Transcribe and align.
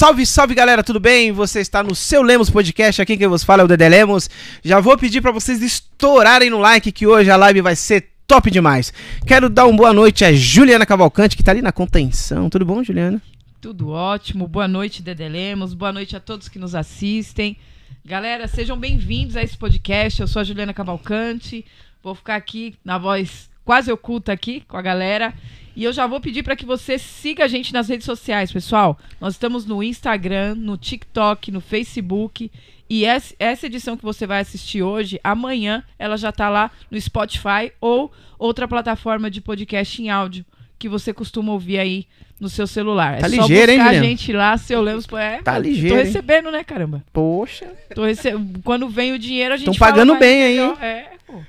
Salve, 0.00 0.24
salve 0.24 0.54
galera, 0.54 0.82
tudo 0.82 0.98
bem? 0.98 1.30
Você 1.30 1.60
está 1.60 1.82
no 1.82 1.94
seu 1.94 2.22
Lemos 2.22 2.48
Podcast, 2.48 3.02
aqui 3.02 3.18
quem 3.18 3.28
vos 3.28 3.44
fala 3.44 3.60
é 3.60 3.64
o 3.66 3.68
Dedé 3.68 3.86
Lemos. 3.86 4.30
Já 4.64 4.80
vou 4.80 4.96
pedir 4.96 5.20
para 5.20 5.30
vocês 5.30 5.60
estourarem 5.60 6.48
no 6.48 6.56
like 6.56 6.90
que 6.90 7.06
hoje 7.06 7.30
a 7.30 7.36
live 7.36 7.60
vai 7.60 7.76
ser 7.76 8.08
top 8.26 8.50
demais. 8.50 8.94
Quero 9.26 9.50
dar 9.50 9.66
uma 9.66 9.76
boa 9.76 9.92
noite 9.92 10.24
a 10.24 10.32
Juliana 10.32 10.86
Cavalcante, 10.86 11.36
que 11.36 11.42
tá 11.42 11.50
ali 11.50 11.60
na 11.60 11.70
contenção. 11.70 12.48
Tudo 12.48 12.64
bom, 12.64 12.82
Juliana? 12.82 13.20
Tudo 13.60 13.90
ótimo. 13.90 14.48
Boa 14.48 14.66
noite, 14.66 15.02
Dedé 15.02 15.28
Lemos. 15.28 15.74
Boa 15.74 15.92
noite 15.92 16.16
a 16.16 16.20
todos 16.20 16.48
que 16.48 16.58
nos 16.58 16.74
assistem. 16.74 17.58
Galera, 18.02 18.48
sejam 18.48 18.78
bem-vindos 18.78 19.36
a 19.36 19.42
esse 19.42 19.58
podcast. 19.58 20.18
Eu 20.18 20.26
sou 20.26 20.40
a 20.40 20.44
Juliana 20.44 20.72
Cavalcante. 20.72 21.62
Vou 22.02 22.14
ficar 22.14 22.36
aqui 22.36 22.74
na 22.82 22.96
voz 22.96 23.50
quase 23.66 23.92
oculta 23.92 24.32
aqui 24.32 24.62
com 24.66 24.78
a 24.78 24.82
galera. 24.82 25.34
E 25.76 25.84
eu 25.84 25.92
já 25.92 26.06
vou 26.06 26.20
pedir 26.20 26.42
para 26.42 26.56
que 26.56 26.66
você 26.66 26.98
siga 26.98 27.44
a 27.44 27.48
gente 27.48 27.72
nas 27.72 27.88
redes 27.88 28.04
sociais, 28.04 28.52
pessoal. 28.52 28.98
Nós 29.20 29.34
estamos 29.34 29.64
no 29.64 29.82
Instagram, 29.82 30.54
no 30.54 30.76
TikTok, 30.76 31.50
no 31.50 31.60
Facebook. 31.60 32.50
E 32.88 33.04
essa 33.04 33.66
edição 33.66 33.96
que 33.96 34.02
você 34.02 34.26
vai 34.26 34.40
assistir 34.40 34.82
hoje, 34.82 35.20
amanhã, 35.22 35.84
ela 35.98 36.16
já 36.16 36.30
está 36.30 36.48
lá 36.48 36.70
no 36.90 37.00
Spotify 37.00 37.72
ou 37.80 38.12
outra 38.38 38.66
plataforma 38.66 39.30
de 39.30 39.40
podcast 39.40 40.02
em 40.02 40.10
áudio 40.10 40.44
que 40.80 40.88
você 40.88 41.12
costuma 41.12 41.52
ouvir 41.52 41.78
aí 41.78 42.06
no 42.40 42.48
seu 42.48 42.66
celular. 42.66 43.18
Tá 43.18 43.26
é 43.26 43.30
ligeiro, 43.30 43.72
só 43.72 43.78
buscar 43.78 43.92
hein, 43.92 43.98
a 43.98 44.02
gente 44.02 44.32
lá, 44.32 44.56
seu 44.56 44.80
Lemos. 44.80 45.06
É, 45.12 45.42
Tá 45.42 45.56
tô 45.56 45.60
ligeiro, 45.60 45.98
hein? 45.98 46.04
recebendo, 46.04 46.50
né, 46.50 46.64
caramba? 46.64 47.04
Poxa. 47.12 47.70
Tô 47.94 48.04
rece... 48.04 48.32
Quando 48.64 48.88
vem 48.88 49.12
o 49.12 49.18
dinheiro, 49.18 49.52
a 49.52 49.56
gente 49.58 49.66
Tão 49.66 49.74
fala 49.74 49.92
pagando 49.92 50.16
bem 50.16 50.42
aí, 50.42 50.54
melhor. 50.54 50.82
É, 50.82 51.10
pô. 51.26 51.42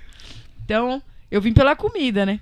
Então, 0.66 1.02
eu 1.32 1.40
vim 1.40 1.54
pela 1.54 1.78
comida, 1.78 2.26
né? 2.26 2.42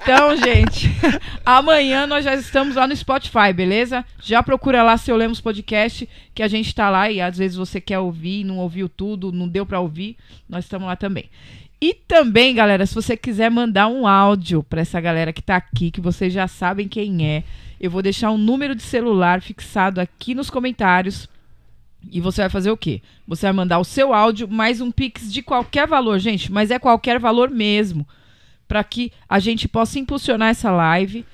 Então, 0.00 0.36
gente, 0.36 0.90
amanhã 1.44 2.06
nós 2.06 2.24
já 2.24 2.34
estamos 2.34 2.76
lá 2.76 2.86
no 2.86 2.96
Spotify, 2.96 3.52
beleza? 3.54 4.04
Já 4.22 4.42
procura 4.42 4.82
lá 4.82 4.96
seu 4.96 5.16
Lemos 5.16 5.40
Podcast, 5.40 6.08
que 6.34 6.42
a 6.42 6.48
gente 6.48 6.74
tá 6.74 6.90
lá 6.90 7.10
e 7.10 7.20
às 7.20 7.38
vezes 7.38 7.56
você 7.56 7.80
quer 7.80 7.98
ouvir, 7.98 8.44
não 8.44 8.58
ouviu 8.58 8.88
tudo, 8.88 9.32
não 9.32 9.48
deu 9.48 9.64
pra 9.64 9.80
ouvir, 9.80 10.16
nós 10.48 10.64
estamos 10.64 10.86
lá 10.86 10.96
também. 10.96 11.30
E 11.80 11.94
também, 11.94 12.54
galera, 12.54 12.84
se 12.86 12.94
você 12.94 13.16
quiser 13.16 13.50
mandar 13.50 13.86
um 13.86 14.06
áudio 14.06 14.64
pra 14.64 14.80
essa 14.80 15.00
galera 15.00 15.32
que 15.32 15.42
tá 15.42 15.56
aqui, 15.56 15.92
que 15.92 16.00
vocês 16.00 16.32
já 16.32 16.48
sabem 16.48 16.88
quem 16.88 17.24
é, 17.24 17.44
eu 17.80 17.90
vou 17.90 18.02
deixar 18.02 18.32
um 18.32 18.38
número 18.38 18.74
de 18.74 18.82
celular 18.82 19.40
fixado 19.40 20.00
aqui 20.00 20.34
nos 20.34 20.50
comentários. 20.50 21.28
E 22.10 22.20
você 22.20 22.42
vai 22.42 22.50
fazer 22.50 22.70
o 22.70 22.76
quê? 22.76 23.00
Você 23.26 23.46
vai 23.46 23.52
mandar 23.52 23.78
o 23.78 23.84
seu 23.84 24.12
áudio 24.12 24.48
mais 24.48 24.80
um 24.80 24.90
pix 24.90 25.32
de 25.32 25.42
qualquer 25.42 25.86
valor, 25.86 26.18
gente, 26.18 26.50
mas 26.50 26.70
é 26.70 26.78
qualquer 26.78 27.18
valor 27.18 27.50
mesmo, 27.50 28.06
para 28.68 28.84
que 28.84 29.10
a 29.28 29.38
gente 29.38 29.66
possa 29.66 29.98
impulsionar 29.98 30.50
essa 30.50 30.70
live 30.70 31.24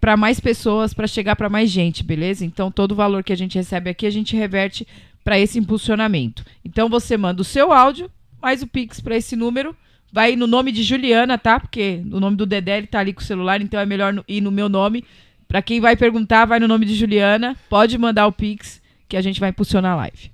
para 0.00 0.16
mais 0.16 0.40
pessoas, 0.40 0.94
para 0.94 1.06
chegar 1.06 1.36
para 1.36 1.50
mais 1.50 1.68
gente, 1.70 2.02
beleza? 2.02 2.46
Então 2.46 2.70
todo 2.70 2.92
o 2.92 2.94
valor 2.94 3.22
que 3.22 3.32
a 3.32 3.36
gente 3.36 3.56
recebe 3.56 3.90
aqui 3.90 4.06
a 4.06 4.10
gente 4.10 4.34
reverte 4.34 4.86
para 5.22 5.38
esse 5.38 5.58
impulsionamento. 5.58 6.44
Então 6.64 6.88
você 6.88 7.16
manda 7.16 7.42
o 7.42 7.44
seu 7.44 7.72
áudio 7.72 8.10
mais 8.40 8.62
o 8.62 8.66
pix 8.66 9.00
para 9.00 9.16
esse 9.16 9.36
número. 9.36 9.76
Vai 10.12 10.34
no 10.34 10.46
nome 10.46 10.72
de 10.72 10.82
Juliana, 10.82 11.38
tá? 11.38 11.60
Porque 11.60 12.02
o 12.10 12.18
nome 12.18 12.36
do 12.36 12.46
Dedé 12.46 12.78
ele 12.78 12.86
tá 12.86 12.98
ali 12.98 13.12
com 13.12 13.20
o 13.20 13.24
celular, 13.24 13.60
então 13.60 13.78
é 13.78 13.86
melhor 13.86 14.24
ir 14.26 14.40
no 14.40 14.50
meu 14.50 14.68
nome. 14.68 15.04
Para 15.46 15.62
quem 15.62 15.80
vai 15.80 15.94
perguntar, 15.94 16.46
vai 16.46 16.58
no 16.58 16.66
nome 16.66 16.86
de 16.86 16.94
Juliana. 16.94 17.56
Pode 17.68 17.96
mandar 17.98 18.26
o 18.26 18.32
pix 18.32 18.80
que 19.08 19.16
a 19.16 19.20
gente 19.20 19.38
vai 19.38 19.50
impulsionar 19.50 19.92
a 19.92 19.96
live. 19.96 20.30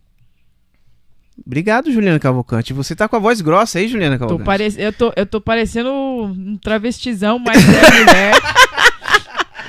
Obrigado, 1.45 1.93
Juliana 1.93 2.19
Cavalcante. 2.19 2.73
Você 2.73 2.95
tá 2.95 3.09
com 3.09 3.17
a 3.17 3.19
voz 3.19 3.41
grossa 3.41 3.79
aí, 3.79 3.89
Juliana 3.89 4.17
Tô 4.19 4.21
Cavalcante? 4.21 4.47
parec... 4.47 4.75
eu, 4.79 4.93
tô, 4.93 5.13
eu 5.17 5.27
tô 5.27 5.41
parecendo 5.41 5.91
um 5.93 6.57
travestizão, 6.63 7.39
mas 7.39 7.57
é 7.63 7.67
mulher. 8.01 8.35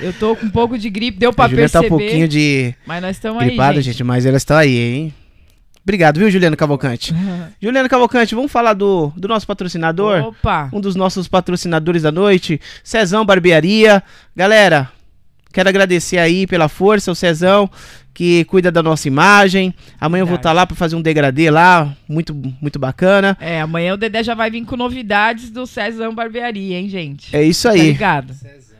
Eu 0.00 0.12
tô 0.12 0.36
com 0.36 0.46
um 0.46 0.50
pouco 0.50 0.78
de 0.78 0.88
gripe, 0.88 1.18
deu 1.18 1.32
pra 1.32 1.46
a 1.46 1.48
Juliana 1.48 1.68
tá 1.68 1.80
perceber. 1.80 1.94
um 1.94 1.98
pouquinho 1.98 2.28
de 2.28 2.74
Mas 2.86 3.02
nós 3.02 3.16
estamos 3.16 3.42
aí, 3.42 3.48
gripada, 3.48 3.74
gente. 3.74 3.92
gente, 3.92 4.04
mas 4.04 4.24
ela 4.24 4.36
está 4.36 4.58
aí, 4.58 4.76
hein? 4.76 5.14
Obrigado, 5.82 6.18
viu, 6.18 6.30
Juliana 6.30 6.56
Cavalcante? 6.56 7.14
Juliana 7.60 7.88
Cavalcante, 7.88 8.34
vamos 8.34 8.52
falar 8.52 8.74
do, 8.74 9.12
do 9.16 9.26
nosso 9.26 9.46
patrocinador? 9.46 10.20
Opa! 10.28 10.68
um 10.72 10.80
dos 10.80 10.94
nossos 10.94 11.26
patrocinadores 11.26 12.02
da 12.02 12.12
noite, 12.12 12.60
Cezão 12.84 13.24
Barbearia. 13.24 14.02
Galera, 14.36 14.90
quero 15.52 15.68
agradecer 15.68 16.18
aí 16.18 16.46
pela 16.46 16.68
força, 16.68 17.10
o 17.10 17.14
Cezão, 17.14 17.68
que 18.18 18.44
cuida 18.46 18.72
da 18.72 18.82
nossa 18.82 19.06
imagem. 19.06 19.72
Amanhã 20.00 20.22
eu 20.22 20.26
vou 20.26 20.32
Verdade. 20.34 20.40
estar 20.40 20.52
lá 20.52 20.66
para 20.66 20.74
fazer 20.74 20.96
um 20.96 21.00
degradê 21.00 21.52
lá, 21.52 21.94
muito, 22.08 22.34
muito 22.60 22.76
bacana. 22.76 23.38
É, 23.40 23.60
amanhã 23.60 23.94
o 23.94 23.96
Dedé 23.96 24.24
já 24.24 24.34
vai 24.34 24.50
vir 24.50 24.64
com 24.64 24.76
novidades 24.76 25.50
do 25.50 25.64
Cezão 25.68 26.12
Barbearia, 26.12 26.78
hein, 26.80 26.88
gente? 26.88 27.34
É 27.34 27.44
isso 27.44 27.68
Tá 27.68 27.74
aí. 27.74 27.80
ligado? 27.92 28.34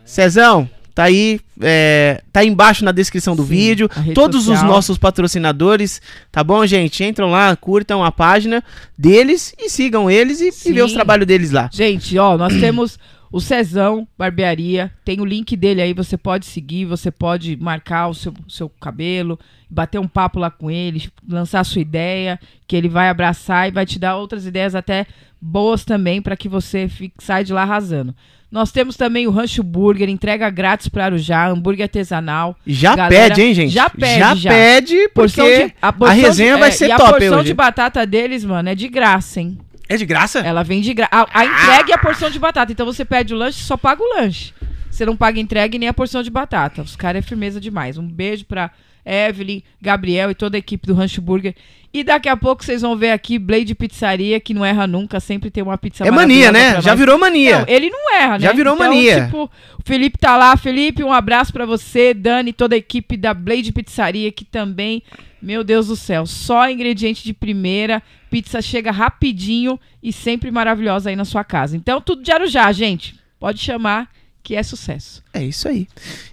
Cezão, 0.04 0.68
tá 0.92 1.04
aí, 1.04 1.38
é, 1.60 2.20
tá 2.32 2.40
aí 2.40 2.48
embaixo 2.48 2.84
na 2.84 2.90
descrição 2.90 3.36
do 3.36 3.44
Sim, 3.44 3.48
vídeo. 3.48 3.88
Todos 4.12 4.40
os 4.48 4.54
social. 4.58 4.66
nossos 4.66 4.98
patrocinadores, 4.98 6.02
tá 6.32 6.42
bom, 6.42 6.66
gente? 6.66 7.04
Entram 7.04 7.30
lá, 7.30 7.54
curtam 7.54 8.02
a 8.04 8.10
página 8.10 8.60
deles 8.98 9.54
e 9.56 9.70
sigam 9.70 10.10
eles 10.10 10.40
e, 10.40 10.48
e 10.48 10.52
Sim. 10.52 10.72
vê 10.72 10.82
os 10.82 10.92
trabalhos 10.92 11.28
deles 11.28 11.52
lá. 11.52 11.70
Gente, 11.72 12.18
ó, 12.18 12.36
nós 12.36 12.58
temos 12.58 12.98
o 13.30 13.40
Cezão 13.40 14.06
Barbearia, 14.16 14.90
tem 15.04 15.20
o 15.20 15.24
link 15.24 15.54
dele 15.56 15.82
aí, 15.82 15.92
você 15.92 16.16
pode 16.16 16.46
seguir, 16.46 16.84
você 16.86 17.10
pode 17.10 17.56
marcar 17.56 18.08
o 18.08 18.14
seu, 18.14 18.32
seu 18.48 18.68
cabelo, 18.68 19.38
bater 19.68 19.98
um 19.98 20.08
papo 20.08 20.38
lá 20.38 20.50
com 20.50 20.70
ele, 20.70 21.08
lançar 21.28 21.60
a 21.60 21.64
sua 21.64 21.80
ideia, 21.82 22.38
que 22.66 22.74
ele 22.76 22.88
vai 22.88 23.08
abraçar 23.08 23.68
e 23.68 23.72
vai 23.72 23.84
te 23.84 23.98
dar 23.98 24.16
outras 24.16 24.46
ideias 24.46 24.74
até 24.74 25.06
boas 25.40 25.84
também 25.84 26.20
para 26.22 26.36
que 26.36 26.48
você 26.48 26.88
fique, 26.88 27.14
sai 27.22 27.44
de 27.44 27.52
lá 27.52 27.62
arrasando. 27.62 28.14
Nós 28.50 28.72
temos 28.72 28.96
também 28.96 29.26
o 29.26 29.30
Rancho 29.30 29.62
Burger, 29.62 30.08
entrega 30.08 30.48
grátis 30.48 30.88
para 30.88 31.04
Arujá, 31.04 31.48
hambúrguer 31.50 31.84
artesanal. 31.84 32.56
Já 32.66 32.96
Galera, 32.96 33.34
pede, 33.34 33.42
hein, 33.42 33.52
gente? 33.54 33.70
já 33.70 33.90
pede, 33.90 34.18
Já, 34.18 34.34
já. 34.34 34.50
pede, 34.50 34.96
porque 35.10 35.42
Porção 35.42 35.44
de- 35.44 35.74
a, 35.82 35.92
porção 35.92 36.16
resenha 36.16 36.54
de- 36.54 36.60
vai 36.60 36.68
é, 36.70 36.72
ser 36.72 36.88
top 36.88 37.02
a 37.02 37.10
porção 37.12 37.38
hoje. 37.40 37.44
de 37.48 37.52
batata 37.54 38.06
deles, 38.06 38.46
mano, 38.46 38.70
é 38.70 38.74
de 38.74 38.88
graça, 38.88 39.38
hein? 39.42 39.58
É 39.88 39.96
de 39.96 40.04
graça? 40.04 40.40
Ela 40.40 40.62
vem 40.62 40.80
de 40.80 40.92
graça. 40.92 41.26
A, 41.32 41.44
entrega 41.46 41.90
e 41.90 41.92
a 41.92 41.98
porção 41.98 42.30
de 42.30 42.38
batata. 42.38 42.70
Então 42.70 42.84
você 42.84 43.04
pede 43.04 43.32
o 43.32 43.36
lanche, 43.36 43.62
só 43.62 43.76
paga 43.76 44.02
o 44.02 44.16
lanche. 44.16 44.52
Você 44.90 45.06
não 45.06 45.16
paga 45.16 45.40
entrega 45.40 45.78
nem 45.78 45.88
a 45.88 45.94
porção 45.94 46.22
de 46.22 46.30
batata. 46.30 46.82
Os 46.82 46.94
caras 46.94 47.24
é 47.24 47.26
firmeza 47.26 47.60
demais. 47.60 47.96
Um 47.96 48.06
beijo 48.06 48.44
pra 48.44 48.70
Evelyn, 49.08 49.62
Gabriel 49.80 50.30
e 50.30 50.34
toda 50.34 50.56
a 50.56 50.58
equipe 50.58 50.86
do 50.86 50.94
Rancho 50.94 51.22
Burger. 51.22 51.54
E 51.92 52.04
daqui 52.04 52.28
a 52.28 52.36
pouco 52.36 52.62
vocês 52.62 52.82
vão 52.82 52.94
ver 52.96 53.12
aqui 53.12 53.38
Blade 53.38 53.74
Pizzaria, 53.74 54.38
que 54.38 54.52
não 54.52 54.62
erra 54.62 54.86
nunca, 54.86 55.18
sempre 55.20 55.50
tem 55.50 55.62
uma 55.62 55.78
pizza 55.78 56.04
É 56.04 56.10
mania, 56.10 56.52
né? 56.52 56.80
Já 56.82 56.94
virou 56.94 57.18
mania. 57.18 57.60
Não, 57.60 57.64
ele 57.66 57.88
não 57.88 58.14
erra, 58.14 58.32
né? 58.32 58.40
Já 58.40 58.52
virou 58.52 58.74
Então, 58.74 58.86
mania. 58.86 59.24
Tipo, 59.24 59.44
o 59.44 59.82
Felipe 59.82 60.18
tá 60.18 60.36
lá. 60.36 60.54
Felipe, 60.56 61.02
um 61.02 61.12
abraço 61.12 61.50
pra 61.50 61.64
você, 61.64 62.12
Dani, 62.12 62.52
toda 62.52 62.74
a 62.74 62.78
equipe 62.78 63.16
da 63.16 63.32
Blade 63.32 63.72
Pizzaria, 63.72 64.30
que 64.30 64.44
também, 64.44 65.02
meu 65.40 65.64
Deus 65.64 65.86
do 65.86 65.96
céu, 65.96 66.26
só 66.26 66.68
ingrediente 66.70 67.24
de 67.24 67.32
primeira. 67.32 68.02
Pizza 68.30 68.60
chega 68.60 68.90
rapidinho 68.90 69.80
e 70.02 70.12
sempre 70.12 70.50
maravilhosa 70.50 71.08
aí 71.08 71.16
na 71.16 71.24
sua 71.24 71.42
casa. 71.42 71.74
Então, 71.74 72.02
tudo 72.02 72.22
de 72.22 72.30
Arujá, 72.30 72.70
gente. 72.72 73.18
Pode 73.40 73.60
chamar 73.60 74.10
que 74.42 74.54
é 74.54 74.62
sucesso. 74.62 75.22
É 75.32 75.44
isso 75.44 75.68
aí. 75.68 75.86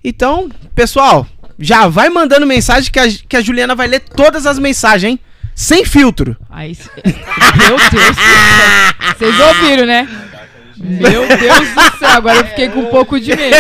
Então, 0.04 0.50
pessoal, 0.74 1.28
já 1.58 1.88
vai 1.88 2.10
mandando 2.10 2.46
mensagem 2.46 2.92
que 2.92 3.00
a, 3.00 3.08
que 3.10 3.38
a 3.38 3.42
Juliana 3.42 3.76
vai 3.76 3.88
ler 3.88 4.02
todas 4.02 4.46
as 4.46 4.60
mensagens, 4.60 5.14
hein? 5.14 5.20
Sem 5.54 5.86
filtro. 5.86 6.36
Meu 7.58 7.78
Deus 7.78 8.16
do 8.16 8.22
céu. 8.22 9.16
Vocês 9.18 9.40
ouviram, 9.40 9.86
né? 9.86 10.08
Meu 10.78 11.26
Deus 11.26 11.70
do 11.70 11.98
céu, 11.98 12.10
agora 12.10 12.40
eu 12.40 12.46
fiquei 12.48 12.70
com 12.70 12.82
um 12.82 12.90
pouco 12.90 13.20
de 13.20 13.34
medo. 13.36 13.56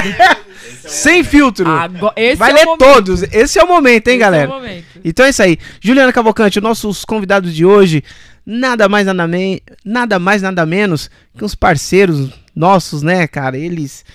Sem 0.87 1.23
filtro. 1.23 1.67
Agora, 1.67 2.13
vai 2.37 2.51
é 2.51 2.53
ler 2.53 2.65
momento. 2.65 2.79
todos. 2.79 3.23
Esse 3.23 3.57
é 3.57 3.63
o 3.63 3.67
momento, 3.67 4.07
hein, 4.07 4.15
Esse 4.15 4.19
galera? 4.19 4.45
É 4.45 4.47
o 4.47 4.59
momento. 4.59 4.85
Então 5.03 5.25
é 5.25 5.29
isso 5.29 5.41
aí. 5.41 5.57
Juliana 5.79 6.11
Cavalcante, 6.11 6.59
nossos 6.59 7.05
convidados 7.05 7.55
de 7.55 7.65
hoje, 7.65 8.03
nada 8.45 8.87
mais 8.89 9.05
nada, 9.07 9.27
me... 9.27 9.61
nada 9.83 10.19
mais 10.19 10.41
nada 10.41 10.65
menos 10.65 11.09
que 11.37 11.43
uns 11.43 11.55
parceiros 11.55 12.29
nossos, 12.55 13.01
né, 13.01 13.25
cara? 13.27 13.57
Eles 13.57 14.05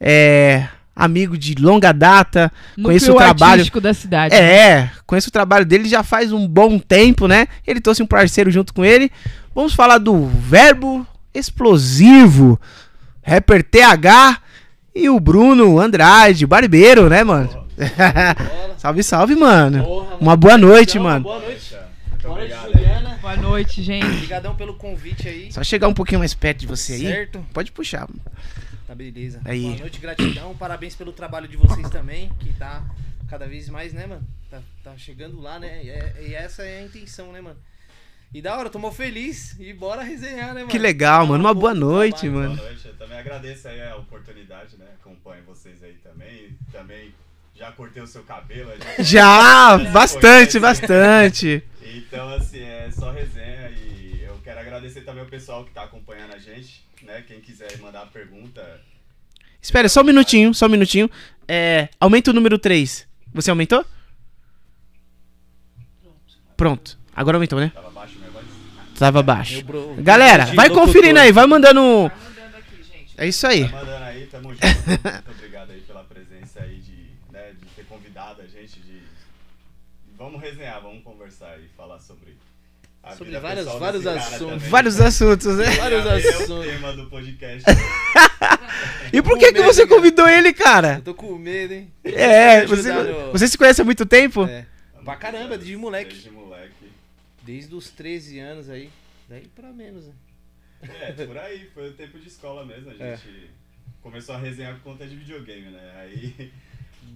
é 0.00 0.68
amigo 0.94 1.36
de 1.36 1.54
longa 1.54 1.92
data, 1.92 2.52
conheço 2.82 3.06
o 3.06 3.14
Núcleo 3.14 3.34
trabalho. 3.34 3.80
da 3.80 3.94
cidade. 3.94 4.34
É, 4.34 4.90
conheço 5.06 5.28
o 5.28 5.32
trabalho 5.32 5.64
dele 5.64 5.88
já 5.88 6.02
faz 6.02 6.32
um 6.32 6.46
bom 6.46 6.78
tempo, 6.78 7.26
né? 7.26 7.48
Ele 7.66 7.80
trouxe 7.80 8.02
um 8.02 8.06
parceiro 8.06 8.50
junto 8.50 8.72
com 8.72 8.84
ele. 8.84 9.10
Vamos 9.54 9.74
falar 9.74 9.98
do 9.98 10.26
Verbo 10.26 11.06
Explosivo, 11.32 12.60
rapper 13.22 13.62
TH 13.64 14.40
e 14.94 15.08
o 15.08 15.18
Bruno 15.18 15.80
Andrade, 15.80 16.46
barbeiro, 16.46 17.08
né, 17.08 17.24
mano? 17.24 17.64
salve, 18.78 19.02
salve, 19.02 19.34
mano. 19.34 19.82
Porra, 19.82 20.16
Uma 20.20 20.36
boa 20.36 20.56
noite, 20.56 20.92
Então, 20.98 21.02
mano. 21.02 21.24
Boa 21.24 21.40
noite. 21.40 21.74
Boa 22.22 22.34
noite. 22.38 22.54
Juliana. 22.72 23.18
Boa 23.20 23.36
noite, 23.36 23.82
gente. 23.82 24.06
Obrigadão 24.06 24.54
pelo 24.54 24.74
convite 24.74 25.28
aí. 25.28 25.52
Só 25.52 25.64
chegar 25.64 25.88
um 25.88 25.94
pouquinho 25.94 26.20
mais 26.20 26.34
perto 26.34 26.60
de 26.60 26.66
você 26.66 26.92
aí. 26.92 27.00
Certo? 27.00 27.44
Pode 27.52 27.72
puxar. 27.72 28.06
Tá 28.86 28.94
beleza. 28.94 29.40
Aí. 29.44 29.62
Boa 29.62 29.76
noite, 29.78 29.98
gratidão. 29.98 30.54
Parabéns 30.56 30.94
pelo 30.94 31.12
trabalho 31.12 31.48
de 31.48 31.56
vocês 31.56 31.88
também, 31.88 32.28
que 32.40 32.52
tá 32.52 32.84
cada 33.28 33.46
vez 33.46 33.68
mais, 33.68 33.92
né, 33.94 34.06
mano? 34.06 34.26
Tá, 34.50 34.60
tá 34.82 34.96
chegando 34.96 35.40
lá, 35.40 35.58
né? 35.58 35.82
E, 35.84 35.90
é- 35.90 36.14
e 36.28 36.34
essa 36.34 36.62
é 36.62 36.80
a 36.80 36.82
intenção, 36.82 37.32
né, 37.32 37.40
mano? 37.40 37.58
E 38.32 38.42
da 38.42 38.58
hora, 38.58 38.70
mó 38.78 38.90
feliz 38.90 39.56
e 39.60 39.72
bora 39.72 40.02
resenhar, 40.02 40.48
né, 40.48 40.60
mano? 40.60 40.68
Que 40.68 40.78
legal, 40.78 41.26
mano. 41.26 41.42
um 41.42 41.46
Uma 41.46 41.54
boa 41.54 41.72
noite, 41.72 42.20
trabalho. 42.22 42.42
mano. 42.42 42.56
Boa 42.56 42.68
noite, 42.68 42.86
eu 42.88 42.94
também 42.96 43.16
agradeço 43.18 43.68
aí 43.68 43.80
a 43.80 43.96
oportunidade, 43.96 44.76
né? 44.76 44.86
Acompanho 45.00 45.44
vocês 45.44 45.82
aí 45.82 45.94
também. 46.02 46.54
Também 46.72 47.14
já 47.54 47.70
cortei 47.72 48.02
o 48.02 48.06
seu 48.06 48.22
cabelo. 48.24 48.70
gente- 48.72 48.84
Já, 49.04 49.78
Já 49.78 49.90
bastante, 49.92 50.58
bastante. 50.58 51.62
Então, 51.82 52.28
assim, 52.34 52.60
é 52.60 52.90
só 52.90 53.12
resenha 53.12 53.70
e 53.70 54.24
eu 54.26 54.36
quero 54.42 54.58
agradecer 54.60 55.02
também 55.02 55.22
o 55.22 55.28
pessoal 55.28 55.64
que 55.64 55.70
tá 55.70 55.84
acompanhando 55.84 56.34
a 56.34 56.38
gente, 56.38 56.84
né? 57.04 57.22
Quem 57.26 57.40
quiser 57.40 57.78
mandar 57.78 58.06
pergunta, 58.06 58.80
Espera, 59.64 59.88
só 59.88 60.02
um 60.02 60.04
minutinho, 60.04 60.52
só 60.52 60.66
um 60.66 60.68
minutinho. 60.68 61.10
É, 61.48 61.88
aumenta 61.98 62.30
o 62.30 62.34
número 62.34 62.58
3. 62.58 63.08
Você 63.32 63.48
aumentou? 63.48 63.82
Pronto. 66.54 66.98
Agora 67.16 67.38
aumentou, 67.38 67.58
né? 67.58 67.72
tava 67.74 67.90
baixo 67.90 68.18
minha 68.18 68.30
voz. 68.30 68.44
Tava 68.98 69.22
baixo. 69.22 69.64
Galera, 70.00 70.46
vai 70.54 70.68
conferindo 70.68 71.18
aí, 71.18 71.32
vai 71.32 71.46
mandando. 71.46 72.10
Tá. 72.10 72.16
É 73.16 73.26
isso 73.26 73.46
aí. 73.46 73.66
Tá 73.66 73.76
mandando 73.78 74.04
aí, 74.04 74.26
tamo 74.26 74.50
junto. 74.52 74.66
Muito 74.66 75.30
obrigado 75.30 75.70
aí 75.70 75.80
pela 75.80 76.04
presença 76.04 76.60
aí 76.62 76.76
de, 76.80 77.06
né, 77.32 77.52
de 77.58 77.66
ter 77.74 77.86
convidado 77.86 78.42
a 78.42 78.46
gente 78.46 78.80
de. 78.80 79.02
Vamos 80.18 80.42
resenhar, 80.42 80.82
vamos 80.82 81.02
conversar 81.02 81.58
e 81.58 81.68
falar 81.68 82.00
sobre 82.00 82.23
a 83.04 83.16
Sobre 83.16 83.38
várias- 83.38 83.66
vários 83.66 84.04
cara 84.04 84.18
assuntos. 84.18 84.38
também. 84.38 84.68
Vários 84.70 85.00
assuntos, 85.00 85.56
né? 85.56 85.64
Vários 85.64 86.06
Esse 86.06 86.26
É 86.26 86.30
o 86.38 86.42
assuntos. 86.42 86.66
tema 86.66 86.92
do 86.92 87.06
podcast. 87.10 87.64
E 89.12 89.22
por 89.22 89.38
que, 89.38 89.52
que 89.52 89.60
medo, 89.60 89.64
você 89.72 89.86
cara. 89.86 89.96
convidou 89.96 90.28
ele, 90.28 90.52
cara? 90.52 90.94
Eu 90.96 91.02
tô 91.02 91.14
com 91.14 91.36
medo, 91.38 91.72
hein? 91.72 91.92
É, 92.02 92.66
você, 92.66 92.92
no- 92.92 93.30
você 93.32 93.46
se 93.46 93.56
conhece 93.56 93.80
há 93.80 93.84
muito 93.84 94.04
tempo? 94.04 94.44
É. 94.44 94.66
Pra 95.04 95.16
caramba, 95.16 95.56
desde 95.56 95.76
moleque. 95.76 96.10
Desde 96.14 96.30
moleque. 96.30 96.72
Desde 97.42 97.74
os 97.74 97.90
13 97.90 98.40
anos 98.40 98.68
aí. 98.68 98.90
Daí 99.28 99.46
pra 99.54 99.68
menos, 99.70 100.06
né? 100.06 100.12
É, 101.00 101.12
por 101.12 101.38
aí, 101.38 101.68
foi 101.72 101.90
o 101.90 101.92
tempo 101.92 102.18
de 102.18 102.28
escola 102.28 102.64
mesmo. 102.64 102.90
A 102.90 102.94
É. 103.04 103.16
gente 103.16 103.50
começou 104.02 104.34
a 104.34 104.38
resenhar 104.38 104.74
por 104.74 104.82
conta 104.82 105.06
de 105.06 105.14
videogame, 105.16 105.70
né? 105.70 105.92
Aí, 106.00 106.52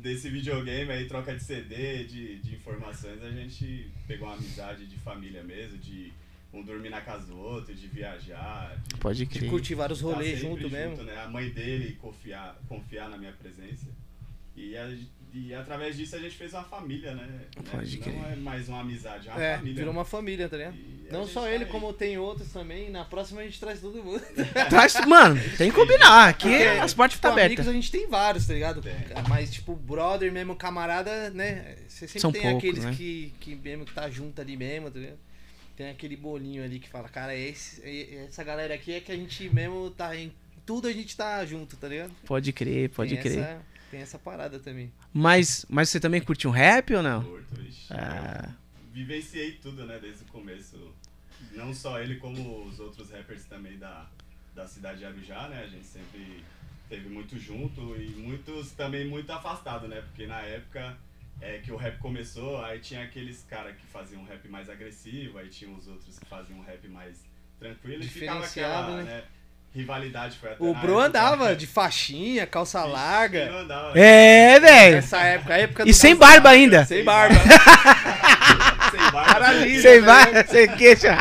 desse 0.02 0.28
videogame 0.30 0.90
aí, 0.92 1.06
troca 1.06 1.34
de 1.34 1.42
CD, 1.42 2.04
de, 2.04 2.38
de 2.40 2.54
informações, 2.54 3.22
a 3.22 3.30
gente 3.30 3.90
pegou 4.06 4.28
uma 4.28 4.36
amizade 4.36 4.86
de 4.86 4.96
família 4.98 5.42
mesmo, 5.42 5.78
de 5.78 6.12
um 6.52 6.62
dormir 6.62 6.88
na 6.90 7.00
casa 7.00 7.26
do 7.26 7.36
outro, 7.38 7.74
de 7.74 7.86
viajar, 7.88 8.76
de 8.88 8.94
Pode 8.96 9.26
De 9.26 9.38
crer. 9.38 9.50
curtir 9.50 9.74
vários 9.74 10.00
tá 10.00 10.06
rolês 10.06 10.40
sempre 10.40 10.48
junto 10.62 10.70
mesmo. 10.70 11.02
Né? 11.04 11.16
A 11.20 11.28
mãe 11.28 11.50
dele 11.50 11.96
confiar, 12.00 12.56
confiar 12.68 13.08
na 13.10 13.18
minha 13.18 13.32
presença. 13.32 13.86
E, 14.56 14.76
a- 14.76 14.96
e 15.46 15.54
através 15.54 15.96
disso 15.96 16.16
a 16.16 16.18
gente 16.18 16.34
fez 16.36 16.52
uma 16.52 16.64
família, 16.64 17.14
né? 17.14 17.28
Pode 17.70 18.00
Não 18.10 18.26
é 18.28 18.36
mais 18.36 18.68
uma 18.68 18.80
amizade, 18.80 19.28
é 19.28 19.32
uma 19.32 19.42
É, 19.42 19.56
família. 19.56 19.76
virou 19.76 19.92
uma 19.92 20.04
família, 20.04 20.48
tá 20.48 20.56
ligado? 20.56 20.74
E 20.76 21.08
Não 21.12 21.26
só 21.26 21.42
tá 21.42 21.50
ele, 21.52 21.64
aí. 21.64 21.70
como 21.70 21.92
tem 21.92 22.18
outros 22.18 22.48
também. 22.52 22.90
Na 22.90 23.04
próxima 23.04 23.40
a 23.40 23.44
gente 23.44 23.58
traz 23.60 23.80
todo 23.80 24.02
mundo. 24.02 24.20
Traz, 24.68 24.94
mano, 25.06 25.40
tem 25.56 25.70
que 25.70 25.76
combinar. 25.76 26.28
Aqui 26.28 26.54
as 26.64 26.92
portas 26.94 27.12
tipo, 27.16 27.28
ficam 27.28 27.32
abertas. 27.32 27.58
amigos 27.66 27.68
a 27.68 27.72
gente 27.72 27.90
tem 27.90 28.06
vários, 28.08 28.46
tá 28.46 28.52
ligado? 28.54 28.82
Tem. 28.82 28.92
Mas, 29.28 29.50
tipo, 29.50 29.74
brother 29.74 30.30
mesmo, 30.32 30.54
camarada, 30.54 31.30
né? 31.30 31.76
Você 31.88 32.06
sempre 32.06 32.20
São 32.20 32.32
tem 32.32 32.42
poucos, 32.42 32.58
aqueles 32.58 32.84
né? 32.84 32.94
que, 32.96 33.32
que 33.40 33.54
mesmo 33.54 33.84
que 33.84 33.92
tá 33.94 34.08
junto 34.10 34.40
ali 34.40 34.56
mesmo, 34.56 34.90
tá 34.90 34.98
ligado? 34.98 35.18
Tem 35.76 35.90
aquele 35.90 36.16
bolinho 36.16 36.62
ali 36.64 36.78
que 36.80 36.88
fala, 36.88 37.08
cara, 37.08 37.34
esse, 37.36 37.80
é- 37.82 38.24
essa 38.28 38.42
galera 38.42 38.74
aqui 38.74 38.92
é 38.92 39.00
que 39.00 39.12
a 39.12 39.16
gente 39.16 39.48
mesmo 39.48 39.90
tá 39.90 40.14
em. 40.16 40.32
Tudo 40.66 40.88
a 40.88 40.92
gente 40.92 41.16
tá 41.16 41.42
junto, 41.46 41.76
tá 41.78 41.88
ligado? 41.88 42.12
Pode 42.26 42.52
crer, 42.52 42.90
pode 42.90 43.14
tem 43.14 43.22
crer. 43.22 43.38
Essa, 43.38 43.62
tem 43.90 44.00
essa 44.00 44.18
parada 44.18 44.58
também. 44.58 44.92
Mas, 45.12 45.64
mas 45.68 45.88
você 45.88 46.00
também 46.00 46.20
curte 46.20 46.46
um 46.46 46.50
rap 46.50 46.94
ou 46.94 47.02
não? 47.02 47.22
Curto, 47.22 47.60
ixi. 47.62 47.92
Ah, 47.92 48.52
vivenciei 48.92 49.52
tudo, 49.52 49.84
né, 49.84 49.98
desde 50.00 50.22
o 50.24 50.26
começo. 50.26 50.94
Não 51.52 51.72
só 51.72 52.00
ele, 52.00 52.16
como 52.16 52.64
os 52.64 52.80
outros 52.80 53.10
rappers 53.10 53.44
também 53.44 53.78
da, 53.78 54.08
da 54.54 54.66
cidade 54.66 54.98
de 54.98 55.04
Arujá, 55.04 55.48
né? 55.48 55.62
A 55.62 55.68
gente 55.68 55.86
sempre 55.86 56.44
teve 56.88 57.08
muito 57.08 57.38
junto 57.38 57.96
e 57.96 58.08
muitos 58.10 58.72
também 58.72 59.06
muito 59.06 59.30
afastado, 59.30 59.86
né? 59.86 60.00
Porque 60.02 60.26
na 60.26 60.40
época 60.40 60.96
é, 61.40 61.58
que 61.58 61.70
o 61.70 61.76
rap 61.76 61.98
começou, 61.98 62.62
aí 62.64 62.80
tinha 62.80 63.04
aqueles 63.04 63.44
caras 63.44 63.76
que 63.76 63.86
faziam 63.86 64.22
um 64.22 64.24
rap 64.24 64.48
mais 64.48 64.68
agressivo, 64.68 65.38
aí 65.38 65.48
tinha 65.48 65.70
os 65.70 65.86
outros 65.86 66.18
que 66.18 66.26
faziam 66.26 66.58
um 66.58 66.62
rap 66.62 66.88
mais 66.88 67.24
tranquilo 67.58 68.02
e 68.02 68.08
ficava 68.08 68.40
Diferenciado, 68.40 68.92
aquela, 68.92 69.04
né? 69.04 69.04
né? 69.04 69.24
Rivalidade 69.78 70.36
foi 70.38 70.50
até 70.50 70.62
O 70.64 70.74
Bro 70.74 70.92
época. 71.00 71.06
andava 71.06 71.54
de 71.56 71.66
faixinha, 71.66 72.46
calça 72.46 72.80
Ixi, 72.80 72.88
larga. 72.90 73.52
andava? 73.60 73.98
É, 73.98 74.58
velho. 74.58 74.96
Nessa 74.96 75.18
época, 75.20 75.54
a 75.54 75.58
época 75.58 75.88
E 75.88 75.94
sem 75.94 76.16
barba 76.16 76.34
larga. 76.48 76.50
ainda. 76.50 76.84
Sem 76.84 77.04
barba. 77.04 77.34
sem 78.90 79.10
barba. 79.12 79.46
Sem 79.80 80.00
vai, 80.00 80.46
sem 80.46 80.68
queixa. 80.76 81.16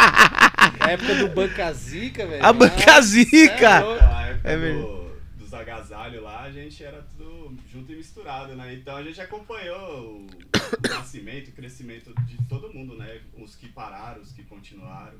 A 0.79 0.91
época 0.91 1.15
do 1.15 1.27
Banca 1.29 1.71
Zica, 1.73 2.25
velho. 2.25 2.43
A 2.45 2.51
banca 2.53 2.91
É 2.91 3.01
zica. 3.01 3.69
época 3.79 4.39
É 4.43 4.57
do- 4.57 5.07
dos 5.37 5.53
agasalhos 5.53 6.23
lá, 6.23 6.41
a 6.43 6.51
gente 6.51 6.83
era 6.83 7.01
tudo 7.17 7.55
junto 7.71 7.91
e 7.91 7.95
misturado, 7.95 8.55
né? 8.55 8.73
Então 8.73 8.95
a 8.95 9.03
gente 9.03 9.19
acompanhou 9.21 9.77
o, 9.77 10.27
o 10.27 10.89
nascimento, 10.89 11.49
o 11.49 11.51
crescimento 11.51 12.13
de 12.25 12.37
todo 12.49 12.73
mundo, 12.73 12.97
né? 12.97 13.19
Os 13.37 13.55
que 13.55 13.67
pararam, 13.67 14.21
os 14.21 14.31
que 14.31 14.43
continuaram. 14.43 15.17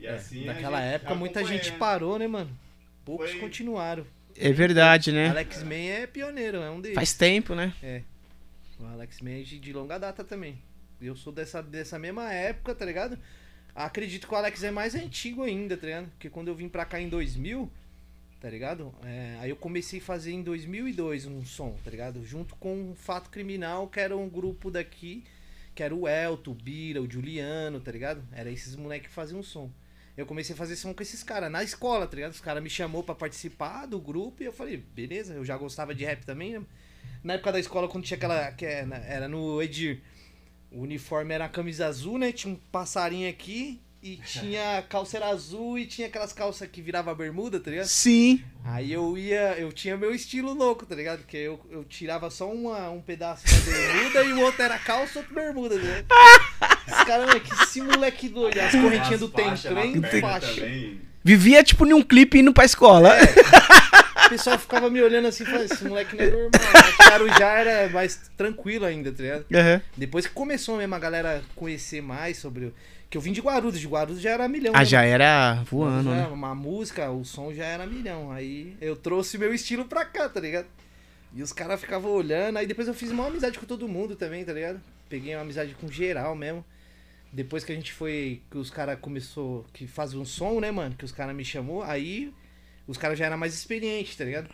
E 0.00 0.06
É, 0.06 0.14
assim. 0.14 0.44
Naquela 0.44 0.80
gente 0.80 0.94
época, 0.94 1.14
muita 1.14 1.44
gente 1.44 1.72
parou, 1.72 2.18
né, 2.18 2.26
mano? 2.26 2.50
Poucos 3.04 3.30
Foi- 3.30 3.40
continuaram. 3.40 4.06
É 4.36 4.50
verdade, 4.52 5.12
né? 5.12 5.28
Alex 5.28 5.62
Man 5.62 5.74
é 5.74 6.06
pioneiro, 6.06 6.58
é 6.58 6.70
um 6.70 6.80
deles. 6.80 6.94
Faz 6.94 7.12
tempo, 7.12 7.54
né? 7.54 7.74
O 8.78 8.86
Alex 8.86 9.20
Man 9.20 9.32
é 9.32 9.42
de, 9.42 9.58
de 9.58 9.72
longa 9.72 9.98
data 9.98 10.24
também. 10.24 10.58
Eu 11.00 11.14
sou 11.14 11.32
dessa, 11.32 11.62
dessa 11.62 11.98
mesma 11.98 12.32
época, 12.32 12.74
tá 12.74 12.84
ligado? 12.84 13.18
Acredito 13.74 14.26
que 14.26 14.34
o 14.34 14.36
Alex 14.36 14.62
é 14.62 14.70
mais 14.70 14.94
antigo 14.94 15.42
ainda, 15.42 15.76
tá 15.76 15.86
ligado? 15.86 16.08
Porque 16.10 16.30
quando 16.30 16.48
eu 16.48 16.54
vim 16.54 16.68
pra 16.68 16.84
cá 16.84 17.00
em 17.00 17.08
2000, 17.08 17.70
tá 18.40 18.48
ligado? 18.48 18.94
É, 19.04 19.36
aí 19.40 19.50
eu 19.50 19.56
comecei 19.56 19.98
a 19.98 20.02
fazer 20.02 20.32
em 20.32 20.42
2002 20.42 21.26
um 21.26 21.44
som, 21.44 21.76
tá 21.84 21.90
ligado? 21.90 22.24
Junto 22.24 22.54
com 22.56 22.92
o 22.92 22.94
Fato 22.94 23.28
Criminal, 23.30 23.86
que 23.88 24.00
era 24.00 24.16
um 24.16 24.28
grupo 24.28 24.70
daqui, 24.70 25.24
que 25.74 25.82
era 25.82 25.94
o 25.94 26.08
Elton, 26.08 26.50
o 26.50 26.54
Bira, 26.54 27.00
o 27.02 27.10
Juliano, 27.10 27.80
tá 27.80 27.92
ligado? 27.92 28.22
Era 28.32 28.50
esses 28.50 28.74
moleques 28.76 29.08
que 29.08 29.14
faziam 29.14 29.42
som. 29.42 29.70
Eu 30.20 30.26
comecei 30.26 30.54
a 30.54 30.56
fazer 30.58 30.76
som 30.76 30.92
com 30.92 31.02
esses 31.02 31.22
caras 31.22 31.50
na 31.50 31.62
escola, 31.64 32.06
tá 32.06 32.14
ligado? 32.14 32.32
Os 32.32 32.40
caras 32.40 32.62
me 32.62 32.68
chamou 32.68 33.02
pra 33.02 33.14
participar 33.14 33.86
do 33.86 33.98
grupo 33.98 34.42
e 34.42 34.46
eu 34.46 34.52
falei, 34.52 34.76
beleza, 34.76 35.32
eu 35.34 35.44
já 35.44 35.56
gostava 35.56 35.94
de 35.94 36.04
rap 36.04 36.24
também, 36.26 36.58
né? 36.58 36.64
Na 37.24 37.34
época 37.34 37.52
da 37.52 37.58
escola, 37.60 37.88
quando 37.88 38.04
tinha 38.04 38.16
aquela. 38.16 38.52
Que 38.52 38.66
é, 38.66 38.84
na- 38.84 38.96
era 38.98 39.28
no 39.28 39.62
Edir. 39.62 40.00
O 40.70 40.82
uniforme 40.82 41.32
era 41.34 41.46
a 41.46 41.48
camisa 41.48 41.86
azul, 41.86 42.18
né? 42.18 42.32
Tinha 42.32 42.52
um 42.52 42.56
passarinho 42.70 43.28
aqui. 43.28 43.80
E 44.02 44.16
tinha 44.16 44.82
calça 44.88 45.18
era 45.18 45.28
azul 45.28 45.78
e 45.78 45.84
tinha 45.84 46.06
aquelas 46.06 46.32
calças 46.32 46.66
que 46.72 46.80
virava 46.80 47.14
bermuda, 47.14 47.60
tá 47.60 47.70
ligado? 47.70 47.86
Sim. 47.86 48.42
Aí 48.64 48.90
eu 48.90 49.16
ia, 49.18 49.56
eu 49.58 49.70
tinha 49.72 49.94
meu 49.94 50.14
estilo 50.14 50.54
louco, 50.54 50.86
tá 50.86 50.94
ligado? 50.94 51.18
Porque 51.18 51.36
eu, 51.36 51.60
eu 51.70 51.84
tirava 51.84 52.30
só 52.30 52.50
uma, 52.50 52.88
um 52.88 53.02
pedaço 53.02 53.44
da 53.44 53.70
bermuda 53.70 54.24
e 54.24 54.32
o 54.32 54.40
outro 54.40 54.62
era 54.62 54.78
calça, 54.78 55.18
outro 55.18 55.34
bermuda, 55.34 55.74
né? 55.76 56.04
Esse 56.88 57.04
cara, 57.04 57.26
mano, 57.26 57.40
que 57.40 57.52
esse 57.62 57.82
moleque 57.82 58.30
doido, 58.30 58.58
as 58.58 58.72
correntinhas 58.72 59.20
do 59.20 59.28
tempo, 59.28 59.48
faixas 59.50 59.72
na 59.72 59.80
trem, 59.80 60.00
perna 60.00 60.20
faixa. 60.20 60.54
também. 60.54 61.00
Vivia 61.22 61.62
tipo 61.62 61.84
num 61.84 62.02
clipe 62.02 62.38
indo 62.38 62.54
pra 62.54 62.64
escola. 62.64 63.14
O 64.24 64.28
pessoal 64.30 64.58
ficava 64.58 64.88
me 64.88 65.02
olhando 65.02 65.28
assim 65.28 65.42
e 65.42 65.46
falando, 65.46 65.70
esse 65.70 65.84
moleque 65.84 66.16
não 66.16 66.24
é 66.24 66.30
normal. 66.30 66.50
Mas 66.72 66.96
cara 66.96 67.38
já 67.38 67.52
era 67.58 67.88
mais 67.90 68.30
tranquilo 68.36 68.86
ainda, 68.86 69.12
tá 69.12 69.22
ligado? 69.22 69.44
Aham. 69.52 69.82
Depois 69.96 70.26
que 70.26 70.32
começou 70.32 70.78
mesmo 70.78 70.94
a 70.94 70.98
galera 70.98 71.42
conhecer 71.54 72.00
mais 72.00 72.38
sobre. 72.38 72.72
Que 73.10 73.16
eu 73.16 73.20
vim 73.20 73.32
de 73.32 73.40
Guarulhos, 73.40 73.80
de 73.80 73.88
Guarulhos 73.88 74.20
já 74.20 74.30
era 74.30 74.48
milhão. 74.48 74.72
Ah, 74.72 74.78
né, 74.78 74.84
já 74.84 75.02
era 75.02 75.64
voando, 75.64 76.10
já 76.10 76.14
né? 76.14 76.26
Uma 76.28 76.54
música, 76.54 77.10
o 77.10 77.24
som 77.24 77.52
já 77.52 77.64
era 77.64 77.84
milhão. 77.84 78.30
Aí 78.30 78.76
eu 78.80 78.94
trouxe 78.94 79.36
meu 79.36 79.52
estilo 79.52 79.84
pra 79.84 80.04
cá, 80.04 80.28
tá 80.28 80.38
ligado? 80.38 80.68
E 81.34 81.42
os 81.42 81.52
caras 81.52 81.80
ficavam 81.80 82.12
olhando. 82.12 82.58
Aí 82.58 82.68
depois 82.68 82.86
eu 82.86 82.94
fiz 82.94 83.10
uma 83.10 83.26
amizade 83.26 83.58
com 83.58 83.66
todo 83.66 83.88
mundo 83.88 84.14
também, 84.14 84.44
tá 84.44 84.52
ligado? 84.52 84.80
Peguei 85.08 85.34
uma 85.34 85.42
amizade 85.42 85.74
com 85.74 85.90
geral 85.90 86.36
mesmo. 86.36 86.64
Depois 87.32 87.64
que 87.64 87.72
a 87.72 87.74
gente 87.74 87.92
foi. 87.92 88.42
Que 88.48 88.58
os 88.58 88.70
caras 88.70 88.96
começou. 89.00 89.66
Que 89.72 89.88
fazia 89.88 90.18
um 90.18 90.24
som, 90.24 90.60
né, 90.60 90.70
mano? 90.70 90.94
Que 90.96 91.04
os 91.04 91.12
caras 91.12 91.34
me 91.34 91.44
chamou. 91.44 91.82
Aí 91.82 92.32
os 92.86 92.96
caras 92.96 93.18
já 93.18 93.26
eram 93.26 93.38
mais 93.38 93.54
experientes, 93.54 94.16
tá 94.16 94.24
ligado? 94.24 94.48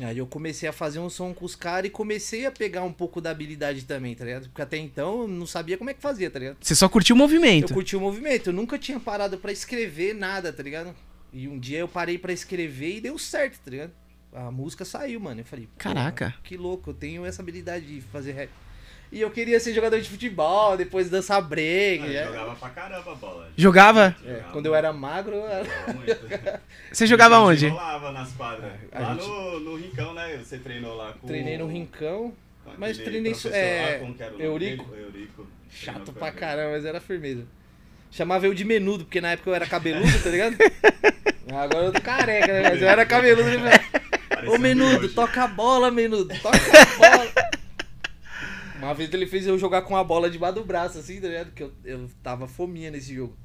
Aí 0.00 0.16
eu 0.18 0.26
comecei 0.26 0.68
a 0.68 0.72
fazer 0.72 0.98
um 1.00 1.10
som 1.10 1.34
com 1.34 1.44
os 1.44 1.54
caras 1.54 1.88
e 1.88 1.90
comecei 1.90 2.46
a 2.46 2.50
pegar 2.50 2.82
um 2.82 2.92
pouco 2.92 3.20
da 3.20 3.30
habilidade 3.30 3.84
também, 3.84 4.14
tá 4.14 4.24
ligado? 4.24 4.44
Porque 4.48 4.62
até 4.62 4.78
então 4.78 5.22
eu 5.22 5.28
não 5.28 5.46
sabia 5.46 5.76
como 5.76 5.90
é 5.90 5.94
que 5.94 6.00
fazia, 6.00 6.30
tá 6.30 6.38
ligado? 6.38 6.56
Você 6.60 6.74
só 6.74 6.88
curtiu 6.88 7.14
o 7.14 7.18
Eu 7.18 7.18
movimento. 7.18 7.74
curti 7.74 7.94
o 7.94 8.00
movimento, 8.00 8.48
eu 8.48 8.52
nunca 8.54 8.78
tinha 8.78 8.98
parado 8.98 9.36
pra 9.36 9.52
escrever 9.52 10.14
nada, 10.14 10.50
tá 10.52 10.62
ligado? 10.62 10.94
E 11.32 11.46
um 11.46 11.58
dia 11.58 11.78
eu 11.78 11.88
parei 11.88 12.16
pra 12.16 12.32
escrever 12.32 12.96
e 12.96 13.00
deu 13.02 13.18
certo, 13.18 13.58
tá 13.64 13.70
ligado? 13.70 13.92
A 14.32 14.50
música 14.50 14.82
saiu, 14.84 15.20
mano. 15.20 15.40
Eu 15.40 15.44
falei, 15.44 15.68
Caraca. 15.76 16.34
que 16.42 16.56
louco, 16.56 16.90
eu 16.90 16.94
tenho 16.94 17.26
essa 17.26 17.42
habilidade 17.42 17.84
de 17.86 18.00
fazer 18.00 18.32
rap. 18.32 18.50
E 19.12 19.20
eu 19.20 19.30
queria 19.30 19.60
ser 19.60 19.74
jogador 19.74 20.00
de 20.00 20.08
futebol, 20.08 20.74
depois 20.74 21.10
dançar 21.10 21.42
break. 21.42 22.02
Eu 22.02 22.18
é. 22.18 22.24
jogava 22.24 22.54
pra 22.54 22.70
caramba 22.70 23.12
a 23.12 23.14
bola. 23.14 23.52
Jogava? 23.54 24.16
É, 24.24 24.28
Jogava 24.28 24.52
quando 24.52 24.66
eu 24.66 24.74
era 24.74 24.90
magro, 24.90 25.34
eu 25.34 25.46
era... 25.46 25.64
Jogava 25.64 25.92
muito. 25.92 26.60
Você 26.90 27.06
jogava 27.06 27.38
onde? 27.40 27.68
rolava 27.68 28.10
nas 28.10 28.32
quadras. 28.32 28.72
A 28.90 29.00
Lá 29.00 29.12
gente- 29.12 29.26
no, 29.26 29.60
no 29.60 29.76
Rincão, 29.76 30.14
né? 30.14 30.38
Você 30.42 30.56
treinou 30.56 30.96
lá 30.96 31.12
com 31.12 31.26
treinei 31.26 31.58
no 31.58 31.66
Rincão. 31.66 32.32
mas 32.78 32.96
treinei 32.96 33.34
é, 33.52 33.92
lá, 33.92 33.98
como 33.98 34.14
que 34.14 34.22
era 34.22 34.30
o 34.30 34.38
nome 34.38 34.44
Eurico. 34.46 34.94
Eurico. 34.96 35.46
Chato 35.68 36.12
pra 36.14 36.32
caramba, 36.32 36.70
mas 36.72 36.86
era 36.86 36.98
firmeza. 36.98 37.44
Chamava 38.10 38.46
eu 38.46 38.54
de 38.54 38.64
menudo, 38.64 39.04
porque 39.04 39.20
na 39.20 39.32
época 39.32 39.50
eu 39.50 39.54
era 39.54 39.66
cabeludo, 39.66 40.22
tá 40.22 40.30
ligado? 40.30 40.56
Agora 41.52 41.84
eu 41.84 41.92
tô 41.92 42.00
careca, 42.00 42.46
né? 42.46 42.62
Mas 42.70 42.80
eu 42.80 42.88
era 42.88 43.04
cabeludo. 43.04 43.50
Parecia 44.28 44.50
Ô 44.50 44.58
menudo, 44.58 45.06
toca 45.10 45.44
a 45.44 45.48
bola, 45.48 45.90
menudo, 45.90 46.34
toca 46.40 46.56
a 46.56 46.96
bola. 46.96 47.52
Uma 48.82 48.94
vez 48.94 49.12
ele 49.14 49.26
fez 49.26 49.46
eu 49.46 49.56
jogar 49.56 49.82
com 49.82 49.96
a 49.96 50.02
bola 50.02 50.28
debaixo 50.28 50.56
do 50.56 50.64
braço, 50.64 50.98
assim, 50.98 51.20
tá 51.20 51.28
ligado? 51.28 51.52
Que 51.52 51.62
eu, 51.62 51.72
eu 51.84 52.10
tava 52.22 52.48
fominha 52.48 52.90
nesse 52.90 53.14
jogo. 53.14 53.36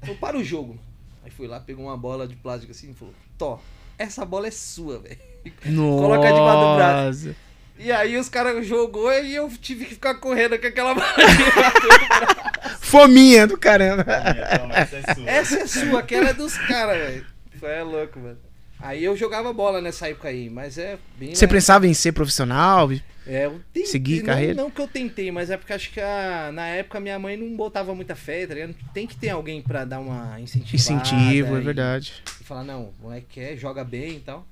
Falou, 0.00 0.16
para 0.16 0.36
o 0.36 0.44
jogo. 0.44 0.78
Aí 1.24 1.30
fui 1.30 1.48
lá, 1.48 1.58
pegou 1.58 1.86
uma 1.86 1.96
bola 1.96 2.28
de 2.28 2.36
plástico 2.36 2.70
assim 2.70 2.90
e 2.90 2.94
falou, 2.94 3.12
Tó, 3.36 3.60
essa 3.98 4.24
bola 4.24 4.46
é 4.46 4.50
sua, 4.52 5.00
velho. 5.00 5.18
Coloca 5.74 6.32
debaixo 6.32 6.60
do 6.60 6.76
braço. 6.76 7.36
E 7.78 7.90
aí 7.90 8.16
os 8.16 8.28
caras 8.28 8.64
jogou 8.64 9.12
e 9.12 9.34
eu 9.34 9.50
tive 9.60 9.86
que 9.86 9.94
ficar 9.94 10.14
correndo 10.14 10.58
com 10.58 10.66
aquela 10.66 10.94
bola 10.94 11.12
debaixo 11.16 11.80
do 11.80 11.88
braço. 11.88 12.78
Fominha 12.80 13.46
do 13.46 13.58
caramba. 13.58 14.04
Toma, 14.04 14.74
essa 14.74 14.96
é 14.96 15.14
sua. 15.14 15.30
Essa 15.30 15.58
é 15.58 15.66
sua, 15.66 16.00
aquela 16.00 16.30
é 16.30 16.34
dos 16.34 16.56
caras, 16.56 16.96
velho. 16.96 17.26
É 17.62 17.82
louco, 17.82 18.20
mano. 18.20 18.45
Aí 18.78 19.02
eu 19.04 19.16
jogava 19.16 19.52
bola 19.52 19.80
nessa 19.80 20.08
época 20.08 20.28
aí, 20.28 20.50
mas 20.50 20.76
é 20.78 20.98
bem. 21.18 21.34
Você 21.34 21.46
na- 21.46 21.52
pensava 21.52 21.86
em 21.86 21.94
ser 21.94 22.12
profissional? 22.12 22.90
É, 23.26 23.46
eu 23.46 23.60
tentei, 23.72 23.86
seguir 23.86 24.18
não, 24.18 24.26
carreira? 24.26 24.54
Não 24.54 24.70
que 24.70 24.80
eu 24.80 24.86
tentei, 24.86 25.32
mas 25.32 25.50
é 25.50 25.56
porque 25.56 25.72
acho 25.72 25.90
que 25.90 26.00
a- 26.00 26.50
na 26.52 26.66
época 26.66 27.00
minha 27.00 27.18
mãe 27.18 27.36
não 27.36 27.56
botava 27.56 27.94
muita 27.94 28.14
fé, 28.14 28.46
tá 28.46 28.54
ligado? 28.54 28.74
Tem 28.94 29.06
que 29.06 29.16
ter 29.16 29.30
alguém 29.30 29.60
pra 29.62 29.84
dar 29.84 29.98
uma 29.98 30.38
incentivada. 30.40 30.76
Incentivo, 30.76 31.56
é 31.56 31.60
e- 31.60 31.64
verdade. 31.64 32.12
E 32.40 32.44
falar, 32.44 32.62
não, 32.64 32.82
o 32.84 32.94
moleque 33.02 33.26
quer, 33.30 33.56
joga 33.56 33.82
bem 33.82 34.16
e 34.16 34.20
tal. 34.20 34.46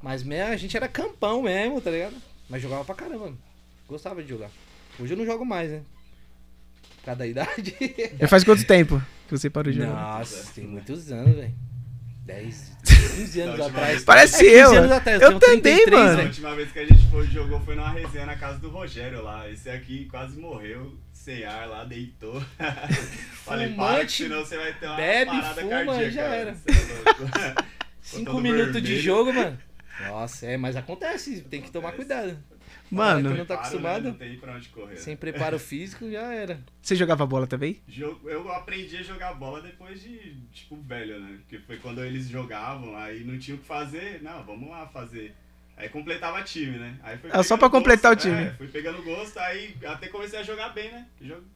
Mas 0.00 0.22
me- 0.22 0.40
a 0.40 0.56
gente 0.56 0.76
era 0.76 0.86
campão 0.88 1.42
mesmo, 1.42 1.80
tá 1.80 1.90
ligado? 1.90 2.14
Mas 2.48 2.62
jogava 2.62 2.84
pra 2.84 2.94
caramba. 2.94 3.32
Gostava 3.88 4.22
de 4.22 4.28
jogar. 4.28 4.50
Hoje 4.98 5.12
eu 5.12 5.16
não 5.18 5.26
jogo 5.26 5.44
mais, 5.44 5.70
né? 5.70 5.82
Por 6.98 7.04
causa 7.06 7.18
da 7.18 7.26
idade. 7.26 7.76
Já 8.18 8.28
faz 8.28 8.44
quanto 8.44 8.64
tempo 8.64 9.02
que 9.28 9.36
você 9.36 9.50
parou 9.50 9.72
de 9.72 9.78
jogar? 9.78 10.18
Nossa, 10.18 10.52
tem 10.54 10.64
muitos 10.66 11.10
anos, 11.12 11.34
velho. 11.36 11.52
10, 12.26 12.72
15 12.84 13.40
anos 13.40 13.60
atrás. 13.66 13.88
vez- 13.92 14.04
Parece 14.04 14.36
É, 14.46 14.50
15 14.50 14.74
eu. 14.74 14.78
anos 14.80 14.92
atrás, 14.92 15.22
eu 15.22 15.28
tenho 15.28 15.40
também, 15.40 15.60
33, 15.60 15.90
mano. 16.00 16.10
A 16.12 16.16
velho. 16.16 16.28
última 16.28 16.54
vez 16.56 16.72
que 16.72 16.78
a 16.80 16.86
gente 16.86 17.06
foi, 17.10 17.26
jogou 17.28 17.60
foi 17.60 17.76
numa 17.76 17.90
resenha 17.90 18.26
na 18.26 18.36
casa 18.36 18.58
do 18.58 18.68
Rogério 18.68 19.22
lá. 19.22 19.48
Esse 19.48 19.70
aqui 19.70 20.06
quase 20.10 20.36
morreu 20.36 20.92
sem 21.12 21.44
ar 21.44 21.68
lá, 21.68 21.84
deitou. 21.84 22.42
Falei, 23.44 23.68
para, 23.74 24.08
senão 24.08 24.44
você 24.44 24.56
vai 24.56 24.72
ter 24.74 24.86
uma 24.86 24.96
bebe, 24.96 25.30
parada 25.30 25.60
fuma 25.60 25.70
cardíaca. 25.70 26.10
já 26.10 26.22
era. 26.22 26.50
É 26.50 27.04
louco. 27.04 27.32
5 28.02 28.24
todo 28.32 28.40
minutos 28.42 28.74
de 28.74 28.80
vermelho. 28.80 29.02
jogo, 29.02 29.32
mano. 29.32 29.58
Nossa, 30.08 30.46
é, 30.46 30.56
mas 30.56 30.76
acontece, 30.76 31.40
tem 31.42 31.62
que 31.62 31.70
tomar 31.70 31.92
cuidado. 31.92 32.36
Mano, 32.90 33.34
não 33.34 33.44
tá 33.44 33.54
acostumado? 33.54 34.04
Né? 34.04 34.10
Não 34.10 34.16
tem 34.16 34.36
pra 34.38 34.54
onde 34.54 34.68
correr. 34.68 34.96
Sem 34.96 35.16
preparo 35.16 35.58
físico 35.58 36.10
já 36.10 36.32
era. 36.32 36.60
você 36.80 36.94
jogava 36.94 37.26
bola 37.26 37.46
também? 37.46 37.80
Eu 38.24 38.50
aprendi 38.52 38.96
a 38.96 39.02
jogar 39.02 39.34
bola 39.34 39.60
depois 39.60 40.00
de, 40.00 40.36
tipo, 40.52 40.76
velho, 40.82 41.18
né? 41.20 41.38
Porque 41.38 41.58
foi 41.58 41.76
quando 41.78 42.02
eles 42.04 42.28
jogavam, 42.28 42.96
aí 42.96 43.24
não 43.24 43.38
tinha 43.38 43.56
o 43.56 43.58
que 43.58 43.66
fazer. 43.66 44.20
Não, 44.22 44.44
vamos 44.44 44.70
lá 44.70 44.86
fazer. 44.86 45.34
Aí 45.76 45.90
completava 45.90 46.42
time, 46.42 46.78
né? 46.78 46.96
Aí 47.02 47.18
foi 47.18 47.28
Ah, 47.32 47.42
só 47.42 47.56
pra 47.58 47.68
completar 47.68 48.14
gosto, 48.14 48.28
o 48.28 48.30
time. 48.30 48.44
É, 48.46 48.50
fui 48.52 48.66
pegando 48.68 49.02
gosto, 49.02 49.38
aí 49.38 49.76
até 49.84 50.08
comecei 50.08 50.38
a 50.38 50.42
jogar 50.42 50.70
bem, 50.70 50.90
né? 50.90 51.06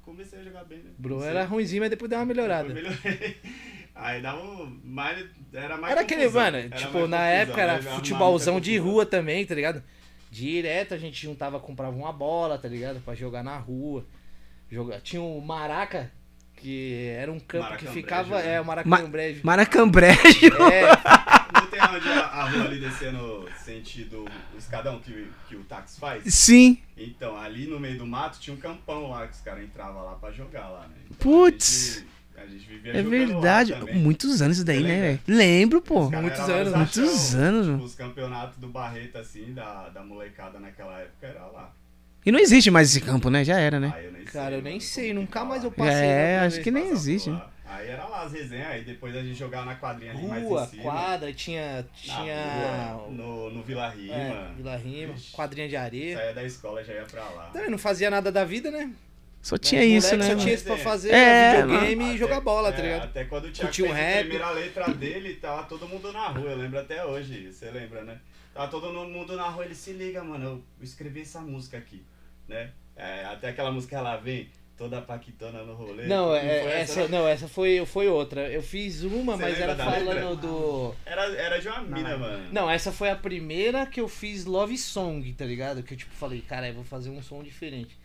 Comecei 0.03 0.41
a 0.41 0.43
jogar 0.43 0.65
bem, 0.65 0.79
né? 0.79 0.91
Sei. 1.23 1.31
era 1.31 1.45
ruimzinho, 1.45 1.81
mas 1.81 1.89
depois 1.91 2.11
deu 2.11 2.19
uma 2.19 2.27
melhorada. 2.27 2.69
Melhorei. 2.75 3.39
Aí 3.95 4.23
dava 4.23 4.41
um- 4.43 4.81
mais. 4.85 5.27
Era 5.53 5.77
mais. 5.77 5.93
Era 5.93 6.01
aquele, 6.03 6.29
mano, 6.29 6.57
Era 6.57 6.69
tipo, 6.71 6.93
na 7.07 7.17
confusão, 7.19 7.19
época 7.21 7.57
né? 7.57 7.63
era 7.63 7.73
Arrumava 7.75 7.97
futebolzão 7.97 8.61
de 8.61 8.79
rua 8.79 9.05
também, 9.05 9.45
tá 9.45 9.55
ligado? 9.55 9.83
Direto 10.31 10.95
a 10.95 10.99
gente 10.99 11.21
juntava, 11.21 11.59
comprava 11.59 11.97
uma 11.97 12.13
bola, 12.13 12.57
tá 12.57 12.69
ligado? 12.69 13.01
Pra 13.01 13.15
jogar 13.15 13.43
na 13.43 13.57
rua. 13.59 14.07
Joga... 14.71 15.01
Tinha 15.01 15.21
o 15.21 15.41
Maraca, 15.41 16.11
que 16.57 17.09
era 17.19 17.33
um 17.33 17.41
campo 17.41 17.77
que 17.77 17.87
ficava. 17.89 18.41
né? 18.41 18.55
É, 18.55 18.61
o 18.61 18.65
Maracambrejo. 18.65 19.41
Maracambrejo. 19.43 20.21
É, 20.71 21.61
Não 21.61 21.67
tem 21.67 21.81
onde 21.83 22.09
a, 22.09 22.21
a 22.27 22.49
rua 22.49 22.65
ali 22.67 22.79
descendo 22.79 23.49
sentido 23.65 24.25
o 24.55 24.59
escadão 24.59 25.01
que, 25.01 25.29
que 25.49 25.57
o 25.57 25.65
táxi 25.65 25.99
faz? 25.99 26.23
Sim. 26.33 26.79
Então, 26.97 27.37
ali 27.37 27.67
no 27.67 27.81
meio 27.81 27.99
do 27.99 28.07
mato 28.07 28.39
tinha 28.39 28.55
um 28.55 28.61
campão 28.61 29.11
lá 29.11 29.27
que 29.27 29.35
os 29.35 29.41
caras 29.41 29.65
entravam 29.65 30.05
lá 30.05 30.15
pra 30.15 30.31
jogar 30.31 30.69
lá, 30.69 30.87
né? 30.87 30.95
Então, 31.07 31.17
Putz. 31.19 32.05
A 32.43 32.47
gente, 32.47 32.67
vivia 32.67 32.93
É 32.97 33.03
verdade. 33.03 33.75
Muitos 33.93 34.41
anos 34.43 34.57
isso 34.57 34.67
daí, 34.67 34.79
Você 34.79 34.83
né, 34.87 34.93
lembra? 34.95 35.09
velho? 35.09 35.21
Lembro, 35.39 35.83
pô. 35.83 36.11
Muitos 36.11 36.41
anos, 36.49 36.73
lá 36.73 36.79
muitos 36.79 36.99
achão. 37.35 37.41
anos, 37.41 37.67
mano. 37.67 37.85
os 37.85 37.95
campeonatos 37.95 38.57
do 38.59 38.69
Barreto, 38.69 39.19
assim, 39.19 39.53
da, 39.53 39.89
da 39.91 40.03
molecada 40.03 40.59
naquela 40.59 40.99
época 41.01 41.27
era 41.27 41.47
lá. 41.47 41.73
E 42.25 42.31
não 42.33 42.39
existe 42.39 42.71
mais 42.71 42.91
esse 42.91 43.01
campo, 43.01 43.31
né? 43.31 43.43
Já 43.45 43.59
era, 43.59 43.79
né? 43.81 43.93
Aí 43.97 44.05
eu 44.07 44.13
nem 44.13 44.25
Cara, 44.25 44.55
eu 44.57 44.63
nem 44.63 44.73
mano, 44.75 44.81
sei, 44.83 45.09
como 45.09 45.15
que 45.15 45.21
nunca 45.27 45.41
tá 45.41 45.45
mais 45.47 45.65
eu 45.65 45.71
passei. 45.73 45.95
É, 46.07 46.39
acho 46.41 46.61
que 46.61 46.71
nem 46.71 46.83
Passava 46.85 46.99
existe. 47.01 47.31
por 47.31 47.37
lá. 47.37 47.51
Aí 47.73 47.89
era 47.89 48.05
lá 48.05 48.23
as 48.25 48.33
resenhas, 48.33 48.67
aí 48.67 48.85
depois 48.85 49.15
a 49.15 49.23
gente 49.23 49.39
jogava 49.39 49.65
na 49.67 49.77
quadrinha 49.77 50.11
ali 50.13 50.27
mais 50.27 50.43
Rua, 50.43 50.63
em 50.65 50.67
cima. 50.67 50.83
quadra, 50.83 51.33
tinha. 51.33 51.77
na 51.77 51.85
Tinha. 51.95 52.93
rua, 52.95 53.11
no, 53.11 53.51
no 53.51 53.63
Vila 53.63 53.89
Rima. 53.89 54.13
é, 54.15 54.51
Vila 54.57 54.77
Rima, 54.77 55.13
Vixe. 55.15 55.33
quadrinha 55.33 55.69
de 55.69 55.77
areia. 55.77 56.17
Saía 56.19 56.35
da 56.35 56.45
escola 56.45 56.83
já 56.85 56.93
ia 56.95 57.05
pra 57.05 57.23
lá. 57.31 57.45
Também 57.53 57.71
não 57.71 57.79
fazia 57.79 58.11
nada 58.11 58.31
da 58.33 58.45
vida, 58.45 58.71
né? 58.73 58.91
Só 59.43 59.57
tinha 59.57 59.81
Moleque 59.81 59.97
isso, 59.97 60.17
né? 60.17 60.23
Só 60.25 60.29
mano? 60.31 60.41
tinha 60.43 60.55
isso 60.55 60.65
pra 60.65 60.77
fazer 60.77 61.11
É, 61.13 61.63
videogame 61.63 62.05
Até- 62.05 62.15
e 62.15 62.19
jogar 62.19 62.41
bola, 62.41 62.73
tá 62.73 62.79
é, 62.79 62.83
ligado? 62.83 63.05
Até 63.05 63.25
quando 63.25 63.45
o 63.47 63.51
Thiago 63.51 63.69
Curtir 63.69 63.83
um 63.85 63.95
fez 63.95 64.17
a 64.17 64.21
primeira 64.21 64.51
letra 64.51 64.89
dele, 64.93 65.35
tava 65.35 65.63
todo 65.65 65.89
mundo 65.89 66.13
na 66.13 66.29
rua. 66.29 66.51
Eu 66.51 66.57
lembro 66.59 66.79
até 66.79 67.05
hoje, 67.05 67.51
você 67.51 67.71
lembra, 67.71 68.05
né? 68.05 68.19
Tava 68.53 68.69
todo 68.69 68.93
mundo 68.93 69.37
na 69.37 69.49
rua, 69.49 69.65
ele 69.65 69.75
se 69.75 69.93
liga, 69.93 70.23
mano, 70.23 70.45
eu 70.45 70.85
escrevi 70.85 71.23
essa 71.23 71.41
música 71.41 71.79
aqui, 71.79 72.03
né? 72.47 72.71
É, 72.97 73.25
até 73.25 73.49
aquela 73.49 73.73
música 73.73 73.97
ela 73.97 74.17
vem, 74.19 74.51
toda 74.77 75.01
paquitona 75.01 75.63
no 75.63 75.73
rolê. 75.75 76.07
Não, 76.07 76.35
é, 76.35 76.63
foi 76.63 76.73
essa, 76.73 77.01
não? 77.03 77.21
não, 77.21 77.29
essa 77.29 77.49
foi, 77.49 77.85
foi 77.87 78.09
outra. 78.09 78.51
Eu 78.51 78.63
fiz 78.63 79.03
uma, 79.05 79.37
Você 79.37 79.43
mas 79.43 79.61
era 79.61 79.77
falando 79.77 80.09
letra? 80.09 80.37
do. 80.37 80.95
Era, 81.07 81.25
era 81.35 81.59
de 81.59 81.69
uma 81.69 81.81
mina, 81.81 82.17
mano. 82.19 82.49
Não, 82.53 82.69
essa 82.71 82.93
foi 82.93 83.09
a 83.09 83.17
primeira 83.17 83.87
que 83.87 84.01
eu 84.01 84.09
fiz 84.09 84.45
love 84.45 84.77
song, 84.77 85.33
tá 85.33 85.45
ligado? 85.47 85.83
Que 85.83 85.95
eu 85.95 85.99
tipo 85.99 86.13
falei, 86.15 86.43
cara, 86.43 86.69
eu 86.69 86.75
vou 86.75 86.85
fazer 86.85 87.09
um 87.09 87.23
som 87.23 87.43
diferente. 87.43 87.97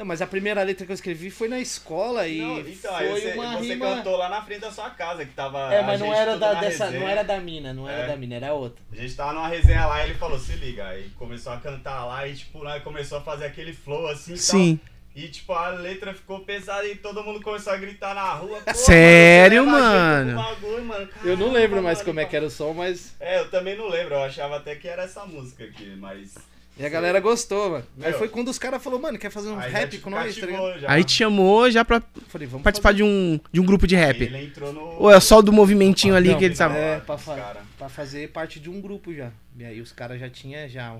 Não, 0.00 0.06
mas 0.06 0.22
a 0.22 0.26
primeira 0.26 0.62
letra 0.62 0.86
que 0.86 0.92
eu 0.92 0.94
escrevi 0.94 1.28
foi 1.30 1.46
na 1.46 1.60
escola 1.60 2.26
e 2.26 2.38
Não, 2.38 2.58
então, 2.60 2.96
aí 2.96 3.06
foi 3.10 3.20
você, 3.20 3.32
uma 3.32 3.58
você 3.58 3.68
rima. 3.74 3.96
cantou 3.96 4.16
lá 4.16 4.30
na 4.30 4.40
frente 4.40 4.62
da 4.62 4.70
sua 4.72 4.88
casa, 4.88 5.26
que 5.26 5.32
tava. 5.34 5.70
É, 5.74 5.80
a 5.80 5.82
mas 5.82 6.00
não 6.00 6.06
gente 6.06 6.16
era 6.16 6.38
da 6.38 6.54
dessa, 6.54 6.86
não 6.86 6.92
resenha. 6.92 7.10
era 7.10 7.22
da 7.22 7.38
mina, 7.38 7.74
não 7.74 7.86
era 7.86 8.04
É. 8.04 8.06
da 8.06 8.16
mina, 8.16 8.36
era 8.36 8.54
outra. 8.54 8.82
A 8.90 8.96
gente 8.96 9.14
tava 9.14 9.34
numa 9.34 9.46
resenha 9.48 9.84
lá 9.84 10.00
e 10.00 10.08
ele 10.08 10.18
falou, 10.18 10.38
se 10.38 10.52
liga. 10.52 10.86
Aí 10.86 11.10
começou 11.18 11.52
a 11.52 11.58
cantar 11.58 12.06
lá 12.06 12.26
e, 12.26 12.34
tipo, 12.34 12.64
nós 12.64 12.82
começou 12.82 13.18
a 13.18 13.20
fazer 13.20 13.44
aquele 13.44 13.74
flow 13.74 14.08
assim 14.08 14.32
e 14.32 14.38
Sim. 14.38 14.76
tal. 14.78 14.90
E, 15.22 15.28
tipo, 15.28 15.52
a 15.52 15.68
letra 15.68 16.14
ficou 16.14 16.40
pesada 16.40 16.86
e 16.88 16.96
todo 16.96 17.22
mundo 17.22 17.42
começou 17.42 17.74
a 17.74 17.76
gritar 17.76 18.14
na 18.14 18.32
rua. 18.32 18.58
Pô, 18.64 18.72
Sério, 18.72 19.66
mano? 19.66 20.34
bagulho, 20.34 20.82
mano. 20.82 21.08
Eu 21.22 21.36
não 21.36 21.48
Caramba, 21.48 21.58
lembro 21.58 21.82
mais 21.82 21.98
mano, 21.98 22.06
como 22.06 22.20
é 22.20 22.24
que 22.24 22.36
era 22.36 22.46
o 22.46 22.50
som, 22.50 22.72
mas. 22.72 23.14
É, 23.20 23.40
eu 23.40 23.50
também 23.50 23.76
não 23.76 23.86
lembro. 23.88 24.14
Eu 24.14 24.22
achava 24.22 24.56
até 24.56 24.74
que 24.76 24.88
era 24.88 25.02
essa 25.02 25.26
música 25.26 25.62
aqui, 25.64 25.94
mas... 25.98 26.36
E 26.80 26.86
a 26.86 26.88
galera 26.88 27.20
gostou, 27.20 27.72
mano. 27.72 27.86
Aí 28.00 28.08
Meu. 28.08 28.18
foi 28.18 28.26
quando 28.26 28.48
os 28.48 28.58
caras 28.58 28.82
falaram, 28.82 29.02
mano, 29.02 29.18
quer 29.18 29.30
fazer 29.30 29.50
um 29.50 29.58
Aí 29.58 29.70
rap 29.70 29.98
com 29.98 30.08
nós, 30.08 30.34
tá. 30.34 30.46
Aí 30.88 31.04
te 31.04 31.12
chamou 31.12 31.70
já 31.70 31.84
pra 31.84 32.02
falei, 32.26 32.48
vamos 32.48 32.64
participar 32.64 32.94
de 32.94 33.02
um, 33.02 33.38
de 33.52 33.60
um 33.60 33.66
grupo 33.66 33.86
de 33.86 33.94
rap. 33.94 34.22
Ele 34.22 34.46
entrou 34.46 34.72
no... 34.72 34.80
Ou 34.98 35.12
é 35.12 35.20
só 35.20 35.42
do 35.42 35.52
movimentinho 35.52 36.16
ali 36.16 36.30
Não, 36.30 36.38
que 36.38 36.44
ele 36.46 36.56
sabe? 36.56 36.78
É, 36.78 36.98
pra, 37.00 37.18
fa 37.18 37.36
cara. 37.36 37.60
pra 37.76 37.90
fazer 37.90 38.30
parte 38.30 38.58
de 38.58 38.70
um 38.70 38.80
grupo 38.80 39.12
já. 39.12 39.30
E 39.58 39.64
aí 39.66 39.78
os 39.78 39.92
caras 39.92 40.18
já 40.18 40.30
tinham 40.30 40.66
já, 40.70 40.96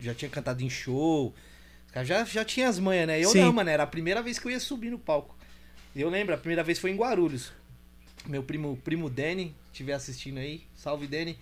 já 0.00 0.12
tinha 0.12 0.28
cantado 0.28 0.60
em 0.64 0.68
show. 0.68 1.32
Os 1.86 1.92
caras 1.92 2.08
já, 2.08 2.24
já 2.24 2.44
tinham 2.44 2.68
as 2.68 2.80
manhas, 2.80 3.06
né? 3.06 3.20
Eu 3.20 3.28
Sim. 3.28 3.42
não, 3.42 3.52
mano. 3.52 3.70
Era 3.70 3.84
a 3.84 3.86
primeira 3.86 4.20
vez 4.22 4.40
que 4.40 4.48
eu 4.48 4.50
ia 4.50 4.58
subir 4.58 4.90
no 4.90 4.98
palco. 4.98 5.36
Eu 5.94 6.10
lembro, 6.10 6.34
a 6.34 6.38
primeira 6.38 6.64
vez 6.64 6.80
foi 6.80 6.90
em 6.90 6.96
Guarulhos. 6.96 7.52
Meu 8.26 8.42
primo, 8.42 8.76
primo 8.82 9.08
Danny, 9.08 9.54
estiver 9.72 9.92
assistindo 9.92 10.38
aí, 10.38 10.62
salve 10.74 11.06
Danny, 11.06 11.38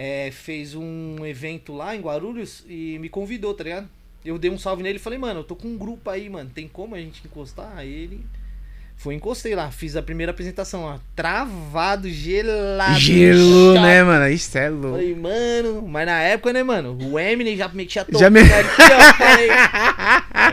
é, 0.00 0.30
fez 0.30 0.76
um 0.76 1.26
evento 1.26 1.74
lá 1.74 1.96
em 1.96 2.00
Guarulhos 2.00 2.64
e 2.68 2.96
me 3.00 3.08
convidou, 3.08 3.52
tá 3.52 3.64
ligado? 3.64 3.88
Eu 4.24 4.38
dei 4.38 4.48
um 4.48 4.56
salve 4.56 4.80
nele 4.80 4.96
e 4.96 5.00
falei, 5.00 5.18
mano, 5.18 5.40
eu 5.40 5.44
tô 5.44 5.56
com 5.56 5.66
um 5.66 5.76
grupo 5.76 6.08
aí, 6.08 6.30
mano, 6.30 6.48
tem 6.54 6.68
como 6.68 6.94
a 6.94 6.98
gente 7.00 7.20
encostar? 7.26 7.72
Aí 7.76 7.92
ele. 7.92 8.24
Foi, 8.96 9.14
encostei 9.14 9.56
lá, 9.56 9.70
fiz 9.72 9.96
a 9.96 10.02
primeira 10.02 10.30
apresentação 10.30 10.84
lá. 10.86 11.00
Travado, 11.16 12.08
gelado. 12.08 12.98
Gelo, 12.98 13.74
chato. 13.74 13.82
né, 13.82 14.02
mano? 14.04 14.28
Isso 14.28 14.58
é 14.58 14.68
louco. 14.68 14.90
Falei, 14.90 15.14
mano, 15.16 15.82
mas 15.82 16.06
na 16.06 16.20
época, 16.20 16.52
né, 16.52 16.62
mano? 16.62 16.96
O 17.00 17.18
Eminem 17.18 17.56
já 17.56 17.68
metia 17.68 18.04
toque. 18.04 18.18
Já 18.18 18.30
me- 18.30 18.40
aqui, 18.42 18.82
ó, 18.82 19.14
falei, 19.14 19.48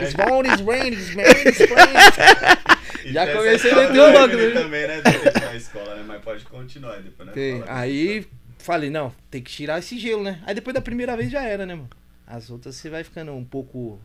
It's 0.01 0.13
born, 0.15 0.49
it's 0.49 0.61
rain, 0.61 0.93
it's 0.93 1.09
rain, 1.13 1.47
it's 1.47 1.59
rain. 1.59 3.13
Já 3.13 3.31
comecei 3.31 3.71
a 3.71 3.75
meter 3.75 3.99
o 3.99 4.27
né? 4.27 4.61
também, 4.61 4.87
né? 4.87 5.01
Na 5.39 5.55
escola, 5.55 5.95
né? 5.95 6.03
Mas 6.07 6.21
pode 6.23 6.45
continuar 6.45 6.97
depois, 6.97 7.29
né? 7.29 7.63
Aí. 7.67 8.25
Falei, 8.65 8.89
não, 8.89 9.13
tem 9.29 9.41
que 9.41 9.51
tirar 9.51 9.79
esse 9.79 9.97
gelo, 9.97 10.23
né? 10.23 10.41
Aí 10.45 10.55
depois 10.55 10.73
da 10.73 10.81
primeira 10.81 11.15
vez 11.15 11.31
já 11.31 11.43
era, 11.43 11.65
né, 11.65 11.75
mano? 11.75 11.89
As 12.25 12.49
outras 12.49 12.75
você 12.75 12.89
vai 12.89 13.03
ficando 13.03 13.31
um 13.33 13.45
pouco. 13.45 13.99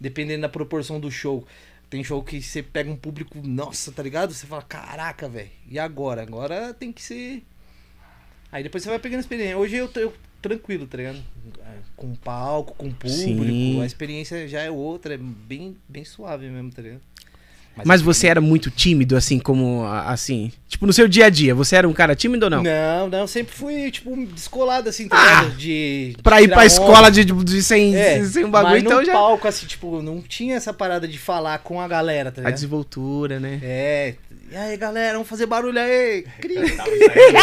Dependendo 0.00 0.42
da 0.42 0.48
proporção 0.48 0.98
do 0.98 1.10
show. 1.10 1.46
Tem 1.88 2.02
show 2.02 2.22
que 2.22 2.40
você 2.40 2.62
pega 2.62 2.90
um 2.90 2.96
público, 2.96 3.38
nossa, 3.44 3.92
tá 3.92 4.02
ligado? 4.02 4.32
Você 4.32 4.46
fala, 4.46 4.62
caraca, 4.62 5.28
velho. 5.28 5.50
E 5.68 5.78
agora? 5.78 6.22
Agora 6.22 6.72
tem 6.72 6.92
que 6.92 7.02
ser. 7.02 7.44
Aí 8.50 8.62
depois 8.62 8.82
você 8.82 8.88
vai 8.88 8.98
pegando 8.98 9.20
experiência. 9.20 9.58
Hoje 9.58 9.76
eu 9.76 9.88
tô 9.88 10.00
eu- 10.00 10.14
tranquilo, 10.40 10.86
tá 10.86 10.96
ligado? 10.96 11.22
Com 11.96 12.14
palco, 12.14 12.74
com 12.74 12.90
público. 12.90 13.44
Sim. 13.44 13.82
A 13.82 13.86
experiência 13.86 14.48
já 14.48 14.62
é 14.62 14.70
outra, 14.70 15.14
é 15.14 15.18
bem, 15.18 15.76
bem 15.88 16.04
suave 16.04 16.48
mesmo, 16.48 16.72
tá 16.72 16.80
ligado? 16.80 17.02
Mas 17.84 18.02
você 18.02 18.26
era 18.26 18.40
muito 18.42 18.70
tímido, 18.70 19.16
assim, 19.16 19.38
como, 19.38 19.84
a- 19.84 20.10
assim... 20.10 20.52
Tipo, 20.68 20.86
no 20.86 20.92
seu 20.92 21.08
dia 21.08 21.26
a 21.26 21.30
dia, 21.30 21.54
você 21.54 21.76
era 21.76 21.88
um 21.88 21.92
cara 21.92 22.14
tímido 22.14 22.44
ou 22.46 22.50
não? 22.50 22.62
Não, 22.62 23.08
não, 23.08 23.26
sempre 23.26 23.54
fui, 23.54 23.90
tipo, 23.90 24.14
descolado, 24.26 24.88
assim, 24.88 25.08
tá 25.08 25.16
Ah, 25.16 25.42
ligado? 25.42 25.56
De, 25.56 26.12
de 26.16 26.22
Pra 26.22 26.42
ir 26.42 26.48
pra 26.48 26.58
onda. 26.58 26.66
escola 26.66 27.10
de, 27.10 27.24
de, 27.24 27.32
de 27.32 27.62
sem, 27.62 27.96
É, 27.96 28.22
sem 28.24 28.44
um 28.44 28.50
bagulho, 28.50 28.74
mas 28.74 28.82
então 28.84 28.98
no 29.00 29.04
já... 29.06 29.12
palco, 29.12 29.48
assim, 29.48 29.66
tipo, 29.66 30.02
não 30.02 30.20
tinha 30.20 30.56
essa 30.56 30.72
parada 30.74 31.08
de 31.08 31.18
falar 31.18 31.58
com 31.60 31.80
a 31.80 31.88
galera, 31.88 32.30
tá 32.30 32.40
A 32.40 32.42
ligado? 32.42 32.54
desenvoltura, 32.54 33.40
né? 33.40 33.58
É. 33.62 34.14
E 34.52 34.56
aí, 34.56 34.76
galera, 34.76 35.14
vamos 35.14 35.28
fazer 35.28 35.46
barulho 35.46 35.78
aí. 35.80 36.24
Cri, 36.40 36.54
Tava 36.76 36.90
saindo- 36.90 37.38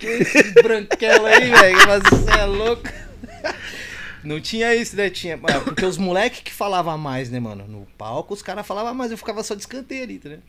esse 0.00 0.52
branquelo 0.62 1.26
aí, 1.26 1.50
velho. 1.50 1.78
Mas 1.86 2.02
você 2.10 2.30
é 2.38 2.44
louco. 2.44 2.82
Não 4.24 4.40
tinha 4.40 4.74
isso, 4.74 4.96
né? 4.96 5.08
Tinha. 5.10 5.38
Porque 5.64 5.84
os 5.84 5.96
moleques 5.98 6.40
que 6.40 6.52
falavam 6.52 6.96
mais, 6.98 7.30
né, 7.30 7.38
mano? 7.40 7.66
No 7.68 7.86
palco, 7.96 8.34
os 8.34 8.42
caras 8.42 8.66
falavam 8.66 8.94
mais, 8.94 9.10
eu 9.10 9.18
ficava 9.18 9.42
só 9.42 9.54
de 9.54 9.60
escanteio 9.60 10.02
ali, 10.04 10.18
tá 10.18 10.28
ligado? 10.30 10.44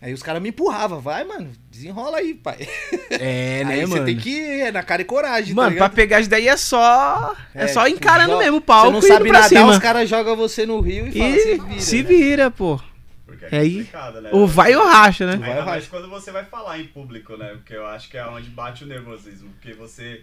Aí 0.00 0.12
os 0.12 0.22
caras 0.22 0.42
me 0.42 0.50
empurravam, 0.50 1.00
vai, 1.00 1.24
mano, 1.24 1.50
desenrola 1.70 2.18
aí, 2.18 2.34
pai. 2.34 2.68
É, 3.10 3.64
né, 3.64 3.74
aí 3.76 3.86
mano? 3.86 3.88
você 3.88 4.04
tem 4.04 4.16
que 4.18 4.28
ir 4.28 4.60
é, 4.60 4.70
na 4.70 4.82
cara 4.82 5.00
e 5.00 5.06
coragem, 5.06 5.54
Mano, 5.54 5.72
tá 5.72 5.88
pra 5.88 5.88
pegar 5.88 6.20
isso 6.20 6.28
daí 6.28 6.46
é 6.46 6.56
só. 6.56 7.34
É, 7.54 7.64
É, 7.64 7.68
só 7.68 7.84
tipo, 7.84 7.96
encarando 7.96 8.32
joga- 8.32 8.44
mesmo 8.44 8.58
o 8.58 8.60
palco 8.60 8.88
Você 8.88 8.92
não 8.92 9.00
sabe 9.02 9.24
indo 9.24 9.32
pra 9.32 9.40
nadar, 9.40 9.48
cima. 9.48 9.70
os 9.70 9.78
caras 9.78 10.08
jogam 10.08 10.36
você 10.36 10.66
no 10.66 10.80
rio 10.80 11.08
e, 11.08 11.12
falam, 11.12 11.30
E 11.34 11.40
se 11.40 11.54
vira. 11.58 11.80
se 11.80 11.96
né? 11.96 12.02
vira, 12.02 12.50
pô. 12.50 12.78
Porque 13.24 13.46
É 13.46 13.56
é 13.56 13.60
aí. 13.60 13.70
complicado, 13.78 14.20
né? 14.20 14.30
Ou 14.34 14.46
vai 14.46 14.76
ou 14.76 14.86
racha, 14.86 15.26
né? 15.26 15.36
Vai 15.38 15.48
Ainda 15.48 15.60
ou 15.60 15.66
mais 15.66 15.84
racha. 15.84 15.90
quando 15.90 16.10
você 16.10 16.30
vai 16.30 16.44
falar 16.44 16.78
em 16.78 16.86
público, 16.88 17.34
né? 17.38 17.48
Porque 17.54 17.74
eu 17.74 17.86
acho 17.86 18.10
que 18.10 18.18
é 18.18 18.26
onde 18.26 18.50
bate 18.50 18.84
o 18.84 18.86
nervosismo. 18.86 19.48
Porque 19.58 19.72
você 19.72 20.20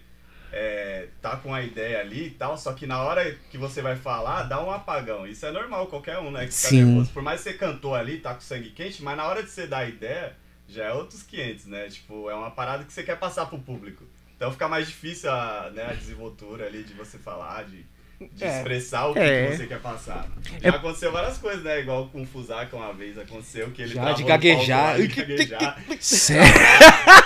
é, 0.56 1.08
tá 1.20 1.36
com 1.36 1.52
a 1.52 1.62
ideia 1.62 1.98
ali 1.98 2.28
e 2.28 2.30
tal, 2.30 2.56
só 2.56 2.72
que 2.72 2.86
na 2.86 3.02
hora 3.02 3.36
que 3.50 3.58
você 3.58 3.82
vai 3.82 3.96
falar, 3.96 4.44
dá 4.44 4.62
um 4.62 4.70
apagão. 4.70 5.26
Isso 5.26 5.44
é 5.44 5.50
normal, 5.50 5.88
qualquer 5.88 6.18
um, 6.20 6.30
né? 6.30 6.46
Que 6.46 6.54
fica 6.54 6.68
Sim. 6.68 6.84
nervoso. 6.84 7.10
Por 7.10 7.22
mais 7.22 7.42
que 7.42 7.50
você 7.50 7.58
cantou 7.58 7.92
ali, 7.92 8.18
tá 8.18 8.32
com 8.32 8.40
sangue 8.40 8.70
quente, 8.70 9.02
mas 9.02 9.16
na 9.16 9.24
hora 9.24 9.42
de 9.42 9.50
você 9.50 9.66
dar 9.66 9.78
a 9.78 9.88
ideia, 9.88 10.36
já 10.68 10.84
é 10.84 10.92
outros 10.92 11.24
500, 11.24 11.66
né? 11.66 11.88
Tipo, 11.88 12.30
é 12.30 12.34
uma 12.34 12.52
parada 12.52 12.84
que 12.84 12.92
você 12.92 13.02
quer 13.02 13.18
passar 13.18 13.46
pro 13.46 13.58
público. 13.58 14.04
Então 14.36 14.52
fica 14.52 14.68
mais 14.68 14.86
difícil 14.86 15.30
a, 15.30 15.70
né, 15.74 15.86
a 15.86 15.92
desenvoltura 15.92 16.66
ali 16.66 16.84
de 16.84 16.94
você 16.94 17.18
falar, 17.18 17.64
de, 17.64 17.84
de 18.32 18.44
É. 18.44 18.56
expressar 18.58 19.06
o 19.06 19.12
que, 19.14 19.18
É. 19.18 19.46
que 19.50 19.56
você 19.56 19.66
quer 19.66 19.80
passar. 19.80 20.26
É- 20.62 20.70
Já 20.70 20.76
aconteceu 20.76 21.12
várias 21.12 21.38
coisas, 21.38 21.62
né? 21.62 21.80
Igual 21.80 22.06
com 22.08 22.22
o 22.22 22.26
Fusaka 22.26 22.76
uma 22.76 22.92
vez 22.92 23.18
aconteceu 23.18 23.70
que 23.70 23.82
ele 23.82 23.94
Já, 23.94 24.12
de 24.12 24.22
gaguejar. 24.24 24.92
lá, 24.92 24.96
de 24.98 25.06
gaguejar. 25.08 25.78
Sério? 26.00 26.52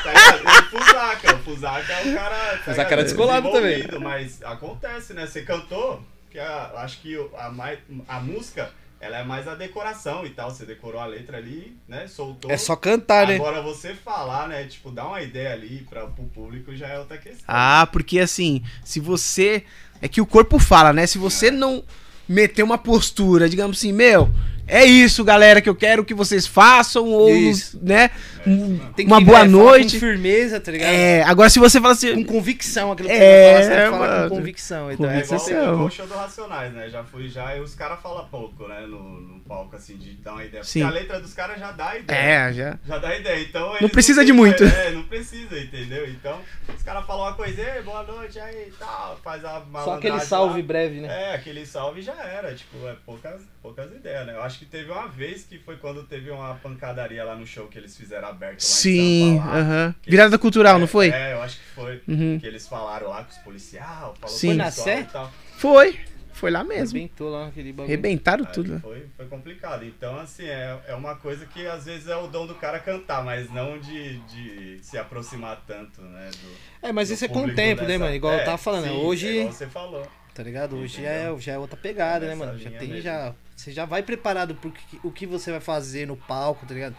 Tá 0.03 0.59
o 0.61 0.63
Fusaka, 0.79 1.35
o 1.35 1.39
Fusaka 1.39 1.93
é 1.93 2.11
o 2.11 2.15
cara. 2.15 2.57
tá 2.59 2.63
Fusaka 2.65 2.93
era 2.93 3.05
descolado 3.05 3.51
também. 3.53 3.85
Mas 4.01 4.43
acontece, 4.43 5.13
né? 5.15 5.27
Você 5.27 5.43
cantou, 5.43 6.03
que 6.31 6.39
a- 6.39 6.73
acho 6.77 7.01
que 7.01 7.17
a, 7.37 7.51
mais, 7.51 7.79
a 8.07 8.21
música, 8.21 8.71
ela 9.01 9.19
é 9.19 9.23
mais 9.25 9.47
a 9.47 9.55
decoração 9.55 10.27
e 10.27 10.31
tal. 10.31 10.51
Você 10.51 10.65
decorou 10.67 11.01
a 11.01 11.07
letra 11.07 11.37
ali, 11.39 11.77
né? 11.87 12.07
Soltou. 12.09 12.51
É 12.51 12.57
só 12.57 12.75
cantar, 12.77 13.27
né? 13.29 13.37
Agora 13.37 13.63
você 13.63 13.95
falar, 13.95 14.49
né? 14.49 14.65
Tipo, 14.65 14.91
dar 14.91 15.07
uma 15.07 15.23
ideia 15.23 15.53
ali 15.53 15.87
para 15.89 16.05
o 16.05 16.11
público 16.11 16.75
já 16.75 16.89
é 16.89 16.99
outra 16.99 17.17
questão. 17.17 17.45
Ah, 17.47 17.89
porque 17.93 18.19
assim, 18.19 18.63
se 18.85 18.99
você. 19.01 19.65
É 20.01 20.09
que 20.09 20.21
o 20.21 20.27
corpo 20.27 20.59
fala, 20.59 20.93
né? 20.93 21.07
Se 21.07 21.19
você 21.19 21.51
não 21.51 21.83
meter 22.29 22.63
uma 22.63 22.79
postura, 22.79 23.49
digamos 23.49 23.79
assim, 23.79 23.93
meu, 23.93 24.29
é 24.67 24.85
isso, 24.85 25.25
galera, 25.25 25.63
que 25.63 25.69
eu 25.69 25.75
quero 25.75 26.05
que 26.05 26.13
vocês 26.13 26.47
façam, 26.47 27.07
ou, 27.07 27.31
Isso. 27.31 27.79
né? 27.83 28.11
um- 28.47 28.79
Tem 28.95 29.07
uma 29.07 29.19
boa 29.19 29.41
é, 29.41 29.45
noite. 29.49 29.95
Com 29.99 30.01
firmeza, 30.01 30.61
tá 30.61 30.71
ligado? 30.71 30.91
É, 30.93 31.23
agora 31.23 31.49
se 31.49 31.59
você 31.59 31.81
fala 31.81 31.95
Com 31.95 31.99
assim. 32.07 32.23
convicção, 32.25 32.93
aquilo 32.93 33.09
que 33.09 33.15
É, 33.15 33.63
você 33.63 33.69
vai 33.71 33.91
falar, 33.91 33.99
você 33.99 34.15
mano. 34.17 34.29
com 34.29 34.37
convicção. 34.37 34.93
Então, 34.93 35.07
É 35.11 35.21
é 35.21 35.23
Convicção. 35.23 35.37
igual, 35.39 35.47
você- 35.49 35.55
é 35.55 35.73
igual 35.73 35.87
o 35.87 35.91
show 35.91 36.07
do 36.07 36.15
Racionais, 36.15 36.73
né? 36.75 36.89
Já 36.91 37.03
fui 37.03 37.29
já 37.31 37.57
e 37.57 37.61
os 37.61 37.75
caras 37.75 37.99
falam 38.03 38.27
pouco, 38.31 38.69
né? 38.69 38.81
No, 38.83 39.21
no 39.21 39.38
palco, 39.49 39.75
assim, 39.75 39.97
de 39.97 40.13
dar 40.15 40.33
uma 40.35 40.45
ideia. 40.45 40.63
Sim. 40.63 40.83
Porque 40.83 40.97
a 40.97 41.01
letra 41.01 41.21
dos 41.21 41.33
caras 41.35 41.59
já 41.59 41.73
dá 41.73 41.97
ideia. 41.97 42.19
É, 42.19 42.53
já. 42.53 42.79
Já 42.87 42.99
dá 42.99 43.17
ideia, 43.17 43.41
então 43.43 43.75
eles 43.77 43.91
precisa 43.91 44.21
têm- 44.21 44.27
de 44.27 44.33
muito. 44.35 44.63
É, 44.65 44.91
não 44.91 45.03
precisa, 45.05 45.59
entendeu? 45.59 46.09
Então, 46.09 46.41
os 46.77 46.83
caras 46.83 47.07
falam 47.07 47.23
uma 47.27 47.33
coisa, 47.35 47.63
"Ei, 47.63 47.83
boa 47.83 48.03
noite 48.03 48.39
aí 48.39 48.69
e 48.69 48.73
tal, 48.79 49.17
faz 49.25 49.45
a 49.45 49.55
Só 49.55 49.65
malandragem 49.67 50.11
aquele 50.11 50.21
salve 50.21 50.61
lá. 50.61 50.67
breve, 50.69 51.01
né? 51.01 51.09
É, 51.31 51.35
aquele 51.35 51.65
salve 51.67 52.03
já 52.03 52.15
era, 52.23 52.55
tipo, 52.55 52.87
é 52.87 52.95
poucas, 53.07 53.41
poucas 53.63 53.91
ideias, 53.91 54.27
né? 54.27 54.35
Eu 54.35 54.43
acho 54.43 54.59
que 54.59 54.67
teve 54.67 54.91
uma 54.93 55.09
vez 55.09 55.45
que 55.45 55.59
foi 55.59 55.77
quando 55.79 56.03
teve 56.05 56.31
uma 56.31 56.55
pancadaria 56.57 57.25
lá 57.25 57.35
no 57.35 57.47
show 57.47 57.67
que 57.69 57.79
eles 57.79 57.97
fizeram 57.97 58.29
aberto 58.29 58.61
lá 58.63 58.69
Sim, 58.69 59.37
em 59.37 59.39
aham. 59.39 59.95
Que 60.03 60.11
Virada 60.11 60.31
eles- 60.35 60.41
cultural, 60.41 60.77
é, 60.77 60.79
não 60.79 60.87
foi? 60.87 61.09
É, 61.11 61.33
eu 61.33 61.43
acho 61.43 61.57
que 61.57 61.65
foi. 61.75 62.03
Uhum. 62.07 62.39
Que 62.39 62.47
eles 62.47 62.67
falaram 62.69 63.09
lá 63.09 63.25
com 63.25 63.31
os 63.31 63.39
policiais, 63.39 63.89
falou 63.89 64.15
Sim. 64.29 64.49
com 64.49 64.53
o 64.53 64.57
Foi 64.57 64.57
na 64.57 64.71
Sé? 64.71 65.01
e 65.01 65.05
tal. 65.05 65.33
Foi. 65.57 65.99
Foi 66.39 66.51
lá 66.51 66.63
mesmo. 66.63 66.97
Arrebentou 66.99 67.31
lá 67.31 67.47
naquele 67.47 67.73
bagulho. 67.73 67.93
Arrebentaram 67.93 68.45
tudo. 68.45 68.73
né? 68.75 68.79
Foi, 68.81 69.07
foi 69.17 69.27
complicado. 69.27 69.85
Então, 69.85 70.19
assim, 70.19 70.45
é, 70.47 70.79
é 70.87 70.95
uma 70.95 71.17
coisa 71.17 71.45
que 71.47 71.67
às 71.67 71.85
vezes 71.85 72.07
é 72.09 72.17
o 72.17 72.27
dom 72.29 72.47
do 72.47 72.55
cara 72.55 72.79
cantar, 72.79 73.25
mas 73.25 73.51
não 73.53 73.79
de, 73.79 74.19
de 74.21 74.79
se 74.83 74.97
aproximar 74.97 75.63
tanto, 75.67 76.01
né? 76.03 76.31
Do, 76.31 76.87
É, 76.89 76.93
mas 76.93 77.09
do 77.09 77.15
isso 77.15 77.25
é 77.25 77.29
com 77.29 77.45
o 77.45 77.55
tempo, 77.55 77.83
né, 77.83 77.89
dessa- 77.89 77.99
mano? 77.99 78.15
Igual 78.15 78.35
eu 78.35 78.41
É, 78.41 78.45
tava 78.45 78.59
falando, 78.59 78.85
sim, 78.85 78.91
hoje, 78.91 79.27
é 79.29 79.41
igual 79.41 79.53
você 79.53 79.67
falou. 79.67 80.07
tá 80.35 80.43
ligado? 80.43 80.77
Hoje 80.77 81.01
Entendeu? 81.01 81.37
é, 81.37 81.41
já 81.41 81.53
é 81.55 81.59
outra 81.59 81.77
pegada, 81.77 82.27
né, 82.27 82.35
Nessa 82.35 82.47
mano? 82.47 82.59
Já 82.59 82.71
tem, 82.71 82.89
mesmo. 82.89 83.03
já... 83.03 83.35
Você 83.57 83.73
já 83.73 83.85
vai 83.85 84.03
preparado 84.05 84.55
pro 84.55 84.71
que, 84.71 85.01
o 85.03 85.11
que 85.11 85.27
você 85.27 85.51
vai 85.51 85.61
fazer 85.61 86.07
no 86.07 86.17
palco, 86.17 86.65
tá 86.65 86.73
ligado? 86.73 86.95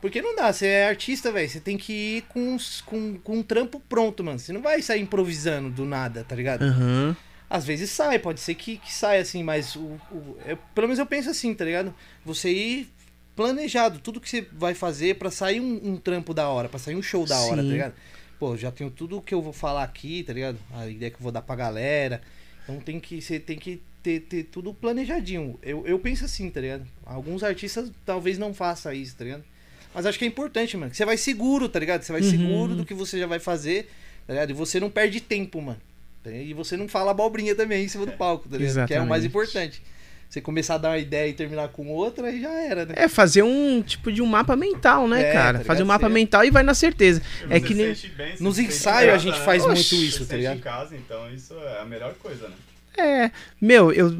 Porque 0.00 0.22
não 0.22 0.34
dá, 0.36 0.52
você 0.52 0.66
é 0.68 0.88
artista, 0.88 1.30
velho. 1.32 1.48
Você 1.48 1.58
tem 1.60 1.76
que 1.76 1.92
ir 2.18 2.22
com, 2.28 2.56
com, 2.86 3.18
com 3.18 3.36
um 3.38 3.42
trampo 3.42 3.80
pronto, 3.88 4.22
mano. 4.22 4.38
Você 4.38 4.52
não 4.52 4.62
vai 4.62 4.80
sair 4.82 5.00
improvisando 5.00 5.70
do 5.70 5.84
nada, 5.84 6.24
tá 6.24 6.34
ligado? 6.36 6.62
Aham. 6.62 7.16
Às 7.54 7.66
vezes 7.66 7.90
sai, 7.90 8.18
pode 8.18 8.40
ser 8.40 8.54
que, 8.54 8.78
que 8.78 8.92
saia 8.92 9.20
assim, 9.20 9.42
mas 9.42 9.76
o, 9.76 9.80
o- 10.10 10.38
eu- 10.46 10.56
pelo 10.74 10.86
menos 10.86 10.98
eu 10.98 11.04
penso 11.06 11.28
assim, 11.28 11.52
tá 11.54 11.64
ligado? 11.64 11.94
Você 12.24 12.50
ir 12.50 12.88
planejado, 13.36 13.98
tudo 13.98 14.20
que 14.20 14.28
você 14.28 14.46
vai 14.52 14.74
fazer 14.74 15.16
pra 15.16 15.30
sair 15.30 15.60
um, 15.60 15.80
um 15.92 15.96
trampo 15.96 16.32
da 16.32 16.48
hora, 16.48 16.68
pra 16.68 16.78
sair 16.78 16.94
um 16.96 17.02
show 17.02 17.26
da 17.26 17.38
hora, 17.40 17.60
Sim. 17.62 17.68
tá 17.68 17.72
ligado? 17.72 17.94
Pô, 18.38 18.56
já 18.56 18.70
tenho 18.70 18.90
tudo 18.90 19.20
que 19.20 19.34
eu 19.34 19.42
vou 19.42 19.52
falar 19.52 19.82
aqui, 19.84 20.22
tá 20.24 20.32
ligado? 20.32 20.58
A 20.74 20.86
ideia 20.88 21.10
que 21.10 21.16
eu 21.16 21.22
vou 21.22 21.30
dar 21.32 21.42
pra 21.42 21.54
galera. 21.54 22.20
Então 22.64 22.80
tem 22.80 22.98
que, 22.98 23.20
você 23.20 23.38
tem 23.38 23.58
que 23.58 23.80
ter, 24.02 24.20
ter 24.20 24.44
tudo 24.44 24.72
planejadinho. 24.74 25.58
Eu, 25.62 25.86
eu 25.86 25.98
penso 25.98 26.24
assim, 26.24 26.48
tá 26.50 26.60
ligado? 26.60 26.86
Alguns 27.04 27.42
artistas 27.42 27.90
talvez 28.04 28.38
não 28.38 28.52
façam 28.54 28.92
isso, 28.92 29.14
tá 29.16 29.24
ligado? 29.24 29.44
Mas 29.94 30.06
acho 30.06 30.18
que 30.18 30.24
é 30.24 30.28
importante, 30.28 30.76
mano. 30.76 30.90
que 30.90 30.96
Você 30.96 31.04
vai 31.04 31.16
seguro, 31.18 31.68
tá 31.68 31.78
ligado? 31.78 32.02
Você 32.02 32.12
vai 32.12 32.22
Uhum. 32.22 32.30
seguro 32.30 32.74
do 32.74 32.84
que 32.86 32.94
você 32.94 33.18
já 33.18 33.26
vai 33.26 33.38
fazer, 33.38 33.90
tá 34.26 34.32
ligado? 34.32 34.50
E 34.50 34.54
você 34.54 34.80
não 34.80 34.88
perde 34.90 35.20
tempo, 35.20 35.60
mano. 35.60 35.80
Tá? 36.22 36.30
E 36.30 36.52
você 36.54 36.76
não 36.76 36.88
fala 36.88 37.10
abobrinha 37.10 37.54
também 37.54 37.84
em 37.84 37.88
cima 37.88 38.06
do 38.06 38.12
palco, 38.12 38.48
tá 38.48 38.56
ligado? 38.56 38.86
Que 38.86 38.94
é 38.94 39.00
o 39.00 39.06
mais 39.06 39.24
importante. 39.24 39.82
Você 40.28 40.40
começar 40.40 40.76
a 40.76 40.78
dar 40.78 40.88
uma 40.90 40.98
ideia 40.98 41.28
e 41.28 41.34
terminar 41.34 41.68
com 41.68 41.88
outra, 41.88 42.28
aí 42.28 42.40
já 42.40 42.50
era, 42.50 42.86
né? 42.86 42.94
É 42.96 43.06
fazer 43.06 43.42
um 43.42 43.82
tipo 43.82 44.10
de 44.10 44.22
um 44.22 44.26
mapa 44.26 44.56
mental, 44.56 45.06
né, 45.06 45.28
É, 45.28 45.32
cara? 45.32 45.58
tá 45.58 45.64
fazer 45.66 45.82
um 45.82 45.86
mapa 45.86 46.08
mental 46.08 46.42
e 46.42 46.50
vai 46.50 46.62
na 46.62 46.72
certeza. 46.72 47.20
É 47.50 47.60
que 47.60 47.74
nem. 47.74 47.94
bem, 48.16 48.36
Nos 48.40 48.58
ensaios 48.58 49.12
a 49.14 49.18
gente 49.18 49.38
né? 49.38 49.44
faz 49.44 49.66
muito 49.66 49.94
isso, 49.94 50.20
Você 50.24 50.30
tá 50.30 50.36
ligado? 50.36 50.56
em 50.56 50.60
casa, 50.60 50.96
então 50.96 51.30
isso 51.34 51.52
é 51.54 51.80
a 51.82 51.84
melhor 51.84 52.14
coisa, 52.14 52.48
né? 52.48 52.54
É. 52.96 53.30
Meu, 53.60 53.92
eu. 53.92 54.10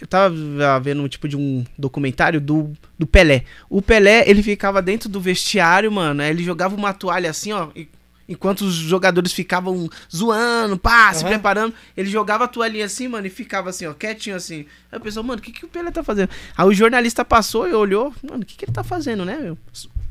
Eu 0.00 0.06
tava 0.06 0.32
vendo 0.80 1.02
um 1.02 1.08
tipo 1.08 1.26
de 1.28 1.36
um 1.36 1.64
documentário 1.76 2.40
do, 2.40 2.72
do 2.96 3.04
Pelé. 3.06 3.42
O 3.68 3.82
Pelé, 3.82 4.22
ele 4.28 4.44
ficava 4.44 4.80
dentro 4.80 5.08
do 5.08 5.20
vestiário, 5.20 5.90
mano. 5.90 6.22
aí 6.22 6.30
Ele 6.30 6.44
jogava 6.44 6.76
uma 6.76 6.92
toalha 6.94 7.28
assim, 7.30 7.52
ó. 7.52 7.68
e- 7.74 7.88
Enquanto 8.28 8.60
os 8.60 8.74
jogadores 8.74 9.32
ficavam 9.32 9.88
zoando, 10.14 10.76
pá, 10.76 11.14
se 11.14 11.24
preparando, 11.24 11.72
ele 11.96 12.10
jogava 12.10 12.44
a 12.44 12.48
toalhinha 12.48 12.84
assim, 12.84 13.08
mano, 13.08 13.26
e 13.26 13.30
ficava 13.30 13.70
assim, 13.70 13.86
ó, 13.86 13.94
quietinho 13.94 14.36
assim. 14.36 14.66
Aí 14.92 14.98
a 14.98 15.00
pessoa, 15.00 15.24
mano, 15.24 15.38
o 15.38 15.42
que, 15.42 15.50
que 15.50 15.64
o 15.64 15.68
Pelé 15.68 15.90
tá 15.90 16.02
fazendo? 16.02 16.28
Aí 16.54 16.66
o 16.66 16.74
jornalista 16.74 17.24
passou 17.24 17.66
e 17.66 17.72
olhou, 17.72 18.12
mano, 18.22 18.42
o 18.42 18.46
que, 18.46 18.54
que 18.54 18.66
ele 18.66 18.72
tá 18.72 18.84
fazendo, 18.84 19.24
né, 19.24 19.38
meu? 19.38 19.56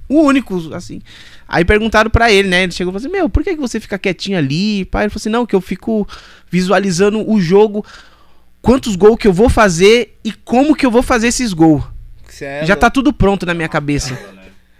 O 0.10 0.22
único, 0.22 0.74
assim. 0.74 1.02
Aí 1.48 1.64
perguntaram 1.64 2.10
pra 2.10 2.32
ele, 2.32 2.48
né? 2.48 2.64
Ele 2.64 2.72
chegou 2.72 2.92
e 2.92 2.94
falou 2.94 3.06
assim: 3.06 3.22
Meu, 3.22 3.30
por 3.30 3.44
que, 3.44 3.56
que 3.56 3.62
você 3.62 3.78
fica 3.80 4.00
quietinho 4.00 4.38
ali? 4.38 4.86
Pai, 4.86 5.04
ele 5.04 5.10
falou 5.10 5.20
assim: 5.20 5.30
Não, 5.30 5.46
que 5.46 5.56
eu 5.56 5.60
fico 5.60 6.08
visualizando 6.50 7.30
o 7.30 7.42
jogo, 7.42 7.86
quantos 8.62 8.96
gols 8.96 9.18
que 9.18 9.28
eu 9.28 9.34
vou 9.34 9.50
fazer 9.50 10.18
e 10.24 10.32
como 10.32 10.76
que 10.76 10.86
eu 10.86 10.92
vou 10.92 11.04
fazer 11.04 11.28
esses 11.28 11.52
gols. 11.52 11.84
Você 12.26 12.46
é 12.46 12.66
Já 12.66 12.76
tá 12.76 12.90
tudo 12.90 13.12
pronto 13.12 13.46
na 13.46 13.54
minha 13.54 13.70
cabeça. 13.70 14.18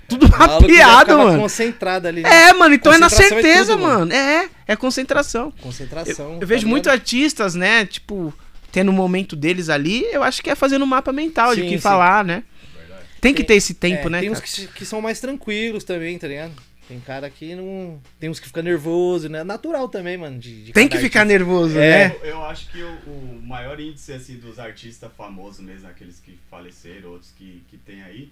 Tudo 0.08 0.26
O 0.26 0.30
mapeado, 0.30 1.18
mano. 1.18 1.42
concentrado 1.42 2.08
ali. 2.08 2.22
né? 2.22 2.30
É, 2.50 2.54
mano, 2.54 2.74
então 2.76 2.94
é 2.94 2.98
na 2.98 3.08
é 3.08 3.10
certeza, 3.10 3.74
tudo, 3.74 3.84
mano. 3.84 4.00
mano. 4.00 4.14
É, 4.14 4.50
é 4.68 4.76
concentração. 4.76 5.52
Concentração. 5.62 6.34
Eu, 6.36 6.40
tá 6.40 6.46
vejo 6.46 6.60
ligado? 6.62 6.70
muito 6.72 6.90
artistas, 6.90 7.56
né? 7.56 7.86
Tipo, 7.86 8.34
tendo 8.72 8.90
um 8.92 8.94
momento 8.94 9.36
deles 9.36 9.68
ali, 9.70 10.06
eu 10.12 10.24
acho 10.24 10.42
que 10.42 10.50
é 10.50 10.56
fazendo 10.56 10.84
um 10.84 10.88
mapa 10.88 11.12
mental 11.12 11.54
de 11.56 11.62
Sim, 11.62 11.68
que 11.68 11.76
sim. 11.76 11.82
falar, 11.82 12.24
né? 12.24 12.44
Verdade. 12.78 13.02
Tem 13.20 13.34
que 13.34 13.38
Tem- 13.44 13.48
ter 13.48 13.54
esse 13.56 13.74
tempo, 13.74 14.08
É, 14.08 14.10
né? 14.12 14.20
Tem 14.22 14.30
uns 14.32 14.40
cara? 14.40 14.52
que, 14.52 14.68
que 14.80 14.86
são 14.86 15.02
mais 15.02 15.20
tranquilos 15.20 15.84
também, 15.84 16.18
tá 16.18 16.28
ligado? 16.28 16.54
Tem 16.88 17.02
cara 17.02 17.30
que 17.30 17.54
não. 17.54 18.00
Tem 18.18 18.30
uns 18.30 18.40
que 18.40 18.48
fica 18.48 18.62
nervoso, 18.62 19.28
né? 19.28 19.44
Natural 19.44 19.90
também, 19.90 20.16
mano. 20.18 20.40
de- 20.40 20.64
de 20.64 20.72
Tem 20.72 20.88
que 20.88 20.98
ficar 20.98 21.22
artista. 21.24 21.38
nervoso, 21.38 21.78
É. 21.78 22.08
né? 22.10 22.16
Eu, 22.22 22.28
eu 22.30 22.46
acho 22.46 22.70
que 22.72 22.82
o, 22.82 22.88
o 23.10 23.42
maior 23.46 23.78
índice 23.78 24.14
assim, 24.14 24.38
dos 24.38 24.58
artistas 24.58 25.12
famosos 25.18 25.60
mesmo, 25.60 25.86
aqueles 25.90 26.18
que 26.22 26.40
faleceram, 26.50 27.10
outros 27.10 27.34
que, 27.38 27.62
que 27.70 27.76
tem 27.78 28.02
aí, 28.04 28.32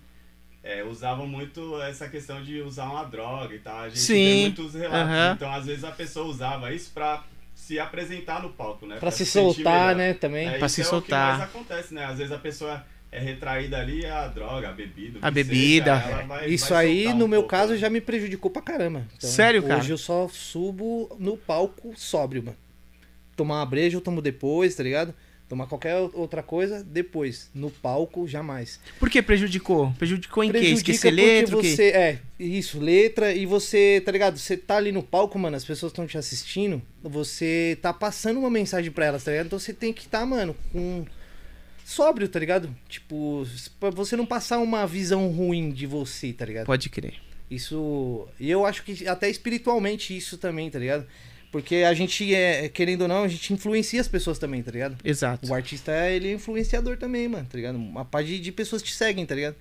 é, 0.68 0.84
usavam 0.84 1.28
muito 1.28 1.80
essa 1.84 2.10
questão 2.10 2.42
de 2.44 2.60
usar 2.62 2.86
uma 2.86 3.04
droga 3.04 3.54
e 3.54 3.60
tal. 3.60 3.82
A 3.82 3.88
gente 3.90 4.00
Sim, 4.00 4.14
vê 4.26 4.42
muitos 4.42 4.74
relatos. 4.74 5.00
aham. 5.12 5.34
Então, 5.34 5.54
às 5.54 5.66
vezes, 5.68 5.84
a 5.84 5.92
pessoa 5.92 6.26
usava 6.26 6.74
isso 6.74 6.90
pra 6.92 7.24
se 7.54 7.80
apresentar 7.80 8.42
no 8.42 8.50
palco, 8.50 8.88
né? 8.88 8.98
Pra 9.00 9.12
se 9.12 9.26
sentir 9.26 9.56
soltar, 9.56 9.96
melhor. 9.96 9.96
né? 9.96 10.14
Também. 10.16 10.48
É, 10.48 10.58
Pra 10.58 10.66
isso 10.66 10.76
se 10.76 10.82
é 10.82 10.84
soltar. 10.84 11.30
o 11.30 11.34
que 11.34 11.40
mais 11.40 11.50
acontece, 11.56 11.94
né? 11.94 12.04
Às 12.06 12.18
vezes 12.18 12.34
a 12.34 12.38
pessoa 12.40 12.84
é 13.12 13.20
retraída 13.20 13.78
ali 13.80 14.06
a 14.08 14.28
droga, 14.28 14.70
a 14.70 14.74
bebida. 14.74 15.20
o 15.20 15.26
A 15.26 15.30
bebida. 15.32 16.00
seja, 16.02 16.10
ela 16.12 16.24
vai- 16.24 16.50
Isso 16.50 16.70
vai 16.74 16.86
aí, 16.88 17.08
um 17.10 17.16
no 17.18 17.28
meu 17.28 17.42
pouco, 17.42 17.52
caso, 17.52 17.74
né? 17.74 17.78
já 17.78 17.90
me 17.90 18.02
prejudicou 18.02 18.50
pra 18.50 18.62
caramba. 18.62 19.06
Então, 19.16 19.30
Sério, 19.30 19.62
cara? 19.64 19.80
Hoje 19.80 19.92
eu 19.92 19.98
só 20.00 20.28
subo 20.28 21.16
no 21.20 21.38
palco 21.38 21.94
sóbrio, 21.96 22.42
mano. 22.44 22.58
Tomar 23.36 23.60
uma 23.60 23.66
breja 23.66 23.96
eu 23.98 24.02
tomo 24.02 24.20
depois, 24.22 24.76
tá 24.76 24.82
ligado? 24.82 25.14
Tomar 25.48 25.68
qualquer 25.68 25.96
outra 26.14 26.42
coisa 26.42 26.84
depois. 26.84 27.52
No 27.54 27.70
palco, 27.70 28.28
jamais. 28.28 28.80
Por 29.00 29.10
que 29.10 29.22
prejudicou? 29.22 29.92
Prejudicou 29.98 30.44
em 30.44 30.48
quê? 30.48 30.54
Prejudica 30.54 30.92
Esquecer 30.92 31.12
porque 31.12 31.22
letra, 31.22 31.62
quê? 31.62 31.76
você, 31.76 31.84
É, 31.90 32.20
isso, 32.40 32.80
letra. 32.80 33.32
E 33.32 33.46
você, 33.46 34.02
tá 34.04 34.12
ligado? 34.12 34.40
Você 34.40 34.58
tá 34.58 34.78
ali 34.78 34.92
no 34.92 35.04
palco, 35.04 35.38
mano, 35.38 35.56
as 35.56 35.64
pessoas 35.64 35.92
estão 35.92 36.08
te 36.08 36.18
assistindo. 36.18 36.82
Você 37.04 37.78
tá 37.80 37.94
passando 37.94 38.40
uma 38.40 38.50
mensagem 38.50 38.92
pra 38.92 39.06
elas, 39.06 39.24
tá 39.24 39.32
ligado? 39.32 39.46
Então 39.46 39.60
você 39.60 39.72
tem 39.72 39.94
que 39.94 40.02
estar, 40.02 40.22
tá, 40.22 40.26
mano, 40.26 40.56
com. 40.72 41.06
Sóbrio, 41.86 42.28
tá 42.28 42.40
ligado? 42.40 42.76
Tipo, 42.90 43.46
pra 43.80 43.92
você 43.92 44.16
não 44.16 44.26
passar 44.26 44.58
uma 44.58 44.88
visão 44.88 45.30
ruim 45.30 45.70
de 45.70 45.86
você, 45.86 46.34
tá 46.34 46.44
ligado? 46.44 46.66
Pode 46.66 46.90
crer. 46.90 47.14
Isso. 47.50 48.28
E 48.40 48.50
eu 48.50 48.66
acho 48.66 48.84
que 48.84 49.08
até 49.08 49.30
espiritualmente 49.30 50.18
isso 50.18 50.40
também, 50.40 50.72
tá 50.72 50.80
ligado? 50.80 51.06
Porque 51.56 51.76
a 51.78 51.94
gente, 51.94 52.36
é, 52.36 52.68
querendo 52.68 53.04
ou 53.04 53.08
não, 53.08 53.24
a 53.24 53.30
gente 53.30 53.54
influencia 53.54 54.02
as 54.02 54.10
pessoas 54.10 54.38
também, 54.38 54.62
tá 54.62 54.72
ligado? 54.72 54.98
Exato. 55.06 55.50
O 55.50 55.54
artista, 55.54 55.90
ele 56.10 56.28
é 56.28 56.34
influenciador 56.34 56.98
também, 56.98 57.30
mano, 57.30 57.48
tá 57.50 57.56
ligado? 57.56 57.78
Uma 57.78 58.04
parte 58.04 58.28
de, 58.28 58.40
de 58.40 58.52
pessoas 58.52 58.82
te 58.84 58.94
seguem, 58.94 59.26
tá 59.26 59.34
ligado? 59.36 59.56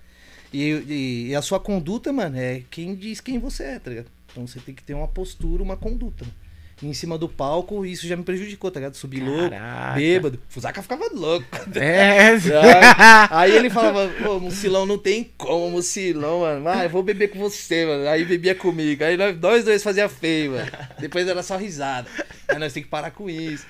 E, 0.51 0.71
e- 0.89 1.27
e 1.29 1.35
a 1.35 1.41
sua 1.41 1.57
conduta, 1.57 2.11
mano, 2.11 2.35
é 2.37 2.63
quem 2.69 2.95
diz 2.95 3.21
quem 3.21 3.39
você 3.39 3.63
é, 3.63 3.79
tá 3.79 3.89
ligado? 3.91 4.07
Então 4.29 4.45
você 4.45 4.59
tem 4.59 4.75
que 4.75 4.83
ter 4.83 4.93
uma 4.93 5.07
postura, 5.07 5.63
uma 5.63 5.77
conduta. 5.77 6.25
E 6.25 6.44
em 6.83 6.93
cima 6.93 7.17
do 7.17 7.29
palco, 7.29 7.85
isso 7.85 8.05
já 8.07 8.17
me 8.17 8.23
prejudicou, 8.23 8.69
tá 8.69 8.79
ligado? 8.79 8.95
Subir 8.95 9.21
louco, 9.21 9.55
bêbado. 9.95 10.39
Fusaca 10.49 10.81
ficava 10.81 11.07
louco. 11.13 11.45
É. 11.75 12.31
Aí 13.29 13.55
ele 13.55 13.69
falava, 13.69 14.09
pô, 14.21 14.39
Mucilão 14.39 14.85
não 14.85 14.97
tem 14.97 15.31
como, 15.37 15.69
Mucilão, 15.71 16.41
mano. 16.41 16.67
Ah, 16.67 16.83
eu 16.83 16.89
vou 16.89 17.03
beber 17.03 17.29
com 17.29 17.39
você, 17.39 17.85
mano. 17.85 18.07
Aí 18.07 18.25
bebia 18.25 18.55
comigo. 18.55 19.03
Aí 19.03 19.15
nós, 19.17 19.39
nós 19.39 19.63
dois 19.63 19.83
fazia 19.83 20.09
feio, 20.09 20.51
mano. 20.51 20.71
Depois 20.99 21.27
era 21.27 21.41
só 21.43 21.57
risada. 21.57 22.09
Aí 22.47 22.59
nós 22.59 22.73
tem 22.73 22.83
que 22.83 22.89
parar 22.89 23.11
com 23.11 23.29
isso. 23.29 23.65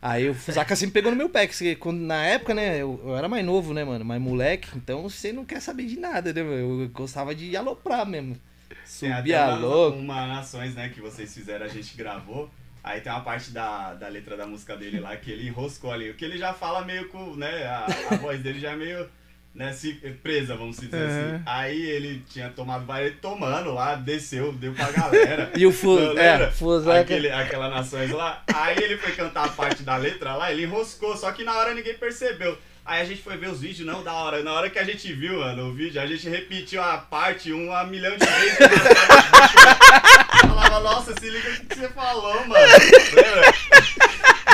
Aí 0.00 0.28
o 0.28 0.34
Fusaka 0.34 0.76
sempre 0.76 0.92
pegou 0.92 1.10
no 1.10 1.16
meu 1.16 1.30
pé, 1.30 1.46
que 1.46 1.76
quando, 1.76 1.98
na 2.00 2.22
época, 2.26 2.52
né, 2.52 2.82
eu, 2.82 3.00
eu 3.02 3.16
era 3.16 3.26
mais 3.26 3.42
novo, 3.42 3.72
né, 3.72 3.84
mano, 3.84 4.04
mais 4.04 4.20
moleque, 4.20 4.68
então 4.76 5.02
você 5.02 5.32
não 5.32 5.46
quer 5.46 5.62
saber 5.62 5.86
de 5.86 5.98
nada, 5.98 6.30
né, 6.30 6.42
mano? 6.42 6.82
Eu 6.82 6.88
gostava 6.90 7.34
de 7.34 7.56
aloprar 7.56 8.06
mesmo. 8.06 8.36
Subia 8.84 9.46
uma, 9.46 9.56
louco. 9.56 9.98
uma 9.98 10.26
Nações, 10.26 10.74
né, 10.74 10.88
que 10.88 11.00
vocês 11.00 11.32
fizeram, 11.32 11.64
a 11.66 11.68
gente 11.68 11.96
gravou. 11.96 12.50
Aí 12.82 13.00
tem 13.00 13.10
uma 13.10 13.22
parte 13.22 13.50
da, 13.50 13.94
da 13.94 14.08
letra 14.08 14.36
da 14.36 14.46
música 14.46 14.76
dele 14.76 15.00
lá 15.00 15.16
que 15.16 15.30
ele 15.30 15.48
enroscou 15.48 15.90
ali. 15.90 16.10
O 16.10 16.14
que 16.14 16.24
ele 16.24 16.36
já 16.36 16.52
fala 16.52 16.84
meio 16.84 17.08
com, 17.08 17.34
né, 17.34 17.64
a, 17.66 17.86
a 18.10 18.16
voz 18.16 18.40
dele 18.42 18.60
já 18.60 18.72
é 18.72 18.76
meio, 18.76 19.08
né, 19.54 19.72
se, 19.72 19.94
presa, 20.22 20.54
vamos 20.54 20.76
dizer 20.76 20.96
É. 21.00 21.06
assim. 21.06 21.42
Aí 21.46 21.80
ele 21.80 22.22
tinha 22.28 22.50
tomado, 22.50 22.84
vai 22.84 23.10
tomando 23.12 23.72
lá, 23.72 23.94
desceu, 23.94 24.52
deu 24.52 24.74
pra 24.74 24.90
galera. 24.92 25.50
E 25.56 25.64
o 25.64 25.72
Fu- 25.72 25.98
Não, 25.98 26.10
é, 26.18 26.32
lembra? 26.32 26.52
Fusaka- 26.52 27.00
Aquele, 27.00 27.30
aquela 27.30 27.70
Nações 27.70 28.10
lá. 28.10 28.42
Aí 28.54 28.76
ele 28.76 28.98
foi 28.98 29.12
cantar 29.12 29.46
a 29.46 29.48
parte 29.48 29.82
da 29.82 29.96
letra 29.96 30.34
lá, 30.34 30.52
ele 30.52 30.64
enroscou, 30.64 31.16
só 31.16 31.32
que 31.32 31.42
na 31.42 31.56
hora 31.56 31.72
ninguém 31.72 31.94
percebeu. 31.94 32.58
Aí 32.86 33.00
a 33.00 33.04
gente 33.04 33.22
foi 33.22 33.38
ver 33.38 33.48
os 33.48 33.60
vídeos, 33.60 33.86
não, 33.86 34.04
da 34.04 34.12
hora. 34.12 34.42
Na 34.42 34.52
hora 34.52 34.68
que 34.68 34.78
a 34.78 34.84
gente 34.84 35.10
viu, 35.14 35.38
mano, 35.38 35.68
o 35.68 35.72
vídeo, 35.72 35.98
a 36.02 36.06
gente 36.06 36.28
repetiu 36.28 36.82
a 36.82 36.98
parte 36.98 37.50
uma 37.50 37.82
milhão 37.84 38.14
de 38.14 38.26
vezes. 38.26 38.58
Falava, 40.46 40.80
nossa, 40.80 41.14
se 41.18 41.30
liga 41.30 41.48
o 41.48 41.66
que 41.66 41.74
você 41.74 41.88
falou, 41.88 42.46
mano. 42.46 42.66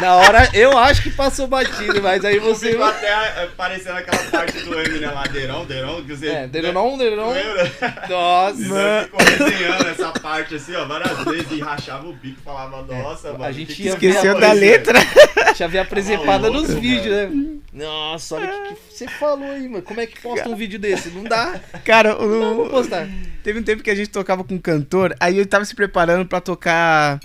Na 0.00 0.16
hora, 0.16 0.48
eu 0.54 0.78
acho 0.78 1.02
que 1.02 1.10
passou 1.10 1.46
batido, 1.46 2.02
mas 2.02 2.24
aí 2.24 2.38
você... 2.38 2.70
Ficou 2.70 2.86
até 2.86 3.08
é, 3.08 3.48
parecendo 3.56 3.98
aquela 3.98 4.22
parte 4.30 4.58
do 4.60 4.80
Eminem 4.80 5.10
lá, 5.10 5.24
Deirão, 5.24 5.64
Deirão, 5.66 6.02
que 6.02 6.16
você... 6.16 6.28
É, 6.28 6.46
Deronon, 6.46 6.96
Deronon. 6.96 7.32
Lembra? 7.32 7.72
Nossa. 8.08 8.62
Então 8.62 8.78
eu 8.78 9.04
ficou 9.04 9.20
resenhando 9.20 9.88
essa 9.88 10.12
parte 10.12 10.54
assim, 10.54 10.74
ó, 10.74 10.86
várias 10.86 11.24
vezes 11.24 11.52
e 11.52 11.60
rachava 11.60 12.08
o 12.08 12.12
bico, 12.14 12.40
falava, 12.42 12.82
nossa, 12.82 13.32
mano. 13.32 13.52
gente 13.52 13.74
que 13.74 13.82
ia 13.84 13.96
que 13.96 14.06
Esqueceu 14.06 14.34
você 14.34 14.40
da 14.40 14.52
letra. 14.52 14.98
Já 15.54 15.66
vi 15.66 15.78
a 15.78 15.84
presepada 15.84 16.50
Tá 16.50 16.50
nos 16.50 16.72
vídeos, 16.72 17.14
né? 17.14 17.30
Nossa, 17.72 18.36
olha 18.36 18.48
o 18.48 18.68
que, 18.68 18.74
que 18.74 18.94
você 18.94 19.06
falou 19.06 19.50
aí, 19.50 19.68
mano. 19.68 19.82
Como 19.82 20.00
é 20.00 20.06
que 20.06 20.20
posta 20.20 20.48
um 20.48 20.56
vídeo 20.56 20.78
desse? 20.78 21.10
Não 21.10 21.22
dá. 21.22 21.60
Cara, 21.84 22.14
Não 22.14 22.56
vou 22.56 22.66
o, 22.66 22.70
postar. 22.70 23.06
teve 23.44 23.60
um 23.60 23.62
tempo 23.62 23.82
que 23.82 23.90
a 23.90 23.94
gente 23.94 24.08
tocava 24.08 24.42
com 24.42 24.54
um 24.54 24.58
cantor, 24.58 25.14
aí 25.20 25.38
eu 25.38 25.46
tava 25.46 25.64
se 25.64 25.74
preparando 25.74 26.26
pra 26.26 26.40
tocar 26.40 27.20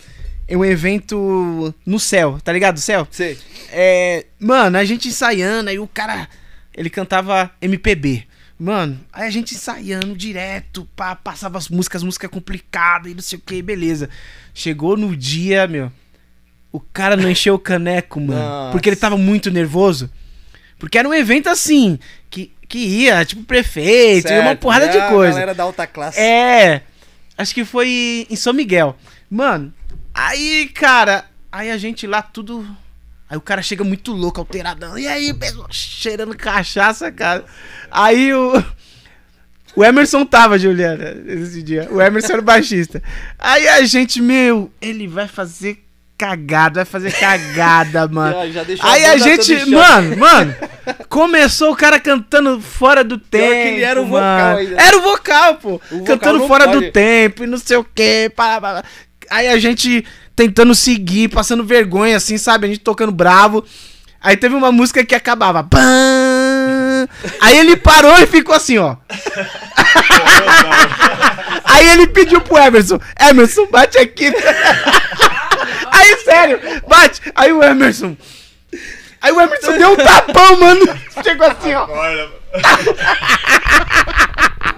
um 0.51 0.63
evento 0.63 1.73
no 1.85 1.99
céu, 1.99 2.39
tá 2.43 2.53
ligado? 2.53 2.79
Céu? 2.79 3.07
Sei. 3.09 3.37
É, 3.71 4.25
mano, 4.39 4.77
a 4.77 4.85
gente 4.85 5.07
ensaiando, 5.07 5.69
aí 5.69 5.79
o 5.79 5.87
cara, 5.87 6.27
ele 6.75 6.89
cantava 6.89 7.51
MPB. 7.61 8.25
Mano, 8.57 8.99
aí 9.11 9.27
a 9.27 9.31
gente 9.31 9.53
ensaiando 9.53 10.15
direto, 10.15 10.87
pá, 10.95 11.15
passava 11.15 11.57
as 11.57 11.67
músicas, 11.67 12.03
música 12.03 12.29
complicada 12.29 13.09
e 13.09 13.13
não 13.13 13.21
sei 13.21 13.37
o 13.37 13.41
que, 13.41 13.61
beleza. 13.61 14.09
Chegou 14.53 14.95
no 14.95 15.15
dia, 15.15 15.67
meu, 15.67 15.91
o 16.71 16.79
cara 16.79 17.17
não 17.17 17.29
encheu 17.29 17.55
o 17.55 17.59
caneco, 17.59 18.19
mano, 18.21 18.39
Nossa. 18.39 18.71
porque 18.71 18.87
ele 18.89 18.95
tava 18.95 19.17
muito 19.17 19.51
nervoso. 19.51 20.09
Porque 20.77 20.97
era 20.97 21.07
um 21.07 21.13
evento 21.13 21.49
assim, 21.49 21.97
que, 22.29 22.53
que 22.67 22.77
ia, 22.77 23.25
tipo, 23.25 23.43
prefeito, 23.43 24.29
e 24.29 24.35
uma 24.39 24.47
Certo, 24.49 24.59
porrada 24.59 24.85
e 24.85 24.91
de 24.91 24.97
a 24.99 25.09
coisa. 25.09 25.31
galera 25.33 25.53
da 25.55 25.63
alta 25.63 25.87
classe. 25.87 26.19
É, 26.19 26.81
acho 27.37 27.53
que 27.53 27.65
foi 27.65 28.27
em 28.29 28.35
São 28.35 28.53
Miguel. 28.53 28.95
Mano, 29.29 29.73
aí, 30.15 30.69
cara, 30.73 31.25
aí 31.51 31.69
a 31.69 31.77
gente 31.77 32.07
lá 32.07 32.21
tudo. 32.21 32.65
Aí 33.29 33.37
o 33.37 33.41
cara 33.41 33.61
chega 33.61 33.83
muito 33.83 34.11
louco, 34.11 34.39
alteradão. 34.39 34.97
E 34.97 35.07
aí, 35.07 35.33
pessoal, 35.33 35.67
cheirando 35.69 36.35
cachaça, 36.35 37.11
cara. 37.11 37.45
Aí 37.91 38.33
o. 38.33 38.63
O 39.75 39.83
Emerson 39.83 40.25
tava, 40.25 40.57
Juliana, 40.57 41.17
esse 41.27 41.61
dia. 41.61 41.89
O 41.91 42.01
Emerson 42.01 42.33
era 42.33 42.41
o 42.41 42.45
baixista. 42.45 43.03
Aí 43.37 43.67
a 43.67 43.83
gente, 43.83 44.21
meu, 44.21 44.71
ele 44.81 45.05
vai 45.05 45.27
fazer 45.27 45.85
cagada, 46.17 46.75
vai 46.75 46.85
fazer 46.85 47.11
cagada, 47.11 48.07
mano. 48.09 48.37
Aí 48.81 49.05
a 49.05 49.17
banda 49.17 49.23
gente, 49.23 49.69
mano, 49.69 50.17
mano, 50.17 50.55
começou 51.09 51.71
o 51.71 51.75
cara 51.75 51.99
cantando 51.99 52.61
fora 52.61 53.03
do 53.03 53.17
tempo. 53.17 53.45
Pior 53.45 53.51
que 53.51 53.67
ele 53.67 53.83
era 53.83 54.01
o 54.01 54.05
vocal 54.05 54.21
mano. 54.21 54.57
ainda. 54.59 54.81
Era 54.81 54.97
o 54.97 55.01
vocal, 55.01 55.55
pô. 55.55 55.69
O 55.75 55.79
vocal 55.79 56.05
cantando 56.05 56.47
fora 56.47 56.65
pode. 56.65 56.85
do 56.85 56.91
tempo 56.91 57.43
e 57.43 57.47
não 57.47 57.57
sei 57.57 57.77
o 57.77 57.83
quê. 57.83 58.31
pá, 58.33 58.61
pá, 58.61 58.81
pá. 58.81 58.83
Aí 59.29 59.47
a 59.47 59.59
gente 59.59 60.05
tentando 60.35 60.75
seguir, 60.75 61.29
passando 61.29 61.63
vergonha, 61.63 62.17
assim, 62.17 62.37
sabe? 62.37 62.65
A 62.65 62.69
gente 62.69 62.81
tocando 62.81 63.11
bravo. 63.11 63.63
Aí 64.21 64.35
teve 64.35 64.55
uma 64.55 64.71
música 64.71 65.05
que 65.05 65.15
acabava. 65.15 65.63
Pã! 65.63 65.79
Aí 67.41 67.57
ele 67.57 67.77
parou 67.77 68.17
e 68.19 68.25
ficou 68.25 68.55
assim, 68.55 68.77
ó. 68.77 68.95
Aí 71.63 71.87
ele 71.89 72.07
pediu 72.07 72.41
pro 72.41 72.57
Emerson: 72.57 72.99
Emerson, 73.19 73.67
bate 73.67 73.97
aqui. 73.97 74.27
Aí, 75.91 76.17
sério, 76.23 76.59
bate. 76.87 77.21
Aí 77.35 77.51
o 77.51 77.63
Emerson. 77.63 78.15
Aí 79.21 79.31
o 79.31 79.41
Emerson 79.41 79.77
deu 79.77 79.93
um 79.93 79.95
tapão, 79.95 80.59
mano. 80.59 80.99
Chegou 81.23 81.47
assim, 81.47 81.73
ó. 81.73 81.87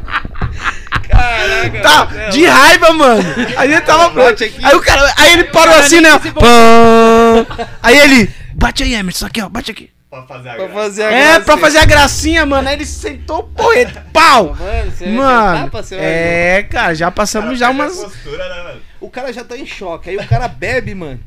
Caraca. 1.17 1.81
Tá, 1.81 2.05
velho. 2.05 2.31
de 2.31 2.45
raiva, 2.45 2.93
mano. 2.93 3.23
Aí 3.57 3.71
ele 3.71 3.81
tava 3.81 4.09
Bate 4.09 4.43
aqui. 4.43 4.63
Aí 4.65 4.75
o 4.75 4.81
cara. 4.81 5.13
Aí 5.17 5.33
ele 5.33 5.43
parou 5.45 5.75
assim, 5.75 5.99
né? 6.01 6.09
Pã. 6.33 7.45
Aí 7.81 7.97
ele. 7.99 8.29
Bate 8.53 8.83
aí, 8.83 8.93
Emerson, 8.95 9.25
aqui, 9.25 9.41
ó. 9.41 9.49
Bate 9.49 9.71
aqui. 9.71 9.89
pra 10.09 10.23
fazer 10.23 10.49
a 10.49 10.53
Pra 10.55 10.65
graça. 10.67 10.73
fazer 10.81 11.03
a 11.03 11.11
É, 11.11 11.39
pra 11.39 11.57
fazer 11.57 11.77
a 11.79 11.85
gracinha, 11.85 12.45
mano. 12.45 12.67
Aí 12.67 12.75
ele 12.75 12.85
sentou 12.85 13.39
o 13.39 13.43
porrete. 13.43 13.93
Pau! 14.13 14.55
Mano, 14.55 14.91
você 14.91 15.05
Mano, 15.07 15.63
tapa, 15.65 15.83
você 15.83 15.95
vai- 15.95 16.05
é, 16.05 16.63
cara, 16.63 16.93
já 16.95 17.11
passamos 17.11 17.59
já 17.59 17.67
Cara, 17.67 17.77
umas. 17.77 17.93
perde 17.97 18.05
a 18.05 18.09
postura, 18.09 18.49
né, 18.49 18.63
mano? 18.63 18.81
O 19.01 19.09
cara 19.09 19.31
já 19.33 19.43
tá 19.43 19.57
em 19.57 19.65
choque. 19.65 20.09
Aí 20.09 20.17
o 20.17 20.27
cara 20.27 20.47
bebe, 20.47 20.95
mano. 20.95 21.19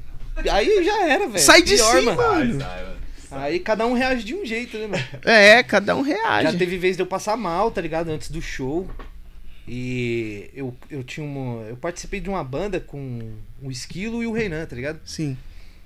Aí 0.50 0.82
já 0.84 1.06
era, 1.06 1.26
velho. 1.28 1.38
Sai 1.38 1.62
de 1.62 1.74
Pior, 1.76 1.96
cima. 1.98 2.16
Sai, 2.16 2.26
Mano. 2.26 2.60
sai, 2.60 2.82
mano. 2.82 3.00
Aí 3.44 3.60
cada 3.60 3.86
um 3.86 3.92
reage 3.92 4.24
de 4.24 4.34
um 4.34 4.44
jeito, 4.44 4.76
né, 4.76 4.86
mano? 4.88 5.04
É, 5.24 5.62
cada 5.62 5.94
um 5.94 6.04
Já 6.04 6.14
reage. 6.40 6.56
teve 6.56 6.76
vez 6.78 6.96
de 6.96 7.02
eu 7.02 7.06
passar 7.06 7.36
mal, 7.36 7.70
tá 7.70 7.80
ligado? 7.80 8.10
Antes 8.10 8.28
do 8.30 8.42
show. 8.42 8.88
E 9.72 10.50
eu, 10.52 10.76
eu 10.90 11.04
tinha 11.04 11.24
uma. 11.24 11.62
Eu 11.62 11.76
participei 11.76 12.18
de 12.18 12.28
uma 12.28 12.42
banda 12.42 12.80
com 12.80 13.34
o 13.62 13.70
Esquilo 13.70 14.20
e 14.20 14.26
o 14.26 14.32
Reinan, 14.32 14.66
tá 14.66 14.74
ligado? 14.74 14.98
Sim. 15.04 15.38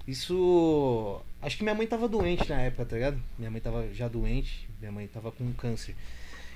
Isso. 0.08 1.20
Acho 1.42 1.58
que 1.58 1.62
minha 1.62 1.74
mãe 1.74 1.86
tava 1.86 2.08
doente 2.08 2.48
na 2.48 2.62
época, 2.62 2.86
tá 2.86 2.96
ligado? 2.96 3.20
Minha 3.38 3.50
mãe 3.50 3.60
tava 3.60 3.86
já 3.92 4.08
doente, 4.08 4.66
minha 4.80 4.90
mãe 4.90 5.06
tava 5.06 5.30
com 5.30 5.52
câncer. 5.52 5.94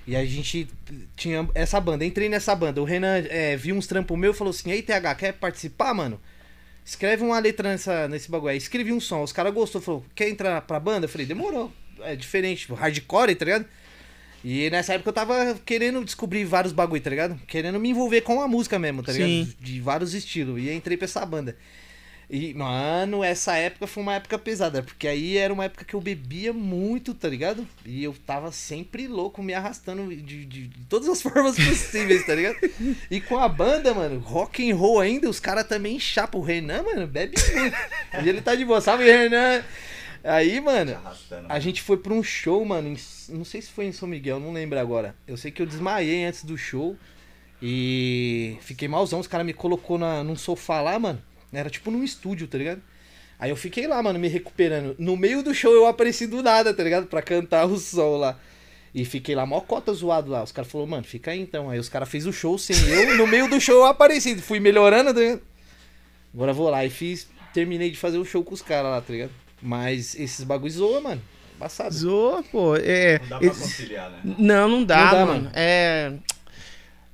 E 0.07 0.17
a 0.17 0.25
gente 0.25 0.71
tinha 1.17 1.47
essa 1.55 1.79
banda, 1.79 2.03
entrei 2.03 2.31
nessa 2.31 2.55
banda. 2.55 2.81
O 2.81 2.85
Renan 2.87 3.23
é, 3.29 3.59
viu 3.59 3.77
uns 3.77 3.87
trampos 3.87 4.19
meu 4.19 4.31
e 4.31 4.35
falou 4.35 4.51
assim: 4.51 4.71
Ei, 4.71 4.81
TH, 4.81 5.15
quer 5.17 5.33
participar, 5.35 5.93
mano? 5.93 6.19
Escreve 6.83 7.23
uma 7.23 7.39
letra 7.39 7.69
nessa, 7.69 8.09
nesse 8.09 8.31
bagulho 8.31 8.53
aí. 8.53 8.57
Escrevi 8.57 8.91
um 8.91 9.01
som. 9.01 9.23
Os 9.23 9.35
caras 9.35 9.53
gostou, 9.53 9.83
falou: 9.83 10.03
Quer 10.15 10.31
entrar 10.31 10.63
pra 10.63 10.81
banda? 10.81 11.05
Eu 11.05 11.11
falei: 11.11 11.27
Demorou. 11.27 11.71
É 12.01 12.17
diferente, 12.17 12.61
tipo, 12.61 12.73
hardcore, 12.73 13.35
tá 13.35 13.45
ligado? 13.45 13.67
E 14.45 14.71
nessa 14.71 14.95
época 14.95 15.11
eu 15.11 15.15
tava 15.15 15.59
querendo 15.65 16.05
descobrir 16.05 16.45
vários 16.45 16.73
bagulho, 16.73 17.03
tá 17.03 17.11
ligado? 17.11 17.41
Querendo 17.47 17.79
me 17.81 17.91
envolver 17.91 18.21
com 18.21 18.41
a 18.41 18.49
música 18.49 18.79
mesmo, 18.79 19.03
tá 19.03 19.13
ligado? 19.13 19.29
Sim. 19.29 19.53
De 19.61 19.81
vários 19.81 20.15
estilos. 20.15 20.61
E 20.61 20.71
entrei 20.71 20.97
pra 20.97 21.07
essa 21.07 21.25
banda. 21.27 21.57
E, 22.31 22.53
mano, 22.53 23.25
essa 23.25 23.57
época 23.57 23.87
foi 23.87 24.03
uma 24.03 24.15
época 24.17 24.39
pesada, 24.39 24.83
porque 24.83 25.09
aí 25.09 25.39
era 25.39 25.51
uma 25.53 25.65
época 25.65 25.83
que 25.83 25.95
eu 25.95 26.01
bebia 26.01 26.53
muito, 26.53 27.15
tá 27.15 27.27
ligado? 27.27 27.67
E 27.87 28.05
eu 28.05 28.15
tava 28.27 28.53
sempre 28.53 29.09
louco, 29.09 29.43
me 29.43 29.55
arrastando 29.55 30.07
de, 30.15 30.45
de, 30.45 30.45
de 30.45 30.85
todas 30.91 31.09
as 31.09 31.23
formas 31.23 31.57
possíveis, 31.57 32.27
tá 32.27 32.35
ligado? 32.35 32.59
E 33.11 33.19
com 33.19 33.39
a 33.39 33.49
banda, 33.49 33.95
mano, 33.95 34.21
rock 34.21 34.71
and 34.71 34.77
roll 34.77 35.01
ainda, 35.01 35.29
os 35.29 35.41
caras 35.41 35.67
também 35.67 35.99
chapam. 35.99 36.39
O 36.39 36.45
Renan, 36.45 36.83
mano, 36.83 37.07
bebe 37.07 37.35
muito. 37.55 37.77
E 38.23 38.29
ele 38.29 38.43
tá 38.43 38.55
de 38.55 38.65
boa, 38.65 38.83
salve, 38.83 39.05
Renan! 39.05 39.65
Aí, 40.25 40.61
mano, 40.61 40.93
a 41.49 41.59
gente 41.61 41.81
foi 41.83 41.97
pra 41.97 42.13
um 42.13 42.23
show, 42.23 42.65
mano, 42.65 42.89
em- 42.89 42.99
não 43.35 43.45
sei 43.45 43.63
se 43.63 43.71
foi 43.71 43.87
em 43.87 43.93
São 43.93 44.09
Miguel, 44.09 44.39
não 44.41 44.53
lembro 44.53 44.79
agora. 44.79 45.15
Eu 45.27 45.37
sei 45.37 45.51
que 45.51 45.63
eu 45.63 45.67
desmaiei 45.67 46.25
antes 46.25 46.45
do 46.45 46.57
show 46.59 46.97
e 47.63 48.57
fiquei 48.61 48.89
malzão. 48.89 49.21
Os 49.21 49.27
caras 49.27 49.47
me 49.47 49.53
colocou 49.53 49.99
na, 49.99 50.23
num 50.23 50.37
sofá 50.37 50.81
lá, 50.81 50.99
mano. 50.99 51.23
Era 51.53 51.71
tipo 51.71 51.91
num 51.91 52.05
estúdio, 52.05 52.47
tá 52.47 52.59
ligado? 52.59 52.83
Aí 53.39 53.51
eu 53.51 53.57
fiquei 53.57 53.87
lá, 53.87 54.03
mano, 54.03 54.19
me 54.19 54.29
recuperando. 54.29 54.95
No 54.99 55.17
meio 55.17 55.43
do 55.43 55.55
show 55.55 55.73
eu 55.73 55.87
apareci 55.87 56.27
do 56.27 56.43
nada, 56.43 56.75
tá 56.75 56.83
ligado? 56.83 57.07
Pra 57.07 57.23
cantar 57.23 57.67
o 57.67 57.79
sol 57.79 58.17
lá. 58.19 58.39
E 58.95 59.05
fiquei 59.05 59.35
lá, 59.35 59.47
mó 59.47 59.61
cota 59.61 59.93
zoado 59.93 60.31
lá. 60.31 60.43
Os 60.43 60.51
caras 60.51 60.71
falaram, 60.71 60.91
mano, 60.91 61.05
fica 61.05 61.31
aí 61.31 61.41
então. 61.41 61.71
Aí 61.71 61.79
os 61.79 61.89
caras 61.89 62.09
fez 62.09 62.27
o 62.27 62.33
show 62.33 62.59
sem 62.59 62.77
eu. 62.89 63.17
No 63.17 63.27
meio 63.27 63.49
do 63.49 63.61
show 63.61 63.77
eu 63.77 63.85
apareci. 63.87 64.37
Fui 64.39 64.59
melhorando, 64.59 65.15
tá 65.15 65.21
ligado? 65.21 65.43
Agora 66.35 66.53
vou 66.53 66.69
lá 66.69 66.85
e 66.85 66.91
fiz. 66.91 67.29
Terminei 67.55 67.91
de 67.91 67.97
fazer 67.97 68.19
o 68.19 68.25
show 68.25 68.43
com 68.43 68.55
os 68.55 68.63
caras 68.63 68.91
lá, 68.91 69.01
tá 69.01 69.13
ligado? 69.13 69.31
Mas 69.61 70.15
esses 70.15 70.45
bagulhos 70.45 70.75
zoa, 70.77 71.01
mano. 71.01 71.23
Embaçado. 71.57 71.95
Zoa, 71.95 72.43
pô. 72.45 72.77
É, 72.77 73.19
Não 73.21 73.29
dá 73.29 73.39
pra 73.39 73.49
conciliar, 73.51 74.11
né? 74.11 74.19
Não, 74.39 74.69
não 74.69 74.85
dá, 74.85 74.97
Não 75.05 75.11
dá, 75.13 75.27
mano. 75.27 75.33
mano. 75.45 75.51
É. 75.55 76.13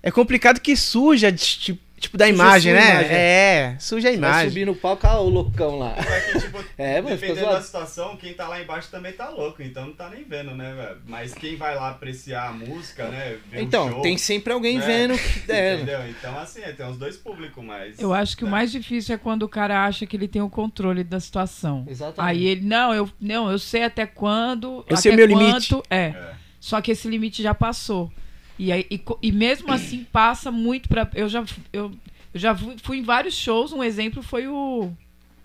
É 0.03 0.11
complicado 0.11 0.61
que 0.61 0.77
suja, 0.77 1.33
de- 1.33 1.39
tipo, 1.59 1.81
tipo 2.05 2.17
da 2.17 2.29
imagem, 2.29 2.73
né? 2.73 2.91
imagem. 2.91 3.11
É, 3.17 3.77
suja 3.79 4.09
a 4.09 4.11
Vai 4.13 4.19
imagem. 4.19 4.49
subir 4.49 4.67
no 4.67 4.75
palco, 4.75 5.07
ah, 5.07 5.21
o 5.21 5.29
loucão 5.29 5.79
lá. 5.79 5.95
É 5.99 6.21
que, 6.33 6.39
tipo, 6.41 6.65
É, 6.79 7.01
mano, 7.01 7.17
dependendo 7.17 7.47
da 7.51 7.61
situação, 7.61 8.17
quem 8.17 8.33
tá 8.35 8.49
lá 8.49 8.61
embaixo 8.61 8.89
também 8.91 9.13
tá 9.13 9.29
louco, 9.29 9.63
então 9.63 9.87
não 9.87 9.93
tá 9.93 10.09
nem 10.09 10.25
vendo, 10.25 10.55
né, 10.55 10.73
velho? 10.75 10.97
Mas 11.07 11.35
quem 11.35 11.57
vai 11.57 11.75
lá 11.75 11.91
apreciar 11.91 12.49
a 12.49 12.53
música, 12.53 13.09
né? 13.09 13.37
Ver 13.51 13.59
o 13.59 13.61
Então, 13.63 13.91
show, 13.91 14.03
tem 14.03 14.17
sempre 14.19 14.53
alguém 14.53 14.79
né? 14.79 14.87
vendo 14.87 15.19
que 15.19 15.53
é, 15.53 15.75
Entendeu? 15.75 16.09
Então, 16.09 16.39
assim, 16.39 16.61
é, 16.63 16.73
tem 16.73 16.87
os 16.87 16.97
dois 16.97 17.17
públicos, 17.17 17.63
mas. 17.65 17.99
Eu 17.99 18.13
acho 18.15 18.37
que 18.37 18.43
o 18.45 18.47
né? 18.47 18.51
mais 18.53 18.73
difícil 18.73 19.15
é 19.15 19.19
quando 19.19 19.43
o 19.45 19.49
cara 19.49 19.85
acha 19.85 20.07
que 20.07 20.17
ele 20.17 20.29
tem 20.29 20.43
o 20.43 20.51
controle 20.51 21.05
da 21.05 21.21
situação. 21.21 21.85
Exatamente. 21.89 22.31
Aí 22.31 22.47
ele, 22.47 22.61
não, 22.67 22.93
eu, 22.95 23.09
não, 23.21 23.51
eu 23.51 23.59
sei 23.59 23.83
até 23.85 24.07
quando. 24.07 24.79
Eu 24.79 24.81
até 24.81 24.97
sei 24.97 25.13
o 25.13 25.17
meu 25.17 25.29
quanto- 25.29 25.45
limite. 25.45 25.83
É. 25.91 25.97
É. 25.97 26.35
Só 26.61 26.81
que 26.81 26.93
esse 26.93 27.07
limite 27.09 27.43
já 27.43 27.55
passou. 27.55 28.11
E, 28.59 28.71
aí, 28.71 28.87
e, 28.91 29.03
e 29.23 29.33
mesmo 29.33 29.73
assim 29.73 30.05
passa 30.05 30.51
muito 30.51 30.89
pra. 30.89 31.09
Eu 31.15 31.29
já, 31.29 31.45
eu, 31.73 31.93
eu 32.33 32.41
já 32.41 32.55
fui, 32.55 32.77
fui 32.83 32.99
em 32.99 33.03
vários 33.03 33.35
shows. 33.35 33.73
Um 33.73 33.83
exemplo 33.83 34.23
foi 34.23 34.47
o 34.47 34.93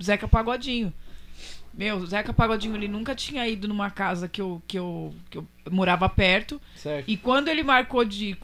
Zeca 0.01 0.27
Pagodinho. 0.27 0.93
Meu, 1.73 1.97
o 1.97 2.05
Zeca 2.05 2.33
Pagodinho 2.33 2.75
ele 2.75 2.87
nunca 2.87 3.15
tinha 3.15 3.47
ido 3.47 3.67
numa 3.67 3.89
casa 3.89 4.27
que 4.27 4.41
eu, 4.41 4.61
que 4.67 4.77
eu, 4.77 5.13
que 5.29 5.37
eu 5.37 5.47
morava 5.71 6.09
perto. 6.09 6.61
Certo. 6.75 7.09
E 7.09 7.17
quando 7.17 7.47
ele 7.47 7.63
marcou 7.63 8.03
de. 8.03 8.37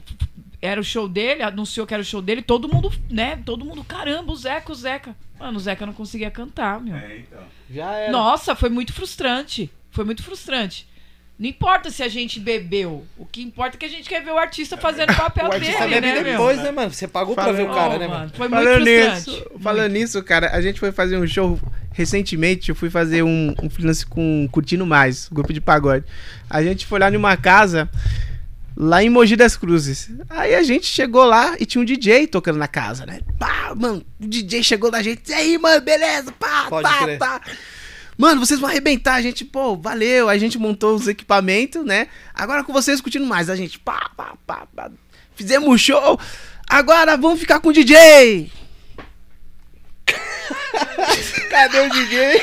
Era 0.60 0.80
o 0.80 0.84
show 0.84 1.06
dele, 1.06 1.42
anunciou 1.42 1.86
que 1.86 1.92
era 1.92 2.00
o 2.00 2.06
show 2.06 2.22
dele, 2.22 2.40
todo 2.40 2.66
mundo, 2.66 2.90
né? 3.10 3.36
Todo 3.44 3.64
mundo, 3.64 3.84
caramba, 3.84 4.32
o 4.32 4.36
Zeca, 4.36 4.72
o 4.72 4.74
Zeca. 4.74 5.14
Mano, 5.38 5.58
o 5.58 5.60
Zeca 5.60 5.84
não 5.84 5.92
conseguia 5.92 6.30
cantar, 6.30 6.80
meu. 6.80 6.96
É, 6.96 7.18
então. 7.18 7.42
Já 7.70 7.92
era. 7.92 8.10
Nossa, 8.12 8.56
foi 8.56 8.70
muito 8.70 8.92
frustrante. 8.92 9.70
Foi 9.90 10.04
muito 10.04 10.22
frustrante. 10.22 10.88
Não 11.38 11.46
importa 11.48 11.90
se 11.90 12.02
a 12.02 12.08
gente 12.08 12.40
bebeu. 12.40 13.04
O 13.18 13.26
que 13.26 13.42
importa 13.42 13.76
é 13.76 13.78
que 13.78 13.84
a 13.84 13.88
gente 13.90 14.08
quer 14.08 14.24
ver 14.24 14.30
o 14.30 14.38
artista 14.38 14.76
fazendo 14.78 15.12
o 15.12 15.16
papel 15.16 15.48
o 15.48 15.52
artista 15.52 15.80
dele, 15.86 15.94
bebe 16.00 16.06
né, 16.06 16.14
meu? 16.22 16.32
depois, 16.32 16.56
né, 16.62 16.70
mano? 16.70 16.90
Você 16.90 17.06
pagou 17.06 17.34
pra 17.34 17.44
Fala- 17.44 17.56
ver 17.56 17.62
o 17.64 17.74
cara, 17.74 17.94
Oh, 17.94 17.98
né, 17.98 18.08
mano? 18.08 18.32
Foi 18.34 18.48
muito 18.48 18.64
Falando 18.64 18.82
frustrante. 18.84 19.30
nisso, 19.30 19.46
falando 19.60 19.92
nisso, 19.92 20.22
cara, 20.22 20.50
a 20.56 20.60
gente 20.62 20.80
foi 20.80 20.92
fazer 20.92 21.18
um 21.18 21.26
show 21.26 21.60
recentemente. 21.92 22.70
Eu 22.70 22.74
fui 22.74 22.88
fazer 22.88 23.22
um, 23.22 23.54
um 23.62 23.68
freelance 23.68 24.06
com 24.06 24.48
Curtindo 24.50 24.86
Mais, 24.86 25.28
grupo 25.30 25.52
de 25.52 25.60
pagode. 25.60 26.04
A 26.48 26.62
gente 26.62 26.86
foi 26.86 26.98
lá 27.00 27.10
numa 27.10 27.36
casa, 27.36 27.86
lá 28.74 29.02
em 29.02 29.10
Mogi 29.10 29.36
das 29.36 29.58
Cruzes. 29.58 30.10
Aí 30.30 30.54
a 30.54 30.62
gente 30.62 30.86
chegou 30.86 31.24
lá 31.24 31.54
e 31.60 31.66
tinha 31.66 31.82
um 31.82 31.84
DJ 31.84 32.26
tocando 32.26 32.56
na 32.58 32.68
casa, 32.68 33.04
né? 33.04 33.20
Pá, 33.38 33.74
mano, 33.76 34.02
o 34.18 34.26
DJ 34.26 34.62
chegou 34.62 34.90
na 34.90 35.02
gente. 35.02 35.30
E 35.30 35.34
aí, 35.34 35.58
mano, 35.58 35.82
beleza? 35.82 36.32
Pá, 36.32 36.64
Pode 36.70 36.88
pá, 36.88 36.98
crer. 37.04 37.18
pá. 37.18 37.40
Mano, 38.16 38.44
vocês 38.44 38.58
vão 38.58 38.68
arrebentar. 38.68 39.14
A 39.14 39.22
gente, 39.22 39.44
pô, 39.44 39.76
valeu. 39.76 40.28
Aí 40.28 40.36
a 40.36 40.40
gente 40.40 40.58
montou 40.58 40.94
os 40.94 41.06
equipamentos, 41.06 41.84
né? 41.84 42.08
Agora 42.34 42.64
com 42.64 42.72
vocês 42.72 43.00
curtindo 43.00 43.26
mais. 43.26 43.50
A 43.50 43.56
gente, 43.56 43.78
pá, 43.78 44.10
pá, 44.16 44.34
pá, 44.46 44.66
pá. 44.74 44.90
Fizemos 45.34 45.80
show. 45.80 46.18
Agora 46.68 47.16
vamos 47.16 47.38
ficar 47.38 47.60
com 47.60 47.68
o 47.68 47.72
DJ. 47.72 48.50
Cadê 51.50 51.80
o 51.80 51.90
DJ? 51.90 52.42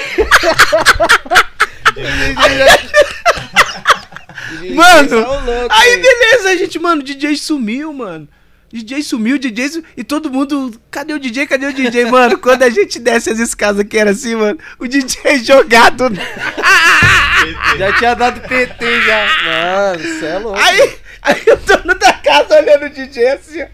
Mano, 4.73 5.09
Tá 5.09 5.15
louco, 5.15 5.67
Aí, 5.69 5.97
beleza, 5.97 6.49
a 6.49 6.55
gente, 6.55 6.79
mano, 6.79 7.01
o 7.01 7.03
DJ 7.03 7.38
sumiu, 7.38 7.93
mano. 7.93 8.27
DJ 8.73 9.03
sumiu, 9.03 9.38
DJ 9.38 9.69
su- 9.69 9.83
e 9.95 10.03
todo 10.03 10.31
mundo, 10.31 10.73
cadê 10.89 11.13
o 11.13 11.19
DJ, 11.19 11.45
cadê 11.45 11.67
o 11.67 11.73
DJ, 11.73 12.05
mano? 12.05 12.39
Quando 12.39 12.63
a 12.63 12.69
gente 12.71 12.97
desce 12.99 13.29
as 13.29 13.38
escadas 13.38 13.79
aqui 13.79 13.99
era 13.99 14.09
assim, 14.09 14.36
mano, 14.36 14.57
o 14.79 14.88
DJ 14.88 15.38
jogado. 15.45 16.05
Já 17.77 17.93
tinha 17.93 18.15
dado 18.15 18.41
PT 18.47 19.01
já. 19.01 19.27
Mano, 19.43 19.99
você 20.03 20.25
é 20.25 20.38
louco. 20.39 20.59
Aí, 20.59 20.95
aí 21.21 21.43
o 21.51 21.55
dono 21.57 21.93
da 21.99 22.13
casa 22.13 22.55
olhando 22.57 22.86
o 22.86 22.89
DJ 22.89 23.27
assim, 23.29 23.62
ó. 23.62 23.67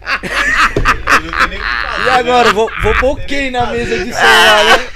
Não 1.22 1.38
tem 1.38 1.48
nem 1.48 1.58
o 1.58 1.62
que 1.62 1.86
fazer, 1.86 2.06
E 2.06 2.10
agora? 2.10 2.48
né? 2.48 2.52
Vou, 2.54 2.70
vou 2.82 2.94
pôr 2.98 3.20
quem 3.26 3.50
na 3.50 3.66
que 3.66 3.72
mesa 3.72 3.98
de 4.04 4.12
celular, 4.12 4.64
né? 4.64 4.86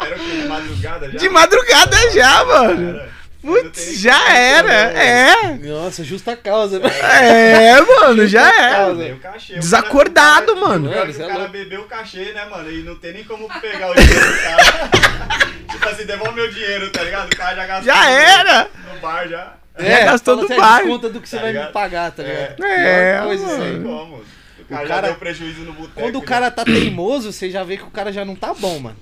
Era 0.00 0.16
o 0.16 0.18
que? 0.18 0.30
De 0.42 0.48
madrugada 0.48 1.10
já? 1.10 1.18
de 1.18 1.28
madrugada 1.30 1.96
já, 2.12 2.44
mano. 2.44 2.88
Era. 2.90 3.17
Putz, 3.62 3.98
já 4.00 4.32
era, 4.32 4.68
fazer, 4.68 4.98
é. 4.98 5.54
Nossa, 5.68 6.04
justa 6.04 6.36
causa, 6.36 6.78
velho. 6.78 6.94
É, 6.94 7.80
mano, 7.80 8.26
já 8.26 8.48
é. 8.48 9.12
O 9.12 9.18
cachê. 9.20 9.54
O 9.54 9.58
Desacordado, 9.60 10.46
cara- 10.46 10.58
o 10.58 10.60
cara- 10.60 10.68
mano. 10.68 10.86
O 10.88 10.92
cara, 10.92 11.06
Mano, 11.06 11.18
o 11.18 11.22
é 11.22 11.26
cara 11.26 11.38
louco. 11.38 11.52
bebeu 11.52 11.80
o 11.82 11.84
cachê, 11.84 12.32
né, 12.32 12.44
mano? 12.46 12.70
E 12.70 12.82
não 12.82 12.96
tem 12.96 13.12
nem 13.14 13.24
como 13.24 13.48
pegar 13.60 13.90
o 13.90 13.94
dinheiro 13.94 14.26
do 14.32 14.40
cara. 14.42 14.88
tipo 15.72 15.88
assim, 15.88 16.04
devolve 16.06 16.34
meu 16.34 16.50
dinheiro, 16.50 16.90
tá 16.90 17.02
ligado? 17.02 17.32
O 17.32 17.36
cara 17.36 17.56
já 17.56 17.66
gastou. 17.66 17.94
Já 17.94 18.10
era. 18.10 18.68
No 18.94 19.00
bar 19.00 19.28
já. 19.28 19.54
Já 19.78 20.04
gastou 20.04 20.36
do 20.36 20.44
assim, 20.46 20.56
bar. 20.56 20.78
desconta 20.78 21.08
do 21.08 21.20
que 21.20 21.28
você 21.28 21.36
Tá 21.36 21.42
vai 21.42 21.52
me 21.52 21.58
ligado? 21.58 21.72
pagar, 21.72 22.10
tá 22.12 22.22
É. 22.22 22.26
ligado? 22.26 22.64
É, 22.64 23.12
Pior 23.14 23.26
coisa 23.26 23.46
aí. 23.62 23.72
tem 23.72 23.82
como. 23.82 24.16
O 24.16 24.64
cara, 24.68 24.82
já 24.86 24.94
cara- 24.94 25.06
deu 25.08 25.16
prejuízo 25.16 25.60
no 25.60 25.72
boteco. 25.72 25.92
Quando 26.00 26.16
o 26.16 26.20
já. 26.20 26.26
cara 26.26 26.50
tá 26.50 26.64
teimoso, 26.64 27.32
você 27.32 27.48
já 27.50 27.62
vê 27.64 27.76
que 27.76 27.84
o 27.84 27.90
cara 27.90 28.12
já 28.12 28.24
não 28.24 28.34
tá 28.36 28.52
bom, 28.52 28.78
mano. 28.80 28.96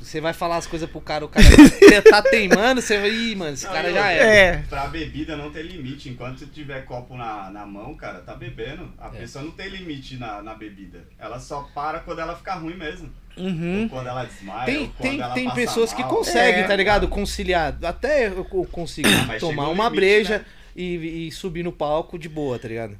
Você 0.00 0.20
vai 0.20 0.32
falar 0.32 0.56
as 0.56 0.66
coisas 0.66 0.88
pro 0.90 1.00
cara, 1.00 1.24
o 1.24 1.28
cara 1.28 1.44
tá 2.10 2.22
teimando, 2.22 2.80
você 2.80 2.98
vai, 2.98 3.10
ih, 3.10 3.36
mano, 3.36 3.52
esse 3.52 3.66
Não, 3.66 3.72
cara 3.72 3.90
e 3.90 3.94
já 3.94 4.10
era. 4.10 4.24
É. 4.24 4.56
Pra 4.68 4.86
bebida 4.86 5.36
não 5.36 5.50
tem 5.50 5.62
limite. 5.62 6.08
Enquanto 6.08 6.46
tiver 6.46 6.84
copo 6.84 7.16
na, 7.16 7.50
na 7.50 7.66
mão, 7.66 7.94
cara, 7.94 8.20
tá 8.20 8.34
bebendo. 8.34 8.90
A 8.98 9.08
É. 9.08 9.10
pessoa 9.20 9.44
não 9.44 9.52
tem 9.52 9.68
limite 9.68 10.16
na, 10.16 10.42
na 10.42 10.54
bebida. 10.54 11.04
Ela 11.18 11.38
só 11.38 11.68
para 11.74 12.00
quando 12.00 12.20
ela 12.20 12.34
fica 12.34 12.54
ruim 12.54 12.76
mesmo. 12.76 13.10
Uhum. 13.36 13.82
Ou 13.84 13.88
quando 13.90 14.08
ela 14.08 14.24
desmaia. 14.24 14.66
Tem, 14.66 14.88
tem, 15.00 15.20
ela 15.20 15.34
tem 15.34 15.50
pessoas 15.50 15.92
que 15.92 16.02
mal. 16.02 16.10
conseguem, 16.10 16.62
É, 16.62 16.66
tá 16.66 16.74
ligado? 16.74 17.06
Conciliar. 17.06 17.76
Até 17.82 18.26
eu 18.28 18.44
co- 18.44 18.66
consigo 18.66 19.08
mas 19.26 19.40
tomar 19.40 19.68
uma 19.68 19.84
limite, 19.84 19.96
breja 20.00 20.38
né? 20.38 20.44
e, 20.74 21.26
e 21.28 21.32
subir 21.32 21.62
no 21.62 21.72
palco 21.72 22.18
de 22.18 22.28
boa, 22.28 22.58
tá 22.58 22.66
ligado? 22.68 22.98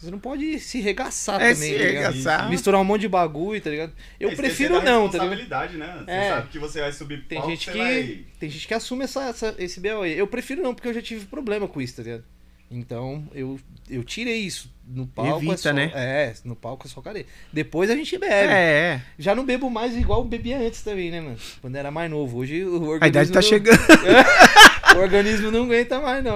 Você 0.00 0.10
não 0.12 0.18
pode 0.20 0.60
se 0.60 0.80
regaçar 0.80 1.40
É, 1.42 1.52
também, 1.52 1.72
se 1.72 1.78
tá 1.78 1.84
ligado? 1.84 2.12
regaçar. 2.12 2.48
Misturar 2.50 2.80
um 2.80 2.84
monte 2.84 3.00
de 3.02 3.08
bagulho, 3.08 3.60
tá 3.60 3.68
ligado? 3.68 3.92
Eu 4.20 4.30
É, 4.30 4.34
prefiro 4.36 4.74
não, 4.74 5.08
tá 5.08 5.18
ligado? 5.18 5.30
responsabilidade, 5.30 5.76
né? 5.76 6.02
Você 6.04 6.10
É. 6.10 6.28
sabe 6.30 6.48
que 6.50 6.58
você 6.58 6.80
vai 6.80 6.92
subir 6.92 7.24
Tem 7.26 7.38
palco, 7.38 7.50
gente 7.50 7.70
que. 7.70 7.76
vai- 7.78 8.20
Tem 8.38 8.48
gente 8.48 8.68
que 8.68 8.74
assume 8.74 9.04
essa, 9.04 9.24
essa- 9.24 9.54
esse 9.58 9.80
BO 9.80 10.02
aí. 10.02 10.16
Eu 10.16 10.26
prefiro 10.28 10.62
não, 10.62 10.72
porque 10.74 10.88
eu 10.88 10.94
já 10.94 11.02
tive 11.02 11.26
problema 11.26 11.66
com 11.66 11.80
isso, 11.80 11.96
tá 11.96 12.02
ligado? 12.04 12.24
Então, 12.70 13.26
eu, 13.34 13.58
eu 13.88 14.04
tirei 14.04 14.36
isso. 14.40 14.70
No 14.86 15.06
palco 15.06 15.38
Evita, 15.38 15.54
é 15.54 15.56
só, 15.56 15.72
né? 15.72 15.90
É, 15.94 16.34
no 16.44 16.54
palco 16.54 16.86
é 16.86 16.90
só 16.90 17.00
careia. 17.02 17.26
Depois 17.52 17.90
a 17.90 17.94
gente 17.96 18.16
bebe. 18.18 18.52
É, 18.52 19.00
Já 19.18 19.34
não 19.34 19.44
bebo 19.44 19.68
mais 19.68 19.96
igual 19.96 20.22
bebia 20.24 20.58
antes 20.58 20.82
também, 20.82 21.10
né, 21.10 21.20
mano? 21.20 21.36
Quando 21.60 21.76
era 21.76 21.90
mais 21.90 22.10
novo. 22.10 22.38
Hoje 22.38 22.62
o 22.64 22.74
organismo. 22.74 23.04
a 23.04 23.08
idade 23.08 23.32
tá 23.32 23.42
chegando. 23.42 23.78
O 24.96 24.98
organismo 25.00 25.50
não 25.50 25.64
aguenta 25.64 26.00
mais, 26.00 26.22
não. 26.24 26.34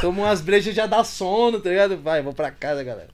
Toma 0.00 0.22
umas 0.24 0.40
brejas 0.40 0.74
já 0.74 0.86
dá 0.86 1.02
sono, 1.04 1.60
tá 1.60 1.70
ligado? 1.70 1.96
Vai, 1.98 2.22
vou 2.22 2.32
pra 2.34 2.50
casa, 2.50 2.82
galera. 2.84 3.08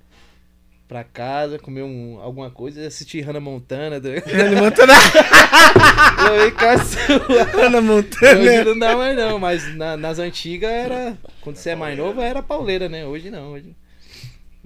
Pra 0.89 1.05
casa, 1.05 1.57
comer 1.59 1.83
um, 1.83 2.19
alguma 2.21 2.51
coisa, 2.51 2.85
assistir 2.85 3.21
Hannah 3.21 3.39
Montana, 3.41 4.01
tá 4.01 4.09
ligado? 4.09 4.29
Hannah 4.33 4.61
Montana. 4.63 4.93
Eu 6.27 6.47
sua. 6.79 7.45
Hannah 7.45 7.79
Hoje 7.79 7.87
Montana. 7.87 8.65
não 8.65 8.79
dá 8.79 8.97
mais 8.97 9.17
não, 9.17 9.39
mas 9.39 9.77
na- 9.77 9.97
nas 9.97 10.19
antigas 10.19 10.69
era. 10.71 11.17
Quando 11.41 11.57
você 11.57 11.71
é 11.71 11.77
mais 11.77 11.97
novo, 11.97 12.21
era 12.21 12.43
pauleira, 12.43 12.89
né? 12.89 13.07
Hoje 13.07 13.31
não, 13.31 13.53
hoje. 13.53 13.75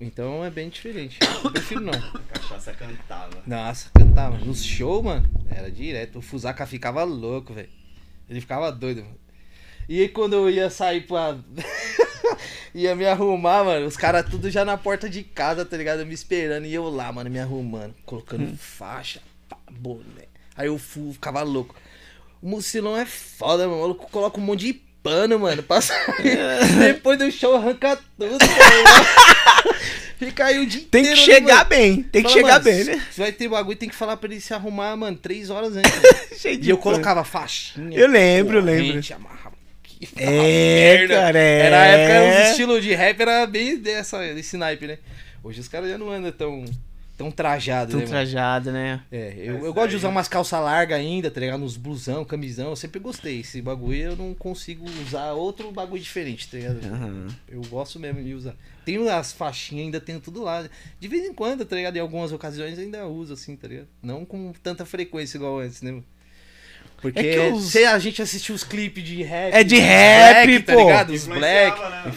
Então 0.01 0.43
é 0.45 0.51
bem 0.51 0.71
diferente. 0.71 1.19
Eu 1.45 1.51
prefiro 1.51 1.81
não. 1.83 1.93
A 1.93 2.39
cachaça 2.39 2.73
cantava. 2.73 3.43
Nossa, 3.47 3.91
cantava. 3.95 4.39
Nos 4.39 4.65
shows, 4.65 5.05
mano, 5.05 5.29
era 5.51 5.71
direto. 5.71 6.19
O 6.19 6.23
Fusaka 6.23 6.67
ficava 6.67 7.05
louco, 7.05 7.53
velho. 7.53 7.69
Ele 8.29 8.41
ficava 8.41 8.73
doido, 8.73 9.03
mano. 9.03 9.17
E 9.89 10.01
aí 10.01 10.09
quando 10.09 10.35
eu 10.35 10.51
ia 10.51 10.71
sair 10.71 11.03
pra. 11.03 11.37
ia 12.75 12.95
me 12.97 13.07
arrumar, 13.07 13.65
mano, 13.65 13.87
os 13.87 13.97
caras 13.97 14.27
tudo 14.29 14.51
já 14.51 14.65
na 14.65 14.77
porta 14.77 15.09
de 15.09 15.23
casa, 15.23 15.65
tá 15.65 15.77
ligado? 15.77 16.05
Me 16.07 16.15
esperando. 16.15 16.67
E 16.67 16.75
eu 16.75 16.89
lá, 16.89 17.13
mano, 17.13 17.31
me 17.31 17.39
arrumando. 17.39 17.95
Colocando 18.05 18.57
faixa, 18.57 19.21
pá, 19.49 19.57
boné. 19.71 20.25
Aí 20.57 20.67
eu 20.67 20.79
fu- 20.79 21.13
ficava 21.13 21.43
louco. 21.43 21.75
O 22.43 22.49
mucilão 22.49 22.97
é 22.97 23.05
foda, 23.07 23.65
mano. 23.67 23.79
O 23.79 23.81
maluco 23.83 24.11
coloca 24.11 24.39
um 24.39 24.43
monte 24.43 24.61
de 24.67 24.73
pano, 25.03 25.39
mano. 25.39 25.63
Passa 25.63 25.95
Depois 26.79 27.19
do 27.19 27.31
show 27.31 27.57
arranca 27.57 27.97
tudo, 28.19 28.39
cara. 28.39 29.75
Fica 30.17 30.45
aí 30.47 30.61
o 30.61 30.67
dia 30.67 30.81
Tem 30.91 31.03
que 31.03 31.11
inteiro, 31.11 31.21
né, 31.29 31.35
chegar 31.35 31.57
mano? 31.57 31.69
bem, 31.69 32.03
tem 32.05 32.23
que 32.23 32.29
Fala, 32.29 32.35
chegar 32.41 32.53
mano, 32.53 32.65
bem, 32.65 32.85
né? 32.85 33.07
Se 33.11 33.21
vai 33.21 33.33
ter 33.33 33.49
bagulho, 33.49 33.77
tem 33.77 33.89
que 33.89 33.95
falar 33.97 34.17
pra 34.17 34.31
ele 34.31 34.41
se 34.41 34.55
arrumar, 34.55 34.97
mano, 34.97 35.17
três 35.17 35.51
horas 35.51 35.77
antes. 35.77 35.91
Cheio 36.39 36.59
E 36.63 36.71
eu 36.71 36.79
pano. 36.79 36.93
colocava 36.93 37.25
faixinha. 37.25 37.99
Eu 37.99 38.09
lembro, 38.09 38.59
eu 38.59 38.63
lembro. 38.63 39.03
É, 40.17 40.99
merda. 40.99 41.15
cara, 41.15 41.39
é. 41.39 41.59
Era 41.61 41.81
a 41.83 41.87
época, 41.87 42.43
os 42.45 42.51
estilos 42.51 42.83
de 42.83 42.95
rap 42.95 43.21
era 43.21 43.47
bem 43.47 43.79
dessa, 43.79 44.19
desse 44.35 44.57
naipe, 44.57 44.87
né? 44.87 44.99
Hoje 45.43 45.61
os 45.61 45.69
caras 45.69 45.91
já 45.91 45.99
não 45.99 46.11
andam 46.11 46.33
tão, 46.33 46.65
tão 47.19 47.31
trajados, 47.31 47.93
Tão 47.93 48.01
né, 48.01 48.07
mano? 48.07 48.17
trajado, 48.17 48.73
né? 48.73 49.03
É, 49.13 49.35
eu, 49.37 49.65
eu 49.65 49.75
gosto 49.75 49.91
de 49.91 49.97
usar 49.97 50.09
umas 50.09 50.27
calças 50.27 50.59
largas 50.61 50.99
ainda, 50.99 51.31
tá 51.31 51.39
ligado? 51.41 51.61
Nos 51.61 51.77
blusão, 51.77 52.25
camisão, 52.25 52.71
eu 52.71 52.77
sempre 52.77 52.99
gostei. 52.99 53.41
Esse 53.41 53.61
bagulho 53.61 53.97
eu 53.99 54.17
não 54.17 54.33
consigo 54.35 54.85
usar 55.07 55.33
outro 55.33 55.71
bagulho 55.71 56.03
diferente, 56.03 56.49
tá 56.51 56.57
ligado? 56.57 56.81
Aham. 56.87 57.27
Eu 57.49 57.61
gosto 57.63 58.01
mesmo 58.01 58.23
de 58.25 58.33
usar. 58.35 58.55
Tenho 58.87 59.09
as 59.09 59.33
faixinhas, 59.33 59.85
ainda 59.87 60.01
tenho 60.01 60.21
tudo 60.21 60.43
lá. 60.43 60.67
De 60.99 61.09
vez 61.09 61.25
em 61.25 61.33
quando, 61.35 61.65
tá 61.65 61.77
ligado? 61.77 61.97
Em 61.97 62.01
algumas 62.01 62.33
ocasiões 62.33 62.79
ainda 62.79 63.07
uso, 63.07 63.35
assim, 63.35 63.55
tá 63.57 63.69
ligado? 63.69 63.89
Não 64.03 64.25
com 64.25 64.53
tanta 64.63 64.85
frequência 64.87 65.37
igual 65.37 65.59
antes, 65.61 65.81
né? 65.83 66.03
Mano? 67.05 67.15
Porque 67.15 67.27
É 67.29 67.33
que 67.49 67.53
os- 67.53 67.71
se 67.71 67.85
a 67.85 67.99
gente 67.99 68.21
assistiu 68.23 68.55
os 68.55 68.65
clipes 68.65 69.05
de 69.05 69.23
rap. 69.23 69.53
É 69.55 69.63
de 69.65 69.77
rap, 69.79 70.47
black, 70.47 70.63
tá 70.65 70.73
pô. 70.73 70.79
ligado? 70.81 71.13
Os 71.13 71.27
black. 71.27 71.81
Né? 71.81 72.13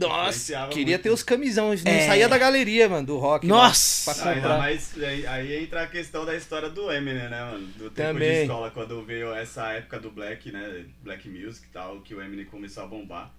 Nossa, 0.00 0.66
queria 0.68 0.86
muito. 0.96 1.02
ter 1.02 1.10
os 1.10 1.22
camisão. 1.22 1.68
Não 1.68 1.92
É. 1.92 2.06
saía 2.06 2.28
da 2.28 2.38
galeria, 2.38 2.88
mano, 2.88 3.06
do 3.06 3.18
rock. 3.18 3.46
Nossa! 3.46 4.14
pra 4.14 4.30
Ainda 4.32 4.58
mais, 4.58 4.90
aí, 5.02 5.26
aí 5.26 5.64
entra 5.64 5.82
a 5.82 5.86
questão 5.86 6.24
da 6.24 6.34
história 6.34 6.68
do 6.68 6.90
Eminem, 6.92 7.28
né, 7.28 7.40
mano? 7.44 7.66
Do 7.76 7.90
tempo 7.90 8.12
Também. 8.14 8.30
de 8.32 8.40
escola, 8.42 8.70
quando 8.70 9.02
veio 9.04 9.32
essa 9.34 9.68
época 9.72 9.98
do 9.98 10.10
Black, 10.10 10.50
né? 10.50 10.84
Black 11.02 11.28
Music 11.28 11.66
e 11.68 11.72
tal, 11.72 12.00
que 12.00 12.14
o 12.14 12.22
Eminem 12.22 12.44
começou 12.44 12.82
a 12.82 12.86
bombar. 12.86 13.30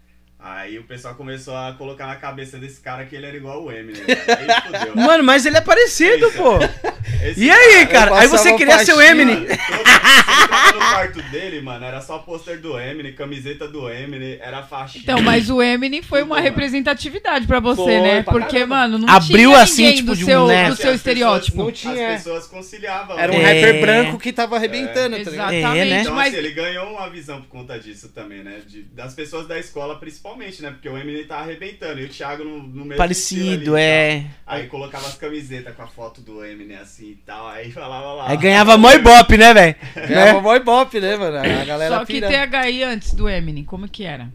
Aí 0.45 0.77
o 0.77 0.83
pessoal 0.83 1.15
começou 1.15 1.55
a 1.55 1.71
colocar 1.77 2.05
na 2.05 2.17
cabeça 2.17 2.57
desse 2.57 2.81
cara 2.81 3.05
que 3.05 3.15
ele 3.15 3.25
era 3.25 3.37
igual 3.37 3.63
o 3.63 3.71
Eminem. 3.71 4.01
né? 4.01 4.07
Aí 4.27 4.61
fudeu. 4.87 4.95
Mano, 5.01 5.23
mas 5.23 5.45
ele 5.45 5.55
é 5.55 5.61
parecido, 5.61 6.27
Isso. 6.27 6.37
pô. 6.37 6.57
Esse 7.23 7.45
E 7.45 7.49
aí, 7.49 7.85
cara? 7.85 8.19
Aí 8.19 8.27
você 8.27 8.53
queria 8.57 8.83
ser 8.83 8.93
o. 8.93 9.01
Eminem. 9.01 9.35
Mano, 9.35 9.47
todo- 9.47 10.22
entrava 10.43 10.71
no 10.73 10.79
quarto 10.79 11.21
dele, 11.31 11.61
mano, 11.61 11.85
era 11.85 12.01
só 12.01 12.17
pôster 12.19 12.59
do 12.59 12.79
Eminem, 12.79 13.13
camiseta 13.13 13.67
do 13.67 13.89
Eminem, 13.89 14.37
era 14.41 14.63
faixa. 14.63 14.97
Então, 14.97 15.21
mas 15.21 15.49
o 15.49 15.61
Eminem 15.61 16.01
foi 16.01 16.23
uma 16.23 16.39
representatividade 16.39 17.45
pra 17.47 17.59
você, 17.59 17.81
Foi, 17.83 18.01
né? 18.01 18.23
pra 18.23 18.33
Porque, 18.33 18.53
caramba. 18.59 18.75
mano, 18.75 18.97
não 18.97 19.09
Abriu 19.09 19.51
tinha 19.51 19.61
assim, 19.61 19.81
ninguém 19.83 19.95
tipo, 19.97 20.07
do 20.11 20.15
de 20.17 20.23
um, 20.23 20.27
seu, 20.27 20.47
né? 20.47 20.69
do 20.69 20.75
seu 20.75 20.89
as 20.91 20.95
estereótipo. 20.97 21.57
Não 21.57 21.67
As 21.69 21.77
tinha. 21.77 22.07
pessoas 22.09 22.47
conciliavam. 22.47 23.17
Era 23.19 23.31
um 23.31 23.37
né? 23.37 23.43
É. 23.43 23.65
rapper 23.65 23.81
branco 23.81 24.19
que 24.19 24.33
tava 24.33 24.55
arrebentando, 24.55 25.17
tá 25.23 25.29
ligado? 25.31 25.53
Exatamente, 25.53 25.79
É, 25.79 25.85
né? 25.89 26.01
Então, 26.01 26.15
mas 26.15 26.27
assim, 26.33 26.37
ele 26.37 26.51
ganhou 26.53 26.91
uma 26.91 27.09
visão 27.09 27.41
por 27.41 27.47
conta 27.49 27.79
disso 27.79 28.09
também, 28.09 28.43
né? 28.43 28.61
De- 28.67 28.83
das 28.83 29.13
pessoas 29.13 29.47
da 29.47 29.57
escola, 29.59 29.95
principalmente, 29.97 30.61
né? 30.61 30.71
Porque 30.71 30.89
o 30.89 30.97
Eminem 30.97 31.25
tá 31.25 31.37
arrebentando 31.37 31.99
e 32.01 32.05
o 32.05 32.09
Thiago 32.09 32.43
no, 32.43 32.63
no 32.63 32.85
mesmo 32.85 32.97
Parecido, 32.97 33.75
ali, 33.75 33.83
é. 33.83 34.23
tal. 34.45 34.55
Aí 34.55 34.67
colocava 34.67 35.07
as 35.07 35.15
camisetas 35.15 35.75
com 35.75 35.83
a 35.83 35.87
foto 35.87 36.21
do 36.21 36.43
Eminem 36.43 36.77
assim 36.77 37.11
e 37.11 37.15
tal, 37.25 37.47
aí 37.47 37.71
falava 37.71 38.13
lá. 38.13 38.29
Aí 38.29 38.37
ganhava 38.37 38.77
mó 38.77 38.91
ibope, 38.91 39.37
né, 39.37 39.53
velho? 39.53 39.75
Ganhava 40.23 40.41
boy 40.41 40.59
bop, 40.59 40.99
né, 40.99 41.15
mano? 41.15 41.37
A 41.37 41.65
galera 41.65 41.99
só 41.99 42.05
que 42.05 42.13
pira. 42.13 42.29
THI 42.29 42.83
antes 42.83 43.13
do 43.13 43.29
Eminem, 43.29 43.63
como 43.63 43.87
que 43.87 44.03
era? 44.03 44.31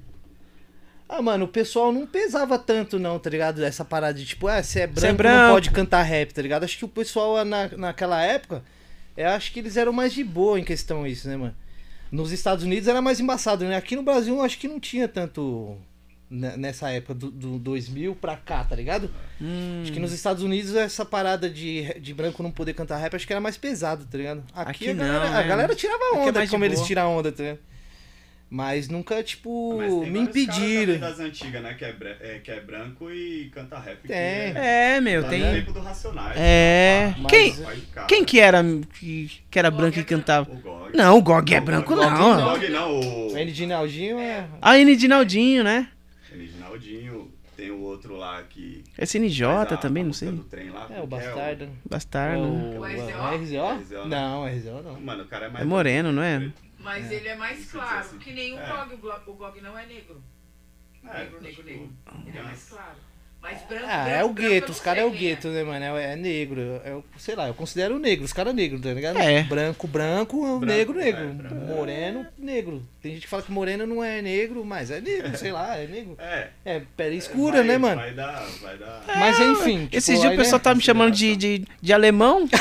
Ah, 1.08 1.22
mano, 1.22 1.46
o 1.46 1.48
pessoal 1.48 1.90
não 1.90 2.06
pesava 2.06 2.58
tanto, 2.58 2.98
não, 2.98 3.18
tá 3.18 3.30
ligado? 3.30 3.64
Essa 3.64 3.84
parada 3.84 4.18
de 4.18 4.26
tipo, 4.26 4.46
ah, 4.46 4.62
você 4.62 4.80
é 4.80 4.86
branco, 4.86 5.16
branco. 5.16 5.42
não 5.42 5.54
pode 5.54 5.70
cantar 5.70 6.02
rap, 6.02 6.32
tá 6.32 6.42
ligado? 6.42 6.64
Acho 6.64 6.76
que 6.76 6.84
o 6.84 6.88
pessoal 6.88 7.42
na, 7.46 7.68
naquela 7.68 8.22
época, 8.22 8.62
eu 9.16 9.28
acho 9.30 9.50
que 9.50 9.60
eles 9.60 9.78
eram 9.78 9.92
mais 9.92 10.12
de 10.12 10.22
boa 10.22 10.60
em 10.60 10.64
questão 10.64 11.06
isso, 11.06 11.26
né, 11.26 11.36
mano? 11.36 11.54
Nos 12.12 12.30
Estados 12.30 12.64
Unidos 12.64 12.88
era 12.88 13.00
mais 13.00 13.20
embaçado, 13.20 13.64
né? 13.64 13.76
Aqui 13.76 13.96
no 13.96 14.02
Brasil 14.02 14.34
eu 14.34 14.42
acho 14.42 14.58
que 14.58 14.68
não 14.68 14.78
tinha 14.78 15.08
tanto 15.08 15.78
nessa 16.30 16.90
época 16.90 17.14
do, 17.14 17.30
do 17.30 17.58
2000 17.58 18.14
pra 18.14 18.36
cá, 18.36 18.62
tá 18.64 18.76
ligado? 18.76 19.10
Hum. 19.40 19.80
Acho 19.82 19.92
que 19.92 20.00
nos 20.00 20.12
Estados 20.12 20.42
Unidos 20.42 20.74
essa 20.74 21.04
parada 21.04 21.48
de, 21.48 21.94
de 22.00 22.12
branco 22.12 22.42
não 22.42 22.50
poder 22.50 22.74
cantar 22.74 22.98
rap 22.98 23.14
acho 23.14 23.26
que 23.26 23.32
era 23.32 23.40
mais 23.40 23.56
pesado, 23.56 24.04
tá 24.04 24.18
ligado? 24.18 24.44
Aqui 24.54 24.90
a, 24.90 24.94
não, 24.94 25.04
galera, 25.06 25.30
né? 25.30 25.38
a 25.38 25.42
galera 25.42 25.74
tirava 25.74 26.04
Aqui 26.12 26.16
é 26.18 26.28
onda 26.28 26.44
de 26.44 26.50
como 26.50 26.64
eles 26.64 26.82
tiram 26.82 27.16
onda, 27.16 27.32
tá 27.32 27.42
ligado? 27.42 27.58
Mas 28.50 28.88
nunca, 28.88 29.22
tipo, 29.22 29.76
Mas 29.76 29.92
tem 29.92 30.10
me 30.10 30.20
impediram. 30.20 30.98
das 30.98 31.20
antigas, 31.20 31.62
né? 31.62 31.74
Que 31.74 31.84
é, 31.84 31.94
é, 32.20 32.38
que 32.38 32.50
é 32.50 32.60
branco 32.60 33.10
e 33.10 33.50
canta 33.54 33.78
rap. 33.78 34.00
que 34.00 34.08
Tem. 34.08 34.16
é- 34.16 34.96
É, 34.96 35.00
meu, 35.02 35.22
tá 35.22 35.28
tem. 35.28 35.42
tempo 35.42 35.70
do 35.72 35.80
Racionais. 35.80 36.34
É. 36.34 37.14
Mas- 37.18 37.30
Quem- 37.30 37.54
mas, 37.62 38.06
Quem 38.06 38.24
que 38.24 38.40
era 38.40 38.64
que, 38.98 39.30
que 39.50 39.58
era 39.58 39.70
branco 39.70 39.98
e 39.98 40.04
cantava? 40.04 40.50
O 40.50 40.56
Gog. 40.56 40.96
Não, 40.96 41.18
o 41.18 41.22
Gog 41.22 41.54
é 41.54 41.60
branco, 41.60 41.94
não. 41.94 42.38
O 42.38 42.52
Gog 42.52 42.68
não, 42.70 43.00
o. 43.00 43.32
O 43.34 43.36
N 43.36 43.52
de 43.52 43.66
Naldinho 43.66 44.18
é. 44.18 44.46
A 44.62 44.78
N 44.78 44.96
de 44.96 45.06
Naldinho, 45.08 45.62
né? 45.62 45.88
Tem 47.58 47.72
o 47.72 47.80
outro 47.80 48.14
lá 48.14 48.40
que. 48.44 48.84
Esse 48.96 49.18
NJ 49.18 49.44
faz 49.44 49.72
a- 49.72 49.76
também, 49.78 50.04
a 50.04 50.06
não 50.06 50.12
sei. 50.12 50.28
lá, 50.30 50.36
É, 50.36 50.38
o 50.40 50.86
como 50.86 51.00
que 51.00 51.06
Bastardo. 51.08 51.68
Bastardo. 51.90 52.40
o, 52.40 52.76
O 52.76 52.80
o 52.80 52.84
RZO? 52.84 53.74
RZO, 53.82 53.98
né? 54.04 54.06
Não, 54.06 54.46
RZO 54.46 54.82
não. 54.84 55.00
Mano, 55.00 55.24
o 55.24 55.26
cara 55.26 55.46
é 55.46 55.48
mais. 55.48 55.64
É 55.64 55.68
moreno, 55.68 56.12
não 56.12 56.22
é? 56.22 56.52
Mas 56.78 57.10
É, 57.10 57.14
ele 57.16 57.26
é 57.26 57.34
mais 57.36 57.68
claro, 57.72 57.98
assim. 57.98 58.18
que 58.20 58.32
nem 58.32 58.54
o 58.54 58.58
É. 58.60 58.68
Gog. 58.68 58.94
O 58.94 58.98
Gog- 59.34 59.58
O 59.58 59.60
não 59.60 59.76
é 59.76 59.86
negro. 59.86 60.22
É, 61.02 61.18
negro, 61.18 61.40
negro, 61.42 61.50
tipo, 61.64 61.68
negro. 61.68 61.90
Ele 62.28 62.38
é 62.38 62.42
mais 62.44 62.68
claro. 62.68 62.96
Mas 63.40 63.62
branco, 63.68 63.84
Ah, 63.88 64.04
branco, 64.04 64.10
é 64.10 64.24
o 64.24 64.26
eu 64.26 64.32
gueto, 64.32 64.72
os 64.72 64.80
caras 64.80 65.02
é 65.04 65.06
o 65.06 65.10
gueto, 65.10 65.48
né, 65.48 65.62
mano? 65.62 65.84
É, 65.96 66.12
é 66.12 66.16
negro. 66.16 66.80
É, 66.84 66.92
o- 66.92 67.04
sei 67.16 67.36
lá, 67.36 67.46
eu 67.46 67.54
considero 67.54 67.98
negro, 67.98 68.24
os 68.24 68.32
caras 68.32 68.52
negros, 68.54 68.80
tá 68.80 68.92
ligado? 68.92 69.16
É. 69.18 69.44
Branco, 69.44 69.86
branco, 69.86 70.58
Branco, 70.58 70.64
negro, 70.66 71.00
é, 71.00 71.04
negro. 71.04 71.28
branco. 71.34 71.54
Moreno, 71.54 72.26
negro. 72.36 72.82
Tem 73.00 73.12
gente 73.12 73.22
que 73.22 73.28
fala 73.28 73.42
que 73.42 73.52
moreno 73.52 73.86
não 73.86 74.02
é 74.02 74.20
negro, 74.20 74.64
mas 74.64 74.90
é 74.90 75.00
negro, 75.00 75.38
sei 75.38 75.52
lá, 75.52 75.76
é 75.76 75.86
negro. 75.86 76.16
É. 76.20 76.48
É 76.64 76.82
pele 76.96 77.16
escura, 77.16 77.58
vai- 77.58 77.66
né, 77.68 77.78
mano? 77.78 77.96
Vai 78.00 78.12
dar. 78.12 78.44
Vai 78.60 78.76
dar. 78.76 79.02
Mas 79.16 79.38
enfim. 79.40 79.84
tipo, 79.84 79.96
Esses 79.96 80.20
dias 80.20 80.32
o 80.32 80.36
pessoal 80.36 80.58
né? 80.58 80.64
tava 80.64 80.74
me 80.76 80.82
chamando 80.82 81.12
de, 81.14 81.36
de, 81.36 81.64
de 81.80 81.92
alemão. 81.92 82.46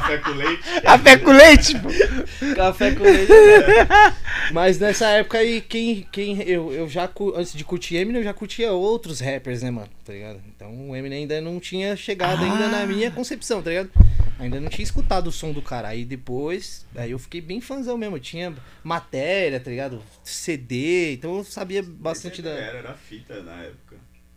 Café 0.00 0.18
com 0.18 0.30
leite. 0.30 0.62
Café 0.82 1.16
com 1.18 1.30
leite. 1.32 1.74
pô. 1.78 2.54
Café 2.54 2.94
com 2.94 3.02
leite. 3.04 3.28
né? 3.30 4.14
Mas 4.52 4.78
nessa 4.78 5.06
época 5.08 5.38
aí, 5.38 5.60
quem, 5.60 6.06
quem 6.12 6.40
eu, 6.42 6.72
eu 6.72 6.88
já, 6.88 7.08
antes 7.34 7.52
de 7.52 7.64
curtir 7.64 7.96
Eminem, 7.96 8.20
eu 8.20 8.24
já 8.24 8.34
curtia 8.34 8.72
outros 8.72 9.20
rappers, 9.20 9.62
né, 9.62 9.70
mano? 9.70 9.88
Tá 10.04 10.12
ligado? 10.12 10.40
Então 10.54 10.90
o 10.90 10.96
Eminem 10.96 11.20
ainda 11.22 11.40
não 11.40 11.58
tinha 11.60 11.96
chegado 11.96 12.42
ainda 12.42 12.64
Ah. 12.66 12.68
na 12.68 12.86
minha 12.86 13.10
concepção, 13.10 13.62
tá 13.62 13.70
ligado? 13.70 13.90
Ainda 14.38 14.60
não 14.60 14.68
tinha 14.68 14.84
escutado 14.84 15.26
o 15.26 15.32
som 15.32 15.50
do 15.52 15.60
cara. 15.60 15.88
Aí 15.88 16.04
depois, 16.04 16.86
aí 16.94 17.10
eu 17.10 17.18
fiquei 17.18 17.40
bem 17.40 17.60
fãzão 17.60 17.98
mesmo. 17.98 18.14
Eu 18.16 18.20
tinha 18.20 18.54
matéria, 18.84 19.58
tá 19.58 19.68
ligado? 19.68 20.00
CD, 20.22 21.14
então 21.14 21.38
eu 21.38 21.44
sabia 21.44 21.82
bastante 21.82 22.40
da. 22.40 22.50
Era, 22.50 22.78
era 22.78 22.94
fita 22.94 23.42
na 23.42 23.62
época. 23.64 23.87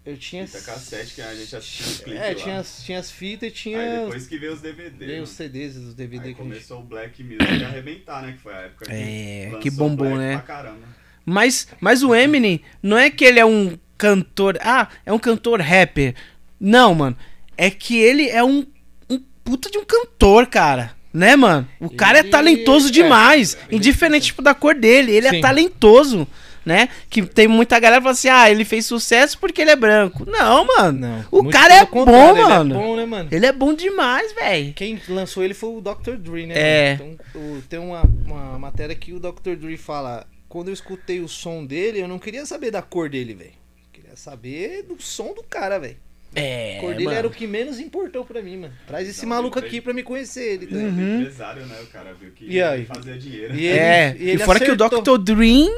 Eu 0.04 0.18
tinha. 0.18 0.48
Fita 0.48 0.62
cassete 0.62 1.14
que 1.16 1.22
a 1.22 1.34
gente 1.36 1.56
assistia 1.56 1.86
os 1.86 2.00
clipes 2.00 2.22
É, 2.22 2.30
lá. 2.30 2.36
tinha, 2.36 2.60
as- 2.60 2.84
tinha 2.84 3.00
as 3.00 3.12
fitas 3.12 3.50
e 3.50 3.52
tinha. 3.52 3.80
Aí 3.80 4.00
depois 4.00 4.26
que 4.28 4.38
veio 4.38 4.54
os 4.54 4.62
DVD. 4.62 5.06
veio 5.06 5.18
né? 5.18 5.24
os 5.24 5.30
CDs, 5.30 5.76
os 5.78 5.94
DVD 5.94 6.30
Aí 6.30 6.34
que 6.34 6.42
a 6.42 6.44
gente. 6.44 6.54
começou 6.54 6.80
o 6.80 6.84
Black 6.84 7.24
Music 7.24 7.64
a 7.64 7.68
arrebentar, 7.68 8.22
né? 8.24 8.32
Que 8.34 8.40
foi 8.40 8.54
a 8.54 8.58
época 8.62 8.86
que, 8.86 8.92
É, 8.92 9.52
que 9.62 9.70
bombou, 9.70 10.18
né? 10.18 10.34
Pra 10.38 10.42
caramba. 10.42 10.88
Mas, 11.24 11.68
mas 11.80 12.02
o 12.02 12.16
Eminem 12.16 12.62
não 12.82 12.98
é 12.98 13.12
que 13.12 13.24
ele 13.24 13.40
é 13.40 13.46
um 13.46 13.78
cantor. 13.96 14.58
Ah, 14.62 14.88
é 15.06 15.14
um 15.14 15.20
cantor 15.20 15.62
rapper. 15.62 16.16
Não, 16.60 16.96
mano. 16.96 17.16
É 17.56 17.70
que 17.70 17.96
ele 17.98 18.28
é 18.28 18.44
um, 18.44 18.66
um 19.08 19.20
puta 19.44 19.70
de 19.70 19.78
um 19.78 19.86
cantor, 19.86 20.48
cara. 20.48 21.00
Né, 21.14 21.36
mano? 21.36 21.68
O 21.80 21.90
cara 21.90 22.20
é 22.20 22.24
talentoso 22.24 22.88
é, 22.88 22.92
demais. 22.92 23.54
ele 23.68 23.74
é 23.74 23.76
indiferente 23.76 24.28
tipo, 24.28 24.42
da 24.42 24.56
cor 24.56 24.74
dele. 24.74 25.12
Ele 25.12 25.28
é 25.28 25.32
Sim. 25.32 25.42
talentoso. 25.42 26.28
Né? 26.65 26.89
Que 27.10 27.24
tem 27.26 27.47
muita 27.47 27.80
galera 27.80 28.00
que 28.00 28.04
fala 28.04 28.13
assim: 28.13 28.30
ah, 28.30 28.50
ele 28.52 28.63
fez 28.63 28.86
sucesso 28.86 29.38
porque 29.39 29.62
ele 29.62 29.71
é 29.71 29.76
branco. 29.76 30.24
Não, 30.30 30.63
mano. 30.65 31.00
Não. 31.00 31.26
O 31.32 31.50
cara 31.50 31.74
é 31.74 31.86
bom, 31.86 32.06
mano. 32.06 32.36
Ele 32.38 32.74
é 32.74 32.76
bom, 32.78 32.95
né, 32.95 33.06
mano? 33.06 33.30
Ele 33.32 33.45
é 33.47 33.52
bom 33.52 33.74
demais, 33.74 34.32
velho. 34.34 34.74
Quem 34.74 35.02
lançou 35.10 35.43
ele 35.43 35.53
foi 35.55 35.70
o 35.70 35.82
Dr. 35.82 36.18
Dre, 36.18 36.45
né? 36.45 36.53
É. 36.55 36.93
Então, 36.93 37.18
o- 37.36 37.62
tem 37.68 37.80
uma, 37.80 38.03
uma 38.26 38.59
matéria 38.59 38.95
que 38.95 39.12
o 39.12 39.20
Dr. 39.20 39.55
Dre 39.57 39.76
fala. 39.78 40.28
Quando 40.47 40.68
eu 40.68 40.74
escutei 40.74 41.20
o 41.22 41.28
som 41.30 41.66
dele, 41.66 41.99
eu 42.01 42.07
não 42.09 42.20
queria 42.20 42.45
saber 42.45 42.72
da 42.72 42.82
cor 42.82 43.09
dele, 43.09 43.34
velho. 43.34 43.53
Queria 43.93 44.16
saber 44.18 44.84
do 44.84 45.01
som 45.01 45.34
do 45.34 45.41
cara, 45.41 45.80
velho. 45.80 45.95
É. 46.34 46.77
A 46.77 46.82
cor 46.82 46.93
dele 46.93 47.05
mano. 47.05 47.17
era 47.17 47.27
o 47.27 47.32
que 47.32 47.45
menos 47.45 47.79
importou 47.79 48.23
pra 48.23 48.41
mim, 48.41 48.57
mano. 48.57 48.73
Traz 48.88 49.07
esse 49.07 49.23
Não, 49.23 49.29
maluco 49.29 49.59
aqui 49.59 49.82
pra 49.82 49.93
me 49.93 50.01
conhecer 50.03 50.53
ele. 50.53 50.67
tá? 50.67 50.75
Uhum. 50.75 51.15
é 51.17 51.19
empresário, 51.21 51.65
né? 51.65 51.75
O 51.82 51.88
cara 51.88 52.13
viu 52.13 52.32
que 52.32 52.45
E 52.49 52.61
aí? 52.61 52.79
ele 52.79 52.86
fazia 52.86 53.17
dinheiro. 53.17 53.53
E 53.55 53.65
ele- 53.65 53.77
É, 53.79 54.15
e 54.17 54.29
e, 54.36 54.38
fora 54.39 54.59
que 54.59 54.71
o 54.71 54.73
acertou. 54.75 55.17
Dr. 55.17 55.21
Dream 55.23 55.69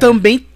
também 0.00 0.46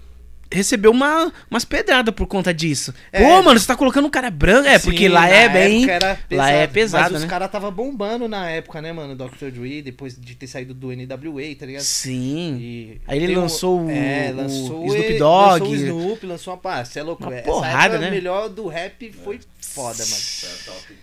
recebeu 0.53 0.91
uma, 0.91 1.31
umas 1.49 1.65
pedradas 1.65 2.13
por 2.13 2.27
conta 2.27 2.53
disso. 2.53 2.93
É. 3.11 3.21
Pô, 3.23 3.41
mano, 3.43 3.59
você 3.59 3.65
tá 3.67 3.75
colocando 3.75 4.05
um 4.05 4.09
cara 4.09 4.29
branco? 4.29 4.67
É, 4.67 4.79
porque 4.79 4.99
Sim, 5.07 5.07
lá 5.09 5.21
na 5.21 5.29
é 5.29 5.49
bem. 5.49 5.85
lá 6.31 6.49
é 6.51 6.67
pesado, 6.67 7.05
Mas 7.05 7.13
os 7.15 7.21
né? 7.23 7.27
caras 7.29 7.51
tava 7.51 7.69
bombando 7.71 8.27
na 8.27 8.49
época, 8.49 8.81
né, 8.81 8.93
mano? 8.93 9.15
Dr. 9.15 9.49
Dre, 9.51 9.81
depois 9.81 10.15
de 10.19 10.35
ter 10.35 10.47
saído 10.47 10.73
do 10.73 10.91
NWA, 10.91 11.55
tá 11.57 11.65
ligado? 11.65 11.81
Sim. 11.83 12.57
E 12.59 13.01
Aí 13.07 13.21
ele 13.23 13.35
um- 13.37 13.41
lançou 13.41 13.81
o- 13.85 13.89
é, 13.89 14.31
o 14.31 14.35
lançou 14.37 14.85
Snoop 14.85 15.03
ele- 15.05 15.17
Dogg. 15.19 15.59
Lançou 15.59 15.67
o 15.67 15.75
Snoop, 15.75 16.25
lançou 16.25 16.53
uma 16.53 16.59
pá, 16.59 16.85
você 16.85 16.99
é 16.99 17.03
louco. 17.03 17.23
Uma 17.23 17.31
porrada, 17.41 17.97
né? 17.97 18.07
O 18.09 18.11
melhor 18.11 18.49
do 18.49 18.67
rap 18.67 19.11
foi 19.23 19.39
foda, 19.59 20.03
mano. 20.05 20.21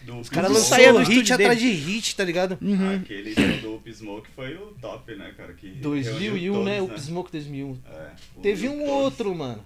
É 0.09 0.21
Os 0.21 0.29
caras 0.29 0.51
lançaram 0.51 0.99
hit 0.99 1.11
estúdio 1.11 1.35
atrás 1.35 1.59
dele. 1.59 1.71
de 1.75 1.77
hit, 1.77 2.17
tá 2.17 2.25
ligado? 2.25 2.59
Uhum. 2.61 2.97
Aquele 2.97 3.35
do 3.61 3.75
Up 3.77 3.93
Smoke 3.93 4.29
foi 4.35 4.55
o 4.55 4.75
top, 4.81 5.15
né, 5.15 5.33
cara? 5.37 5.53
Que 5.55 5.69
2001, 5.69 6.21
reuniu 6.23 6.65
né? 6.65 6.81
O 6.83 6.87
todos, 6.89 7.05
Smoke 7.05 7.33
2001. 7.33 7.79
É, 7.93 8.41
Teve 8.43 8.69
um 8.69 8.85
outro, 8.85 9.35
mano. 9.41 9.65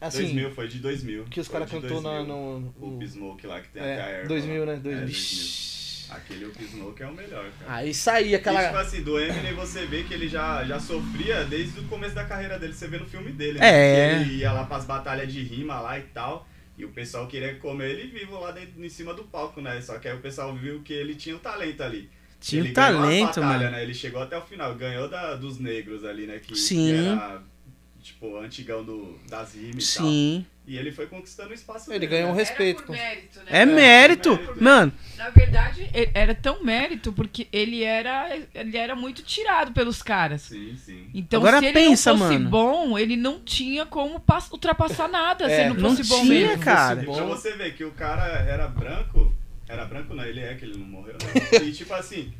Assim, 0.00 0.22
2000, 0.22 0.50
foi 0.50 0.66
de 0.68 0.78
2000. 0.80 1.24
que 1.26 1.38
os 1.40 1.46
caras 1.48 1.70
cantou 1.70 2.00
na, 2.02 2.16
2000. 2.24 2.26
no... 2.26 2.74
O 2.80 2.96
Up 2.96 3.04
o- 3.04 3.08
Smoke 3.08 3.46
lá, 3.46 3.60
que 3.60 3.68
tem 3.68 3.82
É, 3.82 3.92
até 3.94 4.02
a 4.02 4.08
erva 4.08 4.28
2000, 4.28 4.64
lá. 4.64 4.72
né? 4.72 4.80
2000. 4.82 4.98
É, 4.98 5.04
2000. 5.06 5.62
Aquele 6.10 6.44
Up 6.46 6.64
Smoke 6.64 7.02
é 7.02 7.06
o 7.06 7.12
melhor, 7.14 7.50
cara. 7.60 7.74
Aí 7.76 7.94
saía 7.94 8.36
E, 8.36 8.38
tipo 8.38 8.50
aquela... 8.50 8.80
assim, 8.80 9.02
do 9.02 9.18
Eminem 9.18 9.54
você 9.54 9.86
vê 9.86 10.02
que 10.02 10.12
ele 10.12 10.28
já, 10.28 10.64
já 10.64 10.78
sofria 10.80 11.44
desde 11.44 11.80
o 11.80 11.84
começo 11.84 12.14
da 12.14 12.24
carreira 12.24 12.58
dele, 12.58 12.74
você 12.74 12.88
vê 12.88 12.98
no 12.98 13.06
filme 13.06 13.30
dele. 13.32 13.58
né? 13.60 13.66
É. 13.66 14.14
Que 14.16 14.22
ele 14.30 14.34
ia 14.40 14.52
lá 14.52 14.64
pras 14.64 14.84
batalhas 14.84 15.32
de 15.32 15.40
rima 15.42 15.80
lá 15.80 15.98
e 15.98 16.02
tal. 16.02 16.46
E 16.76 16.84
o 16.84 16.88
pessoal 16.90 17.26
queria 17.28 17.54
comer 17.56 17.90
ele 17.90 18.08
vivo 18.18 18.38
lá 18.40 18.50
dentro, 18.50 18.84
em 18.84 18.88
cima 18.88 19.14
do 19.14 19.22
palco, 19.24 19.60
né? 19.60 19.80
Só 19.80 19.98
que 19.98 20.08
aí 20.08 20.16
o 20.16 20.20
pessoal 20.20 20.54
viu 20.56 20.82
que 20.82 20.92
ele 20.92 21.14
tinha 21.14 21.36
um 21.36 21.38
talento 21.38 21.82
ali. 21.82 22.10
Tinha 22.40 22.60
ele 22.62 22.70
um 22.70 22.74
talento, 22.74 23.26
batalhas, 23.40 23.60
mano. 23.62 23.70
Né? 23.70 23.82
Ele 23.84 23.94
chegou 23.94 24.20
até 24.20 24.36
o 24.36 24.42
final, 24.42 24.74
ganhou 24.74 25.08
da, 25.08 25.34
dos 25.36 25.58
negros 25.60 26.04
ali, 26.04 26.26
né? 26.26 26.40
Que, 26.40 26.56
Sim. 26.56 26.86
que 26.88 27.06
era, 27.08 27.42
tipo, 28.02 28.36
antigão 28.38 28.84
do, 28.84 29.18
das 29.28 29.54
rimas 29.54 29.94
e 29.94 29.96
tal. 29.98 30.06
Sim. 30.06 30.46
E 30.64 30.76
ele 30.78 30.92
foi 30.92 31.06
conquistando 31.08 31.50
o 31.50 31.54
espaço 31.54 31.90
Ele 31.90 31.98
dele, 32.00 32.10
ganhou 32.12 32.30
um 32.30 32.34
né? 32.34 32.38
respeito. 32.40 32.78
Era 32.82 32.86
por 32.86 32.92
mérito, 32.92 33.38
né? 33.40 33.44
É 33.48 33.66
mérito. 33.66 34.30
mérito. 34.36 34.62
Mano, 34.62 34.92
Na 35.16 35.30
verdade, 35.30 35.90
ele- 35.92 36.10
era 36.14 36.34
tão 36.36 36.62
mérito 36.62 37.12
porque 37.12 37.48
ele 37.52 37.82
era, 37.82 38.28
ele 38.54 38.76
era 38.76 38.94
muito 38.94 39.22
tirado 39.22 39.72
pelos 39.72 40.02
caras. 40.02 40.42
Sim, 40.42 40.76
sim. 40.76 41.08
Então, 41.12 41.40
Agora 41.40 41.58
se 41.58 41.64
ele 41.66 41.72
pensa, 41.72 42.10
não 42.12 42.18
fosse 42.18 42.32
mano. 42.34 42.48
bom, 42.50 42.96
ele 42.98 43.16
não 43.16 43.40
tinha 43.40 43.84
como 43.86 44.20
pas- 44.20 44.50
ultrapassar 44.52 45.08
nada 45.08 45.46
É, 45.50 45.64
se 45.64 45.68
não 45.68 45.74
não 45.76 45.96
fosse 45.96 46.08
bom 46.08 46.20
tinha, 46.22 46.48
mesmo. 46.48 46.62
cara. 46.62 47.02
E 47.02 47.06
Bom. 47.06 47.14
pra 47.16 47.24
você 47.24 47.56
ver 47.56 47.74
que 47.74 47.82
o 47.84 47.90
cara 47.90 48.24
era 48.48 48.68
branco, 48.68 49.34
era 49.68 49.84
branco 49.84 50.14
não, 50.14 50.24
ele 50.24 50.40
é 50.40 50.54
que 50.54 50.64
ele 50.64 50.78
não 50.78 50.86
morreu, 50.86 51.14
né? 51.14 51.58
E 51.66 51.72
tipo 51.72 51.92
assim, 51.92 52.32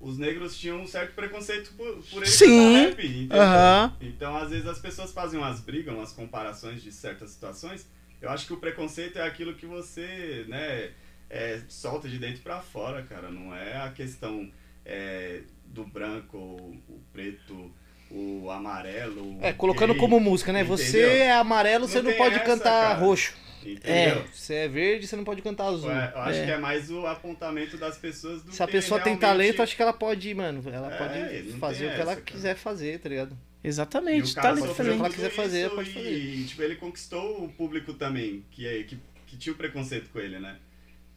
os 0.00 0.16
negros 0.16 0.56
tinham 0.56 0.80
um 0.80 0.86
certo 0.86 1.14
preconceito 1.14 1.72
por, 1.76 2.02
por 2.04 2.22
ele 2.22 2.30
Sim. 2.30 2.72
rap, 2.74 3.04
entendeu? 3.04 3.40
Aham. 3.40 3.96
Então 4.00 4.36
às 4.36 4.50
vezes 4.50 4.66
as 4.66 4.78
pessoas 4.78 5.12
fazem 5.12 5.38
umas 5.38 5.60
brigas, 5.60 5.94
umas 5.94 6.12
comparações 6.12 6.82
de 6.82 6.92
certas 6.92 7.30
situações. 7.30 7.88
Eu 8.20 8.30
acho 8.30 8.46
que 8.46 8.52
o 8.52 8.56
preconceito 8.58 9.18
é 9.18 9.22
aquilo 9.22 9.54
que 9.54 9.66
você, 9.66 10.44
né, 10.48 10.92
é, 11.30 11.60
solta 11.68 12.08
de 12.08 12.18
dentro 12.18 12.42
pra 12.42 12.60
fora, 12.60 13.02
cara. 13.02 13.30
Não 13.30 13.54
é 13.54 13.76
a 13.76 13.90
questão 13.90 14.50
é, 14.84 15.42
do 15.66 15.84
branco, 15.84 16.38
o 16.38 17.00
preto, 17.12 17.72
o 18.10 18.50
amarelo. 18.50 19.36
o 19.36 19.38
É, 19.42 19.52
colocando 19.52 19.92
gay, 19.92 20.00
como 20.00 20.18
música, 20.20 20.52
né? 20.52 20.64
Você 20.64 20.98
entendeu? 21.00 21.10
é 21.24 21.32
amarelo, 21.32 21.86
você 21.88 21.96
Não 21.98 22.04
não 22.04 22.10
tem 22.10 22.18
pode 22.18 22.36
essa, 22.36 22.44
cantar 22.44 22.82
cara. 22.82 22.94
roxo. 22.98 23.34
Entendeu? 23.64 24.24
Você 24.32 24.54
é 24.54 24.68
verde, 24.68 25.06
você 25.06 25.16
não 25.16 25.24
pode 25.24 25.42
cantar 25.42 25.66
azul. 25.66 25.90
É, 25.90 26.12
eu 26.14 26.20
acho 26.22 26.38
É. 26.38 26.44
que 26.46 26.50
é 26.52 26.58
mais 26.58 26.90
o 26.90 27.06
apontamento 27.06 27.76
das 27.76 27.98
pessoas 27.98 28.42
do 28.42 28.52
Se 28.52 28.62
a 28.62 28.68
pessoa 28.68 28.98
tem 29.00 29.12
realmente- 29.14 29.20
talento, 29.20 29.62
acho 29.62 29.76
que 29.76 29.82
ela 29.82 29.92
pode, 29.92 30.32
mano, 30.32 30.62
ela 30.72 30.92
É, 30.94 30.96
pode 30.96 31.52
fazer 31.58 31.78
tem 31.80 31.88
o 31.88 31.94
que 31.94 32.00
ela 32.00 32.12
essa, 32.12 32.20
cara. 32.20 32.32
quiser 32.36 32.56
fazer, 32.56 32.98
tá 33.00 33.08
ligado? 33.08 33.36
Exatamente. 33.62 34.30
o 34.32 34.34
cara 34.36 34.48
Talento 34.54 34.70
o 34.70 34.74
que 34.74 34.80
ela 34.82 35.10
quiser 35.10 35.30
fazer, 35.30 35.66
isso 35.66 35.74
pode 35.74 35.90
e, 35.90 35.92
fazer. 35.92 36.10
E, 36.12 36.44
tipo, 36.44 36.62
ele 36.62 36.76
conquistou 36.76 37.44
o 37.44 37.48
público 37.48 37.92
também, 37.92 38.44
que, 38.52 38.66
é, 38.66 38.82
que, 38.84 38.96
que 39.26 39.36
tinha 39.36 39.52
o 39.52 39.56
preconceito 39.56 40.08
com 40.10 40.20
ele, 40.20 40.38
né? 40.38 40.56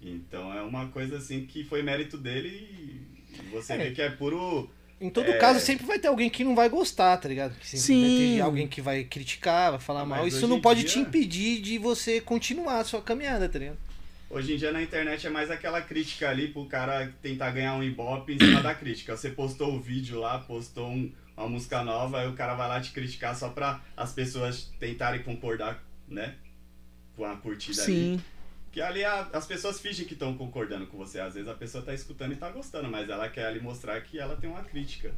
Então 0.02 0.52
é 0.52 0.62
uma 0.64 0.88
coisa 0.88 1.18
assim 1.18 1.46
que 1.46 1.64
foi 1.64 1.82
mérito 1.84 2.18
dele 2.18 2.50
e 2.50 3.12
e 3.34 3.44
você 3.50 3.74
É. 3.74 3.78
vê 3.78 3.92
que 3.92 4.02
é 4.02 4.10
puro. 4.10 4.70
Em 5.02 5.10
todo 5.10 5.32
É. 5.32 5.38
caso, 5.39 5.60
sempre 5.60 5.86
vai 5.86 5.97
ter 5.97 6.08
alguém 6.08 6.30
que 6.30 6.43
não 6.43 6.54
vai 6.56 6.70
gostar, 6.70 7.18
tá 7.18 7.28
ligado? 7.28 7.56
Que 7.60 7.66
sempre 7.68 7.82
Sim. 7.86 8.02
vai 8.28 8.36
ter 8.36 8.41
alguém 8.41 8.68
que 8.68 8.82
vai 8.82 9.04
criticar, 9.04 9.72
vai 9.72 9.80
falar 9.80 10.02
Ah, 10.02 10.06
mal. 10.06 10.28
Isso 10.28 10.47
não 10.47 10.62
pode 10.62 10.82
dia- 10.82 10.89
te 10.91 10.99
impedir 10.99 11.60
de 11.60 11.80
você 11.80 12.22
continuar 12.22 12.80
a 12.80 12.84
sua 12.84 13.02
caminhada, 13.02 13.49
tá 13.49 13.58
ligado? 13.58 13.78
Hoje 14.30 14.54
em 14.54 14.58
dia 14.58 14.72
na 14.72 14.82
internet 14.82 15.26
é 15.26 15.30
mais 15.30 15.49
aquela 15.52 15.82
crítica 15.82 16.30
ali 16.30 16.47
pro 16.49 16.66
cara 16.66 17.12
tentar 17.22 17.49
ganhar 17.52 17.74
um 17.76 17.84
ibope 17.84 18.34
em 18.34 18.39
cima 18.39 18.62
da 18.62 18.74
crítica. 18.76 19.18
Você 19.18 19.32
postou 19.32 19.74
o 19.76 19.80
vídeo 19.82 20.20
lá, 20.20 20.38
postou 20.39 20.88
um- 20.88 21.12
uma 21.36 21.49
música 21.49 21.84
nova, 21.84 22.22
aí 22.22 22.28
o 22.30 22.34
cara 22.34 22.54
vai 22.54 22.70
lá 22.70 22.80
te 22.80 22.91
criticar 22.91 23.36
só 23.36 23.49
pra 23.49 23.82
as 23.97 24.14
pessoas 24.14 24.72
tentarem 24.80 25.24
concordar, 25.24 25.84
né? 26.08 26.36
Com 27.18 27.26
a 27.26 27.36
curtida 27.36 27.82
ali. 27.84 28.22
Que 28.72 28.82
ali 28.82 29.03
a- 29.03 29.28
as 29.34 29.45
pessoas 29.45 29.80
fingem 29.82 30.05
que 30.05 30.13
estão 30.13 30.34
concordando 30.38 30.88
com 30.88 30.97
você. 30.97 31.19
Às 31.19 31.34
vezes 31.34 31.49
a 31.49 31.53
pessoa 31.53 31.84
tá 31.84 31.93
escutando 31.93 32.32
e 32.32 32.36
tá 32.38 32.49
gostando, 32.49 32.89
mas 32.89 33.09
ela 33.09 33.28
quer 33.28 33.45
ali 33.47 33.59
mostrar 33.59 33.99
que 34.01 34.17
ela 34.17 34.38
tem 34.38 34.49
uma 34.49 34.63
crítica 34.63 35.11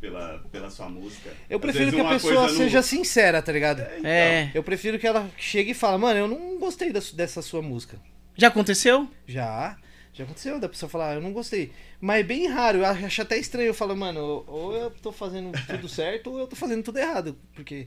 pela, 0.00 0.40
pela 0.50 0.68
sua 0.70 0.88
música. 0.88 1.30
Eu 1.48 1.56
Às 1.58 1.62
prefiro 1.62 1.84
vezes 1.84 2.00
que 2.00 2.06
a 2.06 2.08
pessoa 2.10 2.48
não- 2.48 2.56
seja 2.56 2.82
sincera, 2.82 3.40
tá 3.40 3.52
ligado? 3.52 3.80
É, 3.80 3.98
então. 3.98 4.10
É. 4.10 4.50
Eu 4.54 4.62
prefiro 4.62 4.98
que 4.98 5.06
ela 5.06 5.30
chegue 5.38 5.70
e 5.70 5.74
fale, 5.74 5.98
mano, 5.98 6.18
eu 6.18 6.26
não 6.28 6.58
gostei 6.58 6.92
da 6.92 7.00
dessa 7.14 7.40
sua 7.42 7.62
música. 7.62 7.96
Já 8.36 8.48
aconteceu? 8.48 9.08
Já, 9.26 9.78
já 10.12 10.24
aconteceu 10.24 10.58
da 10.58 10.68
pessoa 10.68 10.90
falar, 10.90 11.14
eu 11.14 11.20
não 11.20 11.32
gostei. 11.32 11.72
Mas 12.00 12.20
é 12.20 12.22
bem 12.24 12.48
raro, 12.48 12.78
eu 12.78 12.86
acho 12.86 13.22
até 13.22 13.38
estranho. 13.38 13.68
Eu 13.68 13.74
falo, 13.74 13.96
mano, 13.96 14.44
ou 14.48 14.74
eu 14.76 14.90
tô 14.90 15.12
fazendo 15.12 15.52
tudo 15.66 15.88
certo 15.88 16.30
ou 16.32 16.40
eu 16.40 16.46
tô 16.48 16.56
fazendo 16.56 16.82
tudo 16.82 16.98
errado. 16.98 17.38
Porque, 17.54 17.86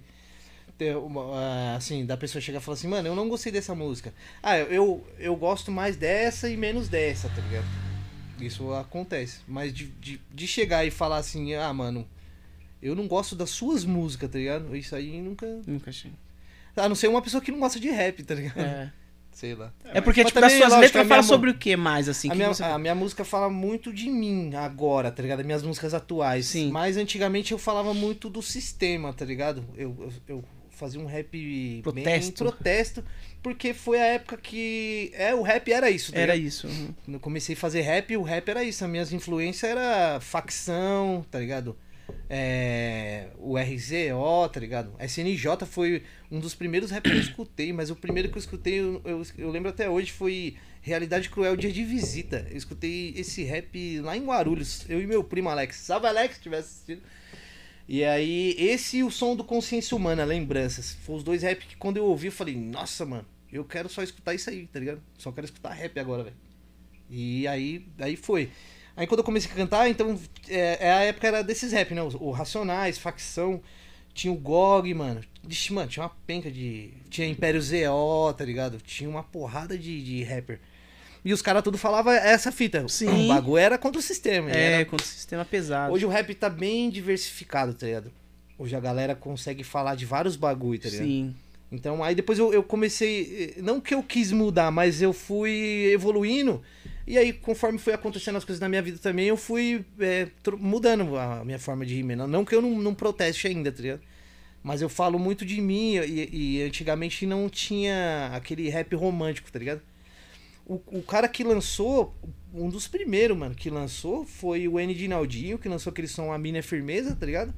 uma, 0.96 1.22
ah, 1.36 1.76
assim, 1.76 2.06
da 2.06 2.16
pessoa 2.18 2.42
chegar 2.42 2.60
e 2.60 2.62
falar 2.62 2.76
assim, 2.76 2.88
mano, 2.88 3.08
eu 3.08 3.16
não 3.16 3.28
gostei 3.30 3.52
dessa 3.52 3.74
música. 3.76 4.14
Ah, 4.42 4.58
eu, 4.58 5.06
eu 5.18 5.36
gosto 5.36 5.72
mais 5.72 5.96
dessa 5.96 6.50
e 6.50 6.56
menos 6.58 6.88
dessa, 6.90 7.30
tá 7.30 7.42
ligado? 7.42 7.66
Isso 8.40 8.72
acontece. 8.74 9.40
Mas 9.48 9.74
de, 9.74 9.88
de, 9.88 10.22
de 10.34 10.48
chegar 10.48 10.86
e 10.86 10.92
falar 10.92 11.18
assim, 11.18 11.54
ah, 11.56 11.74
mano, 11.74 12.08
eu 12.82 12.96
não 12.96 13.08
gosto 13.08 13.36
das 13.36 13.50
suas 13.50 13.84
músicas, 13.84 14.30
tá 14.32 14.38
ligado? 14.38 14.76
Isso 14.76 14.96
aí 14.96 15.22
nunca. 15.22 15.46
Nunca 15.68 15.90
achei. 15.90 16.12
A 16.76 16.88
não 16.88 16.96
ser 16.96 17.08
uma 17.08 17.22
pessoa 17.22 17.42
que 17.42 17.52
não 17.52 17.60
gosta 17.60 17.80
de 17.80 17.90
rap, 17.90 18.24
tá 18.24 18.34
ligado? 18.36 18.60
É, 18.60 18.92
Sei 19.34 19.54
lá. 19.56 19.72
é 19.86 20.00
porque, 20.02 20.22
Mas 20.24 20.32
tipo, 20.32 20.42
também, 20.42 20.58
suas 20.58 20.74
letras 20.74 20.94
minha 20.94 21.06
fala 21.06 21.22
mu- 21.22 21.28
sobre 21.28 21.50
o 21.52 21.54
que 21.54 21.76
mais, 21.76 22.10
assim? 22.10 22.30
a, 22.30 22.32
que 22.32 22.38
minha, 22.38 22.48
você- 22.50 22.64
a 22.64 22.78
minha 22.78 22.96
música 22.96 23.24
fala 23.26 23.50
muito 23.50 23.94
de 23.94 24.10
mim 24.10 24.54
agora, 24.56 25.12
tá 25.12 25.22
ligado? 25.22 25.44
Minhas 25.44 25.64
músicas 25.64 25.94
atuais. 25.94 26.46
Sim. 26.48 26.72
Mas 26.72 26.96
antigamente 26.98 27.52
eu 27.52 27.58
falava 27.58 27.94
muito 27.94 28.30
do 28.30 28.42
sistema, 28.42 29.14
tá 29.14 29.24
ligado? 29.26 29.64
Eu, 29.78 29.96
eu, 30.00 30.14
eu 30.28 30.44
fazia 30.80 31.00
um 31.00 31.06
rap 31.06 31.30
bem 31.32 31.82
Protesto. 31.82 32.44
protesto, 32.44 33.04
porque 33.44 33.74
foi 33.74 34.00
a 34.00 34.06
época 34.06 34.38
que. 34.38 35.12
É, 35.14 35.34
o 35.36 35.42
rap 35.42 35.72
era 35.72 35.90
isso, 35.92 36.12
tá 36.12 36.20
Era 36.20 36.34
ligado? 36.34 36.48
isso. 36.48 36.68
uhum. 36.68 36.94
Quando 37.06 37.14
eu 37.16 37.20
comecei 37.20 37.56
a 37.56 37.58
fazer 37.58 37.82
rap, 37.82 38.16
o 38.18 38.22
rap 38.24 38.48
era 38.50 38.64
isso. 38.64 38.84
As 38.84 38.90
minhas 38.90 39.12
influências 39.14 39.70
era 39.70 40.20
facção, 40.20 41.26
tá 41.30 41.40
ligado? 41.40 41.78
É, 42.28 43.28
o 43.38 43.56
RZO, 43.58 44.50
tá 44.52 44.60
ligado? 44.60 44.92
SNJ 45.00 45.66
foi 45.68 46.04
um 46.32 46.40
dos 46.40 46.56
primeiros 46.56 46.90
rap 46.92 47.04
que 47.04 47.16
eu 47.16 47.20
escutei, 47.20 47.72
mas 47.74 47.90
o 47.90 47.96
primeiro 47.96 48.30
que 48.30 48.36
eu 48.38 48.40
escutei, 48.40 48.80
eu, 48.80 49.02
eu, 49.06 49.22
eu 49.38 49.50
lembro 49.52 49.70
até 49.70 49.90
hoje, 49.90 50.12
foi 50.12 50.56
Realidade 50.82 51.30
Cruel 51.30 51.56
Dia 51.56 51.72
de 51.72 51.84
Visita. 51.84 52.48
Eu 52.50 52.58
escutei 52.58 53.14
esse 53.16 53.44
rap 53.44 54.00
lá 54.02 54.16
em 54.18 54.26
Guarulhos, 54.26 54.86
eu 54.90 55.02
e 55.02 55.06
meu 55.08 55.24
primo 55.24 55.50
Alex. 55.50 55.76
Salve 55.78 56.08
Alex, 56.08 56.36
se 56.36 56.42
tivesse 56.42 56.68
assistido. 56.70 57.02
E 57.92 58.06
aí, 58.06 58.56
esse 58.60 58.98
e 58.98 59.04
o 59.04 59.10
som 59.10 59.36
do 59.36 59.44
Consciência 59.44 59.98
Humana, 59.98 60.24
Lembranças. 60.24 60.96
Foi 61.02 61.16
os 61.16 61.24
dois 61.24 61.42
rap 61.42 61.66
que 61.66 61.76
quando 61.76 61.98
eu 61.98 62.06
ouvi, 62.06 62.28
eu 62.28 62.32
falei, 62.32 62.56
nossa, 62.56 63.04
mano, 63.04 63.26
eu 63.52 63.66
quero 63.66 63.90
só 63.90 64.04
escutar 64.04 64.36
isso 64.36 64.48
aí, 64.48 64.68
tá 64.68 64.80
ligado? 64.80 65.02
Só 65.18 65.32
quero 65.32 65.46
escutar 65.46 65.72
rap 65.72 66.00
agora, 66.00 66.26
velho. 66.26 66.36
E 67.10 67.48
aí, 67.48 67.84
aí 67.98 68.16
foi. 68.16 68.52
Aí 68.96 69.08
quando 69.08 69.22
eu 69.22 69.24
comecei 69.24 69.52
a 69.52 69.56
cantar, 69.56 69.90
então, 69.90 70.20
é, 70.48 70.78
é 70.88 70.94
a 70.94 71.00
época 71.00 71.30
era 71.30 71.42
desses 71.42 71.72
rap, 71.72 71.96
né? 71.96 72.04
O, 72.04 72.30
Racionais, 72.30 73.00
Facção, 73.00 73.60
tinha 74.14 74.32
o 74.32 74.38
GOG, 74.38 74.94
mano. 74.94 75.22
Ixi, 75.50 75.74
mano, 75.74 75.90
tinha 75.90 76.04
uma 76.04 76.16
penca 76.28 76.52
de... 76.52 76.94
Tinha 77.10 77.28
Império 77.28 77.60
ZO, 77.60 78.32
tá 78.38 78.46
ligado? 78.46 78.78
Tinha 78.82 79.10
uma 79.10 79.24
porrada 79.24 79.76
de, 79.76 80.04
de 80.04 80.24
rapper. 80.24 80.60
E 81.24 81.34
os 81.34 81.42
caras 81.42 81.64
tudo 81.64 81.78
falavam 81.78 82.14
essa 82.14 82.52
fita. 82.52 82.88
Sim. 82.88 83.26
O 83.26 83.28
bagulho 83.28 83.58
era 83.58 83.78
contra 83.78 84.00
o 84.00 84.02
sistema. 84.02 84.50
É, 84.52 84.74
era 84.74 84.86
com 84.86 84.96
o 84.96 85.02
sistema 85.02 85.44
pesado. 85.44 85.94
Hoje 85.94 86.06
o 86.06 86.10
rap 86.10 86.34
tá 86.36 86.50
bem 86.50 86.90
diversificado, 86.90 87.74
tá 87.74 87.86
ligado? 87.86 88.12
Hoje 88.58 88.76
a 88.76 88.80
galera 88.80 89.16
consegue 89.16 89.64
falar 89.64 89.96
de 89.96 90.06
vários 90.06 90.36
bagulho, 90.36 90.80
tá 90.80 90.90
ligado? 90.90 91.06
Sim. 91.06 91.36
Então 91.72 92.04
aí 92.04 92.16
depois 92.16 92.40
eu, 92.40 92.54
eu 92.54 92.64
comecei. 92.64 93.54
eh, 93.58 93.62
Não 93.62 93.80
que 93.80 93.94
eu 93.94 94.02
quis 94.02 94.32
mudar, 94.32 94.72
mas 94.72 95.02
eu 95.02 95.14
fui 95.14 95.92
evoluindo. 95.94 96.62
E 97.06 97.18
aí, 97.18 97.34
conforme 97.34 97.80
foi 97.80 97.94
acontecendo 97.94 98.36
as 98.38 98.46
coisas 98.46 98.60
na 98.60 98.70
minha 98.70 98.82
vida 98.84 98.98
também, 99.00 99.28
eu 99.28 99.36
fui 99.38 99.84
tro- 100.44 100.58
mudando 100.60 101.18
a 101.18 101.44
minha 101.44 101.58
forma 101.58 101.84
de 101.86 101.96
rimar. 101.96 102.16
Não, 102.18 102.28
não 102.28 102.46
que 102.46 102.54
eu 102.54 102.62
não, 102.62 102.70
não 102.80 102.94
proteste 102.94 103.48
ainda, 103.48 103.72
tá 103.72 103.82
ligado? 103.82 104.02
Mas 104.62 104.82
eu 104.82 104.90
falo 104.90 105.18
muito 105.18 105.44
de 105.46 105.60
mim 105.60 105.96
e, 105.96 106.58
e 106.60 106.62
antigamente 106.64 107.26
não 107.26 107.50
tinha 107.50 108.30
aquele 108.34 108.70
rap 108.70 108.94
romântico, 108.96 109.52
tá 109.52 109.58
ligado? 109.58 109.82
O, 110.70 111.00
o 111.00 111.02
cara 111.02 111.28
que 111.28 111.44
lançou, 111.44 112.16
um 112.54 112.70
dos 112.70 112.88
primeiros, 112.88 113.36
mano, 113.36 113.56
que 113.56 113.72
lançou 113.72 114.24
foi 114.24 114.68
o 114.68 114.80
N 114.80 114.94
de 114.94 115.08
Naldinho, 115.08 115.58
que 115.58 115.68
lançou 115.68 115.90
aquele 115.90 116.08
som 116.08 116.32
A 116.32 116.38
Mina 116.38 116.60
é 116.60 116.62
Firmeza, 116.62 117.16
tá 117.16 117.26
ligado? 117.26 117.52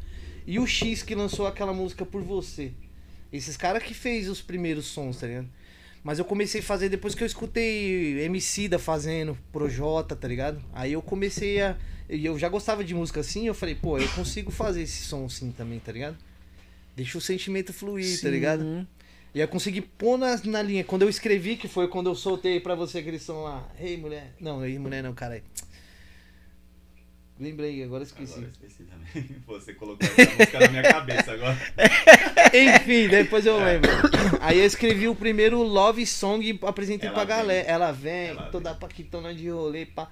E 0.47 0.57
o 0.57 0.65
X 0.65 1.03
que 1.03 1.13
lançou 1.13 1.45
aquela 1.45 1.73
música 1.73 2.05
Por 2.05 2.23
Você. 2.23 2.71
Esses 3.31 3.57
caras 3.57 3.83
que 3.83 3.93
fez 3.93 4.29
os 4.29 4.41
primeiros 4.41 4.85
sons, 4.85 5.17
tá 5.17 5.27
ligado? 5.27 5.49
Mas 6.01 6.19
eu 6.19 6.25
comecei 6.25 6.61
a 6.61 6.63
fazer 6.63 6.87
depois 6.87 7.13
que 7.13 7.21
eu 7.21 7.27
escutei 7.27 8.21
MC 8.21 8.69
da 8.69 8.79
fazendo, 8.79 9.37
Projota, 9.51 10.15
tá 10.15 10.25
ligado? 10.25 10.63
Aí 10.71 10.93
eu 10.93 11.01
comecei 11.01 11.61
a. 11.61 11.77
Eu 12.09 12.39
já 12.39 12.47
gostava 12.47 12.81
de 12.81 12.95
música 12.95 13.19
assim, 13.19 13.45
eu 13.45 13.53
falei, 13.53 13.75
pô, 13.75 13.97
eu 13.97 14.07
consigo 14.09 14.51
fazer 14.51 14.83
esse 14.83 15.03
som 15.03 15.25
assim 15.25 15.51
também, 15.51 15.79
tá 15.79 15.91
ligado? 15.91 16.17
Deixa 16.95 17.17
o 17.17 17.21
sentimento 17.21 17.73
fluir, 17.73 18.21
tá 18.21 18.29
ligado? 18.29 18.87
Sim. 19.33 19.39
E 19.39 19.39
eu 19.39 19.47
consegui 19.47 19.81
pôr 19.81 20.17
na, 20.17 20.39
na 20.45 20.61
linha. 20.61 20.83
Quando 20.83 21.03
eu 21.03 21.09
escrevi, 21.09 21.55
que 21.55 21.67
foi 21.67 21.87
quando 21.87 22.07
eu 22.09 22.15
soltei 22.15 22.59
pra 22.59 22.75
você 22.75 22.97
aquele 22.99 23.19
som 23.19 23.43
lá. 23.43 23.67
Ei, 23.79 23.95
mulher. 23.97 24.33
Não, 24.39 24.65
ei, 24.65 24.77
mulher 24.77 25.01
não, 25.01 25.13
caralho. 25.13 25.43
Lembrei, 27.39 27.83
agora 27.83 28.03
esqueci. 28.03 28.33
Agora 28.33 28.51
esqueci 28.51 28.83
também. 28.83 29.27
Você 29.47 29.73
colocou 29.73 30.07
essa 30.07 30.31
música 30.31 30.59
na 30.59 30.67
minha 30.67 30.83
cabeça 30.83 31.31
agora. 31.31 31.57
Enfim, 32.53 33.07
depois 33.07 33.47
eu 33.47 33.57
lembro. 33.57 33.89
Aí 34.39 34.59
eu 34.59 34.65
escrevi 34.65 35.07
o 35.07 35.15
primeiro 35.15 35.63
Love 35.63 36.05
Song 36.05 36.45
e 36.47 36.59
apresentei 36.63 37.07
Ela 37.09 37.15
pra 37.15 37.25
vem. 37.25 37.35
galera. 37.37 37.67
Ela 37.67 37.91
vem, 37.91 38.27
Ela 38.27 38.43
toda 38.43 38.69
vem. 38.71 38.79
paquitona 38.79 39.33
de 39.33 39.49
rolê, 39.49 39.87
pá. 39.87 40.11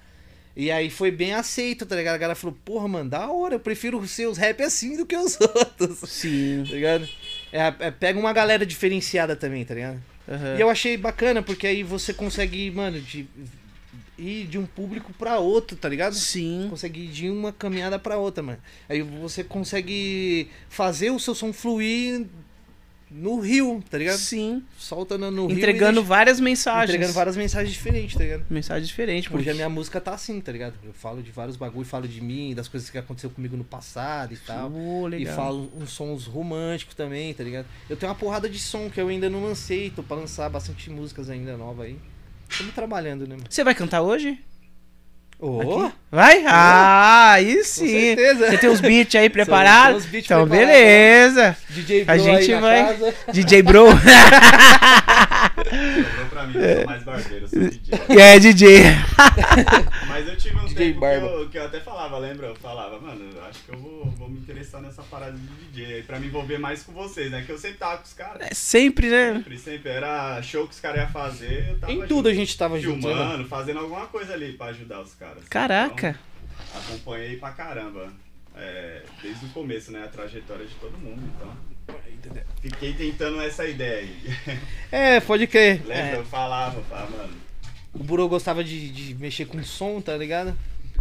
E 0.55 0.72
aí 0.72 0.89
foi 0.89 1.11
bem 1.11 1.34
aceito, 1.36 1.86
tá 1.86 1.95
ligado? 1.95 2.15
A 2.15 2.17
galera 2.17 2.36
falou, 2.36 2.57
porra, 2.65 2.88
mano, 2.88 3.09
da 3.11 3.30
hora, 3.30 3.53
eu 3.55 3.59
prefiro 3.59 4.05
ser 4.07 4.26
os 4.28 4.38
rap 4.39 4.63
assim 4.63 4.97
do 4.97 5.05
que 5.05 5.15
os 5.15 5.38
outros. 5.39 5.99
Sim. 6.09 6.63
Tá 6.67 6.74
ligado? 6.74 7.07
É, 7.51 7.73
é, 7.79 7.91
pega 7.91 8.19
uma 8.19 8.33
galera 8.33 8.65
diferenciada 8.65 9.35
também, 9.35 9.65
tá 9.65 9.73
ligado? 9.73 10.01
Aham. 10.27 10.57
E 10.57 10.61
eu 10.61 10.69
achei 10.69 10.95
bacana, 10.97 11.41
porque 11.41 11.65
aí 11.65 11.83
você 11.83 12.13
consegue, 12.13 12.69
mano, 12.69 13.01
de, 13.01 13.27
ir 14.17 14.45
de 14.45 14.57
um 14.57 14.65
público 14.65 15.13
pra 15.13 15.39
outro, 15.39 15.75
tá 15.75 15.89
ligado? 15.89 16.13
Sim. 16.13 16.67
Consegue 16.69 17.05
ir 17.05 17.07
de 17.07 17.29
uma 17.29 17.51
caminhada 17.51 17.97
pra 17.97 18.17
outra, 18.17 18.43
mano. 18.43 18.59
Aí 18.87 19.01
você 19.01 19.43
consegue 19.43 20.49
fazer 20.69 21.09
o 21.09 21.19
seu 21.19 21.33
som 21.33 21.51
fluir 21.51 22.27
no 23.12 23.39
rio, 23.39 23.84
tá 23.89 23.97
ligado? 23.97 24.18
Sim. 24.18 24.64
Solta 24.78 25.18
no, 25.18 25.47
rio. 25.47 25.55
e 25.55 25.57
Entregando 25.57 26.03
várias 26.03 26.39
mensagens. 26.39 26.89
entregando 26.89 27.14
várias 27.14 27.36
mensagens 27.36 27.74
diferentes, 27.74 28.16
tá 28.16 28.24
ligado? 28.24 28.45
Mensagens 28.49 28.88
diferentes. 28.88 29.28
Hoje 29.28 29.38
Porque 29.38 29.49
a 29.49 29.53
minha 29.53 29.70
música 29.70 29.99
tá 29.99 30.14
assim, 30.14 30.39
tá 30.39 30.51
ligado? 30.51 30.76
Eu 30.84 30.93
falo 30.93 31.22
de 31.22 31.32
vários 31.32 31.57
bagulho, 31.57 31.86
falo 31.86 32.07
de 32.07 32.22
mim, 32.22 32.53
das 32.53 32.68
coisas 32.68 32.89
que 32.89 32.97
aconteceu 32.97 33.30
comigo 33.30 33.57
no 33.57 33.64
passado 33.64 34.34
e 34.34 34.38
tal. 34.38 34.72
E 34.72 35.10
legal. 35.10 35.36
falo 35.36 35.72
uns 35.76 35.89
sons 35.91 36.26
românticos 36.26 36.95
também, 36.95 37.34
tá 37.34 37.43
ligado? 37.43 37.66
Eu 37.89 37.97
tenho 37.97 38.12
uma 38.12 38.18
porrada 38.18 38.47
de 38.47 38.60
som 38.60 38.89
que 38.89 39.01
eu 39.01 39.07
ainda 39.07 39.30
não 39.30 39.43
lancei, 39.43 39.89
tô 39.89 40.03
pra 40.03 40.18
lançar 40.18 40.49
bastante 40.49 40.89
músicas 40.89 41.30
ainda 41.30 41.57
novas 41.57 41.88
aí. 41.88 41.97
Estamos 42.49 42.74
trabalhando, 42.74 43.28
né, 43.28 43.36
mano? 43.36 43.47
Você 43.49 43.64
vai 43.64 43.76
cantar 43.76 44.01
hoje? 44.01 44.39
Aqui? 45.41 45.93
Vai? 46.11 46.43
Ah, 46.45 47.31
aí 47.33 47.55
com 47.57 47.63
sim. 47.63 47.87
certeza. 47.87 48.49
Você 48.49 48.57
tem 48.57 48.69
os 48.69 48.81
beats 48.81 49.15
aí 49.15 49.29
preparados? 49.29 50.05
Beats 50.05 50.25
então, 50.25 50.45
preparados. 50.45 50.73
beleza. 50.75 51.57
DJ 51.69 52.01
A 52.01 52.05
Bro 52.15 52.17
gente 52.23 52.41
aí 52.51 52.55
na 52.55 52.59
vai- 52.59 52.83
casa. 52.87 53.15
DJ 53.31 53.61
Bro. 53.63 53.85
Pra 56.29 56.45
mim, 56.47 56.53
eu 56.55 56.75
sou 56.77 56.85
mais 56.85 57.03
barbeiro, 57.03 57.45
eu 57.45 57.47
sou 57.47 57.59
DJ. 57.59 57.99
é, 58.19 58.39
DJ. 58.39 58.83
Mas 60.07 60.27
eu 60.27 60.35
tive 60.37 60.57
um 60.57 60.65
DJ 60.65 60.75
tempo 60.75 60.93
que 60.95 60.99
Barba. 60.99 61.27
eu, 61.27 61.49
que 61.49 61.57
eu 61.57 61.65
até 61.65 61.79
falava, 61.79 62.17
lembra? 62.17 62.47
Eu 62.47 62.55
falava, 62.55 62.99
mano, 62.99 63.21
eu 63.35 63.43
acho 63.45 63.59
que 63.63 63.71
eu 63.73 63.77
vou, 63.79 64.05
vou 64.17 64.29
me 64.29 64.39
interessar 64.39 64.81
nessa 64.81 65.01
parada 65.03 65.31
de 65.33 65.39
DJ 65.86 66.03
pra 66.03 66.19
me 66.19 66.27
envolver 66.27 66.57
mais 66.57 66.84
com 66.84 66.91
vocês, 66.91 67.32
né? 67.32 67.43
Que 67.45 67.51
eu 67.51 67.57
sempre 67.57 67.77
tava 67.77 67.97
com 67.97 68.03
os 68.03 68.13
caras. 68.13 68.47
É 68.49 68.53
sempre, 68.53 69.09
né? 69.09 69.36
Sempre, 69.36 69.57
sempre. 69.57 69.89
Era 69.91 70.41
show 70.41 70.67
que 70.67 70.73
os 70.73 70.80
caras 70.80 71.01
iam 71.01 71.09
fazer, 71.09 71.69
eu 71.69 71.80
tava 71.80 71.91
Em 71.93 71.95
junto, 71.97 72.07
tudo 72.07 72.30
a 72.30 72.34
gente 72.34 72.57
tava 72.57 72.80
junto, 72.80 73.07
né, 73.07 73.13
mano? 73.13 73.27
filmando, 73.30 73.49
fazendo 73.49 73.80
alguma 73.80 74.07
coisa 74.07 74.34
ali 74.34 74.53
pra 74.53 74.67
ajudar 74.67 75.01
os 75.01 75.13
caras. 75.13 75.43
Caraca. 75.49 76.19
Então, 76.69 76.82
acompanhei 76.82 77.38
pra 77.38 77.51
caramba. 77.51 78.11
é, 78.55 79.01
desde 79.21 79.45
o 79.45 79.49
começo, 79.49 79.91
né? 79.91 80.03
A 80.03 80.07
trajetória 80.07 80.65
de 80.65 80.75
todo 80.75 80.97
mundo, 80.97 81.21
então. 81.36 81.69
Fiquei 82.61 82.93
tentando 82.93 83.41
essa 83.41 83.65
ideia 83.65 83.99
aí. 83.99 84.59
É, 84.91 85.19
pode 85.19 85.47
crer. 85.47 85.82
Lembra? 85.86 85.95
É, 85.95 86.15
Eu 86.17 86.25
falava, 86.25 86.82
falava, 86.84 87.15
mano. 87.17 87.34
o 87.93 88.03
Buro 88.03 88.27
gostava 88.27 88.63
de, 88.63 88.89
de 88.89 89.15
mexer 89.15 89.45
com 89.45 89.61
som, 89.63 90.01
tá 90.01 90.15
ligado? 90.17 90.55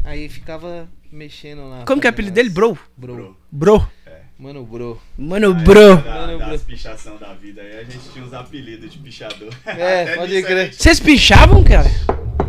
Aí 0.05 0.29
ficava 0.29 0.89
mexendo 1.11 1.68
lá. 1.68 1.85
Como 1.87 2.01
que 2.01 2.07
é 2.07 2.11
o 2.11 2.12
apelido 2.12 2.35
dele? 2.35 2.49
Bro. 2.51 2.79
Bro. 2.97 3.37
Bro. 3.51 3.91
Bro. 4.39 4.47
Mano, 4.53 4.64
Bro. 4.64 5.01
Mano, 5.16 5.49
Aí, 5.57 5.64
bro. 5.64 5.97
Da, 5.97 6.03
Mano, 6.26 6.39
das 6.39 6.49
bro. 6.62 6.66
pichação 6.76 7.16
da 7.16 7.32
vida 7.34 7.61
aí, 7.61 7.78
a 7.78 7.82
gente 7.84 8.09
tinha 8.12 8.24
uns 8.24 8.32
apelidos 8.32 8.91
de 8.93 8.99
pichador. 8.99 9.53
É, 9.66 10.14
pode 10.16 10.43
crer. 10.43 10.66
gente- 10.66 10.76
Vocês 10.82 11.01
pinchavam, 11.01 11.64
cara? 11.64 11.91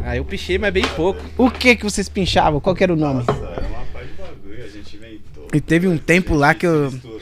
Aí 0.03 0.17
eu 0.19 0.25
pichei, 0.25 0.57
mas 0.57 0.71
bem 0.73 0.85
pouco. 0.95 1.19
O 1.37 1.49
que 1.49 1.75
que 1.75 1.83
vocês 1.83 2.07
pinchavam? 2.07 2.59
Qual 2.59 2.75
que 2.75 2.83
era 2.83 2.93
o 2.93 2.95
nome? 2.95 3.23
Nossa, 3.25 3.31
era 3.31 3.67
uma 3.67 3.85
paz 3.91 4.07
de 4.07 4.13
bagulho, 4.13 4.63
a 4.63 4.67
gente 4.67 4.95
inventou. 4.95 5.47
E 5.53 5.59
teve 5.59 5.87
um 5.87 5.97
tempo 5.97 6.35
lá 6.35 6.53
que 6.53 6.65
eu- 6.67 6.91
Misturou. 6.91 7.19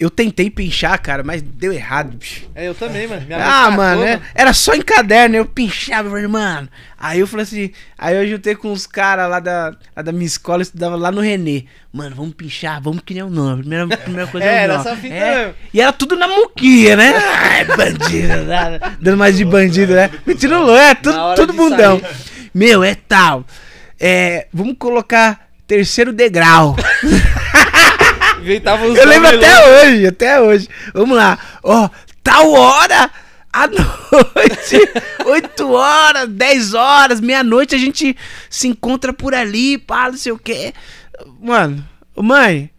Eu 0.00 0.08
tentei 0.08 0.48
pinchar, 0.48 0.96
cara, 1.00 1.24
mas 1.24 1.42
deu 1.42 1.72
errado, 1.72 2.16
bicho. 2.16 2.48
É, 2.54 2.68
eu 2.68 2.74
também, 2.74 3.08
mano. 3.08 3.26
Minha 3.26 3.38
Ah, 3.44 3.68
mano, 3.70 4.04
é- 4.04 4.20
era 4.32 4.52
só 4.52 4.72
em 4.74 4.80
caderno, 4.80 5.34
eu 5.34 5.44
pinchava, 5.44 6.06
eu 6.06 6.12
falei, 6.12 6.28
mano. 6.28 6.68
Aí 6.96 7.18
eu 7.18 7.26
falei 7.26 7.42
assim, 7.42 7.72
aí 7.98 8.14
eu 8.16 8.28
juntei 8.28 8.54
com 8.54 8.70
os 8.70 8.86
caras 8.86 9.28
lá 9.28 9.40
da, 9.40 9.74
lá 9.96 10.02
da 10.02 10.12
minha 10.12 10.26
escola, 10.26 10.58
eu 10.58 10.62
estudava 10.62 10.94
lá 10.94 11.10
no 11.10 11.20
Renê. 11.20 11.64
Mano, 11.92 12.14
vamos 12.14 12.34
pinchar, 12.34 12.80
vamos 12.80 13.02
criar 13.04 13.24
um 13.26 13.30
nome. 13.30 13.62
Primeira, 13.62 13.96
primeira 13.96 14.26
coisa 14.30 14.46
É, 14.46 14.50
é 14.50 14.52
o 14.52 14.58
era 14.62 14.78
nome. 14.78 14.88
essa 14.88 14.96
fita 14.96 15.14
É, 15.14 15.36
mesmo. 15.38 15.54
E 15.74 15.80
era 15.80 15.92
tudo 15.92 16.16
na 16.16 16.28
muquia, 16.28 16.96
né? 16.96 17.14
Ai, 17.16 17.64
bandido, 17.64 18.44
nada, 18.44 18.80
dando 19.00 19.16
mais 19.18 19.36
de 19.36 19.44
bandido, 19.44 19.94
né? 19.94 20.10
Mentira, 20.24 20.54
é, 20.78 20.94
tudo, 20.94 21.18
tudo 21.34 21.52
bundão. 21.52 21.98
sair. 21.98 22.14
Meu, 22.54 22.84
é 22.84 22.94
tal. 22.94 23.44
É, 23.98 24.46
vamos 24.52 24.76
colocar 24.78 25.48
terceiro 25.66 26.12
degrau. 26.12 26.76
Inventava 28.40 28.86
os 28.86 28.96
Eu 28.96 29.06
lembro 29.06 29.28
até 29.28 29.54
loucos. 29.58 29.82
hoje, 29.82 30.06
até 30.06 30.40
hoje. 30.40 30.68
Vamos 30.94 31.16
lá. 31.16 31.38
Ó, 31.62 31.88
tal 32.22 32.52
hora 32.52 33.10
à 33.52 33.66
noite, 33.66 34.88
8 35.26 35.70
horas, 35.72 36.28
10 36.28 36.74
horas, 36.74 37.20
meia-noite, 37.20 37.74
a 37.74 37.78
gente 37.78 38.16
se 38.50 38.68
encontra 38.68 39.12
por 39.12 39.34
ali, 39.34 39.78
pá, 39.78 40.10
não 40.10 40.18
sei 40.18 40.32
o 40.32 40.38
quê. 40.38 40.72
Mano, 41.40 41.84
mãe, 42.16 42.70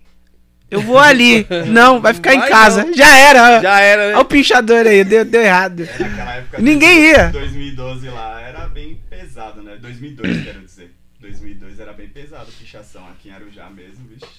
eu 0.72 0.82
vou 0.82 1.00
ali. 1.00 1.46
Não, 1.68 2.00
vai 2.00 2.14
ficar 2.14 2.34
em 2.36 2.40
Vai 2.40 2.50
casa. 2.50 2.86
não. 2.86 2.94
Já 2.94 3.18
era. 3.18 3.60
Já 3.62 3.80
era, 3.80 4.08
né? 4.10 4.14
Olha 4.14 4.22
o 4.22 4.26
pinchador 4.26 4.86
aí, 4.86 5.04
deu, 5.04 5.26
deu 5.26 5.42
errado. 5.42 5.80
Naquela 6.00 6.36
época. 6.36 6.62
Ninguém 6.62 7.06
ia. 7.06 7.30
2012 7.30 8.08
lá 8.10 8.40
era 8.42 8.68
bem 8.68 9.02
pesado, 9.10 9.64
né? 9.64 9.78
2002, 9.82 10.44
quero 10.44 10.60
dizer. 10.62 10.94
2002 11.20 11.80
era 11.80 11.92
bem 11.92 12.08
pesado, 12.08 12.46
pichação 12.60 13.02
aqui 13.10 13.30
em 13.30 13.34
Arujá 13.34 13.68
mesmo, 13.70 14.06
vixe. 14.08 14.39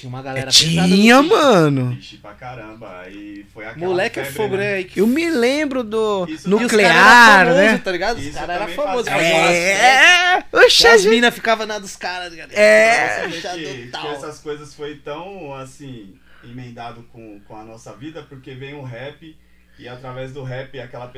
Tinha 0.00 0.08
uma 0.08 0.22
galera 0.22 0.48
É, 0.48 0.52
pesada 0.52 0.88
tinha, 0.88 1.22
mano. 1.22 1.94
Piche 1.96 2.16
pra 2.16 2.32
caramba. 2.34 3.00
Aí 3.02 3.44
foi 3.52 3.66
aquela 3.66 3.86
Moleque 3.86 4.18
é 4.20 4.24
febre, 4.24 4.36
fogo, 4.42 4.56
né? 4.56 4.80
né? 4.82 4.86
Eu 4.96 5.06
me 5.06 5.28
lembro 5.30 5.84
do 5.84 6.24
Isso 6.26 6.34
os 6.44 6.46
nuclear, 6.46 7.46
famoso, 7.46 7.56
né? 7.60 7.78
Tá 7.78 7.92
ligado? 7.92 8.18
Os 8.18 8.30
caras 8.34 8.56
eram 8.56 8.68
famosos. 8.68 9.08
festas, 9.08 9.56
É, 9.56 10.44
oxe, 10.52 10.86
a 10.86 10.94
as 10.94 11.02
gente- 11.02 11.10
minas 11.10 11.34
ficavam 11.34 11.66
na 11.66 11.78
dos 11.78 11.96
caras. 11.96 12.34
tá 12.34 12.46
É. 12.52 13.26
Nossa, 13.26 13.50
que, 13.56 13.88
que 13.88 14.06
essas 14.06 14.38
coisas 14.38 14.74
foi 14.74 14.96
tão 14.96 15.54
assim 15.54 16.14
emendado 16.42 17.02
com, 17.12 17.38
com 17.40 17.56
a 17.56 17.62
nossa 17.64 17.92
vida 17.94 18.22
porque 18.22 18.54
vem 18.54 18.74
o 18.74 18.82
rap 18.82 19.36
e 19.78 19.86
através 19.88 20.32
do 20.32 20.42
rap 20.42 20.78
aquela 20.80 21.12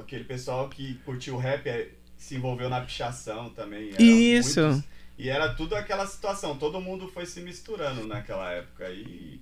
aquele 0.00 0.24
pessoal 0.24 0.68
que 0.70 0.94
curtiu 1.04 1.34
o 1.34 1.38
rap 1.38 1.90
se 2.16 2.36
envolveu 2.36 2.70
na 2.70 2.80
pichação 2.80 3.50
também 3.50 3.90
Isso. 3.98 4.60
muitos- 4.62 4.84
e 5.18 5.28
era 5.28 5.54
tudo 5.54 5.74
aquela 5.74 6.06
situação 6.06 6.56
todo 6.56 6.80
mundo 6.80 7.08
foi 7.08 7.26
se 7.26 7.40
misturando 7.40 8.06
naquela 8.06 8.50
época 8.52 8.88
e 8.90 9.40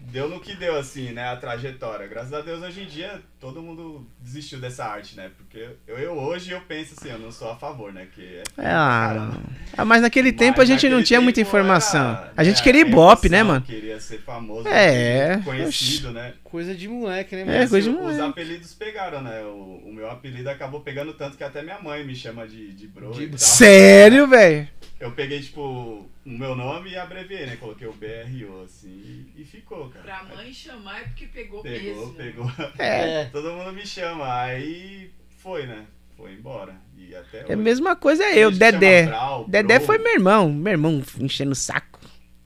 deu 0.00 0.28
no 0.28 0.38
que 0.38 0.54
deu 0.54 0.76
assim 0.78 1.10
né 1.10 1.28
a 1.28 1.36
trajetória 1.36 2.06
graças 2.06 2.32
a 2.32 2.40
Deus 2.40 2.62
hoje 2.62 2.82
em 2.82 2.86
dia 2.86 3.20
todo 3.40 3.60
mundo 3.60 4.06
desistiu 4.20 4.60
dessa 4.60 4.84
arte 4.84 5.16
né 5.16 5.28
porque 5.36 5.70
eu, 5.88 5.98
eu 5.98 6.12
hoje 6.16 6.52
eu 6.52 6.60
penso 6.60 6.94
assim 6.96 7.10
eu 7.10 7.18
não 7.18 7.32
sou 7.32 7.50
a 7.50 7.56
favor 7.56 7.92
né 7.92 8.06
que 8.14 8.22
é 8.22 8.42
É, 8.62 8.68
ah, 8.70 9.32
ah, 9.76 9.84
mas 9.84 10.00
naquele 10.00 10.30
Mas 10.30 10.38
tempo 10.38 10.60
a 10.60 10.64
gente 10.64 10.88
não 10.88 11.02
tinha 11.02 11.20
muita 11.20 11.40
informação. 11.40 12.10
era- 12.12 12.32
A 12.36 12.44
gente 12.44 12.56
era 12.56 12.64
queria 12.64 12.82
ibope, 12.82 13.28
né, 13.28 13.42
mano? 13.42 13.64
Queria 13.64 13.98
ser 14.00 14.18
famoso, 14.20 14.68
É, 14.68 15.38
conhecido, 15.44 16.12
né? 16.12 16.34
Coisa 16.44 16.74
de 16.76 16.86
moleque, 16.88 17.34
né, 17.36 17.62
É, 17.64 17.66
coisa 17.66 17.90
de 17.90 17.96
Os 17.96 18.00
moleque. 18.02 18.20
apelidos 18.20 18.74
pegaram, 18.74 19.20
né? 19.20 19.42
O, 19.42 19.82
o 19.86 19.92
meu 19.92 20.08
apelido 20.08 20.48
acabou 20.48 20.80
pegando 20.80 21.12
tanto 21.14 21.36
que 21.36 21.42
até 21.44 21.60
minha 21.62 21.80
mãe 21.80 22.04
me 22.06 22.14
chama 22.14 22.46
de, 22.46 22.72
de 22.72 22.86
bro 22.86 23.12
De- 23.12 23.24
e 23.24 23.28
tal. 23.30 23.38
Sério, 23.38 24.26
velho? 24.28 24.68
Eu 25.00 25.12
peguei, 25.12 25.40
tipo, 25.40 25.60
o 25.62 26.08
meu 26.30 26.56
nome 26.56 26.90
e 26.90 26.96
abreviei, 26.98 27.46
né? 27.46 27.56
Coloquei 27.60 27.86
o 27.86 27.92
BRO, 27.92 28.64
assim, 28.64 29.26
e, 29.36 29.44
ficou, 29.44 29.88
cara. 29.90 30.04
Pra 30.04 30.36
mãe 30.36 30.52
chamar 30.52 31.00
é 31.00 31.04
porque 31.04 31.26
pegou, 31.26 31.62
Pegou, 31.62 32.06
mesmo. 32.08 32.14
pegou. 32.14 32.50
É. 32.78 33.26
Todo 33.30 33.52
mundo 33.52 33.72
me 33.72 33.86
chama, 33.86 34.42
aí 34.42 35.10
foi, 35.38 35.66
né? 35.66 35.84
Foi 36.16 36.32
embora. 36.32 36.74
E 36.96 37.14
até 37.14 37.38
É 37.38 37.42
a 37.42 37.46
hoje. 37.46 37.56
mesma 37.56 37.94
coisa 37.94 38.24
eu, 38.30 38.50
Dedé. 38.50 39.06
Brau, 39.06 39.44
Dedé 39.48 39.76
Bro. 39.78 39.86
foi 39.86 39.98
meu 39.98 40.14
irmão. 40.14 40.52
Meu 40.52 40.72
irmão 40.72 41.00
enchendo 41.20 41.52
o 41.52 41.54
saco. 41.54 42.00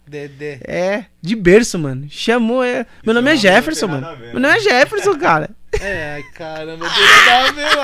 Dedé. 0.07 0.61
É, 0.69 1.07
de 1.23 1.35
berço, 1.35 1.79
mano. 1.79 2.07
Chamou. 2.11 2.63
É... 2.63 2.85
Meu 3.03 3.15
nome 3.15 3.31
é 3.31 3.33
não 3.35 3.41
Jefferson, 3.41 3.87
tem 3.87 3.95
mano. 3.95 4.01
nada 4.03 4.13
a 4.13 4.21
ver, 4.21 4.33
Meu 4.33 4.41
nome 4.41 4.55
é 4.57 4.61
Jefferson, 4.61 5.19
cara. 5.19 5.49
É, 5.81 6.15
ai 6.17 6.23
caramba, 6.35 6.87
Dedé 6.87 7.53
meu. 7.53 7.83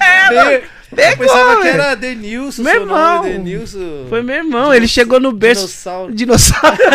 É, 0.00 0.58
Eu 0.66 0.68
Pegou, 0.94 1.26
pensava 1.26 1.56
que 1.56 1.62
velho. 1.62 1.74
era 1.82 1.94
Denilson, 1.94 2.62
Meu 2.62 2.80
irmão. 2.80 3.22
Denilson. 3.22 4.06
Foi 4.08 4.22
meu 4.22 4.36
irmão. 4.36 4.74
Ele 4.74 4.88
chegou 4.88 5.20
no 5.20 5.30
berço. 5.32 5.62
Dinossauro. 5.66 6.12
Dinossauro. 6.14 6.76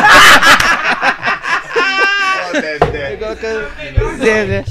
Que 4.20 4.28
eu- 4.28 4.48
né? 4.48 4.64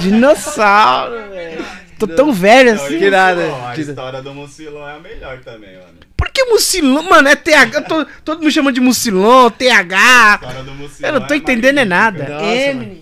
Dinossauro, 0.00 1.30
velho. 1.30 1.64
Tô 1.98 2.06
tão 2.08 2.32
velho 2.32 2.72
assim. 2.72 2.98
Que 2.98 3.10
nada, 3.10 3.42
A 3.68 3.76
história 3.76 4.20
do 4.22 4.34
Mucilon 4.34 4.88
é 4.88 4.96
a 4.96 4.98
melhor 4.98 5.38
também, 5.40 5.74
mano. 5.76 5.92
Por 6.16 6.28
que 6.30 6.44
Mucilon? 6.44 7.02
Mano, 7.02 7.28
é 7.28 7.36
TH. 7.36 7.78
eu 7.78 7.84
tô- 7.84 8.04
todo 8.24 8.40
mundo 8.42 8.50
chama 8.50 8.72
de 8.72 8.80
Mucilon, 8.80 9.46
A 9.46 9.50
TH. 9.50 10.38
história 10.42 10.62
do 10.64 10.72
Mucilon 10.72 11.08
Eu 11.08 11.20
não 11.20 11.26
tô 11.26 11.34
é 11.34 11.36
entendendo 11.36 11.78
é 11.78 11.84
nada. 11.84 12.28
Nossa, 12.28 12.44
M. 12.44 13.01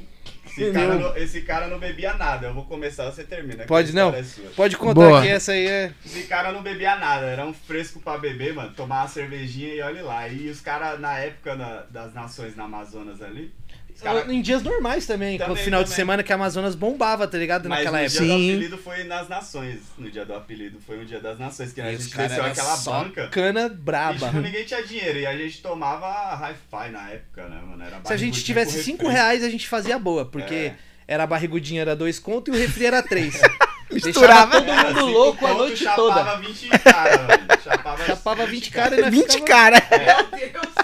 Esse 0.65 0.73
cara, 0.73 0.95
não, 0.95 1.17
esse 1.17 1.41
cara 1.43 1.67
não 1.69 1.79
bebia 1.79 2.15
nada. 2.15 2.47
Eu 2.49 2.55
vou 2.55 2.65
começar, 2.65 3.05
você 3.11 3.25
termina. 3.25 3.65
Pode 3.65 3.95
não? 3.95 4.11
é. 4.15 4.23
Pode 4.57 4.77
contar 4.77 4.95
Boa. 4.95 5.23
que 5.23 5.29
essa 5.29 5.53
aí 5.53 5.67
é. 5.67 5.93
Esse 6.05 6.23
cara 6.25 6.53
não 6.53 6.63
bebia 6.63 6.97
nada, 6.97 7.27
era 7.27 7.45
um 7.47 7.53
fresco 7.53 8.01
pra 8.01 8.19
beber, 8.19 8.55
mano. 8.55 8.73
Tomar 8.75 9.03
uma 9.03 9.09
cervejinha 9.09 9.75
e 9.75 9.81
olha 9.83 10.03
lá. 10.03 10.29
E 10.29 10.49
os 10.49 10.61
caras, 10.61 10.99
na 11.01 11.19
época 11.19 11.55
na- 11.57 11.85
das 11.91 12.13
nações 12.15 12.55
na 12.57 12.65
Amazonas 12.65 13.21
ali, 13.23 13.53
os 14.01 14.05
caras. 14.05 14.29
Em 14.29 14.41
dias 14.43 14.63
normais 14.63 15.07
também, 15.07 15.37
Também, 15.39 15.55
quando 15.55 15.63
final 15.65 15.81
de 15.83 15.91
também. 15.91 15.97
semana 15.97 16.23
que 16.23 16.33
a 16.33 16.35
Amazonas 16.35 16.75
bombava, 16.75 17.27
tá 17.29 17.37
ligado? 17.39 17.69
Mas 17.69 17.79
Naquela 17.81 17.99
no 17.99 18.05
época. 18.05 18.19
dia 18.25 18.29
Sim. 18.35 18.47
do 18.51 18.53
apelido 18.57 18.79
foi 18.79 19.05
nas 19.05 19.29
nações. 19.29 19.79
No 19.99 20.11
dia 20.11 20.25
do 20.25 20.35
apelido 20.35 20.79
foi 20.87 20.99
um 20.99 21.05
dia 21.05 21.21
das 21.21 21.39
nações, 21.39 21.73
que 21.73 21.81
a 21.81 21.93
E 21.93 21.97
os 21.97 22.03
gente 22.05 22.15
caras 22.17 22.31
desceu 22.31 22.45
eram 22.45 22.53
aquela 22.53 22.77
só 22.77 23.05
banca. 23.05 23.29
cana 23.29 23.67
E, 23.67 23.69
braba. 23.69 24.27
tipo, 24.29 24.41
ninguém 24.41 24.65
tinha 24.65 24.83
dinheiro 24.83 25.19
e 25.19 25.27
a 25.27 25.37
gente 25.37 25.61
tomava 25.63 26.07
hi-fi 26.35 26.91
na 26.91 27.11
época, 27.11 27.47
né, 27.49 27.61
mano? 27.67 27.83
Era 27.85 28.01
Se 28.05 28.13
a 28.13 28.17
gente 28.17 28.43
tivesse 28.43 28.79
com 28.79 28.83
5 28.85 29.03
refri. 29.03 29.13
reais, 29.15 29.45
a 29.45 29.51
gente 29.51 29.69
fazia 29.69 29.99
boa, 29.99 30.25
porque 30.25 30.55
É. 30.55 30.75
era 31.07 31.25
a 31.25 31.27
barrigudinha 31.27 31.83
era 31.83 31.95
dois 31.95 32.19
conto 32.19 32.51
e 32.51 32.55
o 32.55 32.59
refri 32.59 32.87
era 32.87 33.03
três. 33.03 33.39
Misturava. 33.93 34.53
Todo 34.61 34.71
Era 34.71 34.85
mundo 34.85 34.99
cinco 35.01 35.11
louco 35.11 35.47
a 35.47 35.55
noite 35.55 35.83
chapava 35.83 35.97
toda. 36.25 36.37
20 36.37 36.69
cara, 36.79 37.19
mano. 37.27 37.63
Chapava, 37.65 38.07
Chapava 38.07 38.47
20 38.47 38.71
cara 38.71 38.97
e 38.97 39.01
nós 39.03 39.11
20 39.11 39.33
ficava- 39.33 39.81
cara. 39.81 39.87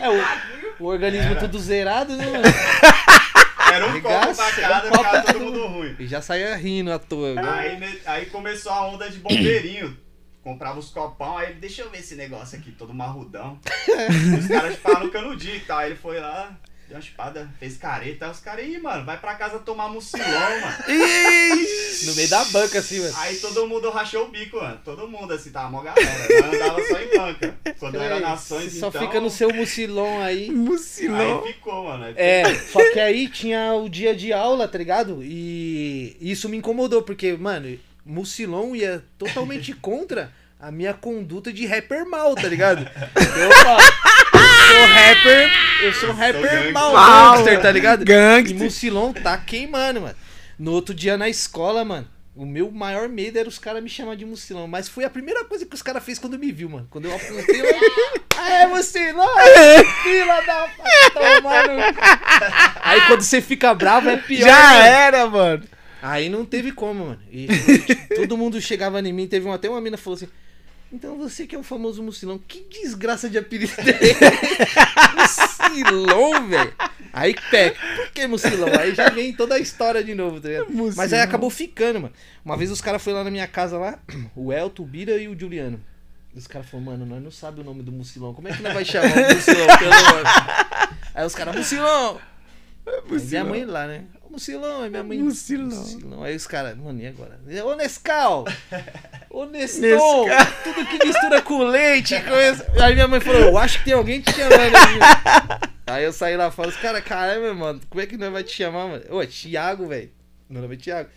É, 0.00 0.08
o, 0.08 0.14
o 0.82 0.86
organismo 0.86 1.30
Era. 1.30 1.40
tudo 1.40 1.58
zerado, 1.58 2.16
né, 2.16 2.26
mano? 2.26 2.44
Era 3.72 3.86
um 3.86 4.00
copo 4.00 4.34
pra 4.34 4.52
cada, 4.52 4.88
um 4.88 4.92
ficava 4.92 5.22
todo 5.22 5.40
mundo 5.40 5.66
ruim. 5.66 5.96
E 5.98 6.06
já 6.06 6.20
saía 6.20 6.54
rindo 6.56 6.92
à 6.92 6.98
toa. 6.98 7.34
Aí, 7.54 7.78
né, 7.78 7.96
aí 8.04 8.26
começou 8.26 8.70
a 8.70 8.86
onda 8.86 9.08
de 9.08 9.18
bombeirinho. 9.18 9.96
Comprava 10.42 10.78
os 10.78 10.90
copão, 10.90 11.38
aí 11.38 11.50
ele, 11.50 11.60
deixa 11.60 11.82
eu 11.82 11.90
ver 11.90 12.00
esse 12.00 12.16
negócio 12.16 12.58
aqui, 12.58 12.72
todo 12.72 12.92
marrudão. 12.92 13.58
os 14.38 14.48
caras 14.48 14.76
no 15.00 15.10
canudinho 15.10 15.56
e 15.56 15.60
tal. 15.60 15.78
Aí 15.78 15.90
ele 15.90 15.96
foi 15.96 16.18
lá, 16.18 16.52
deu 16.92 16.96
uma 16.96 17.02
chupada, 17.02 17.48
fez 17.58 17.76
careta. 17.76 18.26
Aí 18.26 18.30
os 18.30 18.40
caras, 18.40 18.66
ih, 18.66 18.78
mano, 18.78 19.04
vai 19.04 19.18
pra 19.18 19.34
casa 19.34 19.58
tomar 19.58 19.88
mucilão, 19.88 20.60
mano. 20.60 20.76
No 22.04 22.14
meio 22.16 22.28
da 22.28 22.44
banca, 22.46 22.80
assim, 22.80 23.00
mano. 23.00 23.14
Aí 23.16 23.36
todo 23.36 23.66
mundo 23.66 23.88
rachou 23.90 24.26
o 24.26 24.28
bico, 24.28 24.56
mano. 24.56 24.80
Todo 24.84 25.06
mundo, 25.08 25.32
assim, 25.32 25.50
tava 25.50 25.70
mó 25.70 25.82
galera. 25.82 26.08
Nós 26.42 26.54
andava 26.54 26.84
só 26.84 27.00
em 27.00 27.16
banca. 27.16 27.54
Quando 27.78 28.00
era 28.00 28.18
nações, 28.18 28.72
só 28.72 28.88
então, 28.88 29.02
fica 29.02 29.20
no 29.20 29.30
seu 29.30 29.52
mucilão 29.54 30.20
aí. 30.20 30.50
Mucilon. 30.50 31.42
Aí 31.44 31.52
ficou, 31.52 31.84
mano. 31.84 32.04
Aí 32.04 32.14
É, 32.16 32.54
só 32.54 32.80
que 32.92 32.98
aí 32.98 33.28
tinha 33.28 33.74
o 33.74 33.88
dia 33.88 34.16
de 34.16 34.32
aula, 34.32 34.66
tá 34.66 34.78
ligado? 34.78 35.22
E 35.22 36.16
isso 36.20 36.48
me 36.48 36.56
incomodou, 36.56 37.02
porque, 37.02 37.34
mano, 37.34 37.78
Mucilon 38.04 38.74
ia 38.74 39.04
totalmente 39.16 39.72
contra 39.80 40.32
a 40.62 40.70
minha 40.70 40.94
conduta 40.94 41.52
de 41.52 41.66
rapper 41.66 42.08
mal, 42.08 42.36
tá 42.36 42.46
ligado? 42.48 42.82
Eu 42.82 43.52
falo, 43.52 43.80
eu 43.80 43.86
sou 43.90 44.11
rapper, 45.02 45.50
eu 45.82 45.92
sou 45.94 46.12
rapper 46.12 46.42
gangster. 46.42 46.72
mal, 46.72 47.36
gangster, 47.36 47.60
tá 47.60 47.72
ligado? 47.72 48.02
E 48.02 48.04
Gangster. 48.04 48.58
Mucilon 48.58 49.12
tá 49.12 49.36
queimando, 49.36 50.00
mano. 50.00 50.14
No 50.58 50.72
outro 50.72 50.94
dia 50.94 51.16
na 51.16 51.28
escola, 51.28 51.84
mano, 51.84 52.06
o 52.34 52.46
meu 52.46 52.70
maior 52.70 53.08
medo 53.08 53.38
era 53.38 53.48
os 53.48 53.58
caras 53.58 53.82
me 53.82 53.88
chamar 53.88 54.16
de 54.16 54.24
Mucilão. 54.24 54.66
Mas 54.66 54.88
foi 54.88 55.04
a 55.04 55.10
primeira 55.10 55.44
coisa 55.44 55.66
que 55.66 55.74
os 55.74 55.82
caras 55.82 56.04
fez 56.04 56.18
quando 56.18 56.38
me 56.38 56.50
viu, 56.52 56.68
mano. 56.68 56.86
Quando 56.90 57.06
eu 57.06 57.14
apontei, 57.14 57.60
eu... 57.60 57.66
Ah, 58.38 58.52
é 58.54 58.66
Mucilão? 58.66 59.28
Filha 60.02 60.40
da... 60.42 60.68
Toma 61.12 61.62
no... 61.66 61.82
Aí 62.82 63.00
quando 63.06 63.22
você 63.22 63.42
fica 63.42 63.74
bravo 63.74 64.08
é 64.08 64.16
pior. 64.16 64.46
Já 64.46 64.62
mano. 64.62 64.84
era, 64.84 65.26
mano. 65.26 65.64
Aí 66.00 66.28
não 66.28 66.44
teve 66.44 66.72
como, 66.72 67.06
mano. 67.06 67.20
E 67.30 67.46
todo 68.16 68.36
mundo 68.36 68.60
chegava 68.60 69.00
em 69.00 69.12
mim, 69.12 69.26
teve 69.26 69.46
uma, 69.46 69.54
até 69.54 69.68
uma 69.68 69.80
mina 69.80 69.96
falou 69.96 70.16
assim. 70.16 70.28
Então 70.92 71.16
você 71.16 71.46
que 71.46 71.54
é 71.54 71.58
o 71.58 71.62
famoso 71.62 72.02
Mucilão, 72.02 72.38
que 72.38 72.66
desgraça 72.70 73.30
de 73.30 73.38
apelido 73.38 73.72
é? 73.78 75.16
Mucilão, 75.72 76.48
velho. 76.48 76.74
Aí 77.12 77.34
pega, 77.50 77.76
por 77.96 78.10
que 78.10 78.26
Mucilão? 78.26 78.68
Aí 78.78 78.94
já 78.94 79.08
vem 79.08 79.32
toda 79.32 79.54
a 79.54 79.58
história 79.58 80.04
de 80.04 80.14
novo, 80.14 80.40
tá 80.40 80.48
ligado? 80.48 80.66
Mucilão. 80.66 80.94
Mas 80.96 81.12
aí 81.12 81.20
acabou 81.20 81.48
ficando, 81.48 82.00
mano. 82.00 82.14
Uma 82.44 82.56
vez 82.56 82.70
os 82.70 82.80
caras 82.80 83.02
foram 83.02 83.18
lá 83.18 83.24
na 83.24 83.30
minha 83.30 83.46
casa 83.48 83.78
lá, 83.78 83.98
o 84.36 84.52
Elton, 84.52 84.82
o 84.82 84.86
Bira 84.86 85.16
e 85.16 85.28
o 85.28 85.38
Juliano. 85.38 85.82
Os 86.34 86.46
caras 86.46 86.68
falaram, 86.68 86.92
mano, 86.92 87.06
nós 87.06 87.22
não 87.22 87.30
sabemos 87.30 87.66
o 87.66 87.70
nome 87.70 87.82
do 87.82 87.92
Mucilão. 87.92 88.34
Como 88.34 88.48
é 88.48 88.52
que 88.56 88.62
nós 88.62 88.72
vai 88.72 88.84
chamar 88.84 89.08
o 89.08 89.34
Mucilão 89.34 89.66
pelo 89.78 89.90
nome? 89.90 90.30
Aí 91.14 91.26
os 91.26 91.34
caras, 91.34 91.56
Mucilão! 91.56 92.20
Aí 92.86 93.20
minha 93.20 93.44
mãe 93.44 93.64
lá, 93.64 93.86
né? 93.86 94.04
Mucilão, 94.32 94.82
aí 94.82 94.88
minha 94.88 95.02
mãe. 95.02 95.18
Mucilão. 95.18 96.22
Aí 96.22 96.34
os 96.34 96.46
caras, 96.46 96.74
mano, 96.78 96.98
e 96.98 97.06
agora? 97.06 97.38
Ô 97.66 97.76
Nescau! 97.76 98.46
Ô 99.28 99.44
Neston! 99.44 100.26
Tudo 100.64 100.86
que 100.86 101.06
mistura 101.06 101.42
com 101.42 101.58
leite. 101.64 102.14
Com. 102.18 102.82
Aí 102.82 102.94
minha 102.94 103.06
mãe 103.06 103.20
falou, 103.20 103.42
eu 103.42 103.58
acho 103.58 103.80
que 103.80 103.84
tem 103.84 103.92
alguém 103.92 104.22
te 104.22 104.32
chamando 104.32 104.74
aí. 104.74 105.60
Aí 105.86 106.04
eu 106.04 106.12
saí 106.14 106.34
lá 106.34 106.50
falei, 106.50 106.70
os 106.70 106.78
caras, 106.78 107.04
caramba, 107.04 107.52
mano, 107.52 107.80
como 107.90 108.00
é 108.00 108.06
que 108.06 108.16
nós 108.16 108.32
vai 108.32 108.42
te 108.42 108.56
chamar, 108.56 108.88
mano? 108.88 109.04
Ô, 109.10 109.20
é 109.20 109.26
Thiago, 109.26 109.86
velho. 109.86 110.10
Meu 110.48 110.62
nome 110.62 110.76
é 110.76 110.78
Thiago. 110.78 111.10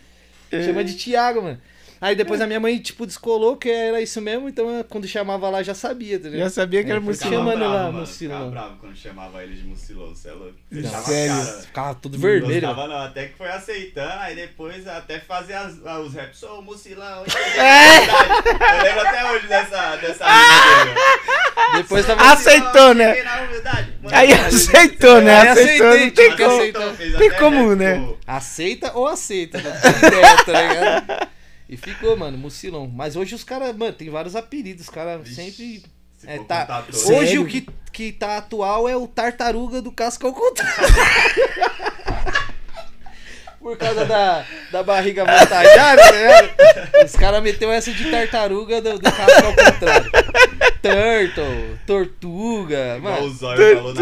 Chama 0.50 0.84
de 0.84 0.94
Thiago, 0.94 1.40
mano. 1.40 1.60
Aí 2.00 2.14
depois 2.14 2.40
a 2.40 2.46
minha 2.46 2.60
mãe, 2.60 2.78
tipo, 2.78 3.06
descolou 3.06 3.56
que 3.56 3.70
era 3.70 4.00
isso 4.00 4.20
mesmo, 4.20 4.48
então 4.48 4.84
quando 4.88 5.06
chamava 5.08 5.48
lá 5.48 5.62
já 5.62 5.74
sabia, 5.74 6.18
tá 6.20 6.28
Já 6.30 6.50
sabia 6.50 6.84
que 6.84 6.90
era 6.90 6.98
É, 6.98 7.02
foi 7.02 7.12
Mucilão. 7.12 7.32
chamando 7.32 7.58
bravo, 7.58 7.74
lá, 7.74 7.82
mano, 7.84 7.98
Mucilão. 8.00 8.36
Ficava 8.36 8.50
bravo 8.50 8.76
quando 8.80 8.96
chamava 8.96 9.42
ele 9.42 9.54
de 9.54 9.64
Mucilão, 9.64 10.08
você 10.14 10.28
é 10.28 10.32
louco. 10.32 10.54
A 10.94 10.98
Sério? 11.02 11.34
cara. 11.36 11.62
Ficava 11.62 11.94
tudo 11.94 12.14
Não 12.14 12.20
vermelho. 12.20 12.60
gostava 12.68 12.88
não, 12.88 12.98
até 13.04 13.26
que 13.28 13.38
foi 13.38 13.48
aceitando, 13.48 14.20
aí 14.20 14.34
depois 14.36 14.86
até 14.86 15.18
fazer 15.20 15.54
as, 15.54 15.74
ah, 15.86 16.00
os 16.00 16.14
raps, 16.14 16.38
sou 16.38 16.58
o 16.60 16.62
Mucilão. 16.62 17.24
É. 17.56 17.98
Eu 18.78 18.82
lembro 18.82 19.00
até 19.08 19.32
hoje 19.32 19.46
dessa, 19.46 19.96
dessa 19.96 20.24
dele. 20.24 21.00
Depois 21.76 22.06
tava 22.06 22.32
Aceitou, 22.32 22.94
né? 22.94 23.14
Aí 24.12 24.32
aceitou, 24.32 25.20
né? 25.22 25.40
Aí 25.40 25.48
Aceitou, 25.48 25.98
não 25.98 26.10
tem 26.10 26.36
como. 26.36 26.58
Tem 27.18 27.28
rap, 27.30 27.76
né? 27.76 27.98
pô. 28.06 28.16
Aceita 28.26 28.92
ou 28.94 29.06
aceita, 29.06 29.58
não 29.60 29.72
tem 29.72 30.08
ideia, 30.08 30.36
tá 30.44 30.62
ligado? 30.62 31.28
E 31.68 31.76
ficou, 31.76 32.16
mano, 32.16 32.38
Mucilão. 32.38 32.86
Mas 32.88 33.16
hoje 33.16 33.34
os 33.34 33.42
caras, 33.44 33.76
mano, 33.76 33.92
tem 33.92 34.08
vários 34.08 34.36
apelidos, 34.36 34.84
os 34.84 34.90
caras 34.90 35.28
sempre. 35.28 35.82
Se 36.16 36.28
É, 36.28 36.38
tá. 36.38 36.84
Sério? 36.92 37.18
Hoje 37.18 37.38
o 37.38 37.46
que, 37.46 37.66
que 37.92 38.12
tá 38.12 38.38
atual 38.38 38.88
é 38.88 38.96
o 38.96 39.06
tartaruga 39.06 39.82
do 39.82 39.92
casco 39.92 40.26
ao 40.26 40.32
contrário. 40.32 40.74
Por 43.66 43.76
causa 43.76 44.04
da, 44.04 44.44
da 44.70 44.80
barriga 44.84 45.22
avantajada, 45.22 46.00
né? 46.12 46.50
Os 47.04 47.16
caras 47.16 47.42
meteu 47.42 47.68
essa 47.72 47.90
de 47.90 48.08
tartaruga 48.08 48.80
do, 48.80 48.96
do 48.96 49.08
ao 49.08 49.54
contrário. 49.72 50.10
Turtle, 50.80 51.76
tortuga, 51.84 52.98
mano. 53.00 53.34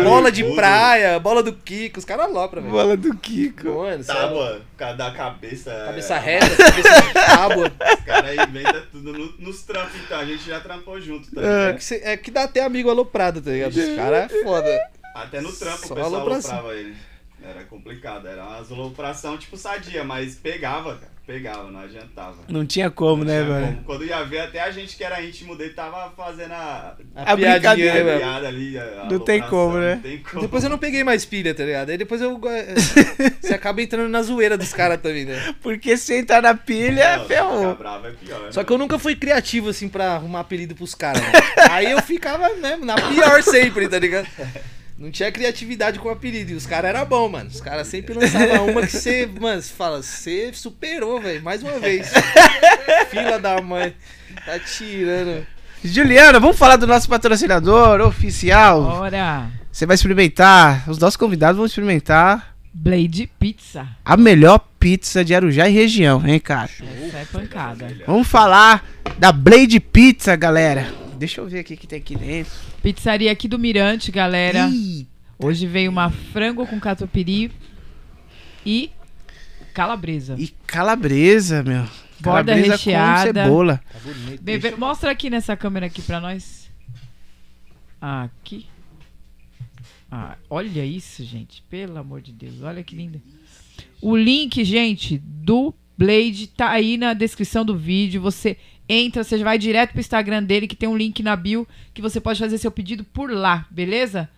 Bola 0.04 0.30
de 0.30 0.44
praia, 0.54 1.18
bola 1.18 1.42
do 1.42 1.54
Kiko, 1.54 1.98
os 1.98 2.04
caras 2.04 2.26
alopram, 2.26 2.60
velho. 2.60 2.74
Bola 2.74 2.94
do 2.94 3.16
Kiko. 3.16 3.68
Mano, 3.84 4.04
Tá, 4.04 4.28
por 4.28 4.60
causa 4.76 4.96
da 4.98 5.10
cabeça. 5.12 5.70
Cabeça 5.86 6.14
é, 6.14 6.18
reta, 6.18 6.56
cabeça 6.56 7.00
de 7.02 7.12
tábua. 7.14 7.72
Os 7.98 8.04
caras 8.04 8.48
inventam 8.48 8.82
tudo 8.92 9.12
no- 9.14 9.34
nos 9.38 9.62
trampos, 9.62 9.94
então. 10.04 10.18
A 10.20 10.24
gente 10.26 10.46
já 10.46 10.60
trampou 10.60 11.00
junto, 11.00 11.34
tá 11.34 11.40
É 11.40 11.44
ligado? 11.44 11.76
que, 11.78 11.84
cê- 11.84 12.02
é 12.04 12.16
que 12.18 12.30
dá 12.30 12.42
até 12.44 12.62
amigo 12.62 12.90
aloprado, 12.90 13.40
tá 13.40 13.50
ligado? 13.50 13.70
Os 13.74 13.88
caras 13.96 14.30
é 14.30 14.42
foda. 14.42 14.78
Até 15.14 15.40
no 15.40 15.50
trampo 15.52 15.86
Só 15.86 15.94
o 15.94 15.96
pessoal 15.96 16.14
aloprava 16.20 16.74
ele. 16.74 16.94
Era 17.46 17.62
complicado, 17.64 18.26
era 18.26 18.42
uma 18.42 18.56
alopração 18.56 19.36
tipo 19.36 19.56
sadia, 19.56 20.02
mas 20.02 20.34
pegava, 20.34 20.94
cara. 20.96 21.14
Pegava, 21.26 21.70
não 21.70 21.80
adiantava. 21.80 22.36
Não 22.48 22.66
tinha 22.66 22.90
como, 22.90 23.24
né, 23.24 23.42
Tinha 23.42 23.54
velho? 23.54 23.66
como. 23.76 23.84
Quando 23.84 24.04
ia 24.04 24.22
ver, 24.24 24.40
até 24.40 24.60
a 24.60 24.70
gente 24.70 24.94
que 24.94 25.02
era 25.02 25.22
íntimo 25.22 25.56
dele 25.56 25.72
tava 25.72 26.10
fazendo 26.14 26.52
a, 26.52 26.94
A, 27.14 27.32
A 27.32 27.36
piadinha, 27.36 27.52
brincadeira, 27.54 27.94
né, 27.94 28.00
a 28.00 28.04
velho? 28.04 28.18
piada 28.20 28.48
ali. 28.48 28.78
a 28.78 29.06
Não 29.10 29.18
tem 29.20 29.40
como, 29.42 29.78
né? 29.78 29.94
Não 29.94 30.02
tem 30.02 30.18
como. 30.18 30.42
Depois 30.42 30.64
eu 30.64 30.68
não 30.68 30.76
peguei 30.76 31.02
mais 31.02 31.24
pilha, 31.24 31.54
tá 31.54 31.64
ligado? 31.64 31.88
Aí 31.88 31.96
depois 31.96 32.20
eu. 32.20 32.38
Você 33.40 33.54
acaba 33.54 33.80
entrando 33.80 34.10
na 34.10 34.22
zoeira 34.22 34.58
dos 34.58 34.74
caras 34.74 35.00
também, 35.00 35.24
né? 35.24 35.54
Porque 35.62 35.96
se 35.96 36.14
entrar 36.14 36.42
na 36.42 36.54
pilha, 36.54 37.16
Não, 37.16 37.24
ferrou. 37.26 37.58
Ficar 37.60 37.74
bravo 37.74 38.06
é 38.06 38.10
pior. 38.12 38.52
Só 38.52 38.62
que 38.62 38.70
eu 38.72 38.76
nunca 38.78 38.98
fui 38.98 39.16
criativo, 39.16 39.70
assim, 39.70 39.88
pra 39.88 40.16
arrumar 40.16 40.40
apelido 40.40 40.74
pros 40.74 40.94
caras. 40.94 41.22
né? 41.22 41.32
Aí 41.70 41.90
eu 41.90 42.02
ficava, 42.02 42.50
né, 42.56 42.76
na 42.76 42.96
pior 42.96 43.42
sempre, 43.42 43.88
tá 43.88 43.98
ligado? 43.98 44.28
Não 44.96 45.10
tinha 45.10 45.30
criatividade 45.32 45.98
com 45.98 46.08
apelido. 46.08 46.52
E 46.52 46.54
os 46.54 46.66
caras 46.66 46.90
eram 46.90 47.04
bons, 47.04 47.28
mano. 47.30 47.50
Os 47.50 47.60
caras 47.60 47.86
sempre 47.88 48.14
lançavam 48.14 48.68
uma 48.68 48.82
que 48.86 48.92
você, 48.92 49.26
mano, 49.40 49.60
você 49.60 49.72
fala, 49.72 50.02
você 50.02 50.50
superou, 50.52 51.20
velho, 51.20 51.42
mais 51.42 51.62
uma 51.62 51.78
vez. 51.80 52.10
Fila 53.10 53.38
da 53.38 53.60
mãe. 53.60 53.94
Tá 54.46 54.58
tirando. 54.58 55.46
Juliana, 55.84 56.38
vamos 56.40 56.56
falar 56.56 56.76
do 56.76 56.86
nosso 56.86 57.08
patrocinador 57.08 58.00
oficial. 58.00 58.80
Ora, 58.82 59.50
Você 59.70 59.84
vai 59.84 59.94
experimentar, 59.96 60.88
os 60.88 60.98
nossos 60.98 61.16
convidados 61.16 61.56
vão 61.56 61.66
experimentar 61.66 62.54
Blade 62.72 63.28
Pizza. 63.38 63.86
a 64.04 64.16
melhor 64.16 64.58
pizza 64.80 65.24
de 65.24 65.34
Arujá 65.34 65.68
e 65.68 65.72
região, 65.72 66.26
hein, 66.26 66.40
cara? 66.40 66.70
Essa 67.06 67.18
é 67.18 67.24
pancada. 67.30 67.96
Vamos 68.06 68.26
falar 68.26 68.84
da 69.18 69.30
Blade 69.30 69.78
Pizza, 69.78 70.34
galera. 70.36 71.03
Deixa 71.18 71.40
eu 71.40 71.46
ver 71.46 71.60
aqui 71.60 71.74
o 71.74 71.76
que 71.76 71.86
tem 71.86 71.98
aqui 71.98 72.16
dentro. 72.16 72.52
Pizzaria 72.82 73.30
aqui 73.30 73.48
do 73.48 73.58
Mirante, 73.58 74.10
galera. 74.10 74.68
Ih, 74.68 75.06
Hoje 75.38 75.66
veio 75.66 75.90
uma 75.90 76.10
frango 76.10 76.66
com 76.66 76.78
catupiry 76.78 77.50
e 78.64 78.90
calabresa. 79.72 80.36
E 80.38 80.48
calabresa, 80.66 81.62
meu. 81.62 81.84
Borda 82.20 82.52
Calabresa 82.52 82.72
recheada. 82.72 83.32
com 83.32 83.40
cebola. 83.40 83.80
Tá 83.92 83.98
bonito. 83.98 84.42
Bebê, 84.42 84.70
mostra 84.76 85.10
aqui 85.10 85.28
nessa 85.28 85.56
câmera 85.56 85.86
aqui 85.86 86.00
pra 86.00 86.20
nós. 86.20 86.70
Aqui. 88.00 88.66
Ah, 90.10 90.36
olha 90.48 90.84
isso, 90.84 91.24
gente. 91.24 91.62
Pelo 91.68 91.98
amor 91.98 92.20
de 92.22 92.32
Deus. 92.32 92.62
Olha 92.62 92.82
que 92.82 92.94
linda. 92.94 93.20
O 94.00 94.16
link, 94.16 94.64
gente, 94.64 95.18
do 95.18 95.74
Blade 95.98 96.46
tá 96.46 96.70
aí 96.70 96.96
na 96.96 97.12
descrição 97.12 97.64
do 97.64 97.76
vídeo. 97.76 98.20
Você 98.22 98.56
entra, 98.88 99.24
você 99.24 99.42
vai 99.42 99.58
direto 99.58 99.92
pro 99.92 100.00
Instagram 100.00 100.42
dele, 100.42 100.66
que 100.68 100.76
tem 100.76 100.88
um 100.88 100.96
link 100.96 101.22
na 101.22 101.34
bio, 101.36 101.66
que 101.92 102.02
você 102.02 102.20
pode 102.20 102.38
fazer 102.38 102.58
seu 102.58 102.70
pedido 102.70 103.04
por 103.04 103.30
lá, 103.30 103.66
beleza? 103.70 104.28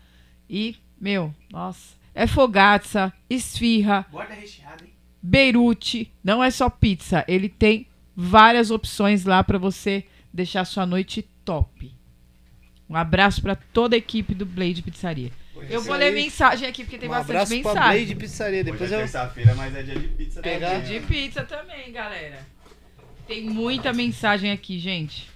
E, 0.49 0.77
meu, 1.01 1.35
nossa. 1.51 1.95
É 2.15 2.27
fogatza, 2.27 3.13
esfirra, 3.29 4.07
Borda 4.11 4.35
recheada, 4.35 4.85
hein? 4.85 4.91
Beirute, 5.23 6.11
não 6.25 6.43
é 6.43 6.51
só 6.51 6.71
pizza, 6.71 7.25
ele 7.29 7.49
tem 7.49 7.87
várias 8.15 8.71
opções 8.71 9.25
lá 9.25 9.45
pra 9.45 9.59
você 9.59 10.05
deixar 10.33 10.65
sua 10.65 10.87
noite 10.87 11.23
top. 11.45 11.93
Um 12.89 12.97
abraço 12.97 13.43
pra 13.43 13.57
toda 13.57 13.97
a 13.97 13.99
equipe 13.99 14.35
do 14.35 14.47
Blade 14.47 14.81
Pizzaria. 14.83 15.31
Eu 15.69 15.83
vou 15.83 15.97
ler 15.97 16.13
mensagem 16.13 16.69
aqui 16.69 16.85
porque 16.85 16.99
tem 16.99 17.09
um 17.09 17.13
bastante 17.13 17.31
abraço 17.31 17.49
pra 17.63 17.73
mensagem. 17.73 18.05
Blade 18.05 18.15
Pizzaria. 18.21 18.63
Depois 18.65 18.83
Hoje 18.83 18.93
é 18.93 18.97
eu... 18.97 19.01
terça-feira, 19.01 19.55
mas 19.55 19.75
é 19.75 19.83
dia 19.83 19.99
de 19.99 20.09
pizza 20.09 20.41
Pegar- 20.41 20.71
também. 20.71 20.87
De 20.87 21.01
né? 21.01 21.07
pizza 21.07 21.45
também, 21.45 21.93
galera. 21.93 22.47
Tem 23.27 23.45
muita 23.45 23.93
mensagem 23.93 24.53
aqui, 24.53 24.79
gente. 24.79 25.29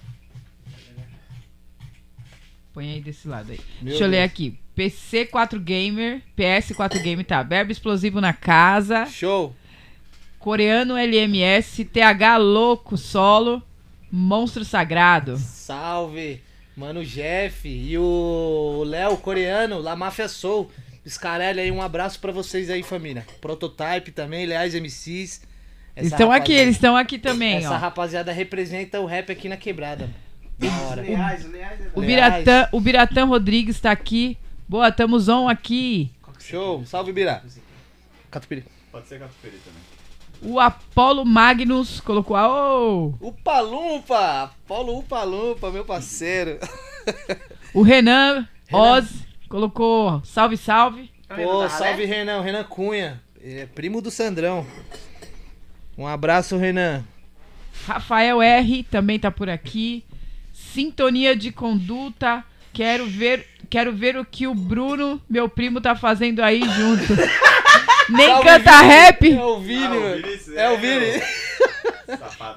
Põe 2.73 2.93
aí 2.93 3.01
desse 3.01 3.27
lado 3.27 3.51
aí. 3.51 3.59
Meu 3.81 3.89
Deixa 3.91 4.05
eu 4.05 4.09
ler 4.09 4.23
aqui. 4.23 4.57
PC4 4.77 5.59
Gamer, 5.59 6.21
PS4 6.37 7.01
Game 7.01 7.23
tá. 7.23 7.43
Verbo 7.43 7.71
explosivo 7.71 8.21
na 8.21 8.31
casa. 8.31 9.05
Show. 9.05 9.53
Coreano 10.39 10.97
LMS, 10.97 11.83
TH 11.85 12.37
Louco 12.37 12.97
Solo, 12.97 13.61
Monstro 14.09 14.63
Sagrado. 14.63 15.37
Salve, 15.37 16.41
mano 16.75 17.03
Jeff 17.05 17.67
e 17.67 17.95
o 17.97 18.83
Léo 18.85 19.17
coreano, 19.17 19.79
La 19.79 19.95
Máfia 19.95 20.27
Soul. 20.27 20.71
Scarelli 21.07 21.59
aí, 21.59 21.71
um 21.71 21.81
abraço 21.81 22.19
pra 22.19 22.31
vocês 22.31 22.69
aí, 22.69 22.81
família. 22.83 23.25
Prototype 23.41 24.11
também, 24.11 24.45
Leais 24.45 24.73
MCs. 24.73 25.41
Eles 25.95 26.11
estão 26.11 26.31
aqui, 26.31 26.53
eles 26.53 26.75
estão 26.75 26.95
aqui 26.95 27.19
também, 27.19 27.57
Essa 27.57 27.71
ó. 27.73 27.77
rapaziada 27.77 28.31
representa 28.31 28.99
o 28.99 29.05
rap 29.05 29.31
aqui 29.31 29.49
na 29.49 29.57
quebrada. 29.57 30.09
Da 30.57 30.67
hora. 30.87 31.01
Leais, 31.01 31.45
leais, 31.49 31.81
é 31.81 31.89
O. 31.93 32.01
Biratã, 32.01 32.69
o 32.71 32.79
Biratã 32.79 33.25
Rodrigues 33.25 33.79
tá 33.79 33.91
aqui. 33.91 34.37
Boa, 34.69 34.91
tamo 34.91 35.17
on 35.29 35.49
aqui. 35.49 36.11
Show, 36.39 36.85
salve 36.85 37.11
Bira. 37.11 37.43
Catupiry. 38.29 38.63
Pode 38.91 39.07
ser 39.07 39.19
catupiry 39.19 39.57
também. 39.57 40.53
O 40.53 40.59
Apolo 40.59 41.23
Magnus 41.23 41.99
colocou. 41.99 42.35
Aô! 42.35 43.13
Upa 43.21 43.59
Lumpa, 43.59 44.51
Paulo 44.67 44.99
Upa 44.99 45.23
Lumpa, 45.23 45.71
meu 45.71 45.85
parceiro. 45.85 46.57
O 47.73 47.83
Renan 47.83 48.47
Oz 48.71 49.25
colocou 49.47 50.21
salve, 50.25 50.57
salve. 50.57 51.09
Pô, 51.27 51.67
salve 51.69 52.05
Renan, 52.05 52.41
Renan 52.41 52.65
Cunha. 52.65 53.21
Ele 53.39 53.61
é 53.61 53.65
primo 53.65 54.01
do 54.01 54.11
Sandrão. 54.11 54.65
Um 55.97 56.07
abraço, 56.07 56.57
Renan. 56.57 57.03
Rafael 57.87 58.41
R 58.41 58.83
também 58.83 59.19
tá 59.19 59.31
por 59.31 59.49
aqui. 59.49 60.03
Sintonia 60.53 61.35
de 61.35 61.51
conduta. 61.51 62.43
Quero 62.73 63.05
ver, 63.05 63.45
quero 63.69 63.91
ver 63.91 64.15
o 64.17 64.23
que 64.23 64.47
o 64.47 64.55
Bruno, 64.55 65.21
meu 65.29 65.49
primo, 65.49 65.81
tá 65.81 65.95
fazendo 65.95 66.41
aí 66.41 66.61
junto. 66.61 67.13
Nem 68.09 68.27
Salve, 68.27 68.43
canta 68.49 68.77
Vini. 68.81 68.87
rap. 68.93 69.31
É 69.33 69.43
o 69.45 69.59
Vini, 69.59 69.83
Ah, 69.85 69.89
o 69.89 69.99
mano. 70.01 70.15
Vini, 70.15 70.57
É 70.57 70.69
o 70.69 70.73
é, 70.73 70.77
Vini. 70.77 71.23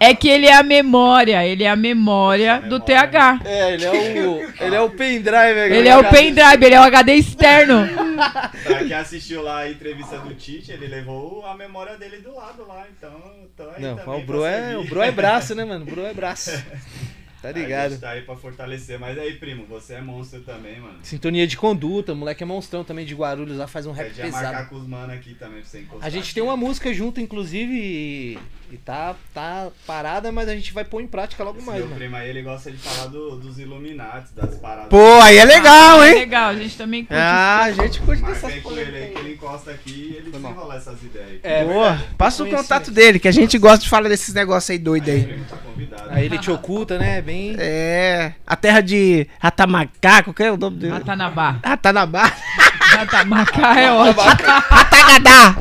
É 0.01 0.15
que 0.15 0.29
ele 0.29 0.47
é 0.47 0.55
a 0.55 0.63
memória, 0.63 1.47
ele 1.47 1.65
é 1.65 1.71
a 1.71 1.77
memória 1.77 2.61
do 2.61 2.79
Memória. 2.81 3.09
TH. 3.09 3.41
É, 3.45 3.75
ele 3.75 3.85
é 3.85 3.91
o. 3.91 4.65
Ele 4.65 4.75
é 4.75 4.81
o 4.81 4.91
pendrive, 4.91 5.59
Ele 5.59 5.89
é 5.89 5.97
o 5.97 6.05
pendrive, 6.05 6.65
ele 6.65 6.75
é 6.75 6.81
o 6.81 6.85
HD 6.85 7.15
externo. 7.15 7.89
Pra 8.65 8.79
quem 8.79 8.93
assistiu 8.93 9.43
lá 9.43 9.59
a 9.61 9.71
entrevista 9.71 10.19
do 10.19 10.35
Tite, 10.35 10.73
ele 10.73 10.87
levou 10.87 11.45
a 11.47 11.57
memória 11.57 11.97
dele 11.97 12.19
do 12.19 12.35
lado 12.35 12.67
lá, 12.67 12.85
então. 12.97 13.13
tô 13.57 13.63
aí 13.71 13.83
Não, 13.83 14.19
o 14.19 14.21
Bro 14.23 14.45
é, 14.45 14.77
o 14.77 14.85
Bro 14.85 15.03
é 15.03 15.11
braço, 15.11 15.55
né, 15.55 15.65
mano? 15.67 15.85
O 15.85 15.91
Bro 15.91 16.07
é 16.07 16.15
braço. 16.15 16.51
Tá 17.45 17.51
A 17.51 17.53
ligado? 17.53 17.91
gente 17.91 18.01
tá 18.01 18.11
aí 18.11 18.23
pra 18.23 18.37
fortalecer. 18.37 18.99
Mas 18.99 19.19
aí, 19.19 19.35
primo, 19.35 19.67
você 19.67 19.95
é 19.95 20.01
monstro 20.01 20.41
também, 20.41 20.81
mano. 20.81 20.95
Sintonia 21.03 21.47
de 21.47 21.57
conduta, 21.59 22.15
o 22.15 22.17
moleque 22.17 22.43
é 22.43 22.47
monstrão 22.47 22.83
também 22.83 23.05
de 23.05 23.15
Guarulhos 23.15 23.59
lá, 23.59 23.67
faz 23.67 23.85
um 23.85 23.93
rap 23.93 24.09
Podia 24.09 24.25
marcar 24.31 24.49
pesado. 24.51 24.69
com 24.71 24.77
os 24.77 24.87
mano 24.87 25.13
aqui 25.13 25.35
também 25.35 25.61
pra 25.61 25.69
você 25.69 25.81
encostar. 25.81 26.07
A 26.07 26.11
gente 26.11 26.25
aqui. 26.25 26.35
tem 26.35 26.43
uma 26.43 26.57
música 26.57 26.95
junto, 26.95 27.21
inclusive, 27.21 27.73
e, 27.75 28.39
e 28.73 28.77
tá, 28.79 29.15
tá 29.35 29.69
parada, 29.87 30.33
mas 30.33 30.49
a 30.49 30.55
gente 30.55 30.73
vai 30.73 30.85
pôr 30.87 31.03
em 31.03 31.07
prática 31.07 31.45
logo 31.45 31.59
Esse 31.59 31.67
mais, 31.67 31.79
meu 31.81 31.89
mano. 31.89 31.99
primo 31.99 32.17
aí, 32.17 32.31
ele 32.31 32.41
gosta 32.41 32.71
de 32.71 32.79
falar 32.79 33.09
do- 33.09 33.37
dos 33.37 33.59
Illuminati, 33.59 34.33
das 34.35 34.55
paradas. 34.57 34.89
Pô, 34.89 35.21
aí 35.21 35.37
é 35.37 35.45
legal, 35.45 36.03
É 36.03 36.09
hein? 36.13 36.15
legal, 36.21 36.49
a 36.49 36.57
gente 36.57 36.77
também 36.79 37.05
curte. 37.05 37.21
Ah, 37.23 37.65
a 37.65 37.73
gente 37.73 38.01
curte 38.01 38.23
Mas 38.23 38.41
dessas 38.41 38.63
com 38.63 38.73
ele 38.73 38.97
aí 38.97 39.13
que 39.13 39.19
ele 39.19 39.35
encosta 39.35 39.71
aqui 39.71 39.91
e 40.13 40.17
ele 40.17 40.31
mal. 40.39 40.53
desenrola 40.53 40.77
essas 40.77 41.03
ideias. 41.03 41.41
É, 41.43 41.63
Boa. 41.65 41.91
verdade. 41.93 42.15
Passa 42.17 42.43
o 42.43 42.49
contato 42.49 42.91
dele, 42.91 43.19
que 43.19 43.29
a 43.29 43.33
gente 43.33 43.59
gosta 43.59 43.85
de 43.85 43.89
falar 43.91 44.09
desses 44.09 44.33
negócios 44.33 44.71
aí 44.71 44.79
doidos 44.79 45.09
Aí, 45.11 45.17
aí. 45.21 45.45
Convidado. 45.75 46.09
Aí 46.11 46.25
ele 46.25 46.39
te 46.39 46.51
oculta, 46.51 46.99
né? 46.99 47.21
Bem. 47.21 47.57
É. 47.59 48.33
A 48.47 48.57
terra 48.57 48.81
de 48.81 49.27
Ratamacaco, 49.39 50.33
que 50.33 50.43
é 50.43 50.53
o 50.53 50.57
nome 50.57 50.79
dele? 50.79 50.93
Ratanabá. 50.93 51.57
Ratanabá. 51.65 52.33
Ratamacá 52.81 53.81
é 53.81 53.93
ótimo. 53.93 54.23
Ratagadá. 54.23 55.57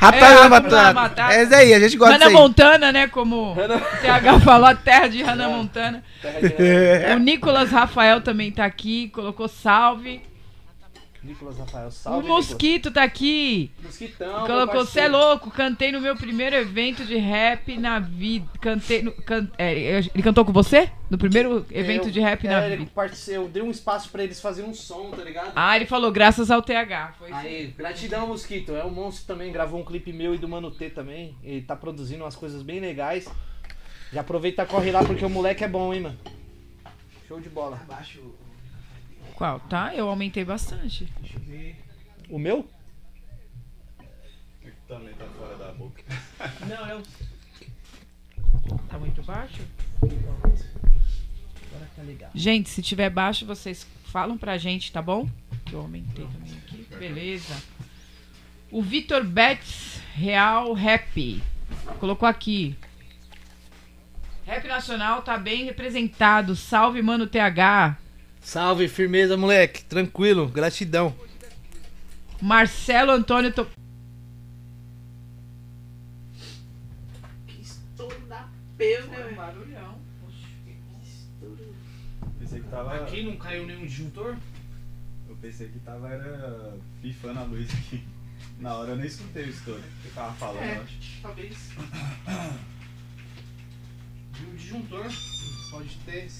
Hakuna 0.00 0.48
Matata. 0.48 1.32
É 1.32 1.42
isso 1.42 1.54
aí, 1.54 1.74
a 1.74 1.80
gente 1.80 1.96
gosta 1.96 2.14
Hannah 2.14 2.26
disso 2.26 2.36
aí. 2.36 2.42
Montana, 2.42 2.92
né? 2.92 3.06
Como 3.08 3.52
o 3.52 3.56
TH 3.56 4.40
falou, 4.44 4.66
a 4.66 4.74
terra 4.74 5.08
de 5.08 5.22
Hannah 5.22 5.48
Montana. 5.48 6.04
É. 6.22 7.14
O 7.16 7.18
Nicolas 7.18 7.70
Rafael 7.70 8.20
também 8.20 8.52
tá 8.52 8.64
aqui, 8.64 9.08
colocou 9.08 9.48
salve. 9.48 10.27
Nicolas 11.22 11.58
Rafael, 11.58 11.88
o 11.88 11.90
salve. 11.90 12.28
Mosquito 12.28 12.90
tá 12.92 13.02
aqui. 13.02 13.72
Mosquitão. 13.82 14.46
Colocou, 14.46 14.86
cê 14.86 15.00
é 15.00 15.08
louco, 15.08 15.50
cantei 15.50 15.90
no 15.90 16.00
meu 16.00 16.14
primeiro 16.16 16.54
evento 16.54 17.04
de 17.04 17.16
rap 17.16 17.76
na 17.76 17.98
vida. 17.98 18.48
Cantei. 18.60 19.02
No, 19.02 19.12
can- 19.12 19.50
é, 19.58 19.98
ele 19.98 20.22
cantou 20.22 20.44
com 20.44 20.52
você? 20.52 20.90
No 21.10 21.18
primeiro 21.18 21.66
evento 21.70 22.10
de 22.10 22.20
rap 22.20 22.44
na 22.46 22.62
é, 22.62 22.66
ele 22.72 22.76
vida. 22.84 22.90
Eu 23.28 23.48
dei 23.48 23.62
um 23.62 23.70
espaço 23.70 24.10
pra 24.10 24.22
eles 24.22 24.40
fazerem 24.40 24.70
um 24.70 24.74
som, 24.74 25.10
tá 25.10 25.24
ligado? 25.24 25.52
Ah, 25.56 25.74
ele 25.74 25.86
falou, 25.86 26.12
graças 26.12 26.50
ao 26.50 26.62
TH. 26.62 27.14
Foi 27.18 27.28
isso. 27.28 27.36
Aí, 27.38 27.66
gratidão, 27.76 28.28
Mosquito. 28.28 28.76
É 28.76 28.84
o 28.84 28.90
Monstro 28.90 29.26
também, 29.26 29.50
gravou 29.50 29.80
um 29.80 29.84
clipe 29.84 30.12
meu 30.12 30.34
e 30.34 30.38
do 30.38 30.48
Mano 30.48 30.70
T 30.70 30.88
também. 30.90 31.36
Ele 31.42 31.62
tá 31.62 31.74
produzindo 31.74 32.22
umas 32.24 32.36
coisas 32.36 32.62
bem 32.62 32.78
legais. 32.78 33.28
Já 34.12 34.20
aproveita 34.20 34.62
e 34.62 34.66
corre 34.66 34.90
lá 34.92 35.04
porque 35.04 35.24
o 35.24 35.30
moleque 35.30 35.64
é 35.64 35.68
bom, 35.68 35.92
hein, 35.92 36.00
mano. 36.00 36.18
Show 37.26 37.40
de 37.40 37.48
bola. 37.48 37.78
Qual? 39.38 39.60
Tá? 39.60 39.94
Eu 39.94 40.08
aumentei 40.08 40.44
bastante. 40.44 41.08
O 42.28 42.40
meu? 42.40 42.68
Também 44.88 45.14
tá 45.14 45.26
fora 45.26 45.56
da 45.56 45.70
boca. 45.74 46.02
Não, 46.66 46.88
eu. 46.88 47.02
Tá 48.88 48.98
muito 48.98 49.22
baixo? 49.22 49.62
Agora 50.02 51.88
tá 51.94 52.02
legal. 52.02 52.30
Gente, 52.34 52.68
se 52.68 52.82
tiver 52.82 53.10
baixo, 53.10 53.46
vocês 53.46 53.86
falam 54.06 54.36
pra 54.36 54.58
gente, 54.58 54.90
tá 54.90 55.00
bom? 55.00 55.30
Que 55.64 55.74
eu 55.74 55.82
aumentei 55.82 56.26
também 56.26 56.58
aqui. 56.58 56.88
Beleza. 56.98 57.62
O 58.72 58.82
Vitor 58.82 59.22
Betts 59.22 60.00
Real 60.14 60.72
Rap 60.72 61.40
colocou 62.00 62.28
aqui. 62.28 62.76
Rap 64.44 64.66
Nacional 64.66 65.22
tá 65.22 65.38
bem 65.38 65.64
representado. 65.64 66.56
Salve, 66.56 67.00
mano 67.02 67.28
TH. 67.28 68.07
Salve, 68.48 68.88
firmeza, 68.88 69.36
moleque. 69.36 69.84
Tranquilo, 69.84 70.48
gratidão. 70.48 71.14
Marcelo 72.40 73.10
Antônio 73.12 73.52
to... 73.52 73.66
Que 77.46 77.60
estouro 77.60 78.18
da 78.20 78.48
peso, 78.78 79.06
né, 79.08 79.18
velho? 79.18 79.36
Barulhão. 79.36 80.00
Pensei 82.38 82.60
que 82.60 82.68
tava. 82.68 83.22
não 83.22 83.36
caiu 83.36 83.66
nenhum 83.66 83.84
disjuntor? 83.84 84.34
Eu 85.28 85.36
pensei 85.36 85.68
que 85.68 85.80
tava 85.80 86.08
era 86.08 86.74
fifando 87.02 87.40
a 87.40 87.42
luz 87.42 87.68
aqui. 87.70 88.02
Na 88.58 88.76
hora 88.76 88.92
eu 88.92 88.96
nem 88.96 89.08
escutei 89.08 89.44
o 89.44 89.50
estouro. 89.50 89.82
que 90.00 90.08
eu 90.08 90.14
tava 90.14 90.32
falando, 90.36 90.62
É. 90.62 90.78
eu 90.78 90.82
acho. 90.84 91.20
Talvez. 91.20 91.58
Um 94.40 94.56
disjuntor. 94.56 95.04
Pode 95.70 95.94
ter. 96.06 96.30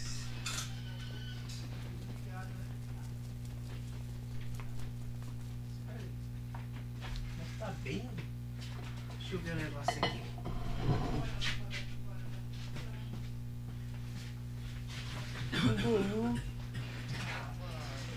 Tá 7.69 7.75
bem. 7.85 8.09
Deixa 9.19 9.35
eu 9.35 9.39
ver 9.41 9.53
o 9.53 9.57
negócio 9.57 9.99
aqui. 9.99 10.23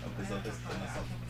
O 0.04 0.10
pessoal 0.16 0.40
tá 0.40 0.48
escutando 0.48 0.84
essa. 0.84 1.21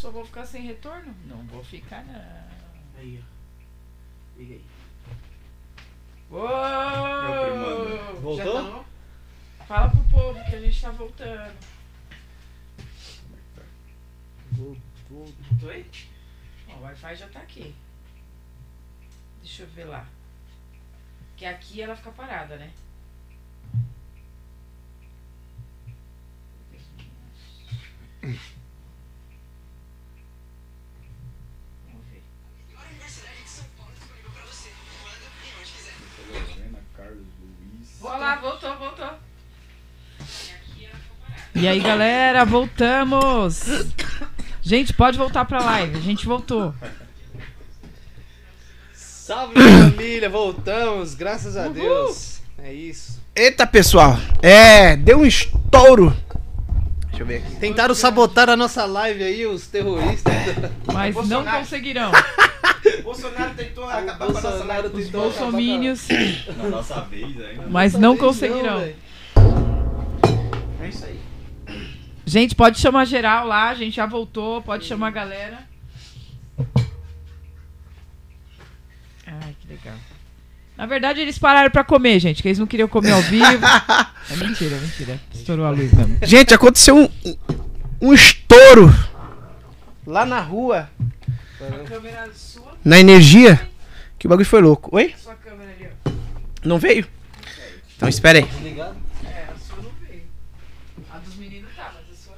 Só 0.00 0.10
vou 0.10 0.24
ficar 0.24 0.46
sem 0.46 0.62
retorno? 0.62 1.14
Não 1.26 1.44
vou 1.48 1.62
ficar, 1.62 2.02
não. 2.06 2.98
Aí, 2.98 3.22
ó. 3.22 4.38
Liga 4.38 4.54
aí. 4.54 4.64
Uou! 6.30 6.48
primando. 7.44 8.20
Voltou? 8.22 8.62
Já 8.62 8.78
tá 9.58 9.64
Fala 9.66 9.90
pro 9.90 10.02
povo 10.04 10.44
que 10.48 10.56
a 10.56 10.60
gente 10.60 10.80
tá 10.80 10.90
voltando. 10.90 11.58
Voltou. 14.52 14.80
Voltou 15.10 15.70
aí? 15.70 15.90
Ó, 16.68 16.76
o 16.76 16.82
Wi-Fi 16.82 17.16
já 17.16 17.28
tá 17.28 17.40
aqui. 17.40 17.74
Deixa 19.42 19.64
eu 19.64 19.68
ver 19.68 19.84
lá. 19.84 20.08
Que 21.36 21.44
aqui 21.44 21.82
ela 21.82 21.94
fica 21.94 22.10
parada, 22.12 22.56
né? 22.56 22.72
Luiz. 38.00 38.10
Vou 38.10 38.10
lá, 38.10 38.36
voltou, 38.36 38.76
voltou. 38.76 39.10
E 41.54 41.68
aí, 41.68 41.80
galera, 41.80 42.44
voltamos! 42.44 43.64
Gente, 44.62 44.92
pode 44.92 45.18
voltar 45.18 45.44
pra 45.44 45.62
live. 45.62 45.96
A 45.98 46.00
gente 46.00 46.26
voltou. 46.26 46.74
Salve 48.92 49.54
família, 49.54 50.28
voltamos, 50.28 51.14
graças 51.14 51.56
a 51.56 51.68
Deus. 51.68 52.40
É 52.58 52.72
isso. 52.72 53.20
Eita, 53.34 53.66
pessoal. 53.66 54.16
É, 54.42 54.96
deu 54.96 55.20
um 55.20 55.26
estouro. 55.26 56.16
Deixa 57.08 57.22
eu 57.22 57.26
ver 57.26 57.36
aqui. 57.38 57.56
Tentaram 57.56 57.94
sabotar 57.94 58.48
a 58.50 58.56
nossa 58.56 58.84
live 58.86 59.22
aí, 59.22 59.46
os 59.46 59.66
terroristas. 59.66 60.32
Mas 60.92 61.14
não 61.14 61.22
Bolsonaro. 61.22 61.58
conseguirão. 61.58 62.12
Bolsonaro 63.04 63.54
tentou 63.54 63.84
O 63.84 64.32
Bolsonaro 64.32 64.88
Os 64.88 65.04
tentou 65.04 65.22
bolsomínios, 65.22 66.08
Na 66.56 66.68
nossa 66.68 67.00
vez 67.02 67.40
ainda. 67.40 67.66
mas 67.68 67.94
não 67.94 68.16
conseguirão. 68.16 68.80
É 70.80 70.88
isso 70.88 71.04
aí. 71.04 71.18
Gente, 72.24 72.54
pode 72.54 72.78
chamar 72.78 73.04
geral 73.06 73.46
lá, 73.46 73.70
a 73.70 73.74
gente 73.74 73.96
já 73.96 74.06
voltou, 74.06 74.62
pode 74.62 74.84
chamar 74.84 75.08
a 75.08 75.10
galera. 75.10 75.58
Ai, 79.26 79.54
que 79.60 79.68
legal. 79.68 79.96
Na 80.76 80.86
verdade, 80.86 81.20
eles 81.20 81.38
pararam 81.38 81.70
pra 81.70 81.84
comer, 81.84 82.18
gente, 82.20 82.40
que 82.42 82.48
eles 82.48 82.58
não 82.58 82.66
queriam 82.66 82.88
comer 82.88 83.12
ao 83.12 83.22
vivo. 83.22 83.44
É 84.32 84.36
mentira, 84.36 84.76
é 84.76 84.80
mentira. 84.80 85.20
Estourou 85.34 85.66
a 85.66 85.70
luz 85.70 85.92
mesmo. 85.92 86.18
Gente, 86.22 86.54
aconteceu 86.54 86.96
um, 86.96 87.08
um 88.00 88.14
estouro 88.14 88.88
lá 90.06 90.24
na 90.24 90.40
rua, 90.40 90.88
A 91.00 91.19
na 92.84 92.98
energia, 92.98 93.60
que 94.18 94.26
o 94.26 94.30
bagulho 94.30 94.46
foi 94.48 94.60
louco. 94.60 94.94
Oi? 94.96 95.14
sua 95.18 95.34
câmera 95.34 95.70
ali, 95.70 95.88
ó. 96.06 96.10
Não 96.64 96.78
veio? 96.78 97.06
Então 97.96 98.08
espera 98.08 98.38
aí. 98.38 98.44
É, 98.44 99.48
a 99.52 99.58
sua 99.58 99.82
não 99.82 99.90
veio. 100.06 100.22
A 101.10 101.18
dos 101.18 101.34
meninos 101.36 101.70
tá, 101.76 101.92
mas 101.94 102.10
a 102.10 102.22
sua. 102.22 102.36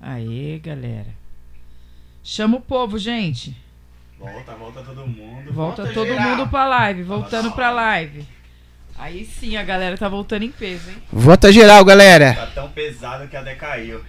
Aê, 0.00 0.58
galera. 0.58 1.08
Chama 2.22 2.56
o 2.56 2.60
povo, 2.60 2.98
gente. 2.98 3.56
Volta, 4.18 4.54
volta 4.54 4.82
todo 4.82 5.06
mundo. 5.06 5.52
Volta, 5.52 5.82
Volta 5.82 5.94
todo 5.94 6.08
geral. 6.08 6.28
mundo 6.36 6.48
pra 6.48 6.66
live, 6.66 7.02
voltando 7.02 7.52
pra 7.52 7.70
live. 7.70 8.26
Aí 9.00 9.24
sim, 9.24 9.56
a 9.56 9.62
galera 9.62 9.96
tá 9.96 10.10
voltando 10.10 10.42
em 10.42 10.50
peso, 10.50 10.90
hein? 10.90 11.02
Vota 11.10 11.50
geral, 11.50 11.82
galera. 11.86 12.34
Tá 12.34 12.46
tão 12.48 12.70
pesado 12.70 13.26
que 13.28 13.36
até 13.36 13.54
caiu. 13.54 14.04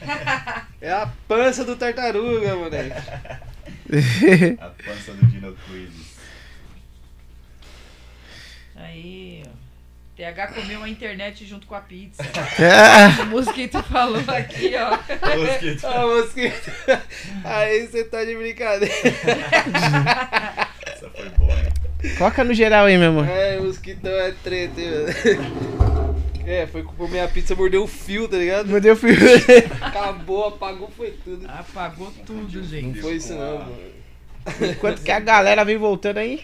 É 0.80 0.90
a 0.90 1.06
pança 1.28 1.62
do 1.62 1.76
tartaruga, 1.76 2.56
moleque. 2.56 2.90
A 4.58 4.68
pança 4.82 5.12
do 5.12 5.26
Dino 5.26 5.54
Quizzes. 5.66 6.16
Aí, 8.74 9.42
ó. 9.46 9.50
TH 10.16 10.54
comeu 10.54 10.82
a 10.82 10.88
internet 10.88 11.44
junto 11.44 11.66
com 11.66 11.74
a 11.74 11.82
pizza. 11.82 12.22
O 13.22 13.26
mosquito 13.26 13.82
falou 13.82 14.24
aqui, 14.26 14.72
ó. 14.74 14.96
Mosquito. 15.36 15.86
Ah, 15.86 16.06
mosquito. 16.06 16.72
Aí 17.44 17.86
você 17.86 18.04
tá 18.04 18.24
de 18.24 18.34
brincadeira. 18.34 18.94
Essa 20.86 21.10
foi 21.10 21.28
boa, 21.28 21.52
hein? 21.52 21.69
Coloca 22.18 22.44
no 22.44 22.54
geral 22.54 22.86
aí, 22.86 22.96
meu 22.96 23.10
amor. 23.10 23.28
É, 23.28 23.58
mosquitão 23.58 24.12
é 24.12 24.32
treta, 24.42 24.80
hein, 24.80 24.90
mano. 25.78 26.00
É, 26.46 26.66
foi 26.66 26.82
comer 26.82 27.20
a 27.20 27.28
pizza, 27.28 27.54
mordeu 27.54 27.84
o 27.84 27.86
fio, 27.86 28.26
tá 28.26 28.36
ligado? 28.36 28.66
Meu 28.68 28.80
Deus, 28.80 28.98
filho. 28.98 29.16
Acabou, 29.80 30.48
apagou, 30.48 30.90
foi 30.96 31.12
tudo. 31.24 31.46
Apagou 31.48 32.12
tudo, 32.26 32.58
Não 32.58 32.64
gente. 32.64 33.00
foi 33.00 33.14
isso 33.16 33.34
não, 33.34 33.58
mano. 33.58 33.72
Enquanto 34.70 35.02
que 35.02 35.12
a 35.12 35.20
galera 35.20 35.64
vem 35.64 35.76
voltando 35.76 36.18
aí. 36.18 36.40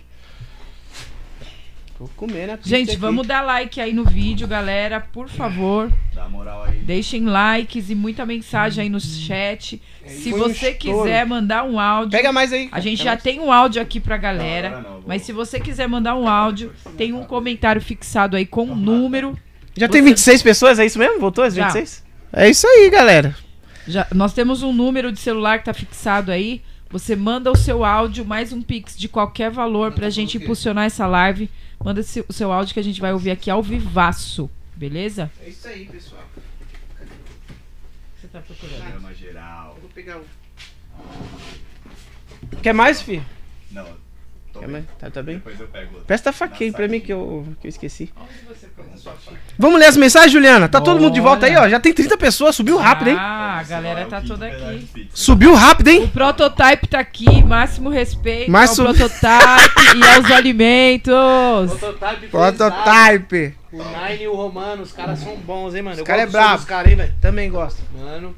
Comer, 2.14 2.46
né? 2.46 2.58
Gente, 2.62 2.96
vamos 2.96 3.26
dar 3.26 3.40
like 3.42 3.80
aí 3.80 3.92
no 3.92 4.04
vídeo, 4.04 4.46
galera, 4.46 5.00
por 5.00 5.28
favor. 5.28 5.90
Dá 6.14 6.28
moral 6.28 6.64
aí. 6.64 6.78
Deixem 6.80 7.24
likes 7.24 7.88
e 7.88 7.94
muita 7.94 8.26
mensagem 8.26 8.82
aí 8.84 8.88
no 8.90 9.00
chat. 9.00 9.80
Se 10.06 10.30
Foi 10.30 10.40
um 10.40 10.42
você 10.44 10.70
estouro. 10.70 11.04
quiser 11.04 11.24
mandar 11.26 11.64
um 11.64 11.80
áudio, 11.80 12.10
Pega 12.10 12.32
mais 12.32 12.52
aí. 12.52 12.68
a 12.70 12.80
gente 12.80 12.98
Pega 12.98 13.04
já 13.04 13.10
mais. 13.12 13.22
tem 13.22 13.40
um 13.40 13.50
áudio 13.50 13.80
aqui 13.80 13.98
pra 13.98 14.16
galera. 14.18 14.68
Não, 14.70 14.76
agora 14.78 14.92
não, 14.94 15.00
vou- 15.00 15.08
Mas 15.08 15.22
se 15.22 15.32
você 15.32 15.58
quiser 15.58 15.88
mandar 15.88 16.14
um 16.16 16.28
áudio, 16.28 16.72
tem 16.98 17.12
um 17.14 17.24
comentário 17.24 17.80
fixado 17.80 18.36
aí 18.36 18.44
com 18.44 18.64
um 18.64 18.76
número. 18.76 19.36
Já 19.74 19.88
tem 19.88 20.02
você- 20.02 20.08
26 20.08 20.42
pessoas, 20.42 20.78
é 20.78 20.84
isso 20.86 20.98
mesmo? 20.98 21.18
Voltou 21.18 21.44
as 21.44 21.54
Já. 21.54 21.64
26? 21.64 22.04
É 22.32 22.48
isso 22.50 22.66
aí, 22.66 22.90
galera. 22.90 23.34
Já, 23.88 24.06
nós 24.14 24.32
temos 24.34 24.62
um 24.62 24.72
número 24.72 25.10
de 25.12 25.18
celular 25.20 25.58
que 25.60 25.64
tá 25.64 25.72
fixado 25.74 26.30
aí. 26.30 26.60
Você 26.90 27.16
manda 27.16 27.50
o 27.50 27.56
seu 27.56 27.84
áudio, 27.84 28.24
mais 28.24 28.52
um 28.52 28.60
pix 28.62 28.96
de 28.96 29.08
qualquer 29.08 29.50
valor 29.50 29.92
pra 29.92 30.08
gente 30.10 30.36
impulsionar 30.36 30.84
essa 30.84 31.06
live. 31.06 31.48
Manda 31.82 32.00
o 32.00 32.32
seu 32.32 32.52
áudio 32.52 32.74
que 32.74 32.80
a 32.80 32.84
gente 32.84 33.00
vai 33.00 33.12
ouvir 33.12 33.30
aqui 33.30 33.50
ao 33.50 33.62
vivaço. 33.62 34.50
Beleza? 34.74 35.30
É 35.40 35.48
isso 35.48 35.66
aí, 35.68 35.86
pessoal. 35.86 36.22
Você 38.20 38.28
tá 38.28 38.40
procurando? 38.40 38.80
Programa 38.80 39.14
geral. 39.14 39.78
Vou 39.80 39.88
pegar 39.90 40.18
um. 40.18 40.24
Quer 42.62 42.72
mais, 42.72 43.00
filho? 43.00 43.24
Não, 43.70 43.84
tô 44.52 44.60
Quer 44.60 44.66
bem. 44.66 44.72
mais? 44.72 44.86
Tá, 44.98 45.10
tá 45.10 45.22
bem? 45.22 45.36
Depois 45.36 45.60
eu 45.60 45.68
pego 45.68 45.92
outro. 45.92 46.06
Presta 46.06 46.30
a 46.30 46.32
faquinha 46.32 46.72
pra 46.72 46.88
mim 46.88 47.00
que 47.00 47.12
eu, 47.12 47.46
que 47.60 47.66
eu 47.66 47.68
esqueci. 47.68 48.12
Onde 48.16 48.32
você 48.46 48.65
Vamos 49.58 49.78
ler 49.80 49.86
as 49.86 49.96
mensagens, 49.96 50.32
Juliana? 50.32 50.68
Tá 50.68 50.80
todo 50.80 51.00
mundo 51.00 51.12
de 51.14 51.20
volta 51.20 51.46
aí, 51.46 51.56
ó. 51.56 51.68
Já 51.68 51.80
tem 51.80 51.92
30 51.94 52.16
pessoas, 52.18 52.54
subiu 52.56 52.76
rápido, 52.76 53.08
hein? 53.10 53.16
Ah, 53.18 53.58
a 53.60 53.62
galera 53.62 54.06
o 54.06 54.08
tá 54.08 54.20
toda 54.20 54.46
aqui. 54.46 55.08
Subiu 55.14 55.54
rápido, 55.54 55.86
O 55.88 55.90
hein? 55.90 56.10
prototype 56.12 56.86
tá 56.86 56.98
aqui, 56.98 57.42
máximo 57.42 57.88
respeito 57.88 58.50
Mas 58.50 58.70
ao 58.70 58.76
sub- 58.76 58.86
prototype 58.94 59.96
e 59.96 60.04
aos 60.14 60.30
alimentos. 60.32 61.14
Prototype. 61.78 62.26
Prototype. 62.28 63.54
O 63.72 63.76
Nine 63.78 64.22
e 64.24 64.28
o 64.28 64.34
Romano, 64.34 64.82
os 64.82 64.92
caras 64.92 65.18
são 65.20 65.36
bons, 65.36 65.74
hein, 65.74 65.82
mano. 65.82 65.96
Os 65.96 66.02
cara 66.02 66.22
é 66.22 66.26
brabo. 66.26 66.56
dos 66.56 66.64
caras, 66.66 66.90
hein, 66.90 66.96
velho. 66.96 67.14
Também 67.20 67.50
gosto. 67.50 67.80
Mano. 67.98 68.34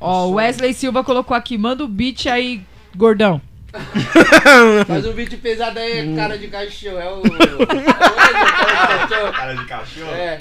Ó, 0.00 0.26
o 0.28 0.32
Wesley 0.34 0.74
Silva 0.74 1.02
colocou 1.04 1.36
aqui, 1.36 1.56
manda 1.58 1.84
o 1.84 1.88
beat 1.88 2.26
aí, 2.26 2.62
gordão. 2.96 3.40
Faz 4.86 5.06
um 5.06 5.12
vídeo 5.12 5.38
pesado 5.38 5.78
aí, 5.78 6.14
cara 6.14 6.38
de 6.38 6.48
cachorro. 6.48 6.98
É 6.98 7.10
o. 7.10 7.22
É 7.26 7.92
cara 7.92 8.34
de 8.34 9.06
cachorro. 9.06 9.32
Cara 9.32 9.54
de 9.54 9.64
cachorro? 9.66 10.14
É. 10.14 10.38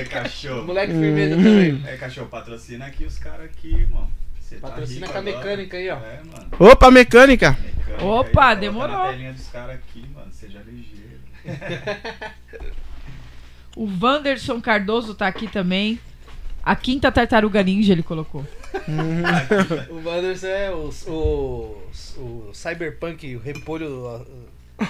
É, 0.00 0.04
cachorro. 0.04 0.64
Moleque 0.66 0.92
firmeza 0.92 1.36
também. 1.36 1.82
É, 1.86 1.96
cachorro, 1.96 2.28
patrocina 2.28 2.86
aqui 2.86 3.04
os 3.04 3.18
caras 3.18 3.46
aqui, 3.46 3.68
irmão. 3.74 4.08
Você 4.40 4.56
tá 4.56 4.68
Patrocina 4.68 5.06
rico 5.06 5.12
com 5.12 5.18
a 5.18 5.20
agora. 5.20 5.36
mecânica 5.38 5.76
aí, 5.76 5.90
ó. 5.90 5.96
É, 5.96 6.20
mano. 6.24 6.50
Opa, 6.58 6.90
mecânica. 6.90 7.50
Mecânica 7.50 8.04
Opa, 8.04 8.48
aí, 8.48 8.56
demorou. 8.56 8.96
Na 8.96 9.08
telinha 9.10 9.32
dos 9.32 9.46
caras 9.48 9.76
aqui, 9.76 10.04
mano. 10.14 10.32
Seja 10.32 10.60
ligeiro. 10.66 11.20
O 13.76 13.88
Wanderson 14.02 14.60
Cardoso 14.60 15.14
tá 15.14 15.28
aqui 15.28 15.46
também. 15.46 16.00
A 16.70 16.76
quinta 16.76 17.10
tartaruga 17.10 17.62
ninja 17.64 17.92
ele 17.92 18.02
colocou. 18.04 18.46
O 19.90 20.08
Wanderson 20.08 20.46
é 20.46 20.70
o, 20.70 20.88
o, 21.08 21.82
o 22.20 22.50
Cyberpunk, 22.54 23.34
o 23.34 23.40
repolho. 23.40 24.04
ó, 24.04 24.84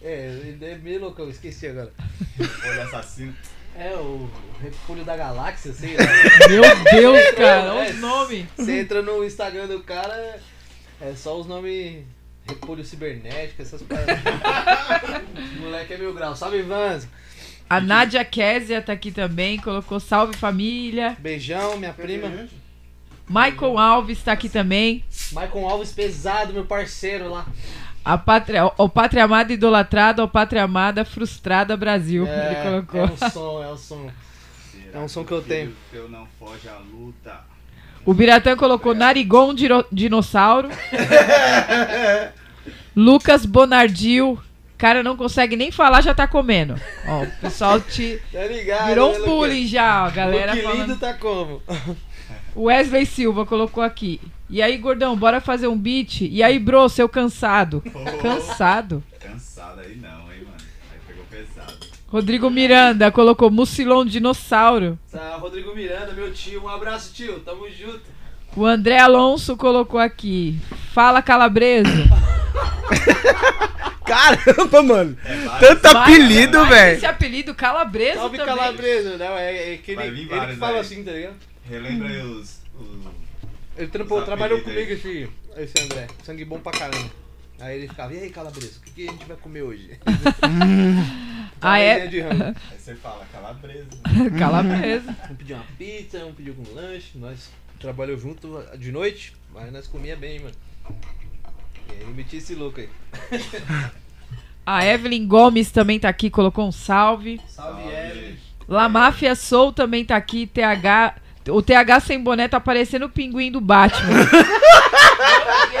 É, 0.00 0.26
ele 0.44 0.64
é 0.64 0.78
meio 0.78 1.00
louco, 1.00 1.20
eu 1.20 1.28
esqueci 1.28 1.66
agora. 1.66 1.92
Olho 2.38 2.82
assassino. 2.82 3.34
É 3.76 3.90
o 3.96 4.30
repolho 4.62 5.04
da 5.04 5.16
galáxia, 5.16 5.72
sei 5.72 5.96
lá. 5.96 6.04
Meu 6.48 6.62
Deus, 6.84 7.30
cara, 7.36 7.64
É. 7.66 7.70
olha 7.72 7.90
os 7.90 7.98
nomes. 7.98 8.46
Você 8.56 8.78
entra 8.80 9.02
no 9.02 9.24
Instagram 9.24 9.66
do 9.66 9.80
cara, 9.80 10.38
é 11.00 11.12
só 11.16 11.36
os 11.36 11.48
nomes 11.48 12.04
repolho 12.46 12.84
cibernético, 12.84 13.60
essas 13.60 13.82
paradas. 13.82 14.18
Moleque 15.60 15.94
é 15.94 15.98
mil 15.98 16.14
grau. 16.14 16.36
Salve, 16.36 16.62
Vans. 16.62 17.08
A 17.68 17.80
Nádia 17.80 18.24
Késia 18.24 18.80
tá 18.80 18.92
aqui 18.94 19.10
também, 19.10 19.58
colocou 19.58 20.00
salve 20.00 20.36
família. 20.36 21.16
Beijão, 21.18 21.76
minha 21.76 21.92
prima. 21.92 22.46
Michael 23.28 23.78
Alves 23.78 24.22
tá 24.22 24.32
aqui 24.32 24.48
também. 24.48 25.04
Maicon 25.32 25.68
Alves 25.68 25.92
pesado, 25.92 26.54
meu 26.54 26.64
parceiro 26.64 27.30
lá. 27.30 27.46
A 28.02 28.16
pátria, 28.16 28.64
o 28.78 28.88
pátria 28.88 29.24
amada 29.24 29.52
idolatrada, 29.52 30.24
o 30.24 30.28
pátria 30.28 30.62
amada 30.62 31.04
frustrada 31.04 31.76
Brasil. 31.76 32.26
ele 32.26 32.54
colocou. 32.62 33.00
é 33.00 33.04
um 33.04 33.30
som, 33.30 33.62
é 33.62 33.68
um 33.72 33.76
som. 33.76 34.10
Será 34.72 34.98
É 34.98 35.02
um 35.02 35.08
som 35.08 35.24
que 35.24 35.32
eu 35.32 35.38
o 35.38 35.42
filho 35.42 35.54
tenho. 35.54 35.76
Eu 35.92 36.08
não 36.08 36.26
foge 36.38 36.66
à 36.68 36.78
luta. 36.78 37.40
O 38.06 38.14
Biratã 38.14 38.56
colocou 38.56 38.94
Narigon 38.94 39.52
diro- 39.52 39.84
Dinossauro. 39.92 40.70
Lucas 42.96 43.44
Bonardil. 43.44 44.40
Cara, 44.78 45.02
não 45.02 45.16
consegue 45.16 45.56
nem 45.56 45.72
falar, 45.72 46.00
já 46.00 46.14
tá 46.14 46.28
comendo. 46.28 46.76
Ó, 47.04 47.24
o 47.24 47.30
pessoal 47.40 47.80
te. 47.80 48.22
Tá 48.32 48.44
ligado? 48.46 48.86
Virou 48.86 49.12
né, 49.12 49.18
um 49.18 49.24
bullying 49.24 49.66
já, 49.66 50.06
ó, 50.06 50.10
galera. 50.10 50.56
Falando- 50.56 50.80
lindo 50.86 50.96
tá 50.96 51.12
como? 51.14 51.60
Wesley 52.56 53.04
Silva 53.04 53.44
colocou 53.44 53.82
aqui. 53.82 54.20
E 54.48 54.62
aí, 54.62 54.76
gordão, 54.78 55.16
bora 55.16 55.40
fazer 55.40 55.66
um 55.66 55.76
beat? 55.76 56.22
E 56.22 56.42
aí, 56.42 56.58
bro, 56.60 56.88
seu 56.88 57.08
cansado. 57.08 57.82
Oh. 57.92 58.18
Cansado. 58.18 59.02
Cansado 59.20 59.80
aí 59.80 59.96
não, 59.96 60.32
hein, 60.32 60.44
mano. 60.44 60.56
Aí 60.92 60.98
pegou 61.06 61.24
pesado. 61.24 61.74
Rodrigo 62.06 62.48
Miranda 62.48 63.10
colocou 63.10 63.50
Mucilon 63.50 64.06
Dinossauro. 64.06 64.98
Tá, 65.10 65.36
Rodrigo 65.36 65.74
Miranda, 65.74 66.12
meu 66.12 66.32
tio. 66.32 66.62
Um 66.64 66.68
abraço, 66.68 67.12
tio. 67.12 67.40
Tamo 67.40 67.68
junto. 67.68 68.02
O 68.56 68.64
André 68.64 68.98
Alonso 68.98 69.56
colocou 69.56 70.00
aqui. 70.00 70.58
Fala, 70.94 71.20
Calabreso. 71.20 71.90
Caramba, 74.08 74.82
mano. 74.82 75.18
É, 75.24 75.36
vai, 75.44 75.60
Tanto 75.60 75.82
Mas- 75.84 75.94
apelido, 75.96 76.66
velho. 76.66 76.96
Esse 76.96 77.06
apelido, 77.06 77.54
Calabreso 77.54 78.18
Salve 78.18 78.36
também. 78.38 78.56
Calabreso, 78.56 79.16
né? 79.16 79.26
É, 79.38 79.74
é 79.74 79.76
que 79.78 79.92
ele, 79.92 80.26
Vai 80.26 80.48
que 80.48 80.56
fala 80.56 80.80
assim, 80.80 81.04
tá 81.04 81.12
ligado? 81.12 81.36
Relembra 81.68 82.08
aí 82.08 82.22
os. 82.22 82.60
os- 82.74 83.06
Ele 83.76 83.88
trampou, 83.88 84.18
Os 84.18 84.24
trabalhou 84.24 84.60
comigo 84.62 84.92
esse, 84.92 85.28
esse 85.56 85.80
André. 85.84 86.06
Sangue 86.24 86.44
bom 86.44 86.58
pra 86.58 86.72
caramba. 86.72 87.10
Aí 87.60 87.76
ele 87.78 87.88
ficava, 87.88 88.14
e 88.14 88.18
aí, 88.22 88.30
Calabreso, 88.30 88.78
o 88.78 88.82
que, 88.82 88.90
que 88.92 89.08
a 89.08 89.12
gente 89.12 89.24
vai 89.24 89.36
comer 89.36 89.62
hoje? 89.62 89.98
Ah, 91.60 91.76
é? 91.80 91.98
Cabelinha 92.04 92.28
de. 92.34 92.44
Aí 92.44 92.54
você 92.78 92.94
fala, 92.94 93.26
calabresa. 93.32 93.88
Calabreso. 94.38 95.08
Um 95.28 95.34
pediu 95.34 95.56
uma 95.56 95.64
pizza, 95.76 96.24
um 96.24 96.32
pediu 96.32 96.54
com 96.54 96.72
lanche. 96.72 97.18
Nós 97.18 97.50
trabalhamos 97.80 98.22
junto 98.22 98.62
de 98.78 98.92
noite, 98.92 99.34
mas 99.52 99.72
nós 99.72 99.88
comia 99.88 100.14
bem, 100.14 100.38
mano. 100.38 100.54
Eu 102.00 102.08
meti 102.08 102.36
esse 102.36 102.54
louco 102.54 102.80
aí. 102.80 102.88
A 104.64 104.84
Evelyn 104.86 105.26
Gomes 105.26 105.70
também 105.70 105.98
tá 105.98 106.08
aqui, 106.08 106.28
colocou 106.28 106.66
um 106.68 106.72
salve. 106.72 107.40
Salve, 107.48 107.82
Salve. 107.82 107.94
Evelyn. 107.94 108.36
La 108.68 108.86
Máfia 108.86 109.34
Soul 109.34 109.72
também 109.72 110.04
tá 110.04 110.14
aqui. 110.14 110.46
TH. 110.46 111.14
O 111.48 111.62
TH 111.62 112.00
sem 112.00 112.22
boné 112.22 112.46
tá 112.48 112.60
parecendo 112.60 113.06
o 113.06 113.08
pinguim 113.08 113.50
do 113.50 113.62
Batman. 113.62 114.28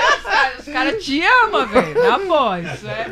Deus, 0.68 0.72
cara, 0.72 0.88
Os 0.90 0.92
caras 0.94 1.04
te 1.04 1.20
amam, 1.22 1.66
velho. 1.66 2.02
Na 2.02 2.18
boa. 2.18 2.60
Isso 2.60 2.88
é. 2.88 3.04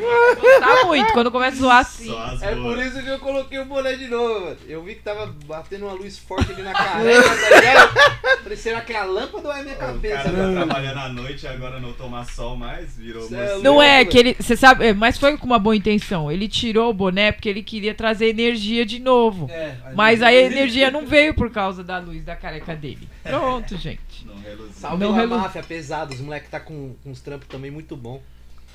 Tá 0.61 0.84
muito 0.86 1.12
quando 1.12 1.30
começa 1.30 1.57
a 1.57 1.61
zoar 1.61 1.78
assim. 1.80 2.14
É 2.42 2.54
por 2.54 2.78
isso 2.78 3.02
que 3.02 3.09
eu 3.09 3.18
coloquei 3.18 3.59
o 3.59 3.64
boné 3.64 3.94
de 3.94 4.09
novo, 4.09 4.44
mano. 4.44 4.57
Eu 4.66 4.82
vi 4.82 4.94
que 4.94 5.02
tava 5.02 5.26
batendo 5.46 5.86
uma 5.86 5.92
luz 5.94 6.18
forte 6.18 6.52
ali 6.52 6.62
na 6.62 6.72
careca, 6.74 7.22
tá 7.22 7.57
ligado? 7.61 7.94
Falei, 8.42 8.57
será 8.59 8.80
que 8.80 8.92
é 8.92 8.96
a 8.98 9.04
lâmpada 9.04 9.48
ou 9.48 9.54
é 9.54 9.61
a 9.61 9.62
minha 9.62 9.74
O 9.74 9.78
cabeça? 9.78 10.16
cara 10.22 10.30
tá 10.30 10.52
trabalhando 10.52 10.98
à 10.98 11.09
noite 11.09 11.44
e 11.44 11.48
agora 11.48 11.80
não 11.80 11.92
toma 11.92 12.24
sol 12.24 12.57
mais, 12.57 12.96
virou 12.96 13.28
é. 13.32 13.59
Não 13.59 13.82
é 13.82 14.04
que 14.04 14.18
ele. 14.18 14.36
Você 14.38 14.57
sabe, 14.57 14.86
é, 14.86 14.92
mas 14.92 15.18
foi 15.18 15.36
com 15.36 15.46
uma 15.46 15.59
boa 15.59 15.74
intenção. 15.76 16.30
Ele 16.30 16.48
tirou 16.48 16.90
o 16.90 16.94
boné 16.94 17.32
porque 17.32 17.48
ele 17.48 17.62
queria 17.62 17.94
trazer 17.94 18.28
energia 18.28 18.84
de 18.86 18.98
novo. 18.98 19.48
É, 19.50 19.74
Mas 19.94 20.22
aí 20.22 20.38
a 20.38 20.42
energia 20.42 20.90
não 20.90 21.07
veio 21.07 21.34
por 21.34 21.50
causa 21.50 21.82
da 21.82 21.98
luz 21.98 22.24
da 22.24 22.36
careca 22.36 22.74
dele. 22.74 23.09
Pronto, 23.22 23.76
gente. 23.76 24.24
Não 24.24 24.36
reluziu. 24.38 24.72
Salve 24.74 25.04
Não 25.04 25.12
relu- 25.12 25.38
Máfia, 25.38 25.62
pesado. 25.62 26.14
Os 26.14 26.20
moleques 26.20 26.50
tá 26.50 26.61
com, 26.61 26.94
com 27.02 27.11
uns 27.11 27.20
trampos 27.20 27.45
também 27.49 27.70
muito 27.70 27.97
bom. 27.97 28.22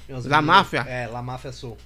Umas 0.09 0.25
La 0.25 0.41
Máfia? 0.41 0.81
É, 0.87 1.07
La 1.07 1.21
Máfia 1.21 1.51
Soul. 1.51 1.77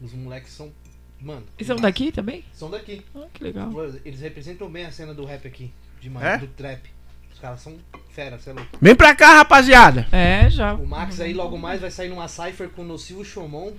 Os 0.00 0.12
moleques 0.14 0.52
são. 0.52 0.72
Mano. 1.20 1.44
E 1.58 1.64
são 1.64 1.76
daqui 1.76 2.10
também? 2.10 2.44
São 2.54 2.70
daqui. 2.70 3.04
Ah, 3.14 3.26
que 3.34 3.44
legal. 3.44 3.70
Eles 4.04 4.20
representam 4.20 4.70
bem 4.70 4.86
a 4.86 4.90
cena 4.92 5.12
do 5.12 5.24
rap 5.24 5.46
aqui. 5.46 5.70
De 6.00 6.10
É? 6.18 6.38
do 6.38 6.46
trap. 6.46 6.88
Os 7.32 7.38
caras 7.38 7.60
são 7.60 7.76
fera, 8.10 8.38
cê 8.38 8.50
é 8.50 8.52
louco. 8.54 8.68
Vem 8.80 8.94
pra 8.94 9.14
cá, 9.14 9.34
rapaziada. 9.34 10.06
É, 10.10 10.48
já. 10.48 10.74
O 10.74 10.86
Max 10.86 11.20
aí 11.20 11.34
logo 11.34 11.58
mais 11.58 11.80
vai 11.80 11.90
sair 11.90 12.08
numa 12.08 12.26
Cypher 12.28 12.70
com 12.70 12.82
o 12.82 12.84
Nocivo 12.84 13.24
Chomon. 13.24 13.72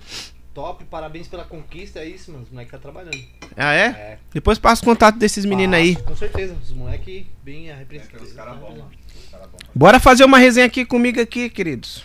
Top, 0.54 0.84
parabéns 0.84 1.26
pela 1.26 1.44
conquista. 1.44 1.98
É 2.00 2.06
isso, 2.06 2.30
mano. 2.30 2.44
Os 2.44 2.50
moleques 2.50 2.70
tá 2.72 2.78
trabalhando. 2.78 3.18
Ah, 3.56 3.72
é? 3.74 3.86
É. 3.86 4.18
Depois 4.32 4.58
passa 4.58 4.82
o 4.82 4.84
contato 4.84 5.18
desses 5.18 5.44
meninos 5.44 5.74
aí. 5.76 5.96
Com 5.96 6.14
certeza. 6.14 6.54
Os 6.54 6.70
moleques 6.72 7.26
bem 7.42 7.70
a 7.70 7.76
É, 7.76 7.86
uns 8.20 8.32
caras 8.32 8.58
bons, 8.58 8.78
mano. 8.78 8.90
Cara 9.30 9.46
bom. 9.46 9.58
Bora 9.74 9.98
fazer 9.98 10.24
uma 10.24 10.38
resenha 10.38 10.66
aqui 10.66 10.84
comigo 10.84 11.20
aqui, 11.20 11.48
queridos. 11.48 12.04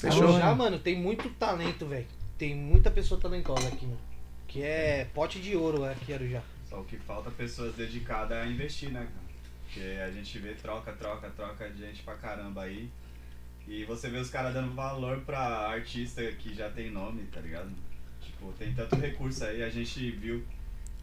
Fechou? 0.00 0.38
Já, 0.38 0.54
mano, 0.54 0.78
tem 0.78 0.96
muito 0.96 1.28
talento, 1.30 1.86
velho. 1.86 2.06
Tem 2.38 2.54
muita 2.54 2.90
pessoa 2.90 3.20
talentosa 3.20 3.68
aqui, 3.68 3.84
mano. 3.84 4.00
Que 4.48 4.62
é 4.62 5.06
pote 5.12 5.38
de 5.38 5.54
ouro 5.54 5.84
aqui, 5.84 6.12
Arujá. 6.12 6.42
Só 6.68 6.80
o 6.80 6.84
que 6.84 6.96
falta 6.96 7.28
é 7.28 7.32
pessoas 7.32 7.74
dedicadas 7.74 8.38
a 8.38 8.46
investir, 8.46 8.90
né, 8.90 9.00
cara? 9.00 9.30
Porque 9.64 9.80
a 10.00 10.10
gente 10.10 10.38
vê 10.38 10.54
troca, 10.54 10.92
troca, 10.92 11.28
troca 11.30 11.68
de 11.68 11.78
gente 11.78 12.02
pra 12.02 12.14
caramba 12.14 12.62
aí. 12.62 12.90
E 13.68 13.84
você 13.84 14.08
vê 14.08 14.18
os 14.18 14.30
caras 14.30 14.54
dando 14.54 14.74
valor 14.74 15.20
pra 15.20 15.68
artista 15.68 16.22
que 16.32 16.54
já 16.54 16.70
tem 16.70 16.90
nome, 16.90 17.24
tá 17.30 17.40
ligado? 17.40 17.70
Tipo, 18.20 18.52
tem 18.52 18.74
tanto 18.74 18.96
recurso 18.96 19.44
aí, 19.44 19.62
a 19.62 19.68
gente 19.68 20.10
viu 20.12 20.44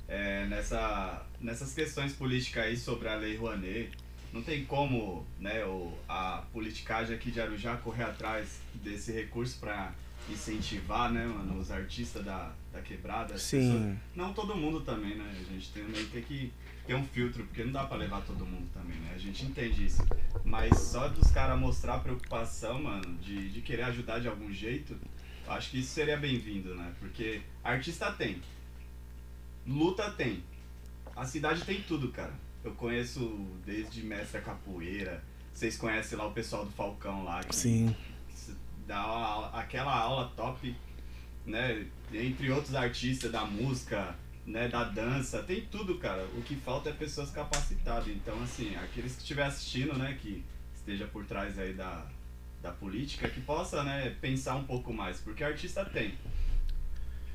é, 0.08 0.46
nessa, 0.48 1.26
nessas 1.40 1.74
questões 1.74 2.14
políticas 2.14 2.66
aí 2.66 2.76
sobre 2.76 3.08
a 3.08 3.16
Lei 3.16 3.38
Rouanet. 3.38 3.92
Não 4.34 4.42
tem 4.42 4.66
como, 4.66 5.26
né, 5.40 5.64
o, 5.66 5.94
a 6.08 6.44
politicagem 6.54 7.16
aqui 7.16 7.32
de 7.32 7.40
Arujá 7.42 7.78
correr 7.78 8.04
atrás 8.04 8.60
desse 8.76 9.12
recurso 9.12 9.58
pra 9.60 9.94
incentivar, 10.30 11.12
né, 11.12 11.26
mano, 11.26 11.58
os 11.60 11.72
artistas 11.72 12.24
da, 12.24 12.52
da 12.72 12.82
quebrada. 12.82 13.34
as 13.36 13.42
pessoas- 13.50 13.82
Sim. 13.82 13.98
não 14.16 14.34
todo 14.34 14.56
mundo 14.56 14.82
também, 14.82 15.16
né? 15.16 15.30
A 15.40 15.54
gente 15.54 15.70
também 15.72 16.06
tem 16.08 16.22
que 16.22 16.52
ter 16.86 16.94
um 16.96 17.04
filtro, 17.06 17.46
porque 17.46 17.64
não 17.64 17.72
dá 17.72 17.86
pra 17.86 17.96
levar 17.98 18.22
todo 18.22 18.46
mundo 18.46 18.68
também, 18.74 18.98
né? 18.98 19.14
A 19.16 19.18
gente 19.18 19.46
entende 19.46 19.86
isso. 19.86 20.02
Mas 20.44 20.78
só 20.78 21.08
dos 21.08 21.32
caras 21.32 21.58
mostrar 21.60 22.00
preocupação, 22.00 22.82
mano, 22.84 23.16
de, 23.22 23.50
de 23.50 23.62
querer 23.62 23.84
ajudar 23.84 24.20
de 24.20 24.28
algum 24.28 24.52
jeito, 24.52 24.98
eu 25.46 25.52
acho 25.54 25.72
que 25.72 25.80
isso 25.80 25.92
seria 25.94 26.18
bem-vindo, 26.18 26.76
né? 26.76 26.94
Porque 27.00 27.42
artista 27.64 28.12
tem, 28.12 28.42
luta 29.66 30.12
tem, 30.12 30.44
a 31.16 31.26
cidade 31.26 31.64
tem 31.64 31.82
tudo, 31.82 32.10
cara. 32.12 32.34
Eu 32.68 32.74
conheço 32.74 33.48
desde 33.66 34.04
mestre 34.04 34.42
capoeira, 34.42 35.24
vocês 35.54 35.78
conhecem 35.78 36.18
lá 36.18 36.28
o 36.28 36.34
pessoal 36.34 36.66
do 36.66 36.72
Falcão 36.72 37.24
lá, 37.24 37.42
que 37.42 37.56
Sim. 37.56 37.96
dá 38.86 39.50
aquela 39.54 39.98
aula 39.98 40.34
top, 40.36 40.76
né? 41.46 41.88
Entre 42.12 42.52
outros 42.52 42.76
artistas 42.76 43.32
da 43.32 43.46
música, 43.46 44.14
né? 44.46 44.68
Da 44.68 44.84
dança, 44.84 45.42
tem 45.44 45.62
tudo, 45.62 45.98
cara. 45.98 46.28
O 46.38 46.42
que 46.42 46.58
falta 46.58 46.90
é 46.90 46.94
pessoas 46.94 47.32
capacitadas. 47.32 48.10
Então, 48.10 48.38
assim, 48.44 48.76
aqueles 48.76 49.16
que 49.16 49.22
estiver 49.22 49.46
assistindo, 49.46 49.98
né? 49.98 50.18
Que 50.22 50.44
esteja 50.76 51.08
por 51.08 51.24
trás 51.24 51.58
aí 51.58 51.72
da, 51.74 52.06
da 52.62 52.74
política, 52.74 53.30
que 53.30 53.40
possa, 53.40 53.82
né? 53.82 54.14
Pensar 54.20 54.58
um 54.58 54.66
pouco 54.66 54.94
mais, 54.94 55.22
porque 55.22 55.42
artista 55.42 55.86
tem. 55.86 56.18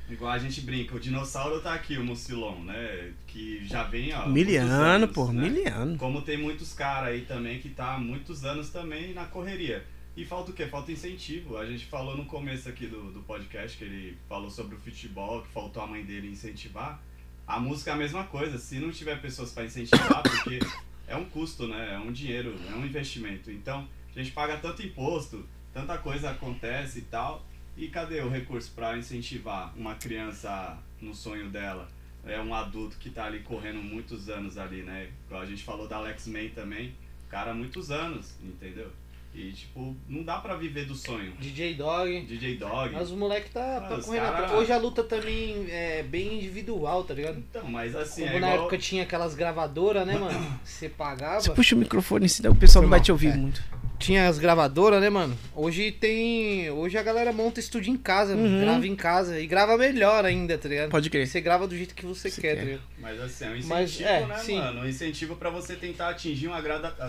Igual 0.09 0.31
a 0.31 0.37
gente 0.37 0.61
brinca, 0.61 0.95
o 0.95 0.99
dinossauro 0.99 1.61
tá 1.61 1.73
aqui, 1.73 1.97
o 1.97 2.03
Mucilon, 2.03 2.59
né? 2.63 3.13
Que 3.25 3.65
já 3.65 3.83
vem, 3.83 4.13
ó. 4.13 4.27
Miliano, 4.27 4.71
anos, 4.71 5.11
pô, 5.11 5.31
né? 5.31 5.41
miliano. 5.41 5.97
Como 5.97 6.21
tem 6.21 6.37
muitos 6.37 6.73
caras 6.73 7.09
aí 7.09 7.21
também 7.21 7.59
que 7.59 7.69
tá 7.69 7.95
há 7.95 7.97
muitos 7.97 8.43
anos 8.43 8.69
também 8.69 9.13
na 9.13 9.25
correria. 9.25 9.85
E 10.15 10.25
falta 10.25 10.51
o 10.51 10.53
quê? 10.53 10.67
Falta 10.67 10.91
incentivo. 10.91 11.57
A 11.57 11.65
gente 11.65 11.85
falou 11.85 12.15
no 12.15 12.25
começo 12.25 12.69
aqui 12.69 12.85
do, 12.85 13.11
do 13.11 13.21
podcast 13.21 13.77
que 13.77 13.83
ele 13.83 14.17
falou 14.29 14.49
sobre 14.49 14.75
o 14.75 14.79
futebol, 14.79 15.41
que 15.41 15.47
faltou 15.47 15.81
a 15.81 15.87
mãe 15.87 16.03
dele 16.03 16.29
incentivar. 16.29 17.01
A 17.47 17.59
música 17.59 17.91
é 17.91 17.93
a 17.93 17.97
mesma 17.97 18.25
coisa. 18.25 18.57
Se 18.57 18.79
não 18.79 18.91
tiver 18.91 19.19
pessoas 19.21 19.51
para 19.51 19.65
incentivar, 19.65 20.21
porque 20.21 20.59
é 21.07 21.15
um 21.15 21.25
custo, 21.25 21.67
né? 21.67 21.95
É 21.95 21.97
um 21.97 22.11
dinheiro, 22.11 22.55
é 22.69 22.75
um 22.75 22.85
investimento. 22.85 23.49
Então, 23.49 23.87
a 24.15 24.19
gente 24.19 24.31
paga 24.31 24.57
tanto 24.57 24.83
imposto, 24.83 25.47
tanta 25.73 25.97
coisa 25.97 26.29
acontece 26.29 26.99
e 26.99 27.03
tal. 27.03 27.43
E 27.75 27.87
cadê 27.87 28.21
o 28.21 28.29
recurso 28.29 28.71
para 28.75 28.97
incentivar 28.97 29.73
uma 29.75 29.95
criança 29.95 30.77
no 31.01 31.13
sonho 31.13 31.49
dela? 31.49 31.87
É 32.25 32.39
um 32.39 32.53
adulto 32.53 32.97
que 32.97 33.09
tá 33.09 33.25
ali 33.25 33.39
correndo 33.39 33.81
muitos 33.81 34.29
anos 34.29 34.57
ali, 34.57 34.81
né? 34.83 35.09
Igual 35.27 35.41
a 35.41 35.45
gente 35.45 35.63
falou 35.63 35.87
da 35.87 35.97
Alex 35.97 36.27
May 36.27 36.49
também. 36.49 36.93
Cara, 37.29 37.51
há 37.51 37.53
muitos 37.53 37.91
anos, 37.91 38.35
entendeu? 38.41 38.89
E, 39.35 39.51
tipo, 39.51 39.95
não 40.07 40.21
dá 40.23 40.37
pra 40.37 40.55
viver 40.55 40.85
do 40.85 40.93
sonho. 40.93 41.31
DJ 41.39 41.73
Dog. 41.73 42.21
DJ 42.27 42.55
Dog. 42.57 42.93
Mas 42.93 43.09
o 43.09 43.17
moleque 43.17 43.49
tá, 43.49 43.81
tá 43.81 43.99
correndo 43.99 44.21
cara- 44.21 44.37
atrás. 44.37 44.51
Hoje 44.53 44.71
a 44.71 44.77
luta 44.77 45.03
também 45.03 45.65
é 45.71 46.03
bem 46.03 46.35
individual, 46.37 47.03
tá 47.03 47.15
ligado? 47.15 47.39
Então, 47.39 47.65
mas 47.67 47.95
assim, 47.95 48.21
Como 48.25 48.37
é 48.37 48.39
na 48.39 48.47
igual... 48.49 48.59
época 48.61 48.77
tinha 48.77 49.01
aquelas 49.01 49.33
gravadoras, 49.33 50.05
né, 50.05 50.15
mano? 50.19 50.59
Você 50.63 50.87
pagava. 50.87 51.41
Você 51.41 51.49
puxa 51.49 51.75
o 51.75 51.79
microfone, 51.79 52.29
senão 52.29 52.51
o 52.51 52.55
pessoal 52.55 52.83
não 52.83 52.89
vai 52.91 53.01
te 53.01 53.11
ouvir 53.11 53.29
É. 53.31 53.35
muito. 53.35 53.63
Tinha 53.99 54.27
as 54.27 54.37
gravadoras, 54.37 54.99
né, 54.99 55.09
mano? 55.09 55.37
Hoje 55.55 55.89
tem. 55.91 56.69
Hoje 56.71 56.97
a 56.97 57.03
galera 57.03 57.31
monta 57.31 57.59
estúdio 57.61 57.93
em 57.93 57.95
casa, 57.97 58.35
Uhum. 58.35 58.59
grava 58.59 58.85
em 58.85 58.95
casa. 58.97 59.39
E 59.39 59.47
grava 59.47 59.77
melhor 59.77 60.25
ainda, 60.25 60.57
tá 60.57 60.67
ligado? 60.67 60.89
Pode 60.89 61.09
crer. 61.09 61.25
Você 61.25 61.39
grava 61.39 61.65
do 61.67 61.75
jeito 61.77 61.95
que 61.95 62.05
você 62.05 62.29
Você 62.29 62.41
quer, 62.41 62.49
quer. 62.55 62.59
tá 62.59 62.63
ligado? 62.65 62.81
Mas 62.99 63.21
assim, 63.21 63.45
é 63.45 63.47
um 63.47 63.51
Mas, 63.67 63.89
incentivo, 63.91 64.09
é, 64.09 64.25
né, 64.25 64.37
sim. 64.39 64.57
mano? 64.57 64.81
Um 64.81 64.87
incentivo 64.87 65.35
pra 65.37 65.49
você 65.49 65.75
tentar 65.77 66.09
atingir 66.09 66.47
uma 66.47 66.61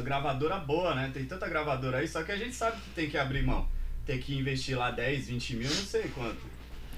gravadora 0.02 0.56
boa, 0.58 0.94
né? 0.94 1.10
Tem 1.12 1.24
tanta 1.24 1.48
gravadora 1.48 1.98
aí, 1.98 2.06
só 2.06 2.22
que 2.22 2.30
a 2.30 2.36
gente 2.36 2.54
sabe 2.54 2.76
que 2.80 2.90
tem 2.90 3.10
que 3.10 3.18
abrir 3.18 3.42
mão. 3.42 3.66
ter 4.06 4.18
que 4.18 4.36
investir 4.36 4.76
lá 4.76 4.90
10, 4.90 5.28
20 5.28 5.56
mil, 5.56 5.66
não 5.68 5.74
sei 5.82 6.02
quanto. 6.14 6.42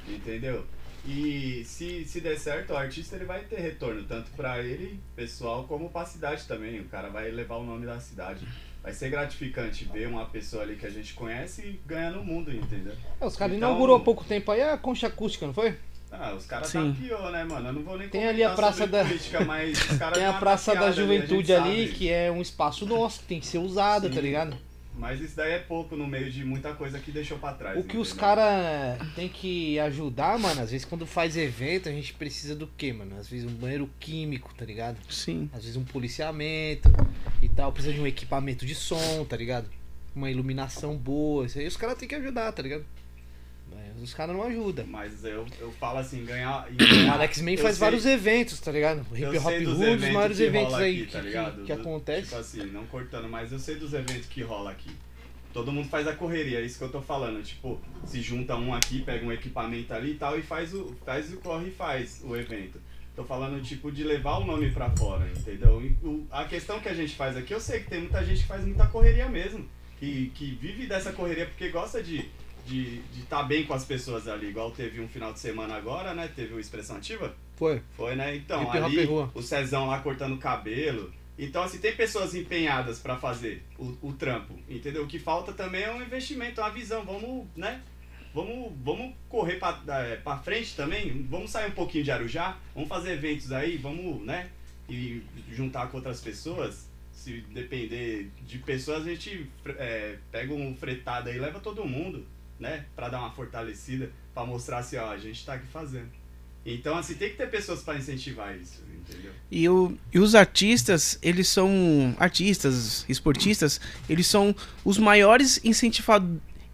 Entendeu? 0.08 0.66
E 1.06 1.62
se, 1.64 2.04
se 2.04 2.20
der 2.20 2.36
certo, 2.36 2.72
o 2.72 2.76
artista 2.76 3.14
ele 3.14 3.24
vai 3.24 3.44
ter 3.44 3.60
retorno, 3.60 4.02
tanto 4.02 4.28
pra 4.32 4.58
ele, 4.60 4.98
pessoal, 5.14 5.62
como 5.68 5.88
pra 5.88 6.04
cidade 6.04 6.44
também. 6.48 6.80
O 6.80 6.84
cara 6.86 7.08
vai 7.08 7.30
levar 7.30 7.58
o 7.58 7.64
nome 7.64 7.86
da 7.86 8.00
cidade. 8.00 8.44
Vai 8.86 8.94
ser 8.94 9.10
gratificante 9.10 9.84
ver 9.92 10.06
uma 10.06 10.26
pessoa 10.26 10.62
ali 10.62 10.76
que 10.76 10.86
a 10.86 10.90
gente 10.90 11.12
conhece 11.14 11.60
e 11.62 11.80
ganhar 11.84 12.12
no 12.12 12.22
mundo, 12.24 12.52
entendeu? 12.54 12.92
É, 13.20 13.26
os 13.26 13.34
caras 13.34 13.56
Então- 13.56 13.68
inaugurou 13.70 13.96
há 13.96 14.00
pouco 14.00 14.22
tempo 14.22 14.52
aí 14.52 14.62
a 14.62 14.78
concha 14.78 15.08
acústica, 15.08 15.44
não 15.44 15.52
foi? 15.52 15.74
Ah, 16.12 16.32
os 16.36 16.46
caras 16.46 16.68
Sim. 16.68 16.94
tapeou, 16.94 17.32
né, 17.32 17.42
mano? 17.42 17.70
Eu 17.70 17.72
não 17.72 17.82
vou 17.82 17.98
nem 17.98 18.08
Tem 18.08 18.28
ali 18.28 18.44
a 18.44 18.50
Praça 18.50 18.78
sobre 18.84 18.92
da- 18.92 19.04
política, 19.04 19.40
mas 19.44 19.76
os 19.90 19.98
caras 19.98 20.16
Tem 20.18 20.24
a 20.24 20.32
Praça 20.34 20.72
da 20.72 20.86
ali, 20.86 20.92
Juventude 20.94 21.52
ali, 21.52 21.86
sabe. 21.88 21.98
que 21.98 22.08
é 22.08 22.30
um 22.30 22.40
espaço 22.40 22.86
nosso, 22.86 23.18
que 23.22 23.26
tem 23.26 23.40
que 23.40 23.46
ser 23.48 23.58
usado, 23.58 24.06
Sim. 24.06 24.14
tá 24.14 24.20
ligado? 24.20 24.56
Mas 24.96 25.20
isso 25.20 25.36
daí 25.36 25.52
é 25.52 25.58
pouco 25.58 25.94
no 25.94 26.06
meio 26.06 26.30
de 26.30 26.42
muita 26.44 26.72
coisa 26.72 26.98
que 26.98 27.12
deixou 27.12 27.38
pra 27.38 27.52
trás. 27.52 27.78
O 27.78 27.84
que 27.84 27.98
os 27.98 28.08
entendeu? 28.08 28.26
caras 28.26 29.14
tem 29.14 29.28
que 29.28 29.78
ajudar, 29.80 30.38
mano, 30.38 30.62
às 30.62 30.70
vezes 30.70 30.86
quando 30.86 31.06
faz 31.06 31.36
evento, 31.36 31.88
a 31.88 31.92
gente 31.92 32.14
precisa 32.14 32.54
do 32.54 32.66
quê, 32.66 32.92
mano? 32.92 33.16
Às 33.18 33.28
vezes 33.28 33.46
um 33.46 33.54
banheiro 33.54 33.90
químico, 34.00 34.54
tá 34.54 34.64
ligado? 34.64 34.96
Sim. 35.10 35.50
Às 35.52 35.62
vezes 35.62 35.76
um 35.76 35.84
policiamento 35.84 36.90
e 37.42 37.48
tal, 37.48 37.72
precisa 37.72 37.94
de 37.94 38.00
um 38.00 38.06
equipamento 38.06 38.64
de 38.64 38.74
som, 38.74 39.24
tá 39.24 39.36
ligado? 39.36 39.68
Uma 40.14 40.30
iluminação 40.30 40.96
boa, 40.96 41.44
isso 41.44 41.58
aí 41.58 41.66
os 41.66 41.76
caras 41.76 41.98
têm 41.98 42.08
que 42.08 42.14
ajudar, 42.14 42.50
tá 42.52 42.62
ligado? 42.62 42.84
Os 44.02 44.12
caras 44.14 44.34
não 44.36 44.42
ajudam. 44.44 44.86
Mas 44.86 45.24
eu, 45.24 45.46
eu 45.58 45.72
falo 45.72 45.98
assim, 45.98 46.24
ganhar. 46.24 46.66
Alex 47.12 47.40
Man 47.40 47.56
faz 47.56 47.76
sei- 47.76 47.80
vários 47.86 48.06
eventos, 48.06 48.60
tá 48.60 48.70
ligado? 48.70 49.00
Hip 49.14 49.24
Hop 49.38 49.46
Hood, 49.46 49.66
os 49.66 49.80
eventos 49.80 50.08
maiores 50.12 50.36
que 50.36 50.42
eventos 50.44 50.74
aí 50.74 51.02
aqui, 51.02 51.12
tá 51.12 51.20
que, 51.20 51.26
ligado? 51.26 51.64
que 51.64 51.74
Do- 51.74 51.80
acontece. 51.80 52.22
Tipo 52.28 52.36
assim, 52.36 52.64
não 52.66 52.86
cortando, 52.86 53.28
mas 53.28 53.52
eu 53.52 53.58
sei 53.58 53.76
dos 53.76 53.92
eventos 53.94 54.26
que 54.26 54.42
rola 54.42 54.70
aqui. 54.70 54.90
Todo 55.52 55.72
mundo 55.72 55.88
faz 55.88 56.06
a 56.06 56.14
correria, 56.14 56.60
é 56.60 56.64
isso 56.66 56.76
que 56.78 56.84
eu 56.84 56.90
tô 56.90 57.00
falando. 57.00 57.42
Tipo, 57.42 57.80
se 58.04 58.20
junta 58.20 58.54
um 58.56 58.74
aqui, 58.74 59.00
pega 59.02 59.24
um 59.24 59.32
equipamento 59.32 59.94
ali 59.94 60.10
e 60.12 60.14
tal, 60.16 60.38
e 60.38 60.42
faz 60.42 60.74
o, 60.74 60.94
faz 61.04 61.32
o 61.32 61.38
corre 61.38 61.68
e 61.68 61.72
faz 61.72 62.20
o 62.24 62.36
evento. 62.36 62.78
Tô 63.16 63.24
falando, 63.24 63.62
tipo, 63.62 63.90
de 63.90 64.04
levar 64.04 64.36
o 64.36 64.44
nome 64.44 64.70
pra 64.70 64.90
fora, 64.90 65.26
entendeu? 65.34 65.82
O- 66.02 66.26
a 66.30 66.44
questão 66.44 66.78
que 66.78 66.88
a 66.90 66.92
gente 66.94 67.16
faz 67.16 67.34
aqui, 67.36 67.54
eu 67.54 67.60
sei 67.60 67.80
que 67.80 67.88
tem 67.88 68.00
muita 68.00 68.22
gente 68.22 68.42
que 68.42 68.46
faz 68.46 68.62
muita 68.66 68.86
correria 68.88 69.26
mesmo. 69.30 69.66
Que, 69.98 70.30
que 70.34 70.58
vive 70.60 70.86
dessa 70.86 71.10
correria 71.10 71.46
porque 71.46 71.70
gosta 71.70 72.02
de 72.02 72.28
de 72.66 73.00
estar 73.18 73.44
bem 73.44 73.64
com 73.64 73.74
as 73.74 73.84
pessoas 73.84 74.26
ali. 74.28 74.48
Igual 74.48 74.70
teve 74.70 75.00
um 75.00 75.08
final 75.08 75.32
de 75.32 75.40
semana 75.40 75.74
agora, 75.74 76.12
né? 76.12 76.28
Teve 76.34 76.54
o 76.54 76.60
Expressão 76.60 76.96
Ativa. 76.96 77.34
Foi. 77.56 77.82
Foi, 77.96 78.14
né? 78.14 78.36
Então, 78.36 78.64
Hop 78.64 78.74
ali, 78.74 79.06
o 79.34 79.42
Cezão 79.42 79.86
lá 79.86 80.00
cortando 80.00 80.34
o 80.34 80.38
cabelo. 80.38 81.12
Então, 81.38 81.62
assim, 81.62 81.78
tem 81.78 81.94
pessoas 81.94 82.34
empenhadas 82.34 82.98
pra 82.98 83.16
fazer 83.16 83.62
o, 83.78 83.96
o 84.02 84.12
trampo, 84.12 84.58
entendeu? 84.68 85.04
O 85.04 85.06
que 85.06 85.18
falta 85.18 85.52
também 85.52 85.82
é 85.82 85.92
um 85.92 86.02
investimento, 86.02 86.60
uma 86.60 86.70
visão. 86.70 87.04
Vamos, 87.04 87.46
né? 87.54 87.82
Vamos, 88.34 88.72
vamos 88.82 89.14
correr 89.28 89.56
pra, 89.56 89.80
é, 89.88 90.16
pra 90.16 90.38
frente 90.38 90.74
também. 90.74 91.26
Vamos 91.28 91.50
sair 91.50 91.68
um 91.68 91.74
pouquinho 91.74 92.04
de 92.04 92.10
Arujá. 92.10 92.58
Vamos 92.74 92.88
fazer 92.88 93.12
eventos 93.12 93.52
aí, 93.52 93.76
vamos, 93.76 94.22
né? 94.24 94.50
E 94.88 95.22
juntar 95.50 95.88
com 95.88 95.98
outras 95.98 96.20
pessoas. 96.20 96.88
Se 97.12 97.40
depender 97.50 98.30
de 98.46 98.58
pessoas, 98.58 99.06
a 99.06 99.10
gente 99.10 99.50
é, 99.78 100.18
pega 100.30 100.52
um 100.52 100.74
fretado 100.76 101.28
aí 101.28 101.36
e 101.36 101.40
leva 101.40 101.58
todo 101.60 101.84
mundo, 101.84 102.26
né? 102.58 102.86
Pra 102.94 103.08
dar 103.08 103.20
uma 103.20 103.30
fortalecida, 103.30 104.10
pra 104.34 104.44
mostrar 104.44 104.78
assim, 104.78 104.96
ó, 104.96 105.10
a 105.10 105.18
gente 105.18 105.44
tá 105.44 105.54
aqui 105.54 105.66
fazendo. 105.66 106.08
Então, 106.64 106.96
assim, 106.98 107.14
tem 107.14 107.30
que 107.30 107.36
ter 107.36 107.48
pessoas 107.48 107.82
pra 107.82 107.96
incentivar 107.96 108.56
isso, 108.56 108.82
entendeu? 108.92 109.30
E, 109.48 109.68
o, 109.68 109.96
e 110.12 110.18
os 110.18 110.34
artistas, 110.34 111.16
eles 111.22 111.46
são. 111.46 112.14
Artistas, 112.18 113.04
esportistas, 113.08 113.80
eles 114.08 114.26
são 114.26 114.54
os 114.84 114.98
maiores 114.98 115.60
incentiva, 115.64 116.20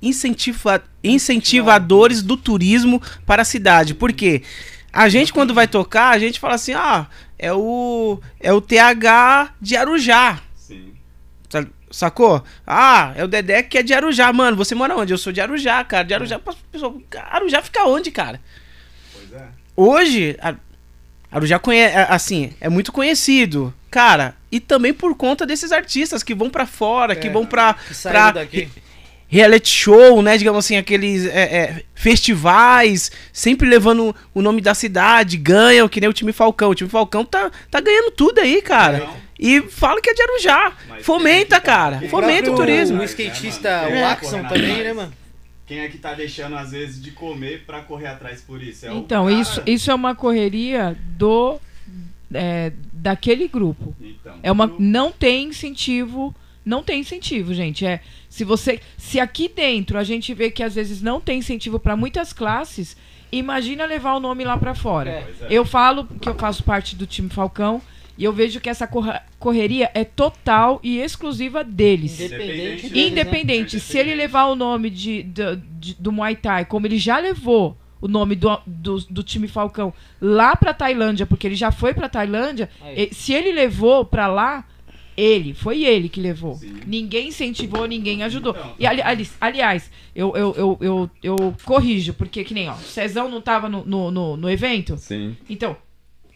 incentiva, 0.01 0.83
incentivadores 1.05 2.23
do 2.23 2.39
turismo 2.39 3.03
para 3.27 3.43
a 3.43 3.45
cidade. 3.45 3.95
Por 3.95 4.15
quê? 4.15 4.43
A 4.91 5.11
gente, 5.11 5.31
quando 5.31 5.53
vai 5.53 5.69
tocar, 5.69 6.09
a 6.09 6.19
gente 6.19 6.41
fala 6.41 6.55
assim: 6.55 6.73
ah, 6.73 7.07
é 7.39 7.53
o, 7.53 8.19
é 8.41 8.51
o 8.51 8.63
TH 8.63 9.57
de 9.61 9.77
Arujá. 9.77 10.41
Sacou? 11.93 12.43
Ah, 12.67 13.13
é 13.15 13.23
o 13.23 13.29
Dedé 13.29 13.63
que 13.63 13.79
é 13.79 13.83
de 13.83 13.93
Arujá. 13.95 14.33
Mano, 14.33 14.57
você 14.57 14.75
mora 14.75 14.97
onde? 14.97 15.13
Eu 15.13 15.19
sou 15.19 15.33
de 15.33 15.41
Arujá, 15.41 15.85
cara. 15.85 16.05
De 16.05 16.15
Arujá, 16.15 16.41
pessoal, 16.71 16.97
Arujá 17.31 17.63
fica 17.63 17.85
onde, 17.85 18.11
cara? 18.11 18.41
Pois 19.13 19.33
é. 19.41 19.47
Hoje, 19.77 20.37
a- 20.41 20.55
Arujá 21.31 21.59
conhece, 21.59 21.97
assim, 22.09 22.53
é 22.61 22.69
muito 22.69 22.91
conhecido. 22.93 23.73
Cara, 23.91 24.35
e 24.51 24.59
também 24.59 24.93
por 24.95 25.15
conta 25.17 25.45
desses 25.47 25.71
artistas 25.73 26.23
que 26.23 26.35
vão 26.35 26.49
pra 26.51 26.67
fora, 26.67 27.15
que 27.15 27.29
É, 27.29 27.31
vão 27.31 27.45
pra, 27.47 27.75
Que 27.75 27.95
pra 28.09 28.31
daqui. 28.33 28.69
reality 29.29 29.69
show, 29.71 30.23
né? 30.23 30.37
Digamos 30.39 30.65
assim, 30.65 30.77
aqueles 30.77 31.27
é, 31.27 31.41
é, 31.43 31.83
festivais, 31.95 33.11
sempre 33.33 33.69
levando 33.69 34.15
o 34.35 34.41
nome 34.43 34.61
da 34.61 34.75
cidade, 34.75 35.37
ganham, 35.37 35.89
que 35.89 36.01
nem 36.01 36.09
o 36.09 36.13
time 36.13 36.33
Falcão. 36.33 36.71
O 36.71 36.75
time 36.75 36.89
Falcão 36.91 37.25
tá, 37.25 37.51
tá 37.71 37.81
ganhando 37.81 38.11
tudo 38.13 38.39
aí, 38.41 38.61
cara. 38.63 38.99
Não, 38.99 39.17
E 39.45 39.63
fala 39.63 40.01
que 40.01 40.09
é 40.11 40.15
de 40.15 40.23
Arujá. 40.23 40.73
Mas 40.89 41.05
Fomenta, 41.05 41.57
é 41.57 41.61
tá- 41.61 41.67
cara. 41.67 42.01
Fomenta 42.09 42.51
o 42.51 42.55
próprio- 42.55 42.57
turismo. 42.57 43.01
O 43.01 43.05
skatista, 43.05 43.69
É, 43.69 43.89
o 43.89 43.95
É. 43.97 44.05
Axon 44.05 44.31
Correndo 44.31 44.49
também, 44.49 44.83
né, 44.85 44.93
mano? 44.93 45.13
Quem 45.67 45.81
é 45.81 45.89
que 45.89 45.99
tá 45.99 46.15
deixando, 46.15 46.55
às 46.57 46.71
vezes, 46.71 47.01
de 47.03 47.11
comer 47.13 47.65
pra 47.67 47.81
correr 47.81 48.07
atrás 48.09 48.41
por 48.41 48.63
isso? 48.63 48.87
É 48.87 48.93
Então, 48.95 49.25
cara. 49.27 49.41
isso, 49.41 49.63
isso 49.67 49.91
é 49.91 49.95
uma 49.95 50.15
correria 50.15 50.97
do 51.17 51.59
é, 52.35 52.73
daquele 52.93 53.47
grupo. 53.49 53.95
Então, 54.01 54.35
É 54.43 54.51
uma 54.51 54.73
não 54.79 55.11
tem 55.13 55.49
incentivo, 55.49 56.35
não 56.65 56.83
tem 56.83 57.01
incentivo, 57.01 57.53
gente. 57.53 57.85
É 57.85 58.01
se 58.29 58.45
você 58.45 58.81
se 58.97 59.21
aqui 59.21 59.49
dentro 59.55 59.99
a 59.99 60.05
gente 60.05 60.33
vê 60.33 60.51
que 60.51 60.63
às 60.63 60.75
vezes 60.75 61.03
não 61.03 61.21
tem 61.21 61.41
incentivo 61.41 61.79
para 61.79 61.95
muitas 61.97 62.33
classes, 62.33 62.97
imagina 63.31 63.85
levar 63.85 64.15
o 64.15 64.21
nome 64.21 64.45
lá 64.45 64.57
para 64.57 64.75
fora. 64.75 65.11
É. 65.11 65.15
É. 65.43 65.47
Eu 65.51 65.65
falo 65.67 66.07
que 66.07 66.29
eu 66.29 66.35
faço 66.35 66.63
parte 66.65 66.97
do 66.97 67.07
time 67.07 67.29
Falcão 67.29 67.83
e 68.19 68.25
eu 68.25 68.33
vejo 68.33 68.61
que 68.61 68.69
essa 68.71 68.89
correria 69.39 69.91
é 69.95 70.05
total 70.05 70.79
e 70.83 70.99
exclusiva 70.99 71.65
deles. 71.65 72.21
Independente. 72.21 72.53
Independente. 72.57 72.83
deles, 72.89 72.93
né? 72.95 73.07
Independente, 73.09 73.81
se 73.81 73.99
ele 73.99 74.15
levar 74.15 74.47
o 74.47 74.55
nome 74.55 74.91
de, 74.91 75.23
do- 75.23 75.57
de- 75.57 75.95
do 75.99 76.13
Muay 76.13 76.37
Thai, 76.37 76.65
como 76.65 76.87
ele 76.87 76.99
já 76.99 77.19
levou 77.19 77.77
o 78.01 78.09
nome 78.09 78.35
do, 78.35 78.59
do, 78.67 78.99
do 79.09 79.23
time 79.23 79.47
Falcão 79.47 79.93
lá 80.21 80.57
pra 80.57 80.75
Tailândia, 80.75 81.25
porque 81.25 81.47
ele 81.47 81.55
já 81.55 81.71
foi 81.71 81.95
pra 81.95 82.09
Tailândia, 82.09 82.69
e- 82.97 83.15
se 83.15 83.33
ele 83.33 83.53
levou 83.53 84.05
pra 84.05 84.27
lá, 84.27 84.65
ele, 85.17 85.53
foi 85.55 85.85
ele 85.85 86.09
que 86.09 86.21
levou. 86.21 86.55
Sim. 86.57 86.75
Ninguém 86.87 87.29
incentivou, 87.29 87.87
ninguém 87.87 88.23
ajudou. 88.25 88.53
Então. 88.59 88.75
E 88.79 88.87
ali, 88.87 89.03
ali- 89.03 89.29
aliás, 89.41 89.91
eu, 90.17 90.35
eu, 90.35 90.55
eu, 90.57 90.79
eu, 90.81 91.11
eu 91.23 91.55
corrijo, 91.65 92.15
porque 92.15 92.43
que 92.45 92.55
nem, 92.55 92.69
ó, 92.69 92.75
o 92.75 92.79
Cezão 92.79 93.29
não 93.29 93.41
tava 93.41 93.69
no, 93.69 93.85
no, 93.85 94.11
no, 94.11 94.37
no 94.37 94.51
evento? 94.51 94.97
Sim. 94.97 95.37
Então, 95.51 95.77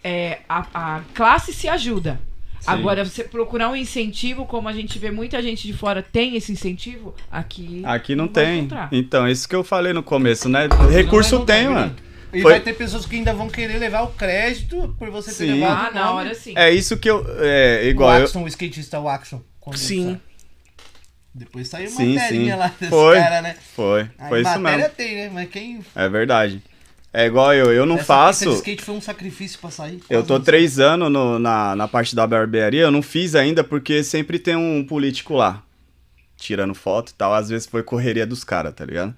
é, 0.07 0.39
a, 0.49 0.67
a 0.97 1.01
classe 1.15 1.53
se 1.53 1.67
ajuda. 1.69 2.21
Sim. 2.61 2.71
Agora, 2.71 3.05
você 3.05 3.25
procurar 3.25 3.69
um 3.71 3.77
incentivo, 3.77 4.47
como 4.47 4.69
a 4.69 4.73
gente 4.73 4.99
vê 4.99 5.11
muita 5.11 5.43
gente 5.43 5.67
de 5.67 5.73
fora 5.73 6.03
tem 6.03 6.37
esse 6.37 6.51
incentivo, 6.53 7.15
aqui. 7.31 7.83
Aqui 7.85 8.15
não, 8.15 8.27
vai 8.27 8.45
tem. 8.45 8.59
encontrar. 8.61 8.89
Então, 8.93 9.29
isso 9.29 9.49
que 9.49 9.55
eu 9.55 9.63
falei 9.65 9.93
no 9.93 10.03
começo, 10.03 10.49
né? 10.49 10.69
Recurso 10.93 11.39
Não 11.41 11.45
tem, 11.47 11.69
mano. 11.69 11.95
E 12.33 12.43
Foi- 12.43 12.53
vai 12.53 12.61
ter 12.61 12.75
pessoas 12.75 13.07
que 13.07 13.17
ainda 13.17 13.33
vão 13.33 13.49
querer 13.49 13.79
levar 13.79 14.03
o 14.03 14.09
crédito 14.09 14.95
por 14.99 15.11
você 15.11 15.31
ter 15.31 15.47
Sim. 15.53 15.61
levado 15.61 15.87
Ah, 15.87 15.91
o 15.91 15.95
na 15.95 16.13
hora 16.13 16.35
sim. 16.35 16.53
É 16.57 16.71
isso 16.71 16.97
que 16.99 17.09
eu. 17.09 17.25
É, 17.39 17.83
O 17.85 17.89
igual 17.89 18.19
eu. 18.19 18.25
Axon, 18.25 18.43
o 18.43 18.49
skatista, 18.49 18.99
o 19.01 19.09
Axon. 19.09 19.41
Sim. 19.75 20.21
Depois 21.35 21.69
saiu 21.69 21.89
uma 21.91 21.97
Sim, 22.01 22.19
sim. 22.29 22.51
lá 22.53 22.73
desse 22.81 22.91
Foi. 22.91 23.17
cara, 23.17 23.43
né? 23.43 23.57
Foi. 23.75 24.11
Aí 24.19 24.29
Foi 24.29 24.41
isso 24.41 24.59
matéria 24.59 24.77
mesmo. 24.85 24.95
tem, 24.97 25.15
né? 25.17 25.31
Mas 25.33 25.49
quem... 25.51 25.81
É 25.95 26.09
verdade. 26.09 26.63
É 27.19 27.25
igual 27.25 27.55
eu. 27.55 27.73
Eu 27.73 27.87
não 27.87 27.95
Essa 27.97 28.05
faço. 28.05 28.45
de 28.51 28.57
skate 28.57 28.83
foi 28.83 28.95
um 28.95 29.01
sacrifício 29.01 29.59
pra 29.59 29.71
sair. 29.71 30.01
Eu 30.11 30.23
tô 30.23 30.39
três 30.39 30.79
anos 30.79 31.11
no- 31.11 31.39
na, 31.39 31.75
na 31.75 31.89
parte 31.89 32.15
da 32.15 32.27
barbearia, 32.27 32.83
eu 32.83 32.91
não 32.91 33.01
fiz 33.01 33.35
ainda 33.35 33.65
porque 33.65 34.05
sempre 34.05 34.39
tem 34.39 34.55
um 34.55 34.85
político 34.85 35.33
lá, 35.35 35.63
tirando 36.37 36.75
foto 36.75 37.13
e 37.13 37.15
tal, 37.15 37.33
às 37.33 37.49
vezes 37.49 37.67
foi 37.67 37.83
correria 37.83 38.27
dos 38.27 38.45
caras, 38.45 38.75
tá 38.75 38.85
ligado? 38.85 39.15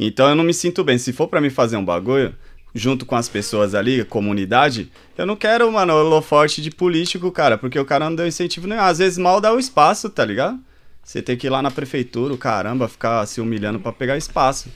Então 0.00 0.30
eu 0.30 0.34
não 0.34 0.42
me 0.44 0.54
sinto 0.54 0.82
bem. 0.82 0.96
Se 0.96 1.12
for 1.12 1.28
pra 1.28 1.42
mim 1.42 1.50
fazer 1.50 1.76
um 1.76 1.84
bagulho, 1.84 2.34
junto 2.74 3.04
com 3.04 3.16
as 3.16 3.28
pessoas 3.28 3.74
ali, 3.74 4.02
comunidade, 4.02 4.90
eu 5.18 5.26
não 5.26 5.36
quero, 5.36 5.70
mano, 5.70 5.92
holoforte 5.92 6.62
de 6.62 6.70
político, 6.70 7.30
cara, 7.30 7.58
porque 7.58 7.78
o 7.78 7.84
cara 7.84 8.06
não 8.08 8.16
deu 8.16 8.26
incentivo 8.26 8.66
nenhum. 8.66 8.80
Às 8.80 8.96
vezes 8.98 9.18
mal 9.18 9.42
dá 9.42 9.52
o 9.52 9.58
espaço, 9.58 10.08
tá 10.08 10.24
ligado? 10.24 10.58
Você 11.04 11.20
tem 11.20 11.36
que 11.36 11.48
ir 11.48 11.50
lá 11.50 11.60
na 11.60 11.70
prefeitura, 11.70 12.32
o 12.32 12.38
caramba, 12.38 12.88
ficar 12.88 13.26
se 13.26 13.42
humilhando 13.42 13.78
pra 13.78 13.92
pegar 13.92 14.16
espaço. 14.16 14.70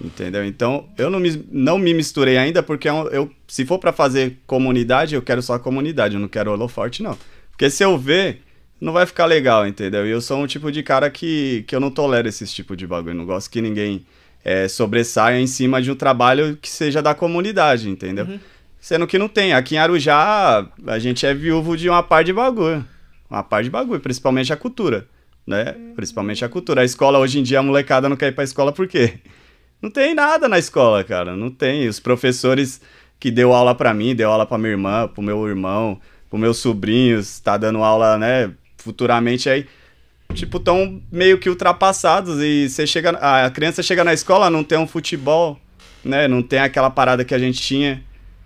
Entendeu? 0.00 0.44
Então, 0.44 0.88
eu 0.98 1.08
não 1.08 1.18
me, 1.18 1.44
não 1.50 1.78
me 1.78 1.94
misturei 1.94 2.36
ainda 2.36 2.62
porque 2.62 2.88
eu, 2.88 3.08
eu- 3.10 3.30
se 3.48 3.64
for 3.64 3.78
pra 3.78 3.92
fazer 3.92 4.38
comunidade, 4.46 5.14
eu 5.14 5.22
quero 5.22 5.40
só 5.42 5.54
a 5.54 5.58
comunidade, 5.58 6.14
eu 6.14 6.20
não 6.20 6.28
quero 6.28 6.52
holoforte, 6.52 7.02
não. 7.02 7.16
Porque 7.50 7.70
se 7.70 7.82
eu 7.82 7.96
ver, 7.96 8.42
não 8.78 8.92
vai 8.92 9.06
ficar 9.06 9.24
legal, 9.24 9.66
entendeu? 9.66 10.06
E 10.06 10.10
eu 10.10 10.20
sou 10.20 10.38
um 10.38 10.46
tipo 10.46 10.70
de 10.70 10.82
cara 10.82 11.08
que, 11.10 11.64
que 11.66 11.74
eu 11.74 11.80
não 11.80 11.90
tolero 11.90 12.28
esse 12.28 12.44
tipo 12.46 12.76
de 12.76 12.86
bagulho. 12.86 13.14
Não 13.14 13.24
gosto 13.24 13.50
que 13.50 13.62
ninguém 13.62 14.04
é, 14.44 14.68
sobressaia 14.68 15.40
em 15.40 15.46
cima 15.46 15.80
de 15.80 15.90
um 15.90 15.94
trabalho 15.96 16.58
que 16.60 16.68
seja 16.68 17.00
da 17.00 17.14
comunidade, 17.14 17.88
entendeu? 17.88 18.26
Sendo 18.78 19.06
que 19.06 19.18
não 19.18 19.28
tem. 19.28 19.54
Aqui 19.54 19.76
em 19.76 19.78
Arujá, 19.78 20.68
a 20.86 20.98
gente 20.98 21.24
é 21.24 21.32
viúvo 21.32 21.74
de 21.74 21.88
uma 21.88 22.02
par 22.02 22.22
de 22.22 22.34
bagulho. 22.34 22.84
Uma 23.30 23.42
par 23.42 23.62
de 23.64 23.70
bagulho, 23.70 23.98
principalmente 24.00 24.52
a 24.52 24.56
cultura. 24.56 25.08
né? 25.46 25.74
Principalmente 25.96 26.44
a 26.44 26.48
cultura. 26.50 26.82
A 26.82 26.84
escola, 26.84 27.18
hoje 27.18 27.38
em 27.40 27.42
dia, 27.42 27.60
a 27.60 27.62
molecada 27.62 28.08
não 28.10 28.16
quer 28.16 28.28
ir 28.28 28.32
pra 28.32 28.44
escola 28.44 28.72
por 28.72 28.86
quê? 28.86 29.14
Não 29.80 29.90
tem 29.90 30.14
nada 30.14 30.48
na 30.48 30.58
escola, 30.58 31.04
cara. 31.04 31.36
Não 31.36 31.50
tem. 31.50 31.88
Os 31.88 32.00
professores 32.00 32.80
que 33.18 33.30
deu 33.30 33.52
aula 33.52 33.74
pra 33.74 33.94
mim, 33.94 34.14
deu 34.14 34.30
aula 34.30 34.46
pra 34.46 34.58
minha 34.58 34.72
irmã, 34.72 35.08
pro 35.08 35.22
meu 35.22 35.46
irmão, 35.48 36.00
pro 36.28 36.38
meus 36.38 36.58
sobrinhos, 36.58 37.40
tá 37.40 37.56
dando 37.56 37.82
aula, 37.82 38.18
né? 38.18 38.50
Futuramente 38.78 39.48
aí. 39.48 39.66
Tipo, 40.34 40.58
tão 40.58 41.00
meio 41.10 41.38
que 41.38 41.48
ultrapassados. 41.48 42.38
E 42.40 42.68
você 42.68 42.86
chega. 42.86 43.10
A 43.10 43.50
criança 43.50 43.82
chega 43.82 44.02
na 44.02 44.12
escola, 44.12 44.50
não 44.50 44.64
tem 44.64 44.78
um 44.78 44.86
futebol, 44.86 45.58
né? 46.04 46.26
Não 46.26 46.42
tem 46.42 46.58
aquela 46.58 46.90
parada 46.90 47.24
que 47.24 47.34
a 47.34 47.38
gente 47.38 47.60
tinha. 47.60 48.02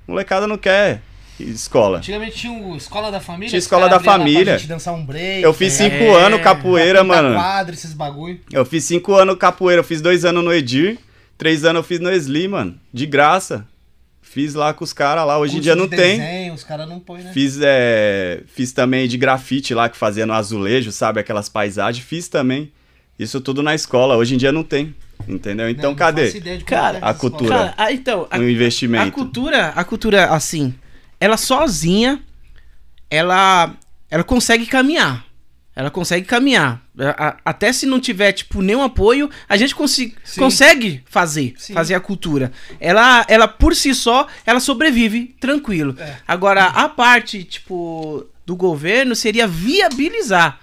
Molecada 0.07 0.47
não 0.47 0.59
quer 0.59 1.03
escola. 1.43 1.99
Antigamente 1.99 2.37
tinha 2.37 2.53
o 2.53 2.77
Escola 2.77 3.11
da 3.11 3.21
Família. 3.21 3.49
Tinha 3.49 3.59
Escola 3.59 3.89
da 3.89 4.01
Família. 4.01 4.59
dançar 4.67 4.95
um 4.95 5.05
break. 5.05 5.43
Eu 5.43 5.53
fiz 5.53 5.79
ligado? 5.79 5.99
cinco 5.99 6.15
anos 6.15 6.41
capoeira, 6.41 7.03
mano. 7.05 7.35
quadro, 7.35 7.75
esses 7.75 7.93
bagulho. 7.93 8.41
Eu 8.53 8.65
fiz 8.65 8.85
cinco 8.85 9.15
anos 9.15 9.37
capoeira, 9.37 9.81
eu 9.81 9.85
fiz 9.85 10.01
dois 10.01 10.25
anos 10.25 10.45
no 10.45 10.53
Edir, 10.53 10.99
três 11.41 11.65
anos 11.65 11.81
eu 11.81 11.83
fiz 11.83 11.99
no 11.99 12.11
Esli, 12.11 12.47
mano. 12.47 12.79
De 12.93 13.07
graça. 13.07 13.67
Fiz 14.21 14.53
lá 14.55 14.75
com 14.75 14.85
os 14.85 14.93
caras 14.93 15.27
lá. 15.27 15.39
Hoje 15.39 15.57
em 15.57 15.61
dia 15.61 15.73
de 15.73 15.81
não 15.81 15.89
tem. 15.89 16.19
desenho, 16.21 16.53
Os 16.55 16.63
caras 16.63 16.87
não 16.87 17.01
põem, 17.01 17.23
né? 17.23 17.33
Fiz, 17.33 17.59
é, 17.63 18.43
fiz 18.47 18.73
também 18.73 19.09
de 19.09 19.17
grafite 19.17 19.73
lá, 19.73 19.89
que 19.89 19.97
fazia 19.97 20.27
no 20.27 20.35
azulejo, 20.35 20.93
sabe? 20.93 21.19
Aquelas 21.19 21.49
paisagens. 21.49 22.05
Fiz 22.05 22.29
também. 22.29 22.71
Isso 23.19 23.41
tudo 23.41 23.63
na 23.63 23.75
escola. 23.75 24.17
Hoje 24.17 24.35
em 24.35 24.39
dia 24.39 24.53
não 24.53 24.63
tem. 24.63 24.95
Entendeu? 25.27 25.69
Então 25.69 25.85
Não, 25.85 25.91
não 25.91 25.97
cadê? 25.97 26.31
de 26.31 26.65
Cara, 26.65 26.99
é 26.99 27.01
a 27.03 27.15
cultura. 27.15 27.51
Cara, 27.51 27.75
ah, 27.77 27.91
então, 27.91 28.29
a, 28.31 28.39
Um 28.39 28.49
investimento. 28.49 29.09
a 29.09 29.11
cultura, 29.11 29.69
a 29.69 29.83
cultura, 29.83 30.27
assim, 30.27 30.75
ela 31.19 31.37
sozinha, 31.39 32.21
ela, 33.11 33.75
ela 34.11 34.23
consegue 34.23 34.67
caminhar. 34.67 35.25
Ela 35.81 35.91
consegue 35.91 36.27
caminhar. 36.27 36.83
A- 36.99 37.29
a- 37.29 37.37
até 37.43 37.73
se 37.73 37.87
não 37.87 37.99
tiver, 37.99 38.33
tipo, 38.33 38.61
nenhum 38.61 38.83
apoio, 38.83 39.31
a 39.49 39.57
gente 39.57 39.75
consi- 39.75 40.15
Sim. 40.23 40.39
consegue 40.41 41.03
fazer, 41.07 41.55
Sim. 41.57 41.73
fazer 41.73 41.95
a 41.95 42.01
cultura. 42.01 42.53
Ela, 42.79 43.25
ela, 43.29 43.49
por 43.49 43.75
si 43.75 43.95
só, 43.95 44.27
ela 44.45 44.61
sobrevive 44.61 45.35
tranquilo. 45.41 45.97
É. 45.99 46.17
Agora, 46.29 46.67
a 46.67 46.87
parte, 46.87 47.43
tipo, 47.45 48.27
do 48.45 48.55
governo 48.55 49.17
seria 49.17 49.47
viabilizar. 49.49 50.61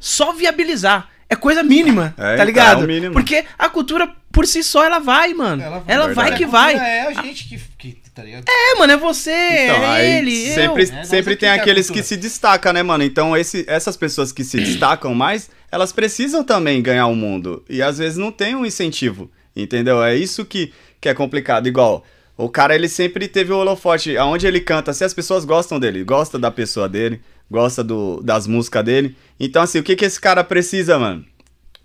Só 0.00 0.32
viabilizar. 0.32 1.08
É 1.30 1.36
coisa 1.36 1.62
mínima, 1.62 2.12
É, 2.16 2.22
tá 2.22 2.34
então, 2.34 2.46
ligado? 2.46 2.90
é. 2.90 3.10
Porque 3.10 3.44
a 3.58 3.68
cultura, 3.68 4.10
por 4.32 4.44
si 4.46 4.64
só, 4.64 4.84
ela 4.84 4.98
vai, 4.98 5.34
mano. 5.34 5.62
Ela, 5.62 5.84
Ela 5.86 6.04
vai, 6.06 6.30
Verdade. 6.30 6.36
que 6.36 6.46
vai. 6.46 6.74
É 6.74 7.06
a 7.06 7.22
gente 7.22 7.44
que, 7.48 7.60
que 7.78 8.07
tá 8.18 8.24
ligado? 8.24 8.44
É, 8.48 8.74
mano, 8.74 8.92
é 8.92 8.96
você, 8.96 9.30
Então, 9.30 9.94
é 9.94 10.18
ele, 10.18 10.52
sempre, 10.52 10.82
eu. 10.82 10.94
É, 10.94 11.04
sempre 11.04 11.36
tem 11.36 11.48
é 11.48 11.52
aqueles 11.52 11.88
que 11.88 12.02
se 12.02 12.16
destacam, 12.16 12.72
né, 12.72 12.82
mano? 12.82 13.04
Então, 13.04 13.36
esse, 13.36 13.64
essas 13.68 13.96
pessoas 13.96 14.32
que 14.32 14.42
se 14.42 14.58
destacam 14.60 15.14
mais, 15.14 15.48
elas 15.70 15.92
precisam 15.92 16.42
também 16.42 16.82
ganhar 16.82 17.06
o 17.06 17.14
mundo. 17.14 17.64
E 17.70 17.80
às 17.80 17.98
vezes 17.98 18.18
não 18.18 18.32
tem 18.32 18.56
um 18.56 18.66
incentivo, 18.66 19.30
entendeu? 19.54 20.02
É 20.02 20.16
isso 20.16 20.44
que, 20.44 20.72
que 21.00 21.08
é 21.08 21.14
complicado. 21.14 21.68
Igual, 21.68 22.04
o 22.36 22.48
cara, 22.48 22.74
ele 22.74 22.88
sempre 22.88 23.28
teve 23.28 23.52
o 23.52 23.58
holofote. 23.58 24.16
Aonde 24.16 24.48
ele 24.48 24.60
canta, 24.60 24.92
se 24.92 25.04
as 25.04 25.14
pessoas 25.14 25.44
gostam 25.44 25.78
dele, 25.78 26.02
gostam 26.02 26.40
da 26.40 26.50
pessoa 26.50 26.88
dele, 26.88 27.20
gostam 27.48 27.86
do, 27.86 28.20
das 28.20 28.48
músicas 28.48 28.84
dele. 28.84 29.16
Então, 29.38 29.62
assim, 29.62 29.78
o 29.78 29.82
que, 29.84 29.94
que 29.94 30.04
esse 30.04 30.20
cara 30.20 30.42
precisa, 30.42 30.98
mano? 30.98 31.24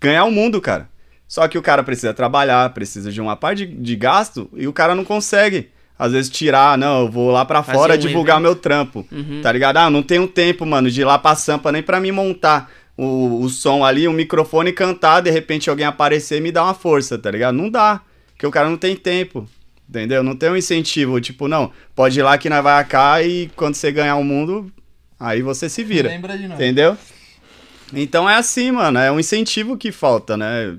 Ganhar 0.00 0.24
o 0.24 0.32
mundo, 0.32 0.60
cara. 0.60 0.88
Só 1.28 1.46
que 1.46 1.56
o 1.56 1.62
cara 1.62 1.84
precisa 1.84 2.12
trabalhar, 2.12 2.74
precisa 2.74 3.12
de 3.12 3.20
uma 3.20 3.36
parte 3.36 3.64
de, 3.64 3.76
de 3.76 3.96
gasto 3.96 4.50
e 4.52 4.66
o 4.66 4.72
cara 4.72 4.96
não 4.96 5.04
consegue. 5.04 5.72
Às 5.98 6.12
vezes 6.12 6.30
tirar, 6.30 6.76
não, 6.76 7.02
eu 7.02 7.10
vou 7.10 7.30
lá 7.30 7.44
pra 7.44 7.62
Fazer 7.62 7.78
fora 7.78 7.94
um 7.94 7.98
divulgar 7.98 8.36
evento. 8.36 8.42
meu 8.44 8.56
trampo. 8.56 9.06
Uhum. 9.12 9.40
Tá 9.42 9.52
ligado? 9.52 9.76
Ah, 9.76 9.88
não 9.88 10.02
tenho 10.02 10.26
tempo, 10.26 10.66
mano, 10.66 10.90
de 10.90 11.00
ir 11.00 11.04
lá 11.04 11.18
pra 11.18 11.36
Sampa 11.36 11.70
nem 11.70 11.82
pra 11.82 12.00
me 12.00 12.10
montar 12.10 12.70
o, 12.96 13.40
o 13.42 13.48
som 13.48 13.84
ali, 13.84 14.08
o 14.08 14.12
microfone 14.12 14.70
e 14.70 14.72
cantar, 14.72 15.20
de 15.20 15.30
repente 15.30 15.70
alguém 15.70 15.86
aparecer 15.86 16.38
e 16.38 16.40
me 16.40 16.50
dar 16.50 16.64
uma 16.64 16.74
força, 16.74 17.16
tá 17.16 17.30
ligado? 17.30 17.54
Não 17.54 17.70
dá. 17.70 18.00
Porque 18.32 18.46
o 18.46 18.50
cara 18.50 18.68
não 18.68 18.76
tem 18.76 18.96
tempo. 18.96 19.48
Entendeu? 19.88 20.22
Não 20.22 20.34
tem 20.34 20.50
um 20.50 20.56
incentivo, 20.56 21.20
tipo, 21.20 21.46
não, 21.46 21.70
pode 21.94 22.18
ir 22.18 22.22
lá 22.22 22.38
que 22.38 22.48
nós 22.48 22.62
vai 22.64 22.84
cá 22.86 23.22
e 23.22 23.50
quando 23.54 23.74
você 23.74 23.92
ganhar 23.92 24.16
o 24.16 24.24
mundo, 24.24 24.72
aí 25.20 25.42
você 25.42 25.68
se 25.68 25.84
vira. 25.84 26.08
Lembra 26.08 26.38
de 26.38 26.48
nós. 26.48 26.54
Entendeu? 26.58 26.96
Então 27.92 28.28
é 28.28 28.34
assim, 28.36 28.72
mano, 28.72 28.98
é 28.98 29.12
um 29.12 29.20
incentivo 29.20 29.76
que 29.76 29.92
falta, 29.92 30.36
né? 30.36 30.76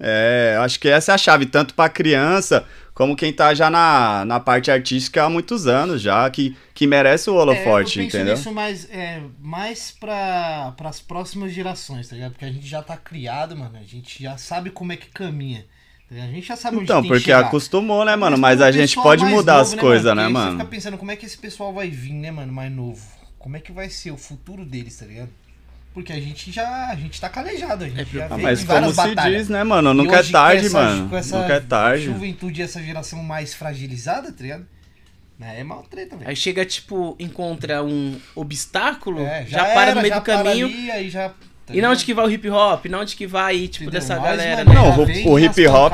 É, 0.00 0.56
acho 0.60 0.80
que 0.80 0.88
essa 0.88 1.12
é 1.12 1.14
a 1.14 1.18
chave, 1.18 1.46
tanto 1.46 1.74
pra 1.74 1.88
criança 1.88 2.64
como 2.96 3.14
quem 3.14 3.30
tá 3.30 3.52
já 3.52 3.68
na, 3.68 4.24
na 4.24 4.40
parte 4.40 4.70
artística 4.70 5.22
há 5.22 5.28
muitos 5.28 5.66
anos 5.66 6.00
já, 6.00 6.28
que, 6.30 6.56
que 6.72 6.86
merece 6.86 7.28
o 7.28 7.34
holofote, 7.34 8.00
é, 8.00 8.02
eu 8.02 8.06
entendeu? 8.06 8.34
nisso 8.34 8.50
mais, 8.50 8.88
é, 8.90 9.20
mais 9.38 9.90
pra, 9.90 10.72
pras 10.78 10.98
próximas 10.98 11.52
gerações, 11.52 12.08
tá 12.08 12.14
ligado? 12.16 12.32
Porque 12.32 12.46
a 12.46 12.50
gente 12.50 12.66
já 12.66 12.82
tá 12.82 12.96
criado, 12.96 13.54
mano. 13.54 13.76
A 13.78 13.82
gente 13.82 14.22
já 14.22 14.38
sabe 14.38 14.70
como 14.70 14.92
é 14.92 14.96
que 14.96 15.08
caminha. 15.08 15.66
tá? 16.08 16.14
A 16.14 16.26
gente 16.28 16.46
já 16.46 16.56
sabe 16.56 16.78
onde 16.78 16.84
Então, 16.84 17.02
porque 17.02 17.30
acostumou, 17.30 18.02
né, 18.02 18.16
mano? 18.16 18.38
Mas 18.38 18.60
Mas 18.60 18.62
a 18.62 18.72
gente 18.72 18.94
pode 18.94 19.26
mudar 19.26 19.58
novo, 19.58 19.74
as 19.74 19.78
coisas, 19.78 20.16
né, 20.16 20.22
aí 20.22 20.28
Você 20.28 20.32
mano? 20.32 20.52
fica 20.52 20.64
pensando 20.64 20.96
como 20.96 21.10
é 21.10 21.16
que 21.16 21.26
esse 21.26 21.36
pessoal 21.36 21.74
vai 21.74 21.90
vir, 21.90 22.14
né, 22.14 22.30
mano, 22.30 22.50
mais 22.50 22.72
novo. 22.72 23.06
Como 23.38 23.58
é 23.58 23.60
que 23.60 23.72
vai 23.72 23.90
ser 23.90 24.10
o 24.10 24.16
futuro 24.16 24.64
deles, 24.64 24.96
tá 24.96 25.04
ligado? 25.04 25.28
Porque 25.96 26.12
a 26.12 26.20
gente 26.20 26.52
já, 26.52 26.88
a 26.90 26.94
gente 26.94 27.18
tá 27.18 27.26
calejado, 27.30 27.84
a 27.84 27.88
gente 27.88 28.12
já 28.14 28.26
Ah, 28.28 28.36
mas 28.36 28.62
como 28.62 28.90
se 28.90 28.96
batalhas. 28.96 29.38
diz, 29.40 29.48
né, 29.48 29.64
mano? 29.64 29.94
Nunca 29.94 30.16
é 30.16 30.22
tarde, 30.24 30.66
essa- 30.66 30.78
mano. 30.82 31.08
Com 31.08 31.16
essa 31.16 31.38
Nunca 31.40 31.54
é 31.54 31.60
tarde. 31.60 32.04
juventude, 32.04 32.60
essa 32.60 32.82
geração 32.82 33.22
mais 33.22 33.54
fragilizada, 33.54 34.30
tá 34.30 34.42
ligado? 34.42 34.66
É 35.40 35.64
mal 35.64 35.82
treta, 35.90 36.14
velho. 36.14 36.28
Aí 36.28 36.36
chega, 36.36 36.66
tipo, 36.66 37.16
encontra 37.18 37.82
um 37.82 38.14
obstáculo, 38.34 39.20
É, 39.22 39.46
já, 39.46 39.64
para 39.64 39.82
era, 39.82 39.94
no 39.94 40.00
meio 40.02 40.12
já 40.12 40.18
do 40.20 40.24
para 40.26 40.44
caminho. 40.44 40.66
ali, 40.66 40.90
aí 40.90 41.08
já, 41.08 41.30
tá 41.30 41.34
E 41.70 41.76
ligado? 41.76 41.92
onde 41.92 42.04
que 42.04 42.12
vai 42.12 42.26
o 42.26 42.30
hip 42.30 42.50
hop? 42.50 42.84
Na 42.86 43.00
onde 43.00 43.16
que 43.16 43.26
vai, 43.26 43.56
tipo, 43.66 43.84
Entendeu? 43.84 43.90
dessa 43.92 44.16
Nós, 44.16 44.24
galera, 44.24 44.64
né? 44.66 44.74
Não, 44.74 44.84
já 44.84 45.28
o, 45.28 45.32
o 45.32 45.38
hip 45.40 45.64
nas 45.64 45.74
hop, 45.74 45.92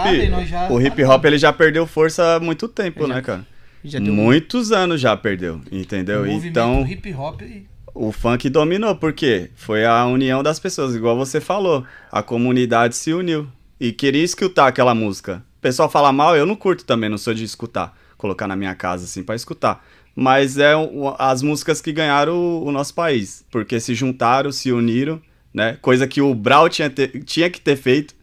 já 0.48 0.68
o 0.68 0.80
hip 0.80 1.02
tá 1.04 1.08
hop 1.14 1.24
ele 1.26 1.38
já 1.38 1.52
perdeu 1.52 1.86
força 1.86 2.34
há 2.34 2.40
muito 2.40 2.66
tempo, 2.66 3.06
Já- 3.06 3.14
né, 3.14 3.20
cara? 3.22 3.46
Já 3.84 3.98
deu 4.00 4.12
Muitos 4.12 4.72
anos 4.72 5.00
já 5.00 5.16
perdeu, 5.16 5.60
entendeu? 5.70 6.22
O 6.22 6.26
movimento 6.26 6.46
Então, 6.48 6.86
hip 6.88 7.14
hop 7.14 7.42
e- 7.42 7.66
o 7.94 8.10
funk 8.10 8.48
dominou, 8.48 8.96
por 8.96 9.12
quê? 9.12 9.50
Foi 9.54 9.84
a 9.84 10.06
união 10.06 10.42
das 10.42 10.58
pessoas, 10.58 10.94
igual 10.94 11.16
você 11.16 11.40
falou. 11.40 11.84
A 12.10 12.22
comunidade 12.22 12.96
se 12.96 13.12
uniu 13.12 13.48
e 13.78 13.92
queria 13.92 14.24
escutar 14.24 14.66
aquela 14.66 14.94
música. 14.94 15.44
O 15.58 15.60
pessoal 15.60 15.90
fala 15.90 16.12
mal, 16.12 16.36
eu 16.36 16.46
não 16.46 16.56
curto 16.56 16.84
também, 16.84 17.10
não 17.10 17.18
sou 17.18 17.34
de 17.34 17.44
escutar. 17.44 17.96
Colocar 18.16 18.46
na 18.46 18.56
minha 18.56 18.74
casa 18.74 19.04
assim 19.04 19.22
pra 19.22 19.34
escutar. 19.34 19.84
Mas 20.14 20.58
é 20.58 20.72
as 21.18 21.42
músicas 21.42 21.80
que 21.80 21.92
ganharam 21.92 22.34
o, 22.34 22.66
o 22.66 22.72
nosso 22.72 22.94
país, 22.94 23.44
porque 23.50 23.80
se 23.80 23.94
juntaram, 23.94 24.52
se 24.52 24.70
uniram, 24.70 25.20
né? 25.52 25.78
Coisa 25.80 26.06
que 26.06 26.20
o 26.20 26.34
Brau 26.34 26.68
tinha, 26.68 26.90
tinha 27.24 27.50
que 27.50 27.60
ter 27.60 27.76
feito, 27.76 28.14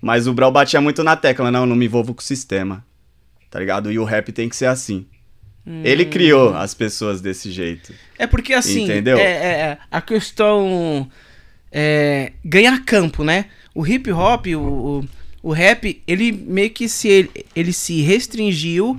mas 0.00 0.26
o 0.26 0.34
Brau 0.34 0.52
batia 0.52 0.80
muito 0.80 1.02
na 1.02 1.16
tecla, 1.16 1.50
não, 1.50 1.66
não 1.66 1.76
me 1.76 1.86
envolvo 1.86 2.14
com 2.14 2.20
o 2.20 2.24
sistema. 2.24 2.84
Tá 3.50 3.58
ligado? 3.58 3.90
E 3.90 3.98
o 3.98 4.04
rap 4.04 4.32
tem 4.32 4.48
que 4.48 4.56
ser 4.56 4.66
assim. 4.66 5.06
Ele 5.66 6.04
criou 6.04 6.54
as 6.54 6.74
pessoas 6.74 7.20
desse 7.20 7.50
jeito. 7.50 7.92
É 8.18 8.26
porque 8.26 8.54
assim, 8.54 8.84
Entendeu? 8.84 9.18
É, 9.18 9.22
é, 9.22 9.48
é, 9.60 9.78
a 9.90 10.00
questão 10.00 11.10
é 11.70 12.32
ganhar 12.44 12.84
campo, 12.84 13.22
né? 13.22 13.46
O 13.74 13.86
hip 13.86 14.10
hop, 14.10 14.46
o, 14.46 14.58
o, 14.58 15.04
o 15.42 15.52
rap, 15.52 16.02
ele 16.06 16.32
meio 16.32 16.70
que 16.70 16.88
se 16.88 17.08
ele, 17.08 17.30
ele 17.54 17.72
se 17.72 18.00
restringiu, 18.02 18.98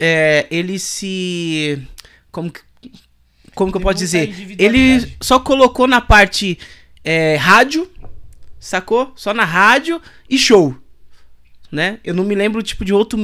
é, 0.00 0.46
ele 0.50 0.78
se 0.78 1.82
como 2.30 2.50
que, 2.50 2.60
como 3.54 3.70
que 3.72 3.78
eu 3.78 3.82
posso 3.82 3.98
muita 3.98 4.26
dizer? 4.26 4.56
Ele 4.58 5.16
só 5.20 5.38
colocou 5.38 5.86
na 5.86 6.00
parte 6.00 6.58
é, 7.04 7.36
rádio, 7.36 7.90
sacou? 8.58 9.12
Só 9.16 9.34
na 9.34 9.44
rádio 9.44 10.00
e 10.28 10.38
show, 10.38 10.76
né? 11.70 11.98
Eu 12.04 12.14
não 12.14 12.24
me 12.24 12.34
lembro 12.34 12.62
tipo 12.62 12.84
de 12.84 12.92
outro 12.92 13.18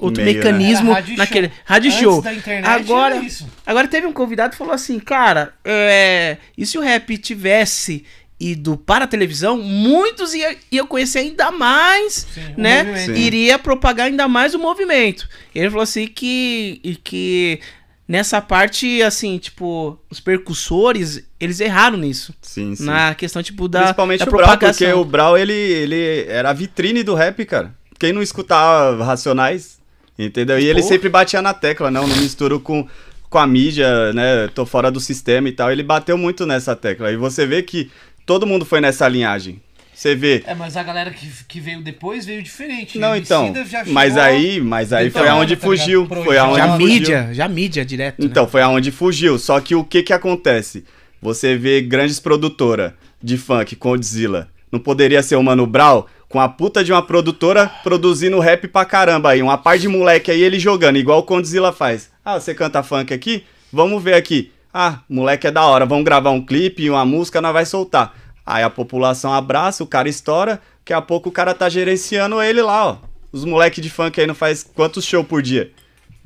outro 0.00 0.22
Meio, 0.22 0.38
né? 0.38 0.44
mecanismo 0.44 0.92
rádio 0.92 1.16
naquele 1.16 1.48
show. 1.48 1.56
rádio 1.64 1.90
Antes 1.90 2.00
show. 2.02 2.22
da 2.22 2.34
internet 2.34 2.66
Agora. 2.66 3.22
Agora 3.66 3.88
teve 3.88 4.06
um 4.06 4.12
convidado 4.12 4.52
que 4.52 4.56
falou 4.58 4.72
assim, 4.72 4.98
cara, 4.98 5.52
é, 5.64 6.38
e 6.56 6.64
se 6.64 6.78
o 6.78 6.80
rap 6.80 7.16
tivesse 7.18 8.04
ido 8.38 8.76
para 8.78 9.04
a 9.04 9.08
televisão, 9.08 9.58
muitos 9.58 10.32
ia, 10.32 10.56
iam 10.72 10.86
conhecer 10.86 11.18
ainda 11.18 11.50
mais, 11.52 12.26
Sim, 12.32 12.54
né? 12.56 13.06
Iria 13.14 13.58
propagar 13.58 14.06
ainda 14.06 14.26
mais 14.26 14.54
o 14.54 14.58
movimento. 14.58 15.28
Ele 15.54 15.68
falou 15.68 15.82
assim 15.82 16.06
que, 16.06 16.80
e 16.82 16.96
que 16.96 17.60
nessa 18.08 18.40
parte, 18.40 19.02
assim, 19.02 19.36
tipo, 19.36 19.98
os 20.08 20.20
percussores, 20.20 21.22
eles 21.38 21.60
erraram 21.60 21.98
nisso. 21.98 22.34
Sim, 22.40 22.74
sim. 22.74 22.84
Na 22.84 23.14
questão, 23.14 23.42
tipo, 23.42 23.68
da, 23.68 23.80
Principalmente 23.82 24.20
da 24.20 24.24
o 24.24 24.30
Brau, 24.30 24.46
propagação. 24.48 24.88
porque 24.88 24.92
o 25.00 25.04
Brau, 25.04 25.36
ele, 25.36 25.52
ele 25.52 26.24
era 26.26 26.48
a 26.48 26.54
vitrine 26.54 27.02
do 27.02 27.14
rap, 27.14 27.44
cara. 27.44 27.74
Quem 27.98 28.12
não 28.12 28.22
escutava 28.22 29.04
Racionais, 29.04 29.78
entendeu? 30.26 30.58
E 30.58 30.66
ele 30.66 30.82
sempre 30.82 31.08
batia 31.08 31.40
na 31.42 31.54
tecla, 31.54 31.90
não, 31.90 32.06
não 32.06 32.16
misturo 32.16 32.58
com, 32.60 32.86
com 33.28 33.38
a 33.38 33.46
mídia, 33.46 34.12
né? 34.12 34.48
Tô 34.54 34.64
fora 34.66 34.90
do 34.90 35.00
sistema 35.00 35.48
e 35.48 35.52
tal. 35.52 35.70
Ele 35.70 35.82
bateu 35.82 36.16
muito 36.18 36.44
nessa 36.46 36.74
tecla. 36.76 37.10
E 37.12 37.16
você 37.16 37.46
vê 37.46 37.62
que 37.62 37.90
todo 38.26 38.46
mundo 38.46 38.64
foi 38.64 38.80
nessa 38.80 39.06
linhagem. 39.08 39.60
Você 39.94 40.14
vê. 40.14 40.42
É, 40.46 40.54
mas 40.54 40.78
a 40.78 40.82
galera 40.82 41.10
que, 41.10 41.28
que 41.46 41.60
veio 41.60 41.82
depois 41.82 42.24
veio 42.24 42.42
diferente. 42.42 42.98
Não, 42.98 43.14
então. 43.14 43.52
Mas 43.88 44.16
aí, 44.16 44.58
mas 44.58 44.94
aí 44.94 45.10
foi 45.10 45.20
Então, 45.22 45.34
aonde 45.36 45.56
tá 45.56 45.66
ligado? 45.68 45.78
fugiu. 45.78 46.06
Pro- 46.06 46.24
Foi 46.24 46.38
aonde 46.38 46.56
já 46.58 46.72
fugiu. 46.72 46.86
mídia, 46.86 47.28
já 47.32 47.48
mídia 47.48 47.84
direto. 47.84 48.18
né? 48.20 48.24
Então, 48.26 48.48
foi 48.48 48.62
aonde 48.62 48.90
fugiu. 48.90 49.38
Só 49.38 49.60
que 49.60 49.74
o 49.74 49.84
que 49.84 50.02
que 50.02 50.12
acontece? 50.14 50.84
Você 51.20 51.54
vê 51.54 51.82
grandes 51.82 52.18
produtoras, 52.18 52.92
de 53.22 53.36
funk, 53.36 53.76
Condzilla, 53.76 54.48
não 54.72 54.80
poderia 54.80 55.22
ser 55.22 55.36
o 55.36 55.42
Mano 55.42 55.66
Brown 55.66 56.04
com 56.30 56.40
a 56.40 56.48
puta 56.48 56.84
de 56.84 56.92
uma 56.92 57.02
produtora 57.02 57.66
produzindo 57.82 58.38
rap 58.38 58.68
pra 58.68 58.84
caramba 58.84 59.30
aí, 59.30 59.42
uma 59.42 59.58
par 59.58 59.76
de 59.76 59.88
moleque 59.88 60.30
aí 60.30 60.40
ele 60.40 60.60
jogando, 60.60 60.96
igual 60.96 61.18
o 61.18 61.22
Condzilla 61.24 61.72
faz. 61.72 62.08
Ah, 62.24 62.38
você 62.38 62.54
canta 62.54 62.84
funk 62.84 63.12
aqui? 63.12 63.44
Vamos 63.72 64.00
ver 64.00 64.14
aqui. 64.14 64.52
Ah, 64.72 65.00
moleque 65.08 65.48
é 65.48 65.50
da 65.50 65.64
hora, 65.64 65.84
vamos 65.84 66.04
gravar 66.04 66.30
um 66.30 66.40
clipe, 66.40 66.88
uma 66.88 67.04
música, 67.04 67.40
nós 67.40 67.52
vai 67.52 67.66
soltar. 67.66 68.14
Aí 68.46 68.62
a 68.62 68.70
população 68.70 69.34
abraça, 69.34 69.82
o 69.82 69.88
cara 69.88 70.08
estoura, 70.08 70.62
daqui 70.78 70.92
a 70.92 71.02
pouco 71.02 71.30
o 71.30 71.32
cara 71.32 71.52
tá 71.52 71.68
gerenciando 71.68 72.40
ele 72.40 72.62
lá, 72.62 72.86
ó. 72.86 72.96
Os 73.32 73.44
moleque 73.44 73.80
de 73.80 73.90
funk 73.90 74.20
aí 74.20 74.26
não 74.26 74.34
faz 74.34 74.62
quantos 74.62 75.04
shows 75.04 75.26
por 75.26 75.42
dia? 75.42 75.72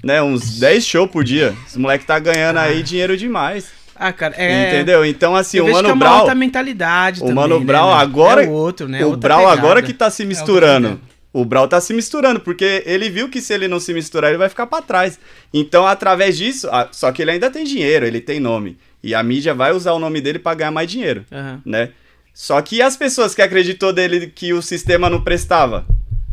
Né, 0.04 0.22
uns 0.22 0.58
10 0.58 0.84
shows 0.84 1.10
por 1.10 1.24
dia. 1.24 1.56
Os 1.66 1.78
moleque 1.78 2.04
tá 2.04 2.18
ganhando 2.18 2.58
aí 2.58 2.82
dinheiro 2.82 3.16
demais. 3.16 3.72
Ah, 4.06 4.12
cara, 4.12 4.34
é. 4.36 4.68
Entendeu? 4.74 5.04
Então, 5.04 5.34
assim, 5.34 5.58
eu 5.58 5.64
o 5.64 5.66
vejo 5.68 5.80
que 5.80 5.86
é 5.86 5.94
Mano 5.94 6.04
uma 6.10 6.18
outra 6.20 6.34
mentalidade 6.34 7.18
O 7.20 7.26
também, 7.26 7.34
Mano 7.36 7.58
né, 7.60 7.64
Brown 7.64 7.88
né? 7.94 8.02
agora- 8.02 8.44
É 8.44 8.48
outra, 8.48 8.86
né? 8.88 9.02
o 9.04 9.08
Outra 9.10 9.20
Brau 9.20 9.40
pegada. 9.40 9.58
agora 9.60 9.82
que 9.82 9.92
tá 9.94 10.10
se 10.10 10.22
outra 10.22 10.28
misturando. 10.28 10.88
pegada. 10.88 11.14
o 11.32 11.44
Brau 11.44 11.66
tá 11.66 11.80
se 11.80 11.92
misturando, 11.94 12.38
porque 12.40 12.82
ele 12.86 13.08
viu 13.10 13.28
que 13.28 13.40
se 13.40 13.52
ele 13.54 13.66
não 13.66 13.80
se 13.80 13.92
misturar, 13.94 14.30
ele 14.30 14.38
vai 14.38 14.48
ficar 14.48 14.66
pra 14.66 14.82
trás. 14.82 15.18
Então, 15.52 15.86
através 15.86 16.36
disso, 16.36 16.68
só 16.92 17.10
que 17.10 17.22
ele 17.22 17.30
ainda 17.32 17.50
tem 17.50 17.64
dinheiro, 17.64 18.06
ele 18.06 18.20
tem 18.20 18.38
nome. 18.38 18.76
E 19.02 19.14
a 19.14 19.22
mídia 19.22 19.52
vai 19.54 19.72
usar 19.72 19.92
o 19.92 19.98
nome 19.98 20.20
dele 20.20 20.38
pra 20.38 20.54
ganhar 20.54 20.70
mais 20.70 20.90
dinheiro, 20.90 21.24
Aham. 21.32 21.60
né? 21.64 21.90
Só 22.32 22.60
que 22.62 22.80
as 22.82 22.96
pessoas 22.96 23.34
que 23.34 23.42
acreditou 23.42 23.92
dele 23.92 24.26
que 24.26 24.52
o 24.52 24.60
sistema 24.62 25.08
não 25.10 25.20
prestava? 25.22 25.84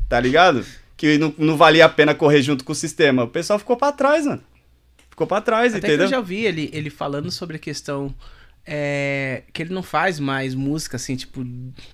Tá 0.10 0.19
ligado? 0.19 0.65
Que 0.98 1.18
não, 1.18 1.34
não 1.38 1.57
valia 1.57 1.85
a 1.85 1.89
pena 1.89 2.14
correr 2.14 2.41
junto 2.41 2.64
com 2.64 2.72
o 2.73 2.76
sistema. 2.76 3.23
O 3.23 3.27
pessoal 3.27 3.57
ficou 3.57 3.76
pra 3.77 3.91
trás, 3.91 4.26
mano. 4.26 4.41
Ficou 5.22 5.27
pra 5.27 5.41
trás, 5.41 5.76
Até 5.76 5.88
entendeu? 5.88 5.98
que 5.99 6.03
eu 6.06 6.10
já 6.10 6.18
ouvi 6.18 6.45
ele, 6.45 6.69
ele 6.73 6.89
falando 6.89 7.30
sobre 7.30 7.57
a 7.57 7.60
questão 7.60 8.14
é, 8.65 9.43
que 9.53 9.61
ele 9.61 9.72
não 9.72 9.84
faz 9.84 10.19
mais 10.19 10.56
música 10.56 10.98
assim, 10.98 11.15
tipo, 11.15 11.45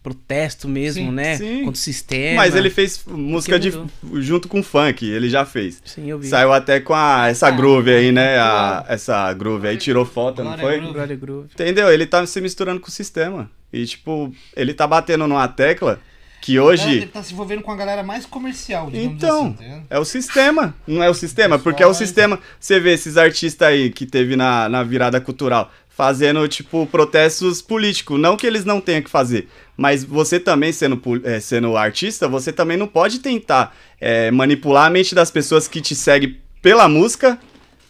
protesto 0.02 0.68
mesmo, 0.68 1.10
Sim, 1.10 1.12
né? 1.12 1.38
sim. 1.38 1.58
Contra 1.66 1.74
o 1.74 1.76
sistema. 1.76 2.38
Mas 2.38 2.56
ele 2.56 2.70
fez 2.70 3.04
música 3.06 3.60
de, 3.60 3.74
junto 4.16 4.48
com 4.48 4.64
funk, 4.64 5.06
ele 5.06 5.30
já 5.30 5.46
fez. 5.46 5.82
Sim, 5.84 6.10
eu 6.10 6.20
vi. 6.20 6.28
Saiu 6.28 6.54
até 6.54 6.80
com 6.80 6.94
a, 6.94 7.28
essa 7.28 7.52
groove 7.52 7.92
aí, 7.92 8.14
né? 8.14 8.40
A, 8.40 8.86
essa 8.88 9.34
groove 9.34 9.68
aí, 9.68 9.78
tirou 9.78 10.06
foto, 10.06 10.42
não 10.44 10.58
foi? 10.58 10.80
Groove. 11.18 11.50
Entendeu? 11.54 11.92
Ele 11.92 12.06
tá 12.06 12.26
se 12.26 12.40
misturando 12.40 12.80
com 12.80 12.88
o 12.88 12.92
sistema. 12.92 13.52
E, 13.74 13.86
tipo, 13.86 14.34
ele 14.56 14.74
tá 14.74 14.88
batendo 14.88 15.28
numa 15.28 15.48
tecla 15.50 16.00
que 16.42 16.60
hoje 16.60 16.90
Ele 16.90 17.08
tá 17.08 17.22
se 17.24 17.34
envolvendo 17.34 17.62
com 17.62 17.72
a 17.72 17.76
galera 17.76 18.04
mais 18.04 18.26
comercial, 18.26 18.90
digamos 18.90 19.16
Então, 19.16 19.56
assim, 19.60 19.84
é 19.90 20.00
o 20.00 20.06
sistema. 20.06 20.76
Não 20.86 21.04
é 21.04 21.10
o 21.10 21.14
sistema, 21.14 21.60
porque 21.60 21.84
é 21.84 21.88
o 21.88 21.94
sistema. 21.94 22.40
Você 22.60 22.80
vê 22.80 22.94
esses 22.94 23.18
artistas 23.18 23.68
aí 23.68 23.90
que 23.90 24.06
teve 24.06 24.36
na, 24.36 24.70
na 24.70 24.84
virada 24.84 25.20
cultural 25.20 25.72
fazendo, 25.90 26.48
tipo, 26.48 26.86
protestos 26.86 27.60
políticos. 27.60 28.20
Não 28.20 28.38
que 28.38 28.46
eles 28.46 28.64
não 28.64 28.80
tenham 28.80 29.02
que 29.02 29.10
fazer. 29.10 29.50
Mas 29.76 30.04
você 30.04 30.40
também, 30.40 30.72
sendo, 30.72 31.02
é, 31.24 31.40
sendo 31.40 31.76
artista, 31.76 32.28
você 32.28 32.54
também 32.54 32.78
não 32.78 32.88
pode 32.88 33.18
tentar 33.18 33.76
é, 34.00 34.30
manipular 34.30 34.86
a 34.86 34.90
mente 34.92 35.16
das 35.16 35.32
pessoas 35.32 35.68
que 35.68 35.82
te 35.82 35.96
seguem 35.96 36.38
pela 36.62 36.88
música 36.88 37.40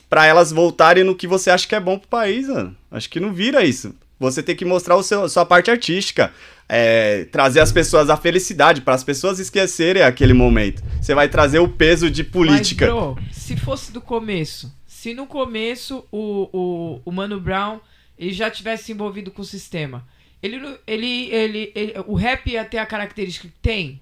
pra 0.10 0.26
elas 0.26 0.53
voltarem 0.53 1.03
no 1.03 1.15
que 1.15 1.28
você 1.28 1.49
acha 1.49 1.68
que 1.68 1.76
é 1.76 1.80
bom 1.82 1.99
pro 1.99 2.07
país, 2.07 2.48
mano. 2.48 2.74
Acho 2.90 3.10
que 3.10 3.19
não 3.19 3.34
vira 3.34 3.65
isso. 3.65 3.94
Você 4.19 4.41
tem 4.41 4.56
que 4.56 4.65
mostrar 4.65 4.95
o 4.95 5.03
seu, 5.03 5.27
sua 5.30 5.45
parte 5.45 5.69
artística. 5.69 6.31
é, 6.69 7.23
trazer 7.31 7.61
as 7.61 7.72
pessoas 7.72 8.10
a 8.10 8.18
felicidade, 8.18 8.81
para 8.81 8.94
as 8.94 9.03
pessoas 9.03 9.39
esquecerem 9.39 10.03
aquele 10.03 10.34
momento. 10.34 10.84
Você 11.02 11.15
vai 11.15 11.30
trazer 11.30 11.60
o 11.60 11.68
peso 11.69 12.10
de 12.11 12.23
política. 12.26 12.85
Mas, 12.88 12.94
bro, 12.95 13.18
se 13.31 13.56
fosse 13.56 13.91
do 13.94 14.02
começo, 14.02 14.73
se 14.85 15.14
no 15.14 15.26
começo 15.27 16.03
o, 16.11 16.49
o, 16.52 17.02
o 17.06 17.11
Mano 17.11 17.39
Brown 17.39 17.80
ele 18.19 18.34
já 18.34 18.49
tivesse 18.52 18.91
envolvido 18.91 19.31
com 19.31 19.41
o 19.44 19.45
sistema, 19.45 20.03
ele, 20.44 20.57
não- 20.57 20.77
ele, 20.85 21.30
ele, 21.31 21.72
ele- 21.73 21.94
o 22.06 22.15
rap 22.15 22.48
ia 22.52 22.65
ter 22.65 22.80
a 22.80 22.85
característica 22.85 23.48
que 23.48 23.53
tem? 23.61 24.02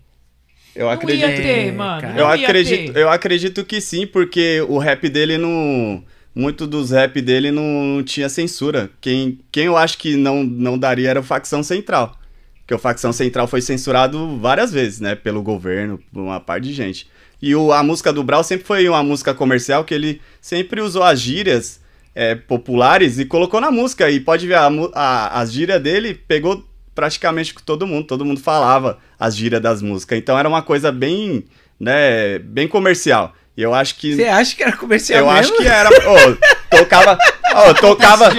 eu 0.76 0.86
não 0.88 0.92
acredito. 0.92 1.22
ia 1.30 1.36
ter, 1.36 1.68
É, 1.68 1.72
mano. 1.72 2.02
cara. 2.02 2.14
não 2.14 2.30
Eu 2.32 2.36
ia 2.38 2.48
acredito, 2.48 2.94
ter. 2.94 3.00
eu 3.00 3.10
acredito 3.10 3.64
que 3.64 3.80
sim, 3.80 4.08
porque 4.08 4.62
o 4.68 4.78
rap 4.80 5.08
dele 5.08 5.38
não. 5.38 6.04
Muito 6.36 6.68
dos 6.68 6.92
rap 6.92 7.22
dele 7.22 7.50
não, 7.50 7.64
não 7.64 8.04
tinha 8.04 8.28
censura. 8.28 8.90
Quem, 9.00 9.40
quem 9.50 9.66
eu 9.66 9.78
acho 9.78 9.98
que 9.98 10.18
não, 10.18 10.44
não 10.44 10.78
daria 10.78 11.10
era 11.10 11.20
o 11.20 11.24
Facção 11.24 11.64
Central. 11.64 12.20
Porque 12.60 12.74
o 12.74 12.80
Facção 12.80 13.14
Central 13.14 13.48
foi 13.48 13.62
censurado 13.62 14.38
várias 14.38 14.74
vezes, 14.74 15.00
né? 15.00 15.16
Pelo 15.16 15.42
governo, 15.42 15.98
por 16.12 16.22
uma 16.22 16.40
parte 16.40 16.66
de 16.66 16.74
gente. 16.74 17.08
E 17.42 17.56
o, 17.56 17.72
a 17.72 17.82
música 17.82 18.12
do 18.12 18.24
Brau 18.24 18.44
sempre 18.44 18.66
foi 18.66 18.90
uma 18.90 19.04
música 19.04 19.34
comercial 19.34 19.86
que 19.86 19.94
ele 19.94 20.22
sempre 20.42 20.82
usou 20.82 21.04
as 21.04 21.22
gírias 21.22 21.80
é, 22.14 22.36
populares 22.36 23.18
e 23.20 23.26
colocou 23.26 23.62
na 23.62 23.72
música. 23.72 24.10
E 24.10 24.20
pode 24.20 24.48
ver, 24.48 24.56
a, 24.56 24.68
a, 24.94 25.40
as 25.40 25.54
gírias 25.54 25.82
dele 25.82 26.14
pegou 26.14 26.66
praticamente 26.94 27.54
com 27.54 27.62
todo 27.62 27.88
mundo. 27.88 28.08
Todo 28.08 28.26
mundo 28.26 28.40
falava 28.42 28.98
as 29.18 29.38
gírias 29.38 29.62
das 29.62 29.82
músicas. 29.82 30.18
Então 30.18 30.38
era 30.38 30.50
uma 30.50 30.62
coisa 30.62 30.92
bem, 30.92 31.46
né, 31.80 32.40
bem 32.40 32.68
comercial. 32.68 33.34
E 33.58 33.62
eu 33.62 33.74
acho 33.74 33.96
que. 33.96 34.16
Você 34.16 34.26
acha 34.26 34.56
que 34.56 34.64
era 34.64 34.74
comercial 34.76 35.20
eu 35.20 35.26
mesmo? 35.32 35.40
acho 35.40 35.62
que 35.62 35.68
era. 35.68 35.90
Ô, 35.90 36.78
tocava. 36.78 37.18
Ô, 37.70 37.74
tocava. 37.76 38.30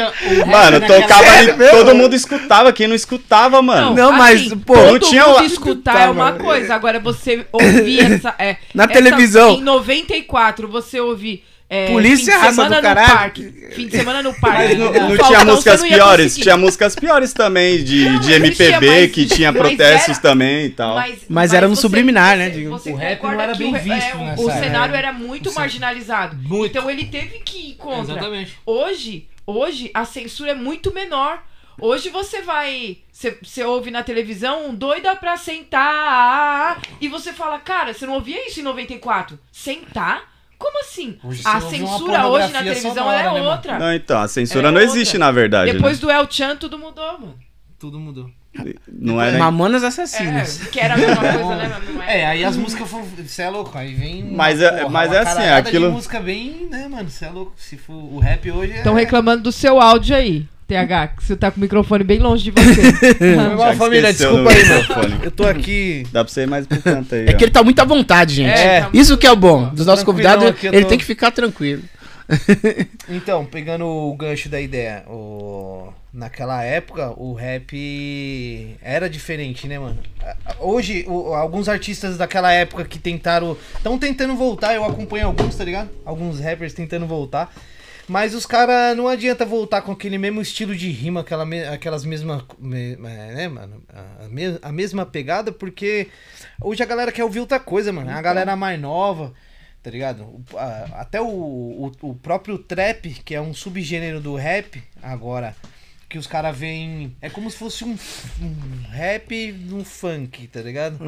Mano, 0.46 0.80
tocava 0.86 1.30
ali. 1.38 1.52
Todo 1.70 1.94
mundo 1.94 2.14
escutava. 2.14 2.70
Quem 2.72 2.86
não 2.86 2.94
escutava, 2.94 3.62
mano. 3.62 3.94
Não, 3.94 4.12
mas, 4.12 4.46
pô, 4.66 4.74
todo 4.74 4.92
não 4.92 4.98
tinha 4.98 5.26
mundo 5.26 5.44
escutar 5.44 6.08
é 6.08 6.10
uma 6.10 6.32
coisa. 6.32 6.74
Agora, 6.74 7.00
você 7.00 7.46
ouvir 7.50 8.00
essa. 8.12 8.34
É, 8.38 8.58
Na 8.74 8.84
essa- 8.84 8.92
televisão. 8.92 9.52
Em 9.54 9.62
94, 9.62 10.68
você 10.68 11.00
ouvir. 11.00 11.42
É, 11.68 11.90
Polícia 11.90 12.32
fim 12.34 12.38
de 12.38 12.46
raça 12.46 12.64
do 12.68 12.74
no 12.76 12.80
caralho. 12.82 13.08
parque. 13.12 13.42
Fim 13.72 13.86
de 13.88 13.96
semana 13.96 14.22
no 14.22 14.32
parque. 14.38 14.76
Mas 14.76 14.78
não, 14.78 14.92
não 14.92 15.16
tinha 15.26 15.44
músicas 15.44 15.80
não 15.82 15.88
piores. 15.88 16.26
conseguir. 16.26 16.42
Tinha 16.44 16.56
músicas 16.56 16.94
piores 16.94 17.32
também, 17.32 17.82
de, 17.82 18.04
Não, 18.08 18.20
de 18.20 18.32
MPB, 18.34 18.86
mas- 18.86 19.10
que 19.10 19.26
tinha 19.26 19.50
mas 19.50 19.60
protestos 19.60 20.10
era- 20.10 20.20
também 20.20 20.66
e 20.66 20.70
tal. 20.70 20.96
Mas 21.28 21.52
era 21.52 21.66
no 21.66 21.74
você- 21.74 21.82
subliminar, 21.82 22.36
né, 22.36 22.50
você- 22.50 22.56
digo. 22.58 22.70
você 22.70 22.92
O 22.92 22.94
rap 22.94 23.20
não 23.22 23.40
era 23.40 23.52
que 23.52 23.58
bem 23.58 23.74
o, 23.74 23.78
visto 23.80 24.16
é, 24.16 24.34
o- 24.38 24.50
cenário 24.50 24.94
era 24.94 25.12
muito 25.12 25.52
marginalizado. 25.52 26.36
Muito. 26.36 26.70
Então 26.78 26.88
ele 26.88 27.06
teve 27.06 27.40
que 27.40 27.70
ir 27.70 27.74
contra. 27.74 28.12
Exatamente. 28.14 28.56
Hoje, 28.64 29.26
hoje 29.44 29.90
a 29.92 30.04
censura 30.04 30.52
é 30.52 30.54
muito 30.54 30.94
menor. 30.94 31.42
Hoje 31.80 32.10
você 32.10 32.42
vai. 32.42 32.98
Você, 33.12 33.36
você 33.42 33.64
ouve 33.64 33.90
na 33.90 34.02
televisão 34.04 34.68
um 34.68 34.74
doida 34.74 35.16
pra 35.16 35.36
sentar. 35.36 36.80
E 37.00 37.08
você 37.08 37.32
fala, 37.32 37.58
cara, 37.58 37.92
você 37.92 38.06
não 38.06 38.14
ouvia 38.14 38.46
isso 38.46 38.60
em 38.60 38.62
94? 38.62 39.38
Sentar? 39.50 40.35
Como 40.58 40.80
assim? 40.80 41.18
Hoje 41.22 41.42
a 41.44 41.60
censura 41.60 42.26
hoje 42.28 42.52
na 42.52 42.58
televisão 42.60 42.94
sonora, 42.94 43.18
é 43.20 43.34
né, 43.34 43.42
outra. 43.42 43.78
Não, 43.78 43.92
então, 43.94 44.20
a 44.20 44.28
censura 44.28 44.68
É 44.68 44.70
não 44.70 44.80
outra. 44.80 44.96
existe, 44.96 45.18
na 45.18 45.30
verdade. 45.30 45.72
Depois 45.72 45.98
do 45.98 46.10
El 46.10 46.26
Chan, 46.30 46.56
tudo 46.56 46.78
mudou, 46.78 47.12
mano. 47.20 47.34
Tudo 47.78 48.00
mudou. 48.00 48.24
né? 48.54 48.72
Não 48.88 49.20
era. 49.20 49.36
Mamonas 49.38 49.84
Assassinas. 49.84 50.62
É, 50.62 50.70
que 50.70 50.80
era 50.80 50.94
a 50.94 50.96
mesma 50.96 51.16
coisa, 51.16 51.56
né? 51.56 51.76
mas 51.78 51.94
não 51.94 52.02
É, 52.02 52.24
aí 52.24 52.42
as 52.42 52.56
músicas 52.56 52.88
foram. 52.88 53.04
Você 53.04 53.42
é 53.42 53.50
louco, 53.50 53.76
aí 53.76 53.92
vem. 53.94 54.24
Mas 54.24 54.62
é- 54.62 54.88
mas 54.88 55.10
uma 55.10 55.16
é 55.16 55.18
assim, 55.18 55.34
caralhada 55.34 55.68
aquilo- 55.68 55.88
De 55.88 55.92
música 55.92 56.20
bem, 56.20 56.66
né, 56.70 56.88
mano? 56.88 57.10
Você 57.10 57.26
é 57.26 57.30
louco. 57.30 57.52
Se 57.58 57.76
for 57.76 57.92
o 57.92 58.18
rap 58.18 58.50
hoje 58.50 58.72
é. 58.72 58.76
Estão 58.78 58.94
reclamando 58.94 59.42
do 59.42 59.52
seu 59.52 59.78
áudio 59.78 60.16
aí, 60.16 60.48
TH, 60.66 61.08
que 61.16 61.24
você 61.24 61.36
tá 61.36 61.50
com 61.50 61.58
o 61.58 61.60
microfone 61.60 62.02
bem 62.02 62.18
longe 62.18 62.42
de 62.44 62.50
você. 62.50 62.92
Foi 63.14 63.56
Já 63.58 63.74
família, 63.76 64.12
desculpa 64.12 64.50
aí, 64.50 64.64
mano. 64.68 65.20
Eu 65.22 65.30
tô 65.30 65.44
aqui. 65.46 66.04
Dá 66.12 66.24
pra 66.24 66.32
você 66.32 66.42
ir 66.42 66.46
mais 66.46 66.66
pro 66.66 66.82
canto 66.82 67.14
aí. 67.14 67.26
É 67.28 67.34
ó. 67.34 67.36
que 67.36 67.44
ele 67.44 67.50
tá 67.52 67.62
muito 67.62 67.78
à 67.80 67.84
vontade, 67.84 68.34
gente. 68.34 68.50
É, 68.58 68.80
tá 68.80 68.90
Isso 68.92 69.16
que 69.16 69.26
é 69.26 69.30
o 69.30 69.36
bom. 69.36 69.68
Dos 69.68 69.86
nossos 69.86 70.04
convidados, 70.04 70.44
eu 70.62 70.72
ele 70.72 70.82
tô- 70.82 70.88
tem 70.88 70.98
que 70.98 71.04
ficar 71.04 71.30
tranquilo. 71.30 71.82
Então, 73.08 73.44
pegando 73.44 73.86
o 73.86 74.12
gancho 74.16 74.48
da 74.48 74.60
ideia, 74.60 75.04
o... 75.08 75.92
naquela 76.12 76.62
época 76.64 77.12
o 77.16 77.32
rap 77.34 78.76
era 78.82 79.08
diferente, 79.08 79.68
né, 79.68 79.78
mano? 79.78 79.98
Hoje, 80.58 81.04
o- 81.06 81.32
alguns 81.34 81.68
artistas 81.68 82.16
daquela 82.18 82.52
época 82.52 82.84
que 82.84 82.98
tentaram. 82.98 83.56
estão 83.76 83.96
tentando 83.96 84.34
voltar, 84.34 84.74
eu 84.74 84.84
acompanho 84.84 85.26
alguns, 85.28 85.54
tá 85.54 85.64
ligado? 85.64 85.88
Alguns 86.04 86.40
rappers 86.40 86.72
tentando 86.74 87.06
voltar. 87.06 87.52
Mas 88.08 88.34
os 88.34 88.46
caras 88.46 88.96
não 88.96 89.08
adianta 89.08 89.44
voltar 89.44 89.82
com 89.82 89.90
aquele 89.90 90.16
mesmo 90.16 90.40
estilo 90.40 90.76
de 90.76 90.88
rima, 90.90 91.20
aquela 91.22 91.44
me- 91.44 91.64
aquelas 91.64 92.04
mesmas. 92.04 92.42
me- 92.58 92.94
né, 92.96 93.48
mano? 93.48 93.82
A, 94.24 94.28
me- 94.28 94.58
a 94.62 94.70
mesma 94.70 95.04
pegada, 95.04 95.50
porque 95.50 96.08
hoje 96.60 96.82
a 96.82 96.86
galera 96.86 97.10
quer 97.10 97.24
ouvir 97.24 97.40
outra 97.40 97.58
coisa, 97.58 97.92
mano. 97.92 98.10
A 98.10 98.22
galera 98.22 98.54
mais 98.54 98.80
nova, 98.80 99.32
tá 99.82 99.90
ligado? 99.90 100.22
O- 100.22 100.44
a- 100.56 101.00
até 101.00 101.20
o, 101.20 101.26
o, 101.26 101.92
o 102.02 102.14
próprio 102.14 102.58
trap, 102.58 103.08
que 103.24 103.34
é 103.34 103.40
um 103.40 103.52
subgênero 103.52 104.20
do 104.20 104.36
rap, 104.36 104.80
agora, 105.02 105.56
que 106.08 106.16
os 106.16 106.28
caras 106.28 106.56
veem. 106.56 107.16
É 107.20 107.28
como 107.28 107.50
se 107.50 107.56
fosse 107.56 107.84
um, 107.84 107.98
um 108.40 108.88
rap 108.90 109.50
num 109.52 109.84
funk, 109.84 110.46
tá 110.46 110.60
ligado? 110.62 110.98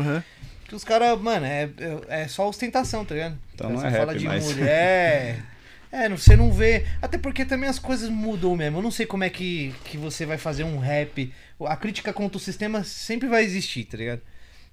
Que 0.66 0.74
os 0.74 0.82
caras, 0.82 1.16
mano, 1.20 1.46
é, 1.46 1.70
é, 2.08 2.22
é 2.22 2.28
só 2.28 2.48
ostentação, 2.48 3.04
tá 3.04 3.14
ligado? 3.14 3.38
Então 3.54 3.70
não 3.70 3.86
é 3.86 3.90
fala 3.92 4.12
rap 4.12 4.18
de 4.18 4.26
mais. 4.26 4.44
mulher. 4.52 5.38
É, 5.90 6.08
você 6.08 6.36
não 6.36 6.52
vê. 6.52 6.86
Até 7.00 7.16
porque 7.18 7.44
também 7.44 7.68
as 7.68 7.78
coisas 7.78 8.08
mudam 8.08 8.54
mesmo. 8.54 8.78
Eu 8.78 8.82
não 8.82 8.90
sei 8.90 9.06
como 9.06 9.24
é 9.24 9.30
que, 9.30 9.74
que 9.84 9.96
você 9.96 10.26
vai 10.26 10.38
fazer 10.38 10.64
um 10.64 10.78
rap. 10.78 11.32
A 11.60 11.76
crítica 11.76 12.12
contra 12.12 12.36
o 12.36 12.40
sistema 12.40 12.84
sempre 12.84 13.28
vai 13.28 13.44
existir, 13.44 13.84
tá 13.84 13.96
ligado? 13.96 14.20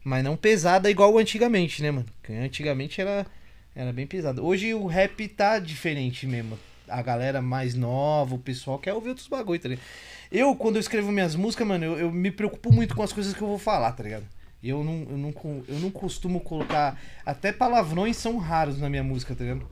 Mas 0.03 0.23
não 0.23 0.37
pesada 0.37 0.89
igual 0.89 1.17
antigamente, 1.17 1.81
né, 1.81 1.91
mano? 1.91 2.05
Porque 2.21 2.33
antigamente 2.33 3.01
era, 3.01 3.25
era 3.73 3.91
bem 3.91 4.05
pesado. 4.05 4.45
Hoje 4.45 4.73
o 4.73 4.85
rap 4.85 5.27
tá 5.29 5.57
diferente 5.57 6.27
mesmo. 6.27 6.59
a 6.87 7.01
galera 7.01 7.41
mais 7.41 7.73
nova, 7.75 8.35
o 8.35 8.39
pessoal 8.39 8.77
quer 8.77 8.93
ouvir 8.93 9.09
outros 9.09 9.27
bagulho, 9.27 9.59
tá 9.59 9.69
ligado? 9.69 9.85
Eu, 10.31 10.55
quando 10.55 10.75
eu 10.75 10.79
escrevo 10.79 11.11
minhas 11.11 11.35
músicas, 11.35 11.65
mano, 11.67 11.85
eu, 11.85 11.97
eu 11.97 12.11
me 12.11 12.29
preocupo 12.29 12.71
muito 12.71 12.95
com 12.95 13.01
as 13.01 13.13
coisas 13.13 13.33
que 13.33 13.41
eu 13.41 13.47
vou 13.47 13.57
falar, 13.57 13.91
tá 13.93 14.03
ligado? 14.03 14.25
Eu 14.63 14.83
não, 14.83 15.07
eu, 15.09 15.17
não, 15.17 15.33
eu 15.67 15.79
não 15.79 15.91
costumo 15.91 16.39
colocar. 16.39 16.99
Até 17.25 17.51
palavrões 17.51 18.17
são 18.17 18.37
raros 18.37 18.79
na 18.79 18.89
minha 18.89 19.03
música, 19.03 19.35
tá 19.35 19.43
ligado? 19.43 19.67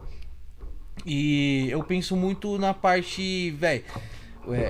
E 1.06 1.68
eu 1.70 1.84
penso 1.84 2.15
muito 2.15 2.57
na 2.57 2.74
parte, 2.74 3.52
velho. 3.52 3.84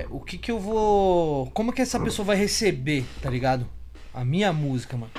o 0.10 0.20
que 0.20 0.38
que 0.38 0.52
eu 0.52 0.60
vou. 0.60 1.50
Como 1.52 1.72
que 1.74 1.82
essa 1.82 2.00
pessoa 2.00 2.26
vai 2.26 2.36
receber, 2.36 3.06
tá 3.22 3.30
ligado? 3.30 3.68
A 4.14 4.24
minha 4.24 4.52
música, 4.54 4.96
mano. 4.98 5.12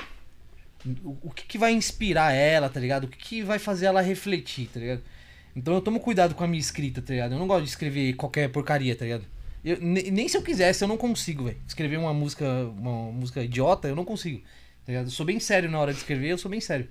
O, 1.03 1.17
o 1.23 1.31
que 1.31 1.45
que 1.45 1.57
vai 1.57 1.71
inspirar 1.73 2.31
ela, 2.33 2.69
tá 2.69 2.79
ligado? 2.79 3.05
O 3.05 3.07
que 3.07 3.17
que 3.17 3.43
vai 3.43 3.57
fazer 3.59 3.87
ela 3.87 4.01
refletir, 4.01 4.67
tá 4.73 4.79
ligado? 4.79 5.01
Então 5.55 5.73
eu 5.73 5.81
tomo 5.81 5.99
cuidado 5.99 6.35
com 6.35 6.43
a 6.43 6.47
minha 6.47 6.59
escrita, 6.59 7.01
tá 7.01 7.13
ligado? 7.13 7.31
Eu 7.33 7.39
não 7.39 7.47
gosto 7.47 7.63
de 7.63 7.69
escrever 7.69 8.13
qualquer 8.15 8.49
porcaria, 8.49 8.95
tá 8.95 9.05
ligado? 9.05 9.25
Eu, 9.63 9.79
ne- 9.81 10.11
nem 10.11 10.27
se 10.27 10.37
eu 10.37 10.41
quisesse, 10.43 10.83
eu 10.83 10.87
não 10.87 10.97
consigo, 10.97 11.45
velho. 11.45 11.57
Escrever 11.67 11.97
uma 11.97 12.13
música, 12.13 12.45
uma 12.77 13.11
música 13.11 13.41
idiota, 13.43 13.87
eu 13.87 13.95
não 13.95 14.05
consigo. 14.05 14.39
Tá 14.85 14.91
ligado? 14.91 15.05
Eu 15.05 15.11
sou 15.11 15.25
bem 15.25 15.39
sério 15.39 15.69
na 15.71 15.79
hora 15.79 15.91
de 15.91 15.97
escrever, 15.99 16.27
eu 16.29 16.37
sou 16.37 16.51
bem 16.51 16.59
sério. 16.61 16.87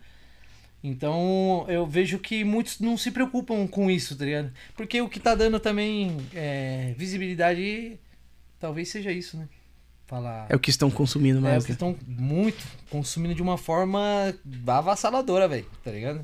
Então 0.86 1.65
eu 1.66 1.86
vejo 1.86 2.19
que 2.19 2.44
muitos 2.44 2.78
não 2.78 2.97
se 2.98 3.11
preocupam 3.11 3.66
com 3.66 3.90
isso, 3.90 4.15
tá 4.15 4.24
ligado? 4.27 4.52
Porque 4.77 5.01
o 5.01 5.09
que 5.09 5.19
tá 5.19 5.35
dando 5.35 5.59
também 5.59 6.15
é, 6.35 6.94
visibilidade 6.98 7.98
talvez 8.61 8.90
seja 8.90 9.11
isso, 9.11 9.39
né? 9.39 9.48
Falar. 10.06 10.47
É 10.51 10.55
o 10.55 10.61
que 10.61 10.69
estão 10.69 10.90
consumindo 10.90 11.39
É, 11.39 11.40
mais. 11.40 11.59
os 11.62 11.66
que 11.66 11.73
estão 11.73 11.97
muito 12.06 12.62
consumindo 12.90 13.35
de 13.35 13.40
uma 13.40 13.56
forma 13.56 14.35
avassaladora, 14.66 15.48
velho, 15.48 15.66
tá 15.82 15.90
ligado? 15.90 16.23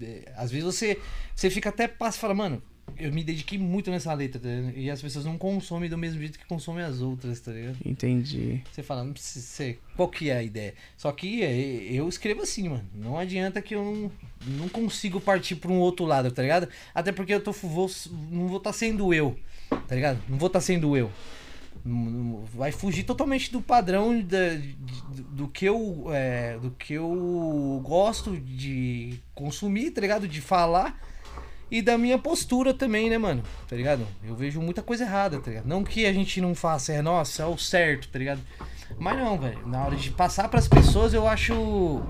É, 0.00 0.32
Às 0.36 0.52
vezes 0.52 0.64
você, 0.64 1.00
você 1.34 1.50
fica 1.50 1.68
até 1.70 1.88
passa 1.88 2.16
e 2.18 2.20
fala, 2.20 2.34
mano, 2.34 2.62
eu 2.96 3.12
me 3.12 3.22
dediquei 3.22 3.58
muito 3.58 3.90
nessa 3.90 4.12
letra, 4.14 4.40
tá 4.40 4.48
ligado? 4.48 4.76
E 4.76 4.90
as 4.90 5.00
pessoas 5.02 5.24
não 5.24 5.36
consomem 5.36 5.88
do 5.90 5.98
mesmo 5.98 6.18
jeito 6.20 6.38
que 6.38 6.44
consomem 6.46 6.84
as 6.84 7.00
outras, 7.00 7.38
tá 7.40 7.52
ligado? 7.52 7.76
Entendi. 7.84 8.62
Você 8.72 8.82
fala, 8.82 9.04
não 9.04 9.12
precisa 9.12 9.44
ser. 9.44 9.80
Qual 9.96 10.08
que 10.08 10.30
é 10.30 10.36
a 10.38 10.42
ideia? 10.42 10.74
Só 10.96 11.12
que 11.12 11.42
é, 11.42 11.54
eu 11.92 12.08
escrevo 12.08 12.42
assim, 12.42 12.68
mano. 12.68 12.84
Não 12.94 13.18
adianta 13.18 13.60
que 13.62 13.74
eu 13.74 13.84
não, 13.84 14.10
não 14.58 14.68
consigo 14.68 15.20
partir 15.20 15.56
pra 15.56 15.70
um 15.70 15.78
outro 15.78 16.06
lado, 16.06 16.30
tá 16.30 16.42
ligado? 16.42 16.68
Até 16.94 17.12
porque 17.12 17.34
eu 17.34 17.40
tô, 17.40 17.52
vou, 17.52 17.90
não 18.30 18.48
vou 18.48 18.58
estar 18.58 18.72
sendo 18.72 19.12
eu, 19.12 19.36
tá 19.86 19.94
ligado? 19.94 20.20
Não 20.28 20.38
vou 20.38 20.46
estar 20.48 20.60
sendo 20.60 20.96
eu. 20.96 21.10
Vai 22.54 22.72
fugir 22.72 23.04
totalmente 23.04 23.50
do 23.52 23.62
padrão 23.62 24.20
da- 24.20 24.56
do, 24.56 25.22
do 25.22 25.48
que 25.48 25.64
eu 25.64 26.06
é, 26.12 26.58
do 26.58 26.70
que 26.72 26.94
eu 26.94 27.80
gosto 27.84 28.36
de 28.36 29.14
consumir, 29.34 29.92
tá 29.92 30.00
ligado? 30.00 30.26
De 30.28 30.40
falar 30.40 31.00
e 31.70 31.82
da 31.82 31.98
minha 31.98 32.18
postura 32.18 32.72
também, 32.72 33.10
né, 33.10 33.18
mano? 33.18 33.42
Tá 33.68 33.76
ligado? 33.76 34.06
Eu 34.26 34.34
vejo 34.34 34.60
muita 34.60 34.82
coisa 34.82 35.04
errada, 35.04 35.38
tá 35.40 35.50
ligado? 35.50 35.66
Não 35.66 35.84
que 35.84 36.06
a 36.06 36.12
gente 36.12 36.40
não 36.40 36.54
faça, 36.54 36.92
é 36.92 37.02
nossa, 37.02 37.42
é 37.42 37.46
o 37.46 37.58
certo, 37.58 38.08
tá 38.08 38.18
ligado? 38.18 38.40
Mas 38.98 39.18
não, 39.18 39.38
velho. 39.38 39.66
Na 39.66 39.84
hora 39.84 39.96
de 39.96 40.10
passar 40.10 40.48
pras 40.48 40.66
pessoas, 40.66 41.12
eu 41.12 41.28
acho 41.28 42.02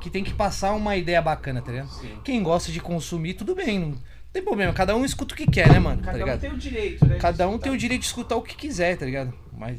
que 0.00 0.10
tem 0.10 0.24
que 0.24 0.34
passar 0.34 0.72
uma 0.72 0.96
ideia 0.96 1.20
bacana, 1.22 1.62
tá 1.62 1.70
ligado? 1.70 1.90
Quem 2.24 2.42
gosta 2.42 2.72
de 2.72 2.80
consumir, 2.80 3.34
tudo 3.34 3.54
bem, 3.54 3.78
não 3.78 3.94
tem 4.32 4.42
problema. 4.42 4.72
Cada 4.72 4.96
um 4.96 5.04
escuta 5.04 5.34
o 5.34 5.36
que 5.36 5.46
quer, 5.46 5.68
né, 5.70 5.78
mano? 5.78 6.02
tá 6.02 6.12
ligado? 6.12 6.44
o 6.52 6.56
direito, 6.58 7.06
né? 7.06 7.16
Cada 7.18 7.48
um 7.48 7.58
tem 7.58 7.70
o 7.72 7.76
direito 7.76 8.00
de 8.00 8.06
escutar 8.06 8.36
o 8.36 8.42
que 8.42 8.56
quiser, 8.56 8.96
tá 8.96 9.04
ligado? 9.06 9.32
Mas 9.56 9.78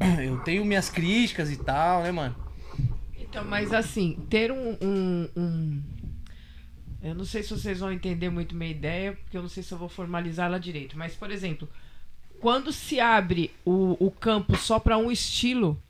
eu 0.24 0.38
tenho 0.38 0.64
minhas 0.64 0.88
críticas 0.88 1.50
e 1.50 1.56
tal, 1.56 2.02
né, 2.02 2.10
mano? 2.12 2.34
Então, 3.18 3.44
mas 3.44 3.72
assim, 3.72 4.18
ter 4.28 4.50
um, 4.50 4.76
um- 4.82 5.28
um- 5.36 5.82
Eu 7.02 7.14
não 7.14 7.24
sei 7.24 7.42
se 7.42 7.50
vocês 7.50 7.80
vão 7.80 7.92
entender 7.92 8.28
muito 8.28 8.54
minha 8.54 8.70
ideia, 8.70 9.12
porque 9.12 9.36
eu 9.36 9.42
não 9.42 9.48
sei 9.48 9.62
se 9.62 9.72
eu 9.72 9.78
vou 9.78 9.88
formalizá-la 9.88 10.58
direito. 10.58 10.98
Mas, 10.98 11.14
por 11.14 11.30
exemplo, 11.30 11.68
quando 12.40 12.72
se 12.72 13.00
abre 13.00 13.50
o, 13.64 13.96
o 14.04 14.10
campo 14.10 14.56
só 14.56 14.78
para 14.78 14.98
um 14.98 15.10
estilo, 15.10 15.80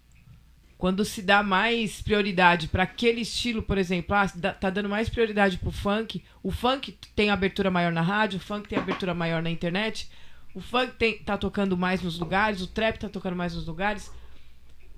quando 0.78 1.04
se 1.04 1.20
dá 1.20 1.42
mais 1.42 2.00
prioridade 2.00 2.68
para 2.68 2.84
aquele 2.84 3.22
estilo, 3.22 3.60
por 3.60 3.76
exemplo, 3.76 4.14
ah, 4.14 4.26
tá 4.52 4.70
dando 4.70 4.88
mais 4.88 5.08
prioridade 5.08 5.58
pro 5.58 5.70
funk, 5.70 6.22
o 6.42 6.50
funk 6.50 6.96
tem 7.14 7.30
abertura 7.30 7.70
maior 7.70 7.92
na 7.92 8.02
rádio, 8.02 8.38
o 8.38 8.40
funk 8.40 8.68
tem 8.68 8.78
abertura 8.78 9.12
maior 9.12 9.42
na 9.42 9.50
internet, 9.50 10.08
o 10.54 10.60
funk 10.60 10.94
tem, 10.94 11.18
tá 11.18 11.36
tocando 11.36 11.76
mais 11.76 12.02
nos 12.02 12.18
lugares, 12.18 12.62
o 12.62 12.66
trap 12.66 12.98
tá 12.98 13.08
tocando 13.08 13.36
mais 13.36 13.54
nos 13.54 13.66
lugares 13.66 14.10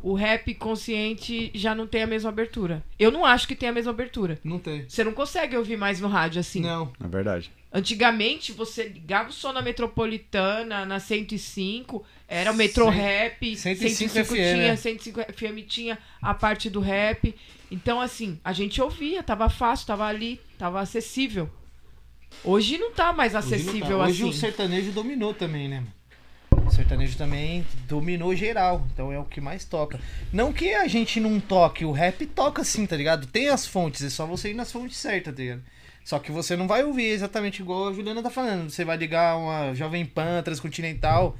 o 0.03 0.15
rap 0.15 0.55
consciente 0.55 1.51
já 1.55 1.74
não 1.74 1.87
tem 1.87 2.03
a 2.03 2.07
mesma 2.07 2.29
abertura. 2.31 2.83
Eu 2.99 3.11
não 3.11 3.24
acho 3.24 3.47
que 3.47 3.55
tem 3.55 3.69
a 3.69 3.73
mesma 3.73 3.91
abertura. 3.93 4.39
Não 4.43 4.59
tem. 4.59 4.85
Você 4.89 5.03
não 5.05 5.12
consegue 5.12 5.57
ouvir 5.57 5.77
mais 5.77 6.01
no 6.01 6.09
rádio 6.09 6.41
assim. 6.41 6.61
Não. 6.61 6.93
É 7.03 7.07
verdade. 7.09 7.51
Antigamente, 7.73 8.53
você 8.53 8.85
ligava 8.85 9.31
o 9.31 9.33
som 9.33 9.53
na 9.53 9.62
Metropolitana, 9.62 10.85
na 10.85 11.01
105, 11.01 12.05
era 12.29 12.53
o 12.53 12.55
Metro 12.55 12.85
Cem- 12.85 12.93
Rap, 12.93 13.57
105 13.57 14.11
FM, 14.24 14.29
tinha, 14.35 14.57
né? 14.57 14.77
105 14.77 15.20
FM 15.33 15.66
tinha 15.66 15.99
a 16.20 16.35
parte 16.35 16.69
do 16.69 16.81
rap. 16.81 17.35
Então, 17.70 17.99
assim, 18.01 18.39
a 18.45 18.53
gente 18.53 18.81
ouvia, 18.83 19.23
tava 19.23 19.49
fácil, 19.49 19.87
tava 19.87 20.05
ali, 20.07 20.39
tava 20.59 20.81
acessível. 20.81 21.49
Hoje 22.45 22.77
não 22.79 22.93
tá 22.93 23.12
mais 23.12 23.35
Hoje 23.35 23.49
tá. 23.49 23.57
acessível 23.57 23.99
Hoje 24.01 24.23
assim. 24.23 24.31
o 24.31 24.33
sertanejo 24.33 24.93
dominou 24.93 25.33
também, 25.33 25.69
né? 25.69 25.77
mano? 25.81 25.93
O 26.67 26.71
sertanejo 26.71 27.17
também 27.17 27.67
dominou 27.89 28.35
geral, 28.35 28.87
então 28.93 29.13
é 29.13 29.19
o 29.19 29.25
que 29.25 29.41
mais 29.41 29.65
toca. 29.65 30.01
Não 30.33 30.53
que 30.53 30.75
a 30.75 30.87
gente 30.89 31.21
não 31.21 31.39
toque, 31.41 31.85
o 31.85 31.93
rap 31.93 32.25
toca 32.27 32.65
sim, 32.65 32.87
tá 32.87 32.97
ligado? 32.97 33.27
Tem 33.27 33.49
as 33.49 33.67
fontes, 33.67 34.03
é 34.03 34.11
só 34.11 34.27
você 34.27 34.51
ir 34.51 34.55
nas 34.55 34.73
fontes 34.73 34.97
certas, 34.97 35.35
tá 35.35 35.43
ligado? 35.43 35.63
Só 36.05 36.19
que 36.19 36.33
você 36.33 36.57
não 36.57 36.67
vai 36.67 36.83
ouvir 36.83 37.07
exatamente 37.07 37.63
igual 37.63 37.89
a 37.89 37.93
Juliana 37.93 38.23
tá 38.23 38.31
falando. 38.31 38.71
Você 38.71 38.85
vai 38.85 38.97
ligar 38.97 39.37
uma 39.37 39.75
Jovem 39.75 40.05
Pan, 40.05 40.43
Transcontinental. 40.43 41.37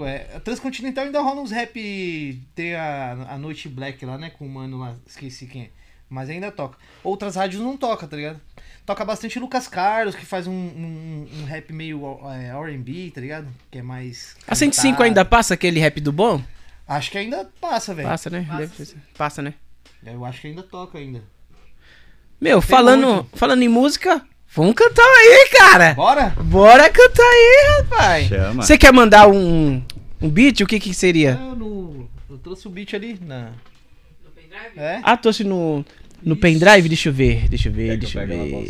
É, 0.00 0.40
Transcontinental 0.40 1.04
ainda 1.04 1.20
rola 1.20 1.40
uns 1.40 1.50
rap. 1.50 2.42
Tem 2.54 2.74
a, 2.74 3.12
a 3.30 3.38
Noite 3.38 3.68
Black 3.68 4.04
lá, 4.04 4.18
né? 4.18 4.30
Com 4.30 4.46
o 4.46 4.48
mano 4.48 4.78
lá, 4.78 4.96
esqueci 5.06 5.46
quem 5.46 5.62
é. 5.62 5.70
Mas 6.10 6.28
ainda 6.28 6.50
toca. 6.50 6.76
Outras 7.04 7.36
rádios 7.36 7.62
não 7.62 7.76
toca, 7.76 8.06
tá 8.06 8.16
ligado? 8.16 8.40
Toca 8.84 9.04
bastante 9.04 9.38
Lucas 9.38 9.68
Carlos, 9.68 10.16
que 10.16 10.26
faz 10.26 10.48
um, 10.48 10.52
um, 10.52 11.28
um 11.40 11.44
rap 11.44 11.72
meio 11.72 12.18
é, 12.24 12.52
RB, 12.74 13.12
tá 13.14 13.20
ligado? 13.20 13.46
Que 13.70 13.78
é 13.78 13.82
mais. 13.82 14.34
A 14.48 14.54
105 14.56 14.88
cantado. 14.88 15.04
ainda 15.04 15.24
passa 15.24 15.54
aquele 15.54 15.78
rap 15.78 16.00
do 16.00 16.10
bom? 16.10 16.42
Acho 16.88 17.12
que 17.12 17.18
ainda 17.18 17.48
passa, 17.60 17.94
velho. 17.94 18.08
Passa, 18.08 18.28
né? 18.28 18.44
Passa. 18.50 18.96
Passa, 19.16 19.42
né? 19.42 19.54
Eu 20.04 20.24
acho 20.24 20.40
que 20.40 20.48
ainda 20.48 20.64
toca 20.64 20.98
ainda. 20.98 21.22
Meu, 22.40 22.60
falando, 22.60 23.24
falando 23.34 23.62
em 23.62 23.68
música, 23.68 24.20
vamos 24.48 24.74
cantar 24.74 25.04
aí, 25.04 25.48
cara. 25.56 25.94
Bora? 25.94 26.30
Bora 26.42 26.90
cantar 26.90 27.22
aí, 27.22 27.82
rapaz. 27.82 28.26
Chama. 28.26 28.62
Você 28.62 28.76
quer 28.76 28.92
mandar 28.92 29.28
um, 29.28 29.80
um 30.20 30.28
beat? 30.28 30.62
O 30.62 30.66
que 30.66 30.80
que 30.80 30.92
seria? 30.92 31.38
Eu, 31.40 31.54
no, 31.54 32.10
eu 32.28 32.38
trouxe 32.38 32.66
o 32.66 32.70
beat 32.70 32.94
ali 32.94 33.16
na. 33.20 33.52
No 34.24 34.30
pendrive? 34.32 34.76
É? 34.76 35.00
Ah, 35.04 35.16
trouxe 35.16 35.44
no, 35.44 35.84
no 36.22 36.36
pendrive? 36.36 36.88
Deixa 36.88 37.08
eu 37.08 37.12
ver, 37.12 37.48
deixa 37.48 37.68
eu 37.68 37.72
ver, 37.72 37.96
deixa 37.98 38.22
eu 38.22 38.26
ver. 38.26 38.36
Manda 38.36 38.60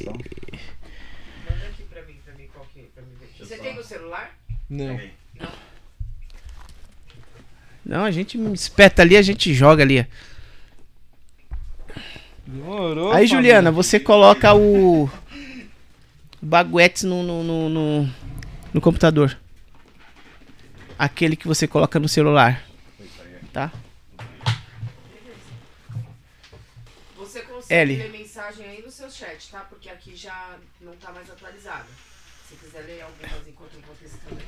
aqui 1.68 1.82
pra 1.84 2.02
mim, 2.02 2.14
pra 2.24 2.34
mim 2.34 2.48
qual 2.52 2.66
que 2.72 2.80
é, 2.80 2.82
pra 2.94 3.02
mim 3.02 3.10
ver. 3.20 3.28
Você 3.46 3.56
só- 3.56 3.62
tem 3.62 3.74
no 3.74 3.82
celular? 3.82 4.36
Não. 4.68 5.00
Não, 7.84 8.04
a 8.04 8.10
gente 8.10 8.38
espeta 8.52 9.02
ali, 9.02 9.16
a 9.16 9.22
gente 9.22 9.52
joga 9.54 9.82
ali. 9.82 10.06
Demorou. 12.46 13.08
Aí, 13.08 13.26
família. 13.26 13.28
Juliana, 13.28 13.70
você 13.72 13.98
coloca 13.98 14.54
o. 14.54 15.04
o 15.04 15.10
Baguetes 16.42 17.02
no, 17.04 17.22
no, 17.22 17.42
no, 17.42 17.68
no, 17.68 18.10
no 18.74 18.80
computador. 18.80 19.36
Aquele 20.98 21.34
que 21.36 21.48
você 21.48 21.66
coloca 21.66 21.98
no 21.98 22.08
celular. 22.08 22.62
Tá? 23.52 23.72
Você 27.16 27.40
consegue 27.42 27.59
L. 27.70 27.96
ler 27.96 28.10
mensagem 28.10 28.66
aí 28.66 28.82
no 28.82 28.90
seu 28.90 29.08
chat, 29.10 29.48
tá? 29.50 29.60
Porque 29.60 29.88
aqui 29.88 30.14
já 30.16 30.58
não 30.80 30.94
tá 30.96 31.12
mais 31.12 31.30
atualizado. 31.30 31.86
Se 32.48 32.56
quiser 32.56 32.80
ler 32.80 33.02
algumas 33.02 33.46
enquanto 33.46 33.74
eu 33.74 33.80
vou. 33.82 34.38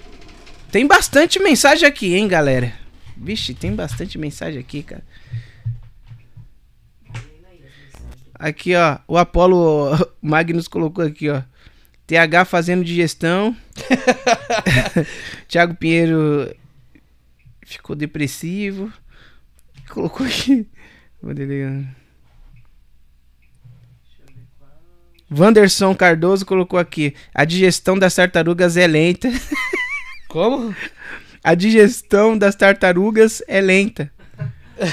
Tem 0.73 0.87
bastante 0.87 1.39
mensagem 1.39 1.87
aqui, 1.89 2.15
hein, 2.15 2.27
galera? 2.27 2.73
Vixe, 3.17 3.55
tem 3.55 3.75
bastante 3.75 4.19
mensagem 4.19 4.59
aqui, 4.59 4.83
cara. 4.83 5.05
Aqui, 8.35 8.75
ó. 8.75 8.99
O 9.07 9.17
Apolo 9.17 9.91
Magnus 10.21 10.67
colocou 10.67 11.05
aqui, 11.05 11.29
ó. 11.31 11.43
TH 12.07 12.45
fazendo 12.45 12.85
digestão. 12.85 13.57
Thiago 15.47 15.75
Pinheiro 15.77 16.55
ficou 17.65 17.95
depressivo. 17.95 18.93
Colocou 19.89 20.27
aqui. 20.27 20.67
Vanderlei- 21.23 21.87
Wanderson 25.37 25.95
Cardoso 25.95 26.45
colocou 26.45 26.79
aqui. 26.79 27.15
A 27.35 27.45
digestão 27.45 27.99
das 27.99 28.15
tartarugas 28.15 28.77
é 28.77 28.87
lenta. 28.87 29.29
Como? 30.29 30.75
A 31.43 31.55
digestão 31.55 32.37
das 32.37 32.55
tartarugas 32.55 33.43
é 33.49 33.61
lenta. 33.61 34.11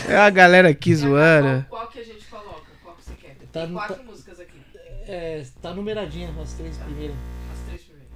É 0.07 0.15
a 0.15 0.29
galera 0.29 0.69
aqui 0.69 0.93
zoando. 0.95 1.65
Qual, 1.69 1.81
qual 1.81 1.91
que 1.91 1.99
a 1.99 2.03
gente 2.03 2.25
coloca? 2.25 2.61
Qual 2.83 2.95
que 2.95 3.03
você 3.03 3.11
quer? 3.21 3.35
Tá 3.51 3.61
Tem 3.65 3.73
quatro 3.73 3.95
tá- 3.95 4.03
músicas 4.03 4.39
aqui. 4.39 4.59
É, 5.07 5.43
tá 5.61 5.73
numeradinha 5.73 6.29
as 6.41 6.53
três 6.53 6.77
primeiras. 6.77 7.15
As 7.53 7.59
três 7.67 7.81
primeiras. 7.81 8.09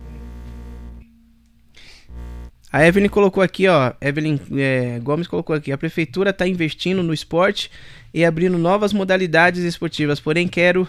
A 2.71 2.85
Evelyn 2.85 3.09
colocou 3.09 3.41
aqui, 3.43 3.67
ó. 3.67 3.93
Evelyn 4.01 4.39
é, 4.57 4.99
Gomes 4.99 5.27
colocou 5.27 5.55
aqui. 5.55 5.71
A 5.71 5.77
prefeitura 5.77 6.31
está 6.31 6.47
investindo 6.47 7.01
no 7.03 7.13
esporte 7.13 7.69
e 8.13 8.23
abrindo 8.23 8.57
novas 8.57 8.93
modalidades 8.93 9.63
esportivas. 9.63 10.19
Porém, 10.19 10.47
quero 10.47 10.87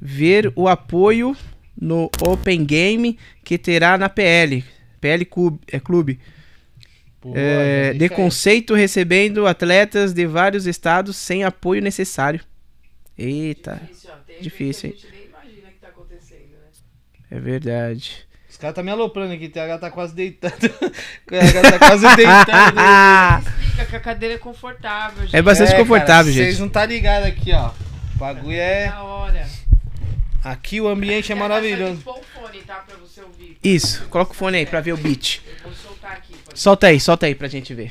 ver 0.00 0.52
o 0.54 0.68
apoio 0.68 1.36
no 1.80 2.10
Open 2.22 2.64
Game 2.64 3.18
que 3.42 3.58
terá 3.58 3.98
na 3.98 4.08
PL. 4.08 4.64
PL 5.00 5.24
Clube. 5.24 5.60
É, 5.70 5.80
clube. 5.80 6.20
Pô, 7.20 7.32
É, 7.34 7.92
de 7.94 8.04
aí. 8.04 8.08
conceito 8.10 8.74
recebendo 8.74 9.46
atletas 9.46 10.12
de 10.14 10.26
vários 10.26 10.66
estados 10.66 11.16
sem 11.16 11.44
apoio 11.44 11.82
necessário. 11.82 12.40
Eita, 13.18 13.80
Difícil, 13.82 14.10
ó. 14.10 14.42
Difícil, 14.42 14.90
que 14.92 14.96
a 14.96 15.00
gente 15.00 15.12
nem 15.12 15.26
imagina 15.26 15.68
o 15.68 15.72
que 15.72 15.78
tá 15.80 15.88
acontecendo, 15.88 16.52
né? 16.52 16.68
é 17.30 17.38
verdade. 17.40 18.26
Os 18.60 18.62
caras 18.62 18.76
tá 18.76 18.82
me 18.82 18.90
aloprando 18.90 19.32
aqui, 19.32 19.46
o 19.46 19.50
TH 19.50 19.78
tá 19.78 19.90
quase 19.90 20.14
deitando. 20.14 20.52
o 20.66 21.30
TH 21.30 21.62
tá 21.62 21.78
quase 21.78 22.04
deitando. 22.14 23.48
Explica 23.62 23.86
que 23.86 23.96
a 23.96 24.00
cadeira 24.00 24.34
é 24.34 24.38
confortável, 24.38 25.22
gente. 25.22 25.34
É 25.34 25.40
bastante 25.40 25.74
confortável, 25.74 26.30
Vocês 26.30 26.48
gente. 26.50 26.60
não 26.60 26.68
tá 26.68 26.84
ligado 26.84 27.24
aqui, 27.24 27.54
ó. 27.54 27.70
O 28.14 28.18
bagulho 28.18 28.52
é. 28.60 28.88
Da 28.88 29.02
hora. 29.02 29.48
Aqui 30.44 30.78
o 30.78 30.88
ambiente 30.88 31.32
é 31.32 31.34
Quer 31.34 31.40
maravilhoso. 31.40 32.02
pôr 32.02 32.18
o 32.18 32.22
fone, 32.22 32.60
tá? 32.60 32.74
Pra 32.86 32.96
você 32.96 33.22
ouvir. 33.22 33.56
Isso, 33.64 34.06
coloca 34.08 34.32
o 34.32 34.34
fone 34.34 34.58
aí 34.58 34.66
pra 34.66 34.82
ver 34.82 34.92
o 34.92 34.96
beat. 34.98 35.40
Eu 35.46 35.62
vou 35.62 35.72
soltar 35.72 36.12
aqui. 36.12 36.34
Pode... 36.44 36.60
Solta 36.60 36.86
aí, 36.88 37.00
solta 37.00 37.24
aí 37.24 37.34
pra 37.34 37.48
gente 37.48 37.72
ver. 37.72 37.90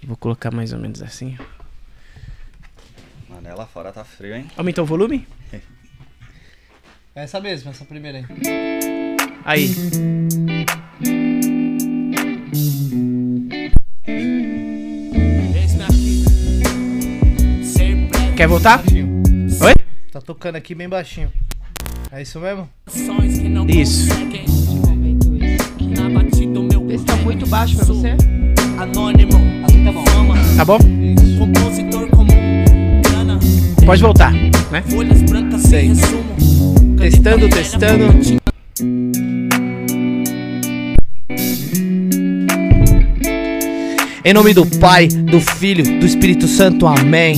Eu 0.00 0.08
vou 0.08 0.16
colocar 0.16 0.50
mais 0.50 0.72
ou 0.72 0.78
menos 0.78 1.02
assim. 1.02 1.36
Mano, 3.28 3.46
é 3.46 3.54
lá 3.54 3.66
fora 3.66 3.92
tá 3.92 4.02
frio, 4.02 4.34
hein? 4.34 4.50
Aumentou 4.56 4.84
o 4.84 4.86
volume? 4.86 5.28
Essa 7.14 7.40
mesmo, 7.40 7.70
essa 7.72 7.84
primeira 7.84 8.18
aí. 8.18 8.77
Aí. 9.44 9.74
Quer 18.36 18.46
voltar? 18.46 18.82
Oi? 19.60 19.74
Tá 20.12 20.20
tocando 20.20 20.56
aqui 20.56 20.74
bem 20.74 20.88
baixinho. 20.88 21.30
É 22.12 22.22
isso 22.22 22.38
mesmo? 22.38 22.68
Isso. 23.68 24.08
Esse 26.90 27.04
tá 27.04 27.16
muito 27.16 27.46
baixo 27.46 27.76
pra 27.76 27.84
você? 27.84 28.16
Anônimo, 28.78 29.32
Assim 29.64 29.84
tá 29.84 29.92
bom. 29.92 30.04
Tá 30.56 30.64
bom? 30.64 30.78
compositor 31.38 32.08
comum, 32.10 32.26
Pode 33.84 34.02
voltar, 34.02 34.32
né? 34.32 34.82
folhas 34.88 35.22
brancas 35.22 35.62
sem 35.62 35.88
resumo. 35.88 36.24
Testando, 36.98 37.48
testando. 37.48 38.47
Em 44.24 44.32
nome 44.32 44.54
do 44.54 44.64
Pai, 44.78 45.08
do 45.08 45.40
Filho, 45.40 45.98
do 45.98 46.06
Espírito 46.06 46.46
Santo, 46.46 46.86
amém. 46.86 47.36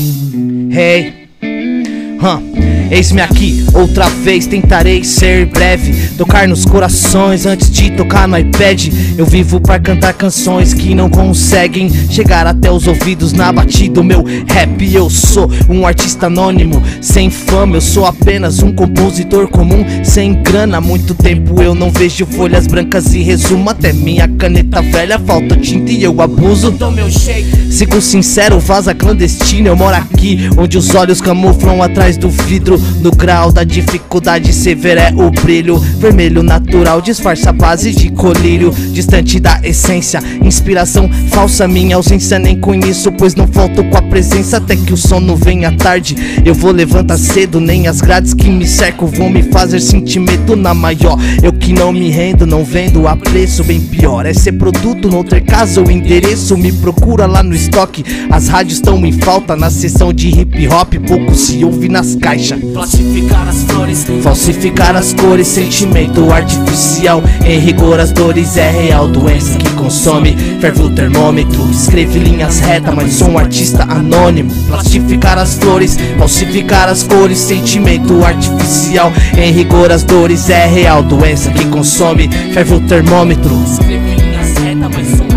Hey. 0.70 1.28
Hum. 1.42 2.49
Eis-me 2.90 3.20
aqui, 3.20 3.64
outra 3.72 4.08
vez 4.08 4.48
tentarei 4.48 5.04
ser 5.04 5.46
breve. 5.46 5.92
Tocar 6.18 6.48
nos 6.48 6.64
corações 6.64 7.46
antes 7.46 7.70
de 7.70 7.88
tocar 7.90 8.26
no 8.26 8.36
iPad. 8.36 8.88
Eu 9.16 9.24
vivo 9.24 9.60
para 9.60 9.78
cantar 9.78 10.12
canções 10.12 10.74
que 10.74 10.92
não 10.92 11.08
conseguem 11.08 11.88
chegar 12.10 12.48
até 12.48 12.68
os 12.68 12.88
ouvidos 12.88 13.32
na 13.32 13.52
batida. 13.52 14.02
Meu 14.02 14.24
rap, 14.48 14.92
eu 14.92 15.08
sou 15.08 15.48
um 15.68 15.86
artista 15.86 16.26
anônimo, 16.26 16.82
sem 17.00 17.30
fama. 17.30 17.76
Eu 17.76 17.80
sou 17.80 18.06
apenas 18.06 18.60
um 18.60 18.72
compositor 18.72 19.46
comum, 19.46 19.84
sem 20.02 20.42
grana. 20.42 20.78
Há 20.78 20.80
muito 20.80 21.14
tempo 21.14 21.62
eu 21.62 21.76
não 21.76 21.92
vejo 21.92 22.26
folhas 22.26 22.66
brancas 22.66 23.14
e 23.14 23.22
resumo. 23.22 23.70
Até 23.70 23.92
minha 23.92 24.26
caneta 24.26 24.82
velha 24.82 25.16
falta 25.16 25.56
tinta 25.56 25.92
e 25.92 26.02
eu 26.02 26.20
abuso. 26.20 26.72
Do 26.72 26.90
meu 26.90 27.08
jeito, 27.08 27.56
Sigo 27.70 28.00
sincero, 28.00 28.58
vaza 28.58 28.92
clandestina. 28.92 29.68
Eu 29.68 29.76
moro 29.76 29.94
aqui, 29.94 30.50
onde 30.58 30.76
os 30.76 30.92
olhos 30.92 31.20
camuflam 31.20 31.80
atrás 31.80 32.16
do 32.16 32.28
vidro. 32.28 32.79
No 33.00 33.10
grau 33.10 33.50
da 33.50 33.64
dificuldade 33.64 34.52
severa 34.52 35.00
é 35.02 35.14
o 35.14 35.30
brilho. 35.30 35.78
Vermelho 35.78 36.42
natural 36.42 37.00
disfarça 37.00 37.52
base 37.52 37.92
de 37.92 38.10
colírio. 38.10 38.70
Distante 38.92 39.40
da 39.40 39.60
essência, 39.62 40.22
inspiração 40.42 41.10
falsa. 41.30 41.66
Minha 41.66 41.96
ausência 41.96 42.38
nem 42.38 42.58
conheço, 42.58 43.10
pois 43.12 43.34
não 43.34 43.46
falto 43.46 43.82
com 43.84 43.96
a 43.96 44.02
presença. 44.02 44.58
Até 44.58 44.76
que 44.76 44.92
o 44.92 44.96
sono 44.96 45.36
venha 45.36 45.72
tarde. 45.72 46.16
Eu 46.44 46.54
vou 46.54 46.72
levantar 46.72 47.18
cedo, 47.18 47.60
nem 47.60 47.88
as 47.88 48.00
grades 48.00 48.34
que 48.34 48.48
me 48.48 48.66
cercam 48.66 49.06
vão 49.06 49.30
me 49.30 49.42
fazer 49.44 49.80
sentir 49.80 50.20
medo 50.20 50.56
na 50.56 50.74
maior. 50.74 51.18
Eu 51.42 51.52
que 51.52 51.72
não 51.72 51.92
me 51.92 52.10
rendo, 52.10 52.46
não 52.46 52.64
vendo 52.64 53.08
a 53.08 53.16
preço. 53.16 53.64
Bem 53.64 53.80
pior 53.80 54.26
é 54.26 54.34
ser 54.34 54.52
produto, 54.52 55.08
não 55.08 55.24
ter 55.24 55.40
casa 55.40 55.80
ou 55.80 55.90
endereço. 55.90 56.56
Me 56.56 56.72
procura 56.72 57.26
lá 57.26 57.42
no 57.42 57.54
estoque. 57.54 58.04
As 58.30 58.48
rádios 58.48 58.78
estão 58.78 59.04
em 59.06 59.12
falta 59.12 59.56
na 59.56 59.70
sessão 59.70 60.12
de 60.12 60.28
hip 60.28 60.68
hop. 60.68 60.94
Pouco 61.06 61.34
se 61.34 61.64
ouve 61.64 61.88
nas 61.88 62.14
caixas. 62.14 62.60
Classificar 62.72 63.48
as 63.48 63.62
flores. 63.64 64.06
Falsificar 64.22 64.96
as 64.96 65.12
cores, 65.12 65.48
sentimento 65.48 66.32
artificial. 66.32 67.22
Em 67.44 67.58
rigor, 67.58 67.98
as 68.00 68.12
dores 68.12 68.56
é 68.56 68.70
real. 68.70 69.08
Doença 69.08 69.56
que 69.58 69.70
consome, 69.70 70.36
ferve 70.60 70.82
o 70.82 70.90
termômetro. 70.90 71.68
Escreve 71.70 72.18
linhas 72.18 72.60
retas, 72.60 72.94
mas 72.94 73.12
sou 73.14 73.28
um 73.28 73.38
artista 73.38 73.82
anônimo. 73.84 74.50
Plastificar 74.66 75.38
as 75.38 75.54
flores, 75.54 75.96
falsificar 76.18 76.88
as 76.88 77.02
cores, 77.02 77.38
sentimento 77.38 78.24
artificial. 78.24 79.12
Em 79.36 79.52
rigor, 79.52 79.90
as 79.90 80.02
dores 80.02 80.48
é 80.50 80.66
real. 80.66 81.02
Doença 81.02 81.50
que 81.50 81.64
consome, 81.66 82.28
ferve 82.52 82.74
o 82.74 82.80
termômetro. 82.80 83.54
Escrevi 83.64 84.14
linhas 84.16 84.56
retas, 84.58 84.90
mas 84.94 85.08
sou. 85.16 85.29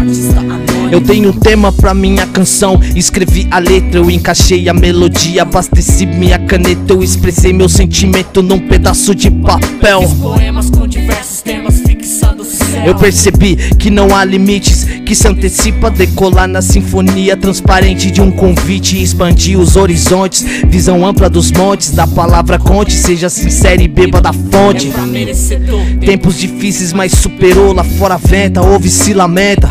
Eu 0.93 1.01
tenho 1.01 1.29
um 1.29 1.33
tema 1.33 1.71
pra 1.71 1.91
minha 1.91 2.27
canção. 2.27 2.79
Escrevi 2.95 3.47
a 3.49 3.57
letra, 3.57 3.99
eu 3.99 4.11
encaixei 4.11 4.69
a 4.69 4.73
melodia. 4.75 5.41
Abasteci 5.41 6.05
minha 6.05 6.37
caneta, 6.37 6.93
eu 6.93 7.01
expressei 7.01 7.51
meu 7.51 7.67
sentimento 7.67 8.43
num 8.43 8.59
pedaço 8.59 9.15
de 9.15 9.31
papel. 9.31 10.01
Fiz 10.01 10.13
poemas 10.13 10.69
com 10.69 10.87
diversos 10.87 11.41
temas. 11.41 11.82
Eu 12.85 12.95
percebi 12.95 13.55
que 13.55 13.89
não 13.89 14.15
há 14.15 14.25
limites, 14.25 14.83
que 15.05 15.15
se 15.15 15.27
antecipa 15.27 15.89
decolar 15.89 16.47
na 16.47 16.61
sinfonia 16.61 17.37
transparente 17.37 18.11
de 18.11 18.21
um 18.21 18.31
convite 18.31 19.01
expandir 19.01 19.59
os 19.59 19.75
horizontes. 19.75 20.45
Visão 20.67 21.05
ampla 21.05 21.29
dos 21.29 21.51
montes, 21.51 21.91
da 21.91 22.05
palavra 22.05 22.59
conte, 22.59 22.93
seja 22.93 23.29
sincero 23.29 23.81
e 23.81 23.87
beba 23.87 24.19
da 24.19 24.33
fonte. 24.33 24.91
É 26.01 26.05
Tempos 26.05 26.37
difíceis, 26.37 26.91
mas 26.93 27.13
superou 27.13 27.73
lá 27.73 27.83
fora 27.83 28.17
venta, 28.17 28.61
ouve 28.61 28.89
se 28.89 29.13
lamenta. 29.13 29.69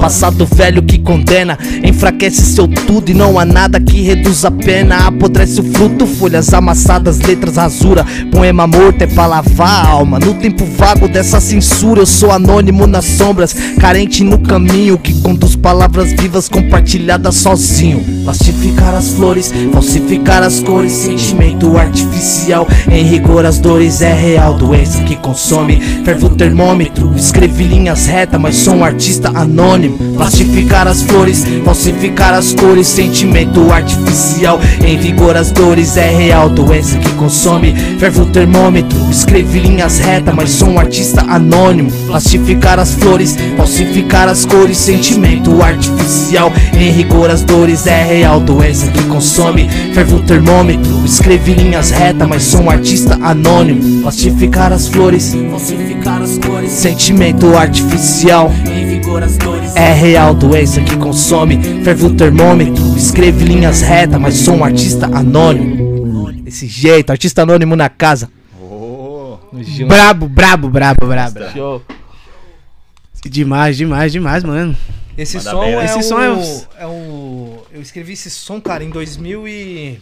Passado 0.00 0.44
velho 0.46 0.82
que 0.82 0.98
condena, 0.98 1.56
enfraquece 1.84 2.42
seu 2.42 2.66
tudo 2.66 3.10
e 3.10 3.14
não 3.14 3.38
há 3.38 3.44
nada 3.44 3.80
que 3.80 4.02
reduza 4.02 4.48
a 4.48 4.50
pena. 4.50 5.06
Apodrece 5.06 5.60
o 5.60 5.72
fruto, 5.72 6.06
folhas 6.06 6.52
amassadas, 6.52 7.20
letras 7.20 7.56
rasura. 7.56 8.04
Poema 8.30 8.66
morto 8.66 9.02
é 9.02 9.06
pra 9.06 9.26
lavar 9.26 9.86
a 9.86 9.88
alma. 9.90 10.18
No 10.18 10.34
tempo 10.34 10.64
vago 10.64 11.06
dessa 11.06 11.40
censura, 11.40 12.01
eu 12.02 12.06
sou 12.06 12.32
anônimo 12.32 12.84
nas 12.84 13.04
sombras, 13.04 13.54
carente 13.78 14.24
no 14.24 14.36
caminho 14.40 14.98
que 14.98 15.14
conduz 15.20 15.51
palavras 15.62 16.12
vivas 16.12 16.48
compartilhadas 16.48 17.36
sozinho. 17.36 18.04
Plastificar 18.24 18.94
as 18.94 19.10
flores, 19.12 19.52
falsificar 19.72 20.42
as 20.42 20.58
cores, 20.60 20.92
sentimento 20.92 21.78
artificial. 21.78 22.66
Em 22.90 23.04
rigor, 23.04 23.46
as 23.46 23.58
dores 23.60 24.02
é 24.02 24.12
real, 24.12 24.54
doença 24.54 25.02
que 25.04 25.14
consome. 25.16 25.80
Ferve 26.04 26.24
o 26.26 26.30
termômetro, 26.30 27.14
escrevi 27.16 27.64
linhas 27.64 28.06
retas, 28.06 28.40
mas 28.40 28.56
sou 28.56 28.74
um 28.74 28.84
artista 28.84 29.30
anônimo. 29.32 29.96
Plastificar 30.16 30.88
as 30.88 31.02
flores, 31.02 31.44
falsificar 31.64 32.34
as 32.34 32.52
cores, 32.52 32.88
sentimento 32.88 33.72
artificial. 33.72 34.60
Em 34.84 34.98
vigor, 34.98 35.36
as 35.36 35.52
dores 35.52 35.96
é 35.96 36.10
real, 36.10 36.50
doença 36.50 36.98
que 36.98 37.10
consome. 37.12 37.74
Ferve 37.98 38.20
o 38.20 38.26
termômetro, 38.26 38.98
escrevi 39.10 39.60
linhas 39.60 39.98
retas, 40.00 40.34
mas 40.34 40.50
sou 40.50 40.68
um 40.68 40.78
artista 40.78 41.24
anônimo. 41.28 41.90
Plastificar 42.08 42.80
as 42.80 42.94
flores, 42.94 43.36
falsificar 43.56 44.28
as 44.28 44.44
cores, 44.44 44.76
sentimento 44.76 45.51
artificial. 45.60 46.52
Em 46.72 46.90
rigor, 46.92 47.28
as 47.30 47.42
dores 47.42 47.86
é 47.88 48.04
real, 48.04 48.38
doença 48.38 48.86
que 48.92 49.02
consome. 49.08 49.68
Ferve 49.92 50.14
o 50.14 50.22
termômetro, 50.22 51.04
escrevi 51.04 51.54
linhas 51.54 51.90
retas, 51.90 52.28
mas 52.28 52.44
sou 52.44 52.60
um 52.62 52.70
artista 52.70 53.18
anônimo. 53.20 54.02
Plastificar 54.02 54.72
as 54.72 54.86
flores, 54.86 55.34
Falsificar 55.50 56.22
as 56.22 56.38
cores, 56.38 56.70
sentimento 56.70 57.56
artificial. 57.56 58.52
em 58.70 58.86
vigor 58.86 59.22
as 59.22 59.36
dores. 59.36 59.74
É 59.74 59.92
real, 59.92 60.32
doença 60.34 60.80
que 60.80 60.96
consome. 60.96 61.58
Ferve 61.82 62.06
o 62.06 62.14
termômetro, 62.14 62.82
escreve 62.96 63.44
linhas 63.44 63.80
retas, 63.80 64.20
mas 64.20 64.34
sou 64.34 64.54
um 64.56 64.64
artista 64.64 65.06
anônimo. 65.06 66.30
Desse 66.42 66.66
jeito, 66.66 67.10
artista 67.10 67.42
anônimo 67.42 67.74
na 67.74 67.88
casa. 67.88 68.28
Ô, 68.60 69.38
Brabo, 69.88 70.28
brabo, 70.28 70.68
brabo, 70.68 71.06
brabo. 71.06 71.40
Show. 71.54 71.82
Demais, 73.24 73.76
demais, 73.76 74.12
demais, 74.12 74.42
mano. 74.44 74.76
Esse 75.16 75.36
Manda 75.38 75.50
som 75.50 75.60
bem, 75.60 75.72
é 75.72 75.76
né? 75.76 75.84
Esse 75.84 75.98
o, 75.98 76.02
som 76.02 76.20
é 76.20 76.30
o- 76.32 76.66
é 76.78 76.86
o. 76.86 77.66
Eu 77.72 77.82
escrevi 77.82 78.12
esse 78.14 78.30
som, 78.30 78.60
cara, 78.60 78.82
em 78.82 78.90
2000 78.90 79.46
e. 79.46 80.00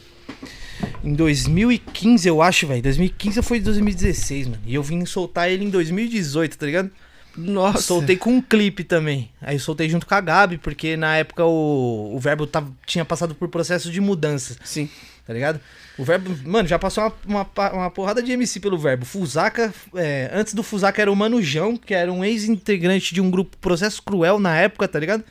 Em 1.02 1.14
2015, 1.14 2.28
eu 2.28 2.40
acho, 2.42 2.66
velho. 2.66 2.82
2015 2.82 3.42
foi 3.42 3.60
2016, 3.60 4.48
mano. 4.48 4.62
E 4.66 4.74
eu 4.74 4.82
vim 4.82 5.04
soltar 5.04 5.50
ele 5.50 5.64
em 5.64 5.70
2018, 5.70 6.56
tá 6.58 6.66
ligado? 6.66 6.90
Nossa. 7.36 7.80
Soltei 7.82 8.16
com 8.16 8.30
um 8.36 8.40
clipe 8.42 8.84
também. 8.84 9.30
Aí 9.40 9.56
eu 9.56 9.60
soltei 9.60 9.88
junto 9.88 10.06
com 10.06 10.14
a 10.14 10.20
Gabi, 10.20 10.58
porque 10.58 10.96
na 10.96 11.16
época 11.16 11.44
o, 11.44 12.14
o 12.14 12.18
Verbo 12.18 12.46
tava, 12.46 12.70
tinha 12.86 13.04
passado 13.04 13.34
por 13.34 13.48
processo 13.48 13.90
de 13.90 14.00
mudança, 14.00 14.56
Sim. 14.64 14.88
tá 15.26 15.32
ligado? 15.32 15.60
O 16.00 16.04
Verbo, 16.04 16.34
mano, 16.48 16.66
já 16.66 16.78
passou 16.78 17.14
uma, 17.26 17.46
uma, 17.54 17.72
uma 17.72 17.90
porrada 17.90 18.22
de 18.22 18.32
MC 18.32 18.58
pelo 18.58 18.78
Verbo. 18.78 19.04
Fusaca, 19.04 19.70
é, 19.94 20.30
antes 20.32 20.54
do 20.54 20.62
Fusaca 20.62 21.02
era 21.02 21.12
o 21.12 21.14
Manujão, 21.14 21.76
que 21.76 21.92
era 21.92 22.10
um 22.10 22.24
ex-integrante 22.24 23.12
de 23.12 23.20
um 23.20 23.30
grupo 23.30 23.54
Processo 23.58 24.02
Cruel 24.02 24.40
na 24.40 24.56
época, 24.56 24.88
tá 24.88 24.98
ligado? 24.98 25.22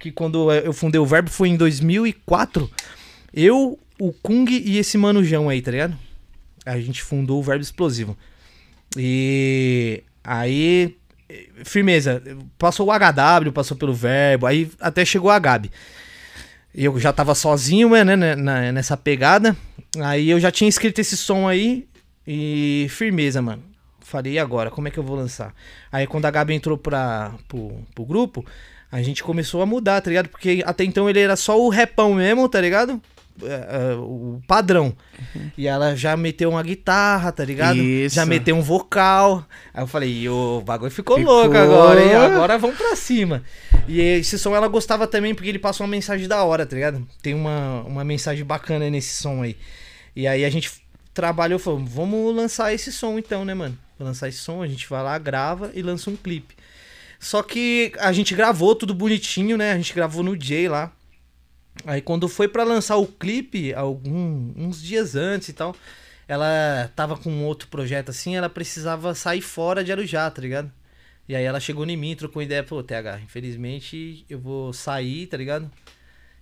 Que 0.00 0.10
quando 0.10 0.52
eu 0.52 0.72
fundei 0.72 1.00
o 1.00 1.06
Verbo 1.06 1.30
foi 1.30 1.50
em 1.50 1.56
2004. 1.56 2.68
Eu, 3.32 3.78
o 4.00 4.12
Kung 4.12 4.50
e 4.50 4.78
esse 4.78 4.98
Manujão 4.98 5.48
aí, 5.48 5.62
tá 5.62 5.70
ligado? 5.70 5.96
A 6.66 6.80
gente 6.80 7.04
fundou 7.04 7.38
o 7.38 7.42
Verbo 7.44 7.62
Explosivo. 7.62 8.18
E 8.96 10.02
aí, 10.24 10.96
firmeza. 11.64 12.20
Passou 12.58 12.88
o 12.88 12.90
HW, 12.90 13.52
passou 13.52 13.76
pelo 13.76 13.94
Verbo, 13.94 14.44
aí 14.44 14.68
até 14.80 15.04
chegou 15.04 15.30
a 15.30 15.38
Gabi. 15.38 15.70
Eu 16.74 16.98
já 17.00 17.12
tava 17.12 17.34
sozinho, 17.34 17.90
né, 17.90 18.16
né, 18.16 18.34
na- 18.36 18.72
nessa 18.72 18.96
pegada. 18.96 19.56
Aí 20.00 20.30
eu 20.30 20.38
já 20.38 20.50
tinha 20.50 20.68
escrito 20.68 21.00
esse 21.00 21.16
som 21.16 21.48
aí 21.48 21.86
e 22.26 22.86
firmeza, 22.90 23.42
mano. 23.42 23.62
Falei, 24.00 24.34
e 24.34 24.38
agora? 24.38 24.70
Como 24.70 24.88
é 24.88 24.90
que 24.90 24.98
eu 24.98 25.02
vou 25.04 25.16
lançar? 25.16 25.52
Aí 25.90 26.06
quando 26.06 26.26
a 26.26 26.30
Gabi 26.30 26.54
entrou 26.54 26.76
pra, 26.78 27.32
pro, 27.48 27.72
pro 27.94 28.04
grupo, 28.04 28.44
a 28.90 29.02
gente 29.02 29.22
começou 29.22 29.62
a 29.62 29.66
mudar, 29.66 30.00
tá 30.00 30.10
ligado? 30.10 30.28
Porque 30.28 30.62
até 30.66 30.84
então 30.84 31.08
ele 31.08 31.20
era 31.20 31.36
só 31.36 31.60
o 31.60 31.68
repão 31.68 32.14
mesmo, 32.14 32.48
tá 32.48 32.60
ligado? 32.60 33.00
É, 33.42 33.92
é, 33.92 33.94
o 33.96 34.40
padrão. 34.46 34.92
E 35.56 35.66
ela 35.66 35.94
já 35.96 36.16
meteu 36.16 36.50
uma 36.50 36.62
guitarra, 36.62 37.32
tá 37.32 37.44
ligado? 37.44 37.78
Isso. 37.78 38.16
Já 38.16 38.26
meteu 38.26 38.54
um 38.54 38.60
vocal. 38.62 39.46
Aí 39.72 39.82
eu 39.82 39.86
falei, 39.86 40.28
o 40.28 40.60
bagulho 40.60 40.90
ficou, 40.90 41.16
Ficou. 41.16 41.32
louco 41.42 41.56
agora, 41.56 42.02
hein? 42.04 42.14
Agora 42.14 42.58
vamos 42.58 42.76
pra 42.76 42.94
cima. 42.96 43.42
E 43.88 44.00
esse 44.00 44.38
som 44.38 44.54
ela 44.54 44.68
gostava 44.68 45.06
também 45.06 45.34
porque 45.34 45.48
ele 45.48 45.58
passa 45.58 45.82
uma 45.82 45.88
mensagem 45.88 46.28
da 46.28 46.44
hora, 46.44 46.64
tá 46.64 46.76
ligado? 46.76 47.06
Tem 47.22 47.34
uma, 47.34 47.82
uma 47.82 48.04
mensagem 48.04 48.44
bacana 48.44 48.88
nesse 48.88 49.20
som 49.20 49.42
aí. 49.42 49.56
E 50.14 50.26
aí 50.26 50.44
a 50.44 50.50
gente 50.50 50.70
trabalhou, 51.12 51.58
falou, 51.58 51.84
vamos 51.84 52.34
lançar 52.34 52.72
esse 52.72 52.92
som 52.92 53.18
então, 53.18 53.44
né, 53.44 53.54
mano? 53.54 53.76
Vou 53.98 54.06
lançar 54.06 54.28
esse 54.28 54.38
som, 54.38 54.62
a 54.62 54.66
gente 54.66 54.88
vai 54.88 55.02
lá, 55.02 55.18
grava 55.18 55.70
e 55.74 55.82
lança 55.82 56.10
um 56.10 56.16
clipe. 56.16 56.54
Só 57.18 57.42
que 57.42 57.92
a 57.98 58.12
gente 58.12 58.34
gravou 58.34 58.74
tudo 58.74 58.94
bonitinho, 58.94 59.56
né? 59.56 59.72
A 59.72 59.76
gente 59.76 59.92
gravou 59.92 60.22
no 60.22 60.36
J 60.36 60.68
lá. 60.68 60.92
Aí 61.84 62.00
quando 62.00 62.28
foi 62.28 62.48
pra 62.48 62.64
lançar 62.64 62.96
o 62.96 63.06
clipe, 63.06 63.74
algum, 63.74 64.52
uns 64.56 64.82
dias 64.82 65.14
antes 65.14 65.48
e 65.48 65.52
tal, 65.52 65.74
ela 66.26 66.90
tava 66.94 67.16
com 67.16 67.44
outro 67.44 67.68
projeto 67.68 68.10
assim, 68.10 68.36
ela 68.36 68.48
precisava 68.48 69.14
sair 69.14 69.40
fora 69.40 69.82
de 69.82 69.92
Arujá, 69.92 70.30
tá 70.30 70.40
ligado? 70.40 70.70
E 71.30 71.36
aí 71.36 71.44
ela 71.44 71.60
chegou 71.60 71.86
em 71.86 71.96
mim, 71.96 72.16
trocou 72.16 72.42
ideia, 72.42 72.64
pô, 72.64 72.82
TH, 72.82 73.20
infelizmente 73.20 74.26
eu 74.28 74.36
vou 74.36 74.72
sair, 74.72 75.28
tá 75.28 75.36
ligado? 75.36 75.70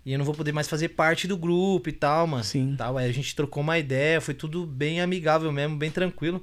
E 0.03 0.15
eu 0.15 0.19
não 0.19 0.25
vou 0.25 0.35
poder 0.35 0.51
mais 0.51 0.67
fazer 0.67 0.89
parte 0.89 1.29
do 1.29 1.37
grupo 1.37 1.91
e 1.91 1.93
tal, 1.93 2.27
mano. 2.27 2.43
Sim. 2.43 2.75
Tal. 2.75 2.97
Aí 2.97 3.07
a 3.07 3.13
gente 3.13 3.37
trocou 3.37 3.63
uma 3.63 3.79
ideia, 3.79 4.19
foi 4.19 4.33
tudo 4.33 4.65
bem 4.65 5.03
amigável 5.03 5.53
mesmo, 5.53 5.77
bem 5.77 5.91
tranquilo. 5.91 6.43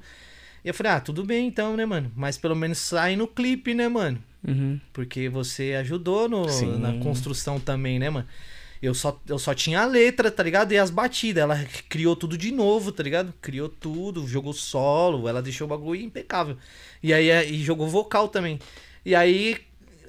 E 0.64 0.68
eu 0.68 0.76
falei, 0.76 0.92
ah, 0.92 1.00
tudo 1.00 1.26
bem 1.26 1.48
então, 1.48 1.76
né, 1.76 1.88
mano? 1.88 2.12
Mas 2.16 2.38
pelo 2.38 2.56
menos 2.56 2.78
sai 2.78 3.16
no 3.16 3.28
clipe, 3.28 3.74
né, 3.74 3.90
mano? 3.90 4.20
Uhum. 4.48 4.80
Porque 4.94 5.28
você 5.28 5.74
ajudou 5.80 6.30
no, 6.30 6.48
Sim. 6.48 6.78
na 6.78 6.94
construção 7.00 7.60
também, 7.60 7.98
né, 7.98 8.12
mano? 8.12 8.28
Eu 8.86 8.94
só, 8.94 9.20
eu 9.28 9.40
só 9.40 9.54
tinha 9.54 9.82
a 9.82 9.86
letra, 9.86 10.30
tá 10.30 10.44
ligado? 10.44 10.72
E 10.72 10.78
as 10.78 10.90
batidas. 10.90 11.42
Ela 11.42 11.66
criou 11.90 12.16
tudo 12.16 12.38
de 12.38 12.52
novo, 12.52 12.92
tá 12.92 13.02
ligado? 13.04 13.34
Criou 13.42 13.68
tudo, 13.68 14.28
jogou 14.28 14.54
solo, 14.54 15.28
ela 15.28 15.42
deixou 15.42 15.66
o 15.66 15.70
bagulho 15.70 16.02
impecável. 16.02 16.58
E 17.02 17.14
aí 17.14 17.30
é, 17.30 17.46
e 17.50 17.64
jogou 17.64 17.88
vocal 17.88 18.28
também. 18.28 18.60
E 19.06 19.16
aí 19.16 19.58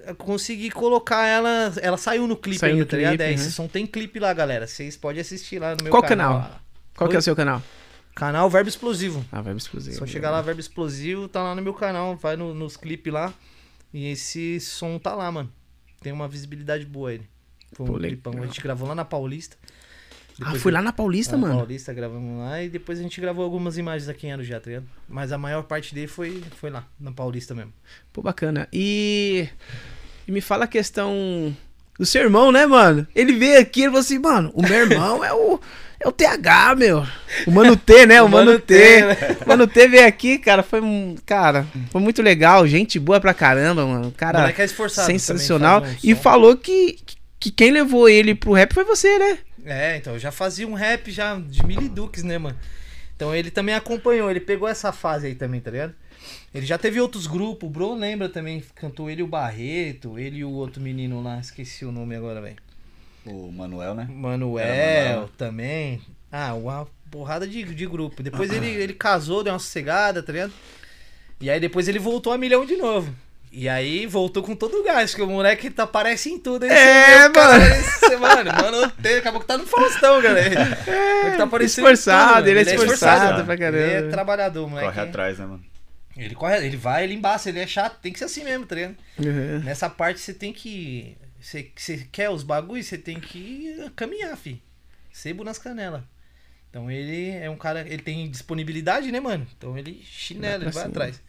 eu 0.06 0.14
consegui 0.14 0.70
colocar 0.70 1.26
ela. 1.26 1.72
Ela 1.80 1.96
saiu 1.96 2.26
no 2.26 2.36
clipe 2.36 2.58
Saiu 2.58 2.72
ainda, 2.74 2.84
no 2.84 2.90
tá 2.90 2.96
ligado? 2.96 3.20
É, 3.20 3.28
uhum. 3.28 3.34
esse 3.34 3.52
som 3.52 3.66
tem 3.66 3.86
clipe 3.86 4.18
lá, 4.18 4.32
galera. 4.32 4.66
Vocês 4.66 4.96
podem 4.96 5.20
assistir 5.20 5.58
lá 5.58 5.74
no 5.74 5.82
meu 5.84 5.90
Qual 5.90 6.02
canal. 6.02 6.34
canal? 6.34 6.48
lá. 6.50 6.60
Qual 6.96 7.10
que 7.10 7.16
é 7.16 7.18
o 7.18 7.22
seu 7.22 7.36
canal? 7.36 7.62
Canal 8.14 8.48
Verbo 8.48 8.68
Explosivo. 8.68 9.24
Ah, 9.30 9.42
Verbo 9.42 9.58
Exclusivo. 9.58 9.98
Só 9.98 10.06
chegar 10.06 10.30
lá, 10.30 10.40
Verbo 10.40 10.60
Explosivo, 10.60 11.28
tá 11.28 11.42
lá 11.42 11.54
no 11.54 11.60
meu 11.60 11.74
canal, 11.74 12.16
vai 12.16 12.34
no- 12.36 12.54
nos 12.54 12.76
clipes 12.76 13.12
lá. 13.12 13.34
E 13.92 14.10
esse 14.10 14.58
som 14.60 14.98
tá 14.98 15.14
lá, 15.14 15.30
mano. 15.30 15.52
Tem 16.00 16.12
uma 16.12 16.26
visibilidade 16.26 16.86
boa 16.86 17.12
ele. 17.12 17.28
Foi 17.72 17.84
um 17.84 17.88
Pô, 17.88 17.97
legal. 17.97 18.10
clipão. 18.10 18.43
A 18.43 18.47
gente 18.47 18.60
gravou 18.60 18.88
lá 18.88 18.94
na 18.94 19.05
Paulista. 19.05 19.56
Ah, 20.40 20.55
foi 20.55 20.70
lá 20.70 20.82
na 20.82 20.93
Paulista, 20.93 21.34
lá 21.34 21.40
na 21.40 21.47
mano. 21.48 21.59
Paulista 21.60 21.94
gravamos 21.94 22.38
lá 22.40 22.62
e 22.62 22.68
depois 22.68 22.98
a 22.98 23.02
gente 23.02 23.18
gravou 23.20 23.43
algumas 23.43 23.78
imagens 23.78 24.09
aqui 24.09 24.26
em 24.26 24.32
Arujá, 24.32 24.60
tá 24.60 24.68
ligado? 24.68 24.86
Mas 25.09 25.32
a 25.32 25.38
maior 25.38 25.62
parte 25.62 25.94
dele 25.94 26.09
foi, 26.09 26.43
foi 26.60 26.68
lá, 26.68 26.84
na 27.01 27.10
Paulista 27.10 27.55
mesmo. 27.55 27.72
Pô, 28.12 28.20
bacana. 28.20 28.68
E... 28.72 29.48
e 30.28 30.32
me 30.32 30.43
fala 30.43 30.64
a 30.64 30.68
questão 30.68 31.56
do 31.98 32.05
seu 32.05 32.22
irmão, 32.22 32.52
né, 32.52 32.66
mano? 32.66 33.06
Ele 33.14 33.32
veio 33.32 33.59
aqui 33.59 33.82
e 33.82 33.86
falou 33.86 34.01
assim, 34.01 34.18
mano, 34.18 34.51
o 34.55 34.60
meu 34.62 34.74
irmão 34.90 35.24
é 35.24 35.32
o. 35.32 35.59
É 35.98 36.06
o 36.06 36.12
TH, 36.12 36.74
meu. 36.76 37.06
O 37.47 37.51
Mano 37.51 37.74
T, 37.74 38.05
né? 38.05 38.20
O, 38.22 38.26
O 38.26 38.28
Mano, 38.28 38.51
Mano 38.51 38.60
T. 38.60 38.74
T, 38.78 39.01
né? 39.06 39.36
O 39.43 39.48
Mano 39.48 39.66
T 39.66 39.88
veio 39.88 40.06
aqui, 40.06 40.38
cara. 40.38 40.62
Foi 40.62 40.78
um. 40.82 41.16
Cara, 41.24 41.66
foi 41.90 42.02
muito 42.02 42.20
legal. 42.20 42.66
Gente 42.66 42.98
boa 42.98 43.18
pra 43.18 43.32
caramba, 43.32 43.86
mano. 43.86 44.12
Cara, 44.12 44.51
é 44.51 44.64
esforçado 44.64 45.06
também, 45.06 45.18
sensacional. 45.18 45.82
um 45.82 45.97
E 46.05 46.14
som. 46.14 46.20
falou 46.20 46.55
que, 46.55 46.98
que 47.38 47.50
quem 47.50 47.70
levou 47.70 48.08
ele 48.08 48.34
pro 48.34 48.52
rap 48.52 48.72
foi 48.74 48.84
você, 48.84 49.18
né? 49.18 49.38
É, 49.64 49.96
então 49.96 50.14
eu 50.14 50.18
já 50.18 50.30
fazia 50.30 50.66
um 50.66 50.74
rap 50.74 51.10
já 51.10 51.38
de 51.38 51.64
Milidux, 51.66 52.22
né, 52.22 52.38
mano? 52.38 52.56
Então 53.14 53.34
ele 53.34 53.50
também 53.50 53.74
acompanhou, 53.74 54.30
ele 54.30 54.40
pegou 54.40 54.68
essa 54.68 54.92
fase 54.92 55.26
aí 55.26 55.34
também, 55.34 55.60
tá 55.60 55.70
ligado? 55.70 55.94
Ele 56.54 56.64
já 56.66 56.78
teve 56.78 57.00
outros 57.00 57.26
grupos, 57.26 57.68
o 57.68 57.72
Bro 57.72 57.94
lembra 57.94 58.28
também, 58.28 58.62
cantou 58.74 59.10
ele 59.10 59.20
e 59.20 59.24
o 59.24 59.28
Barreto, 59.28 60.18
ele 60.18 60.38
e 60.38 60.44
o 60.44 60.50
outro 60.50 60.80
menino 60.80 61.22
lá, 61.22 61.38
esqueci 61.38 61.84
o 61.84 61.92
nome 61.92 62.14
agora, 62.14 62.40
velho. 62.40 62.56
O 63.24 63.50
Manuel, 63.50 63.94
né? 63.94 64.06
Manuel 64.08 64.66
Manuel. 64.66 65.30
também. 65.36 66.00
Ah, 66.30 66.54
uma 66.54 66.86
porrada 67.10 67.46
de, 67.46 67.62
de 67.62 67.86
grupo. 67.86 68.22
Depois 68.22 68.52
ele, 68.52 68.68
ele 68.68 68.92
casou, 68.94 69.42
deu 69.42 69.52
uma 69.52 69.58
sossegada, 69.58 70.22
tá 70.22 70.32
ligado? 70.32 70.52
E 71.40 71.50
aí 71.50 71.58
depois 71.58 71.88
ele 71.88 71.98
voltou 71.98 72.32
a 72.32 72.38
milhão 72.38 72.64
de 72.64 72.76
novo. 72.76 73.14
E 73.58 73.70
aí 73.70 74.04
voltou 74.06 74.42
com 74.42 74.54
todo 74.54 74.74
o 74.76 74.84
gás, 74.84 75.12
porque 75.12 75.22
o 75.22 75.26
moleque 75.26 75.70
tá, 75.70 75.84
aparece 75.84 76.28
em 76.28 76.38
tudo. 76.38 76.64
aí 76.64 76.70
É, 76.70 77.30
cara, 77.30 77.58
mano. 77.58 77.74
esse- 77.74 78.16
mano, 78.18 78.50
mano, 78.52 78.90
tem- 79.02 79.16
acabou 79.16 79.40
que 79.40 79.46
tá 79.46 79.56
no 79.56 79.66
Faustão, 79.66 80.20
galera. 80.20 80.78
Ele 81.26 81.36
tá 81.38 81.44
aparecendo 81.44 81.88
em 81.88 81.92
esforçado, 81.92 82.34
tudo, 82.36 82.48
ele 82.48 82.60
é 82.60 82.64
mano. 82.64 82.82
esforçado 82.84 83.44
pra 83.46 83.56
caramba. 83.56 83.78
Ele 83.82 84.06
é 84.08 84.10
trabalhador, 84.10 84.68
moleque. 84.68 84.88
Corre 84.88 85.00
atrás, 85.08 85.38
né, 85.38 85.46
mano? 85.46 85.64
Ele 86.18 86.34
corre, 86.34 86.66
ele 86.66 86.76
vai, 86.76 87.04
ele 87.04 87.14
embaça, 87.14 87.48
ele 87.48 87.58
é 87.58 87.66
chato, 87.66 87.98
tem 88.00 88.12
que 88.12 88.18
ser 88.18 88.26
assim 88.26 88.44
mesmo, 88.44 88.66
tá 88.66 88.74
ligado? 88.74 88.96
Uhum. 89.18 89.60
Nessa 89.64 89.88
parte 89.88 90.20
você 90.20 90.34
tem 90.34 90.52
que. 90.52 91.16
Você, 91.40 91.70
você 91.74 92.06
quer 92.12 92.28
os 92.28 92.42
bagulhos, 92.42 92.86
você 92.86 92.98
tem 92.98 93.18
que 93.18 93.90
caminhar, 93.96 94.36
fi. 94.36 94.62
Sebo 95.12 95.44
nas 95.44 95.56
canelas. 95.58 96.02
Então 96.68 96.90
ele 96.90 97.30
é 97.30 97.48
um 97.48 97.56
cara. 97.56 97.86
Ele 97.88 98.02
tem 98.02 98.28
disponibilidade, 98.30 99.10
né, 99.10 99.18
mano? 99.18 99.46
Então 99.56 99.78
ele 99.78 100.02
chinela, 100.04 100.58
Vai 100.58 100.66
ele 100.66 100.72
vai 100.72 100.82
cima. 100.82 100.86
atrás. 100.88 101.22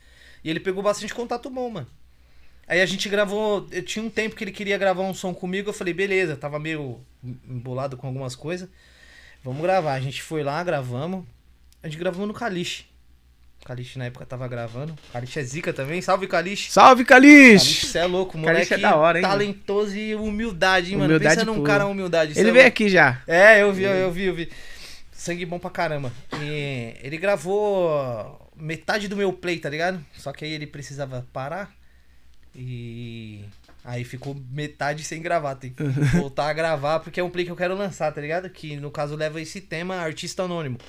E 0.43 0.49
ele 0.49 0.59
pegou 0.59 0.83
bastante 0.83 1.13
contato 1.13 1.49
bom, 1.49 1.69
mano. 1.69 1.87
Aí 2.67 2.81
a 2.81 2.85
gente 2.85 3.07
gravou. 3.07 3.65
Eu 3.71 3.81
tinha 3.81 4.03
um 4.03 4.09
tempo 4.09 4.35
que 4.35 4.43
ele 4.43 4.51
queria 4.51 4.77
gravar 4.77 5.03
um 5.03 5.13
som 5.13 5.33
comigo. 5.33 5.69
Eu 5.69 5.73
falei, 5.73 5.93
beleza, 5.93 6.35
tava 6.35 6.59
meio 6.59 6.99
embolado 7.23 7.95
com 7.95 8.07
algumas 8.07 8.35
coisas. 8.35 8.67
Vamos 9.43 9.61
gravar. 9.61 9.93
A 9.93 9.99
gente 10.01 10.21
foi 10.21 10.43
lá, 10.43 10.61
gravamos. 10.63 11.23
A 11.81 11.87
gente 11.87 11.97
gravou 11.97 12.27
no 12.27 12.33
Caliche. 12.33 12.85
O 13.61 13.65
Caliche 13.65 13.97
na 13.97 14.05
época 14.05 14.25
tava 14.25 14.47
gravando. 14.47 14.93
O 15.09 15.13
Caliche 15.13 15.39
é 15.39 15.43
zica 15.43 15.71
também. 15.71 16.01
Salve, 16.01 16.27
Caliche. 16.27 16.71
Salve, 16.71 17.05
Caliche, 17.05 17.57
Calixe! 17.57 17.85
você 17.87 17.99
é 17.99 18.05
louco, 18.05 18.33
Caliche 18.33 18.49
moleque. 18.51 18.73
é 18.73 18.77
da 18.77 18.95
hora, 18.95 19.17
hein, 19.17 19.23
Talentoso 19.23 19.95
e 19.95 20.15
humildade, 20.15 20.91
hein, 20.91 20.97
mano. 20.97 21.13
Humildade 21.15 21.35
Pensa 21.35 21.45
num 21.45 21.63
cara 21.63 21.85
humildade. 21.85 22.37
Ele 22.37 22.49
é 22.49 22.53
veio 22.53 22.67
aqui 22.67 22.89
já. 22.89 23.21
É, 23.25 23.61
eu 23.61 23.71
vi, 23.71 23.83
eu 23.83 24.11
vi, 24.11 24.23
eu 24.23 24.35
vi. 24.35 24.49
Sangue 25.11 25.45
bom 25.45 25.57
pra 25.59 25.69
caramba. 25.69 26.11
E 26.41 26.95
ele 27.01 27.17
gravou 27.17 28.51
metade 28.55 29.07
do 29.07 29.15
meu 29.15 29.33
play, 29.33 29.57
tá 29.59 29.69
ligado? 29.69 30.03
Só 30.17 30.31
que 30.31 30.45
aí 30.45 30.51
ele 30.51 30.67
precisava 30.67 31.25
parar. 31.33 31.76
E 32.59 33.45
aí 33.83 34.03
ficou 34.03 34.35
metade 34.51 35.03
sem 35.03 35.21
gravar. 35.21 35.55
Tem 35.55 35.71
que 35.71 35.83
voltar 36.17 36.49
a 36.49 36.53
gravar 36.53 36.99
porque 37.01 37.19
é 37.19 37.23
um 37.23 37.29
play 37.29 37.45
que 37.45 37.51
eu 37.51 37.55
quero 37.55 37.75
lançar, 37.77 38.11
tá 38.11 38.19
ligado? 38.19 38.49
Que 38.49 38.75
no 38.77 38.89
caso 38.89 39.15
leva 39.15 39.39
esse 39.39 39.61
tema 39.61 39.95
Artista 39.95 40.43
Anônimo. 40.43 40.79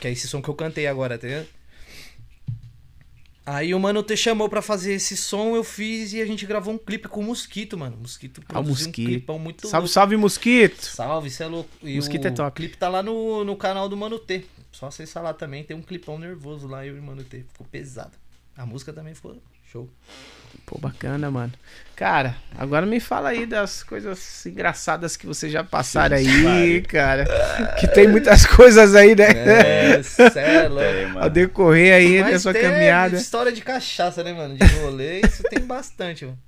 Que 0.00 0.08
é 0.08 0.10
esse 0.12 0.26
som 0.26 0.40
que 0.40 0.48
eu 0.48 0.54
cantei 0.54 0.86
agora, 0.86 1.18
tá 1.18 1.26
ligado? 1.26 1.46
Aí 3.44 3.74
o 3.74 3.80
Mano 3.80 4.02
T 4.04 4.16
chamou 4.16 4.48
pra 4.48 4.62
fazer 4.62 4.94
esse 4.94 5.16
som, 5.16 5.56
eu 5.56 5.64
fiz 5.64 6.12
e 6.12 6.20
a 6.22 6.26
gente 6.26 6.46
gravou 6.46 6.72
um 6.74 6.78
clipe 6.78 7.08
com 7.08 7.20
o 7.20 7.24
Mosquito, 7.24 7.76
mano. 7.76 7.96
Mosquito 7.96 8.40
Ah, 8.48 8.60
o 8.60 8.64
Mosquito. 8.64 9.00
um 9.08 9.10
clipão 9.10 9.38
muito 9.38 9.62
Salve, 9.66 9.84
louco. 9.86 9.92
salve, 9.92 10.16
mosquito! 10.16 10.80
Salve, 10.80 11.28
cê 11.30 11.42
é 11.42 11.46
louco. 11.48 11.68
E 11.82 11.96
Mosquito 11.96 12.24
o 12.24 12.28
é 12.28 12.30
top. 12.30 12.56
clipe 12.56 12.76
tá 12.76 12.88
lá 12.88 13.02
no, 13.02 13.42
no 13.44 13.56
canal 13.56 13.88
do 13.88 13.96
Mano 13.96 14.16
T. 14.18 14.44
Só 14.70 14.86
acessar 14.86 15.24
lá 15.24 15.34
também, 15.34 15.64
tem 15.64 15.76
um 15.76 15.82
clipão 15.82 16.18
nervoso 16.20 16.68
lá, 16.68 16.86
eu 16.86 16.96
e 16.96 17.00
o 17.00 17.02
Mano 17.02 17.24
T. 17.24 17.44
Ficou 17.52 17.66
pesado. 17.66 18.12
A 18.56 18.64
música 18.64 18.92
também 18.92 19.12
ficou 19.12 19.36
show. 19.72 19.90
Pô, 20.72 20.78
bacana, 20.78 21.30
mano. 21.30 21.52
Cara, 21.94 22.34
agora 22.56 22.86
me 22.86 22.98
fala 22.98 23.28
aí 23.28 23.44
das 23.44 23.82
coisas 23.82 24.46
engraçadas 24.46 25.16
que 25.18 25.26
vocês 25.26 25.52
já 25.52 25.62
passaram 25.62 26.16
aí, 26.16 26.80
cara. 26.80 27.26
Que 27.78 27.86
tem 27.88 28.08
muitas 28.08 28.46
coisas 28.48 28.94
aí, 28.94 29.14
né? 29.14 29.24
É, 29.28 30.00
é 30.36 30.68
louco. 30.68 30.82
Tem, 30.84 31.04
Ao 31.04 31.10
mano. 31.10 31.30
decorrer 31.30 31.94
aí 31.94 32.18
da 32.24 32.30
Mas 32.30 32.42
sua 32.42 32.54
tem 32.54 32.62
caminhada. 32.62 33.16
história 33.16 33.52
de 33.52 33.60
cachaça, 33.60 34.24
né, 34.24 34.32
mano? 34.32 34.56
De 34.56 34.64
rolê, 34.80 35.20
isso 35.20 35.42
tem 35.44 35.60
bastante, 35.60 36.24
mano. 36.24 36.38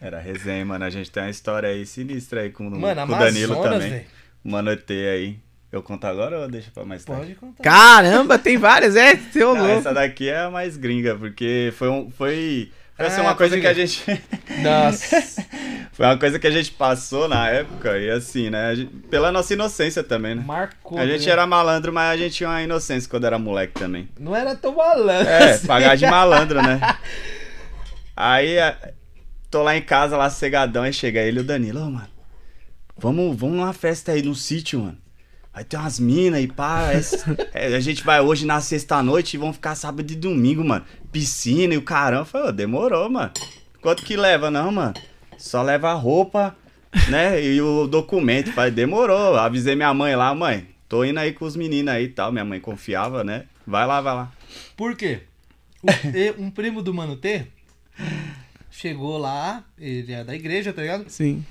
Era 0.00 0.18
resenha, 0.18 0.64
mano. 0.64 0.84
A 0.84 0.90
gente 0.90 1.10
tem 1.10 1.22
uma 1.22 1.30
história 1.30 1.68
aí 1.68 1.84
sinistra 1.84 2.40
aí 2.40 2.50
com, 2.50 2.64
Mano, 2.70 3.06
com 3.06 3.12
o 3.12 3.18
Danilo 3.18 3.62
também. 3.62 3.90
velho. 3.90 4.04
Mano, 4.42 4.70
ET 4.72 4.90
aí. 4.90 5.38
Eu 5.70 5.82
conto 5.82 6.06
agora 6.06 6.38
ou 6.40 6.48
deixa 6.48 6.70
pra 6.72 6.84
mais 6.84 7.04
tarde? 7.04 7.22
Pode 7.22 7.34
contar. 7.34 7.62
Caramba, 7.62 8.38
tem 8.38 8.56
várias, 8.56 8.94
é? 8.96 9.16
Seu 9.32 9.54
Não, 9.54 9.62
louco. 9.66 9.78
essa 9.80 9.92
daqui 9.92 10.28
é 10.28 10.38
a 10.38 10.50
mais 10.50 10.76
gringa, 10.76 11.14
porque 11.16 11.72
foi 11.76 11.88
um. 11.90 12.10
Foi. 12.10 12.70
Foi 12.96 13.06
assim, 13.06 13.20
Ah, 13.20 13.24
uma 13.24 13.34
coisa 13.34 13.58
que 13.60 13.66
a 13.66 13.74
gente. 13.74 14.04
Nossa. 14.62 15.20
foi 15.92 16.06
uma 16.06 16.16
coisa 16.16 16.38
que 16.38 16.46
a 16.46 16.50
gente 16.50 16.70
passou 16.70 17.26
na 17.28 17.48
época, 17.48 17.98
e 17.98 18.08
assim, 18.08 18.50
né? 18.50 18.76
gente- 18.76 18.94
pela 19.10 19.32
nossa 19.32 19.52
inocência 19.52 20.02
também, 20.04 20.36
né? 20.36 20.44
Marcou. 20.46 20.98
A 20.98 21.06
gente 21.06 21.26
né? 21.26 21.32
era 21.32 21.44
malandro, 21.46 21.92
mas 21.92 22.12
a 22.12 22.16
gente 22.16 22.34
tinha 22.36 22.48
uma 22.48 22.62
inocência 22.62 23.10
quando 23.10 23.26
era 23.26 23.38
moleque 23.38 23.74
também. 23.74 24.08
Não 24.18 24.34
era 24.34 24.54
tão 24.54 24.76
malandro. 24.76 25.28
É, 25.28 25.58
pagar 25.58 25.96
de 25.96 26.06
malandro, 26.06 26.62
né? 26.62 26.80
Aí, 28.16 28.58
a- 28.60 28.76
tô 29.50 29.62
lá 29.62 29.76
em 29.76 29.82
casa, 29.82 30.16
lá 30.16 30.30
cegadão, 30.30 30.82
aí 30.84 30.92
chega 30.92 31.20
ele 31.20 31.38
e 31.38 31.40
o 31.42 31.44
Danilo, 31.44 31.80
ô, 31.80 31.90
mano, 31.90 32.08
vamos, 32.96 33.36
vamos 33.36 33.56
numa 33.56 33.72
festa 33.72 34.12
aí 34.12 34.22
no 34.22 34.34
sítio, 34.34 34.80
mano. 34.80 34.98
Aí 35.52 35.62
tem 35.64 35.78
umas 35.78 36.00
minas 36.00 36.40
e 36.42 36.48
pá, 36.48 36.90
essa- 36.92 37.36
é, 37.52 37.74
a 37.74 37.80
gente 37.80 38.02
vai 38.04 38.20
hoje 38.20 38.44
na 38.44 38.60
sexta-noite 38.60 39.34
e 39.34 39.38
vamos 39.38 39.56
ficar 39.56 39.74
sábado 39.76 40.10
e 40.10 40.16
domingo, 40.16 40.64
mano. 40.64 40.84
Piscina 41.14 41.74
e 41.74 41.76
o 41.76 41.82
caramba. 41.82 42.24
Falei, 42.24 42.48
ô, 42.48 42.52
demorou, 42.52 43.08
mano. 43.08 43.30
Quanto 43.80 44.02
que 44.02 44.16
leva, 44.16 44.50
não, 44.50 44.72
mano? 44.72 44.94
Só 45.38 45.62
leva 45.62 45.90
a 45.90 45.94
roupa, 45.94 46.56
né, 47.08 47.40
e 47.40 47.60
o 47.60 47.86
documento. 47.86 48.52
Falei, 48.52 48.72
demorou. 48.72 49.36
Avisei 49.36 49.76
minha 49.76 49.94
mãe 49.94 50.16
lá, 50.16 50.34
mãe, 50.34 50.66
tô 50.88 51.04
indo 51.04 51.20
aí 51.20 51.32
com 51.32 51.44
os 51.44 51.54
meninos 51.54 51.94
aí 51.94 52.06
e 52.06 52.08
tal. 52.08 52.32
Minha 52.32 52.44
mãe 52.44 52.58
confiava, 52.58 53.22
né? 53.22 53.46
Vai 53.64 53.86
lá, 53.86 54.00
vai 54.00 54.14
lá. 54.14 54.32
Por 54.76 54.96
quê? 54.96 55.22
Um 56.36 56.50
primo 56.50 56.82
do 56.82 56.92
Mano 56.92 57.14
T 57.14 57.46
chegou 58.70 59.16
lá, 59.18 59.64
ele 59.78 60.12
é 60.12 60.24
da 60.24 60.34
igreja, 60.34 60.72
tá 60.72 60.82
ligado? 60.82 61.08
Sim. 61.08 61.44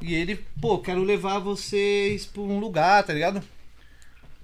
E 0.00 0.14
ele, 0.14 0.42
pô, 0.58 0.78
quero 0.78 1.02
levar 1.02 1.38
vocês 1.38 2.24
pra 2.24 2.40
um 2.40 2.58
lugar, 2.58 3.04
tá 3.04 3.12
ligado? 3.12 3.42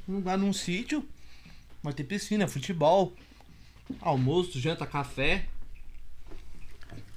Um 0.07 0.17
lugar 0.17 0.37
num 0.37 0.53
sítio. 0.53 1.03
Vai 1.83 1.93
ter 1.95 2.05
piscina, 2.05 2.47
futebol, 2.47 3.15
almoço, 4.01 4.61
janta, 4.61 4.87
café. 4.87 5.47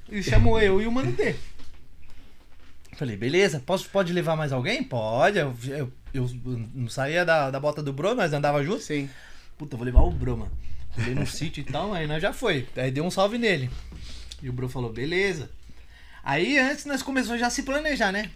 E 0.09 0.21
chamou 0.21 0.59
eu 0.59 0.81
e 0.81 0.87
o 0.87 0.91
Mano 0.91 1.13
T. 1.13 1.35
Falei, 2.93 3.15
beleza, 3.15 3.61
posso, 3.65 3.89
pode 3.89 4.11
levar 4.13 4.35
mais 4.35 4.51
alguém? 4.51 4.83
Pode. 4.83 5.39
Eu, 5.39 5.55
eu, 5.67 5.91
eu 6.13 6.29
não 6.73 6.89
saía 6.89 7.23
da, 7.23 7.49
da 7.49 7.59
bota 7.59 7.81
do 7.81 7.93
Bro, 7.93 8.15
nós 8.15 8.33
andava 8.33 8.63
juntos. 8.63 8.83
Sim. 8.83 9.09
Puta, 9.57 9.75
eu 9.75 9.77
vou 9.77 9.85
levar 9.85 10.01
o 10.01 10.11
Bro, 10.11 10.37
mano. 10.37 10.51
Falei 10.91 11.15
no 11.15 11.25
sítio 11.25 11.61
e 11.61 11.63
tal, 11.63 11.93
aí 11.93 12.05
nós 12.05 12.21
já 12.21 12.33
foi. 12.33 12.67
Aí 12.75 12.91
deu 12.91 13.05
um 13.05 13.11
salve 13.11 13.37
nele. 13.37 13.69
E 14.41 14.49
o 14.49 14.53
Bro 14.53 14.67
falou, 14.67 14.91
beleza. 14.91 15.49
Aí 16.23 16.57
antes 16.59 16.85
nós 16.85 17.01
começamos 17.01 17.39
já 17.39 17.47
a 17.47 17.49
se 17.49 17.63
planejar, 17.63 18.11
né? 18.11 18.29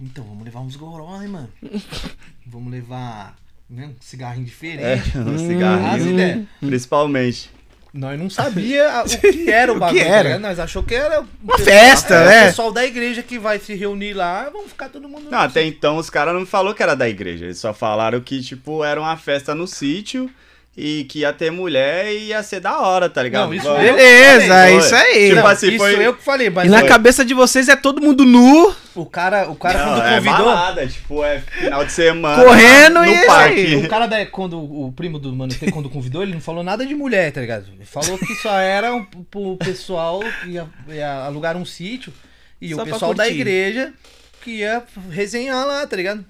Então, 0.00 0.24
vamos 0.24 0.44
levar 0.44 0.60
uns 0.60 0.76
goró, 0.76 1.20
hein, 1.20 1.28
mano? 1.28 1.52
Vamos 2.46 2.72
levar 2.72 3.36
né, 3.70 3.86
um 3.86 3.94
cigarrinho 4.00 4.42
É, 4.42 4.46
diferente. 4.46 5.16
um 5.18 5.34
As 5.34 5.40
cigarrinho. 5.40 6.10
ideias. 6.12 6.38
Principalmente. 6.60 7.50
Nós 7.92 8.18
não 8.18 8.30
sabia 8.30 9.02
o 9.04 9.08
que 9.20 9.50
era 9.50 9.72
o 9.72 9.74
que 9.74 9.80
bagulho. 9.80 10.00
era? 10.00 10.14
tá 10.16 10.22
ligado? 10.22 10.40
Nós 10.42 10.58
achou 10.60 10.82
que 10.82 10.94
era 10.94 11.24
Uma 11.42 11.58
festa, 11.58 12.14
é, 12.14 12.26
né? 12.28 12.42
O 12.42 12.46
pessoal 12.46 12.72
da 12.72 12.86
igreja 12.86 13.20
que 13.22 13.38
vai 13.38 13.58
se 13.58 13.74
reunir 13.74 14.12
lá, 14.12 14.48
vamos 14.52 14.68
ficar 14.68 14.88
todo 14.88 15.08
mundo. 15.08 15.28
Não, 15.30 15.38
até 15.40 15.64
então 15.64 15.96
os 15.96 16.08
caras 16.08 16.32
não 16.34 16.46
falou 16.46 16.72
que 16.72 16.82
era 16.82 16.94
da 16.94 17.08
igreja. 17.08 17.46
Eles 17.46 17.58
só 17.58 17.74
falaram 17.74 18.20
que, 18.20 18.40
tipo, 18.40 18.84
era 18.84 19.00
uma 19.00 19.16
festa 19.16 19.56
no 19.56 19.66
sítio 19.66 20.30
e 20.76 21.02
que 21.04 21.20
ia 21.20 21.32
ter 21.32 21.50
mulher 21.50 22.12
e 22.12 22.26
ia 22.28 22.42
ser 22.44 22.60
da 22.60 22.78
hora, 22.78 23.10
tá 23.10 23.24
ligado? 23.24 23.46
Não, 23.48 23.54
isso 23.54 23.68
Beleza, 23.74 24.46
falei, 24.46 24.72
é 24.74 24.78
isso 24.78 24.94
aí. 24.94 25.28
Tipo 25.30 25.40
Não, 25.40 25.46
assim, 25.48 25.68
isso 25.70 25.78
foi- 25.78 26.06
eu 26.06 26.14
que 26.14 26.22
falei, 26.22 26.48
mas 26.48 26.66
E 26.66 26.70
na 26.70 26.78
Foi. 26.80 26.88
cabeça 26.88 27.24
de 27.24 27.34
vocês 27.34 27.68
é 27.68 27.74
todo 27.74 28.00
mundo 28.00 28.24
nu, 28.24 28.72
o 28.94 29.06
cara, 29.06 29.48
o 29.50 29.56
cara 29.56 29.78
Não, 29.78 29.94
quando 29.94 30.06
é 30.06 30.16
convidou. 30.16 30.44
balada, 30.46 30.86
tipo, 30.86 31.24
é 31.24 31.40
final 31.40 31.84
de 31.84 31.92
semana. 31.92 32.44
Correndo 32.44 32.94
no 33.00 33.06
e 33.06 33.26
parque. 33.26 33.74
O 33.76 33.88
cara 33.88 34.06
da, 34.06 34.26
quando 34.26 34.58
o 34.58 34.92
primo 34.92 35.18
do 35.18 35.32
Mano 35.34 35.52
T, 35.54 35.70
quando 35.70 35.88
convidou, 35.90 36.22
ele 36.22 36.34
não 36.34 36.40
falou 36.40 36.62
nada 36.62 36.84
de 36.84 36.94
mulher, 36.94 37.30
tá 37.32 37.40
ligado? 37.40 37.66
Ele 37.72 37.84
falou 37.84 38.18
que 38.18 38.34
só 38.36 38.58
era 38.58 38.94
um, 38.94 39.04
pro 39.04 39.56
pessoal 39.56 40.20
que 40.42 40.50
ia, 40.50 40.66
ia 40.88 41.12
alugar 41.24 41.56
um 41.56 41.64
sítio 41.64 42.12
e 42.60 42.74
Só 42.74 42.82
o 42.82 42.84
pessoal 42.84 43.14
da 43.14 43.28
igreja 43.28 43.92
que 44.42 44.50
ia 44.58 44.82
resenhar 45.10 45.66
lá, 45.66 45.86
tá 45.86 45.96
ligado? 45.96 46.24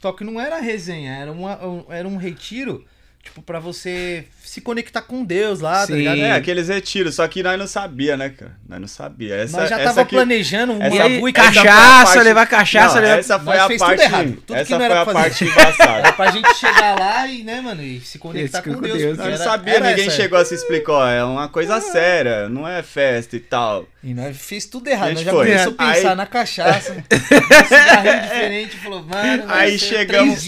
Só 0.00 0.12
que 0.12 0.24
não 0.24 0.40
era 0.40 0.58
resenha, 0.60 1.12
era, 1.12 1.30
uma, 1.30 1.64
um- 1.64 1.84
era 1.88 2.08
um 2.08 2.16
retiro, 2.16 2.84
tipo, 3.22 3.40
pra 3.42 3.60
você 3.60 4.24
se 4.52 4.60
conectar 4.60 5.00
com 5.00 5.24
Deus 5.24 5.60
lá, 5.60 5.86
Sim. 5.86 5.92
tá 5.92 5.98
ligado? 5.98 6.18
É, 6.18 6.32
aqueles 6.32 6.68
retiros, 6.68 7.14
só 7.14 7.26
que 7.26 7.42
nós 7.42 7.58
não 7.58 7.66
sabia, 7.66 8.18
né, 8.18 8.28
cara? 8.28 8.52
Nós 8.68 8.80
não 8.82 8.86
sabia. 8.86 9.34
Essa, 9.36 9.56
Nós 9.60 9.70
já 9.70 9.76
essa 9.76 9.84
tava 9.88 10.00
aqui- 10.02 10.14
planejando 10.14 10.74
um 10.74 10.82
essa- 10.82 10.94
E 10.94 10.98
bagulho 10.98 11.32
cachaça, 11.32 12.04
parte- 12.12 12.18
levar 12.22 12.46
cachaça, 12.46 12.94
Não, 12.96 13.02
levar... 13.02 13.18
essa 13.18 13.38
foi 13.38 13.46
Nós 13.54 13.62
a 13.62 13.66
fez 13.68 13.80
tudo 13.80 13.88
parte. 13.88 14.02
errado. 14.02 14.32
Tudo 14.32 14.44
que 14.46 14.54
essa 14.54 14.70
não 14.72 14.76
foi 14.78 14.84
era 14.84 15.00
a 15.00 15.04
pra 15.06 15.14
fazer. 15.14 15.28
parte 15.28 15.44
embaçada. 15.46 15.98
Era 16.00 16.12
pra 16.12 16.30
gente 16.32 16.54
chegar 16.54 16.98
lá 16.98 17.26
e, 17.26 17.42
né, 17.44 17.60
mano, 17.62 17.82
e 17.82 18.00
se 18.00 18.18
conectar 18.18 18.58
Esse 18.58 18.68
com 18.68 18.74
com 18.74 18.80
Deus. 18.82 18.98
Deus. 18.98 19.16
Nós 19.16 19.26
não 19.26 19.34
era- 19.34 19.42
sabia, 19.44 19.74
era 19.74 19.88
ninguém 19.88 20.06
essa- 20.08 20.16
chegou 20.16 20.38
a 20.38 20.44
se 20.44 20.54
explicar, 20.54 20.92
ó, 20.92 21.08
é 21.08 21.24
uma 21.24 21.48
coisa 21.48 21.80
séria, 21.80 22.46
não 22.50 22.68
é 22.68 22.82
festa 22.82 23.34
e 23.34 23.40
tal. 23.40 23.86
E 24.04 24.12
nós 24.12 24.36
fez 24.36 24.66
tudo 24.66 24.86
errado. 24.88 25.12
Nós 25.14 25.20
já 25.22 25.30
foi. 25.30 25.46
começou 25.46 25.74
a 25.78 25.86
pensar 25.94 26.10
Aí- 26.10 26.14
na 26.16 26.26
cachaça. 26.26 26.92
um 26.92 27.02
cigarrinho 27.68 28.22
diferente. 28.22 28.76
Falou, 28.78 29.02
mano, 29.02 29.44
Aí 29.48 29.78
chegamos, 29.78 30.42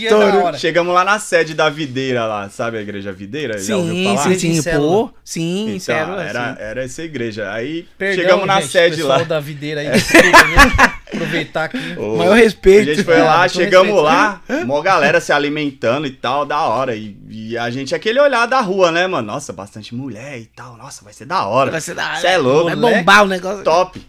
chegamos 0.59 0.93
lá 0.95 1.05
na 1.05 1.19
sede 1.19 1.55
da 1.55 1.71
videira 1.71 2.27
lá, 2.27 2.51
sabe 2.51 2.77
a 2.79 2.83
igreja 2.83 3.13
videira? 3.13 3.55
Já 3.59 3.77
Sim, 3.95 4.17
sim, 4.19 4.39
sim, 4.39 4.49
Em 4.51 4.63
célula. 4.63 5.09
pô. 5.09 5.15
Sim, 5.25 5.67
Então, 5.69 5.81
célula, 5.81 6.23
era, 6.23 6.55
sim. 6.55 6.63
era 6.63 6.85
essa 6.85 7.03
igreja. 7.03 7.53
Aí 7.53 7.87
Perdão, 7.97 8.23
chegamos 8.25 8.47
na 8.47 8.61
gente, 8.61 8.71
sede 8.73 8.97
pessoal 8.97 9.19
lá. 9.21 9.25
da 9.25 9.41
videira 9.41 9.81
aí, 9.81 9.89
viu? 9.89 10.95
Aproveitar 11.15 11.65
aqui. 11.65 11.79
Ô, 11.97 12.17
Maior 12.17 12.33
A 12.33 12.37
respeito. 12.37 12.87
gente 12.95 13.05
foi 13.05 13.15
É, 13.15 13.23
lá, 13.23 13.49
chegamos 13.49 13.93
respeito. 13.95 14.03
lá, 14.03 14.43
mó 14.67 14.81
galera 14.83 15.21
se 15.21 15.33
alimentando 15.33 16.07
e 16.07 16.11
tal, 16.11 16.45
da 16.45 16.61
hora. 16.63 16.95
E, 16.97 17.17
e 17.31 17.57
a 17.57 17.71
gente, 17.71 17.95
aquele 17.95 18.21
olhar 18.21 18.47
da 18.47 18.61
rua, 18.61 18.91
né, 18.91 19.07
mano? 19.07 19.27
Nossa, 19.29 19.53
bastante 19.53 19.95
mulher 19.95 20.39
e 20.41 20.47
tal. 20.47 20.77
Nossa, 20.77 21.05
vai 21.05 21.13
ser 21.13 21.25
da 21.27 21.47
hora. 21.47 21.71
Vai 21.71 21.81
ser 21.81 21.95
da 21.95 22.07
hora. 22.09 22.21
Cê 22.21 22.27
é 22.29 22.37
louco. 22.39 22.65
Vai 22.65 22.77
bombar 22.77 23.23
o 23.25 23.29
negócio. 23.29 23.63
Top. 23.63 24.03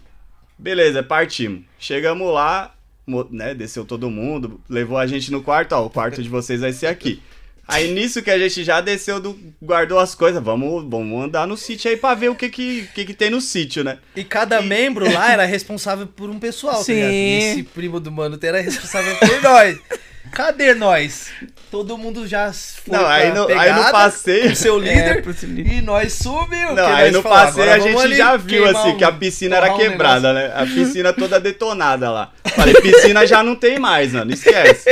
Beleza, 0.58 1.02
partimos. 1.02 1.62
Chegamos 1.78 2.32
lá, 2.32 2.72
né, 3.30 3.54
desceu 3.54 3.84
todo 3.84 4.10
mundo, 4.10 4.60
levou 4.68 4.98
a 4.98 5.06
gente 5.06 5.30
no 5.30 5.42
quarto, 5.42 5.72
ó, 5.72 5.84
o 5.86 5.90
quarto 5.90 6.22
de 6.22 6.28
vocês 6.28 6.60
vai 6.60 6.72
ser 6.72 6.86
aqui. 6.88 7.22
Aí 7.68 7.92
nisso 7.92 8.22
que 8.22 8.30
a 8.30 8.38
gente 8.38 8.62
já 8.62 8.80
desceu, 8.80 9.18
do, 9.18 9.36
guardou 9.60 9.98
as 9.98 10.14
coisas, 10.14 10.42
vamos, 10.42 10.88
vamos 10.88 11.24
andar 11.24 11.48
no 11.48 11.56
sítio 11.56 11.90
aí 11.90 11.96
pra 11.96 12.14
ver 12.14 12.28
o 12.28 12.34
que 12.34 12.48
que, 12.48 12.88
que, 12.94 13.04
que 13.04 13.14
tem 13.14 13.28
no 13.28 13.40
sítio, 13.40 13.82
né? 13.82 13.98
E 14.14 14.22
cada 14.22 14.62
membro 14.62 15.12
lá 15.12 15.32
era 15.32 15.44
responsável 15.44 16.06
por 16.06 16.30
um 16.30 16.38
pessoal, 16.38 16.84
tá 16.84 16.92
ligado? 16.92 17.10
Sim. 17.10 17.14
E 17.14 17.38
esse 17.38 17.62
primo 17.64 17.98
do 17.98 18.12
Mano 18.12 18.38
era 18.40 18.60
responsável 18.60 19.16
por 19.16 19.42
nós. 19.42 19.78
Cadê 20.32 20.74
nós? 20.74 21.28
Todo 21.70 21.96
mundo 21.98 22.26
já 22.26 22.52
foi 22.52 22.96
Não, 22.96 23.06
aí 23.06 23.32
no, 23.32 23.48
aí 23.58 23.72
no 23.72 23.90
passeio... 23.90 24.54
seu 24.54 24.76
É, 24.84 24.94
líder. 25.22 25.34
seu 25.34 25.48
líder. 25.48 25.72
E 25.72 25.80
nós 25.82 26.12
subiu. 26.12 26.74
Não, 26.74 26.86
aí 26.86 27.10
no 27.10 27.22
passeio 27.22 27.72
a 27.72 27.78
gente 27.78 28.14
já 28.14 28.36
viu, 28.36 28.64
assim, 28.68 28.90
um- 28.90 28.96
que 28.96 29.04
a 29.04 29.10
piscina 29.12 29.56
era 29.56 29.72
um 29.72 29.76
quebrada, 29.76 30.32
né? 30.32 30.52
A 30.54 30.64
piscina 30.66 31.12
toda 31.12 31.40
detonada 31.40 32.10
lá. 32.10 32.30
Falei, 32.54 32.74
piscina 32.74 33.26
já 33.26 33.42
não 33.42 33.54
tem 33.56 33.78
mais, 33.78 34.12
mano, 34.12 34.32
esquece. 34.32 34.88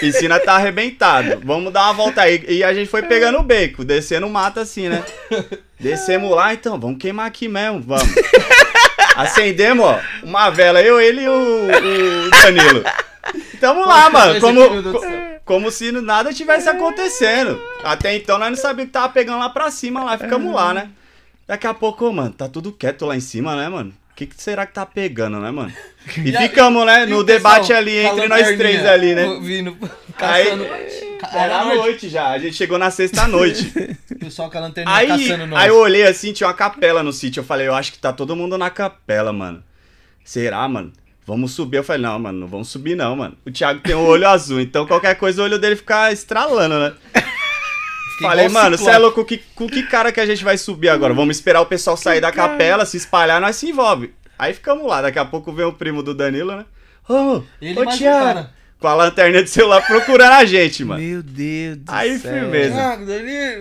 Piscina 0.00 0.38
tá 0.38 0.54
arrebentada. 0.54 1.38
Vamos 1.42 1.72
dar 1.72 1.84
uma 1.84 1.92
volta 1.94 2.22
aí. 2.22 2.44
E 2.48 2.62
a 2.62 2.72
gente 2.74 2.88
foi 2.90 3.02
pegando 3.02 3.38
o 3.38 3.42
beco, 3.42 3.84
descendo 3.84 4.26
o 4.26 4.30
mato 4.30 4.60
assim, 4.60 4.88
né? 4.88 5.02
Descemos 5.78 6.30
lá, 6.30 6.52
então, 6.52 6.78
vamos 6.78 6.98
queimar 6.98 7.26
aqui 7.26 7.48
mesmo, 7.48 7.80
vamos. 7.80 8.04
Acendemos, 9.16 9.84
ó, 9.84 9.98
uma 10.22 10.50
vela, 10.50 10.80
eu, 10.82 11.00
ele 11.00 11.22
e 11.22 11.28
o, 11.28 11.32
o 11.66 12.30
Danilo. 12.42 12.84
Tamo 13.60 13.86
lá, 13.86 14.08
mano, 14.10 14.40
como, 14.40 14.60
como 15.44 15.70
se 15.70 15.92
nada 15.92 16.32
tivesse 16.32 16.68
acontecendo. 16.68 17.60
Até 17.84 18.16
então 18.16 18.38
nós 18.38 18.50
não 18.50 18.56
sabíamos 18.56 18.86
que 18.86 18.92
tava 18.92 19.12
pegando 19.12 19.38
lá 19.38 19.50
pra 19.50 19.70
cima, 19.70 20.02
lá 20.02 20.16
ficamos 20.16 20.54
lá, 20.54 20.72
né? 20.72 20.90
Daqui 21.46 21.66
a 21.66 21.74
pouco, 21.74 22.10
mano, 22.12 22.30
tá 22.30 22.48
tudo 22.48 22.72
quieto 22.72 23.04
lá 23.04 23.16
em 23.16 23.20
cima, 23.20 23.56
né, 23.56 23.68
mano? 23.68 23.92
O 24.12 24.14
que, 24.14 24.26
que 24.26 24.40
será 24.40 24.66
que 24.66 24.72
tá 24.72 24.86
pegando, 24.86 25.38
né, 25.40 25.50
mano? 25.50 25.72
E 26.16 26.30
E 26.30 26.36
ficamos, 26.36 26.86
né, 26.86 27.04
no 27.04 27.22
debate 27.22 27.68
pessoal 27.68 27.78
ali 27.78 27.98
entre 27.98 28.26
nós 28.26 28.56
três 28.56 28.86
ali, 28.86 29.14
né? 29.14 29.26
Vindo, 29.42 29.76
Aí, 30.16 30.44
caçando. 30.44 30.64
era 30.64 31.42
Era 31.44 31.60
à 31.60 31.74
noite 31.74 32.08
já, 32.08 32.28
a 32.28 32.38
gente 32.38 32.56
chegou 32.56 32.78
na 32.78 32.90
sexta-noite. 32.90 33.70
Pessoal 34.18 34.50
com 34.50 34.58
a 34.58 34.60
lanterninha 34.60 34.96
Aí, 34.96 35.08
caçando 35.08 35.46
nós. 35.46 35.60
aí 35.60 35.68
eu 35.68 35.76
olhei 35.76 36.06
assim, 36.06 36.32
tinha 36.32 36.46
uma 36.46 36.54
capela 36.54 37.02
no 37.02 37.12
sítio. 37.12 37.40
Eu 37.40 37.44
falei, 37.44 37.66
eu 37.66 37.74
acho 37.74 37.92
que 37.92 37.98
tá 37.98 38.12
todo 38.12 38.36
mundo 38.36 38.56
na 38.58 38.68
capela, 38.70 39.32
mano. 39.32 39.62
Será, 40.24 40.68
mano? 40.68 40.92
Vamos 41.30 41.52
subir. 41.52 41.76
Eu 41.76 41.84
falei, 41.84 42.02
não, 42.02 42.18
mano, 42.18 42.40
não 42.40 42.48
vamos 42.48 42.68
subir, 42.68 42.96
não, 42.96 43.14
mano. 43.14 43.36
O 43.46 43.52
Thiago 43.52 43.78
tem 43.78 43.94
o 43.94 44.00
olho 44.00 44.26
azul, 44.28 44.60
então 44.60 44.84
qualquer 44.84 45.14
coisa 45.14 45.40
o 45.40 45.44
olho 45.44 45.60
dele 45.60 45.76
fica 45.76 46.10
estralando, 46.10 46.76
né? 46.76 46.92
Falei, 48.20 48.48
mano, 48.48 48.76
você 48.76 48.90
é 48.90 48.98
louco, 48.98 49.24
que, 49.24 49.38
com 49.54 49.68
que 49.68 49.84
cara 49.84 50.10
que 50.10 50.18
a 50.18 50.26
gente 50.26 50.42
vai 50.42 50.58
subir 50.58 50.88
agora? 50.88 51.14
Vamos 51.14 51.36
esperar 51.36 51.60
o 51.60 51.66
pessoal 51.66 51.96
sair 51.96 52.20
da 52.20 52.32
capela, 52.32 52.84
se 52.84 52.96
espalhar, 52.96 53.40
nós 53.40 53.54
se 53.54 53.68
envolve. 53.68 54.12
Aí 54.36 54.52
ficamos 54.52 54.84
lá, 54.84 55.02
daqui 55.02 55.20
a 55.20 55.24
pouco 55.24 55.52
vem 55.52 55.64
o 55.64 55.72
primo 55.72 56.02
do 56.02 56.12
Danilo, 56.12 56.56
né? 56.56 56.64
Ô, 57.08 57.42
Ele 57.62 57.78
ô 57.78 57.82
um 57.82 57.86
Thiago, 57.86 58.24
cara. 58.24 58.50
Com 58.80 58.88
a 58.88 58.94
lanterna 58.94 59.42
de 59.42 59.50
celular 59.50 59.86
procurando 59.86 60.32
a 60.32 60.44
gente, 60.44 60.82
mano. 60.84 61.00
Meu 61.02 61.22
Deus 61.22 61.76
do 61.76 61.84
Aí, 61.92 62.18
céu. 62.18 62.32
firmeza. 62.32 62.98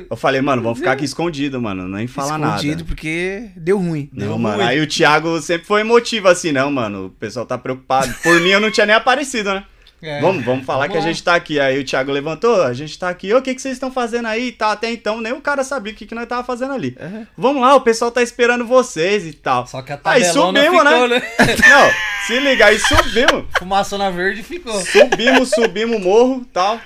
Eu 0.10 0.16
falei, 0.16 0.42
mano, 0.42 0.62
vamos 0.62 0.80
ficar 0.80 0.94
aqui 0.94 1.04
escondido, 1.06 1.62
mano, 1.62 1.88
nem 1.88 2.08
fala 2.08 2.36
Escondido 2.38 2.72
nada. 2.78 2.86
porque 2.86 3.50
deu 3.56 3.78
ruim. 3.78 4.10
Não, 4.14 4.28
Deu 4.28 4.38
mano, 4.40 4.58
ruim. 4.58 4.66
aí 4.66 4.80
o 4.80 4.88
Thiago 4.88 5.40
sempre 5.42 5.68
foi 5.68 5.82
emotivo 5.82 6.28
assim, 6.30 6.52
não, 6.52 6.72
mano, 6.72 7.08
o 7.08 7.10
pessoal 7.10 7.46
tá 7.46 7.58
preocupado. 7.58 8.14
Por 8.24 8.40
mim 8.42 8.50
eu 8.50 8.60
não 8.62 8.72
tinha 8.72 8.86
nem 8.86 8.96
aparecido, 8.96 9.54
né? 9.54 9.64
É. 10.02 10.22
Vamos, 10.22 10.46
vamos 10.46 10.66
falar 10.66 10.88
Vamos 10.88 10.92
que 10.94 10.98
a 10.98 11.02
lá. 11.02 11.08
gente 11.08 11.24
tá 11.24 11.36
aqui. 11.36 11.60
Aí 11.60 11.78
o 11.78 11.84
Thiago 11.84 12.12
levantou, 12.12 12.64
a 12.64 12.74
gente 12.74 12.98
tá 12.98 13.10
aqui. 13.10 13.34
Ô, 13.34 13.40
o 13.40 13.42
que, 13.42 13.54
que 13.54 13.62
vocês 13.62 13.74
estão 13.74 13.92
fazendo 13.92 14.28
aí? 14.28 14.52
Tá, 14.52 14.72
até 14.72 14.90
então 14.90 15.20
nem 15.20 15.34
o 15.34 15.42
cara 15.42 15.64
sabia 15.64 15.92
o 15.92 15.96
que, 15.96 16.06
que 16.06 16.16
nós 16.16 16.26
tava 16.28 16.44
fazendo 16.44 16.74
ali. 16.74 16.98
Vamos 17.38 17.62
lá, 17.62 17.76
o 17.76 17.82
pessoal 17.82 18.10
tá 18.10 18.22
esperando 18.22 18.66
vocês 18.66 19.26
e 19.26 19.34
tal. 19.34 19.68
Só 19.68 19.82
que 19.82 19.92
a 19.92 20.00
Aí 20.06 20.24
tabelona 20.24 20.60
subimos, 20.62 20.80
ficou, 20.82 21.08
né? 21.08 21.20
né? 21.20 21.56
Não, 21.70 21.92
se 22.26 22.40
liga, 22.40 22.66
aí 22.68 22.80
subimos. 22.80 23.46
Fumaçona 23.58 24.10
verde 24.10 24.42
ficou. 24.44 24.80
Subimos, 24.80 25.50
subimos 25.50 25.98
o 25.98 26.00
morro 26.00 26.46
tal. 26.54 26.80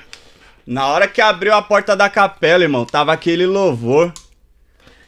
Na 0.65 0.87
hora 0.87 1.07
que 1.07 1.21
abriu 1.21 1.53
a 1.53 1.61
porta 1.61 1.95
da 1.95 2.09
capela, 2.09 2.63
irmão, 2.63 2.85
tava 2.85 3.13
aquele 3.13 3.45
louvor. 3.45 4.11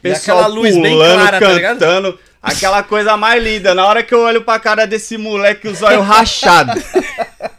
E 0.04 0.10
Pessoal 0.10 0.40
aquela 0.40 0.54
luz 0.54 0.76
bem 0.76 0.92
pulando, 0.92 1.22
clara, 1.22 1.40
tá 1.40 1.48
ligado? 1.54 1.80
cantando. 1.80 2.20
aquela 2.44 2.84
coisa 2.84 3.18
mais 3.18 3.42
linda. 3.44 3.74
Na 3.74 3.86
hora 3.88 4.04
que 4.04 4.14
eu 4.14 4.20
olho 4.22 4.44
pra 4.44 4.60
cara 4.60 4.86
desse 4.86 5.18
moleque, 5.18 5.68
os 5.68 5.82
olhos 5.82 6.06
rachados. 6.06 6.84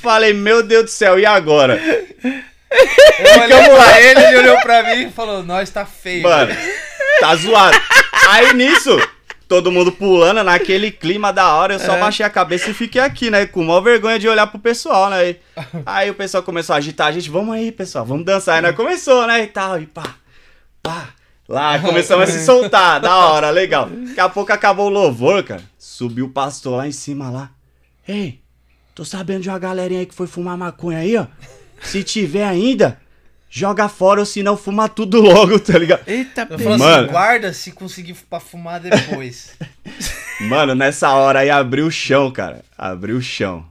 Falei, 0.00 0.32
meu 0.32 0.62
Deus 0.62 0.84
do 0.84 0.90
céu, 0.90 1.18
e 1.18 1.26
agora? 1.26 1.74
Eu 1.80 3.42
olhei 3.42 3.68
pra 3.70 4.00
ele, 4.00 4.20
ele 4.24 4.36
olhou 4.38 4.60
pra 4.60 4.82
mim 4.94 5.06
e 5.08 5.10
falou, 5.10 5.42
nós 5.42 5.70
tá 5.70 5.84
feio. 5.84 6.22
Mano, 6.22 6.54
tá 7.20 7.34
zoado. 7.36 7.76
Aí 8.28 8.52
nisso, 8.54 8.96
todo 9.48 9.72
mundo 9.72 9.90
pulando 9.90 10.44
naquele 10.44 10.90
clima 10.90 11.32
da 11.32 11.54
hora, 11.54 11.74
eu 11.74 11.78
só 11.78 11.96
É. 11.96 12.00
baixei 12.00 12.24
a 12.24 12.30
cabeça 12.30 12.70
e 12.70 12.74
fiquei 12.74 13.00
aqui, 13.00 13.30
né? 13.30 13.46
Com 13.46 13.64
maior 13.64 13.80
vergonha 13.80 14.18
de 14.18 14.28
olhar 14.28 14.46
pro 14.46 14.58
pessoal, 14.58 15.08
né? 15.10 15.36
Aí 15.86 16.10
o 16.10 16.14
pessoal 16.14 16.42
começou 16.42 16.74
a 16.74 16.76
agitar 16.78 17.08
a 17.08 17.12
gente, 17.12 17.30
vamos 17.30 17.54
aí, 17.54 17.72
pessoal, 17.72 18.04
vamos 18.04 18.24
dançar. 18.24 18.56
Aí 18.56 18.62
nós 18.62 18.76
começou, 18.76 19.26
né? 19.26 19.42
E 19.42 19.46
tal, 19.46 19.80
e 19.80 19.86
pá, 19.86 20.14
pá. 20.82 21.08
Lá, 21.48 21.78
começamos 21.78 22.28
a 22.28 22.32
se 22.32 22.44
soltar, 22.44 23.00
da 23.00 23.16
hora, 23.16 23.48
legal. 23.48 23.88
Daqui 23.88 24.20
a 24.20 24.28
pouco 24.28 24.52
acabou 24.52 24.86
o 24.86 24.90
louvor, 24.90 25.42
cara. 25.42 25.62
Subiu 25.78 26.26
o 26.26 26.30
pastor 26.30 26.76
lá 26.76 26.86
em 26.86 26.92
cima 26.92 27.30
lá. 27.30 27.48
Ei, 28.06 28.38
tô 28.98 29.04
sabendo 29.04 29.42
de 29.42 29.48
uma 29.48 29.60
galerinha 29.60 30.00
aí 30.00 30.06
que 30.06 30.14
foi 30.14 30.26
fumar 30.26 30.56
maconha 30.58 30.98
aí, 30.98 31.16
ó. 31.16 31.24
Se 31.80 32.02
tiver 32.02 32.42
ainda, 32.44 32.98
joga 33.48 33.88
fora 33.88 34.18
ou 34.18 34.26
se 34.26 34.42
não 34.42 34.56
fuma 34.56 34.88
tudo 34.88 35.20
logo, 35.22 35.56
tá 35.60 35.78
ligado? 35.78 36.00
Eita, 36.04 36.40
Eu 36.42 36.46
pega. 36.58 36.64
falo 36.64 36.78
Mano. 36.80 37.02
assim, 37.04 37.12
guarda 37.12 37.52
se 37.52 37.70
conseguir 37.70 38.14
pra 38.28 38.40
fumar 38.40 38.80
depois. 38.80 39.52
Mano, 40.48 40.74
nessa 40.74 41.10
hora 41.12 41.40
aí 41.40 41.50
abriu 41.50 41.86
o 41.86 41.90
chão, 41.92 42.28
cara. 42.32 42.64
Abriu 42.76 43.16
o 43.18 43.22
chão. 43.22 43.64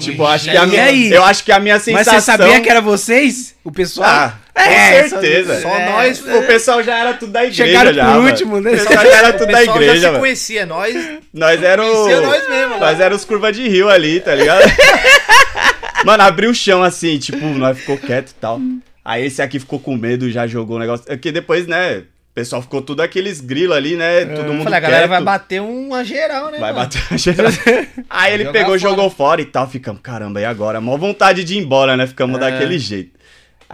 Tipo, 0.00 0.22
eu 0.22 0.26
acho 0.26 0.44
que 0.46 0.50
E 0.50 0.56
a 0.56 0.66
minha, 0.66 0.84
aí? 0.84 1.10
eu 1.12 1.22
acho 1.24 1.44
que 1.44 1.52
a 1.52 1.60
minha 1.60 1.76
Mas 1.76 1.84
sensação. 1.84 2.14
você 2.14 2.20
sabia 2.20 2.60
que 2.60 2.68
era 2.68 2.80
vocês? 2.80 3.54
O 3.62 3.70
pessoal? 3.70 4.08
Ah, 4.10 4.38
É, 4.54 5.08
certeza. 5.08 5.60
Só 5.60 5.74
É. 5.74 5.90
nós. 5.90 6.20
O 6.20 6.42
pessoal 6.46 6.82
já 6.82 6.98
era 6.98 7.14
tudo 7.14 7.32
da 7.32 7.40
igreja 7.44 7.64
Chegaram 7.64 7.92
já. 7.92 8.04
por 8.04 8.10
mano. 8.14 8.26
último, 8.28 8.60
né? 8.60 8.70
O 8.72 8.76
pessoal 8.76 9.04
já 9.06 9.16
era 9.18 9.32
tudo 9.32 9.50
da 9.52 9.58
pessoal 9.58 9.76
já 9.78 9.82
igreja, 9.84 10.12
se 10.12 10.18
conhecia, 10.18 10.66
nós. 10.66 11.08
Nós 11.32 11.62
era 11.62 11.82
o... 11.82 11.90
Conhecia 11.90 12.20
nós 12.20 12.48
mesmo, 12.48 12.78
Nós 12.78 13.00
era 13.00 13.14
os 13.14 13.24
curva 13.24 13.50
de 13.52 13.66
rio 13.68 13.88
ali, 13.88 14.20
tá 14.20 14.34
ligado? 14.34 14.62
Mano, 16.04 16.22
abriu 16.24 16.50
o 16.50 16.54
chão 16.54 16.82
assim, 16.82 17.18
tipo, 17.18 17.44
nós 17.46 17.78
ficou 17.78 17.96
quieto 17.96 18.30
e 18.30 18.34
tal. 18.34 18.60
Aí 19.04 19.24
esse 19.26 19.40
aqui 19.40 19.58
ficou 19.58 19.78
com 19.78 19.96
medo, 19.96 20.30
já 20.30 20.46
jogou 20.46 20.76
o 20.76 20.80
negócio. 20.80 21.06
Porque 21.06 21.30
depois, 21.32 21.66
né, 21.66 21.98
o 21.98 22.34
pessoal 22.34 22.60
ficou 22.60 22.82
tudo 22.82 23.02
aqueles 23.02 23.40
grilos 23.40 23.76
ali, 23.76 23.94
né? 23.96 24.24
Todo 24.26 24.48
mundo 24.52 24.60
É. 24.60 24.64
Falei, 24.64 24.76
a 24.78 24.80
galera 24.80 25.06
vai 25.08 25.22
bater 25.22 25.60
uma 25.60 26.04
geral, 26.04 26.50
né? 26.50 26.58
Vai 26.58 26.72
mano? 26.72 26.84
bater 26.84 27.02
a 27.10 27.16
geral. 27.16 27.52
Aí 28.10 28.34
ele 28.34 28.46
pegou, 28.46 28.70
fora. 28.70 28.78
jogou 28.78 29.10
fora 29.10 29.40
e 29.40 29.44
tal. 29.44 29.68
Ficamos, 29.68 30.00
caramba, 30.02 30.40
e 30.40 30.44
agora? 30.44 30.80
Mó 30.80 30.96
vontade 30.96 31.44
de 31.44 31.54
ir 31.54 31.58
embora, 31.58 31.96
né? 31.96 32.06
Ficamos 32.06 32.38
daquele 32.40 32.78
jeito. 32.78 33.21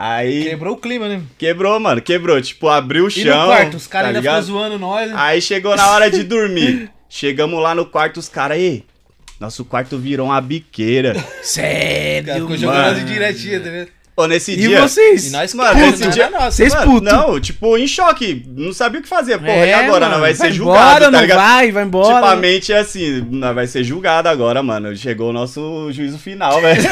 Aí 0.01 0.45
Quebrou 0.45 0.75
o 0.75 0.77
clima, 0.77 1.09
né? 1.09 1.21
quebrou, 1.37 1.81
mano, 1.81 2.01
quebrou. 2.01 2.41
Tipo, 2.41 2.69
abriu 2.69 3.07
o 3.07 3.09
E 3.09 3.11
chão. 3.11 3.41
no 3.41 3.47
quarto, 3.47 3.77
os 3.77 3.85
tá 3.87 3.93
caras 3.93 4.09
ainda 4.09 4.23
ficam 4.23 4.43
zoando 4.43 4.79
nós. 4.79 5.09
né? 5.11 5.15
Aí 5.19 5.43
chegou 5.43 5.75
na 5.75 5.91
hora 5.91 6.09
de 6.09 6.23
dormir. 6.23 6.89
Chegamos 7.11 7.61
lá 7.61 7.75
no 7.75 7.85
quarto, 7.87 8.19
os 8.19 8.29
caras, 8.29 8.59
ei, 8.59 8.85
nosso 9.41 9.65
quarto 9.65 9.99
virou 9.99 10.27
uma 10.27 10.41
biqueira. 10.41 11.17
Sério, 11.43 12.35
ficou 12.35 12.57
jogando 12.57 12.93
as 12.93 12.99
indiretinhas, 12.99 13.65
tá 13.65 13.71
vendo? 13.71 13.89
Ô, 14.19 14.27
nesse 14.27 14.53
E 14.53 14.57
dia. 14.57 14.81
vocês? 14.83 15.29
E 15.29 15.31
nós 15.31 15.55
Mano, 15.55 15.79
que 15.79 15.87
esse 15.91 16.03
não 16.03 16.11
dia- 16.11 16.29
nossa. 16.29 16.51
Vocês 16.51 16.75
Mano, 16.75 16.87
puto. 16.93 17.05
Não, 17.05 17.39
tipo, 17.41 17.79
em 17.79 17.87
choque. 17.87 18.45
Não 18.49 18.73
sabia 18.73 18.99
o 18.99 19.03
que 19.05 19.09
fazer. 19.09 19.39
Porra, 19.39 19.51
É, 19.53 19.69
e 19.69 19.73
agora? 19.73 20.01
mano, 20.07 20.15
Não 20.15 20.21
vai 20.21 20.35
ser 20.35 20.43
vai 20.43 20.53
julgado, 20.53 20.81
embora, 20.89 21.05
tá 21.05 21.11
não 21.13 21.21
ligado? 21.21 21.39
vai, 21.39 21.71
vai 21.73 21.85
embora. 21.85 22.15
Tipo, 22.17 22.27
a 22.27 22.35
mente 22.37 22.73
é 22.73 22.79
assim, 22.79 23.25
nós 23.31 23.55
vai 23.55 23.67
ser 23.69 23.85
julgado 23.85 24.29
agora, 24.29 24.61
mano. 24.61 24.97
Chegou 24.97 25.31
o 25.31 25.33
nosso 25.33 25.89
juízo 25.93 26.19
final, 26.19 26.61
velho. 26.61 26.83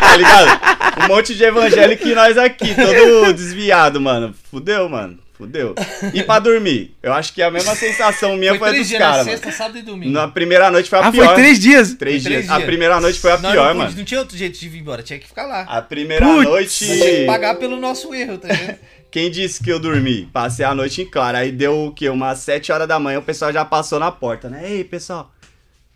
tá 0.00 0.16
ligado? 0.18 0.60
Um 1.04 1.08
monte 1.08 1.34
de 1.34 1.42
evangélico 1.44 2.06
e 2.06 2.14
nós 2.14 2.36
aqui, 2.36 2.74
todo 2.74 3.32
desviado, 3.32 3.98
mano. 4.00 4.34
Fudeu, 4.50 4.86
mano. 4.88 5.18
Fudeu. 5.36 5.74
E 6.12 6.22
pra 6.22 6.38
dormir? 6.38 6.94
Eu 7.02 7.12
acho 7.12 7.32
que 7.32 7.42
a 7.42 7.50
mesma 7.50 7.74
sensação 7.74 8.36
minha 8.36 8.52
Foi 8.52 8.58
foi, 8.60 8.68
a 8.68 8.70
três 8.70 8.82
dos 8.84 8.88
dias, 8.88 9.00
né? 9.00 9.06
caras, 9.06 9.24
Sexta, 9.24 9.46
mano. 9.46 9.58
sábado 9.58 9.78
e 9.78 9.82
domingo. 9.82 10.12
Na 10.12 10.28
primeira 10.28 10.70
noite 10.70 10.88
foi 10.88 10.98
a 11.00 11.06
Ah, 11.06 11.10
pior. 11.12 11.26
foi 11.26 11.34
três 11.34 11.58
dias? 11.58 11.94
Três 11.94 12.22
Foi 12.22 12.30
três 12.30 12.42
dias. 12.44 12.50
A 12.50 12.56
dias. 12.58 12.66
primeira 12.66 13.00
noite 13.00 13.18
foi 13.18 13.32
a 13.32 13.38
Nós 13.38 13.52
pior, 13.52 13.68
não, 13.74 13.82
mano. 13.82 13.96
Não 13.96 14.04
tinha 14.04 14.20
outro 14.20 14.36
jeito 14.36 14.56
de 14.58 14.68
vir 14.68 14.78
embora, 14.78 15.02
tinha 15.02 15.18
que 15.18 15.26
ficar 15.26 15.44
lá. 15.46 15.62
A 15.62 15.82
primeira 15.82 16.24
Putz. 16.24 16.44
noite. 16.44 16.86
Nós 16.86 16.98
tinha 17.00 17.16
que 17.16 17.26
pagar 17.26 17.54
pelo 17.56 17.76
nosso 17.76 18.14
erro, 18.14 18.38
tá 18.38 18.46
ligado? 18.48 18.78
Quem 19.10 19.28
disse 19.30 19.62
que 19.62 19.70
eu 19.70 19.80
dormi? 19.80 20.28
Passei 20.32 20.64
a 20.64 20.74
noite 20.74 21.02
em 21.02 21.06
claro. 21.10 21.36
Aí 21.36 21.50
deu 21.52 21.86
o 21.86 21.92
quê? 21.92 22.08
Umas 22.08 22.38
7 22.38 22.70
horas 22.72 22.86
da 22.86 22.98
manhã, 23.00 23.18
o 23.18 23.22
pessoal 23.22 23.52
já 23.52 23.64
passou 23.64 23.98
na 23.98 24.12
porta, 24.12 24.48
né? 24.48 24.62
Ei, 24.68 24.84
pessoal, 24.84 25.32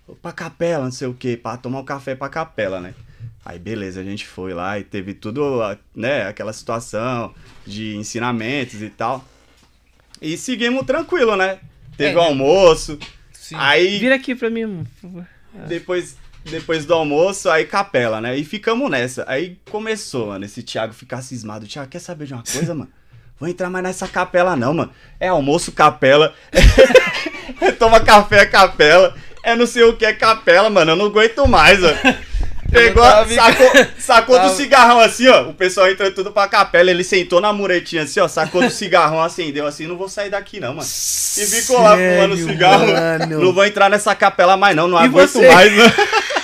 vou 0.06 0.16
pra 0.16 0.32
capela, 0.32 0.84
não 0.84 0.92
sei 0.92 1.06
o 1.08 1.14
quê, 1.14 1.36
pra 1.40 1.56
tomar 1.56 1.78
um 1.80 1.84
café 1.84 2.14
pra 2.16 2.28
capela, 2.28 2.80
né? 2.80 2.92
Aí 3.48 3.58
beleza, 3.58 4.02
a 4.02 4.04
gente 4.04 4.26
foi 4.26 4.52
lá 4.52 4.78
e 4.78 4.84
teve 4.84 5.14
tudo, 5.14 5.58
né, 5.96 6.26
aquela 6.28 6.52
situação 6.52 7.34
de 7.66 7.96
ensinamentos 7.96 8.82
e 8.82 8.90
tal. 8.90 9.24
E 10.20 10.36
seguimos 10.36 10.84
tranquilo, 10.84 11.34
né? 11.34 11.58
Teve 11.96 12.12
É, 12.12 12.16
o 12.18 12.20
almoço, 12.20 12.98
Sim. 13.32 13.54
aí 13.58 13.98
Vira 13.98 14.16
aqui 14.16 14.34
pra 14.34 14.50
mim, 14.50 14.84
por 15.00 15.08
favor. 15.08 15.26
depois, 15.66 16.18
depois 16.44 16.84
do 16.84 16.92
almoço, 16.92 17.48
aí 17.48 17.64
capela, 17.64 18.20
né? 18.20 18.36
E 18.36 18.44
ficamos 18.44 18.90
nessa. 18.90 19.24
Aí 19.26 19.56
começou, 19.70 20.26
mano, 20.26 20.44
esse 20.44 20.62
Thiago 20.62 20.92
ficar 20.92 21.22
cismado. 21.22 21.66
Thiago, 21.66 21.88
quer 21.88 22.00
saber 22.00 22.26
de 22.26 22.34
uma 22.34 22.42
coisa, 22.42 22.74
mano? 22.74 22.90
Vou 23.40 23.48
entrar 23.48 23.70
mais 23.70 23.82
nessa 23.82 24.06
capela 24.06 24.56
não, 24.56 24.74
mano. 24.74 24.92
É 25.18 25.28
almoço 25.28 25.72
capela. 25.72 26.34
Toma 27.78 27.98
café 28.00 28.44
capela. 28.44 29.16
É 29.42 29.56
não 29.56 29.66
sei 29.66 29.84
o 29.84 29.96
que 29.96 30.04
é 30.04 30.12
capela, 30.12 30.68
mano. 30.68 30.90
Eu 30.90 30.96
não 30.96 31.06
aguento 31.06 31.46
mais, 31.48 31.80
mano. 31.80 31.96
Pegou, 32.70 33.02
sacou, 33.02 33.70
sacou 33.98 34.36
Tava- 34.36 34.48
do 34.50 34.54
cigarrão 34.56 35.00
assim, 35.00 35.26
ó. 35.28 35.42
O 35.48 35.54
pessoal 35.54 35.90
entrou 35.90 36.10
tudo 36.12 36.30
pra 36.30 36.46
capela. 36.48 36.90
Ele 36.90 37.02
sentou 37.02 37.40
na 37.40 37.52
muretinha 37.52 38.02
assim, 38.02 38.20
ó. 38.20 38.28
Sacou 38.28 38.62
do 38.62 38.70
cigarrão, 38.70 39.22
acendeu 39.22 39.66
assim. 39.66 39.86
Não 39.86 39.96
vou 39.96 40.08
sair 40.08 40.30
daqui, 40.30 40.60
não, 40.60 40.74
mano. 40.74 40.82
E 40.86 41.46
ficou 41.46 41.80
lá 41.80 41.96
fumando 41.96 42.36
cigarro. 42.36 42.86
mano? 42.86 43.40
Não 43.40 43.52
vou 43.52 43.64
entrar 43.64 43.88
nessa 43.88 44.14
capela 44.14 44.56
mais, 44.56 44.76
não. 44.76 44.86
Não 44.86 45.00
E 45.00 45.04
aguento 45.06 45.30
você? 45.30 45.48
mais, 45.52 45.72
mano. 45.72 45.92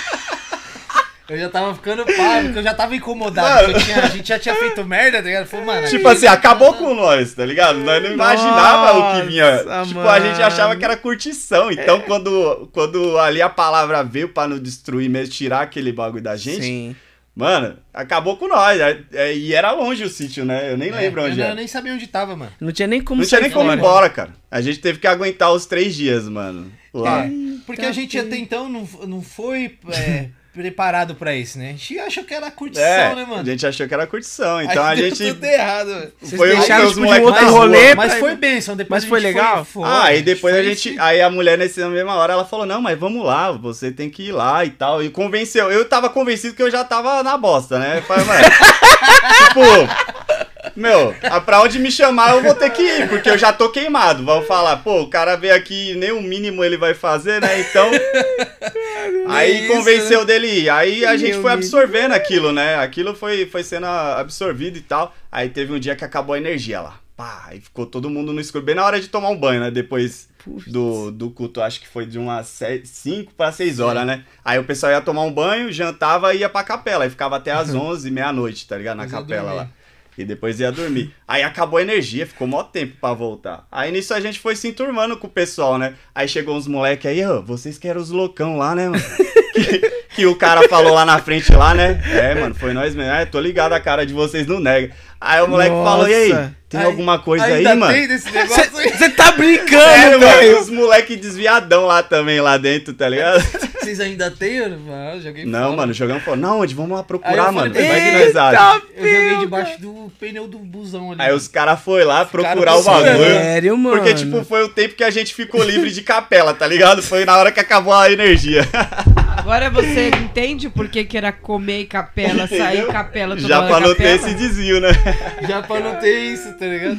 Eu 1.27 1.37
já 1.39 1.49
tava 1.49 1.73
ficando 1.73 2.05
pá, 2.05 2.39
porque 2.43 2.59
eu 2.59 2.63
já 2.63 2.73
tava 2.75 2.95
incomodado. 2.95 3.71
Mano. 3.71 3.79
tinha- 3.83 4.03
a 4.03 4.07
gente 4.07 4.27
já 4.27 4.37
tinha 4.37 4.53
feito 4.55 4.85
merda, 4.85 5.17
tá 5.19 5.23
ligado? 5.27 5.47
Falei, 5.47 5.65
mano. 5.65 5.87
Tipo 5.87 6.07
assim, 6.07 6.27
acabou 6.27 6.73
com 6.75 6.93
nós, 6.93 7.33
tá 7.33 7.43
ligado? 7.45 7.79
Nós 7.79 8.03
não 8.03 8.11
imaginava 8.11 8.93
o 8.99 9.15
que 9.21 9.27
vinha. 9.27 9.63
Nossa, 9.63 9.87
tipo, 9.87 9.99
a 10.01 10.19
gente 10.19 10.33
mano. 10.33 10.45
achava 10.45 10.75
que 10.75 10.85
era 10.85 10.95
curtição. 10.95 11.71
Então, 11.71 11.99
quando, 12.01 12.69
quando 12.71 13.17
ali 13.17 13.41
a 13.41 13.49
palavra 13.49 14.03
veio 14.03 14.29
pra 14.29 14.47
não 14.47 14.59
destruir 14.59 15.09
mesmo, 15.09 15.33
tirar 15.33 15.61
aquele 15.61 15.91
bagulho 15.91 16.21
da 16.21 16.35
gente, 16.37 16.61
Sim. 16.61 16.95
mano, 17.35 17.75
acabou 17.91 18.37
com 18.37 18.47
nós. 18.47 18.79
É- 18.79 18.99
é- 19.13 19.35
e 19.35 19.51
era 19.53 19.71
longe 19.71 20.03
o 20.03 20.09
sítio, 20.09 20.45
né? 20.45 20.71
Eu 20.71 20.77
nem 20.77 20.91
lembro 20.91 21.21
eu, 21.21 21.25
onde 21.25 21.37
não- 21.37 21.43
eu 21.43 21.47
era. 21.47 21.55
nem 21.55 21.67
sabia 21.67 21.93
onde 21.93 22.05
tava, 22.05 22.35
mano. 22.35 22.51
Não 22.61 22.71
tinha 22.71 22.87
nem 22.87 23.01
como 23.01 23.21
Não 23.21 23.27
tinha 23.27 23.41
nem 23.41 23.49
como 23.49 23.71
ir 23.71 23.75
embora, 23.77 24.09
cara. 24.11 24.29
A 24.51 24.61
gente 24.61 24.77
teve 24.79 24.99
que 24.99 25.07
aguentar 25.07 25.51
os 25.51 25.65
três 25.65 25.95
dias, 25.95 26.29
mano. 26.29 26.71
Lá. 26.93 27.25
É, 27.25 27.29
porque 27.65 27.83
a 27.85 27.91
gente 27.91 28.15
até 28.19 28.37
então 28.37 28.69
não, 28.69 28.87
não 29.07 29.21
foi 29.23 29.77
é, 29.91 30.29
preparado 30.55 31.13
pra 31.15 31.35
isso, 31.35 31.59
né? 31.59 31.67
A 31.69 31.71
gente 31.71 31.99
achou 31.99 32.23
que 32.23 32.33
era 32.33 32.49
curtição, 32.49 32.83
É, 32.85 33.15
né, 33.15 33.25
mano? 33.25 33.41
a 33.41 33.43
gente 33.43 33.67
achou 33.67 33.87
que 33.87 33.93
era 33.93 34.07
curtição. 34.07 34.61
Então 34.61 34.83
a 34.83 34.95
deu 34.95 35.09
gente. 35.13 35.33
tudo 35.33 35.43
errado, 35.43 35.87
velho. 35.87 36.13
Vocês 36.21 36.37
Foi 36.39 36.51
o- 36.51 36.55
deixaram 36.57 36.81
foi 36.83 36.89
os 36.91 36.95
tipo 37.09 37.19
de 37.19 37.25
outro 37.25 37.49
rolê. 37.49 37.93
Mas 37.95 38.13
foi 38.15 38.35
bênção, 38.35 38.75
depois 38.75 39.03
Mas 39.03 39.05
a 39.05 39.07
foi 39.09 39.19
legal? 39.19 39.65
Foi, 39.65 39.83
Ah, 39.83 40.03
aí 40.05 40.21
depois 40.21 40.53
a 40.55 40.57
foi 40.57 40.67
gente. 40.73 40.99
Aí 40.99 41.21
a 41.21 41.29
mulher, 41.29 41.57
nessa 41.57 41.87
mesma 41.89 42.15
hora, 42.15 42.33
ela 42.33 42.45
falou: 42.45 42.65
Não, 42.65 42.81
mas 42.81 42.97
vamos 42.97 43.25
lá, 43.25 43.51
você 43.51 43.91
tem 43.91 44.09
que 44.09 44.23
ir 44.29 44.31
lá 44.31 44.63
e 44.65 44.69
tal. 44.71 45.03
E 45.03 45.09
convenceu. 45.09 45.71
Eu 45.71 45.85
tava 45.85 46.09
convencido 46.09 46.55
que 46.55 46.63
eu 46.63 46.71
já 46.71 46.83
tava 46.83 47.21
na 47.21 47.37
bosta, 47.37 47.77
né? 47.77 47.97
Eu 47.97 48.03
falei, 48.03 48.25
mano. 48.25 48.43
tipo. 49.47 50.44
Meu, 50.75 51.15
pra 51.45 51.61
onde 51.61 51.79
me 51.79 51.89
chamar 51.89 52.35
eu 52.35 52.43
vou 52.43 52.53
ter 52.53 52.69
que 52.71 52.81
ir, 52.81 53.07
porque 53.07 53.29
eu 53.29 53.37
já 53.37 53.53
tô 53.53 53.69
queimado. 53.69 54.25
Vão 54.25 54.41
falar, 54.43 54.77
pô, 54.77 55.01
o 55.01 55.09
cara 55.09 55.35
veio 55.35 55.55
aqui, 55.55 55.95
nem 55.95 56.11
o 56.11 56.21
mínimo 56.21 56.63
ele 56.63 56.77
vai 56.77 56.93
fazer, 56.93 57.41
né? 57.41 57.61
Então. 57.61 57.89
Aí 59.29 59.65
Isso, 59.65 59.73
convenceu 59.73 60.25
dele 60.25 60.47
ir. 60.47 60.69
Aí 60.69 61.05
a 61.05 61.15
gente 61.17 61.39
foi 61.41 61.51
absorvendo 61.51 62.13
aquilo, 62.13 62.51
né? 62.51 62.75
Aquilo 62.77 63.15
foi, 63.15 63.45
foi 63.45 63.63
sendo 63.63 63.85
absorvido 63.85 64.77
e 64.77 64.81
tal. 64.81 65.15
Aí 65.31 65.49
teve 65.49 65.73
um 65.73 65.79
dia 65.79 65.95
que 65.95 66.05
acabou 66.05 66.35
a 66.35 66.37
energia 66.37 66.81
lá. 66.81 66.99
Pá, 67.15 67.45
aí 67.47 67.61
ficou 67.61 67.85
todo 67.85 68.09
mundo 68.09 68.33
no 68.33 68.41
escuro, 68.41 68.65
bem 68.65 68.75
na 68.75 68.85
hora 68.85 68.99
de 68.99 69.07
tomar 69.07 69.29
um 69.29 69.37
banho, 69.37 69.61
né? 69.61 69.71
Depois 69.71 70.27
do, 70.67 71.11
do 71.11 71.29
culto, 71.29 71.61
acho 71.61 71.79
que 71.79 71.87
foi 71.87 72.05
de 72.05 72.19
umas 72.19 72.61
5 72.83 73.33
para 73.35 73.53
6 73.53 73.79
horas, 73.79 74.05
né? 74.05 74.25
Aí 74.43 74.59
o 74.59 74.65
pessoal 74.65 74.91
ia 74.91 75.01
tomar 75.01 75.21
um 75.21 75.31
banho, 75.31 75.71
jantava 75.71 76.33
e 76.33 76.39
ia 76.39 76.49
pra 76.49 76.63
capela. 76.63 77.05
Aí 77.05 77.09
ficava 77.09 77.37
até 77.37 77.51
as 77.51 77.73
11, 77.73 78.11
meia-noite, 78.11 78.67
tá 78.67 78.77
ligado? 78.77 78.97
Na 78.97 79.03
Mas 79.03 79.11
capela 79.13 79.53
lá. 79.53 79.69
E 80.17 80.23
depois 80.23 80.59
ia 80.59 80.71
dormir. 80.71 81.13
Aí 81.27 81.43
acabou 81.43 81.77
a 81.77 81.81
energia, 81.81 82.25
ficou 82.25 82.47
mó 82.47 82.63
tempo 82.63 82.95
pra 82.99 83.13
voltar. 83.13 83.67
Aí 83.71 83.91
nisso 83.91 84.13
a 84.13 84.19
gente 84.19 84.39
foi 84.39 84.55
se 84.55 84.67
enturmando 84.67 85.17
com 85.17 85.27
o 85.27 85.29
pessoal, 85.29 85.77
né? 85.77 85.95
Aí 86.13 86.27
chegou 86.27 86.55
uns 86.55 86.67
moleque 86.67 87.07
aí, 87.07 87.23
ó, 87.25 87.41
vocês 87.41 87.77
que 87.77 87.87
eram 87.87 88.01
os 88.01 88.11
loucão 88.11 88.57
lá, 88.57 88.73
né, 88.73 88.89
mano? 88.89 89.03
que, 89.55 89.79
que 90.15 90.25
o 90.25 90.35
cara 90.35 90.67
falou 90.67 90.93
lá 90.93 91.05
na 91.05 91.19
frente 91.19 91.51
lá, 91.53 91.73
né? 91.73 92.01
É, 92.05 92.35
mano, 92.35 92.53
foi 92.53 92.73
nós 92.73 92.93
mesmo. 92.93 93.11
É, 93.11 93.25
tô 93.25 93.39
ligado, 93.39 93.73
a 93.73 93.79
cara 93.79 94.05
de 94.05 94.13
vocês 94.13 94.45
não 94.45 94.59
nega. 94.59 94.93
Aí 95.19 95.41
o 95.41 95.47
moleque 95.47 95.71
falou, 95.71 96.07
e 96.07 96.13
aí, 96.13 96.29
Nossa. 96.29 96.55
tem 96.69 96.79
Aí- 96.79 96.85
alguma 96.85 97.19
coisa 97.19 97.45
aí, 97.45 97.63
mano? 97.75 97.93
Você 98.19 99.09
tá 99.15 99.31
brincando, 99.31 99.81
Sério, 99.83 100.19
mano, 100.19 100.59
os 100.59 100.69
moleque 100.69 101.15
desviadão 101.15 101.85
lá 101.85 102.03
também, 102.03 102.39
lá 102.41 102.57
dentro, 102.57 102.93
tá 102.93 103.07
ligado? 103.09 103.41
Vocês 103.85 103.99
ainda 103.99 104.31
tem? 104.31 104.55
Eu 104.57 104.79
ah, 104.91 105.17
joguei 105.21 105.45
Não, 105.45 105.65
fora. 105.65 105.75
mano, 105.77 105.93
jogamos 105.93 106.23
fora. 106.23 106.35
Não, 106.37 106.61
onde? 106.61 106.73
Vamos 106.73 106.91
lá 106.91 106.97
Aí 106.97 107.01
eu 107.01 107.05
procurar, 107.05 107.53
falei, 107.53 107.53
mano. 107.53 107.73
Vai 107.73 107.83
que 107.83 108.17
"Eita, 108.17 108.51
nós. 108.51 108.81
Eu 108.95 109.07
joguei 109.07 109.37
debaixo 109.37 109.81
do 109.81 110.11
pneu 110.19 110.47
do 110.47 110.57
busão 110.57 111.11
ali. 111.11 111.21
Aí 111.21 111.31
os 111.33 111.47
caras 111.47 111.79
foram 111.81 112.07
lá 112.07 112.25
procurar 112.25 112.77
o 112.77 112.83
bagulho. 112.83 113.17
Sério, 113.17 113.77
mano. 113.77 113.97
Porque, 113.97 114.15
tipo, 114.15 114.43
foi 114.43 114.63
o 114.63 114.69
tempo 114.69 114.95
que 114.95 115.03
a 115.03 115.11
gente 115.11 115.35
ficou 115.35 115.63
livre 115.63 115.91
de 115.91 116.01
capela, 116.01 116.51
tá 116.53 116.65
ligado? 116.65 117.03
Foi 117.03 117.25
na 117.25 117.37
hora 117.37 117.51
que 117.51 117.59
acabou 117.59 117.93
a 117.93 118.11
energia. 118.11 118.67
Agora 119.37 119.69
você 119.69 120.09
entende 120.09 120.69
por 120.69 120.87
que, 120.87 121.03
que 121.03 121.17
era 121.17 121.31
comer 121.31 121.81
e 121.81 121.85
capela, 121.85 122.47
sair 122.47 122.77
Entendeu? 122.77 122.87
capela, 122.87 123.35
tomar 123.35 123.47
Já 123.47 123.67
pra 123.67 123.79
não 123.79 123.95
ter 123.95 124.15
esse 124.15 124.33
desvio, 124.33 124.79
né? 124.79 124.89
Já 125.47 125.61
pra 125.61 125.79
não 125.79 125.95
ter 125.97 126.33
isso, 126.33 126.57
tá 126.57 126.65
ligado? 126.65 126.97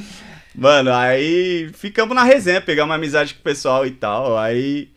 Mano, 0.54 0.92
aí 0.92 1.70
ficamos 1.74 2.14
na 2.14 2.24
resenha, 2.24 2.60
pegamos 2.60 2.90
uma 2.90 2.96
amizade 2.96 3.34
com 3.34 3.40
o 3.40 3.42
pessoal 3.42 3.86
e 3.86 3.90
tal. 3.90 4.38
Aí 4.38 4.88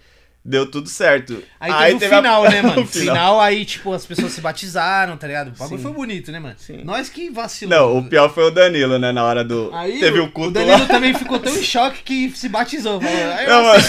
deu 0.49 0.65
tudo 0.69 0.89
certo. 0.89 1.43
Aí, 1.59 1.97
teve 1.99 2.13
o 2.13 2.17
a- 2.17 2.21
final, 2.21 2.43
né, 2.49 2.61
mano? 2.63 2.81
o 2.81 2.85
final. 2.87 3.39
aí, 3.39 3.63
tipo, 3.65 3.93
as 3.93 4.05
pessoas 4.05 4.31
se 4.31 4.41
batizaram, 4.41 5.15
tá 5.15 5.27
ligado? 5.27 5.49
O 5.49 5.51
bagulho 5.51 5.81
foi 5.81 5.91
bonito, 5.91 6.31
né, 6.31 6.39
mano? 6.39 6.55
Sim. 6.57 6.81
Nós 6.83 7.07
que 7.09 7.29
vacilou. 7.29 7.77
Não, 7.77 7.97
o 7.99 8.09
pior 8.09 8.33
foi 8.33 8.45
o 8.45 8.51
Danilo, 8.51 8.97
né? 8.97 9.11
Na 9.11 9.23
hora 9.23 9.43
do. 9.43 9.69
Aí 9.73 9.99
teve 9.99 10.19
o, 10.19 10.23
um 10.25 10.31
culto 10.31 10.49
o 10.49 10.53
Danilo 10.53 10.79
lá. 10.79 10.85
também 10.85 11.13
ficou 11.13 11.37
tão 11.39 11.55
em 11.55 11.61
choque 11.63 12.01
que 12.03 12.31
se 12.35 12.49
batizou. 12.49 12.99
Falou, 12.99 13.33
aí 13.33 13.47
Não, 13.47 13.63
mano. 13.63 13.83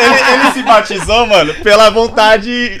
ele, 0.00 0.42
ele 0.42 0.52
se 0.52 0.62
batizou, 0.62 1.26
mano, 1.26 1.54
pela 1.56 1.90
vontade, 1.90 2.78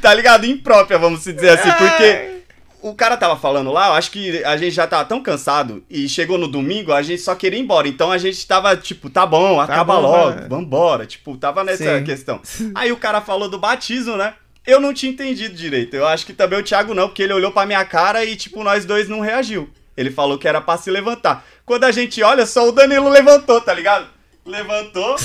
tá 0.00 0.14
ligado? 0.14 0.46
Imprópria, 0.46 0.98
vamos 0.98 1.20
se 1.22 1.32
dizer 1.32 1.50
assim, 1.58 1.70
porque 1.72 2.41
o 2.82 2.94
cara 2.94 3.16
tava 3.16 3.36
falando 3.36 3.70
lá, 3.72 3.88
eu 3.88 3.92
acho 3.94 4.10
que 4.10 4.44
a 4.44 4.56
gente 4.56 4.72
já 4.72 4.86
tava 4.86 5.04
tão 5.04 5.22
cansado 5.22 5.84
e 5.88 6.08
chegou 6.08 6.36
no 6.36 6.48
domingo, 6.48 6.92
a 6.92 7.00
gente 7.00 7.22
só 7.22 7.34
queria 7.34 7.58
ir 7.58 7.62
embora. 7.62 7.86
Então 7.88 8.10
a 8.10 8.18
gente 8.18 8.46
tava 8.46 8.76
tipo, 8.76 9.08
tá 9.08 9.24
bom, 9.24 9.60
acaba 9.60 9.94
bom, 9.94 10.00
logo, 10.00 10.38
vai. 10.38 10.48
vambora. 10.48 11.06
Tipo, 11.06 11.36
tava 11.36 11.62
nessa 11.64 11.98
Sim. 11.98 12.04
questão. 12.04 12.40
Aí 12.74 12.90
o 12.92 12.96
cara 12.96 13.20
falou 13.20 13.48
do 13.48 13.58
batismo, 13.58 14.16
né? 14.16 14.34
Eu 14.66 14.80
não 14.80 14.92
tinha 14.92 15.10
entendido 15.10 15.54
direito. 15.54 15.94
Eu 15.94 16.06
acho 16.06 16.26
que 16.26 16.32
também 16.32 16.58
o 16.58 16.62
Thiago 16.62 16.94
não, 16.94 17.08
porque 17.08 17.22
ele 17.22 17.32
olhou 17.32 17.50
pra 17.50 17.66
minha 17.66 17.84
cara 17.84 18.24
e, 18.24 18.36
tipo, 18.36 18.62
nós 18.62 18.84
dois 18.84 19.08
não 19.08 19.20
reagiu. 19.20 19.68
Ele 19.96 20.10
falou 20.10 20.38
que 20.38 20.46
era 20.48 20.60
pra 20.60 20.76
se 20.76 20.90
levantar. 20.90 21.44
Quando 21.66 21.84
a 21.84 21.90
gente 21.90 22.22
olha, 22.22 22.46
só 22.46 22.68
o 22.68 22.72
Danilo 22.72 23.08
levantou, 23.08 23.60
tá 23.60 23.74
ligado? 23.74 24.06
Levantou. 24.46 25.16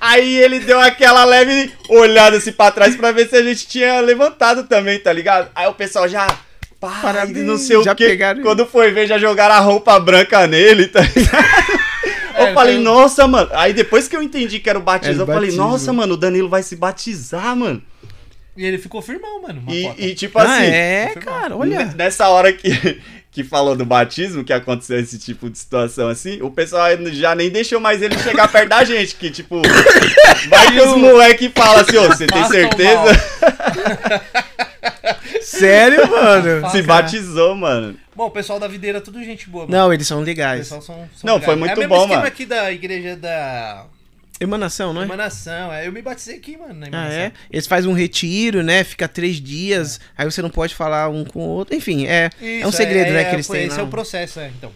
Aí 0.00 0.36
ele 0.38 0.60
deu 0.60 0.80
aquela 0.80 1.24
leve 1.24 1.72
olhada 1.88 2.38
assim 2.38 2.52
pra 2.52 2.70
trás 2.70 2.96
pra 2.96 3.12
ver 3.12 3.28
se 3.28 3.36
a 3.36 3.42
gente 3.42 3.66
tinha 3.66 4.00
levantado 4.00 4.64
também, 4.64 4.98
tá 4.98 5.12
ligado? 5.12 5.50
Aí 5.54 5.66
o 5.66 5.74
pessoal 5.74 6.08
já. 6.08 6.26
Pá, 6.80 6.98
Parabéns, 7.02 7.46
não 7.46 7.58
sei 7.58 7.76
o 7.76 7.82
quê. 7.94 8.06
pegaram- 8.08 8.42
Quando 8.42 8.64
foi 8.64 8.90
ver, 8.90 9.06
já 9.06 9.18
jogaram 9.18 9.54
a 9.54 9.58
roupa 9.58 10.00
branca 10.00 10.46
nele, 10.46 10.86
tá 10.88 11.00
ligado? 11.02 11.80
Eu 12.38 12.46
É, 12.46 12.54
falei, 12.54 12.78
nossa, 12.78 13.26
mano. 13.28 13.50
Aí 13.52 13.74
depois 13.74 14.08
que 14.08 14.16
eu 14.16 14.22
entendi 14.22 14.60
que 14.60 14.70
era 14.70 14.78
o 14.78 14.82
batismo, 14.82 15.12
Era 15.12 15.20
eu 15.20 15.24
o 15.24 15.26
falei, 15.26 15.50
batismo. 15.50 15.62
nossa, 15.62 15.92
mano, 15.92 16.14
o 16.14 16.16
Danilo 16.16 16.48
vai 16.48 16.62
se 16.62 16.74
batizar, 16.74 17.54
mano. 17.54 17.82
E 18.56 18.64
ele 18.64 18.78
ficou 18.78 19.02
firmão, 19.02 19.42
mano. 19.42 19.62
E, 19.68 19.86
e, 20.06 20.14
tipo 20.14 20.38
Ah, 20.38 20.44
assim, 20.44 20.64
é, 20.64 21.12
cara, 21.20 21.54
olha. 21.54 21.92
nessa 21.96 22.28
hora 22.28 22.50
que, 22.50 22.70
que 23.30 23.44
falou 23.44 23.76
do 23.76 23.84
batismo, 23.84 24.42
que 24.42 24.52
aconteceu 24.54 24.98
esse 24.98 25.18
tipo 25.18 25.50
de 25.50 25.58
situação 25.58 26.08
assim, 26.08 26.40
o 26.40 26.50
pessoal 26.50 26.86
já 27.12 27.34
nem 27.34 27.50
deixou 27.50 27.78
mais 27.78 28.00
ele 28.00 28.18
chegar 28.18 28.48
perto 28.48 28.68
da 28.70 28.82
gente, 28.84 29.14
que 29.16 29.30
tipo, 29.30 29.60
vai 30.48 30.72
que 30.72 30.80
os 30.80 30.96
moleque 30.96 31.50
fala 31.54 31.82
assim, 31.82 31.98
ô, 31.98 32.06
você 32.08 32.26
tem 32.26 32.44
certeza? 32.46 33.12
Sério, 35.40 36.06
mano. 36.10 36.70
Se 36.70 36.76
né? 36.78 36.82
batizou, 36.82 37.54
mano. 37.54 37.96
Bom, 38.14 38.26
o 38.26 38.30
pessoal 38.30 38.58
da 38.60 38.68
videira 38.68 38.98
é 38.98 39.00
tudo 39.00 39.22
gente 39.24 39.48
boa, 39.48 39.66
mano. 39.66 39.76
Não, 39.76 39.92
eles 39.92 40.06
são 40.06 40.20
O 40.20 40.24
legais. 40.24 40.60
pessoal 40.60 40.82
são, 40.82 40.94
são 40.96 41.06
Não, 41.24 41.34
legais. 41.34 41.44
foi 41.46 41.56
muito 41.56 41.70
é 41.72 41.74
o 41.74 41.78
mesmo 41.78 41.88
bom, 41.94 42.00
esquema 42.02 42.16
mano. 42.16 42.28
aqui 42.28 42.44
da 42.46 42.72
igreja 42.72 43.16
da 43.16 43.86
Emanação, 44.40 44.92
não 44.94 45.02
é? 45.02 45.04
emanação. 45.04 45.72
É, 45.72 45.86
eu 45.86 45.92
me 45.92 46.00
batizei 46.00 46.36
aqui, 46.36 46.56
mano, 46.56 46.74
na 46.74 46.88
Ah, 47.06 47.12
é? 47.12 47.32
Eles 47.50 47.66
fazem 47.66 47.90
um 47.90 47.94
retiro, 47.94 48.62
né? 48.62 48.82
Fica 48.84 49.06
três 49.06 49.36
dias, 49.36 50.00
aí 50.16 50.24
você 50.24 50.40
não 50.40 50.48
pode 50.48 50.74
falar 50.74 51.10
um 51.10 51.24
com 51.24 51.40
o 51.40 51.48
outro. 51.48 51.74
Enfim, 51.76 52.06
é, 52.06 52.30
é 52.40 52.64
um 52.64 52.68
Isso, 52.70 52.72
segredo, 52.72 53.12
né, 53.12 53.24
que 53.24 53.30
é, 53.30 53.34
eles 53.34 53.46
foi- 53.46 53.58
têm 53.58 53.66
Esse 53.66 53.76
lá. 53.76 53.82
é 53.82 53.84
o 53.84 53.88
processo, 53.88 54.40
é, 54.40 54.48
então. 54.56 54.72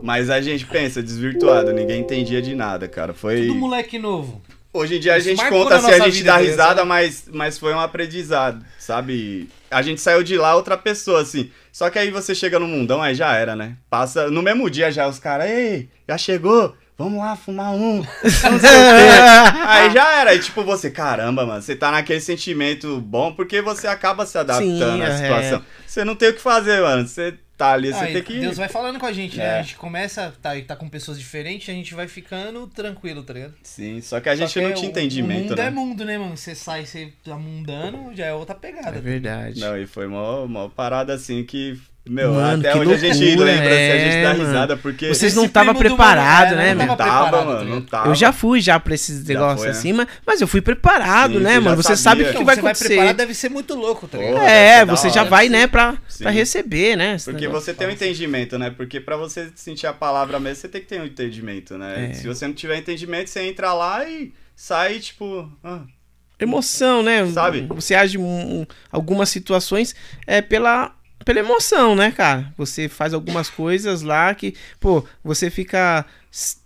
Mas 0.00 0.30
a 0.30 0.40
gente 0.40 0.64
pensa, 0.66 1.02
desvirtuado, 1.02 1.72
ninguém 1.72 2.00
entendia 2.00 2.40
de 2.40 2.54
nada, 2.54 2.86
cara. 2.86 3.12
Foi. 3.12 3.42
Tudo 3.48 3.56
moleque 3.56 3.98
novo. 3.98 4.40
Hoje 4.72 4.96
em 4.96 5.00
dia 5.00 5.14
a 5.14 5.18
Isso 5.18 5.28
gente 5.30 5.44
conta 5.48 5.76
assim, 5.76 5.90
a 5.90 5.98
gente 6.08 6.22
dá 6.22 6.34
tá 6.34 6.38
risada, 6.38 6.84
mas, 6.84 7.24
mas 7.32 7.58
foi 7.58 7.74
um 7.74 7.80
aprendizado, 7.80 8.64
sabe? 8.78 9.48
A 9.70 9.82
gente 9.82 10.00
saiu 10.00 10.22
de 10.22 10.36
lá 10.36 10.54
outra 10.56 10.76
pessoa, 10.76 11.20
assim. 11.20 11.50
Só 11.72 11.90
que 11.90 11.98
aí 11.98 12.10
você 12.10 12.34
chega 12.34 12.58
no 12.58 12.66
mundão, 12.66 13.02
aí 13.02 13.14
já 13.14 13.34
era, 13.34 13.54
né? 13.54 13.76
Passa 13.90 14.30
no 14.30 14.42
mesmo 14.42 14.68
dia 14.70 14.90
já, 14.90 15.06
os 15.06 15.18
caras, 15.18 15.50
ei, 15.50 15.88
já 16.08 16.16
chegou? 16.16 16.74
Vamos 16.98 17.20
lá 17.20 17.36
fumar 17.36 17.72
um. 17.72 18.02
Aí 19.68 19.88
já 19.92 20.20
era. 20.20 20.30
Aí 20.32 20.40
tipo, 20.40 20.64
você, 20.64 20.90
caramba, 20.90 21.46
mano, 21.46 21.62
você 21.62 21.76
tá 21.76 21.92
naquele 21.92 22.20
sentimento 22.20 23.00
bom 23.00 23.32
porque 23.32 23.62
você 23.62 23.86
acaba 23.86 24.26
se 24.26 24.36
adaptando 24.36 24.96
Sim, 24.96 25.02
à 25.02 25.06
é. 25.06 25.16
situação. 25.16 25.64
Você 25.86 26.04
não 26.04 26.16
tem 26.16 26.30
o 26.30 26.34
que 26.34 26.40
fazer, 26.40 26.82
mano. 26.82 27.06
Você 27.06 27.38
tá 27.56 27.72
ali, 27.72 27.92
você 27.92 27.98
Ah, 28.04 28.10
e 28.10 28.12
tem 28.14 28.22
que. 28.24 28.40
Deus 28.40 28.56
vai 28.56 28.68
falando 28.68 28.98
com 28.98 29.06
a 29.06 29.12
gente, 29.12 29.36
né? 29.36 29.44
É. 29.44 29.58
A 29.58 29.62
gente 29.62 29.76
começa, 29.76 30.34
tá, 30.42 30.56
e 30.56 30.62
tá 30.62 30.74
com 30.74 30.88
pessoas 30.88 31.20
diferentes, 31.20 31.68
a 31.68 31.72
gente 31.72 31.94
vai 31.94 32.08
ficando 32.08 32.66
tranquilo, 32.66 33.22
tá 33.22 33.32
ligado? 33.32 33.54
Sim, 33.62 34.00
só 34.00 34.20
que 34.20 34.28
a 34.28 34.34
gente 34.34 34.52
que 34.52 34.60
não 34.60 34.70
é, 34.70 34.72
tinha 34.72 34.90
entendimento, 34.90 35.38
O 35.38 35.42
mundo 35.50 35.56
né? 35.56 35.66
é 35.66 35.70
mundo, 35.70 36.04
né, 36.04 36.18
mano? 36.18 36.36
Você 36.36 36.56
sai, 36.56 36.84
você 36.84 37.12
tá 37.24 37.36
mundano, 37.36 38.10
já 38.12 38.26
é 38.26 38.34
outra 38.34 38.56
pegada. 38.56 38.96
É 38.96 39.00
verdade. 39.00 39.60
Não, 39.60 39.76
e 39.76 39.86
foi 39.86 40.08
uma, 40.08 40.40
uma 40.40 40.68
parada 40.68 41.14
assim 41.14 41.44
que. 41.44 41.80
Meu, 42.08 42.32
Mano, 42.32 42.60
até 42.60 42.72
que 42.72 42.78
hoje 42.78 42.94
a 42.94 43.12
gente 43.12 43.26
loucura, 43.26 43.44
lembra, 43.52 43.66
assim, 43.68 43.90
a 43.90 43.98
gente 43.98 44.14
é, 44.16 44.22
dá 44.22 44.28
mano. 44.34 44.44
risada, 44.46 44.76
porque. 44.78 45.08
Vocês 45.08 45.34
não 45.34 45.44
estavam 45.44 45.74
preparados, 45.74 46.52
mano, 46.54 46.62
né, 46.62 46.70
é, 46.70 46.74
mano? 46.74 46.88
Não 46.88 46.96
tava 46.96 47.20
preparado, 47.28 47.46
mano, 47.46 47.70
não 47.70 47.82
tava. 47.82 48.08
Eu 48.08 48.14
já 48.14 48.32
fui 48.32 48.60
já 48.60 48.80
pra 48.80 48.94
esses 48.94 49.24
Já 49.26 49.34
negócios 49.34 49.58
foi, 49.60 49.66
né? 49.68 49.72
assim, 49.78 49.92
mas, 49.92 50.06
mas 50.26 50.40
eu 50.40 50.48
fui 50.48 50.60
preparado, 50.62 51.34
Sim, 51.34 51.40
né, 51.40 51.58
mano? 51.60 51.76
Você 51.76 51.96
sabe 51.96 52.22
o 52.22 52.24
sabia. 52.24 52.38
que 52.40 52.44
vai 52.44 52.54
você 52.56 52.62
vai 52.62 52.70
acontecer. 52.72 52.88
preparar, 52.88 53.14
deve 53.14 53.34
ser 53.34 53.48
muito 53.50 53.74
louco, 53.74 54.08
tá 54.08 54.16
ligado? 54.18 54.42
É, 54.42 54.84
você 54.86 55.10
já 55.10 55.20
hora. 55.20 55.30
vai, 55.30 55.48
né, 55.48 55.66
pra, 55.66 55.98
Sim. 56.08 56.22
pra 56.24 56.30
receber, 56.32 56.96
né? 56.96 57.16
Porque 57.22 57.40
negócio. 57.42 57.64
você 57.66 57.74
tem 57.74 57.86
um 57.86 57.90
entendimento, 57.90 58.58
né? 58.58 58.70
Porque 58.70 59.00
pra 59.00 59.16
você 59.16 59.50
sentir 59.54 59.86
a 59.86 59.92
palavra 59.92 60.40
mesmo, 60.40 60.56
você 60.62 60.68
tem 60.68 60.80
que 60.80 60.86
ter 60.86 61.00
um 61.00 61.04
entendimento, 61.04 61.76
né? 61.76 62.10
É. 62.10 62.14
Se 62.14 62.26
você 62.26 62.46
não 62.46 62.54
tiver 62.54 62.76
entendimento, 62.78 63.28
você 63.28 63.42
entra 63.42 63.72
lá 63.74 64.08
e 64.08 64.32
sai, 64.56 64.98
tipo. 64.98 65.50
ah, 65.62 65.80
Emoção, 66.40 67.02
né? 67.02 67.26
Sabe? 67.32 67.66
Você 67.70 67.96
age 67.96 68.16
em 68.16 68.66
algumas 68.92 69.28
situações 69.28 69.92
é 70.24 70.40
pela, 70.40 70.92
pela 71.28 71.40
emoção, 71.40 71.94
né, 71.94 72.10
cara? 72.10 72.50
Você 72.56 72.88
faz 72.88 73.12
algumas 73.12 73.50
coisas 73.50 74.00
lá 74.00 74.34
que, 74.34 74.54
pô, 74.80 75.04
você 75.22 75.50
fica 75.50 76.06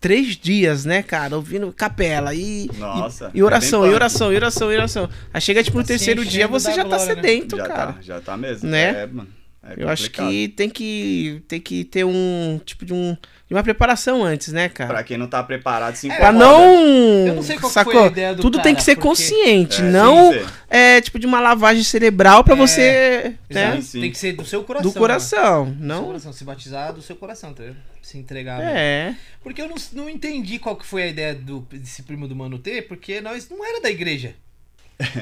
três 0.00 0.36
dias, 0.36 0.84
né, 0.84 1.02
cara, 1.02 1.34
ouvindo 1.34 1.72
capela 1.72 2.32
e, 2.32 2.70
Nossa, 2.78 3.32
e, 3.34 3.38
e 3.38 3.42
oração, 3.42 3.84
é 3.84 3.88
e 3.88 3.92
oração, 3.92 4.32
e 4.32 4.36
oração, 4.36 4.72
e 4.72 4.76
oração. 4.76 5.08
Aí 5.34 5.40
chega, 5.40 5.64
tipo, 5.64 5.76
no 5.76 5.82
Tá 5.82 5.88
se 5.88 5.92
terceiro 5.94 6.24
dia, 6.24 6.46
você 6.46 6.72
já 6.72 6.84
tá 6.84 6.96
glória, 6.96 7.06
né? 7.06 7.14
sedento, 7.14 7.56
já 7.56 7.66
cara. 7.66 7.92
tá, 7.94 8.02
já 8.02 8.20
tá 8.20 8.36
mesmo. 8.36 8.70
Né? 8.70 9.02
É, 9.02 9.06
mano. 9.08 9.28
é 9.64 9.82
Eu 9.82 9.88
acho 9.88 10.08
que 10.12 10.46
tem 10.50 10.70
que 10.70 11.42
tem 11.48 11.60
que 11.60 11.82
ter 11.82 12.04
um 12.04 12.60
tipo 12.64 12.84
de 12.84 12.94
um 12.94 13.16
de 13.52 13.56
uma 13.56 13.62
preparação 13.62 14.24
antes, 14.24 14.52
né, 14.52 14.68
cara? 14.68 14.88
Pra 14.94 15.02
quem 15.04 15.18
não 15.18 15.26
tá 15.28 15.42
preparado, 15.42 15.94
se 15.94 16.10
É, 16.10 16.16
Pra 16.16 16.30
incomoda. 16.30 16.44
não. 16.46 17.26
Eu 17.26 17.34
não 17.34 17.42
sei 17.42 17.58
qual 17.58 17.70
sacou? 17.70 17.92
foi 17.92 18.02
a 18.04 18.06
ideia 18.06 18.34
do 18.34 18.40
Tudo 18.42 18.54
tem 18.62 18.72
cara, 18.72 18.76
que 18.76 18.82
ser 18.82 18.94
porque- 18.96 19.08
consciente, 19.08 19.80
É, 19.82 19.84
não 19.84 20.30
tem 20.32 20.44
é 20.70 21.00
tipo 21.00 21.18
de 21.18 21.26
uma 21.26 21.38
lavagem 21.40 21.84
cerebral 21.84 22.42
pra 22.42 22.54
É, 22.54 22.56
você, 22.56 23.34
né? 23.50 23.80
Sim. 23.82 24.00
Tem 24.00 24.10
que 24.10 24.18
ser 24.18 24.32
do 24.32 24.44
seu 24.44 24.64
coração. 24.64 24.90
Do 24.90 24.98
coração, 24.98 25.64
Mano. 25.66 25.70
Do 25.74 25.78
seu 25.78 25.86
não. 25.86 26.04
coração, 26.06 26.32
se 26.32 26.44
batizar 26.44 26.92
do 26.92 27.02
seu 27.02 27.14
coração, 27.16 27.52
tá? 27.52 27.64
Se 28.00 28.18
entregar. 28.18 28.58
mano. 28.58 28.70
É. 28.70 29.14
Porque 29.42 29.60
eu 29.62 29.68
não, 29.68 29.76
não 29.92 30.08
entendi 30.08 30.58
qual 30.58 30.74
que 30.76 30.84
foi 30.86 31.02
a 31.02 31.06
ideia 31.08 31.34
do, 31.34 31.60
desse 31.70 32.02
primo 32.02 32.26
do 32.26 32.34
Mano 32.34 32.58
T, 32.58 32.82
porque 32.82 33.20
nós 33.20 33.48
não 33.50 33.64
era 33.64 33.80
da 33.80 33.90
igreja. 33.90 34.34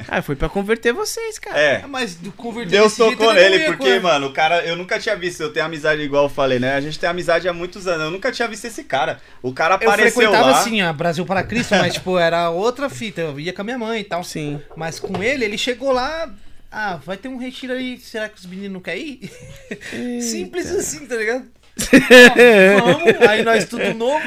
Ah, 0.07 0.21
foi 0.21 0.35
pra 0.35 0.47
converter 0.47 0.93
vocês, 0.93 1.39
cara. 1.39 1.59
É. 1.59 1.81
Ah, 1.83 1.87
Mas 1.87 2.15
do 2.15 2.31
converter 2.31 2.69
Deus 2.71 2.95
tocou 2.95 3.33
nele, 3.33 3.65
porque, 3.65 3.99
mano, 3.99 4.27
o 4.27 4.33
cara, 4.33 4.63
eu 4.65 4.75
nunca 4.75 4.99
tinha 4.99 5.15
visto, 5.15 5.41
eu 5.41 5.51
tenho 5.51 5.65
amizade 5.65 6.01
igual 6.01 6.25
eu 6.25 6.29
falei, 6.29 6.59
né? 6.59 6.75
A 6.75 6.81
gente 6.81 6.99
tem 6.99 7.09
amizade 7.09 7.47
há 7.47 7.53
muitos 7.53 7.87
anos, 7.87 8.05
eu 8.05 8.11
nunca 8.11 8.31
tinha 8.31 8.47
visto 8.47 8.65
esse 8.65 8.83
cara. 8.83 9.19
O 9.41 9.51
cara 9.53 9.75
Eu 9.81 9.89
apareceu 9.89 10.11
frequentava 10.11 10.51
lá. 10.51 10.59
assim, 10.59 10.81
a 10.81 10.93
Brasil 10.93 11.25
para 11.25 11.43
Cristo, 11.43 11.75
mas 11.75 11.93
tipo, 11.95 12.17
era 12.19 12.49
outra 12.49 12.89
fita. 12.89 13.21
Eu 13.21 13.39
ia 13.39 13.53
com 13.53 13.61
a 13.61 13.63
minha 13.63 13.77
mãe 13.77 14.01
e 14.01 14.03
tal. 14.03 14.23
Sim. 14.23 14.61
Mas 14.75 14.99
com 14.99 15.23
ele, 15.23 15.45
ele 15.45 15.57
chegou 15.57 15.91
lá. 15.91 16.29
Ah, 16.71 16.97
vai 17.03 17.17
ter 17.17 17.27
um 17.27 17.37
retiro 17.37 17.73
aí, 17.73 17.97
será 17.99 18.29
que 18.29 18.37
os 18.39 18.45
meninos 18.45 18.71
não 18.73 18.79
querem 18.79 19.19
ir? 19.21 20.21
Simples 20.21 20.71
assim, 20.71 21.05
tá 21.05 21.15
ligado? 21.15 21.45
Vamos, 22.79 23.21
aí 23.27 23.43
nós 23.43 23.65
tudo 23.65 23.93
novo. 23.93 24.21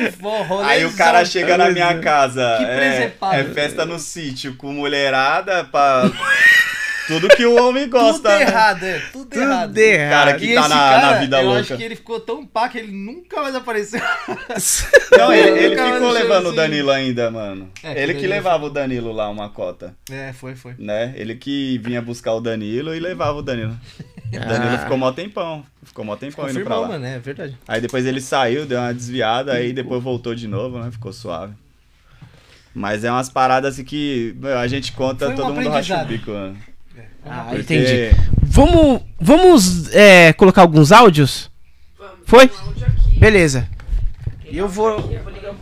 Aí 0.65 0.85
o 0.85 0.93
cara 0.97 1.25
chega 1.25 1.57
na 1.57 1.71
minha 1.71 1.99
casa, 1.99 2.57
Que 2.59 2.65
é, 2.65 3.13
é 3.33 3.45
festa 3.45 3.85
no 3.85 3.99
sítio, 3.99 4.57
com 4.57 4.73
mulherada, 4.73 5.65
pra... 5.65 6.11
Tudo 7.07 7.29
que 7.29 7.45
o 7.45 7.63
homem 7.63 7.83
Tudo 7.87 8.01
gosta, 8.01 8.31
né? 8.31 8.41
errado, 8.45 8.83
é, 8.83 8.99
tudo, 9.13 9.27
Tudo 9.29 9.43
errado. 9.43 9.77
errado. 9.77 10.11
Cara 10.11 10.35
que 10.39 10.47
E 10.47 10.55
tá 10.55 10.69
na, 10.69 10.75
cara, 10.75 11.01
na 11.11 11.13
vida 11.19 11.37
eu 11.43 11.45
louca. 11.45 11.61
acho 11.61 11.77
que 11.77 11.83
ele 11.83 11.97
ficou 11.97 12.19
tão 12.19 12.47
pá 12.47 12.67
que 12.67 12.79
ele 12.79 12.93
nunca 12.93 13.43
mais 13.43 13.55
apareceu. 13.55 14.01
Não, 15.19 15.31
ele, 15.31 15.65
ele 15.65 15.77
ficou 15.77 16.11
levando 16.11 16.47
o 16.47 16.49
assim. 16.49 16.57
Danilo 16.57 16.91
ainda, 16.91 17.31
mano. 17.31 17.71
É, 17.83 18.03
ele 18.03 18.15
que 18.15 18.27
levava 18.27 18.65
o 18.65 18.71
Danilo 18.71 19.13
lá 19.13 19.29
uma 19.29 19.51
cota, 19.51 19.95
É, 20.11 20.33
foi, 20.33 20.55
foi. 20.57 20.77
né? 20.79 21.13
Ele 21.15 21.35
que 21.35 21.77
vinha 21.85 22.01
buscar 22.01 22.33
o 22.33 22.41
Danilo 22.41 22.95
e 22.95 23.01
levava 23.01 23.37
o 23.37 23.43
Danilo. 23.43 23.77
O 24.29 24.31
Danilo 24.49 24.75
Ah. 24.75 24.79
ficou 24.79 24.97
mó 24.99 25.13
tempão. 25.13 25.65
Ficou 25.83 26.05
mó 26.05 26.17
tempão 26.17 26.45
indo 26.49 26.55
pra 26.55 26.63
Confirmou, 26.77 26.83
lá. 26.83 26.89
mano, 26.89 27.05
é 27.07 27.19
verdade. 27.19 27.57
Aí 27.69 27.81
depois 27.81 28.05
ele 28.07 28.21
saiu, 28.21 28.67
deu 28.67 28.79
uma 28.81 28.93
desviada, 28.93 29.53
aí 29.53 29.73
depois 29.73 30.03
voltou 30.03 30.35
de 30.35 30.49
novo, 30.49 30.79
né? 30.79 30.91
Ficou 30.91 31.13
suave. 31.13 31.53
Mas 32.75 33.05
é 33.05 33.11
umas 33.11 33.29
paradas 33.31 33.75
assim 33.75 33.85
que 33.85 34.35
meu, 34.39 34.59
a 34.59 34.67
gente 34.67 34.93
conta, 34.93 35.27
Foi 35.27 35.35
um 35.35 35.37
todo 35.37 35.55
mundo 35.55 35.69
racha 35.69 36.03
o 36.03 36.07
bico, 36.07 36.31
mano. 36.33 36.57
Ah, 37.25 37.47
Porque- 37.51 37.61
entendi. 37.75 38.17
Vamos, 38.43 39.03
vamos 39.21 39.93
é, 39.95 40.33
colocar 40.33 40.63
alguns 40.63 40.91
áudios? 40.93 41.51
Vamos, 41.99 42.19
Foi? 42.27 42.47
um 42.47 42.67
áudio 42.67 42.87
aqui. 42.87 43.19
Beleza. 43.19 43.69
E 44.51 44.59
eu 44.59 44.69
vou- 44.69 44.99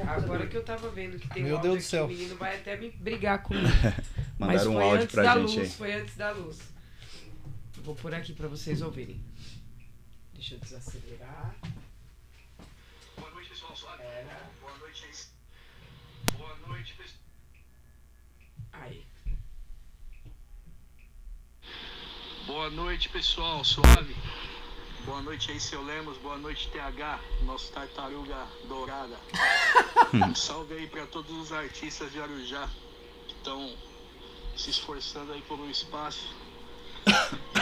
Agora 0.07 0.47
que 0.47 0.57
eu 0.57 0.63
tava 0.63 0.89
vendo 0.91 1.19
que 1.19 1.29
tem 1.29 1.43
Meu 1.45 1.53
um 1.55 1.57
áudio 1.57 1.71
Deus 1.73 1.85
do 1.85 1.89
céu. 1.89 2.05
aqui, 2.05 2.15
o 2.15 2.17
menino 2.17 2.37
vai 2.37 2.55
até 2.57 2.77
me 2.77 2.91
brigar 3.01 3.43
comigo. 3.43 3.67
Mas 4.39 4.49
Mandaram 4.67 4.71
um 4.71 4.75
foi 4.75 4.83
áudio 4.85 5.03
antes 5.03 5.15
pra 5.15 5.23
da 5.23 5.33
gente 5.41 5.43
luz, 5.43 5.59
aí. 5.59 5.69
foi 5.71 5.93
antes 5.95 6.17
da 6.17 6.31
luz. 6.33 6.59
Eu 7.83 7.87
Vou 7.87 7.97
pôr 7.97 8.15
aqui 8.15 8.33
pra 8.33 8.47
vocês 8.47 8.81
ouvirem. 8.81 9.21
Deixa 10.35 10.55
eu 10.55 10.61
desacelerar. 10.61 11.57
Boa 13.17 13.31
noite, 13.33 13.49
pessoal. 13.51 13.75
Suave. 13.77 14.05
Boa 14.61 14.79
noite 14.79 15.05
aí. 15.05 16.39
Boa 16.39 16.57
noite, 16.69 16.95
pessoal. 16.95 17.21
Aí. 18.73 19.05
Boa 22.47 22.71
noite, 22.71 23.09
pessoal. 23.09 23.65
Suave. 23.65 24.15
Boa 25.05 25.21
noite 25.21 25.51
aí, 25.51 25.59
seu 25.59 25.83
Lemos. 25.83 26.17
Boa 26.19 26.39
noite, 26.39 26.71
TH, 26.71 27.21
nosso 27.43 27.73
tartaruga 27.73 28.47
dourada. 28.69 29.19
um 30.15 30.35
salve 30.37 30.75
aí 30.75 30.87
pra 30.87 31.05
todos 31.09 31.37
os 31.37 31.51
artistas 31.51 32.13
de 32.13 32.21
Arujá 32.21 32.71
que 33.27 33.35
estão 33.35 33.77
se 34.57 34.71
esforçando 34.71 35.33
aí 35.33 35.43
por 35.43 35.59
um 35.59 35.69
espaço. 35.69 36.42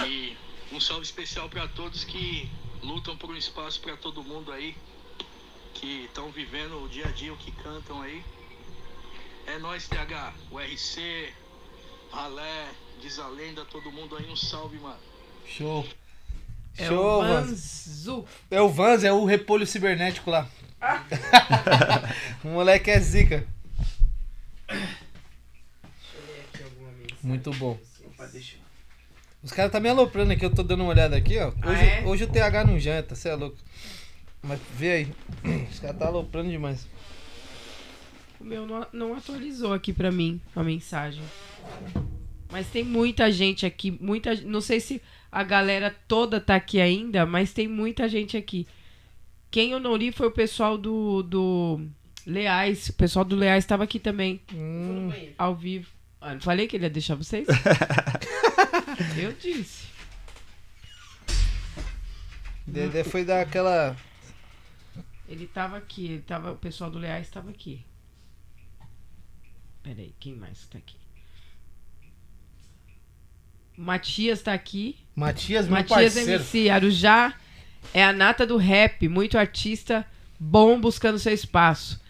E 0.07 0.37
um 0.73 0.81
salve 0.81 1.03
especial 1.05 1.49
pra 1.49 1.67
todos 1.69 2.05
que 2.05 2.49
lutam 2.83 3.17
por 3.17 3.31
um 3.31 3.37
espaço 3.37 3.81
pra 3.81 3.97
todo 3.97 4.23
mundo 4.23 4.53
aí, 4.53 4.77
que 5.75 6.05
estão 6.05 6.31
vivendo 6.31 6.83
o 6.83 6.89
dia 6.89 7.07
a 7.07 7.11
dia, 7.11 7.33
o 7.33 7.37
que 7.37 7.51
cantam 7.53 8.01
aí. 8.03 8.23
É 9.47 9.59
nóis, 9.59 9.89
TH, 9.89 10.33
o 10.51 10.59
RC, 10.59 11.33
Ralé, 12.12 12.69
Diz 13.01 13.19
a 13.19 13.29
Lenda, 13.29 13.65
todo 13.65 13.91
mundo 13.91 14.15
aí, 14.17 14.27
um 14.31 14.37
salve, 14.37 14.79
mano. 14.79 14.99
Show. 15.47 15.87
É 16.77 16.87
Show, 16.87 17.21
o. 17.21 17.23
Vanzu. 17.23 18.27
É 18.51 18.61
o 18.61 18.69
Vans, 18.69 19.05
é 19.05 19.12
o 19.12 19.25
repolho 19.25 19.67
cibernético 19.67 20.31
lá. 20.31 20.47
o 22.45 22.49
moleque 22.49 22.91
é 22.91 23.01
zica. 23.01 23.47
Deixa 24.69 24.87
eu 26.15 26.27
ler 26.27 26.45
aqui 26.53 26.62
alguma 26.62 26.91
mensagem. 26.93 27.19
Muito 27.23 27.51
bom. 27.55 27.79
Opa, 28.05 28.27
deixa 28.27 28.57
eu- 28.57 28.60
Os 29.43 29.53
caras 29.53 29.73
tá 29.73 29.81
me 29.81 29.89
aloprando 29.89 30.33
aqui, 30.33 30.45
eu 30.45 30.55
tô 30.55 30.62
dando 30.62 30.83
uma 30.83 30.91
olhada 30.91 31.17
aqui, 31.17 31.39
ó. 31.39 31.49
Hoje, 31.49 31.57
Ah, 31.62 31.85
é? 31.85 32.05
hoje 32.07 32.25
o 32.25 32.29
TH 32.29 32.65
não 32.65 32.79
janta, 32.79 33.15
cê 33.15 33.31
é 33.31 33.35
louco. 33.35 33.57
Mas 34.43 34.61
vê 34.77 34.91
aí. 34.93 35.09
Os 35.71 35.79
caras 35.79 35.99
tá 35.99 36.07
aloprando 36.07 36.51
demais. 36.51 36.87
O 38.39 38.45
meu 38.45 38.67
não, 38.67 38.87
não 38.93 39.15
atualizou 39.15 39.73
aqui 39.73 39.93
pra 39.93 40.11
mim 40.11 40.41
a 40.55 40.62
mensagem. 40.62 41.23
Mas 42.51 42.67
tem 42.69 42.83
muita 42.85 43.31
gente 43.31 43.65
aqui, 43.65 43.91
muita, 44.01 44.35
não 44.43 44.61
sei 44.61 44.81
se 44.81 45.01
a 45.31 45.43
galera 45.45 45.95
toda 46.09 46.41
tá 46.41 46.57
aqui 46.57 46.81
ainda, 46.81 47.25
mas 47.25 47.53
tem 47.53 47.69
muita 47.69 48.09
gente 48.09 48.37
aqui. 48.37 48.67
Quem 49.51 49.71
eu 49.73 49.81
não 49.81 49.97
li 49.97 50.11
foi 50.12 50.27
o 50.27 50.31
pessoal 50.33 50.77
do, 50.77 51.23
do 51.23 51.81
Leais. 52.27 52.89
O 52.89 52.93
pessoal 52.95 53.25
do 53.25 53.37
Leais 53.37 53.65
estava 53.65 53.85
aqui 53.85 53.99
também, 53.99 54.41
Hum, 54.55 55.11
ao 55.39 55.55
vivo. 55.55 55.89
Ah, 56.21 56.35
não 56.35 56.41
falei 56.41 56.67
que 56.67 56.77
ele 56.77 56.85
ia 56.85 56.91
deixar 56.91 57.15
vocês? 57.15 57.47
eu 59.16 59.32
disse. 59.32 59.86
Dedé 62.66 63.02
foi 63.05 63.24
dar 63.24 63.40
aquela. 63.40 63.97
Ele 65.28 65.47
tava 65.47 65.77
aqui, 65.77 66.06
ele 66.06 66.22
tava, 66.22 66.52
o 66.52 66.56
pessoal 66.56 66.90
do 66.90 66.98
Leais 66.98 67.27
estava 67.27 67.51
aqui. 67.51 67.85
Peraí, 69.82 70.14
quem 70.18 70.35
mais 70.35 70.66
tá 70.66 70.78
aqui? 70.78 70.97
Matias 73.77 74.43
tá 74.43 74.52
aqui. 74.52 74.98
Matias, 75.14 75.66
meu 75.66 75.77
Matias 75.77 76.14
parceiro. 76.14 76.43
MC, 76.43 76.68
Arujá 76.68 77.35
é 77.94 78.05
a 78.05 78.12
nata 78.12 78.47
do 78.47 78.56
rap, 78.56 79.09
muito 79.09 79.39
artista 79.39 80.06
bom 80.39 80.81
buscando 80.81 81.18
seu 81.18 81.32
espaço. 81.32 82.01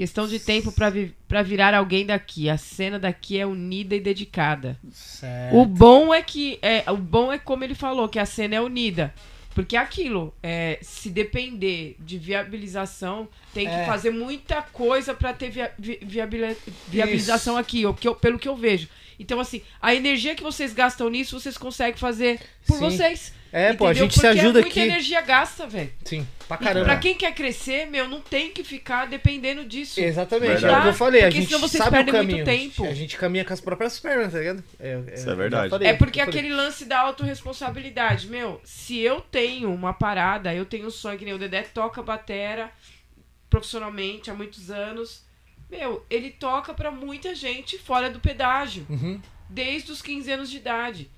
Questão 0.00 0.26
de 0.26 0.38
tempo 0.40 0.72
pra, 0.72 0.88
vi 0.88 1.14
virar 1.44 1.74
alguém 1.74 2.06
daqui. 2.06 2.48
A 2.48 2.56
cena 2.56 2.98
daqui 2.98 3.38
é 3.38 3.44
unida 3.44 3.94
e 3.94 4.00
dedicada. 4.00 4.78
Certo. 4.90 5.54
O 5.54 5.66
bom 5.66 6.14
é 6.14 6.22
que 6.22 6.58
é, 6.62 6.90
o 6.90 6.96
bom 6.96 7.30
é 7.30 7.38
como 7.38 7.64
ele 7.64 7.74
falou 7.74 8.08
que 8.08 8.18
a 8.18 8.24
cena 8.24 8.54
é 8.54 8.60
unida. 8.62 9.12
Porque 9.54 9.76
é 9.76 9.78
aquilo, 9.78 10.32
é, 10.42 10.78
se 10.80 11.10
depender 11.10 11.96
de 11.98 12.16
viabilização, 12.16 13.28
tem 13.52 13.66
que 13.66 13.74
É. 13.74 13.84
fazer 13.84 14.10
muita 14.10 14.62
coisa 14.62 15.12
pra 15.12 15.34
ter 15.34 15.50
via, 15.50 15.70
vi- 15.78 15.98
viabili- 16.00 16.56
viabilização 16.88 17.58
aqui, 17.58 17.84
o 17.84 17.92
que 17.92 18.08
eu- 18.08 18.14
pelo 18.14 18.38
que 18.38 18.48
eu 18.48 18.56
vejo. 18.56 18.88
Então, 19.18 19.38
assim, 19.38 19.60
a 19.82 19.94
energia 19.94 20.34
que 20.34 20.42
vocês 20.42 20.72
gastam 20.72 21.10
nisso, 21.10 21.38
vocês 21.38 21.58
conseguem 21.58 21.98
fazer 21.98 22.40
por 22.66 22.78
Sim. 22.78 22.80
vocês. 22.88 23.34
É, 23.52 23.72
pô, 23.72 23.86
a 23.86 23.92
gente 23.92 24.14
se 24.14 24.20
Porque 24.20 24.38
ajuda 24.38 24.60
é 24.60 24.62
muita 24.62 24.68
aqui. 24.68 24.80
energia 24.80 25.20
gasta, 25.22 25.66
velho. 25.66 25.92
Sim, 26.04 26.24
pra 26.46 26.56
E 26.60 26.64
caramba. 26.64 26.84
Pra 26.84 26.96
quem 26.98 27.14
quer 27.16 27.34
crescer, 27.34 27.84
meu, 27.86 28.08
não 28.08 28.20
tem 28.20 28.52
que 28.52 28.62
ficar 28.62 29.06
dependendo 29.08 29.64
disso. 29.64 30.00
Exatamente, 30.00 30.50
Verdade. 30.52 30.74
é 30.74 30.78
o 30.78 30.82
que 30.82 30.88
eu 30.88 30.94
falei. 30.94 31.20
a 31.20 31.24
Porque 31.24 31.38
gente 31.40 31.46
senão 31.48 31.60
vocês 31.60 31.82
sabe 31.82 31.88
o 31.88 32.04
perdem 32.04 32.14
muito 32.14 32.28
caminho. 32.28 32.44
tempo. 32.44 32.84
A 32.84 32.94
gente 32.94 33.16
caminha 33.16 33.44
com 33.44 33.52
as 33.52 33.60
próprias 33.60 33.98
pernas, 33.98 34.32
tá 34.32 34.38
ligado? 34.38 34.62
É, 34.78 34.92
Isso 34.98 35.08
é 35.08 35.14
eu 35.14 35.18
já 35.26 35.34
verdade. 35.34 35.70
falei, 35.70 35.88
É 35.88 35.94
porque 35.94 36.20
aquele 36.20 36.48
lance 36.50 36.84
da 36.84 37.00
autorresponsabilidade. 37.00 38.28
Meu, 38.28 38.60
se 38.64 38.98
eu 38.98 39.20
tenho 39.20 39.72
uma 39.74 39.92
parada, 39.92 40.54
eu 40.54 40.64
tenho 40.64 40.86
um 40.86 40.90
sonho, 40.90 41.18
que 41.18 41.24
nem 41.24 41.34
o 41.34 41.38
Dedé 41.38 41.62
toca 41.62 42.02
batera 42.02 42.70
profissionalmente 43.48 44.30
há 44.30 44.34
muitos 44.34 44.70
anos. 44.70 45.24
Meu, 45.68 46.04
ele 46.10 46.30
toca 46.30 46.74
pra 46.74 46.90
muita 46.90 47.34
gente 47.34 47.78
fora 47.78 48.10
do 48.10 48.20
pedágio, 48.20 48.86
Uhum. 48.88 49.20
desde 49.48 49.92
os 49.92 50.02
15 50.02 50.30
anos 50.32 50.50
de 50.50 50.56
idade. 50.56 51.10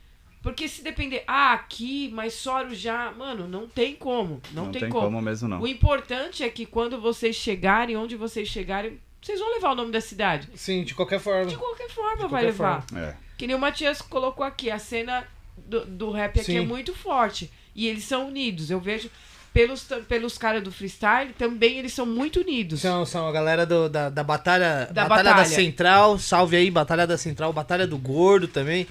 Porque 0.43 0.66
se 0.69 0.82
depender, 0.82 1.23
ah, 1.27 1.52
aqui, 1.52 2.10
mas 2.12 2.35
só 2.35 2.56
Arujá, 2.59 3.12
mano, 3.16 3.47
não 3.47 3.69
tem 3.69 3.94
como. 3.94 4.43
Não, 4.52 4.73
tem, 4.73 4.89
como. 4.89 5.23
mesmo, 5.23 5.48
não. 5.48 5.60
O 5.60 5.69
importante 5.69 6.43
é 6.43 6.48
que 6.48 6.66
quando 6.66 7.01
vocês 7.01 7.36
chegarem, 7.36 7.97
onde 7.97 8.16
vocês 8.16 8.48
chegarem, 8.48 8.98
vocês 9.20 9.39
vão 9.39 9.52
levar 9.55 9.70
o 9.70 9.74
nome 9.77 9.93
da 9.93 10.01
cidade. 10.01 10.48
Sim, 10.56 10.82
de 10.82 10.94
qualquer 10.94 11.20
forma. 11.20 11.47
De 11.47 11.56
qualquer 11.56 11.89
forma 11.89 12.16
De 12.16 12.23
vai 12.23 12.28
qualquer 12.28 12.47
levar. 12.47 12.85
É. 12.97 13.14
Que 13.39 13.47
nem 13.47 13.55
o 13.55 13.59
Matias 13.59 14.02
colocou 14.02 14.44
aqui, 14.44 14.69
a 14.69 14.81
cena 14.81 15.24
do, 15.56 15.86
do 15.86 16.10
rap 16.10 16.40
aqui 16.40 16.52
Sim. 16.52 16.59
é 16.59 16.62
muito 16.62 16.93
forte. 16.93 17.48
E 17.74 17.86
eles 17.86 18.02
são 18.05 18.27
unidos. 18.27 18.69
Eu 18.69 18.81
vejo 18.81 19.09
pelos, 19.52 19.85
pelos 20.09 20.36
caras 20.36 20.62
do 20.62 20.73
freestyle, 20.73 21.32
também 21.35 21.78
eles 21.78 21.93
são 21.93 22.05
muito 22.05 22.40
unidos. 22.40 22.81
São, 22.81 23.06
são 23.06 23.28
a 23.28 23.32
galera 23.32 23.64
do- 23.64 23.89
da, 23.89 24.09
da 24.09 24.24
batalha, 24.24 24.89
Da 24.93 25.05
batalha 25.05 25.23
da 25.31 25.36
batalha. 25.36 25.44
Central. 25.55 26.19
Salve 26.19 26.56
aí, 26.56 26.69
Batalha 26.70 27.06
da 27.06 27.16
Central. 27.16 27.52
Batalha 27.52 27.86
do 27.86 27.97
Gordo 27.97 28.48
também. 28.48 28.89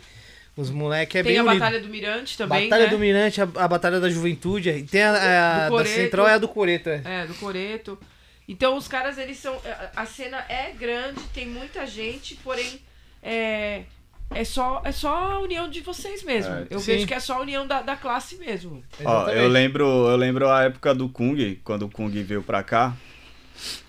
Os 0.58 0.70
moleque 0.70 1.18
é 1.18 1.24
Tem 1.24 1.32
bem 1.32 1.40
a 1.40 1.44
unido. 1.44 1.60
Batalha 1.60 1.80
do 1.80 1.88
Mirante 1.88 2.38
também, 2.38 2.64
Batalha 2.70 2.84
né? 2.86 2.90
do 2.92 3.00
Mirante, 3.00 3.42
a, 3.42 3.48
a 3.56 3.68
Batalha 3.68 4.00
da 4.00 4.10
Juventude. 4.10 4.70
E 4.70 4.84
tem 4.84 5.02
a, 5.02 5.66
a 5.66 5.70
da. 5.70 5.86
Central 5.86 6.28
é 6.28 6.34
a 6.34 6.38
do 6.38 6.48
Coreto. 6.48 6.90
É. 6.90 7.02
É, 7.06 7.26
do 7.26 7.34
Coreto. 7.36 7.98
Então 8.48 8.76
os 8.76 8.88
caras, 8.88 9.18
eles 9.18 9.38
são. 9.38 9.56
a- 9.96 10.02
A 10.02 10.06
cena 10.06 10.44
é 10.50 10.72
grande, 10.78 11.22
tem 11.34 11.48
muita 11.48 11.86
gente, 11.88 12.36
porém. 12.44 12.82
É, 13.24 13.84
é, 14.34 14.44
só, 14.44 14.82
é 14.84 14.92
só 14.92 15.16
a 15.16 15.40
união 15.40 15.70
de 15.70 15.80
vocês 15.82 16.22
mesmo. 16.24 16.54
É, 16.54 16.68
eu 16.70 16.80
sim. 16.80 16.88
vejo 16.94 17.08
que 17.08 17.14
é 17.14 17.20
só 17.20 17.36
a 17.36 17.42
união 17.42 17.66
da, 17.66 17.82
da 17.82 17.96
classe 17.96 18.36
mesmo. 18.38 18.84
Ó, 19.06 19.30
eu 19.30 19.48
lembro, 19.48 19.86
eu 19.86 20.16
lembro 20.18 20.50
a 20.50 20.64
época 20.64 20.94
do 20.94 21.08
Kung, 21.08 21.56
quando 21.64 21.84
o 21.84 21.90
Kung 21.90 22.10
veio 22.24 22.44
pra 22.44 22.62
cá. 22.62 22.94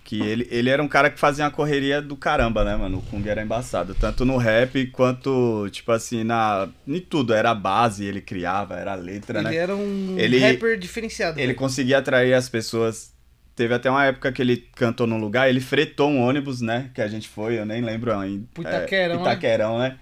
Que 0.04 0.20
ele, 0.20 0.48
ele 0.50 0.68
era 0.68 0.82
um 0.82 0.88
cara 0.88 1.08
que 1.08 1.18
fazia 1.18 1.44
uma 1.44 1.50
correria 1.50 2.02
do 2.02 2.16
caramba, 2.16 2.64
né, 2.64 2.74
mano? 2.76 2.98
O 2.98 3.02
Kung 3.02 3.24
era 3.26 3.42
embaçado. 3.42 3.94
Tanto 3.94 4.24
no 4.24 4.36
rap 4.36 4.86
quanto, 4.88 5.68
tipo 5.70 5.92
assim, 5.92 6.24
na. 6.24 6.68
Em 6.86 6.98
tudo. 7.00 7.32
Era 7.32 7.50
a 7.50 7.54
base, 7.54 8.04
ele 8.04 8.20
criava, 8.20 8.74
era 8.76 8.92
a 8.92 8.96
letra, 8.96 9.38
Ele 9.38 9.48
né? 9.48 9.56
era 9.56 9.76
um 9.76 10.16
Ele- 10.18 10.38
rapper 10.38 10.76
diferenciado. 10.78 11.38
Ele 11.38 11.46
velho. 11.48 11.58
conseguia 11.58 11.98
atrair 11.98 12.34
as 12.34 12.48
pessoas. 12.48 13.12
Teve 13.54 13.74
até 13.74 13.90
uma 13.90 14.04
época 14.04 14.32
que 14.32 14.40
ele 14.42 14.56
cantou 14.74 15.06
num 15.06 15.18
lugar, 15.18 15.48
ele 15.48 15.60
fretou 15.60 16.10
um 16.10 16.20
ônibus, 16.20 16.60
né? 16.60 16.90
Que 16.94 17.00
a 17.02 17.06
gente 17.08 17.28
foi, 17.28 17.58
eu 17.58 17.64
nem 17.66 17.80
lembro 17.82 18.12
ainda. 18.18 18.44
Itaquerão, 18.58 19.14
é, 19.14 19.16
né? 19.16 19.22
Itaquerão, 19.22 19.78
né? 19.78 19.98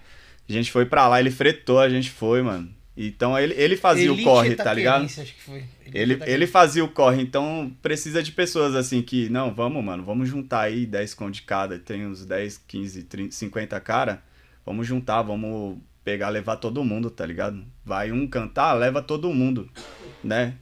A 0.49 0.51
gente 0.53 0.71
foi 0.71 0.85
pra 0.85 1.07
lá, 1.07 1.19
ele 1.19 1.31
fretou, 1.31 1.79
a 1.79 1.89
gente 1.89 2.09
foi, 2.09 2.41
mano. 2.41 2.69
Então 2.95 3.39
ele, 3.39 3.53
ele 3.55 3.77
fazia 3.77 4.05
Elite 4.05 4.21
o 4.21 4.23
corre, 4.23 4.55
tá 4.55 4.73
ligado? 4.73 5.05
Acho 5.05 5.23
que 5.23 5.41
foi. 5.41 5.63
Ele, 5.93 6.19
ele 6.25 6.45
fazia 6.45 6.83
o 6.83 6.89
corre, 6.89 7.21
então 7.21 7.71
precisa 7.81 8.21
de 8.21 8.31
pessoas 8.31 8.75
assim 8.75 9.01
que, 9.01 9.29
não, 9.29 9.53
vamos, 9.53 9.83
mano, 9.83 10.03
vamos 10.03 10.27
juntar 10.29 10.61
aí 10.61 10.85
10 10.85 11.13
conto 11.13 11.31
de 11.31 11.41
cada, 11.43 11.79
tem 11.79 12.05
uns 12.05 12.25
10, 12.25 12.63
15, 12.67 13.03
30, 13.03 13.31
50 13.31 13.79
cara, 13.79 14.21
vamos 14.65 14.85
juntar, 14.85 15.21
vamos 15.21 15.77
pegar, 16.03 16.29
levar 16.29 16.57
todo 16.57 16.83
mundo, 16.83 17.09
tá 17.09 17.25
ligado? 17.25 17.63
Vai 17.85 18.11
um 18.11 18.27
cantar, 18.27 18.73
leva 18.73 19.01
todo 19.01 19.33
mundo, 19.33 19.69
né? 20.23 20.55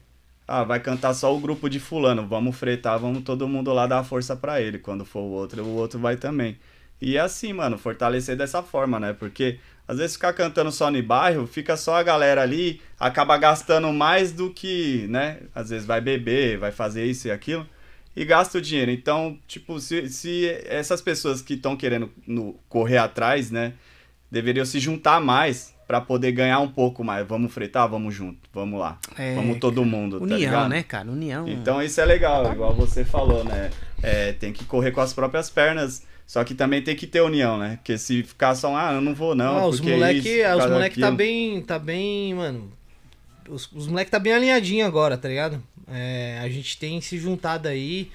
Ah, 0.47 0.63
vai 0.63 0.79
cantar 0.79 1.13
só 1.13 1.35
o 1.35 1.39
grupo 1.39 1.69
de 1.69 1.79
fulano, 1.79 2.27
vamos 2.27 2.55
fretar, 2.55 2.97
vamos 2.99 3.23
todo 3.23 3.47
mundo 3.47 3.71
lá 3.71 3.85
dar 3.85 4.03
força 4.03 4.35
pra 4.35 4.61
ele, 4.61 4.79
quando 4.79 5.05
for 5.05 5.21
o 5.21 5.31
outro, 5.31 5.63
o 5.63 5.75
outro 5.75 5.99
vai 5.99 6.17
também. 6.17 6.57
E 7.01 7.15
é 7.15 7.19
assim, 7.19 7.53
mano, 7.53 7.77
fortalecer 7.77 8.35
dessa 8.35 8.61
forma, 8.61 8.99
né? 8.99 9.13
Porque 9.13 9.59
às 9.89 9.97
vezes 9.97 10.15
ficar 10.15 10.33
cantando 10.33 10.71
só 10.71 10.91
no 10.91 11.01
bairro, 11.01 11.47
fica 11.47 11.75
só 11.75 11.95
a 11.95 12.03
galera 12.03 12.41
ali, 12.43 12.79
acaba 12.99 13.35
gastando 13.37 13.91
mais 13.91 14.31
do 14.31 14.51
que, 14.53 15.07
né? 15.09 15.39
Às 15.55 15.71
vezes 15.71 15.87
vai 15.87 15.99
beber, 15.99 16.57
vai 16.59 16.71
fazer 16.71 17.05
isso 17.05 17.27
e 17.27 17.31
aquilo, 17.31 17.65
e 18.15 18.23
gasta 18.23 18.59
o 18.59 18.61
dinheiro. 18.61 18.91
Então, 18.91 19.37
tipo, 19.47 19.79
se, 19.79 20.07
se 20.09 20.45
essas 20.65 21.01
pessoas 21.01 21.41
que 21.41 21.55
estão 21.55 21.75
querendo 21.75 22.11
no- 22.27 22.53
correr 22.69 22.97
atrás, 22.99 23.49
né? 23.49 23.73
Deveriam 24.31 24.63
se 24.63 24.79
juntar 24.79 25.19
mais 25.19 25.73
pra 25.87 25.99
poder 25.99 26.31
ganhar 26.33 26.59
um 26.59 26.67
pouco 26.67 27.03
mais. 27.03 27.25
Vamos 27.27 27.51
fretar? 27.51 27.89
Vamos 27.89 28.13
junto, 28.13 28.47
vamos 28.53 28.79
lá. 28.79 28.99
É, 29.17 29.33
vamos 29.33 29.57
todo 29.57 29.83
mundo, 29.83 30.19
tá 30.19 30.23
União, 30.25 30.37
ligado? 30.37 30.69
né, 30.69 30.83
cara? 30.83 31.09
União. 31.09 31.47
Então 31.47 31.81
isso 31.81 31.99
é 31.99 32.05
legal, 32.05 32.51
igual 32.53 32.75
você 32.75 33.03
falou, 33.03 33.43
né? 33.43 33.71
É, 34.03 34.33
tem 34.33 34.53
que 34.53 34.65
correr 34.65 34.91
com 34.91 35.01
as 35.01 35.13
próprias 35.13 35.49
pernas, 35.49 36.03
só 36.29 36.43
que 36.43 36.53
também 36.53 36.79
tem 36.79 36.95
que 36.95 37.07
ter 37.07 37.21
união, 37.21 37.57
né? 37.57 37.77
Porque 37.77 37.97
se 37.97 38.21
ficar 38.21 38.53
só, 38.53 38.75
ah, 38.75 38.93
eu 38.93 39.01
não 39.01 39.15
vou 39.15 39.33
não, 39.33 39.57
Ah, 39.57 39.65
os 39.65 39.79
moleque, 39.81 40.29
isso, 40.29 40.57
os 40.59 40.65
moleque 40.69 40.99
tá 40.99 41.09
bem, 41.09 41.59
tá 41.59 41.79
bem, 41.79 42.35
mano. 42.35 42.71
Os, 43.49 43.67
os 43.73 43.87
moleque 43.87 44.11
tá 44.11 44.19
bem 44.19 44.33
alinhadinho 44.33 44.85
agora, 44.85 45.17
tá 45.17 45.27
ligado? 45.27 45.59
É, 45.87 46.37
a 46.39 46.47
gente 46.47 46.77
tem 46.77 47.01
se 47.01 47.17
juntado 47.17 47.67
aí. 47.67 48.11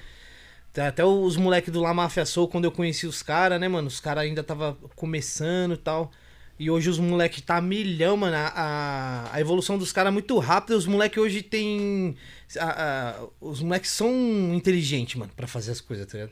Até 0.77 1.03
os 1.03 1.35
moleque 1.35 1.69
do 1.69 1.81
La 1.81 1.93
Mafia 1.93 2.25
Soul, 2.25 2.47
quando 2.47 2.63
eu 2.63 2.71
conheci 2.71 3.05
os 3.05 3.21
caras, 3.21 3.59
né, 3.59 3.67
mano? 3.67 3.89
Os 3.89 3.99
caras 3.99 4.23
ainda 4.23 4.41
tava 4.41 4.77
começando 4.95 5.73
e 5.73 5.77
tal. 5.77 6.09
E 6.57 6.71
hoje 6.71 6.89
os 6.89 6.99
moleque 6.99 7.41
tá 7.41 7.59
milhão, 7.59 8.15
mano. 8.15 8.37
A, 8.37 9.29
a, 9.33 9.41
evolução 9.41 9.77
dos 9.77 9.91
caras 9.91 10.11
é 10.11 10.13
muito 10.13 10.39
rápida. 10.39 10.77
Os 10.77 10.85
moleque 10.87 11.19
hoje 11.19 11.41
tem. 11.41 12.15
a- 12.57 13.19
a- 13.19 13.27
os 13.41 13.59
moleques 13.61 13.91
são 13.91 14.09
inteligentes, 14.53 15.15
mano, 15.15 15.33
pra 15.35 15.47
fazer 15.47 15.71
as 15.71 15.81
coisas, 15.81 16.07
tá 16.07 16.17
ligado? 16.17 16.31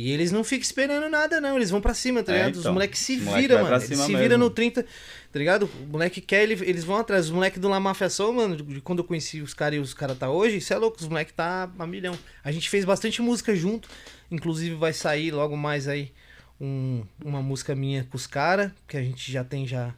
E 0.00 0.12
eles 0.12 0.30
não 0.30 0.44
ficam 0.44 0.62
esperando 0.62 1.08
nada, 1.10 1.40
não. 1.40 1.56
Eles 1.56 1.70
vão 1.70 1.80
pra 1.80 1.92
cima, 1.92 2.22
tá 2.22 2.32
É, 2.32 2.36
ligado? 2.36 2.52
Os 2.54 2.60
então. 2.60 2.72
moleques 2.72 3.00
se 3.00 3.16
Os 3.16 3.22
moleque 3.24 3.42
viram, 3.48 3.62
mano. 3.64 3.74
Eles 3.74 3.84
se 3.84 3.96
mesmo. 3.96 4.18
viram 4.18 4.38
no 4.38 4.48
30, 4.48 4.84
tá 4.84 5.38
ligado? 5.40 5.68
O 5.82 5.86
moleque 5.90 6.20
quer, 6.20 6.44
ele- 6.44 6.54
eles 6.70 6.84
vão 6.84 6.98
atrás. 6.98 7.24
Os 7.24 7.30
moleques 7.32 7.60
do 7.60 7.68
La 7.68 7.80
Mafia 7.80 8.08
Soul, 8.08 8.32
mano, 8.32 8.56
de- 8.56 8.80
quando 8.80 9.00
eu 9.00 9.04
conheci 9.04 9.40
os 9.42 9.52
caras 9.54 9.76
e 9.76 9.80
os 9.80 9.92
caras 9.94 10.16
tá 10.16 10.30
hoje, 10.30 10.58
isso 10.58 10.72
é 10.72 10.76
louco, 10.76 10.98
os 11.00 11.08
moleques 11.08 11.34
tá 11.34 11.68
a 11.76 11.84
milhão. 11.84 12.16
A 12.44 12.52
gente 12.52 12.70
fez 12.70 12.84
bastante 12.84 13.20
música 13.20 13.56
junto, 13.56 13.88
inclusive 14.30 14.76
vai 14.76 14.92
sair 14.92 15.32
logo 15.32 15.56
mais 15.56 15.88
aí 15.88 16.12
um- 16.60 17.02
uma 17.24 17.42
música 17.42 17.74
minha 17.74 18.04
com 18.04 18.16
os 18.16 18.26
caras, 18.28 18.70
que 18.86 18.96
a 18.96 19.02
gente 19.02 19.32
já 19.32 19.42
tem 19.42 19.66
já 19.66 19.92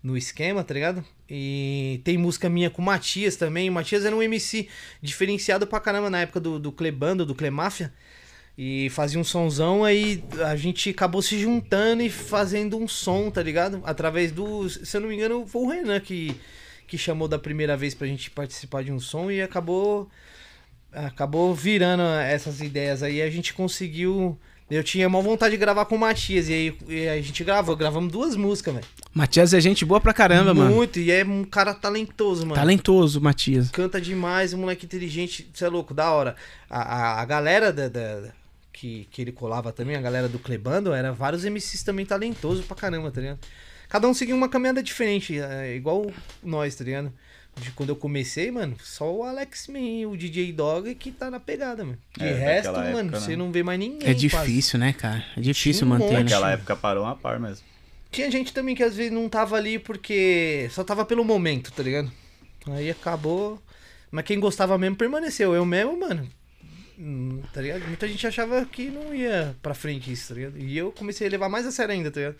no 0.00 0.16
esquema, 0.16 0.62
tá 0.62 0.72
ligado? 0.74 1.04
E 1.28 2.00
tem 2.04 2.16
música 2.16 2.48
minha 2.48 2.70
com 2.70 2.80
o 2.80 2.84
Matias 2.84 3.34
também. 3.34 3.68
O 3.68 3.72
Matias 3.72 4.04
era 4.04 4.14
um 4.14 4.22
MC 4.22 4.68
diferenciado 5.02 5.66
pra 5.66 5.80
caramba 5.80 6.08
na 6.08 6.20
época 6.20 6.38
do, 6.38 6.58
do 6.58 6.70
Clebando, 6.70 7.26
do 7.26 7.34
Clemáfia. 7.34 7.92
E 8.58 8.90
fazia 8.90 9.18
um 9.18 9.24
sonzão, 9.24 9.84
aí 9.84 10.22
a 10.46 10.54
gente 10.54 10.90
acabou 10.90 11.22
se 11.22 11.38
juntando 11.38 12.02
e 12.02 12.10
fazendo 12.10 12.76
um 12.76 12.86
som, 12.86 13.30
tá 13.30 13.42
ligado? 13.42 13.80
Através 13.84 14.32
do. 14.32 14.68
Se 14.68 14.96
eu 14.96 15.00
não 15.00 15.08
me 15.08 15.14
engano, 15.14 15.46
foi 15.46 15.62
o 15.62 15.68
Renan 15.68 15.98
que, 16.00 16.36
que 16.86 16.98
chamou 16.98 17.26
da 17.26 17.38
primeira 17.38 17.74
vez 17.76 17.94
pra 17.94 18.06
gente 18.06 18.30
participar 18.30 18.84
de 18.84 18.92
um 18.92 19.00
som 19.00 19.30
e 19.30 19.40
acabou. 19.40 20.08
Acabou 20.92 21.54
virando 21.54 22.02
essas 22.02 22.60
ideias 22.60 23.02
aí. 23.02 23.22
A 23.22 23.30
gente 23.30 23.54
conseguiu. 23.54 24.38
Eu 24.68 24.84
tinha 24.84 25.08
uma 25.08 25.20
vontade 25.22 25.52
de 25.52 25.56
gravar 25.56 25.84
com 25.86 25.94
o 25.96 25.98
Matias. 25.98 26.48
E 26.48 26.52
aí 26.52 26.78
e 26.88 27.08
a 27.08 27.20
gente 27.22 27.42
gravou. 27.44 27.74
Gravamos 27.76 28.12
duas 28.12 28.36
músicas, 28.36 28.74
velho. 28.74 28.86
Matias 29.14 29.54
é 29.54 29.60
gente 29.60 29.84
boa 29.84 30.00
pra 30.00 30.12
caramba, 30.12 30.52
mano. 30.52 30.74
Muito. 30.74 30.98
E 30.98 31.10
é 31.10 31.24
um 31.24 31.44
cara 31.44 31.72
talentoso, 31.74 32.42
mano. 32.42 32.54
Talentoso, 32.56 33.20
Matias. 33.20 33.70
Canta 33.70 34.00
demais, 34.00 34.52
um 34.52 34.58
moleque 34.58 34.84
inteligente, 34.84 35.48
você 35.52 35.64
é 35.64 35.68
louco, 35.68 35.94
da 35.94 36.10
hora. 36.10 36.36
A, 36.68 36.80
a, 36.82 37.20
a 37.22 37.24
galera 37.24 37.72
da, 37.72 37.88
da- 37.88 38.32
que, 38.80 39.06
que 39.10 39.20
ele 39.22 39.32
colava 39.32 39.72
também, 39.72 39.94
a 39.96 40.00
galera 40.00 40.28
do 40.28 40.38
Clebando, 40.38 40.92
era 40.92 41.12
vários 41.12 41.44
MCs 41.44 41.82
também 41.82 42.06
talentosos 42.06 42.64
pra 42.64 42.74
caramba, 42.76 43.10
tá 43.10 43.20
ligado? 43.20 43.38
Cada 43.88 44.08
um 44.08 44.14
seguia 44.14 44.34
uma 44.34 44.48
caminhada 44.48 44.82
diferente, 44.82 45.38
é, 45.38 45.74
igual 45.76 46.10
nós, 46.42 46.74
tá 46.74 46.84
ligado? 46.84 47.12
De 47.60 47.72
quando 47.72 47.88
eu 47.90 47.96
comecei, 47.96 48.50
mano, 48.50 48.76
só 48.80 49.12
o 49.12 49.22
Alex 49.24 49.66
Man 49.66 49.80
e 49.80 50.06
o 50.06 50.16
DJ 50.16 50.52
Dog 50.52 50.94
que 50.94 51.10
tá 51.10 51.30
na 51.30 51.40
pegada, 51.40 51.84
mano. 51.84 51.98
De 52.16 52.24
É, 52.24 52.32
resto, 52.32 52.72
mano, 52.72 52.98
época, 53.00 53.20
você 53.20 53.30
né? 53.32 53.36
não 53.36 53.50
vê 53.52 53.62
mais 53.62 53.78
ninguém. 53.78 54.08
É 54.08 54.14
quase. 54.14 54.18
difícil, 54.20 54.78
né, 54.78 54.92
cara? 54.92 55.24
É 55.36 55.40
difícil 55.40 55.80
Tinha 55.84 55.86
um 55.86 55.98
manter, 55.98 56.12
né? 56.12 56.18
monte. 56.20 56.30
Naquela 56.30 56.52
época 56.52 56.76
parou 56.76 57.04
uma 57.04 57.16
par 57.16 57.38
mesmo. 57.40 57.66
Tinha 58.10 58.30
gente 58.30 58.52
também 58.54 58.74
que 58.74 58.82
às 58.82 58.94
vezes 58.96 59.12
não 59.12 59.28
tava 59.28 59.56
ali 59.56 59.78
porque 59.78 60.68
só 60.70 60.82
tava 60.84 61.04
pelo 61.04 61.24
momento, 61.24 61.72
tá 61.72 61.82
ligado? 61.82 62.10
Aí 62.68 62.88
acabou. 62.90 63.60
Mas 64.10 64.24
quem 64.24 64.40
gostava 64.40 64.78
mesmo 64.78 64.96
permaneceu. 64.96 65.52
Eu 65.54 65.66
mesmo, 65.66 65.98
mano. 65.98 66.26
Hum, 67.00 67.42
Tá 67.52 67.60
ligado? 67.60 67.84
Muita 67.86 68.06
gente 68.08 68.26
achava 68.26 68.64
que 68.66 68.90
não 68.90 69.14
ia 69.14 69.56
pra 69.62 69.74
frente 69.74 70.12
isso, 70.12 70.28
tá 70.28 70.34
ligado? 70.34 70.58
E 70.58 70.76
eu 70.76 70.92
comecei 70.92 71.26
a 71.26 71.30
levar 71.30 71.48
mais 71.48 71.66
a 71.66 71.72
sério 71.72 71.92
ainda, 71.94 72.10
tá 72.10 72.20
ligado? 72.20 72.36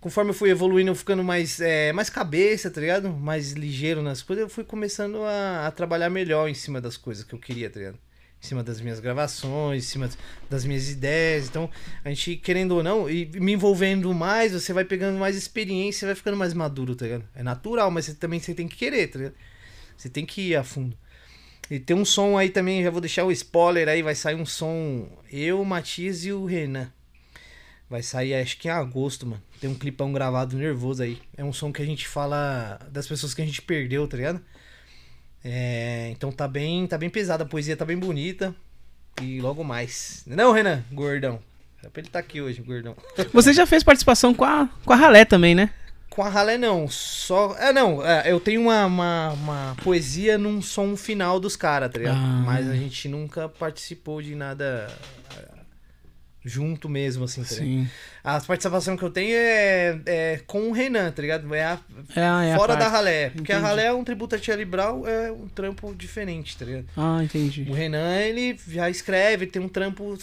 Conforme 0.00 0.30
eu 0.30 0.34
fui 0.34 0.50
evoluindo, 0.50 0.90
eu 0.90 0.94
ficando 0.96 1.22
mais, 1.22 1.60
é, 1.60 1.92
mais 1.92 2.10
cabeça, 2.10 2.70
tá 2.70 2.80
ligado? 2.80 3.10
Mais 3.10 3.52
ligeiro 3.52 4.02
nas 4.02 4.20
coisas, 4.20 4.42
eu 4.42 4.48
fui 4.48 4.64
começando 4.64 5.22
a, 5.22 5.66
a 5.68 5.70
trabalhar 5.70 6.10
melhor 6.10 6.48
em 6.48 6.54
cima 6.54 6.80
das 6.80 6.96
coisas 6.96 7.22
que 7.24 7.34
eu 7.34 7.38
queria, 7.38 7.70
tá 7.70 7.78
ligado? 7.78 7.98
Em 8.42 8.46
cima 8.46 8.64
das 8.64 8.80
minhas 8.80 8.98
gravações, 8.98 9.84
em 9.84 9.86
cima 9.86 10.10
das 10.50 10.64
minhas 10.64 10.90
ideias. 10.90 11.46
Então, 11.48 11.70
a 12.04 12.08
gente, 12.08 12.34
querendo 12.36 12.72
ou 12.72 12.82
não, 12.82 13.08
e 13.08 13.26
me 13.34 13.52
envolvendo 13.52 14.12
mais, 14.12 14.52
você 14.52 14.72
vai 14.72 14.84
pegando 14.84 15.18
mais 15.18 15.36
experiência, 15.36 16.06
vai 16.06 16.16
ficando 16.16 16.36
mais 16.36 16.52
maduro, 16.52 16.96
tá 16.96 17.04
ligado? 17.04 17.24
É 17.36 17.42
natural, 17.44 17.88
mas 17.88 18.06
você 18.06 18.14
também 18.14 18.40
você 18.40 18.52
tem 18.54 18.66
que 18.66 18.76
querer, 18.76 19.06
tá 19.06 19.18
ligado? 19.18 19.34
Você 19.96 20.08
tem 20.08 20.26
que 20.26 20.48
ir 20.48 20.56
a 20.56 20.64
fundo. 20.64 20.96
E 21.70 21.78
tem 21.78 21.96
um 21.96 22.04
som 22.04 22.36
aí 22.36 22.50
também, 22.50 22.82
já 22.82 22.90
vou 22.90 23.00
deixar 23.00 23.24
o 23.24 23.32
spoiler 23.32 23.88
aí, 23.88 24.02
vai 24.02 24.14
sair 24.14 24.34
um 24.34 24.44
som 24.44 25.08
eu, 25.30 25.60
o 25.60 25.64
Matias 25.64 26.24
e 26.24 26.32
o 26.32 26.44
Renan. 26.44 26.92
Vai 27.88 28.02
sair 28.02 28.34
acho 28.34 28.58
que 28.58 28.68
em 28.68 28.70
agosto, 28.70 29.26
mano. 29.26 29.42
Tem 29.60 29.68
um 29.68 29.74
clipão 29.74 30.12
gravado 30.12 30.56
nervoso 30.56 31.02
aí. 31.02 31.20
É 31.36 31.44
um 31.44 31.52
som 31.52 31.72
que 31.72 31.82
a 31.82 31.86
gente 31.86 32.08
fala 32.08 32.78
das 32.90 33.06
pessoas 33.06 33.34
que 33.34 33.42
a 33.42 33.44
gente 33.44 33.62
perdeu, 33.62 34.08
tá 34.08 34.16
ligado? 34.16 34.40
É, 35.44 36.08
então 36.10 36.32
tá 36.32 36.48
bem, 36.48 36.86
tá 36.86 36.96
bem 36.96 37.10
pesada, 37.10 37.44
a 37.44 37.46
poesia 37.46 37.76
tá 37.76 37.84
bem 37.84 37.98
bonita. 37.98 38.54
E 39.20 39.40
logo 39.40 39.62
mais. 39.62 40.22
Não, 40.26 40.52
Renan, 40.52 40.82
gordão. 40.90 41.38
É 41.82 41.88
pra 41.88 42.00
ele 42.00 42.08
estar 42.08 42.20
aqui 42.20 42.40
hoje, 42.40 42.62
gordão. 42.62 42.96
Você 43.32 43.52
já 43.52 43.66
fez 43.66 43.82
participação 43.82 44.32
com 44.32 44.44
a, 44.44 44.68
com 44.84 44.92
a 44.92 44.96
Ralé 44.96 45.24
também, 45.24 45.54
né? 45.54 45.70
Com 46.14 46.22
a 46.22 46.28
ralé 46.28 46.58
não, 46.58 46.86
só. 46.88 47.56
É, 47.58 47.72
não, 47.72 48.06
é, 48.06 48.30
eu 48.30 48.38
tenho 48.38 48.60
uma, 48.60 48.84
uma, 48.84 49.30
uma 49.32 49.76
poesia 49.82 50.36
num 50.36 50.60
som 50.60 50.94
final 50.94 51.40
dos 51.40 51.56
caras, 51.56 51.90
tá 51.90 51.98
ligado? 51.98 52.18
Ah. 52.18 52.42
Mas 52.44 52.68
a 52.68 52.74
gente 52.76 53.08
nunca 53.08 53.48
participou 53.48 54.20
de 54.20 54.34
nada 54.34 54.94
é, 55.34 55.48
junto 56.44 56.86
mesmo, 56.86 57.24
assim, 57.24 57.42
tá 57.42 57.54
ligado? 57.54 57.66
Sim. 57.66 57.88
A 58.22 58.38
participação 58.42 58.94
que 58.94 59.02
eu 59.02 59.08
tenho 59.08 59.34
é, 59.34 60.00
é 60.04 60.40
com 60.46 60.68
o 60.68 60.72
Renan, 60.72 61.10
tá 61.12 61.22
ligado? 61.22 61.54
É, 61.54 61.64
a- 61.64 61.80
É, 62.14 62.20
a- 62.22 62.44
é 62.44 62.52
a 62.52 62.56
fora 62.58 62.76
da 62.76 62.88
ralé. 62.88 63.30
Porque 63.30 63.50
a 63.50 63.54
Entendi. 63.56 63.66
ralé 63.70 63.84
é 63.86 63.92
um 63.94 64.04
tributo 64.04 64.36
a 64.36 64.54
Libral, 64.54 65.08
é 65.08 65.32
um 65.32 65.48
trampo 65.48 65.94
diferente, 65.94 66.58
tá 66.58 66.66
ligado? 66.66 66.88
Ah, 66.94 67.20
entendi. 67.24 67.64
O 67.70 67.72
Renan, 67.72 68.16
ele 68.18 68.60
já 68.68 68.90
escreve, 68.90 69.46
tem 69.46 69.62
um 69.62 69.68
trampo 69.68 70.18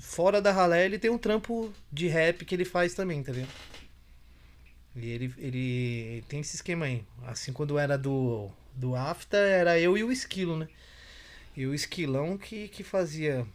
fora 0.00 0.40
da 0.40 0.52
ralé, 0.52 0.84
ele 0.84 1.00
tem 1.00 1.10
um 1.10 1.18
trampo 1.18 1.72
de 1.90 2.06
rap 2.06 2.44
que 2.44 2.54
ele 2.54 2.64
faz 2.64 2.94
também, 2.94 3.20
tá 3.24 3.32
ligado? 3.32 3.50
E 4.94 5.08
ele, 5.08 5.34
ele 5.38 6.24
tem 6.28 6.40
esse 6.40 6.56
esquema 6.56 6.86
aí. 6.86 7.02
Assim, 7.26 7.52
quando 7.52 7.78
era 7.78 7.96
do, 7.96 8.50
do 8.74 8.94
Afta, 8.94 9.36
era 9.36 9.78
eu 9.78 9.96
e 9.96 10.04
o 10.04 10.12
Esquilo, 10.12 10.56
né? 10.56 10.68
E 11.56 11.66
o 11.66 11.74
Esquilão 11.74 12.36
que, 12.36 12.68
que 12.68 12.82
fazia 12.82 13.46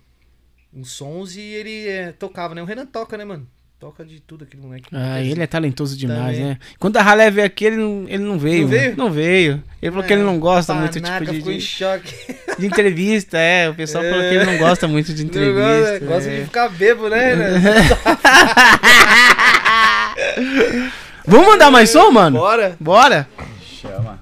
uns 0.73 0.91
sons 0.91 1.35
e 1.35 1.41
ele 1.41 1.87
é, 1.87 2.11
tocava, 2.11 2.55
né? 2.55 2.61
O 2.61 2.65
Renan 2.65 2.85
toca, 2.85 3.17
né, 3.17 3.25
mano? 3.25 3.47
toca 3.79 4.03
de 4.03 4.19
tudo 4.19 4.43
aquele 4.43 4.63
moleque. 4.63 4.87
Ah, 4.91 5.21
ele 5.21 5.41
é 5.41 5.47
talentoso 5.47 5.95
demais, 5.95 6.37
Também. 6.37 6.51
né? 6.51 6.57
Quando 6.79 6.97
a 6.97 7.01
Ralé 7.01 7.29
veio 7.29 7.45
aqui, 7.45 7.65
ele 7.65 7.75
não, 7.75 8.05
ele 8.07 8.23
não 8.23 8.39
veio. 8.39 8.61
Não 8.63 8.69
mano. 8.69 8.79
veio? 8.79 8.97
Não 8.97 9.11
veio. 9.11 9.63
Ele 9.81 9.91
falou 9.91 10.07
que 10.07 10.13
ele 10.13 10.23
não 10.23 10.39
gosta 10.39 10.73
muito 10.73 10.99
tipo, 10.99 11.25
de, 11.25 11.33
ficou 11.35 11.51
em 11.51 11.57
de, 11.57 11.63
choque. 11.63 12.13
de 12.57 12.65
entrevista, 12.65 13.37
é. 13.37 13.69
O 13.69 13.75
pessoal 13.75 14.03
falou 14.03 14.21
que 14.21 14.35
ele 14.35 14.45
não 14.45 14.57
gosta 14.57 14.87
muito 14.87 15.13
de 15.13 15.23
entrevista. 15.25 15.99
gosta, 15.99 16.05
gosta 16.05 16.29
é. 16.29 16.39
de 16.39 16.45
ficar 16.45 16.69
bebo, 16.69 17.07
né? 17.07 17.35
né? 17.35 17.61
Vamos 21.27 21.45
mandar 21.47 21.69
mais 21.69 21.89
som, 21.89 22.09
mano? 22.09 22.39
Bora. 22.39 22.77
Bora. 22.79 23.27
Chama. 23.61 24.19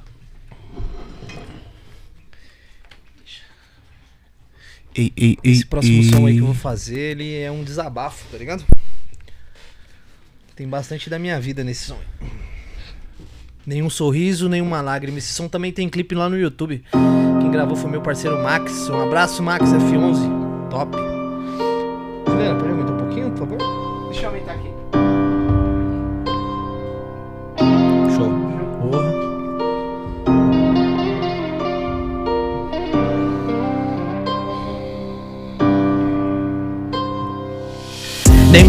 Ei, 4.96 5.12
ei, 5.16 5.38
ei, 5.44 5.52
Esse 5.52 5.66
próximo 5.66 5.98
ei. 6.02 6.04
som 6.10 6.26
aí 6.26 6.34
que 6.36 6.40
eu 6.42 6.46
vou 6.46 6.56
fazer, 6.56 6.98
ele 7.12 7.38
é 7.40 7.52
um 7.52 7.64
desabafo, 7.64 8.26
tá 8.32 8.38
ligado? 8.38 8.64
Tem 10.56 10.68
bastante 10.68 11.10
da 11.10 11.20
minha 11.20 11.40
vida 11.40 11.64
nesse 11.64 11.86
som. 11.86 11.96
aí. 12.22 12.30
Nenhum 13.68 13.90
sorriso, 13.90 14.48
nenhuma 14.48 14.80
lágrima. 14.82 15.18
Esse 15.18 15.34
som 15.34 15.48
também 15.50 15.72
tem 15.72 15.90
clipe 15.90 16.16
lá 16.16 16.30
no 16.30 16.38
YouTube. 16.40 16.84
Quem 17.42 17.52
gravou 17.52 17.76
foi 17.76 17.90
meu 17.90 18.02
parceiro 18.02 18.42
Max. 18.42 18.90
Um 18.90 19.02
abraço, 19.02 19.44
Max 19.44 19.70
F11. 19.72 20.70
Top. 20.70 20.96
Juliana, 22.28 22.60
pode 22.60 22.70
aumentar 22.72 22.94
um 22.94 22.98
pouquinho, 22.98 23.32
por 23.32 23.40
favor? 23.40 23.75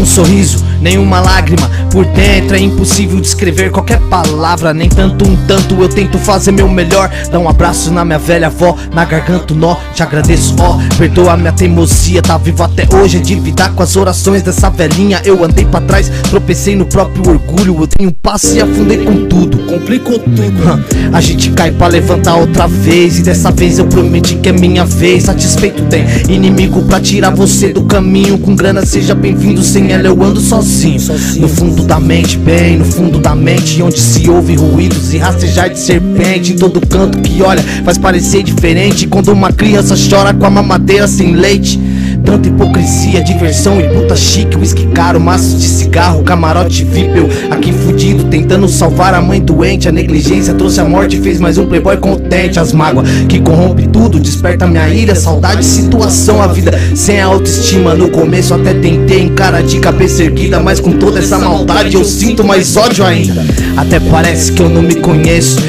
Sorriso, 0.07 0.63
nenhuma 0.81 1.19
lágrima. 1.19 1.69
Por 1.91 2.05
dentro 2.05 2.55
é 2.55 2.59
impossível 2.59 3.19
descrever 3.19 3.71
qualquer 3.71 3.99
palavra 4.01 4.73
Nem 4.73 4.89
tanto 4.89 5.27
um 5.27 5.35
tanto. 5.47 5.81
Eu 5.81 5.89
tento 5.89 6.17
fazer 6.17 6.51
meu 6.51 6.67
melhor 6.67 7.09
Dá 7.31 7.39
um 7.39 7.47
abraço 7.47 7.91
na 7.91 8.03
minha 8.03 8.19
velha 8.19 8.47
avó 8.47 8.75
Na 8.93 9.05
garganta 9.05 9.53
um 9.53 9.57
nó, 9.57 9.77
te 9.93 10.03
agradeço 10.03 10.55
ó. 10.59 10.77
Perdoa 10.97 11.37
minha 11.37 11.51
teimosia, 11.51 12.21
tá 12.21 12.37
vivo 12.37 12.61
até 12.63 12.87
hoje 12.95 13.17
É 13.17 13.19
de 13.21 13.35
lidar 13.35 13.73
com 13.73 13.83
as 13.83 13.95
orações 13.95 14.41
dessa 14.41 14.69
velhinha. 14.69 15.21
Eu 15.23 15.43
andei 15.43 15.65
pra 15.65 15.81
trás, 15.81 16.09
tropecei 16.29 16.75
no 16.75 16.85
próprio 16.85 17.31
orgulho. 17.31 17.77
Eu 17.79 17.87
tenho 17.87 18.11
passo 18.11 18.55
e 18.55 18.61
afundei 18.61 19.03
com 19.03 19.25
tudo. 19.25 19.57
Complicou 19.59 20.19
tudo. 20.19 20.85
A 21.13 21.21
gente 21.21 21.51
cai 21.51 21.71
pra 21.71 21.87
levantar 21.87 22.35
outra 22.35 22.67
vez 22.67 23.19
E 23.19 23.23
dessa 23.23 23.51
vez 23.51 23.79
eu 23.79 23.85
prometi 23.85 24.35
que 24.35 24.49
é 24.49 24.51
minha 24.51 24.85
vez. 24.85 25.23
Satisfeito 25.23 25.83
tem 25.83 26.05
inimigo 26.27 26.81
pra 26.83 26.99
tirar 26.99 27.31
você 27.31 27.69
do 27.71 27.83
caminho. 27.83 28.37
Com 28.37 28.55
grana 28.55 28.85
seja 28.85 29.15
bem-vindo, 29.15 29.63
sem 29.63 29.91
ela 29.97 30.07
eu 30.07 30.23
ando 30.23 30.39
sozinho. 30.39 30.99
No 31.39 31.47
fundo 31.47 31.83
da 31.83 31.99
mente, 31.99 32.37
bem 32.37 32.77
no 32.77 32.85
fundo 32.85 33.19
da 33.19 33.35
mente 33.35 33.81
Onde 33.81 33.99
se 33.99 34.29
ouve 34.29 34.55
ruídos 34.55 35.13
e 35.13 35.17
rastejar 35.17 35.69
de 35.69 35.79
serpente. 35.79 36.53
Em 36.53 36.55
todo 36.55 36.85
canto 36.85 37.19
que 37.19 37.41
olha 37.41 37.61
faz 37.83 37.97
parecer 37.97 38.43
diferente. 38.43 39.07
Quando 39.07 39.29
uma 39.29 39.51
criança 39.51 39.95
chora 40.09 40.33
com 40.33 40.45
a 40.45 40.49
mamadeira 40.49 41.07
sem 41.07 41.35
leite 41.35 41.79
Tanta 42.27 42.49
hipocrisia, 42.49 43.23
diversão 43.23 43.79
e 43.79 43.87
puta 43.87 44.13
chique 44.13 44.57
Whisky 44.57 44.85
caro, 44.87 45.17
maço 45.17 45.55
de 45.55 45.65
cigarro, 45.65 46.23
camarote 46.23 46.83
VIP 46.83 47.17
Eu 47.17 47.29
aqui 47.49 47.71
fudido, 47.71 48.25
tentando 48.25 48.67
salvar 48.67 49.13
a 49.13 49.21
mãe 49.21 49.39
doente. 49.39 49.87
A 49.87 49.93
negligência 49.93 50.53
trouxe 50.53 50.81
a 50.81 50.83
morte 50.83 51.21
fez 51.21 51.39
mais 51.39 51.57
um 51.57 51.65
playboy 51.65 51.95
contente. 51.95 52.59
As 52.59 52.73
mágoas 52.73 53.07
que 53.29 53.39
corrompe 53.39 53.87
tudo, 53.87 54.19
desperta 54.19 54.67
minha 54.67 54.89
ira 54.89 55.15
Saudade, 55.15 55.63
situação, 55.63 56.41
a 56.41 56.47
vida 56.47 56.77
sem 56.93 57.21
a 57.21 57.27
autoestima. 57.27 57.95
No 57.95 58.09
começo 58.09 58.53
até 58.53 58.73
tentei 58.73 59.21
encarar 59.21 59.63
de 59.63 59.79
cabeça 59.79 60.21
erguida 60.21 60.59
Mas 60.59 60.81
com 60.81 60.91
toda 60.91 61.19
essa 61.19 61.39
maldade 61.39 61.95
eu 61.95 62.03
sinto 62.03 62.43
mais 62.43 62.75
ódio 62.75 63.05
ainda. 63.05 63.45
Até 63.77 64.01
parece 64.01 64.51
que 64.51 64.61
eu 64.61 64.67
não 64.67 64.81
me 64.81 64.95
conheço 64.95 65.61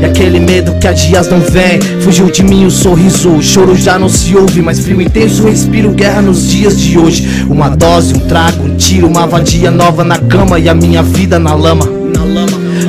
E 0.00 0.04
aquele 0.04 0.40
medo 0.40 0.78
que 0.78 0.86
há 0.86 0.92
dias 0.92 1.28
não 1.28 1.40
vem 1.40 1.80
Fugiu 2.00 2.30
de 2.30 2.42
mim 2.42 2.66
o 2.66 2.70
sorriso, 2.70 3.30
o 3.30 3.42
choro 3.42 3.74
já 3.74 3.98
não 3.98 4.08
se 4.08 4.36
ouve. 4.36 4.62
Mais 4.62 4.80
frio 4.80 5.00
intenso, 5.00 5.48
respiro 5.48 5.90
guerra 5.92 6.22
nos 6.22 6.48
dias 6.48 6.78
de 6.78 6.98
hoje. 6.98 7.44
Uma 7.48 7.68
dose, 7.68 8.14
um 8.14 8.20
trago, 8.20 8.64
um 8.64 8.76
tiro, 8.76 9.06
uma 9.06 9.26
vadia 9.26 9.70
nova 9.70 10.04
na 10.04 10.18
cama 10.18 10.58
E 10.58 10.68
a 10.68 10.74
minha 10.74 11.02
vida 11.02 11.38
na 11.38 11.54
lama 11.54 12.03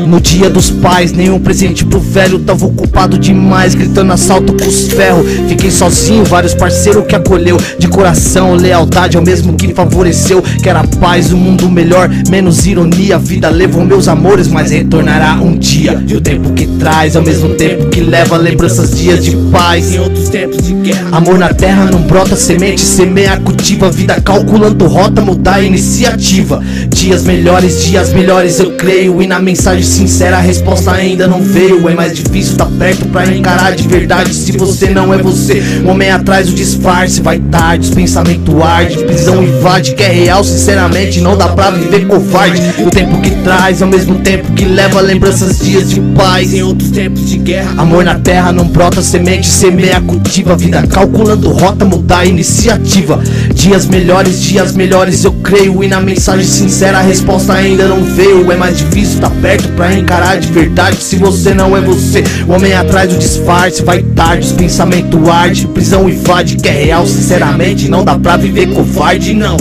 no 0.05 0.21
dia 0.21 0.49
dos 0.49 0.69
pais, 0.69 1.11
nenhum 1.11 1.39
presente. 1.39 1.85
Pro 1.85 1.99
velho 1.99 2.39
Tava 2.39 2.65
ocupado 2.65 3.17
demais, 3.17 3.75
gritando 3.75 4.11
assalto 4.11 4.53
com 4.53 4.65
os 4.67 4.87
ferros 4.87 5.25
Fiquei 5.47 5.71
sozinho, 5.71 6.23
vários 6.23 6.53
parceiros 6.53 7.05
que 7.05 7.15
acolheu. 7.15 7.57
De 7.77 7.87
coração, 7.87 8.55
lealdade 8.55 9.17
ao 9.17 9.23
mesmo 9.23 9.53
que 9.53 9.73
favoreceu. 9.73 10.41
Que 10.41 10.69
era 10.69 10.83
paz, 10.99 11.31
um 11.31 11.37
mundo 11.37 11.69
melhor, 11.69 12.09
menos 12.29 12.65
ironia 12.65 13.15
A 13.15 13.19
vida 13.19 13.49
levou 13.49 13.85
meus 13.85 14.07
amores, 14.07 14.47
mas 14.47 14.71
retornará 14.71 15.35
um 15.35 15.57
dia. 15.57 16.03
E 16.07 16.15
o 16.15 16.21
tempo 16.21 16.53
que 16.53 16.67
traz, 16.79 17.15
ao 17.15 17.23
mesmo 17.23 17.49
tempo 17.55 17.89
que 17.89 18.01
leva 18.01 18.37
Lembranças, 18.37 18.91
dias 18.95 19.23
de 19.23 19.35
paz. 19.51 19.93
Em 19.93 19.99
outros 19.99 20.29
tempos 20.29 20.63
de 20.63 20.73
guerra. 20.73 21.09
Amor 21.11 21.37
na 21.37 21.53
terra 21.53 21.89
não 21.91 22.01
brota 22.01 22.35
semente, 22.35 22.81
semeia, 22.81 23.37
cultiva 23.37 23.89
Vida 23.89 24.19
calculando 24.21 24.87
rota, 24.87 25.21
mudar 25.21 25.55
a 25.55 25.61
iniciativa. 25.61 26.61
Dias 26.89 27.23
melhores, 27.23 27.83
dias 27.83 28.13
melhores 28.13 28.59
eu 28.59 28.71
creio. 28.71 29.21
E 29.21 29.27
na 29.27 29.39
mensagem 29.39 29.83
sincera 29.95 30.37
a 30.37 30.41
resposta 30.41 30.91
ainda 30.91 31.25
não 31.25 31.41
veio. 31.41 31.87
É 31.87 31.93
mais 31.93 32.13
difícil 32.13 32.57
tá 32.57 32.65
perto 32.65 33.05
pra 33.07 33.25
encarar 33.25 33.75
de 33.75 33.87
verdade. 33.87 34.33
Se 34.33 34.51
você 34.51 34.89
não 34.89 35.13
é 35.13 35.17
você, 35.17 35.63
um 35.85 35.89
homem 35.89 36.11
atrás 36.11 36.49
o 36.49 36.53
disfarce. 36.53 37.21
Vai 37.21 37.39
tarde, 37.39 37.87
os 37.87 37.95
pensamentos 37.95 38.61
arde, 38.61 38.97
prisão 39.05 39.41
invade. 39.41 39.95
Que 39.95 40.03
é 40.03 40.09
real, 40.09 40.43
sinceramente, 40.43 41.21
não 41.21 41.37
dá 41.37 41.47
pra 41.47 41.71
viver 41.71 42.05
covarde. 42.07 42.61
O 42.85 42.89
tempo 42.89 43.21
que 43.21 43.31
traz, 43.43 43.81
ao 43.81 43.87
mesmo 43.87 44.15
tempo 44.15 44.51
que 44.53 44.65
leva 44.65 44.99
lembranças, 44.99 45.59
dias 45.59 45.89
de 45.89 46.01
paz. 46.01 46.53
Em 46.53 46.61
outros 46.61 46.91
tempos 46.91 47.29
de 47.29 47.37
guerra 47.37 47.73
Amor 47.77 48.03
na 48.03 48.15
terra 48.15 48.51
não 48.51 48.67
brota. 48.67 49.01
Semente, 49.01 49.47
semeia, 49.47 50.01
cultiva 50.01 50.55
Vida. 50.55 50.85
Calculando 50.87 51.51
rota, 51.51 51.85
mudar 51.85 52.25
iniciativa. 52.25 53.21
Dias 53.53 53.85
melhores, 53.85 54.41
dias 54.41 54.73
melhores 54.73 55.23
eu 55.23 55.31
creio. 55.31 55.83
E 55.83 55.87
na 55.87 56.01
mensagem 56.01 56.45
sincera 56.45 56.97
a 56.97 57.01
resposta 57.01 57.53
ainda 57.53 57.87
não 57.87 58.03
veio. 58.03 58.51
É 58.51 58.57
mais 58.57 58.77
difícil 58.77 59.21
tá 59.21 59.29
perto 59.29 59.69
pra 59.69 59.84
encarar 59.93 60.37
de 60.37 60.51
verdade. 60.51 60.97
Se 60.97 61.15
você 61.15 61.53
não 61.53 61.75
é 61.75 61.81
você, 61.81 62.23
o 62.47 62.53
homem 62.53 62.73
atrás 62.73 63.09
do 63.09 63.17
disfarce. 63.17 63.83
Vai 63.83 64.01
tarde, 64.01 64.45
os 64.45 64.51
pensamentos 64.51 65.29
arde, 65.29 65.67
prisão 65.67 66.09
invade 66.09 66.55
Que 66.57 66.69
é 66.69 66.85
real, 66.85 67.05
sinceramente, 67.05 67.89
não 67.89 68.03
dá 68.03 68.17
pra 68.17 68.37
viver 68.37 68.67
covarde, 68.67 69.33
não. 69.33 69.57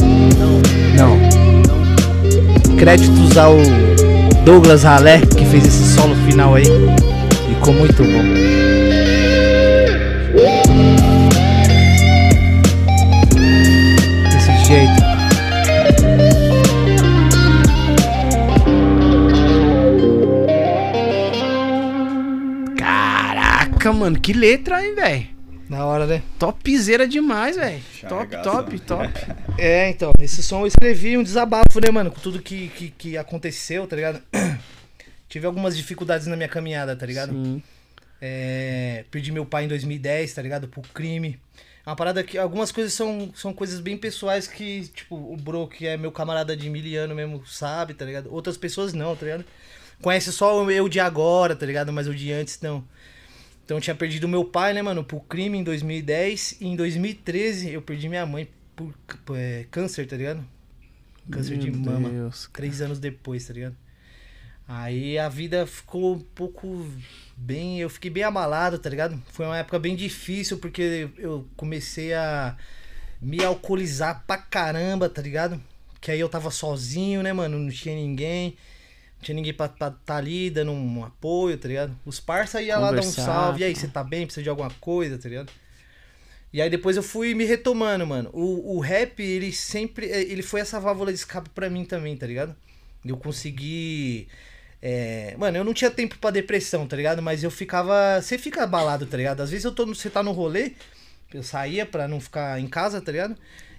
Não. 0.96 1.18
Créditos 2.76 3.36
ao 3.36 3.56
Douglas 4.44 4.82
Ralé, 4.82 5.20
que 5.20 5.44
fez 5.46 5.66
esse 5.66 5.94
solo 5.94 6.14
final 6.26 6.54
aí. 6.54 6.64
Ficou 7.48 7.74
muito 7.74 8.02
bom 8.02 8.43
Caraca, 23.84 23.92
mano, 23.92 24.18
que 24.18 24.32
letra, 24.32 24.82
hein, 24.82 24.94
velho? 24.94 25.28
Na 25.68 25.84
hora, 25.84 26.06
né? 26.06 26.22
Topzera 26.38 27.06
demais, 27.06 27.54
velho. 27.56 27.82
Top, 28.08 28.42
top, 28.42 28.80
top. 28.80 29.12
É, 29.58 29.90
então, 29.90 30.10
esse 30.20 30.42
som 30.42 30.62
eu 30.62 30.66
escrevi 30.66 31.16
um 31.18 31.22
desabafo, 31.22 31.80
né, 31.80 31.90
mano? 31.92 32.10
Com 32.10 32.18
tudo 32.18 32.42
que, 32.42 32.68
que, 32.68 32.90
que 32.90 33.16
aconteceu, 33.18 33.86
tá 33.86 33.94
ligado? 33.94 34.22
Tive 35.28 35.46
algumas 35.46 35.76
dificuldades 35.76 36.26
na 36.26 36.34
minha 36.34 36.48
caminhada, 36.48 36.96
tá 36.96 37.04
ligado? 37.04 37.32
Sim. 37.32 37.62
É, 38.20 39.04
perdi 39.10 39.30
meu 39.30 39.44
pai 39.44 39.66
em 39.66 39.68
2010, 39.68 40.32
tá 40.32 40.40
ligado? 40.40 40.66
Por 40.66 40.86
crime. 40.88 41.38
É 41.86 41.90
uma 41.90 41.94
parada 41.94 42.24
que. 42.24 42.38
Algumas 42.38 42.72
coisas 42.72 42.92
são, 42.94 43.30
são 43.34 43.52
coisas 43.52 43.80
bem 43.80 43.98
pessoais 43.98 44.48
que, 44.48 44.88
tipo, 44.88 45.14
o 45.14 45.36
Bro, 45.36 45.68
que 45.68 45.86
é 45.86 45.96
meu 45.96 46.10
camarada 46.10 46.56
de 46.56 46.70
miliano 46.70 47.14
mesmo, 47.14 47.46
sabe, 47.46 47.92
tá 47.94 48.04
ligado? 48.04 48.32
Outras 48.32 48.56
pessoas 48.56 48.92
não, 48.94 49.14
tá 49.14 49.26
ligado? 49.26 49.44
Conhece 50.00 50.32
só 50.32 50.64
o 50.64 50.70
eu 50.70 50.88
de 50.88 50.98
agora, 50.98 51.54
tá 51.54 51.66
ligado? 51.66 51.92
Mas 51.92 52.08
o 52.08 52.14
de 52.14 52.32
antes 52.32 52.58
não. 52.62 52.82
Então 53.64 53.78
eu 53.78 53.80
tinha 53.80 53.94
perdido 53.94 54.28
meu 54.28 54.44
pai, 54.44 54.74
né, 54.74 54.82
mano, 54.82 55.02
por 55.02 55.20
crime 55.24 55.58
em 55.58 55.64
2010. 55.64 56.58
E 56.60 56.66
em 56.66 56.76
2013 56.76 57.70
eu 57.70 57.80
perdi 57.80 58.08
minha 58.08 58.26
mãe 58.26 58.48
por, 58.76 58.92
por, 59.24 59.38
é, 59.38 59.64
câncer, 59.70 60.06
tá 60.06 60.16
ligado? 60.16 60.44
Câncer 61.30 61.56
de 61.56 61.70
Meu 61.70 61.92
mama. 61.92 62.10
Deus. 62.10 62.50
Três 62.52 62.82
anos 62.82 62.98
depois, 62.98 63.46
tá 63.46 63.54
ligado? 63.54 63.76
Aí 64.68 65.18
a 65.18 65.28
vida 65.28 65.66
ficou 65.66 66.14
um 66.14 66.20
pouco 66.20 66.86
bem. 67.36 67.80
Eu 67.80 67.88
fiquei 67.88 68.10
bem 68.10 68.22
abalado, 68.22 68.78
tá 68.78 68.90
ligado? 68.90 69.20
Foi 69.32 69.46
uma 69.46 69.58
época 69.58 69.78
bem 69.78 69.96
difícil 69.96 70.58
porque 70.58 71.08
eu 71.18 71.46
comecei 71.56 72.12
a 72.12 72.56
me 73.20 73.42
alcoolizar 73.42 74.24
pra 74.26 74.36
caramba, 74.36 75.08
tá 75.08 75.22
ligado? 75.22 75.60
Que 76.00 76.10
aí 76.10 76.20
eu 76.20 76.28
tava 76.28 76.50
sozinho, 76.50 77.22
né, 77.22 77.32
mano? 77.32 77.58
Não 77.58 77.70
tinha 77.70 77.94
ninguém. 77.94 78.56
Tinha 79.24 79.34
ninguém 79.34 79.54
pra 79.54 79.66
estar 79.66 79.90
tá 79.90 80.16
ali 80.16 80.50
dando 80.50 80.72
um 80.72 81.04
apoio, 81.04 81.56
tá 81.58 81.66
ligado? 81.68 81.96
Os 82.04 82.20
parça 82.20 82.60
iam 82.62 82.80
lá 82.80 82.92
dar 82.92 83.00
um 83.00 83.02
salve. 83.02 83.60
E 83.62 83.64
aí, 83.64 83.74
tá. 83.74 83.80
você 83.80 83.88
tá 83.88 84.04
bem? 84.04 84.26
Precisa 84.26 84.42
de 84.42 84.48
alguma 84.48 84.70
coisa, 84.80 85.18
tá 85.18 85.28
ligado? 85.28 85.50
E 86.52 86.62
aí 86.62 86.70
depois 86.70 86.96
eu 86.96 87.02
fui 87.02 87.34
me 87.34 87.44
retomando, 87.44 88.06
mano. 88.06 88.30
O, 88.32 88.76
o 88.76 88.80
rap, 88.80 89.20
ele 89.20 89.52
sempre. 89.52 90.06
eh, 90.06 90.22
Ele 90.22 90.42
foi 90.42 90.60
essa 90.60 90.78
válvula 90.78 91.12
de 91.12 91.18
escape 91.18 91.50
pra 91.50 91.68
mim 91.68 91.84
também, 91.84 92.16
tá 92.16 92.26
ligado? 92.26 92.54
Eu 93.04 93.16
consegui. 93.16 94.28
é, 94.80 95.34
Mano, 95.36 95.56
eu 95.58 95.64
não 95.64 95.74
tinha 95.74 95.90
tempo 95.90 96.16
pra 96.18 96.30
depressão, 96.30 96.86
tá 96.86 96.96
ligado? 96.96 97.20
Mas 97.22 97.42
eu 97.42 97.50
ficava. 97.50 98.20
Você 98.22 98.38
fica 98.38 98.62
abalado, 98.62 99.06
tá 99.06 99.16
ligado? 99.16 99.40
Às 99.40 99.50
vezes 99.50 99.64
eu 99.64 99.72
tô 99.72 99.84
no... 99.86 99.94
você 99.94 100.08
tá 100.08 100.22
no 100.22 100.32
rolê, 100.32 100.72
eu 101.32 101.42
saía 101.42 101.84
pra 101.84 102.06
não 102.06 102.20
ficar 102.20 102.60
em 102.60 102.66
casa, 102.68 103.00
tá 103.00 103.10
ligado? 103.12 103.36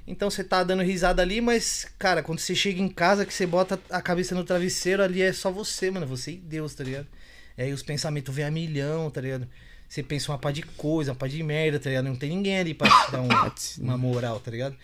Então 0.07 0.29
você 0.29 0.43
tá 0.43 0.63
dando 0.63 0.83
risada 0.83 1.21
ali, 1.21 1.41
mas, 1.41 1.87
cara, 1.97 2.21
quando 2.21 2.39
você 2.39 2.53
chega 2.53 2.79
em 2.79 2.87
casa, 2.87 3.25
que 3.25 3.33
você 3.33 3.45
bota 3.45 3.79
a 3.89 4.01
cabeça 4.01 4.35
no 4.35 4.43
travesseiro, 4.43 5.01
ali 5.01 5.21
é 5.21 5.33
só 5.33 5.49
você, 5.51 5.89
mano. 5.89 6.05
Você 6.05 6.31
e 6.31 6.37
Deus, 6.37 6.75
tá 6.75 6.83
ligado? 6.83 7.07
E 7.57 7.63
aí 7.63 7.73
os 7.73 7.81
pensamentos 7.81 8.33
vêm 8.33 8.45
a 8.45 8.51
milhão, 8.51 9.09
tá 9.09 9.19
ligado? 9.21 9.47
Você 9.89 10.03
pensa 10.03 10.31
uma 10.31 10.37
pá 10.37 10.51
de 10.51 10.61
coisa, 10.61 11.11
uma 11.11 11.17
pá 11.17 11.27
de 11.27 11.41
merda, 11.41 11.79
tá 11.79 11.89
ligado? 11.89 12.05
Não 12.05 12.15
tem 12.15 12.29
ninguém 12.29 12.59
ali 12.59 12.73
pra 12.73 12.87
te 12.89 13.11
dar 13.11 13.21
um- 13.21 13.83
uma 13.83 13.97
moral, 13.97 14.39
tá 14.39 14.51
ligado? 14.51 14.75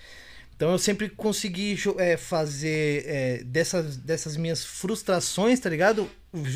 Então 0.55 0.71
eu 0.71 0.77
sempre 0.79 1.09
consegui 1.09 1.75
é, 1.97 2.17
fazer 2.17 3.03
é, 3.07 3.43
dessas, 3.43 3.97
dessas 3.97 4.37
minhas 4.37 4.63
frustrações, 4.63 5.59
tá 5.59 5.69
ligado? 5.69 6.09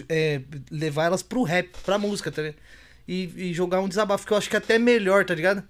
É, 0.07 0.41
levar 0.71 1.05
elas 1.05 1.21
pro 1.23 1.43
rap, 1.43 1.69
pra 1.83 1.97
música, 1.97 2.31
tá 2.31 2.41
ligado? 2.43 2.57
E, 3.07 3.49
e 3.49 3.53
jogar 3.53 3.81
um 3.81 3.87
desabafo, 3.89 4.25
que 4.25 4.31
eu 4.33 4.37
acho 4.37 4.49
que 4.49 4.55
é 4.55 4.59
até 4.59 4.77
melhor, 4.79 5.25
tá 5.25 5.33
ligado? 5.35 5.63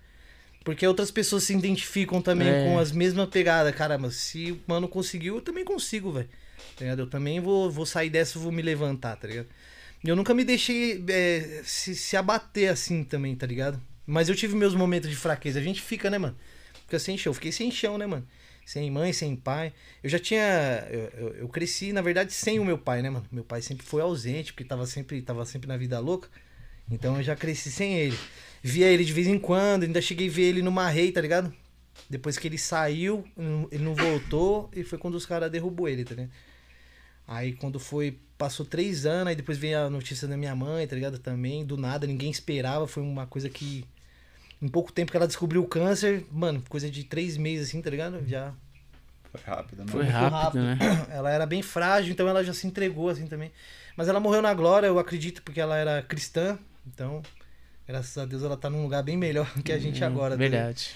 Porque 0.65 0.85
outras 0.85 1.11
pessoas 1.11 1.43
se 1.43 1.53
identificam 1.53 2.21
também 2.21 2.47
É. 2.49 2.63
com 2.65 2.79
as 2.79 2.91
mesmas 2.91 3.29
pegadas. 3.29 3.73
Caramba, 3.75 4.09
se 4.09 4.51
o 4.51 4.59
mano 4.67 4.87
conseguiu, 4.89 5.35
eu 5.35 5.41
também 5.41 5.63
consigo, 5.63 6.11
velho. 6.11 6.27
Tá? 6.75 6.85
Eu 6.85 7.07
também 7.07 7.39
vou, 7.39 7.69
vou 7.71 7.85
sair 7.85 8.09
dessa 8.09 8.37
e 8.37 8.41
vou 8.41 8.51
me 8.51 8.63
levantar, 8.63 9.15
tá 9.15 9.27
ligado? 9.27 9.47
Eu 10.03 10.15
nunca 10.15 10.33
me 10.33 10.43
deixei 10.43 11.03
é, 11.07 11.61
se, 11.63 11.95
se 11.95 12.17
abater 12.17 12.69
assim 12.69 13.03
também, 13.03 13.35
tá 13.35 13.45
ligado? 13.45 13.79
Mas 14.07 14.27
eu 14.27 14.35
tive 14.35 14.55
meus 14.55 14.73
momentos 14.75 15.09
de 15.09 15.15
fraqueza. 15.15 15.59
A 15.59 15.63
gente 15.63 15.81
fica, 15.81 16.09
né, 16.09 16.17
mano? 16.17 16.35
Fica 16.81 16.97
sem 16.99 17.15
chão. 17.17 17.29
Eu 17.29 17.35
fiquei 17.35 17.51
sem 17.51 17.69
chão, 17.71 17.97
né, 17.97 18.05
mano? 18.07 18.27
Sem 18.65 18.89
mãe, 18.89 19.13
sem 19.13 19.35
pai. 19.35 19.71
Eu 20.03 20.09
já 20.09 20.17
tinha. 20.17 20.87
Eu, 20.89 20.99
eu, 21.17 21.35
eu 21.41 21.47
cresci, 21.47 21.93
na 21.93 22.01
verdade, 22.01 22.33
sem 22.33 22.59
o 22.59 22.65
meu 22.65 22.77
pai, 22.79 23.03
né, 23.03 23.09
mano? 23.11 23.25
Meu 23.31 23.43
pai 23.43 23.61
sempre 23.61 23.85
foi 23.85 24.01
ausente, 24.01 24.51
porque 24.51 24.63
tava 24.63 24.85
sempre, 24.87 25.21
tava 25.21 25.45
sempre 25.45 25.67
na 25.67 25.77
vida 25.77 25.99
louca. 25.99 26.27
Então 26.89 27.17
eu 27.17 27.23
já 27.23 27.35
cresci 27.35 27.71
sem 27.71 27.95
ele. 27.97 28.17
Via 28.67 28.87
ele 28.87 29.05
de 29.05 29.13
vez 29.13 29.27
em 29.27 29.37
quando, 29.37 29.83
ainda 29.83 30.01
cheguei 30.01 30.27
a 30.27 30.31
ver 30.31 30.41
ele 30.41 30.63
numa 30.63 30.89
rei, 30.89 31.11
tá 31.11 31.21
ligado? 31.21 31.53
Depois 32.09 32.35
que 32.35 32.47
ele 32.47 32.57
saiu, 32.57 33.23
ele 33.71 33.83
não 33.83 33.93
voltou, 33.93 34.71
e 34.75 34.83
foi 34.83 34.97
quando 34.97 35.13
os 35.13 35.23
caras 35.23 35.51
derrubou 35.51 35.87
ele, 35.87 36.03
tá 36.03 36.15
ligado? 36.15 36.31
Aí 37.27 37.53
quando 37.53 37.79
foi, 37.79 38.17
passou 38.39 38.65
três 38.65 39.05
anos, 39.05 39.27
aí 39.27 39.35
depois 39.35 39.59
veio 39.59 39.85
a 39.85 39.87
notícia 39.87 40.27
da 40.27 40.35
minha 40.35 40.55
mãe, 40.55 40.87
tá 40.87 40.95
ligado? 40.95 41.19
Também, 41.19 41.63
do 41.63 41.77
nada, 41.77 42.07
ninguém 42.07 42.31
esperava, 42.31 42.87
foi 42.87 43.03
uma 43.03 43.27
coisa 43.27 43.51
que. 43.51 43.85
Em 44.59 44.67
pouco 44.67 44.91
tempo 44.91 45.11
que 45.11 45.17
ela 45.17 45.27
descobriu 45.27 45.61
o 45.61 45.67
câncer, 45.67 46.25
mano, 46.31 46.63
coisa 46.67 46.89
de 46.89 47.03
três 47.03 47.37
meses 47.37 47.67
assim, 47.67 47.83
tá 47.83 47.91
ligado? 47.91 48.27
Já. 48.27 48.51
Foi 49.31 49.41
rápido, 49.41 49.85
né? 49.85 49.91
Foi 49.91 50.03
muito 50.05 50.17
rápido, 50.17 50.63
né? 50.63 50.77
Ela 51.13 51.29
era 51.29 51.45
bem 51.45 51.61
frágil, 51.61 52.11
então 52.11 52.27
ela 52.27 52.43
já 52.43 52.53
se 52.53 52.65
entregou 52.65 53.09
assim 53.09 53.27
também. 53.27 53.51
Mas 53.95 54.07
ela 54.07 54.19
morreu 54.19 54.41
na 54.41 54.55
glória, 54.55 54.87
eu 54.87 54.97
acredito, 54.97 55.43
porque 55.43 55.61
ela 55.61 55.77
era 55.77 56.01
cristã, 56.01 56.57
então. 56.87 57.21
Graças 57.87 58.17
a 58.17 58.25
Deus 58.25 58.43
ela 58.43 58.57
tá 58.57 58.69
num 58.69 58.83
lugar 58.83 59.03
bem 59.03 59.17
melhor 59.17 59.51
que 59.63 59.71
a 59.71 59.77
gente 59.79 60.03
agora. 60.03 60.31
tá? 60.31 60.37
Verdade. 60.37 60.89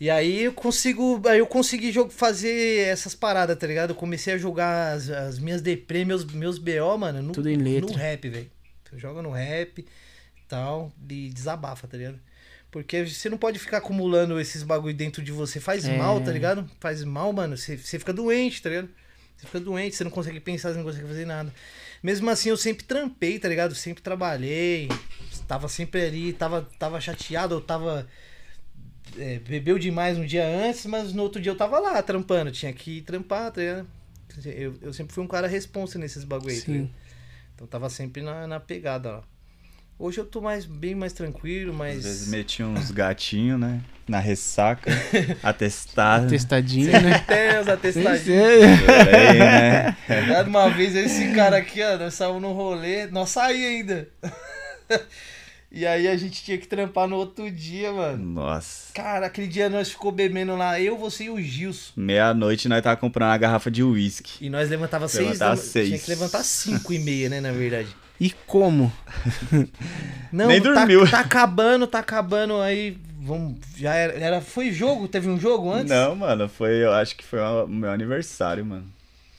E 0.00 0.10
aí 0.10 0.42
eu 0.44 0.52
consigo. 0.52 1.20
Aí 1.28 1.38
eu 1.38 1.46
consegui 1.46 1.92
fazer 2.10 2.88
essas 2.88 3.14
paradas, 3.14 3.56
tá 3.56 3.66
ligado? 3.66 3.90
Eu 3.90 3.94
comecei 3.96 4.34
a 4.34 4.38
jogar 4.38 4.92
as, 4.94 5.08
as 5.10 5.38
minhas 5.38 5.62
deprê, 5.62 6.04
meus, 6.04 6.24
meus 6.24 6.58
BO, 6.58 6.98
mano, 6.98 7.22
no, 7.22 7.32
Tudo 7.32 7.48
em 7.48 7.56
letra. 7.56 7.88
no 7.90 7.96
rap, 7.96 8.28
velho. 8.28 8.50
Você 8.88 8.98
joga 8.98 9.22
no 9.22 9.30
rap 9.30 9.78
e 9.80 9.86
tal, 10.48 10.92
e 11.08 11.28
desabafa, 11.30 11.86
tá 11.86 11.96
ligado? 11.96 12.18
Porque 12.70 13.04
você 13.06 13.28
não 13.28 13.36
pode 13.38 13.58
ficar 13.58 13.78
acumulando 13.78 14.40
esses 14.40 14.62
bagulho 14.62 14.94
dentro 14.94 15.22
de 15.22 15.30
você. 15.30 15.60
Faz 15.60 15.84
É. 15.86 15.96
mal, 15.96 16.20
tá 16.20 16.32
ligado? 16.32 16.68
Faz 16.80 17.04
mal, 17.04 17.32
mano. 17.32 17.56
Você, 17.56 17.76
você 17.76 17.98
fica 17.98 18.12
doente, 18.12 18.60
tá 18.62 18.70
ligado? 18.70 18.88
Você 19.36 19.46
fica 19.46 19.60
doente, 19.60 19.94
você 19.94 20.04
não 20.04 20.10
consegue 20.10 20.40
pensar, 20.40 20.70
você 20.70 20.78
não 20.78 20.84
consegue 20.84 21.06
fazer 21.06 21.26
nada. 21.26 21.52
Mesmo 22.02 22.28
assim, 22.30 22.48
eu 22.48 22.56
sempre 22.56 22.84
trampei, 22.84 23.38
tá 23.38 23.48
ligado? 23.48 23.74
Sempre 23.74 24.02
trabalhei. 24.02 24.88
Tava 25.46 25.68
sempre 25.68 26.04
ali, 26.04 26.32
tava, 26.32 26.68
tava 26.78 27.00
chateado, 27.00 27.54
eu 27.54 27.60
tava 27.60 28.08
é, 29.18 29.38
bebeu 29.40 29.78
demais 29.78 30.18
um 30.18 30.24
dia 30.24 30.46
antes, 30.46 30.86
mas 30.86 31.12
no 31.12 31.22
outro 31.22 31.40
dia 31.40 31.52
eu 31.52 31.56
tava 31.56 31.78
lá 31.78 32.02
trampando. 32.02 32.50
Tinha 32.50 32.72
que 32.72 33.02
trampar, 33.02 33.52
tá 33.52 33.60
ligado? 33.60 33.86
Eu, 34.46 34.74
eu 34.80 34.92
sempre 34.92 35.14
fui 35.14 35.22
um 35.22 35.28
cara 35.28 35.46
responsa 35.46 35.98
nesses 35.98 36.24
bagulho 36.24 36.54
aí, 36.54 36.60
tá? 36.60 36.92
Então 37.54 37.66
tava 37.66 37.90
sempre 37.90 38.22
na, 38.22 38.46
na 38.46 38.58
pegada 38.58 39.10
lá. 39.10 39.24
Hoje 40.04 40.18
eu 40.18 40.24
tô 40.24 40.40
mais, 40.40 40.66
bem 40.66 40.96
mais 40.96 41.12
tranquilo, 41.12 41.70
Às 41.70 41.78
mas. 41.78 42.02
vezes 42.02 42.26
metia 42.28 42.66
uns 42.66 42.90
gatinhos, 42.90 43.60
né? 43.60 43.80
Na 44.08 44.18
ressaca, 44.18 44.90
atestado. 45.44 46.28
Testadinho, 46.28 46.90
né? 46.90 47.14
Até 47.14 47.60
os 47.60 47.68
atestadinhos. 47.68 48.18
aí, 48.28 49.38
né? 49.38 49.96
Ligado? 50.08 50.48
Uma 50.48 50.68
vez 50.70 50.96
esse 50.96 51.30
cara 51.32 51.56
aqui, 51.58 51.80
ó, 51.84 51.96
nós 51.96 52.14
saímos 52.14 52.42
no 52.42 52.52
rolê, 52.52 53.06
nós 53.06 53.30
saímos 53.30 53.64
ainda. 53.64 54.08
e 55.70 55.86
aí 55.86 56.08
a 56.08 56.16
gente 56.16 56.42
tinha 56.42 56.58
que 56.58 56.66
trampar 56.66 57.06
no 57.06 57.14
outro 57.14 57.48
dia, 57.48 57.92
mano. 57.92 58.24
Nossa. 58.24 58.92
Cara, 58.92 59.26
aquele 59.26 59.46
dia 59.46 59.70
nós 59.70 59.88
ficou 59.88 60.10
bebendo 60.10 60.56
lá, 60.56 60.80
eu, 60.80 60.98
você 60.98 61.24
e 61.26 61.30
o 61.30 61.40
Gilson. 61.40 61.92
Meia-noite 61.94 62.68
nós 62.68 62.82
tava 62.82 62.96
comprando 62.96 63.28
uma 63.30 63.38
garrafa 63.38 63.70
de 63.70 63.84
uísque. 63.84 64.44
E 64.44 64.50
nós 64.50 64.68
levantava 64.68 65.06
seis, 65.06 65.26
Levantava 65.28 65.54
da... 65.54 65.62
seis. 65.62 65.86
tinha 65.86 66.00
que 66.00 66.10
levantar 66.10 66.42
cinco 66.42 66.92
e 66.92 66.98
meia, 66.98 67.28
né, 67.28 67.40
na 67.40 67.52
verdade. 67.52 68.01
E 68.20 68.30
como? 68.46 68.92
Não, 70.32 70.46
Nem 70.46 70.60
tá, 70.62 70.72
dormiu. 70.74 71.08
tá 71.10 71.20
acabando, 71.20 71.86
tá 71.86 71.98
acabando 71.98 72.60
aí, 72.60 72.96
vamos, 73.20 73.56
já 73.76 73.94
era, 73.94 74.12
era, 74.14 74.40
foi 74.40 74.70
jogo, 74.72 75.08
teve 75.08 75.28
um 75.28 75.38
jogo 75.38 75.70
antes? 75.72 75.90
Não, 75.90 76.14
mano, 76.16 76.48
foi, 76.48 76.84
eu 76.84 76.92
acho 76.92 77.16
que 77.16 77.24
foi 77.24 77.40
o 77.40 77.66
meu 77.66 77.90
aniversário, 77.90 78.64
mano. 78.64 78.86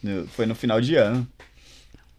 No- 0.03 0.27
Foi 0.27 0.45
no 0.45 0.53
final 0.53 0.81
de 0.81 0.95
ano. 0.95 1.25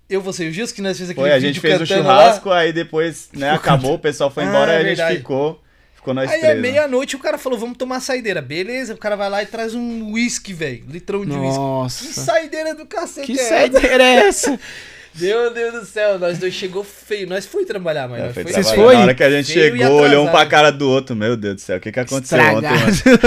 Eu, 0.08 0.20
você 0.20 0.46
e 0.46 0.48
o 0.48 0.52
Gilson, 0.52 0.74
que 0.74 0.82
nós 0.82 0.92
fizemos 0.96 1.10
aquele 1.10 1.26
Foi, 1.28 1.32
a 1.36 1.40
gente 1.40 1.60
fez 1.60 1.80
o 1.80 1.86
churrasco, 1.86 2.50
aí 2.50 2.72
depois, 2.72 3.28
né, 3.32 3.50
acabou, 3.50 3.94
o 3.94 3.98
pessoal 3.98 4.30
foi 4.30 4.44
Ah, 4.44 4.46
embora, 4.48 4.72
é 4.72 4.76
aí 4.76 4.82
a 4.84 4.88
gente 4.88 4.96
verdade. 4.96 5.16
ficou. 5.18 5.62
Ficou 5.94 6.14
lá. 6.14 6.22
nós 6.22 6.30
Aí 6.30 6.40
três. 6.40 6.56
é 6.56 6.60
meia-noite 6.60 7.16
o 7.16 7.18
cara 7.18 7.38
falou, 7.38 7.58
vamos 7.58 7.76
tomar 7.78 8.00
saideira. 8.00 8.40
Beleza, 8.42 8.94
o 8.94 8.98
cara 8.98 9.16
vai 9.16 9.28
lá 9.30 9.42
e 9.42 9.46
traz 9.46 9.74
um 9.74 10.12
whisky, 10.12 10.52
velho, 10.52 10.84
litrão 10.88 11.24
de 11.24 11.32
whisky. 11.32 11.54
Que 11.54 11.58
Nossa. 11.58 12.20
saideira 12.20 12.74
do 12.74 12.84
cacete 12.86 13.26
Que 13.26 13.38
é 13.38 13.42
saideira 13.48 14.02
é 14.02 14.14
essa? 14.28 14.58
Meu 15.16 15.52
Deus 15.54 15.72
do 15.74 15.84
céu, 15.86 16.18
nós 16.18 16.38
dois 16.38 16.52
chegou 16.54 16.82
feio. 16.82 17.28
Nós 17.28 17.46
fui 17.46 17.64
trabalhar, 17.64 18.08
mas 18.08 18.20
É, 18.20 18.24
nós 18.26 18.34
foi 18.34 18.42
foi 18.42 18.52
Vocês 18.52 18.66
trabalhar. 18.66 18.84
foi? 18.86 18.94
Na 18.96 19.02
hora 19.02 19.14
que 19.14 19.22
a 19.22 19.30
gente 19.30 19.52
Feio 19.52 19.76
chegou, 19.76 20.00
olhou 20.00 20.26
um 20.26 20.30
pra 20.30 20.46
cara 20.46 20.70
do 20.72 20.88
outro. 20.90 21.14
Meu 21.14 21.36
Deus 21.36 21.54
do 21.56 21.60
céu, 21.60 21.76
o 21.76 21.80
que 21.80 21.92
que 21.92 22.00
aconteceu 22.00 22.38
ontem, 22.38 22.68
Estragado. 22.90 23.20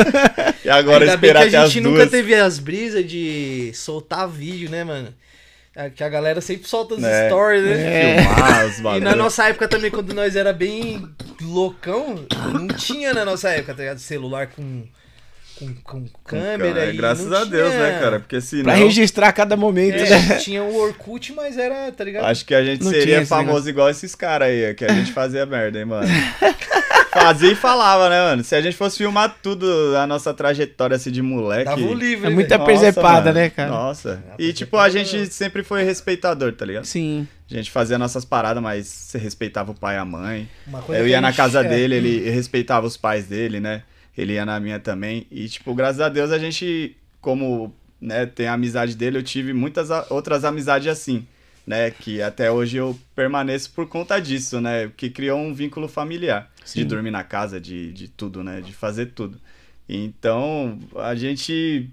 mano? 0.43 0.57
E 0.65 0.69
agora 0.69 1.05
Ainda 1.05 1.15
bem 1.17 1.29
esperar 1.29 1.41
que 1.43 1.47
até 1.47 1.57
a 1.57 1.61
as 1.63 1.71
gente 1.71 1.83
nunca 1.83 1.99
duas. 1.99 2.11
teve 2.11 2.35
as 2.35 2.59
brisas 2.59 3.05
de 3.09 3.71
soltar 3.73 4.27
vídeo, 4.27 4.69
né, 4.69 4.83
mano? 4.83 5.13
É 5.73 5.89
Que 5.89 6.03
a 6.03 6.09
galera 6.09 6.41
sempre 6.41 6.67
solta 6.67 6.95
os 6.95 7.03
É. 7.03 7.27
stories, 7.29 7.63
né? 7.63 8.17
É. 8.17 8.23
Filmar 8.73 8.97
E 8.97 8.99
na 8.99 9.15
nossa 9.15 9.47
época 9.47 9.67
também, 9.69 9.89
quando 9.89 10.13
nós 10.13 10.35
era 10.35 10.51
bem 10.51 11.07
loucão, 11.41 12.25
não 12.53 12.67
tinha 12.67 13.13
na 13.13 13.23
nossa 13.23 13.49
época, 13.51 13.73
tá 13.75 13.79
ligado? 13.83 13.99
Celular 13.99 14.47
com, 14.47 14.83
com, 15.57 15.73
com 15.83 16.05
câmera 16.23 16.85
e 16.85 16.95
Graças 16.95 17.31
a 17.31 17.43
Deus, 17.43 17.69
tinha- 17.71 17.83
né, 17.93 17.99
cara? 17.99 18.19
Porque 18.19 18.39
senão... 18.39 18.63
Pra 18.65 18.73
registrar 18.75 19.31
cada 19.33 19.57
momento, 19.57 19.97
né? 19.97 20.33
É, 20.33 20.37
tinha 20.39 20.63
o 20.63 20.75
Orkut, 20.75 21.33
mas 21.33 21.57
era, 21.57 21.91
tá 21.91 22.03
ligado? 22.03 22.25
Acho 22.25 22.45
que 22.45 22.53
a 22.53 22.63
gente 22.63 22.83
Não 22.83 22.91
seria 22.91 23.25
famoso 23.25 23.67
igual 23.69 23.89
esses 23.89 24.13
caras 24.15 24.49
aí, 24.49 24.73
que 24.73 24.85
a 24.85 24.93
gente 24.93 25.11
fazia 25.11 25.45
merda, 25.45 25.79
hein, 25.79 25.85
mano? 25.85 26.07
Fazia 27.11 27.51
e 27.51 27.55
falava, 27.55 28.09
né, 28.09 28.21
mano? 28.21 28.43
Se 28.43 28.55
a 28.55 28.61
gente 28.61 28.77
fosse 28.77 28.97
filmar 28.97 29.37
tudo, 29.41 29.65
a 29.97 30.05
nossa 30.05 30.33
trajetória 30.35 30.95
assim 30.95 31.09
de 31.09 31.21
moleque. 31.21 31.65
Dava 31.65 31.81
um 31.81 31.93
livro, 31.93 32.27
É 32.27 32.29
né, 32.29 32.35
muita 32.35 32.59
presepada, 32.59 33.31
mano. 33.31 33.33
né, 33.33 33.49
cara? 33.49 33.69
Nossa. 33.69 34.23
É, 34.37 34.43
E 34.43 34.53
tipo, 34.53 34.77
a 34.77 34.87
gente 34.87 35.17
né? 35.17 35.25
sempre 35.25 35.63
foi 35.63 35.83
respeitador, 35.83 36.53
tá 36.53 36.63
ligado? 36.63 36.85
Sim. 36.85 37.27
A 37.49 37.55
gente 37.55 37.71
fazia 37.71 37.97
nossas 37.97 38.23
paradas, 38.23 38.61
mas 38.61 38.85
você 38.87 39.17
respeitava 39.17 39.71
o 39.71 39.73
pai 39.73 39.95
e 39.95 39.97
a 39.97 40.05
mãe. 40.05 40.47
Uma 40.67 40.81
coisa 40.81 41.01
Eu 41.01 41.07
ia 41.07 41.19
na 41.19 41.33
casa 41.33 41.61
é, 41.61 41.63
dele, 41.63 41.95
ele 41.95 42.29
respeitava 42.29 42.85
os 42.85 42.95
pais 42.97 43.25
dele, 43.25 43.59
né? 43.59 43.81
Ele 44.17 44.33
ia 44.33 44.45
na 44.45 44.59
minha 44.59 44.79
também. 44.79 45.27
E, 45.29 45.47
tipo, 45.47 45.73
graças 45.75 46.01
a 46.01 46.09
Deus 46.09 46.31
a 46.31 46.39
gente, 46.39 46.97
como 47.21 47.73
né, 48.01 48.25
tem 48.25 48.47
a 48.47 48.53
amizade 48.53 48.95
dele, 48.95 49.17
eu 49.17 49.23
tive 49.23 49.53
muitas 49.53 49.89
outras 50.09 50.43
amizades 50.43 50.87
assim, 50.87 51.27
né? 51.65 51.91
Que 51.91 52.21
até 52.21 52.51
hoje 52.51 52.77
eu 52.77 52.97
permaneço 53.15 53.71
por 53.71 53.87
conta 53.87 54.19
disso, 54.19 54.59
né? 54.59 54.91
Que 54.97 55.09
criou 55.09 55.39
um 55.39 55.53
vínculo 55.53 55.87
familiar. 55.87 56.51
Sim. 56.65 56.79
De 56.79 56.85
dormir 56.85 57.11
na 57.11 57.23
casa, 57.23 57.61
de, 57.61 57.93
de 57.93 58.07
tudo, 58.07 58.43
né? 58.43 58.61
De 58.61 58.73
fazer 58.73 59.07
tudo. 59.07 59.39
Então, 59.87 60.79
a 60.95 61.15
gente. 61.15 61.89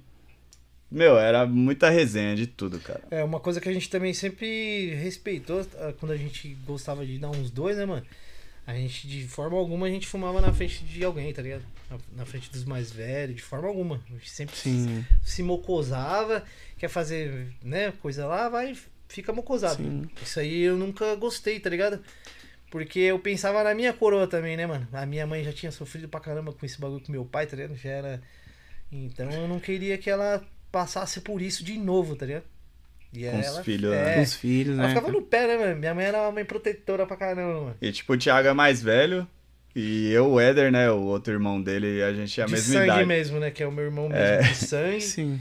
Meu, 0.90 1.18
era 1.18 1.46
muita 1.46 1.90
resenha 1.90 2.36
de 2.36 2.46
tudo, 2.46 2.78
cara. 2.78 3.02
É, 3.10 3.24
uma 3.24 3.40
coisa 3.40 3.60
que 3.60 3.68
a 3.68 3.72
gente 3.72 3.90
também 3.90 4.14
sempre 4.14 4.94
respeitou, 4.94 5.66
ah, 5.78 5.92
quando 5.98 6.12
a 6.12 6.16
gente 6.16 6.56
gostava 6.64 7.04
de 7.04 7.18
dar 7.18 7.30
uns 7.30 7.50
dois, 7.50 7.76
né, 7.76 7.84
mano? 7.84 8.04
A 8.66 8.74
gente, 8.74 9.06
de 9.06 9.28
forma 9.28 9.58
alguma, 9.58 9.86
a 9.86 9.90
gente 9.90 10.06
fumava 10.06 10.40
na 10.40 10.52
frente 10.52 10.84
de 10.84 11.04
alguém, 11.04 11.32
tá 11.32 11.42
ligado? 11.42 11.64
Na, 11.90 11.98
na 12.16 12.26
frente 12.26 12.50
dos 12.50 12.64
mais 12.64 12.90
velhos, 12.90 13.36
de 13.36 13.42
forma 13.42 13.68
alguma. 13.68 14.00
A 14.08 14.12
gente 14.12 14.30
sempre 14.30 14.56
Sim. 14.56 15.04
se 15.22 15.42
mocosava, 15.42 16.42
quer 16.78 16.88
fazer, 16.88 17.52
né, 17.62 17.92
coisa 18.00 18.26
lá, 18.26 18.48
vai, 18.48 18.74
fica 19.06 19.32
mocosado. 19.32 19.82
Sim. 19.82 20.08
Isso 20.22 20.40
aí 20.40 20.62
eu 20.62 20.76
nunca 20.76 21.14
gostei, 21.16 21.60
tá 21.60 21.68
ligado? 21.68 22.02
Porque 22.70 22.98
eu 22.98 23.18
pensava 23.18 23.62
na 23.62 23.74
minha 23.74 23.92
coroa 23.92 24.26
também, 24.26 24.56
né, 24.56 24.66
mano? 24.66 24.88
A 24.92 25.04
minha 25.04 25.26
mãe 25.26 25.44
já 25.44 25.52
tinha 25.52 25.70
sofrido 25.70 26.08
pra 26.08 26.18
caramba 26.18 26.52
com 26.52 26.64
esse 26.64 26.80
bagulho 26.80 27.04
com 27.04 27.12
meu 27.12 27.24
pai, 27.24 27.46
tá 27.46 27.56
ligado? 27.56 27.76
Já 27.76 27.90
era. 27.90 28.22
Então 28.90 29.30
eu 29.30 29.46
não 29.46 29.60
queria 29.60 29.98
que 29.98 30.08
ela 30.08 30.42
passasse 30.72 31.20
por 31.20 31.40
isso 31.40 31.62
de 31.62 31.78
novo, 31.78 32.16
tá 32.16 32.26
ligado? 32.26 32.44
E 33.14 33.24
Com 33.30 33.38
os 33.38 33.46
ela, 33.46 33.62
filhos, 33.62 33.92
é, 33.92 34.04
né? 34.16 34.22
Os 34.22 34.34
filhos, 34.34 34.78
Ela 34.78 34.88
né? 34.88 34.94
ficava 34.94 35.12
no 35.12 35.22
pé, 35.22 35.46
né, 35.46 35.56
mano? 35.56 35.76
Minha 35.76 35.94
mãe 35.94 36.04
era 36.06 36.22
uma 36.22 36.32
mãe 36.32 36.44
protetora 36.44 37.06
pra 37.06 37.16
caramba, 37.16 37.60
mano. 37.60 37.76
E 37.80 37.92
tipo, 37.92 38.12
o 38.12 38.18
Thiago 38.18 38.48
é 38.48 38.52
mais 38.52 38.82
velho. 38.82 39.26
E 39.76 40.10
eu, 40.12 40.30
o 40.32 40.40
Éder, 40.40 40.70
né? 40.70 40.90
O 40.90 41.02
outro 41.02 41.32
irmão 41.32 41.60
dele, 41.60 42.02
a 42.02 42.12
gente 42.12 42.40
é 42.40 42.44
a 42.44 42.46
de 42.46 42.52
mesma 42.52 42.72
sangue 42.74 42.86
idade. 42.86 43.06
mesmo, 43.06 43.40
né? 43.40 43.50
Que 43.50 43.62
é 43.62 43.66
o 43.66 43.72
meu 43.72 43.84
irmão 43.84 44.08
mesmo 44.08 44.22
É. 44.24 44.38
de 44.42 44.54
sangue. 44.54 45.00
Sim. 45.02 45.40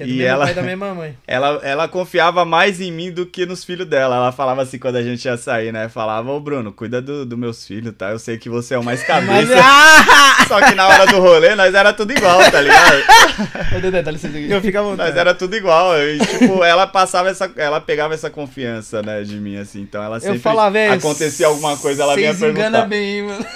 Que 0.00 0.04
é 0.04 0.06
do 0.06 0.12
E 0.12 0.16
mesmo 0.16 0.28
ela- 0.30 0.44
pai 0.46 0.54
da 0.54 0.62
mesma 0.62 0.94
mãe. 0.94 1.14
Ela, 1.26 1.60
ela 1.62 1.86
confiava 1.88 2.44
mais 2.44 2.80
em 2.80 2.90
mim 2.90 3.10
do 3.10 3.26
que 3.26 3.44
nos 3.46 3.62
filhos 3.64 3.86
dela. 3.86 4.16
Ela 4.16 4.32
falava 4.32 4.62
assim 4.62 4.78
quando 4.78 4.96
a 4.96 5.02
gente 5.02 5.24
ia 5.24 5.36
sair, 5.36 5.72
né? 5.72 5.88
Falava, 5.88 6.30
ô 6.30 6.40
Bruno, 6.40 6.72
cuida 6.72 7.00
dos 7.02 7.26
do 7.26 7.36
meus 7.36 7.66
filhos, 7.66 7.94
tá? 7.96 8.10
Eu 8.10 8.18
sei 8.18 8.36
que 8.38 8.48
você 8.48 8.74
é 8.74 8.78
o 8.78 8.82
mais 8.84 9.00
Mas, 9.06 9.06
cabeça. 9.06 9.54
ah! 9.62 10.44
Só 10.48 10.60
que 10.60 10.74
na 10.74 10.88
hora 10.88 11.06
do 11.06 11.20
rolê, 11.20 11.54
nós 11.54 11.74
era 11.74 11.92
tudo 11.92 12.12
igual, 12.12 12.38
tá 12.50 12.60
ligado? 12.60 12.96
Eu 14.50 14.60
fico 14.60 14.78
à 14.78 14.96
Nós 14.96 15.16
era 15.16 15.34
tudo 15.34 15.54
igual. 15.56 15.96
E, 15.98 16.18
tipo, 16.18 16.64
ela 16.64 16.86
passava 16.86 17.28
essa. 17.30 17.50
Ela 17.56 17.80
pegava 17.80 18.14
essa 18.14 18.28
confiança, 18.30 19.02
né, 19.02 19.22
de 19.22 19.36
mim, 19.36 19.56
assim. 19.56 19.80
Então 19.82 20.02
ela 20.02 20.18
sempre. 20.20 20.36
Eu 20.38 20.40
falava, 20.40 20.70
velho. 20.72 20.94
Acontecia 20.94 21.46
alguma 21.46 21.76
coisa, 21.76 22.02
ela 22.02 22.14
vinha 22.16 22.34
perguntar. 22.34 22.86
bem, 22.86 23.18
hein, 23.18 23.22
mano. 23.24 23.46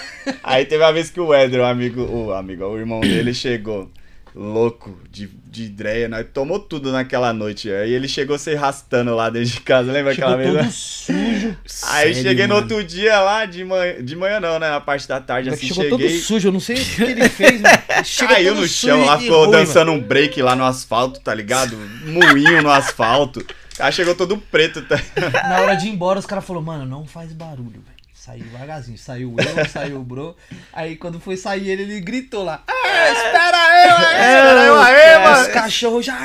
Aí 0.43 0.65
teve 0.65 0.83
uma 0.83 0.93
vez 0.93 1.11
que 1.11 1.21
o 1.21 1.33
Éder, 1.35 1.61
o 1.61 1.65
amigo, 1.65 2.03
o 2.03 2.33
amigo, 2.33 2.65
o 2.65 2.79
irmão 2.79 3.01
dele, 3.01 3.35
chegou 3.35 3.91
louco 4.35 4.99
de, 5.11 5.29
de 5.47 5.65
ideia, 5.65 6.09
nós 6.09 6.27
tomou 6.33 6.59
tudo 6.59 6.91
naquela 6.91 7.33
noite. 7.33 7.71
Aí 7.71 7.93
ele 7.93 8.09
chegou 8.09 8.37
se 8.37 8.55
arrastando 8.55 9.15
lá 9.15 9.31
dentro 9.31 9.51
de 9.51 9.61
casa, 9.61 9.93
lembra 9.93 10.13
aquela 10.13 10.37
Chegou 10.37 10.53
vez? 10.55 11.07
todo 11.07 11.17
né? 11.17 11.25
sujo. 11.31 11.57
Aí 11.85 12.13
Sério, 12.15 12.15
cheguei 12.15 12.47
no 12.47 12.55
mano? 12.55 12.67
outro 12.67 12.85
dia 12.85 13.21
lá, 13.21 13.47
de 13.47 13.65
manhã, 13.65 14.03
de 14.03 14.17
manhã 14.17 14.41
não, 14.41 14.59
né? 14.59 14.69
Na 14.71 14.81
parte 14.81 15.07
da 15.07 15.21
tarde, 15.21 15.51
Mas 15.51 15.59
assim, 15.59 15.69
chegou 15.69 15.89
todo 15.91 16.01
cheguei. 16.01 16.19
sujo, 16.19 16.49
eu 16.49 16.53
não 16.53 16.61
sei 16.61 16.77
o 16.77 16.85
que 16.85 17.03
ele 17.03 17.29
fez, 17.29 17.61
mano. 17.61 17.79
Chegou 18.05 18.35
Caiu 18.35 18.53
todo 18.55 18.63
no 18.63 18.69
chão 18.69 19.05
lá, 19.05 19.19
ficou 19.19 19.51
dançando 19.51 19.93
um 19.93 20.01
break 20.01 20.43
lá 20.43 20.57
no 20.57 20.65
asfalto, 20.65 21.21
tá 21.21 21.33
ligado? 21.33 21.77
Moinho 22.05 22.63
no 22.63 22.71
asfalto. 22.71 23.45
Aí 23.79 23.93
chegou 23.93 24.15
todo 24.15 24.37
preto, 24.37 24.83
tá? 24.83 24.97
mano. 25.21 25.33
Na 25.33 25.61
hora 25.61 25.75
de 25.75 25.87
ir 25.87 25.91
embora, 25.91 26.19
os 26.19 26.27
caras 26.27 26.45
falaram, 26.45 26.65
mano, 26.67 26.87
não 26.87 27.07
faz 27.07 27.33
barulho, 27.33 27.71
velho. 27.85 27.94
Saiu 28.25 28.43
devagarzinho, 28.45 28.97
saiu 28.97 29.37
eu, 29.39 29.69
saiu 29.69 30.01
o 30.01 30.03
bro. 30.03 30.35
Aí 30.73 30.97
quando 30.97 31.21
foi 31.21 31.37
sair 31.37 31.69
ele, 31.69 31.83
ele 31.83 32.01
gritou 32.01 32.43
lá. 32.43 32.65
Ah, 32.67 33.09
espera 33.13 33.57
eu 33.87 33.97
aí! 33.97 34.13
Espera 34.13 34.65
eu 34.65 34.81
aí, 34.81 35.19
Os 35.19 35.41
mano! 35.41 35.53
cachorros 35.53 36.07
já. 36.07 36.17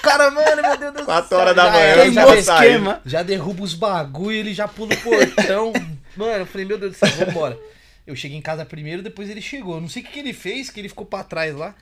Cara, 0.00 0.30
mano, 0.30 0.62
meu 0.62 0.76
Deus 0.78 0.92
do 0.92 0.96
céu. 0.98 1.04
Quatro 1.06 1.36
horas 1.36 1.56
da 1.56 1.64
Já 1.64 1.72
manhã, 1.72 2.12
já, 2.12 2.34
de- 2.36 2.42
saindo. 2.42 2.96
já 3.04 3.22
derruba 3.24 3.64
os 3.64 3.74
bagulho, 3.74 4.36
ele 4.36 4.54
já 4.54 4.68
pula 4.68 4.94
o 4.94 4.98
portão. 4.98 5.72
mano, 6.16 6.32
eu 6.42 6.46
falei, 6.46 6.64
meu 6.64 6.78
Deus 6.78 6.92
do 6.92 6.96
céu, 6.96 7.26
vambora. 7.26 7.58
Eu 8.06 8.14
cheguei 8.14 8.38
em 8.38 8.42
casa 8.42 8.64
primeiro, 8.64 9.02
depois 9.02 9.28
ele 9.28 9.42
chegou. 9.42 9.74
Eu 9.74 9.80
não 9.80 9.88
sei 9.88 10.02
o 10.02 10.04
que, 10.06 10.12
que 10.12 10.18
ele 10.20 10.32
fez, 10.32 10.70
que 10.70 10.78
ele 10.78 10.88
ficou 10.88 11.04
pra 11.04 11.24
trás 11.24 11.56
lá. 11.56 11.74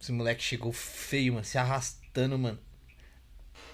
Esse 0.00 0.12
moleque 0.12 0.42
chegou 0.42 0.72
feio, 0.72 1.34
mano, 1.34 1.44
se 1.44 1.58
arrastando, 1.58 2.38
mano. 2.38 2.58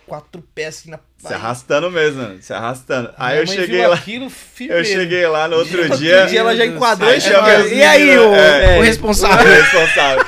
Quatro 0.07 0.43
pés 0.55 0.69
assim 0.77 0.91
na 0.91 0.99
Se 1.19 1.33
arrastando 1.33 1.91
mesmo, 1.91 2.23
mano, 2.23 2.43
se 2.43 2.53
arrastando. 2.53 3.11
Aí 3.17 3.39
eu 3.39 3.47
cheguei 3.47 3.87
lá. 3.87 3.95
aquilo 3.95 4.31
Eu 4.61 4.85
cheguei 4.85 5.27
lá 5.27 5.49
no 5.49 5.57
outro 5.57 5.81
Outro 5.83 5.97
dia. 5.99 6.27
dia 6.27 6.41
ela 6.41 6.55
já 6.55 6.67
enquadrou 6.67 7.13
e 7.13 7.21
chamou. 7.21 7.51
E 7.69 7.83
aí, 7.83 8.19
o, 8.19 8.35
é, 8.35 8.77
o 8.77 8.81
O 8.81 8.83
responsável? 8.83 9.51
responsável. 9.51 10.25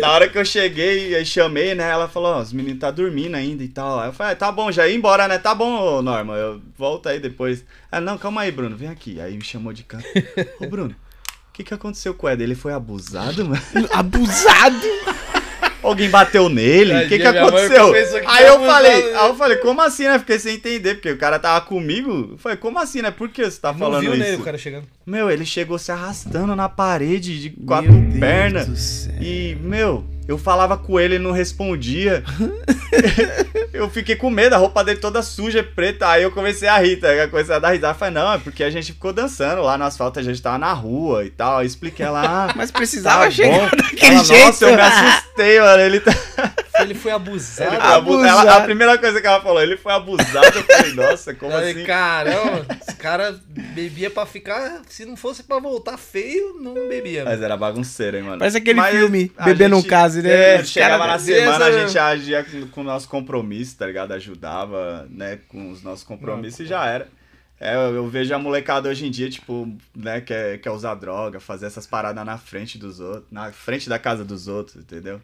Na 0.00 0.12
hora 0.12 0.28
que 0.28 0.38
eu 0.38 0.44
cheguei, 0.44 1.16
aí 1.16 1.24
chamei, 1.26 1.74
né? 1.74 1.90
Ela 1.90 2.06
falou, 2.08 2.34
ó, 2.36 2.40
os 2.40 2.52
meninos 2.52 2.78
tá 2.78 2.90
dormindo 2.90 3.34
ainda 3.34 3.64
e 3.64 3.68
tal. 3.68 3.98
Aí 3.98 4.08
eu 4.08 4.12
falei, 4.12 4.34
ah, 4.34 4.36
tá 4.36 4.52
bom, 4.52 4.70
já 4.70 4.86
ia 4.86 4.94
embora, 4.94 5.26
né? 5.26 5.38
Tá 5.38 5.54
bom, 5.54 6.00
Norma, 6.02 6.34
eu 6.34 6.60
volto 6.78 7.08
aí 7.08 7.18
depois. 7.18 7.64
Ah, 7.90 8.00
não, 8.00 8.16
calma 8.16 8.42
aí, 8.42 8.52
Bruno, 8.52 8.76
vem 8.76 8.88
aqui. 8.88 9.20
Aí 9.20 9.36
me 9.36 9.44
chamou 9.44 9.72
de 9.72 9.82
canto. 9.82 10.04
Ô, 10.60 10.66
Bruno, 10.66 10.94
o 11.48 11.52
que 11.52 11.64
que 11.64 11.74
aconteceu 11.74 12.14
com 12.14 12.26
o 12.26 12.30
Ed? 12.30 12.42
Ele 12.42 12.54
foi 12.54 12.72
abusado, 12.72 13.44
mano? 13.44 13.60
Abusado. 13.92 14.86
Alguém 15.86 16.10
bateu 16.10 16.48
nele? 16.48 17.04
O 17.04 17.08
que 17.08 17.18
que 17.18 17.26
aconteceu? 17.26 17.92
que 17.92 18.26
Aí 18.26 18.46
eu 18.46 18.60
falei, 18.64 19.02
dele. 19.02 19.14
aí 19.16 19.28
eu 19.28 19.34
falei, 19.36 19.56
como 19.58 19.80
assim, 19.82 20.04
né? 20.04 20.18
Fiquei 20.18 20.38
sem 20.38 20.54
entender, 20.56 20.94
porque 20.96 21.10
o 21.12 21.16
cara 21.18 21.38
tava 21.38 21.64
comigo. 21.64 22.30
Eu 22.32 22.38
falei, 22.38 22.56
como 22.58 22.78
assim, 22.78 23.02
né? 23.02 23.10
Por 23.10 23.28
que 23.28 23.44
você 23.44 23.60
tá 23.60 23.72
Não 23.72 23.78
falando 23.78 24.00
viu, 24.00 24.14
isso? 24.14 24.22
né, 24.22 24.34
o 24.36 24.40
cara 24.42 24.58
chegando. 24.58 24.84
Meu, 25.06 25.30
ele 25.30 25.46
chegou 25.46 25.78
se 25.78 25.92
arrastando 25.92 26.56
na 26.56 26.68
parede 26.68 27.40
de 27.40 27.50
quatro 27.50 27.92
Meu 27.92 28.02
Deus 28.02 28.20
pernas. 28.20 28.66
do 28.66 28.76
céu. 28.76 29.14
E, 29.20 29.56
meu, 29.60 30.04
eu 30.28 30.36
falava 30.38 30.76
com 30.76 30.98
ele, 30.98 31.14
ele 31.16 31.24
não 31.24 31.32
respondia. 31.32 32.22
eu 33.72 33.88
fiquei 33.90 34.16
com 34.16 34.30
medo, 34.30 34.54
a 34.54 34.58
roupa 34.58 34.82
dele 34.84 34.98
toda 34.98 35.22
suja, 35.22 35.62
preta. 35.62 36.08
Aí 36.08 36.22
eu 36.22 36.30
comecei 36.30 36.68
a 36.68 36.78
rir, 36.78 36.96
tá? 36.96 37.08
a 37.08 37.58
dar 37.58 37.70
risada. 37.70 37.94
Eu 37.94 37.98
falei, 37.98 38.14
não, 38.14 38.32
é 38.32 38.38
porque 38.38 38.64
a 38.64 38.70
gente 38.70 38.92
ficou 38.92 39.12
dançando 39.12 39.62
lá 39.62 39.76
no 39.78 39.84
asfalto, 39.84 40.18
a 40.18 40.22
gente 40.22 40.40
tava 40.42 40.58
na 40.58 40.72
rua 40.72 41.24
e 41.24 41.30
tal. 41.30 41.58
Aí 41.58 41.66
expliquei 41.66 42.04
ela, 42.06 42.22
ah, 42.48 42.52
Mas 42.56 42.70
precisava 42.70 43.24
tá 43.24 43.30
chegar 43.30 43.70
bom. 43.70 43.76
daquele 43.76 44.14
Ela, 44.14 44.24
jeito. 44.24 44.46
Nossa, 44.46 44.64
eu 44.64 44.74
me 44.76 44.80
assustei, 44.82 45.60
mano. 45.60 45.82
Ele 45.82 46.00
tá. 46.00 46.12
Ele 46.78 46.92
foi 46.94 47.10
abusado. 47.10 47.70
Ele 47.72 47.80
foi 47.80 47.90
abu- 47.90 48.12
abusado. 48.12 48.40
ela- 48.48 48.56
a 48.58 48.60
primeira 48.60 48.98
coisa 48.98 49.18
que 49.18 49.26
ela 49.26 49.40
falou, 49.40 49.62
ele 49.62 49.78
foi 49.78 49.92
abusado. 49.94 50.44
Eu 50.58 50.62
falei, 50.62 50.92
nossa, 50.92 51.32
como 51.32 51.56
Aí, 51.56 51.70
assim? 51.70 51.84
Caramba, 51.84 52.66
esse 52.82 52.94
cara 52.96 53.34
bebia 53.48 54.10
pra 54.10 54.26
ficar. 54.26 54.82
Se 54.86 55.06
não 55.06 55.16
fosse 55.16 55.42
pra 55.42 55.58
voltar 55.58 55.96
feio, 55.96 56.54
não 56.60 56.74
bebia. 56.86 57.24
Mas 57.24 57.40
era 57.40 57.56
bagunceiro, 57.56 58.18
hein, 58.18 58.24
mano. 58.24 58.38
Parece 58.40 58.58
aquele 58.58 58.78
Mas 58.78 58.94
filme, 58.94 59.32
a 59.38 59.44
Bebê 59.46 59.68
Não 59.68 59.78
gente- 59.80 59.88
Case, 60.22 60.34
né? 60.34 60.54
É, 60.56 60.64
chegava 60.64 60.98
cara- 60.98 61.12
na 61.12 61.18
semana, 61.18 61.64
a 61.66 61.72
gente 61.86 61.98
agia 61.98 62.44
com 62.72 62.80
o 62.80 62.84
nosso 62.84 63.08
compromisso, 63.08 63.76
tá 63.76 63.86
ligado? 63.86 64.12
Ajudava, 64.12 65.06
né, 65.10 65.38
com 65.48 65.70
os 65.70 65.82
nossos 65.82 66.04
compromissos 66.04 66.60
e 66.60 66.66
já 66.66 66.84
era. 66.86 67.08
É, 67.58 67.74
eu, 67.74 68.06
vejo 68.08 68.34
a 68.34 68.38
molecada 68.38 68.88
hoje 68.88 69.06
em 69.06 69.10
dia, 69.10 69.30
tipo, 69.30 69.66
né, 69.94 70.20
quer, 70.20 70.58
quer 70.58 70.70
usar 70.70 70.94
droga, 70.94 71.40
fazer 71.40 71.66
essas 71.66 71.86
paradas 71.86 72.24
na 72.24 72.36
frente 72.36 72.76
dos 72.76 73.00
outros, 73.00 73.24
na 73.30 73.50
frente 73.50 73.88
da 73.88 73.98
casa 73.98 74.24
dos 74.24 74.46
outros, 74.46 74.76
entendeu? 74.76 75.20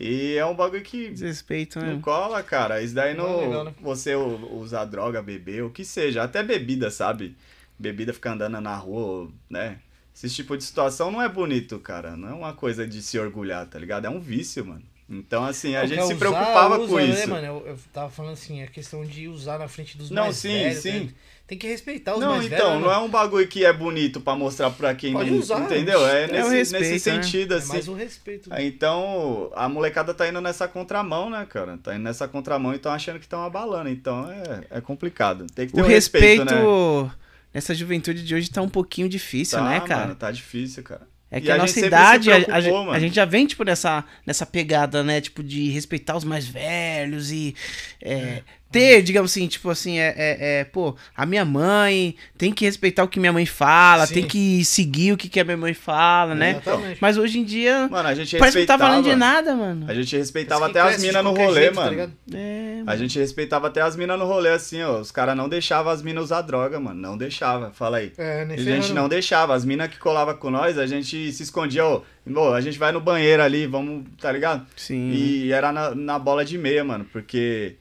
E 0.00 0.34
é 0.34 0.44
um 0.46 0.54
bagulho 0.54 0.82
que 0.82 1.10
Desrespeito, 1.10 1.78
não 1.78 1.96
né? 1.96 2.00
cola, 2.02 2.42
cara. 2.42 2.80
Isso 2.82 2.94
daí 2.94 3.14
Não 3.14 3.28
não. 3.28 3.40
legal, 3.40 3.64
né? 3.66 3.74
Você 3.82 4.14
usar 4.16 4.86
droga, 4.86 5.22
beber, 5.22 5.62
o 5.62 5.70
que 5.70 5.84
seja. 5.84 6.22
Até 6.22 6.42
bebida, 6.42 6.90
sabe? 6.90 7.36
Bebida 7.78 8.12
ficar 8.12 8.32
andando 8.32 8.60
na 8.60 8.74
rua, 8.74 9.28
né? 9.48 9.76
Esse 10.22 10.34
tipo 10.34 10.56
de 10.56 10.64
situação 10.64 11.10
não 11.10 11.20
é 11.22 11.28
bonito, 11.28 11.78
cara. 11.78 12.16
Não 12.16 12.28
é 12.28 12.32
uma 12.32 12.52
coisa 12.52 12.86
de 12.86 13.02
se 13.02 13.18
orgulhar, 13.18 13.66
tá 13.66 13.78
ligado? 13.78 14.04
É 14.06 14.10
um 14.10 14.20
vício, 14.20 14.64
mano. 14.64 14.82
Então, 15.12 15.44
assim, 15.44 15.74
a 15.74 15.80
Não, 15.80 15.88
gente 15.88 15.98
se 16.02 16.04
usar, 16.04 16.16
preocupava 16.18 16.78
usa, 16.78 16.88
com 16.88 16.96
né, 16.98 17.04
isso. 17.06 17.28
mano? 17.28 17.44
Eu, 17.46 17.66
eu 17.66 17.78
tava 17.92 18.10
falando 18.10 18.34
assim, 18.34 18.62
a 18.62 18.66
questão 18.68 19.04
de 19.04 19.26
usar 19.26 19.58
na 19.58 19.66
frente 19.66 19.98
dos 19.98 20.08
Não, 20.10 20.24
mais 20.24 20.36
sim, 20.36 20.52
velhos. 20.52 20.78
sim. 20.78 21.00
né? 21.00 21.08
Tem 21.48 21.58
que 21.58 21.66
respeitar 21.66 22.14
os 22.14 22.20
Não, 22.20 22.36
mais 22.36 22.44
então, 22.46 22.58
velhos. 22.58 22.74
né, 22.74 22.80
não 22.86 22.92
é 22.94 22.98
um 22.98 23.08
bagulho 23.08 23.48
que 23.48 23.64
é 23.64 23.72
bonito 23.72 24.20
pra 24.20 24.36
mostrar 24.36 24.70
pra 24.70 24.94
quem 24.94 25.12
Pode 25.12 25.32
não. 25.32 25.38
usar, 25.40 25.58
entendeu? 25.62 26.06
É, 26.06 26.26
é 26.26 26.26
o 26.26 26.30
nesse, 26.48 26.54
respeito, 26.76 26.82
nesse 26.92 27.10
né? 27.10 27.22
sentido, 27.22 27.54
É 27.54 27.56
assim. 27.56 27.68
mais 27.72 27.88
o 27.88 27.94
respeito. 27.94 28.50
né? 28.50 28.64
Então, 28.64 29.50
a 29.56 29.68
molecada 29.68 30.14
tá 30.14 30.28
indo 30.28 30.40
nessa 30.40 30.68
contramão, 30.68 31.28
né, 31.28 31.44
cara? 31.50 31.76
Tá 31.82 31.92
indo 31.92 32.04
nessa 32.04 32.28
contramão 32.28 32.72
e 32.72 32.76
estão 32.76 32.92
achando 32.92 33.18
que 33.18 33.24
estão 33.24 33.42
abalando. 33.44 33.88
Então, 33.90 34.30
é, 34.30 34.78
é 34.78 34.80
complicado. 34.80 35.44
Tem 35.52 35.66
que 35.66 35.72
ter 35.72 35.80
O 35.80 35.84
um 35.84 35.88
respeito, 35.88 36.44
respeito, 36.44 36.54
né? 36.54 37.10
Nessa 37.52 37.74
juventude 37.74 38.22
de 38.24 38.34
hoje 38.34 38.50
tá 38.50 38.62
um 38.62 38.68
pouquinho 38.68 39.08
difícil, 39.08 39.58
Tá, 39.58 39.64
né, 39.68 39.80
cara? 39.80 40.02
Mano, 40.02 40.14
tá 40.14 40.30
difícil, 40.30 40.82
cara. 40.82 41.08
É 41.30 41.38
E 41.38 41.42
que 41.42 41.50
a, 41.50 41.54
a 41.54 41.58
nossa 41.58 41.72
idade, 41.86 42.30
a- 42.32 42.36
a, 42.56 42.92
a 42.96 42.98
gente 42.98 43.14
já 43.14 43.24
vem, 43.24 43.46
tipo, 43.46 43.62
nessa, 43.62 44.04
nessa 44.26 44.44
pegada, 44.44 45.04
né? 45.04 45.20
Tipo, 45.20 45.42
de 45.44 45.68
respeitar 45.70 46.16
os 46.16 46.24
mais 46.24 46.46
velhos 46.46 47.30
e 47.30 47.54
é, 48.02 48.42
ter, 48.70 49.02
digamos 49.02 49.30
assim, 49.32 49.46
tipo 49.48 49.68
assim, 49.70 49.98
é, 49.98 50.14
é, 50.16 50.36
é, 50.60 50.64
pô, 50.64 50.94
a 51.16 51.26
minha 51.26 51.44
mãe 51.44 52.14
tem 52.38 52.52
que 52.52 52.64
respeitar 52.64 53.02
o 53.04 53.08
que 53.08 53.18
minha 53.18 53.32
mãe 53.32 53.44
fala, 53.46 54.06
Sim. 54.06 54.14
tem 54.14 54.26
que 54.26 54.64
seguir 54.64 55.12
o 55.12 55.16
que, 55.16 55.28
que 55.28 55.40
a 55.40 55.44
minha 55.44 55.56
mãe 55.56 55.74
fala, 55.74 56.34
né? 56.34 56.60
Exatamente. 56.62 56.98
Mas 57.00 57.16
hoje 57.18 57.38
em 57.40 57.44
dia, 57.44 57.88
Mano, 57.90 58.08
a 58.08 58.14
gente 58.14 58.36
parece 58.38 58.56
que 58.56 58.60
não 58.60 58.66
tá 58.66 58.74
respeitava. 58.74 58.84
falando 58.84 59.04
de 59.04 59.16
nada, 59.16 59.54
mano. 59.56 59.86
A 59.88 59.94
gente 59.94 60.16
respeitava 60.16 60.66
até 60.66 60.80
as 60.80 61.02
minas 61.02 61.24
no 61.24 61.32
rolê, 61.32 61.60
jeito, 61.62 61.74
tá 61.74 61.80
mano. 61.80 61.90
ligado? 61.90 62.12
É, 62.32 62.82
a 62.86 62.96
gente 62.96 63.18
respeitava 63.18 63.66
até 63.66 63.80
as 63.82 63.96
minas 63.96 64.18
no 64.18 64.24
rolê, 64.26 64.50
assim, 64.50 64.82
ó. 64.82 64.98
Os 65.00 65.10
caras 65.10 65.36
não 65.36 65.48
deixavam 65.48 65.92
as 65.92 66.02
minas 66.02 66.24
usar 66.24 66.42
droga, 66.42 66.78
mano. 66.78 67.00
Não 67.00 67.16
deixava. 67.18 67.70
Fala 67.72 67.98
aí. 67.98 68.12
É, 68.16 68.44
nem 68.44 68.56
A 68.56 68.60
gente 68.60 68.66
ferrando. 68.82 68.94
não 68.94 69.08
deixava. 69.08 69.54
As 69.54 69.64
minas 69.64 69.88
que 69.88 69.98
colava 69.98 70.34
com 70.34 70.50
nós, 70.50 70.78
a 70.78 70.86
gente 70.86 71.32
se 71.32 71.42
escondia, 71.42 71.84
ô. 71.84 72.02
"Ô, 72.36 72.52
a 72.52 72.60
gente 72.60 72.78
vai 72.78 72.92
no 72.92 73.00
banheiro 73.00 73.42
ali, 73.42 73.66
vamos, 73.66 74.04
tá 74.20 74.30
ligado? 74.30 74.64
sim. 74.76 75.10
E 75.10 75.52
era 75.52 75.72
na, 75.72 75.94
na 75.94 76.18
bola 76.18 76.44
de 76.44 76.56
meia, 76.56 76.84
mano, 76.84 77.04
porque 77.10 77.74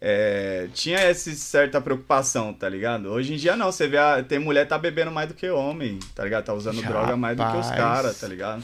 é, 0.00 0.68
tinha 0.74 0.98
essa 0.98 1.30
certa 1.34 1.80
preocupação, 1.80 2.52
tá 2.52 2.68
ligado? 2.68 3.08
Hoje 3.08 3.34
em 3.34 3.36
dia 3.36 3.56
não, 3.56 3.72
você 3.72 3.88
vê, 3.88 3.98
a, 3.98 4.22
tem 4.22 4.38
mulher 4.38 4.66
tá 4.68 4.78
bebendo 4.78 5.10
mais 5.10 5.28
do 5.28 5.34
que 5.34 5.48
homem, 5.48 5.98
tá 6.14 6.22
ligado? 6.24 6.44
Tá 6.44 6.54
usando 6.54 6.76
Rapaz. 6.80 6.92
droga 6.94 7.16
mais 7.16 7.36
do 7.36 7.44
que 7.50 7.56
os 7.56 7.70
caras, 7.70 8.18
tá 8.20 8.28
ligado? 8.28 8.62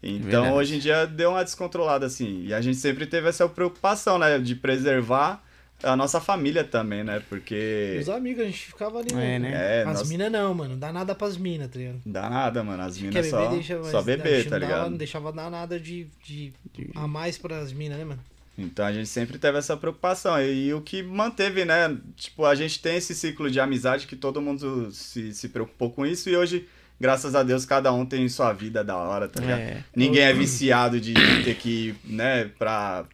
Então 0.00 0.42
Verdade. 0.42 0.52
hoje 0.54 0.76
em 0.76 0.78
dia 0.78 1.06
deu 1.06 1.30
uma 1.30 1.42
descontrolada 1.44 2.06
assim. 2.06 2.44
E 2.44 2.54
a 2.54 2.60
gente 2.60 2.76
sempre 2.76 3.04
teve 3.06 3.28
essa 3.28 3.48
preocupação, 3.48 4.16
né? 4.16 4.38
De 4.38 4.54
preservar 4.54 5.42
a 5.82 5.96
nossa 5.96 6.20
família 6.20 6.62
também, 6.62 7.02
né? 7.02 7.20
Porque. 7.28 7.98
Os 8.00 8.08
amigos, 8.08 8.42
a 8.42 8.46
gente 8.46 8.66
ficava 8.66 9.00
ali. 9.00 9.08
É, 9.12 9.14
né? 9.16 9.38
né? 9.40 9.50
É, 9.80 9.82
As 9.82 9.98
nós- 9.98 10.08
minas 10.08 10.30
não, 10.30 10.54
mano. 10.54 10.76
Dá 10.76 10.92
nada 10.92 11.16
pras 11.16 11.36
minas, 11.36 11.68
tá 11.68 11.78
ligado? 11.78 12.00
Dá 12.06 12.30
nada, 12.30 12.62
mano. 12.62 12.80
As 12.82 12.96
minas 12.96 13.14
beber, 13.14 13.28
só, 13.30 13.48
deixa, 13.48 13.78
mas 13.78 13.86
só 13.88 14.02
beber, 14.02 14.44
não 14.44 14.50
tá 14.50 14.58
dava- 14.58 14.72
ligado? 14.72 14.90
Não 14.90 14.96
deixava 14.96 15.32
dar 15.32 15.50
nada 15.50 15.80
de, 15.80 16.06
de 16.24 16.52
a 16.94 17.08
mais 17.08 17.36
pras 17.36 17.72
minas, 17.72 17.98
né, 17.98 18.04
mano? 18.04 18.20
Então 18.58 18.84
a 18.84 18.92
gente 18.92 19.08
sempre 19.08 19.38
teve 19.38 19.56
essa 19.56 19.76
preocupação. 19.76 20.40
E, 20.42 20.66
e 20.66 20.74
o 20.74 20.80
que 20.80 21.00
manteve, 21.00 21.64
né? 21.64 21.96
Tipo, 22.16 22.44
a 22.44 22.56
gente 22.56 22.80
tem 22.80 22.96
esse 22.96 23.14
ciclo 23.14 23.48
de 23.48 23.60
amizade 23.60 24.08
que 24.08 24.16
todo 24.16 24.42
mundo 24.42 24.90
se, 24.90 25.32
se 25.32 25.48
preocupou 25.48 25.92
com 25.92 26.04
isso 26.04 26.28
e 26.28 26.36
hoje, 26.36 26.68
graças 27.00 27.36
a 27.36 27.44
Deus, 27.44 27.64
cada 27.64 27.92
um 27.92 28.04
tem 28.04 28.28
sua 28.28 28.52
vida 28.52 28.82
da 28.82 28.96
hora, 28.96 29.28
tá 29.28 29.40
ligado? 29.40 29.60
É. 29.60 29.84
Ninguém 29.94 30.22
é 30.22 30.32
viciado 30.32 31.00
de 31.00 31.14
ter 31.44 31.54
que 31.54 31.88
ir, 31.88 31.96
né, 32.04 32.50
pra, 32.58 33.04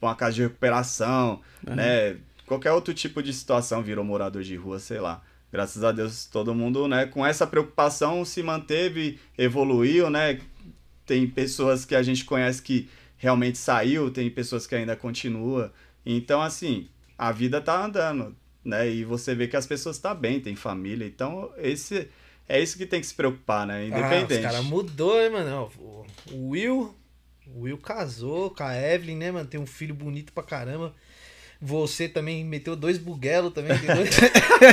pra 0.00 0.08
uma 0.08 0.16
casa 0.16 0.32
de 0.32 0.42
recuperação, 0.42 1.40
né? 1.62 2.16
Qualquer 2.46 2.72
outro 2.72 2.94
tipo 2.94 3.22
de 3.22 3.32
situação 3.32 3.82
virou 3.82 4.04
morador 4.04 4.42
de 4.42 4.56
rua, 4.56 4.78
sei 4.78 5.00
lá. 5.00 5.22
Graças 5.52 5.84
a 5.84 5.92
Deus, 5.92 6.26
todo 6.26 6.54
mundo, 6.54 6.88
né, 6.88 7.06
com 7.06 7.24
essa 7.24 7.46
preocupação 7.46 8.24
se 8.24 8.42
manteve, 8.42 9.20
evoluiu, 9.36 10.08
né? 10.08 10.40
Tem 11.06 11.26
pessoas 11.26 11.84
que 11.84 11.94
a 11.94 12.02
gente 12.02 12.24
conhece 12.24 12.62
que 12.62 12.88
realmente 13.24 13.56
saiu, 13.56 14.10
tem 14.10 14.28
pessoas 14.28 14.66
que 14.66 14.74
ainda 14.74 14.94
continua. 14.94 15.72
Então, 16.04 16.42
assim, 16.42 16.88
a 17.16 17.32
vida 17.32 17.58
tá 17.58 17.82
andando, 17.82 18.36
né? 18.62 18.86
E 18.86 19.02
você 19.02 19.34
vê 19.34 19.48
que 19.48 19.56
as 19.56 19.66
pessoas 19.66 19.96
estão 19.96 20.14
bem, 20.14 20.40
tem 20.40 20.54
família. 20.54 21.06
Então, 21.06 21.50
esse 21.56 22.06
é 22.46 22.60
isso 22.60 22.76
que 22.76 22.84
tem 22.84 23.00
que 23.00 23.06
se 23.06 23.14
preocupar, 23.14 23.66
né? 23.66 23.80
Ah, 23.80 23.82
os 23.82 23.88
Independente. 23.88 24.42
caras 24.42 24.64
mudou, 24.66 25.16
né, 25.16 25.30
mano? 25.30 25.70
O 26.30 26.50
Will. 26.50 26.94
O 27.46 27.62
Will 27.62 27.78
casou 27.78 28.50
com 28.50 28.62
a 28.62 28.76
Evelyn, 28.76 29.16
né, 29.16 29.30
mano? 29.30 29.48
Tem 29.48 29.58
um 29.58 29.66
filho 29.66 29.94
bonito 29.94 30.30
pra 30.30 30.42
caramba. 30.42 30.94
Você 31.62 32.06
também 32.06 32.44
meteu 32.44 32.76
dois 32.76 32.98
buguelos 32.98 33.54
também. 33.54 33.78
Tem 33.78 33.94
dois, 33.96 34.10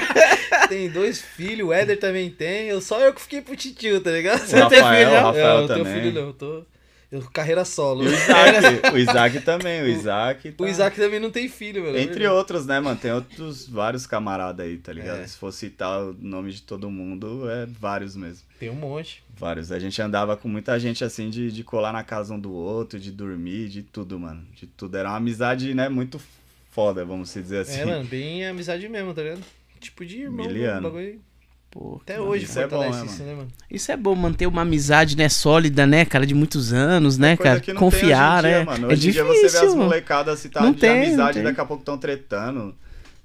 tem 0.68 0.90
dois 0.90 1.22
filhos, 1.22 1.70
o 1.70 1.72
Éder 1.72 1.98
também 1.98 2.30
tem. 2.30 2.68
Eu, 2.68 2.82
só 2.82 3.00
eu 3.00 3.14
que 3.14 3.22
fiquei 3.22 3.42
pro 3.42 3.56
titio, 3.56 4.02
tá 4.02 4.12
ligado? 4.12 4.42
O 4.42 4.60
Rafael, 4.60 5.10
o 5.10 5.14
Rafael 5.14 5.46
eu 5.46 5.62
não 5.62 5.68
tenho 5.68 5.86
também. 5.86 6.02
filho, 6.02 6.14
não. 6.14 6.28
Eu 6.28 6.34
tô. 6.34 6.66
Carreira 7.34 7.66
solo. 7.66 8.06
E 8.06 8.08
o 8.08 8.14
Isaac, 8.14 8.94
o 8.94 8.98
Isaac 8.98 9.40
também, 9.42 9.82
o 9.82 9.88
Isaac. 9.88 10.50
O 10.50 10.54
tá- 10.54 10.70
Isaac 10.70 10.96
também 10.96 11.20
não 11.20 11.30
tem 11.30 11.50
filho, 11.50 11.84
velho. 11.84 11.98
Entre 11.98 12.26
outros, 12.28 12.66
né, 12.66 12.80
mano? 12.80 12.98
Tem 12.98 13.12
outros 13.12 13.68
vários 13.68 14.06
camaradas 14.08 14.66
aí, 14.66 14.78
tá 14.78 14.94
ligado? 14.94 15.20
É. 15.20 15.28
Se 15.28 15.36
for 15.38 15.52
citar 15.52 16.02
o 16.02 16.16
nome 16.20 16.52
de 16.52 16.62
todo 16.62 16.90
mundo, 16.90 17.50
é 17.50 17.66
vários 17.66 18.16
mesmo. 18.16 18.44
Tem 18.58 18.70
um 18.70 18.76
monte. 18.76 19.24
Vários. 19.36 19.72
A 19.72 19.80
gente 19.80 20.02
andava 20.02 20.38
com 20.38 20.48
muita 20.48 20.80
gente 20.80 21.04
assim 21.04 21.30
de, 21.30 21.52
de 21.52 21.64
colar 21.64 21.92
na 21.92 22.04
casa 22.04 22.34
um 22.34 22.40
do 22.40 22.54
outro, 22.54 22.98
de 22.98 23.12
dormir, 23.12 23.68
de 23.68 23.84
tudo, 23.84 24.18
mano. 24.18 24.46
De 24.56 24.66
tudo. 24.66 24.96
Era 24.96 25.10
uma 25.10 25.18
amizade, 25.18 25.74
né, 25.74 25.90
muito 25.90 26.22
foda, 26.72 27.04
vamos 27.04 27.30
se 27.30 27.42
dizer 27.42 27.60
assim. 27.60 27.82
É, 27.82 27.86
mano, 27.86 28.06
bem 28.06 28.48
amizade 28.48 28.88
mesmo, 28.88 29.14
tá 29.14 29.22
ligado? 29.22 29.44
Tipo 29.80 30.06
de 30.06 30.22
irmão, 30.22 30.46
Miliano. 30.46 30.84
bagulho. 30.84 31.20
Pô, 31.72 32.00
Até 32.04 32.20
hoje 32.20 32.44
isso 32.44 32.60
é 32.60 32.68
bom, 32.68 32.84
fortalece 32.84 33.00
né, 33.00 33.06
isso, 33.06 33.24
né, 33.24 33.34
mano? 33.34 33.48
Isso 33.70 33.92
é 33.94 33.96
bom, 33.98 34.14
manter 34.14 34.46
uma 34.46 34.62
amizade, 34.64 35.16
né, 35.16 35.30
sólida, 35.30 35.88
né, 35.88 36.04
cara, 36.04 36.26
de 36.26 36.34
muitos 36.34 36.74
anos, 36.74 37.18
né, 37.18 37.38
cara? 37.38 37.62
que 37.62 37.72
não 37.74 37.80
tem 37.80 37.90
Confiar, 37.90 38.44
hoje 38.44 38.48
em 38.48 38.50
dia, 38.50 38.60
né? 38.60 38.66
Mano. 38.66 38.90
É 38.90 38.94
Hoje 38.94 39.08
em 39.08 39.12
dia 39.12 39.24
difícil. 39.24 39.50
você 39.50 39.60
vê 39.60 39.66
as 39.68 39.76
molecadas 39.76 40.40
assim, 40.40 40.50
tá 40.50 40.62
Não 40.62 40.74
de 40.74 40.80
tem, 40.82 40.90
não 40.90 40.98
amizade, 40.98 41.34
tem. 41.36 41.44
daqui 41.44 41.62
a 41.62 41.66
pouco 41.66 41.82
estão 41.82 41.98
tretando. 41.98 42.76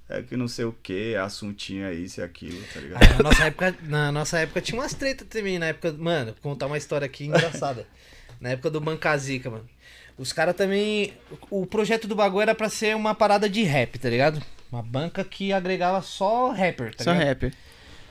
É 0.08 0.22
que 0.22 0.36
não 0.36 0.46
sei 0.46 0.64
o 0.64 0.72
que, 0.72 1.16
assuntinho 1.16 1.84
aí, 1.88 2.04
isso 2.04 2.20
e 2.20 2.22
aquilo, 2.22 2.56
tá 2.72 2.78
ligado? 2.80 3.02
Ah, 3.02 3.14
na, 3.16 3.22
nossa 3.24 3.44
época, 3.44 3.74
na 3.82 4.12
nossa 4.12 4.38
época 4.38 4.60
tinha 4.60 4.80
umas 4.80 4.94
tretas 4.94 5.26
também, 5.26 5.58
na 5.58 5.66
época. 5.66 5.92
Mano, 5.98 6.26
vou 6.40 6.52
contar 6.52 6.66
uma 6.68 6.78
história 6.78 7.04
aqui 7.04 7.24
engraçada. 7.24 7.84
na 8.40 8.50
época 8.50 8.70
do 8.70 8.80
Bancazica, 8.80 9.50
mano. 9.50 9.64
Os 10.16 10.32
caras 10.32 10.54
também. 10.54 11.12
O 11.50 11.66
projeto 11.66 12.06
do 12.06 12.14
bagulho 12.14 12.42
era 12.42 12.54
pra 12.54 12.68
ser 12.68 12.94
uma 12.94 13.16
parada 13.16 13.48
de 13.48 13.64
rap, 13.64 13.98
tá 13.98 14.08
ligado? 14.08 14.40
Uma 14.70 14.80
banca 14.82 15.24
que 15.24 15.52
agregava 15.52 16.00
só 16.02 16.52
rapper, 16.52 16.94
tá 16.94 17.02
Só 17.02 17.12
ligado? 17.12 17.26
rapper. 17.28 17.52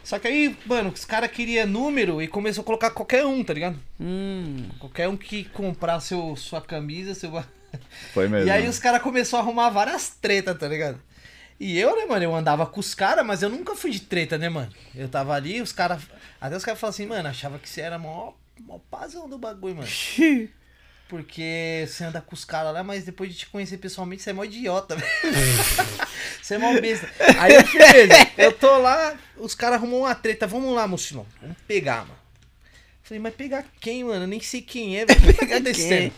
Só 0.05 0.19
que 0.19 0.27
aí, 0.27 0.55
mano, 0.67 0.91
os 0.91 1.03
caras 1.03 1.31
queriam 1.31 1.65
número 1.65 2.21
e 2.21 2.27
começou 2.27 2.61
a 2.61 2.65
colocar 2.65 2.91
qualquer 2.91 3.25
um, 3.25 3.43
tá 3.43 3.55
ligado? 3.55 3.79
Hum. 3.99 4.69
Qualquer 4.77 5.09
um 5.09 5.17
que 5.17 5.45
comprar 5.45 5.99
seu, 5.99 6.35
sua 6.35 6.61
camisa, 6.61 7.15
seu. 7.15 7.31
Foi 8.13 8.27
mesmo. 8.27 8.47
E 8.47 8.51
aí 8.51 8.67
os 8.69 8.77
caras 8.77 9.01
começaram 9.01 9.43
a 9.43 9.47
arrumar 9.47 9.71
várias 9.71 10.09
tretas, 10.09 10.55
tá 10.59 10.67
ligado? 10.67 11.01
E 11.59 11.75
eu, 11.79 11.95
né, 11.95 12.05
mano, 12.05 12.23
eu 12.23 12.35
andava 12.35 12.67
com 12.67 12.79
os 12.79 12.93
caras, 12.93 13.25
mas 13.25 13.41
eu 13.41 13.49
nunca 13.49 13.75
fui 13.75 13.89
de 13.89 14.01
treta, 14.01 14.37
né, 14.37 14.47
mano? 14.47 14.71
Eu 14.93 15.09
tava 15.09 15.33
ali, 15.33 15.59
os 15.59 15.71
caras. 15.71 16.03
Até 16.39 16.55
os 16.55 16.63
caras 16.63 16.79
falaram 16.79 16.93
assim, 16.93 17.07
mano, 17.07 17.27
achava 17.27 17.57
que 17.57 17.67
você 17.67 17.81
era 17.81 17.97
mó, 17.97 18.33
mó 18.61 18.77
pazão 18.91 19.27
do 19.27 19.39
bagulho, 19.39 19.77
mano. 19.77 19.89
Porque 21.07 21.85
você 21.87 22.03
anda 22.03 22.19
com 22.19 22.33
os 22.33 22.43
caras 22.43 22.73
lá, 22.73 22.83
mas 22.83 23.03
depois 23.03 23.31
de 23.31 23.37
te 23.37 23.45
conhecer 23.47 23.77
pessoalmente, 23.77 24.23
você 24.23 24.31
é 24.31 24.33
mó 24.33 24.43
idiota, 24.43 24.95
velho. 24.95 25.07
você 26.41 26.55
é 26.55 26.57
mó 26.57 26.73
besta. 26.79 27.07
Aí 27.37 27.53
eu, 27.53 27.63
beleza, 27.63 28.31
eu 28.37 28.51
tô 28.51 28.77
lá, 28.79 29.15
os 29.37 29.53
caras 29.53 29.77
arrumam 29.77 29.99
uma 29.99 30.15
treta, 30.15 30.47
vamos 30.47 30.73
lá, 30.73 30.87
mochilão, 30.87 31.25
vamos 31.39 31.57
pegar, 31.67 32.07
mano. 32.07 32.25
Falei, 33.03 33.21
mas 33.21 33.35
pegar 33.35 33.63
quem, 33.79 34.03
mano? 34.03 34.23
Eu 34.23 34.27
nem 34.27 34.41
sei 34.41 34.63
quem 34.63 34.97
é, 34.97 35.05
velho. 35.05 35.19
O 35.19 35.23
que 35.27 35.33
tá 35.33 35.45
acontecendo? 35.55 36.11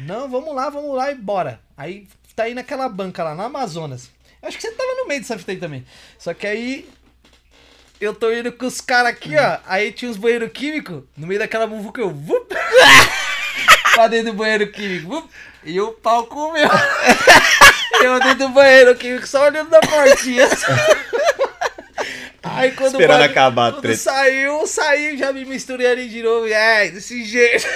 Não, 0.00 0.28
vamos 0.28 0.54
lá, 0.54 0.68
vamos 0.68 0.94
lá 0.94 1.10
e 1.10 1.14
bora. 1.14 1.58
Aí 1.74 2.06
tá 2.36 2.42
aí 2.42 2.52
naquela 2.52 2.86
banca 2.86 3.24
lá, 3.24 3.34
na 3.34 3.44
Amazonas. 3.44 4.10
Acho 4.42 4.58
que 4.58 4.62
você 4.62 4.72
tava 4.72 4.94
no 4.96 5.08
meio 5.08 5.22
dessa 5.22 5.38
fita 5.38 5.52
aí 5.52 5.58
também. 5.58 5.86
Só 6.18 6.34
que 6.34 6.46
aí. 6.46 6.86
Eu 7.98 8.14
tô 8.14 8.30
indo 8.30 8.52
com 8.52 8.66
os 8.66 8.82
caras 8.82 9.12
aqui, 9.12 9.34
ó. 9.36 9.58
Aí 9.64 9.90
tinha 9.90 10.10
uns 10.10 10.18
banheiros 10.18 10.52
químicos. 10.52 11.04
No 11.16 11.26
meio 11.26 11.40
daquela 11.40 11.66
muvuca 11.66 12.02
eu. 12.02 12.10
Pra 13.94 14.08
dentro 14.08 14.32
do 14.32 14.36
banheiro 14.36 14.66
químico. 14.70 15.28
e 15.64 15.80
o 15.80 15.92
pau 15.92 16.26
comeu. 16.26 16.68
eu 18.02 18.18
dentro 18.20 18.46
do 18.46 18.48
banheiro 18.50 18.94
químico, 18.96 19.26
só 19.26 19.44
olhando 19.46 19.70
da 19.70 19.80
portinha. 19.80 20.46
Aí 22.42 22.72
quando 22.72 22.94
o 22.96 23.00
Esperando 23.00 23.18
bagulho- 23.20 23.30
acabar 23.30 23.68
a 23.68 23.72
quando 23.72 23.82
treta. 23.82 23.98
saiu, 23.98 24.66
saiu, 24.66 25.16
já 25.16 25.32
me 25.32 25.44
misturei 25.46 25.86
ali 25.86 26.08
de 26.08 26.22
novo. 26.22 26.46
É, 26.46 26.88
desse 26.90 27.24
jeito. 27.24 27.66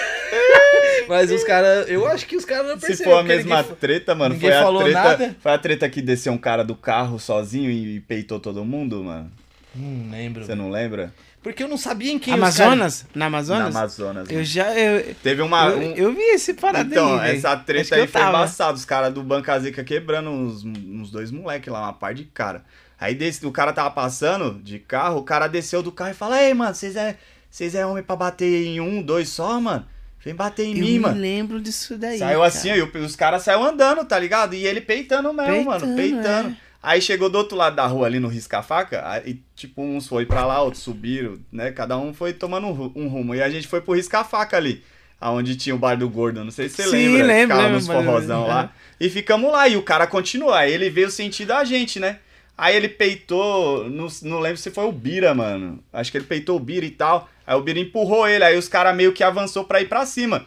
Mas 1.09 1.31
os 1.33 1.43
caras, 1.43 1.89
eu 1.89 2.07
acho 2.07 2.27
que 2.27 2.37
os 2.37 2.45
caras 2.45 2.67
não 2.69 2.79
Se 2.79 2.87
perceberam. 2.89 3.17
for 3.17 3.21
a 3.21 3.23
mesma 3.23 3.63
ninguém- 3.63 3.75
treta, 3.77 4.15
mano, 4.15 4.35
ninguém 4.35 4.51
foi 4.51 4.59
a 4.59 4.63
falou 4.63 4.83
treta. 4.83 5.03
nada. 5.03 5.37
Foi 5.41 5.53
a 5.53 5.59
treta 5.59 5.89
que 5.89 6.03
desceu 6.03 6.33
um 6.35 6.39
cara 6.39 6.63
do 6.63 6.75
carro 6.77 7.19
sozinho 7.19 7.71
e 7.71 7.99
peitou 8.01 8.39
todo 8.39 8.63
mundo, 8.65 9.03
mano. 9.03 9.33
Não 9.75 10.11
lembro. 10.11 10.45
Você 10.45 10.55
não 10.55 10.71
lembra? 10.71 11.15
Porque 11.49 11.63
eu 11.65 11.69
não 11.69 11.79
sabia 11.79 12.13
em 12.13 12.19
quem 12.19 12.35
os 12.35 12.39
Amazonas? 12.39 13.07
Na 13.15 13.27
Amazonas? 13.27 13.73
Na 13.75 13.81
Amazonas. 13.81 14.29
Eu 14.29 14.35
mano. 14.35 14.45
já. 14.45 14.79
Eu, 14.79 15.15
Teve 15.23 15.41
uma. 15.43 15.67
eu, 15.69 15.79
um- 15.79 15.95
eu 15.95 16.13
vi 16.13 16.21
esse 16.21 16.53
parada 16.55 16.89
Então, 16.91 17.19
aí. 17.19 17.37
essa 17.37 17.57
treta 17.57 17.95
aí 17.95 18.03
eu 18.03 18.09
foi 18.09 18.21
tava. 18.21 18.37
embaçado. 18.37 18.77
Os 18.77 18.85
caras 18.85 19.13
do 19.15 19.23
Bancazica 19.23 19.83
quebrando 19.83 20.29
uns, 20.31 20.63
uns 20.65 21.11
dois 21.11 21.31
moleques 21.31 21.73
lá, 21.73 21.81
uma 21.83 21.93
par 21.95 22.13
de 22.13 22.25
cara. 22.25 22.65
Aí 23.01 23.15
desse, 23.15 23.47
o 23.47 23.53
cara 23.53 23.73
tava 23.73 23.91
passando 23.91 24.61
de 24.63 24.79
carro, 24.79 25.19
o 25.19 25.23
cara 25.23 25.47
desceu 25.47 25.83
do 25.83 25.91
carro 25.93 26.11
e 26.11 26.15
falou: 26.15 26.37
Ei, 26.37 26.53
mano, 26.53 26.75
vocês 26.75 26.97
é, 26.97 27.17
vocês 27.51 27.75
é 27.75 27.87
homem 27.87 28.03
pra 28.03 28.17
bater 28.17 28.67
em 28.67 28.81
um, 28.81 29.01
dois 29.01 29.29
só, 29.29 29.61
mano? 29.61 29.87
Vem 30.25 30.35
bater 30.35 30.65
em 30.67 30.73
Eu 30.75 30.81
mim, 30.81 30.93
me 30.95 30.99
mano. 30.99 31.21
lembro 31.21 31.61
disso 31.61 31.97
daí. 31.97 32.19
Saiu 32.19 32.39
cara. 32.41 32.49
assim, 32.49 32.71
aí 32.71 32.83
os 32.83 33.17
caras 33.17 33.43
saíram 33.43 33.65
andando, 33.65 34.05
tá 34.05 34.19
ligado? 34.19 34.53
E 34.55 34.67
ele 34.67 34.81
peitando 34.81 35.33
mesmo, 35.33 35.65
mano, 35.65 35.81
Peitando, 35.81 35.97
peitando. 35.97 36.49
é. 36.51 36.68
Aí 36.83 37.01
chegou 37.03 37.29
do 37.29 37.37
outro 37.39 37.57
lado 37.57 37.75
da 37.77 37.87
rua 37.87 38.07
ali 38.07 38.21
no 38.21 38.29
risca-faca, 38.29 39.03
aí 39.05 39.41
tipo, 39.57 39.83
uns 39.83 40.07
foi 40.07 40.25
pra 40.25 40.47
lá, 40.47 40.63
outros 40.63 40.83
subiram, 40.83 41.37
né? 41.51 41.73
Cada 41.73 41.99
um 41.99 42.15
foi 42.15 42.33
tomando 42.33 42.69
um, 42.69 42.73
ru- 42.73 42.93
um 42.95 43.09
rumo. 43.09 43.35
E 43.35 43.43
a 43.43 43.51
gente 43.51 43.67
foi 43.67 43.81
pro 43.81 43.95
risca-faca 43.95 44.57
ali, 44.57 44.85
aonde 45.21 45.57
tinha 45.57 45.75
o 45.75 45.79
bar 45.79 45.97
do 45.99 46.09
gordo, 46.09 46.45
não 46.45 46.53
sei 46.53 46.69
se 46.69 46.77
você 46.77 46.85
Sim, 46.85 47.09
lembra. 47.09 47.27
lembro, 47.27 47.57
Ficava 47.57 47.69
nos 47.75 47.87
forrozão 47.89 48.47
lá. 48.47 48.73
E 49.01 49.11
ficamos 49.11 49.51
lá, 49.51 49.67
e 49.69 49.77
o 49.77 49.83
cara 49.83 50.07
continua. 50.07 50.59
Aí 50.61 50.73
ele 50.73 50.89
veio 50.89 51.11
sentir 51.11 51.47
da 51.47 51.65
gente, 51.65 51.99
né? 51.99 52.21
Aí 52.57 52.75
ele 52.77 52.89
peitou, 52.89 53.89
não, 53.91 54.07
não 54.23 54.39
lembro 54.41 54.59
se 54.59 54.71
foi 54.71 54.85
o 54.85 54.93
Bira, 54.93 55.35
mano. 55.35 55.83
Acho 55.93 56.11
que 56.13 56.19
ele 56.19 56.25
peitou 56.27 56.57
o 56.57 56.61
Bira 56.61 56.87
e 56.87 56.91
tal. 56.91 57.29
Aí 57.47 57.57
o 57.57 57.61
Bira 57.63 57.79
empurrou 57.81 58.27
ele, 58.29 58.45
aí 58.45 58.57
os 58.57 58.69
caras 58.69 58.97
meio 58.97 59.13
que 59.13 59.23
avançou 59.25 59.65
pra 59.65 59.81
ir 59.81 59.89
pra 59.89 60.07
cima. 60.07 60.47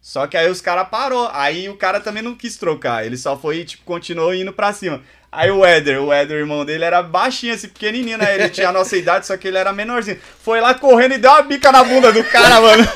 Só 0.00 0.26
que 0.26 0.36
aí 0.36 0.50
os 0.50 0.60
caras 0.60 0.88
parou. 0.88 1.28
Aí 1.32 1.68
o 1.68 1.76
cara 1.76 2.00
também 2.00 2.22
não 2.22 2.34
quis 2.34 2.56
trocar. 2.56 3.06
Ele 3.06 3.16
só 3.16 3.36
foi, 3.38 3.64
tipo, 3.64 3.84
continuou 3.84 4.34
indo 4.34 4.52
pra 4.52 4.72
cima. 4.72 5.00
Aí 5.34 5.50
o 5.50 5.64
Éder, 5.64 5.98
o 6.02 6.12
Éder, 6.12 6.40
irmão 6.40 6.62
dele, 6.62 6.84
era 6.84 7.02
baixinho, 7.02 7.54
assim, 7.54 7.66
pequenininho, 7.66 8.18
né? 8.18 8.34
Ele 8.34 8.50
tinha 8.50 8.68
a 8.68 8.72
nossa 8.72 8.94
idade, 8.98 9.26
só 9.26 9.34
que 9.34 9.48
ele 9.48 9.56
era 9.56 9.72
menorzinho. 9.72 10.18
Foi 10.44 10.60
lá 10.60 10.74
correndo 10.74 11.14
e 11.14 11.18
deu 11.18 11.30
uma 11.30 11.40
bica 11.40 11.72
na 11.72 11.82
bunda 11.82 12.12
do 12.12 12.22
cara, 12.24 12.60
mano. 12.60 12.86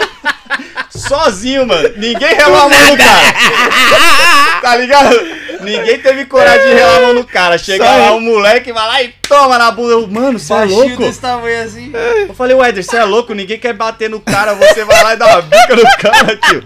Sozinho, 0.91 1.67
mano. 1.67 1.89
Ninguém 1.97 2.35
relou 2.35 2.61
a 2.61 2.69
mão 2.69 2.87
no 2.89 2.97
cara. 2.99 3.35
Tá 4.61 4.77
ligado? 4.77 5.17
Ninguém 5.63 5.99
teve 5.99 6.27
coragem 6.27 6.67
de 6.69 6.75
relar 6.75 6.97
a 6.99 7.01
mão 7.01 7.15
no 7.15 7.25
cara. 7.25 7.57
Chega 7.57 7.85
Só 7.87 7.91
lá 7.91 8.13
o 8.13 8.21
moleque, 8.21 8.71
vai 8.71 8.87
lá 8.87 9.03
e 9.03 9.15
toma 9.27 9.57
na 9.57 9.71
bunda. 9.71 9.93
Eu, 9.93 10.07
Mano, 10.07 10.39
você 10.39 10.53
é 10.53 10.65
louco? 10.65 10.97
desse 10.99 11.21
tamanho 11.21 11.63
assim. 11.63 11.91
Eu 12.29 12.35
falei, 12.35 12.55
Éder, 12.61 12.85
você 12.85 12.99
é 12.99 13.05
louco? 13.05 13.33
Ninguém 13.33 13.59
quer 13.59 13.73
bater 13.73 14.11
no 14.11 14.21
cara, 14.21 14.53
você 14.53 14.85
vai 14.85 15.03
lá 15.03 15.15
e 15.15 15.17
dá 15.17 15.27
uma 15.27 15.41
bica 15.43 15.75
no 15.75 15.97
cara, 15.99 16.37
tio. 16.37 16.63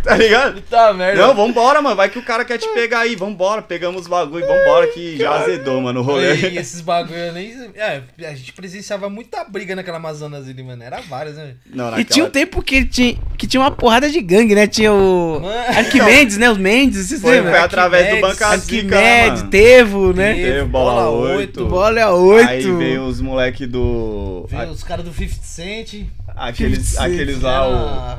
Tá 0.10 0.16
ligado? 0.16 0.60
Tá 0.62 0.92
merda. 0.92 1.20
Não, 1.26 1.34
vambora, 1.34 1.80
mano. 1.82 1.94
Vai 1.96 2.08
que 2.08 2.18
o 2.18 2.22
cara 2.22 2.44
quer 2.44 2.58
te 2.58 2.66
pegar 2.68 3.00
aí. 3.00 3.14
Vambora, 3.16 3.60
pegamos 3.62 4.02
os 4.02 4.06
bagulho, 4.08 4.46
vambora 4.46 4.86
que 4.88 5.16
já 5.16 5.32
azedou, 5.32 5.80
mano, 5.80 6.00
o 6.00 6.02
rolê. 6.02 6.34
E 6.50 6.58
esses 6.58 6.80
bagulho 6.80 7.18
eu 7.18 7.32
nem. 7.32 7.52
É, 7.74 8.02
a 8.26 8.34
gente 8.34 8.52
presenciava 8.52 9.08
muita 9.10 9.44
briga 9.44 9.76
naquela 9.76 9.98
Amazonas 9.98 10.48
ali, 10.48 10.62
mano. 10.62 10.82
Era 10.82 11.00
várias, 11.02 11.36
né? 11.36 11.54
Não, 11.66 11.88
E 11.88 11.90
naquela- 11.90 12.04
tinha 12.04 12.24
um 12.24 12.30
tempo 12.30 12.62
que 12.62 12.84
tinha, 12.84 13.16
que 13.36 13.46
tinha 13.46 13.60
uma 13.60 13.70
porrada 13.70 14.08
de 14.08 14.20
gangue, 14.20 14.54
né? 14.54 14.66
Tinha 14.66 14.92
o. 14.92 15.40
Mano. 15.40 15.78
Arquimedes, 15.78 16.38
né? 16.38 16.50
Os 16.50 16.58
Mendes, 16.58 17.06
vocês 17.06 17.20
Foi, 17.20 17.32
lembram? 17.32 17.52
foi 17.52 17.60
através 17.60 18.14
do 18.14 18.20
Bancazica, 18.20 18.96
né, 18.96 19.20
Arquimedes, 19.20 19.38
mano? 19.40 19.50
Tevo, 19.50 20.12
né? 20.12 20.34
Teve 20.34 20.64
bola 20.64 20.90
Bola 20.90 21.10
8. 21.10 21.36
oito. 21.38 21.66
Bola 21.66 22.10
8. 22.12 22.48
Aí 22.48 22.72
veio 22.72 23.04
os 23.04 23.20
moleque 23.20 23.66
do... 23.66 24.46
Veio 24.48 24.70
os 24.70 24.82
caras 24.82 25.04
do 25.04 25.12
50 25.12 25.42
Cent. 25.42 26.06
Aqueles, 26.42 26.86
50 26.86 27.04
aqueles 27.06 27.40
lá, 27.42 27.68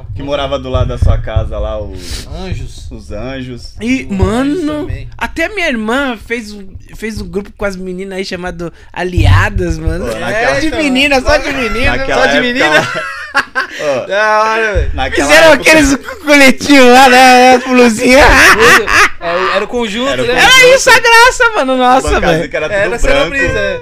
o, 0.01 0.05
que 0.13 0.21
morava 0.21 0.59
do 0.59 0.69
lado 0.69 0.89
da 0.89 0.97
sua 0.97 1.17
casa 1.17 1.57
lá, 1.57 1.81
os, 1.81 2.27
Anjos. 2.27 2.89
os 2.91 3.11
anjos. 3.11 3.73
E, 3.81 4.05
mano, 4.05 4.51
Anjos 4.53 4.65
também. 4.65 5.09
até 5.17 5.49
minha 5.49 5.67
irmã 5.67 6.15
fez 6.17 6.51
um, 6.53 6.75
fez 6.95 7.19
um 7.19 7.27
grupo 7.27 7.51
com 7.57 7.65
as 7.65 7.75
meninas 7.75 8.19
aí 8.19 8.23
chamado 8.23 8.71
Aliadas, 8.93 9.79
mano. 9.79 10.05
Pô, 10.05 10.11
É, 10.11 10.19
naquela- 10.19 10.59
de 10.59 10.69
menina, 10.71 11.19
só 11.19 11.35
de 11.37 11.49
menina, 11.53 11.97
Naquela 11.97 12.21
só 12.21 12.27
de 12.27 12.37
época 12.37 12.41
menina. 12.47 12.87
Ó, 13.81 14.05
Da 14.07 14.41
hora, 14.43 14.73
velho. 14.73 14.91
naquela 14.93 15.27
Fizeram 15.27 15.53
época- 15.53 15.69
aqueles 15.71 15.95
coletinhos 16.23 16.85
lá, 16.93 17.09
né? 17.09 17.55
As 17.55 17.63
blusinhas. 17.63 18.21
Era, 19.19 19.55
era 19.55 19.65
o 19.65 19.67
conjunto, 19.67 20.09
Era 20.11 20.21
o 20.21 20.25
né? 20.27 20.33
conjunto. 20.35 20.53
Era 20.59 20.75
isso 20.75 20.89
a 20.91 20.99
graça, 20.99 21.49
mano. 21.55 21.75
Nossa, 21.77 22.19
velho. 22.19 22.49
que 22.49 22.55
era 22.55 22.67
tudo 22.69 22.75
Era 22.77 22.95
essa 22.95 23.09
era 23.09 23.21
a 23.23 23.25
branco. 23.29 23.43
brisa, 23.45 23.59
é. 23.59 23.81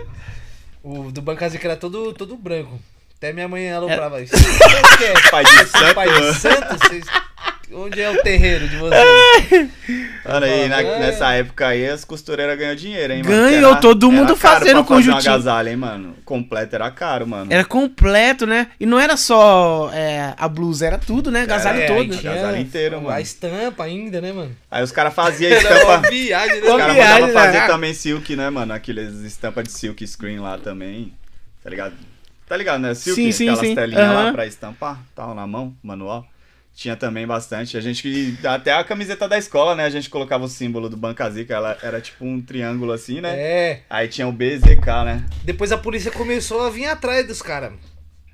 O 0.82 1.12
do 1.12 1.22
Bancazica 1.22 1.68
era 1.68 1.76
todo, 1.76 2.14
todo 2.14 2.38
branco. 2.38 2.80
Até 3.20 3.34
minha 3.34 3.48
mãe 3.50 3.70
aloprava 3.72 4.22
isso. 4.22 4.34
O 4.36 4.98
que 4.98 5.04
é? 5.04 5.14
Pai 5.30 5.44
de 5.44 5.66
santo, 5.68 5.94
Pai 5.96 6.08
de 6.10 6.34
santo? 6.36 6.78
Vocês- 6.80 7.06
Onde 7.72 8.02
é 8.02 8.10
o 8.10 8.20
terreiro 8.24 8.68
de 8.68 8.78
vocês? 8.78 9.70
Mano, 10.26 10.46
aí 10.46 10.68
na- 10.68 10.82
É. 10.82 11.00
nessa 11.00 11.34
época 11.34 11.68
aí 11.68 11.88
as 11.88 12.04
costureiras 12.04 12.58
ganhou 12.58 12.76
dinheiro, 12.76 13.14
hein, 13.14 13.22
mano? 13.24 13.36
Ganhou, 13.36 13.72
Era- 13.74 13.80
todo 13.80 14.12
mundo 14.12 14.36
fazendo 14.36 14.38
pra 14.38 14.60
fazer 14.60 14.76
um 14.78 14.84
conjuntinho. 14.84 15.34
agasalho, 15.34 15.70
hein, 15.70 15.76
mano? 15.76 16.16
Completo 16.26 16.76
era 16.76 16.90
caro, 16.90 17.28
mano. 17.28 17.54
Era 17.54 17.64
completo, 17.64 18.48
né? 18.48 18.68
E 18.80 18.88
não 18.88 19.00
era 19.00 19.16
só 19.16 19.92
é, 19.94 20.34
a 20.36 20.48
blusa, 20.48 20.88
era 20.88 20.98
tudo, 20.98 21.30
né? 21.30 21.42
Agasalho 21.44 21.82
É, 21.82 21.86
todo. 21.86 22.08
né? 22.10 22.18
Agasalho 22.32 22.58
inteiro, 22.58 22.98
A 22.98 23.02
mano. 23.02 23.20
estampa 23.20 23.84
ainda, 23.84 24.20
né, 24.20 24.32
mano? 24.34 24.56
Aí 24.72 24.82
os 24.84 24.92
caras 24.92 25.14
faziam 25.14 25.52
estampa. 25.54 26.10
viagem, 26.10 26.62
né? 26.62 26.68
Os 26.72 26.76
caras 26.78 26.98
mandavam 26.98 27.30
fazer 27.34 27.60
né? 27.60 27.68
também 27.68 27.94
silk, 27.94 28.36
né, 28.36 28.50
mano? 28.50 28.74
Aqueles 28.74 29.14
estampa 29.20 29.62
de 29.62 29.72
silk 29.72 30.08
screen 30.08 30.40
lá 30.40 30.58
também. 30.58 31.14
Tá 31.64 31.70
ligado? 31.70 31.94
Tá 32.50 32.58
ligado, 32.58 32.82
né? 32.82 32.96
Silk, 32.96 33.22
Sim, 33.22 33.32
sim, 33.32 33.48
aquelas 33.48 33.68
sim. 33.68 33.76
telinhas 33.76 34.08
lá 34.08 34.24
Aham. 34.24 34.32
pra 34.32 34.48
estampar, 34.48 35.00
tal, 35.16 35.36
na 35.36 35.46
mão, 35.46 35.78
manual. 35.84 36.28
Tinha 36.74 36.96
também 36.96 37.28
bastante. 37.28 37.78
A 37.78 37.82
gente, 37.82 38.36
até 38.44 38.74
a 38.74 38.84
camiseta 38.84 39.28
da 39.28 39.38
escola, 39.38 39.76
né? 39.76 39.86
A 39.86 39.90
gente 39.92 40.10
colocava 40.10 40.46
o 40.46 40.48
símbolo 40.48 40.90
do 40.90 40.98
Bancazica, 40.98 41.54
ela 41.54 41.78
era 41.84 42.02
tipo 42.02 42.26
um 42.26 42.42
triângulo 42.42 42.92
assim, 42.92 43.22
né? 43.22 43.36
É. 43.38 43.82
Aí 43.88 44.08
tinha 44.08 44.28
o 44.28 44.32
BZK, 44.32 45.04
né? 45.06 45.26
Depois 45.44 45.72
a 45.72 45.78
polícia 45.78 46.10
começou 46.10 46.62
a 46.62 46.72
vir 46.72 46.86
atrás 46.86 47.28
dos 47.28 47.40
caras. 47.40 47.74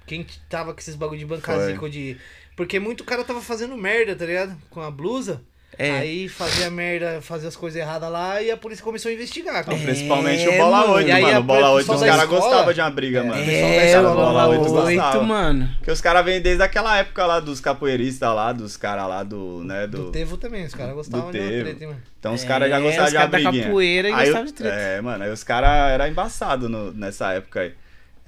Quem 0.08 0.26
tava 0.48 0.74
com 0.74 0.80
esses 0.80 0.96
bagulho 0.96 1.20
de 1.20 1.26
bancazica 1.26 1.82
ou 1.82 1.90
de. 1.90 2.16
Porque 2.56 2.80
muito 2.80 3.04
cara 3.04 3.24
tava 3.26 3.42
fazendo 3.42 3.76
merda, 3.76 4.16
tá 4.16 4.26
ligado? 4.26 4.56
Com 4.70 4.80
a 4.80 4.90
blusa. 4.90 5.42
É. 5.78 5.92
Aí 5.92 6.30
fazia 6.30 6.70
merda, 6.72 7.20
fazia 7.22 7.50
as 7.50 7.56
coisas 7.58 7.78
erradas 7.82 8.10
lá 8.10 8.42
e 8.42 8.50
a 8.50 8.56
polícia 8.56 8.82
começou 8.82 9.12
a 9.12 9.14
investigar. 9.14 9.68
Não, 9.68 9.78
principalmente 9.78 10.46
É, 10.46 10.48
o 10.50 10.58
Bola 10.58 10.78
mano. 10.80 10.94
8, 10.94 11.08
E 11.10 11.12
aí 11.12 11.22
mano. 11.24 11.36
a 11.36 11.40
O 11.40 11.44
Bola 11.44 11.70
8, 11.72 11.86
pessoal 11.86 12.00
os 12.00 12.16
caras 12.16 12.30
gostavam 12.30 12.74
de 12.74 12.80
uma 12.80 12.90
briga, 12.90 13.24
mano. 13.26 13.44
pessoal 13.46 13.70
da 13.72 13.76
É, 13.76 14.00
o 14.00 14.04
Bola 14.04 14.16
Bola 14.16 14.48
8 14.48 14.62
8, 14.62 14.72
gostava. 14.96 15.24
mano. 15.24 15.70
Porque 15.78 15.92
os 15.92 16.00
caras 16.00 16.24
vêm 16.24 16.40
desde 16.40 16.64
aquela 16.64 16.98
época 16.98 17.26
lá 17.26 17.42
dos 17.42 17.60
capoeiristas 17.60 18.34
lá, 18.34 18.54
dos 18.54 18.78
caras 18.78 19.06
lá 19.10 19.22
do, 19.24 19.66
né, 19.66 19.86
do... 19.86 19.98
Do 20.06 20.12
Tevo 20.12 20.38
também, 20.38 20.64
os 20.66 20.74
caras 20.74 20.96
gostavam 20.96 21.30
de 21.30 21.40
uma 21.40 21.46
treta, 21.50 21.84
hein, 21.84 21.88
mano. 21.90 22.02
Então 22.22 22.34
os 22.34 22.44
É, 22.44 22.48
caras 22.48 22.70
já 22.70 22.80
gostavam 22.80 23.06
os 23.06 23.12
de 23.12 23.18
uma 23.18 23.22
caras 23.28 23.32
da 23.44 23.50
briguinha. 23.50 23.64
capoeira 23.66 24.10
e 24.10 24.14
Aí 24.14 24.20
gostavam 24.26 24.46
de 24.46 24.54
treta. 24.54 24.76
É, 24.76 25.02
mano, 25.02 25.24
aí 25.26 25.30
os 25.32 25.44
caras 25.44 25.92
eram 25.92 26.08
embaçados 26.08 26.70
no- 26.70 26.94
nessa 26.94 27.34
época 27.34 27.60
aí. 27.60 27.74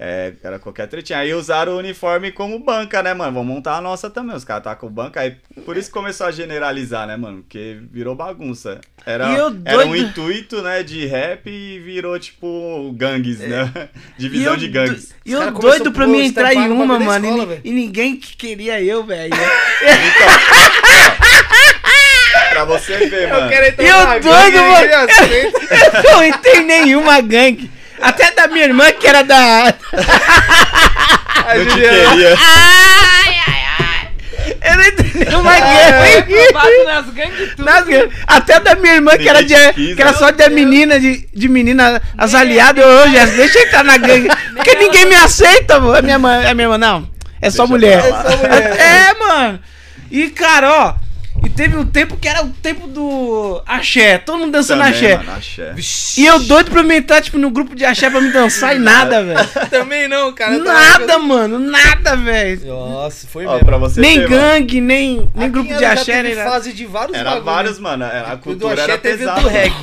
É, 0.00 0.32
era 0.44 0.60
qualquer 0.60 0.86
tretinha. 0.86 1.18
Aí 1.18 1.34
usaram 1.34 1.72
o 1.72 1.78
uniforme 1.78 2.30
como 2.30 2.56
banca, 2.60 3.02
né, 3.02 3.12
mano? 3.12 3.32
Vamos 3.32 3.52
montar 3.52 3.76
a 3.76 3.80
nossa 3.80 4.08
também. 4.08 4.36
Os 4.36 4.44
caras 4.44 4.62
tá 4.62 4.76
com 4.76 4.88
banca. 4.88 5.20
Aí 5.20 5.34
por 5.64 5.76
isso 5.76 5.90
começou 5.90 6.28
a 6.28 6.30
generalizar, 6.30 7.04
né, 7.06 7.16
mano? 7.16 7.38
Porque 7.42 7.78
virou 7.90 8.14
bagunça. 8.14 8.80
Era, 9.04 9.32
E 9.32 9.36
eu 9.36 9.56
era 9.64 9.86
um 9.86 9.96
intuito, 9.96 10.62
né, 10.62 10.84
de 10.84 11.04
rap 11.06 11.50
e 11.50 11.80
virou, 11.80 12.16
tipo, 12.18 12.92
gangues, 12.96 13.40
É. 13.40 13.48
né? 13.48 13.88
Divisão 14.16 14.56
de 14.56 14.68
gangues. 14.68 15.12
E 15.26 15.32
eu 15.32 15.50
doido 15.50 15.90
pra 15.90 16.06
mim 16.06 16.26
entrar 16.26 16.54
em 16.54 16.68
uma, 16.70 16.86
mano. 16.86 17.04
e 17.04 17.26
escola, 17.26 17.46
velho. 17.46 17.60
e, 17.64 17.70
ninguém 17.72 18.16
que 18.16 18.36
queria 18.36 18.80
eu, 18.80 19.02
velho. 19.04 19.34
Pra 22.50 22.64
você 22.64 22.96
ver, 23.08 23.28
mano. 23.28 23.52
entrar 23.52 23.84
Eu 23.84 24.20
doido, 24.20 24.58
mano. 24.58 24.88
eu 26.04 26.12
não 26.12 26.24
entrei 26.24 26.56
em 26.56 26.64
nenhuma 26.64 27.20
gangue. 27.20 27.70
Até 28.00 28.30
da 28.32 28.46
minha 28.48 28.64
irmã, 28.64 28.90
que 28.92 29.06
era 29.06 29.22
da. 29.22 29.74
a 31.46 31.56
Eu 31.56 31.66
queria. 31.66 32.36
Ai, 32.38 33.40
ai, 33.46 33.64
ai. 33.78 34.08
Eu 34.60 34.76
não 34.76 35.42
nenhuma 35.42 35.58
gangue. 35.58 36.38
Aprovado 36.48 36.84
nas 36.84 37.06
gangues 37.10 37.50
tudo. 37.50 37.64
Nas 37.64 37.84
gangues. 37.84 38.14
Até 38.26 38.60
da 38.60 38.74
minha 38.74 38.94
irmã, 38.94 39.16
que 39.16 39.28
era, 39.28 39.42
de, 39.42 39.54
que 39.72 40.00
era 40.00 40.12
né? 40.12 40.18
só 40.18 40.30
de 40.30 40.48
menina, 40.50 40.98
de, 40.98 41.28
de 41.32 41.48
menina, 41.48 42.00
as 42.16 42.34
aliadas, 42.34 42.84
eu 42.84 43.12
já 43.12 43.24
deixa 43.26 43.58
eu 43.58 43.66
entrar 43.66 43.84
na 43.84 43.96
gangue. 43.96 44.28
Porque 44.54 44.74
ninguém 44.76 45.06
me 45.06 45.14
aceita, 45.14 45.80
mano. 45.80 45.96
A 45.96 46.02
minha 46.02 46.14
irmã, 46.14 46.48
a 46.48 46.54
minha 46.54 46.66
irmã 46.66 46.78
não. 46.78 47.08
É 47.40 47.50
só 47.50 47.66
Deixa 47.66 47.66
mulher. 47.66 47.98
É 47.98 48.12
só 48.12 48.36
mulher. 48.36 48.76
É, 48.78 49.14
mano. 49.18 49.60
E, 50.10 50.30
cara, 50.30 50.70
ó. 50.72 51.07
Teve 51.58 51.76
um 51.76 51.84
tempo 51.84 52.16
que 52.16 52.28
era 52.28 52.44
o 52.44 52.50
tempo 52.50 52.86
do 52.86 53.60
axé. 53.66 54.16
Todo 54.18 54.38
mundo 54.38 54.52
dançando 54.52 54.78
Também, 54.78 54.94
axé. 54.94 55.16
mano, 55.16 55.32
axé. 55.32 55.74
E 56.16 56.24
eu 56.24 56.38
doido 56.38 56.70
pra 56.70 56.84
me 56.84 56.96
entrar, 56.98 57.20
tipo, 57.20 57.36
no 57.36 57.50
grupo 57.50 57.74
de 57.74 57.84
axé 57.84 58.08
pra 58.08 58.20
me 58.20 58.30
dançar 58.30 58.76
e 58.76 58.78
nada, 58.78 59.24
velho. 59.24 59.40
Também 59.68 60.06
não, 60.06 60.32
cara. 60.32 60.56
tava- 60.62 60.72
Nada, 60.72 61.18
mano. 61.18 61.58
Nada, 61.58 62.14
velho. 62.16 62.64
Nossa, 62.64 63.26
foi 63.26 63.44
Ó, 63.44 63.54
mesmo. 63.54 63.88
Nem 63.96 64.18
mano. 64.18 64.28
gangue, 64.28 64.80
nem, 64.80 65.16
nem 65.34 65.44
Aqui 65.46 65.48
grupo 65.48 65.74
de 65.76 65.84
axé, 65.84 66.22
nem 66.22 66.36
nada. 66.36 66.48
fase 66.48 66.72
de 66.72 66.86
vários 66.86 67.18
Era 67.18 67.30
bagulho, 67.30 67.44
vários, 67.44 67.78
mano. 67.80 68.04
A 68.04 68.32
O 68.34 68.36
do 68.36 68.42
cultura 68.42 68.72
axé 68.74 68.84
era 68.84 68.98
pesada. 68.98 69.40
do 69.40 69.48
reggae. 69.48 69.74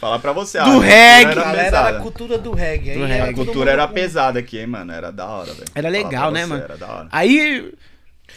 Falar 0.00 0.18
pra 0.20 0.32
você, 0.32 0.58
Do 0.58 0.62
a 0.62 0.64
cultura 0.66 0.86
reggae. 0.86 1.26
A 1.26 1.30
Era 1.30 1.42
galera 1.44 1.66
era 1.76 1.88
a 1.88 2.00
cultura 2.00 2.38
do 2.38 2.52
reggae. 2.54 2.94
Do 2.94 3.04
era 3.04 3.14
reggae. 3.14 3.30
A 3.30 3.34
cultura 3.34 3.70
era 3.70 3.86
pesada 3.88 4.38
aqui, 4.38 4.58
hein, 4.58 4.66
mano. 4.66 4.92
Era 4.92 5.12
da 5.12 5.26
hora, 5.26 5.52
velho. 5.52 5.64
Era 5.74 5.88
legal, 5.90 6.30
né, 6.30 6.46
mano? 6.46 6.62
Era 6.62 6.76
da 6.78 6.86
hora. 6.86 7.08
Aí, 7.12 7.70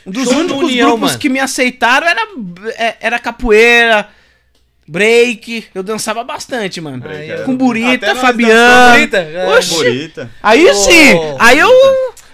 dos 0.05 0.23
Show 0.23 0.37
únicos 0.39 0.63
União, 0.63 0.89
grupos 0.89 1.09
mano. 1.11 1.19
que 1.19 1.29
me 1.29 1.39
aceitaram 1.39 2.07
era, 2.07 2.21
é, 2.77 2.95
era 3.01 3.19
capoeira, 3.19 4.07
break. 4.87 5.65
Eu 5.73 5.83
dançava 5.83 6.23
bastante, 6.23 6.79
mano. 6.81 6.97
Break, 6.99 7.43
Com 7.43 7.51
era- 7.51 7.57
Burita, 7.57 8.15
Fabiano. 8.15 8.91
Burita? 8.93 9.17
É. 9.17 9.47
Oxi. 9.57 9.73
Burita. 9.75 10.31
Aí 10.41 10.65
Ô. 10.65 10.73
sim, 10.73 11.13
aí 11.39 11.59
eu. 11.59 11.69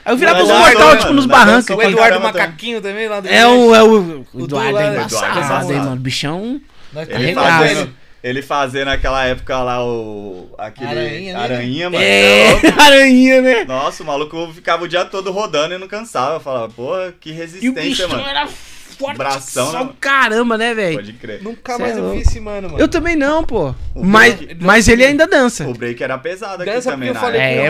Aí 0.05 0.13
eu 0.13 0.17
virava 0.17 0.41
os 0.41 0.47
mortal, 0.47 0.97
tipo, 0.97 1.13
nos 1.13 1.25
barrancos. 1.25 1.65
dançou 1.65 1.77
O 1.77 1.83
Eduardo 1.83 2.21
Macaquinho 2.21 2.81
também 2.81 3.09
lá 3.09 3.19
do 3.19 3.27
É 3.27 3.45
o, 3.45 3.75
é 3.75 3.83
o, 3.83 3.87
o 3.89 4.25
O 4.33 4.43
Eduardo 4.45 4.71
do 4.71 4.77
é 4.79 4.87
embaçado, 4.93 5.39
Eduardo 5.39 5.71
é 5.71 5.75
hein, 5.75 5.81
mano. 5.81 5.95
Bichão. 5.97 6.61
Nós 6.93 7.09
Ele 7.09 7.33
fazendo, 7.33 7.93
ele 8.23 8.41
fazendo 8.41 8.87
naquela 8.87 9.23
época 9.25 9.57
lá 9.63 9.83
o. 9.85 10.49
aquele. 10.57 10.89
Aranha, 10.89 11.33
né? 11.33 11.39
Aranha, 11.39 11.89
mano. 11.89 12.03
É, 12.03 12.51
é 12.51 12.73
aranha, 12.81 13.41
né? 13.41 13.63
Nossa, 13.65 14.03
o 14.03 14.05
maluco 14.05 14.51
ficava 14.53 14.83
o 14.83 14.87
dia 14.87 15.05
todo 15.05 15.31
rodando 15.31 15.73
e 15.75 15.77
não 15.77 15.87
cansava. 15.87 16.35
Eu 16.35 16.39
falava, 16.39 16.69
pô, 16.69 16.91
que 17.19 17.29
E 17.29 17.33
o 17.33 17.35
resistência, 17.35 17.81
bichão 17.81 18.09
mano. 18.09 18.25
era 18.27 18.47
forte 18.47 19.17
Bração, 19.17 19.69
só 19.71 19.83
né? 19.83 19.91
caramba, 20.01 20.57
né, 20.57 20.73
velho? 20.73 20.95
Pode 20.95 21.13
crer. 21.13 21.43
Nunca 21.43 21.75
Cê 21.75 21.81
mais 21.83 21.95
é 21.95 21.99
eu 21.99 22.11
vi 22.13 22.21
esse 22.21 22.39
mano, 22.39 22.67
mano. 22.67 22.81
Eu 22.81 22.87
também 22.87 23.15
não, 23.15 23.43
pô. 23.43 23.75
O 23.93 24.03
Mas, 24.03 24.33
break- 24.33 24.57
mas 24.59 24.87
ele 24.87 25.05
ainda 25.05 25.27
dança. 25.27 25.67
O 25.67 25.73
break 25.75 26.01
era 26.03 26.17
pesado 26.17 26.63
aqui 26.63 26.71
Dança 26.71 26.89
também, 26.91 27.09
eu 27.09 27.13
falei 27.15 27.39
É, 27.39 27.43
o 27.45 27.55
e 27.55 27.57
ele 27.59 27.69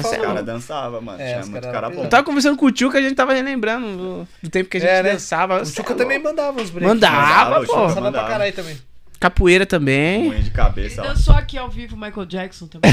Os 0.00 0.10
caras 0.10 0.44
dançavam, 0.44 1.00
mano. 1.00 1.22
É, 1.22 1.26
Tinha 1.28 1.40
os 1.42 1.48
muito 1.48 1.62
cara 1.62 1.72
cara 1.74 1.90
bom. 1.90 2.02
Eu 2.02 2.08
tava 2.08 2.24
conversando 2.24 2.56
com 2.56 2.66
o 2.66 2.72
tio 2.72 2.90
que 2.90 2.96
a 2.96 3.02
gente 3.02 3.14
tava 3.14 3.32
relembrando 3.34 3.86
do, 3.96 4.28
do 4.42 4.50
tempo 4.50 4.68
que 4.68 4.78
a 4.78 4.80
gente 4.80 4.90
É, 4.90 5.00
né? 5.04 5.12
dançava. 5.12 5.62
O 5.62 5.64
é 5.92 5.94
também 5.94 6.18
louco. 6.18 6.28
mandava 6.36 6.60
uns 6.60 6.70
breaks. 6.70 6.88
Mandava, 6.88 7.16
Mandava, 7.20 7.60
o 7.62 7.66
pô. 7.66 7.72
Dançava 7.74 7.92
pra 7.92 8.00
mandava. 8.02 8.28
caralho 8.28 8.52
também. 8.52 8.76
Capoeira 9.22 9.64
também. 9.64 10.22
Unha 10.30 10.38
de 10.40 10.40
Ele 10.46 10.50
cabeça, 10.50 11.00
ó. 11.00 11.06
dançou 11.06 11.34
aqui 11.36 11.56
ao 11.56 11.68
vivo 11.70 11.96
Michael 11.96 12.26
Jackson 12.26 12.66
também. 12.66 12.90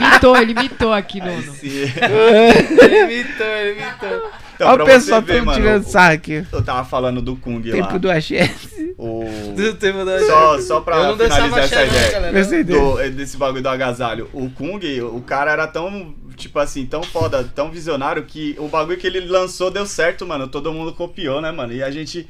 imitou, 0.00 0.36
ele 0.36 0.52
imitou 0.52 0.92
aqui 0.92 1.20
no. 1.20 1.36
no- 1.40 1.52
Se- 1.54 1.68
Ele 1.68 3.14
imitou, 3.22 3.46
ele 3.46 3.80
imitou. 3.80 4.30
Então, 4.54 4.68
Olha 4.70 4.82
o 4.82 4.86
pessoal 4.86 5.22
ver, 5.22 5.34
todo 5.36 5.46
mano, 5.46 5.60
tirando 5.60 5.84
sarro 5.84 6.14
aqui. 6.14 6.44
Eu 6.50 6.64
tava 6.64 6.84
falando 6.84 7.22
do 7.22 7.36
Kung 7.36 7.62
lá. 7.64 7.76
Tempo 7.76 7.98
do 8.00 8.10
axé. 8.10 8.50
O... 8.98 9.24
Do 9.54 9.74
tempo 9.74 10.04
da- 10.04 10.18
Só, 10.26 10.60
só 10.60 10.80
pra 10.80 10.96
Eu 10.96 11.16
não 11.16 11.16
finalizar 11.16 11.58
essa 11.60 11.80
axé, 11.80 12.20
não, 12.20 12.28
ideia. 12.30 12.44
dele. 12.44 12.64
do- 12.64 13.00
eh, 13.00 13.08
desse 13.10 13.36
bagulho 13.36 13.62
do 13.62 13.68
agasalho. 13.68 14.28
O 14.32 14.50
Kung, 14.50 14.80
o 15.02 15.20
cara 15.20 15.52
era 15.52 15.68
tão, 15.68 16.12
tipo 16.36 16.58
assim, 16.58 16.84
tão 16.86 17.04
foda, 17.04 17.44
tão 17.54 17.70
visionário 17.70 18.24
que 18.24 18.56
o 18.58 18.66
bagulho 18.66 18.98
que 18.98 19.06
ele 19.06 19.20
lançou 19.20 19.70
deu 19.70 19.86
certo, 19.86 20.26
mano. 20.26 20.48
Todo 20.48 20.72
mundo 20.72 20.92
copiou, 20.92 21.40
né, 21.40 21.52
mano? 21.52 21.72
E 21.72 21.80
a 21.80 21.90
gente 21.92 22.28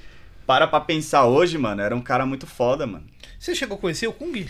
para 0.48 0.66
pra 0.66 0.80
pensar 0.80 1.26
hoje, 1.26 1.58
mano, 1.58 1.82
era 1.82 1.94
um 1.94 2.00
cara 2.00 2.24
muito 2.24 2.46
foda, 2.46 2.86
mano. 2.86 3.04
Você 3.38 3.54
chegou 3.54 3.76
a 3.76 3.80
conhecer 3.80 4.06
o 4.06 4.12
Kung? 4.14 4.46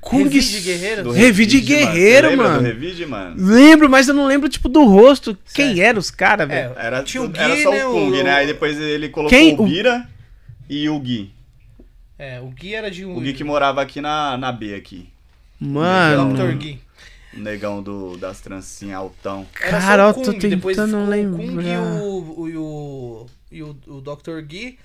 Kung 0.00 0.22
Revide 0.22 0.60
Guerreiro? 0.60 1.02
Do 1.02 1.10
Revide 1.10 1.60
Guerreiro, 1.60 2.36
mano. 2.36 2.58
do 2.60 2.64
Revide, 2.64 3.04
mano? 3.04 3.34
Lembro, 3.36 3.90
mas 3.90 4.06
eu 4.06 4.14
não 4.14 4.26
lembro, 4.26 4.48
tipo, 4.48 4.68
do 4.68 4.84
rosto. 4.84 5.36
Quem 5.52 5.80
eram 5.80 5.98
os 5.98 6.08
caras, 6.08 6.46
velho? 6.46 6.72
É, 6.78 6.86
Era, 6.86 7.02
Tinha 7.02 7.24
o 7.24 7.32
era 7.34 7.60
só 7.60 7.72
né, 7.72 7.84
o 7.84 7.90
Kung, 7.92 8.12
o- 8.12 8.22
né? 8.24 8.30
Aí 8.32 8.46
depois 8.46 8.78
ele 8.78 9.08
colocou 9.08 9.36
Quem? 9.36 9.54
o 9.58 9.64
Bira 9.66 10.08
e 10.70 10.88
o 10.88 10.98
Gui. 11.00 11.32
É, 12.16 12.40
o 12.40 12.46
Gui 12.50 12.74
era 12.76 12.88
de 12.88 13.04
um. 13.04 13.16
O 13.16 13.20
Gui 13.20 13.32
que 13.32 13.42
morava 13.42 13.82
aqui 13.82 14.00
na, 14.00 14.38
na 14.38 14.52
B 14.52 14.72
aqui. 14.76 15.08
Mano. 15.58 16.32
Dr. 16.34 16.56
Gui. 16.56 16.80
O 17.36 17.40
negão 17.40 17.82
do, 17.82 18.16
das 18.16 18.40
trancinhas 18.40 18.98
altão. 18.98 19.44
Cara, 19.52 20.04
eu 20.04 20.08
o 20.10 20.14
tô 20.14 20.32
tentando 20.32 20.56
ficou 20.56 20.70
o 20.70 20.74
Kung 20.76 21.06
lembrar. 21.08 21.64
e 21.64 21.76
o, 21.76 22.34
o, 22.38 22.48
e 22.48 22.56
o, 22.56 23.26
e 23.50 23.62
o, 23.64 23.76
o 23.88 24.00
Dr. 24.00 24.40
Gui. 24.46 24.78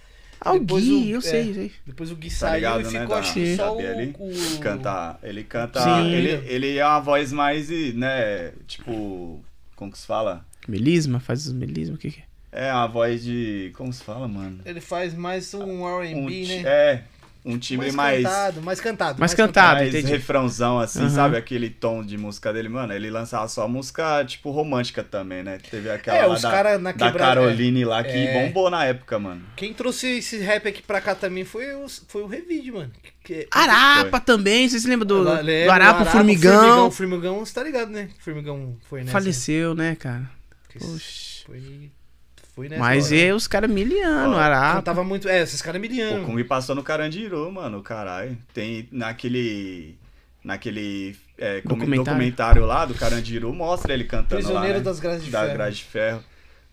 Ah, 0.46 0.54
o 0.54 0.60
Depois 0.60 0.84
Gui, 0.84 0.92
o- 0.94 1.10
eu 1.12 1.18
é. 1.20 1.22
sei, 1.22 1.54
sei. 1.54 1.72
Depois 1.86 2.12
o 2.12 2.16
Gui 2.16 2.30
Tá 2.30 2.36
saiu 2.36 2.56
ligado, 2.56 2.82
e 2.82 2.84
né? 2.84 2.90
ficou 3.02 3.08
Da, 3.08 3.18
acho 3.20 3.34
que 3.34 3.56
só 3.56 3.76
B 3.76 3.88
ali. 3.88 4.16
o, 4.20 4.26
o... 4.56 4.60
Canta, 4.60 5.18
ele 5.24 5.44
canta, 5.44 5.82
Sim. 5.82 6.12
ele, 6.12 6.30
ele 6.54 6.78
é 6.78 6.86
uma 6.86 7.00
voz 7.00 7.32
mais, 7.32 7.70
né, 7.96 8.52
tipo, 8.68 9.44
Como 9.76 9.92
que 9.92 9.98
se 9.98 10.06
fala? 10.08 10.46
Melisma? 10.68 11.20
Faz 11.20 11.46
os 11.48 11.54
melisma? 11.54 11.96
O 11.96 11.98
que 11.98 12.12
que 12.12 12.22
é? 12.52 12.68
É 12.68 12.72
uma 12.74 12.88
voz 12.88 13.24
de. 13.24 13.72
Como 13.76 13.92
se 13.92 14.04
fala, 14.04 14.28
mano? 14.28 14.60
Ele 14.64 14.80
faz 14.80 15.14
mais 15.16 15.54
um 15.56 15.88
R&B, 16.02 16.16
Um 16.16 16.48
né? 16.48 16.62
É, 16.64 17.04
um 17.46 17.58
timbre 17.58 17.92
mais. 17.92 18.24
cantado, 18.24 18.62
mais 18.62 18.80
cantado. 18.80 19.20
Mais 19.20 19.34
cantado. 19.34 19.76
mais 19.80 19.90
entendi. 19.94 20.12
refrãozão, 20.12 20.80
assim, 20.80 21.02
Aham. 21.02 21.10
sabe? 21.10 21.38
Aquele 21.38 21.70
tom 21.70 22.04
de 22.04 22.18
música 22.18 22.54
dele, 22.54 22.70
mano. 22.70 22.94
Ele 22.94 23.10
lançava 23.10 23.48
só 23.48 23.68
música, 23.68 24.24
tipo, 24.26 24.50
romântica 24.52 25.04
também, 25.04 25.44
né? 25.44 25.58
Teve 25.70 25.90
aquela 25.90 26.18
É, 26.18 26.26
lá 26.26 26.36
da, 26.38 26.52
cara 26.52 26.78
na 26.78 26.92
da 26.92 27.12
Caroline 27.12 27.84
lá, 27.84 28.04
que 28.04 28.12
É. 28.12 28.34
bombou 28.46 28.70
na 28.70 28.86
época, 28.86 29.20
mano. 29.20 29.42
Quem 29.56 29.74
trouxe 29.74 30.20
esse 30.20 30.38
rap 30.38 30.68
aqui 30.68 30.82
pra 30.82 31.02
cá 31.02 31.14
também 31.16 31.44
foi 31.44 31.74
o, 31.76 31.86
foi 32.08 32.22
o 32.24 32.28
Revide, 32.28 32.72
mano. 32.72 32.92
Que, 33.24 33.48
Arapa 33.52 34.20
também, 34.20 34.68
vocês 34.68 34.82
se 34.82 34.88
lembram 34.88 35.08
do, 35.08 35.28
Ela 35.28 35.42
do 35.44 35.72
Arapa, 35.72 36.04
o 36.04 36.06
Formigão? 36.06 36.54
Formigão, 36.54 36.92
Formigão, 36.92 37.46
você 37.46 37.54
tá 37.54 37.64
ligado, 37.64 37.90
né? 37.90 38.10
Formigão 38.20 38.76
foi 38.90 39.02
nessa. 39.02 39.12
Faleceu, 39.12 39.74
né, 39.76 39.96
cara? 39.96 40.30
Poxa. 40.74 41.44
Foi, 41.46 41.92
foi 42.56 42.70
nessa 42.70 42.80
Mas 42.82 43.08
hora. 43.08 43.16
é 43.22 43.34
os 43.34 43.48
caras 43.48 43.70
miliano, 43.70 44.38
Arapa. 44.38 44.76
Cantava 44.78 45.04
muito. 45.04 45.28
É, 45.28 45.42
esses 45.42 45.62
caras 45.62 45.80
O 45.80 45.82
miliano. 45.82 46.26
Kung 46.26 46.44
passou 46.44 46.76
no 46.76 46.84
Carandiru, 46.84 47.52
mano, 47.52 47.82
caralho. 47.82 48.38
Tem 48.54 48.88
naquele. 48.92 49.96
Naquele 50.44 51.16
é, 51.38 51.62
Documentário. 51.62 52.04
documentário. 52.04 52.66
lá 52.66 52.86
do 52.86 52.94
Carandiru, 52.94 53.54
mostra 53.54 53.94
ele 53.94 54.04
cantando 54.04 54.36
Prisioneiro 54.42 54.74
lá. 54.74 54.80
né? 54.80 54.84
das 54.84 55.00
grades 55.00 55.24
de 55.26 55.32
da 55.32 55.42
ferro. 55.42 55.54
grade 55.54 55.76
de 55.78 55.84
ferro. 55.84 56.24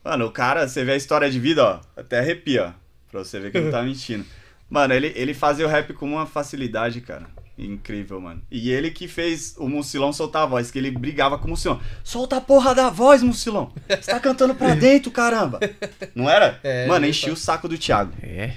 Mano, 0.05 0.27
o 0.27 0.31
cara, 0.33 0.67
você 0.67 0.85
vê 0.85 0.93
a 0.93 0.97
história 0.97 1.31
de 1.31 1.39
vida, 1.39 1.65
ó. 1.65 1.81
Até 2.01 2.19
arrepia, 2.19 2.67
ó. 2.69 2.73
Pra 3.11 3.23
você 3.25 3.39
ver 3.39 3.53
que 3.53 3.61
não 3.61 3.71
tá 3.71 3.83
mentindo. 3.85 4.25
Mano, 4.69 4.93
ele, 4.95 5.13
ele 5.15 5.35
fazia 5.35 5.65
o 5.67 5.69
rap 5.69 5.93
com 5.95 6.07
uma 6.07 6.27
facilidade, 6.27 7.01
cara. 7.01 7.27
Incrível, 7.61 8.21
mano. 8.21 8.43
E 8.51 8.71
ele 8.71 8.91
que 8.91 9.07
fez 9.07 9.55
o 9.59 9.69
Mucilão 9.69 10.13
soltar 10.13 10.43
a 10.43 10.47
voz, 10.47 10.71
que 10.71 10.79
ele 10.79 10.91
brigava 10.91 11.39
com 11.39 11.47
o 11.47 11.51
Mucilão. 11.51 11.81
Solta 12.03 12.37
a 12.37 12.41
porra 12.41 12.75
da 12.75 12.89
voz, 12.89 13.23
Mucilão. 13.23 13.73
Você 13.89 14.11
tá 14.11 14.19
cantando 14.19 14.55
pra 14.55 14.75
dentro, 14.77 15.11
caramba. 15.11 15.61
Não 16.15 16.29
era? 16.29 16.59
É, 16.63 16.87
mano, 16.87 17.07
enchia 17.07 17.33
o 17.33 17.37
saco 17.37 17.69
do 17.69 17.77
Thiago. 17.77 18.13
É. 18.23 18.57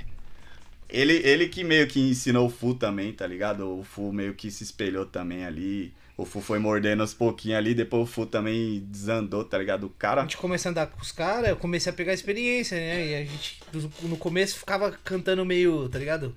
Ele, 0.90 1.14
ele 1.24 1.48
que 1.48 1.64
meio 1.64 1.88
que 1.88 2.00
ensinou 2.00 2.48
o 2.48 2.50
Fu 2.50 2.76
também, 2.76 3.12
tá 3.12 3.26
ligado? 3.26 3.80
O 3.80 3.84
Fu 3.84 4.14
meio 4.14 4.34
que 4.36 4.50
se 4.52 4.64
espelhou 4.64 5.06
também 5.06 5.44
ali. 5.44 5.94
O 6.16 6.24
Fu 6.26 6.40
foi 6.40 6.60
mordendo 6.60 7.02
aos 7.02 7.14
pouquinhos 7.14 7.58
ali, 7.58 7.74
depois 7.74 8.04
o 8.04 8.06
Fu 8.06 8.28
também 8.28 8.86
desandou, 8.88 9.44
tá 9.44 9.58
ligado? 9.58 9.86
O 9.86 9.88
A 9.88 10.00
cara. 10.00 10.22
gente 10.22 10.38
começou 10.38 10.70
a 10.70 10.72
andar 10.72 10.86
com 10.88 11.02
os 11.02 11.12
caras, 11.12 11.50
eu 11.50 11.56
comecei 11.58 11.92
a 11.92 11.96
pegar 11.96 12.14
experiência, 12.14 12.78
né? 12.78 13.08
E 13.08 13.16
a 13.16 13.26
gente, 13.26 13.60
no 14.04 14.16
começo, 14.18 14.60
ficava 14.60 14.92
cantando 15.04 15.44
meio, 15.44 15.90
tá 15.90 15.98
ligado? 15.98 16.36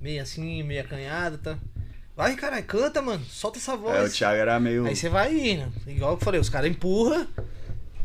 Meio 0.00 0.20
assim, 0.20 0.64
meio 0.64 0.80
acanhado, 0.80 1.38
tá? 1.38 1.56
Vai, 2.16 2.34
caralho, 2.34 2.64
canta, 2.64 3.02
mano. 3.02 3.22
Solta 3.26 3.58
essa 3.58 3.76
voz. 3.76 3.94
É, 3.96 4.02
o 4.04 4.10
Thiago 4.10 4.36
era 4.40 4.58
meio. 4.58 4.86
Aí 4.86 4.96
você 4.96 5.08
vai 5.08 5.34
indo. 5.36 5.70
Igual 5.86 6.12
eu 6.12 6.18
falei, 6.18 6.40
os 6.40 6.48
caras 6.48 6.70
empurram, 6.70 7.26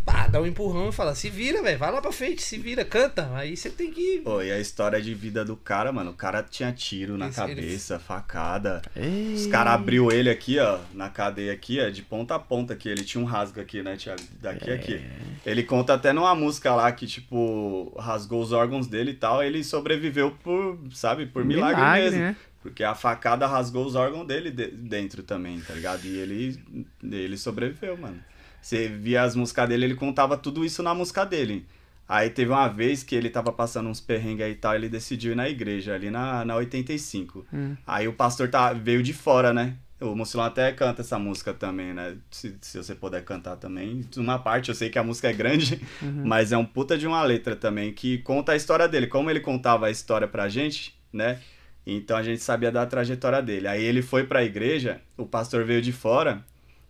pá, 0.06 0.28
dá 0.28 0.42
um 0.42 0.46
empurrão 0.46 0.90
e 0.90 0.92
fala, 0.92 1.16
se 1.16 1.30
vira, 1.30 1.62
velho, 1.62 1.78
vai 1.80 1.90
lá 1.94 2.02
pra 2.02 2.12
frente, 2.12 2.42
se 2.42 2.58
vira, 2.58 2.84
canta. 2.84 3.30
Aí 3.36 3.56
você 3.56 3.70
tem 3.70 3.90
que. 3.90 4.20
Pô, 4.22 4.42
e 4.42 4.52
a 4.52 4.60
história 4.60 5.02
de 5.02 5.14
vida 5.14 5.46
do 5.46 5.56
cara, 5.56 5.94
mano. 5.94 6.12
O 6.12 6.14
cara 6.14 6.44
tinha 6.44 6.74
tiro 6.74 7.18
na 7.18 7.30
Esse- 7.30 7.42
ele- 7.44 7.56
cabeça, 7.56 8.00
facada. 8.00 8.82
Ei. 8.98 9.34
Os 9.34 9.48
caras 9.48 9.74
abriu 9.76 10.12
ele 10.12 10.30
aqui, 10.30 10.60
ó, 10.60 10.80
na 10.94 11.08
cadeia 11.08 11.54
aqui, 11.54 11.80
ó, 11.80 11.90
de 11.90 12.02
ponta 12.02 12.36
a 12.36 12.40
ponta 12.40 12.74
aqui. 12.74 12.90
Ele 12.90 13.06
tinha 13.06 13.24
um 13.24 13.26
rasgo 13.26 13.62
aqui, 13.62 13.82
né, 13.82 13.96
Thiago? 13.96 14.22
Daqui 14.42 14.72
a 14.72 14.76
aqui. 14.76 15.02
Ele 15.46 15.64
conta 15.64 15.94
até 15.94 16.12
numa 16.12 16.36
música 16.36 16.76
lá 16.76 16.92
que, 16.92 17.08
tipo, 17.08 17.96
rasgou 17.98 18.42
os 18.42 18.52
órgãos 18.52 18.88
dele 18.88 19.12
e 19.12 19.16
tal. 19.16 19.42
Ele 19.42 19.64
sobreviveu 19.64 20.32
por, 20.44 20.78
sabe, 20.94 21.26
por 21.28 21.46
milagre, 21.46 21.82
mesmo. 22.02 22.20
né? 22.20 22.36
Porque 22.62 22.84
a 22.84 22.94
facada 22.94 23.48
rasgou 23.48 23.86
os 23.86 23.96
órgãos 23.96 24.26
dele 24.28 24.52
de- 24.52 24.68
dentro 24.72 25.24
também, 25.24 25.60
tá 25.62 25.74
ligado? 25.74 26.06
E 26.06 26.18
ele, 26.18 26.64
ele 27.04 27.38
sobreviveu, 27.38 27.98
mano. 27.98 28.24
Você 28.62 28.88
via 28.88 29.24
as 29.24 29.36
músicas 29.36 29.68
dele, 29.68 29.86
ele 29.86 29.96
contava 29.96 30.38
tudo 30.38 30.64
isso 30.64 30.84
na 30.84 30.94
música 30.94 31.26
dele. 31.26 31.66
Aí 32.08 32.30
teve 32.30 32.52
uma 32.52 32.68
vez 32.68 33.04
que 33.04 33.16
ele 33.16 33.30
tava 33.30 33.52
passando 33.52 33.90
uns 33.90 34.00
perrengues 34.02 34.46
aí 34.46 34.52
e 34.52 34.56
tal, 34.56 34.76
ele 34.76 34.90
decidiu 34.90 35.32
ir 35.32 35.36
na 35.36 35.50
igreja, 35.50 35.96
ali 35.96 36.12
na, 36.12 36.44
na 36.46 36.56
85. 36.58 37.46
Hum. 37.54 37.76
Aí 37.88 38.08
o 38.08 38.14
pastor 38.14 38.50
tá, 38.50 38.74
veio 38.74 39.02
de 39.02 39.14
fora, 39.14 39.54
né? 39.54 39.76
O 40.00 40.16
Mucilão 40.16 40.46
até 40.46 40.72
canta 40.72 41.02
essa 41.02 41.18
música 41.18 41.54
também, 41.54 41.94
né? 41.94 42.18
Se, 42.30 42.56
se 42.60 42.78
você 42.78 42.94
puder 42.94 43.24
cantar 43.24 43.56
também. 43.56 44.02
Uma 44.18 44.38
parte, 44.40 44.70
eu 44.70 44.76
sei 44.76 44.90
que 44.90 45.00
a 45.00 45.04
música 45.04 45.30
é 45.30 45.34
grande, 45.34 45.80
mas 46.26 46.52
é 46.52 46.58
um 46.58 46.66
puta 46.66 46.98
de 46.98 47.08
uma 47.08 47.24
letra 47.24 47.56
também 47.56 47.94
que 47.94 48.18
conta 48.20 48.52
a 48.52 48.56
história 48.56 48.88
dele. 48.88 49.08
Como 49.08 49.30
ele 49.30 49.40
contava 49.40 49.86
a 49.86 49.92
história 49.92 50.28
pra 50.28 50.50
gente, 50.50 50.94
né? 51.14 51.40
Então 51.86 52.16
a 52.18 52.24
gente 52.24 52.42
sabia 52.42 52.72
da 52.72 52.86
trajetória 52.86 53.42
dele. 53.42 53.68
Aí 53.68 53.84
ele 53.84 54.02
foi 54.02 54.24
pra 54.26 54.44
igreja, 54.44 55.02
o 55.18 55.26
pastor 55.26 55.66
veio 55.66 55.82
de 55.82 55.92
fora 55.92 56.46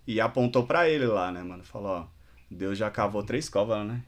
e 0.06 0.20
apontou 0.20 0.66
pra 0.66 0.90
ele 0.90 1.06
lá, 1.06 1.32
né, 1.32 1.42
mano? 1.42 1.64
Falou, 1.64 1.92
ó, 1.92 2.06
Deus 2.50 2.78
já 2.78 2.90
cavou 2.90 3.24
três 3.24 3.48
covas, 3.48 3.86
né? 3.88 4.02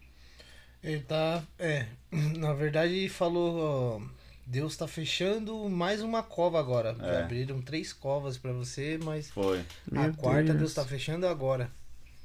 Ele 0.83 0.99
tá. 0.99 1.41
É. 1.57 1.85
Na 2.37 2.53
verdade, 2.53 3.07
falou, 3.09 4.01
ó. 4.01 4.23
Deus 4.45 4.75
tá 4.75 4.85
fechando 4.89 5.69
mais 5.69 6.01
uma 6.01 6.21
cova 6.21 6.59
agora. 6.59 6.93
Já 6.99 7.05
É. 7.07 7.23
abriram 7.23 7.61
três 7.61 7.93
covas 7.93 8.37
pra 8.37 8.51
você, 8.51 8.99
mas 9.01 9.29
Foi. 9.31 9.61
a 9.95 10.01
Meu 10.01 10.13
quarta 10.15 10.47
Deus. 10.47 10.57
Deus 10.59 10.73
tá 10.73 10.83
fechando 10.83 11.25
agora. 11.25 11.71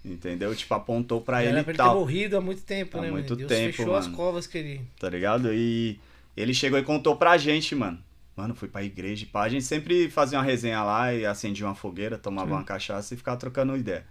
Entendeu? 0.04 0.52
Tipo, 0.54 0.74
apontou 0.74 1.20
pra 1.20 1.40
Era 1.42 1.50
ele 1.52 1.62
pra 1.62 1.70
ele 1.72 1.76
ter 1.78 1.84
tal. 1.84 1.94
morrido 2.00 2.36
há 2.36 2.40
muito 2.40 2.62
tempo, 2.62 2.98
Há 2.98 3.02
né, 3.02 3.10
muito 3.12 3.34
mano? 3.34 3.36
Deus 3.36 3.48
tempo, 3.48 3.76
fechou 3.76 3.94
as 3.94 4.06
mano. 4.06 4.16
covas 4.16 4.48
que 4.48 4.58
ele. 4.58 4.80
tá 4.98 5.08
ligado? 5.08 5.54
E 5.54 6.00
ele 6.36 6.52
chegou 6.52 6.76
e 6.76 6.82
contou 6.82 7.14
pra 7.14 7.38
gente, 7.38 7.72
mano. 7.76 8.02
Mano, 8.38 8.54
fui 8.54 8.68
pra 8.68 8.84
igreja 8.84 9.24
e 9.24 9.26
pá. 9.26 9.42
A 9.42 9.48
gente 9.48 9.64
sempre 9.64 10.08
fazia 10.08 10.38
uma 10.38 10.44
resenha 10.44 10.80
lá 10.84 11.12
e 11.12 11.26
acendia 11.26 11.66
uma 11.66 11.74
fogueira, 11.74 12.16
tomava 12.16 12.52
uma 12.54 12.62
cachaça 12.62 13.12
e 13.12 13.16
ficava 13.16 13.36
trocando 13.36 13.76
ideia. 13.76 14.04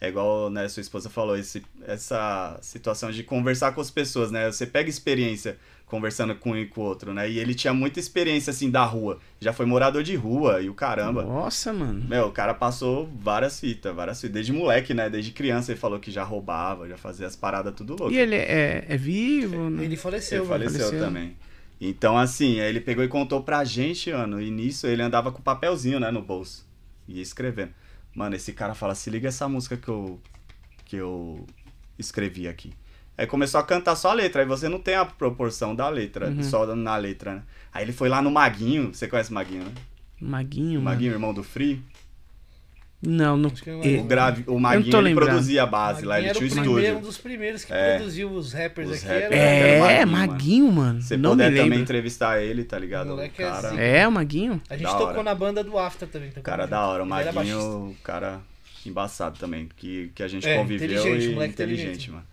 É 0.00 0.08
igual, 0.08 0.48
né, 0.48 0.66
sua 0.68 0.80
esposa 0.80 1.10
falou, 1.10 1.36
esse, 1.36 1.62
essa 1.86 2.58
situação 2.62 3.10
de 3.10 3.22
conversar 3.22 3.72
com 3.72 3.80
as 3.82 3.90
pessoas, 3.90 4.30
né? 4.30 4.50
Você 4.50 4.64
pega 4.64 4.88
experiência 4.88 5.58
conversando 5.84 6.34
com 6.34 6.52
um 6.52 6.56
e 6.56 6.64
com 6.64 6.80
o 6.80 6.84
outro, 6.84 7.12
né? 7.12 7.28
E 7.28 7.38
ele 7.38 7.54
tinha 7.54 7.74
muita 7.74 8.00
experiência, 8.00 8.52
assim, 8.52 8.70
da 8.70 8.84
rua. 8.84 9.18
Já 9.38 9.52
foi 9.52 9.66
morador 9.66 10.02
de 10.02 10.16
rua 10.16 10.62
e 10.62 10.70
o 10.70 10.74
caramba. 10.74 11.22
Nossa, 11.22 11.70
mano. 11.70 12.06
Meu, 12.08 12.28
o 12.28 12.32
cara 12.32 12.54
passou 12.54 13.06
várias 13.20 13.60
fitas, 13.60 13.94
várias 13.94 14.18
fitas. 14.18 14.32
Desde 14.32 14.52
moleque, 14.52 14.94
né? 14.94 15.10
Desde 15.10 15.30
criança 15.30 15.72
ele 15.72 15.80
falou 15.80 15.98
que 15.98 16.10
já 16.10 16.24
roubava, 16.24 16.88
já 16.88 16.96
fazia 16.96 17.26
as 17.26 17.36
paradas 17.36 17.74
tudo 17.74 17.96
louco. 17.98 18.14
E 18.14 18.18
ele 18.18 18.36
é, 18.36 18.86
é 18.88 18.96
vivo? 18.96 19.68
né? 19.68 19.84
Ele 19.84 19.96
faleceu, 19.96 20.42
Ele 20.42 20.48
faleceu, 20.48 20.80
faleceu. 20.86 21.00
também. 21.00 21.36
Então, 21.80 22.18
assim, 22.18 22.60
aí 22.60 22.68
ele 22.68 22.80
pegou 22.80 23.04
e 23.04 23.08
contou 23.08 23.42
pra 23.42 23.64
gente, 23.64 24.10
mano. 24.12 24.40
E 24.40 24.50
nisso 24.50 24.86
ele 24.86 25.02
andava 25.02 25.30
com 25.30 25.40
papelzinho, 25.40 26.00
né, 26.00 26.10
no 26.10 26.20
bolso. 26.22 26.66
E 27.06 27.16
ia 27.16 27.22
escrevendo. 27.22 27.72
Mano, 28.14 28.34
esse 28.34 28.52
cara 28.52 28.74
fala: 28.74 28.94
se 28.94 29.08
liga 29.10 29.28
essa 29.28 29.48
música 29.48 29.76
que 29.76 29.88
eu, 29.88 30.20
que 30.84 30.96
eu 30.96 31.46
escrevi 31.98 32.48
aqui. 32.48 32.72
Aí 33.16 33.26
começou 33.26 33.58
a 33.60 33.64
cantar 33.64 33.96
só 33.96 34.10
a 34.10 34.14
letra. 34.14 34.42
Aí 34.42 34.48
você 34.48 34.68
não 34.68 34.78
tem 34.80 34.94
a 34.94 35.04
proporção 35.04 35.74
da 35.74 35.88
letra, 35.88 36.28
Uhum. 36.30 36.42
só 36.42 36.74
na 36.74 36.96
letra, 36.96 37.34
né? 37.36 37.42
Aí 37.72 37.84
ele 37.84 37.92
foi 37.92 38.08
lá 38.08 38.20
no 38.22 38.30
Maguinho. 38.30 38.92
Você 38.94 39.06
conhece 39.08 39.30
o 39.30 39.34
Maguinho, 39.34 39.64
né? 39.64 39.72
Maguinho, 40.20 40.80
O 40.80 40.82
mano. 40.82 40.96
Maguinho, 40.96 41.12
irmão 41.12 41.32
do 41.34 41.42
Free. 41.44 41.82
Não, 43.00 43.36
não. 43.36 43.52
E- 43.84 43.96
é. 43.96 44.00
O, 44.00 44.04
grave, 44.04 44.42
o 44.48 44.58
Maguinho 44.58 44.96
ele 44.98 45.14
produzia 45.14 45.62
a 45.62 45.66
base 45.66 46.04
lá, 46.04 46.18
ele 46.18 46.30
era 46.30 46.38
tinha 46.38 46.48
o 46.48 46.50
o 46.50 46.54
primeiro, 46.54 46.74
um 46.74 46.80
estúdio. 46.88 47.00
dos 47.06 47.18
primeiros 47.18 47.64
que 47.64 47.72
É. 47.72 47.96
produziu 47.96 48.30
os 48.32 48.52
rappers 48.52 48.90
Os 48.90 48.96
aqui. 48.96 49.06
rappers. 49.06 49.32
Era... 49.32 49.92
É, 49.92 50.04
Maguinho, 50.04 50.28
Maguinho, 50.32 50.72
mano. 50.72 51.02
Se 51.02 51.16
não 51.16 51.30
puder 51.30 51.50
me 51.50 51.56
também 51.56 51.70
lembro. 51.70 51.82
entrevistar 51.84 52.42
ele, 52.42 52.64
tá 52.64 52.76
ligado? 52.76 53.06
O 53.06 53.10
moleque 53.10 53.40
é 53.40 53.46
cara, 53.46 53.68
zica. 53.70 53.80
É, 53.80 54.08
o 54.08 54.10
Maguinho? 54.10 54.60
A 54.68 54.74
gente 54.76 54.82
Da 54.86 54.92
tocou 54.94 55.06
hora. 55.08 55.22
na 55.22 55.34
banda 55.34 55.62
do 55.62 55.78
After 55.78 56.08
também. 56.08 56.30
O 56.36 56.40
cara 56.42 56.66
da 56.66 56.84
hora, 56.86 57.04
o. 57.04 57.06
Maguinho, 57.06 57.60
o 57.90 57.96
cara 58.02 58.40
embaçado 58.84 59.38
também, 59.38 59.68
que, 59.76 60.10
que 60.14 60.22
a 60.22 60.28
gente 60.28 60.48
É, 60.48 60.56
conviveu 60.56 60.86
inteligente, 60.88 61.24
e 61.30 61.34
moleque 61.34 61.52
inteligente, 61.54 61.82
inteligente. 61.86 62.10
mano. 62.10 62.24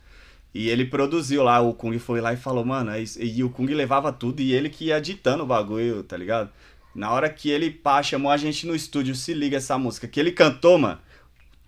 E 0.53 0.69
ele 0.69 0.85
produziu 0.85 1.43
lá, 1.43 1.59
o 1.59 1.73
Kung 1.73 1.99
foi 1.99 2.21
lá 2.21 2.33
e 2.33 2.37
falou, 2.37 2.63
mano, 2.65 2.89
é 2.89 3.01
isso. 3.01 3.21
e 3.21 3.43
o 3.43 3.49
Kung 3.49 3.67
levava 3.67 4.11
tudo 4.11 4.41
e 4.41 4.53
ele 4.53 4.69
que 4.69 4.85
ia 4.85 4.99
ditando 5.01 5.43
o 5.43 5.45
bagulho, 5.45 6.01
tá 6.01 6.15
ligado? 6.17 6.49
Na 6.95 7.11
hora 7.11 7.29
que 7.29 7.49
ele, 7.51 7.69
pá, 7.69 8.01
chamou 8.01 8.31
a 8.31 8.37
gente 8.37 8.65
no 8.65 8.73
estúdio, 8.75 9.13
se 9.15 9.33
liga 9.33 9.57
essa 9.57 9.77
música, 9.77 10.07
que 10.07 10.19
ele 10.19 10.31
cantou, 10.31 10.77
mano, 10.77 10.97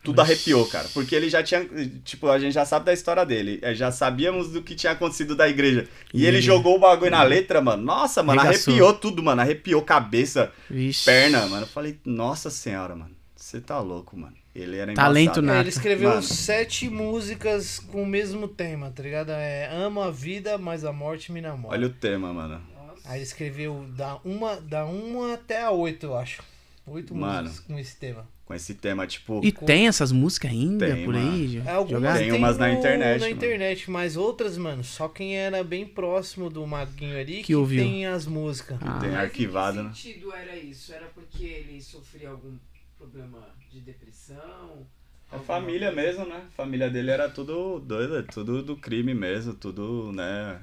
tudo 0.03 0.21
arrepiou, 0.21 0.65
cara. 0.67 0.87
Porque 0.93 1.13
ele 1.13 1.29
já 1.29 1.43
tinha, 1.43 1.67
tipo, 2.05 2.29
a 2.29 2.39
gente 2.39 2.53
já 2.53 2.63
sabe 2.65 2.85
da 2.85 2.93
história 2.93 3.25
dele, 3.25 3.59
eh, 3.61 3.75
já 3.75 3.91
sabíamos 3.91 4.49
do 4.51 4.61
que 4.61 4.73
tinha 4.73 4.93
acontecido 4.93 5.35
da 5.35 5.49
igreja. 5.49 5.85
E, 6.13 6.21
E 6.21 6.25
ele 6.25 6.39
jogou 6.41 6.77
o 6.77 6.79
bagulho 6.79 7.11
na 7.11 7.23
letra, 7.23 7.59
mano, 7.59 7.83
nossa, 7.83 8.23
mano, 8.23 8.39
Arregaçou. 8.39 8.71
arrepiou 8.73 8.93
tudo, 8.93 9.21
mano, 9.21 9.41
arrepiou 9.41 9.81
cabeça, 9.81 10.51
Vixe. 10.69 11.03
perna, 11.03 11.45
mano. 11.47 11.63
Eu 11.63 11.67
falei, 11.67 11.97
nossa 12.05 12.49
senhora, 12.49 12.95
mano, 12.95 13.11
você 13.35 13.59
tá 13.59 13.79
louco, 13.79 14.15
mano. 14.17 14.33
Ele 14.55 14.77
era 14.77 14.91
Talento 14.93 15.39
nato. 15.39 15.57
É, 15.57 15.59
ele 15.59 15.69
escreveu 15.69 16.09
Mano. 16.09 16.23
sete 16.23 16.89
músicas 16.89 17.77
com 17.77 18.01
o 18.01 18.05
mesmo 18.07 18.47
tema, 18.47 18.89
tá 18.89 19.03
ligado? 19.03 19.29
É 19.29 19.69
Amo 19.71 20.01
a 20.01 20.09
vida, 20.09 20.57
mas 20.57 20.83
a 20.83 20.91
morte 20.91 21.31
me 21.31 21.41
namora. 21.41 21.75
Olha 21.77 21.85
o 21.85 21.91
tema, 21.91 22.33
mano. 22.33 22.59
Aí 23.07 23.17
ele 23.19 23.23
escreveu 23.23 23.85
da 23.95 24.19
uma, 24.23 24.57
da 24.61 24.85
uma 24.85 25.33
até 25.35 25.61
a 25.63 25.71
oito, 25.71 26.05
eu 26.07 26.17
acho. 26.17 26.43
Oito 26.85 27.13
Mano. 27.15 27.43
músicas 27.49 27.65
com 27.67 27.79
esse 27.79 27.95
tema. 27.97 28.27
Com 28.45 28.53
esse 28.53 28.73
tema, 28.75 29.05
tipo. 29.05 29.41
E 29.43 29.51
tem 29.51 29.87
essas 29.89 30.11
músicas 30.11 30.51
ainda 30.51 30.93
Tem, 30.93 31.03
por 31.03 31.15
aí? 31.15 31.61
É, 31.65 31.71
algumas? 31.71 32.17
Tem 32.17 32.31
umas 32.31 32.57
na 32.57 32.67
no- 32.69 32.73
internet, 32.75 33.19
Na 33.19 33.25
mano. 33.25 33.35
internet, 33.37 33.91
mas 33.91 34.15
outras, 34.15 34.57
mano, 34.57 34.83
só 34.85 35.09
quem 35.09 35.35
era 35.37 35.61
bem 35.65 35.85
próximo 35.85 36.49
do 36.49 36.65
Maguinho 36.65 37.19
ali 37.19 37.43
Que 37.43 37.53
ouviu. 37.55 37.83
tem 37.83 38.05
as 38.05 38.25
músicas. 38.25 38.77
Ah, 38.81 38.99
Tem 38.99 39.13
arquivado, 39.15 39.83
né? 39.83 39.91
Que 39.93 40.01
sentido 40.01 40.33
era 40.33 40.55
isso? 40.55 40.93
Era 40.93 41.07
porque 41.07 41.43
ele 41.43 41.81
sofria 41.81 42.29
algum 42.29 42.57
problema 42.97 43.49
de 43.69 43.81
depressão? 43.81 44.87
A 45.29 45.39
família 45.39 45.91
mesmo, 45.91 46.25
né? 46.25 46.45
A 46.47 46.51
família 46.55 46.89
dele 46.89 47.11
era 47.11 47.29
tudo 47.29 47.79
doida, 47.79 48.23
tudo 48.23 48.63
do 48.63 48.77
crime 48.77 49.13
mesmo, 49.13 49.53
tudo, 49.53 50.11
né? 50.13 50.61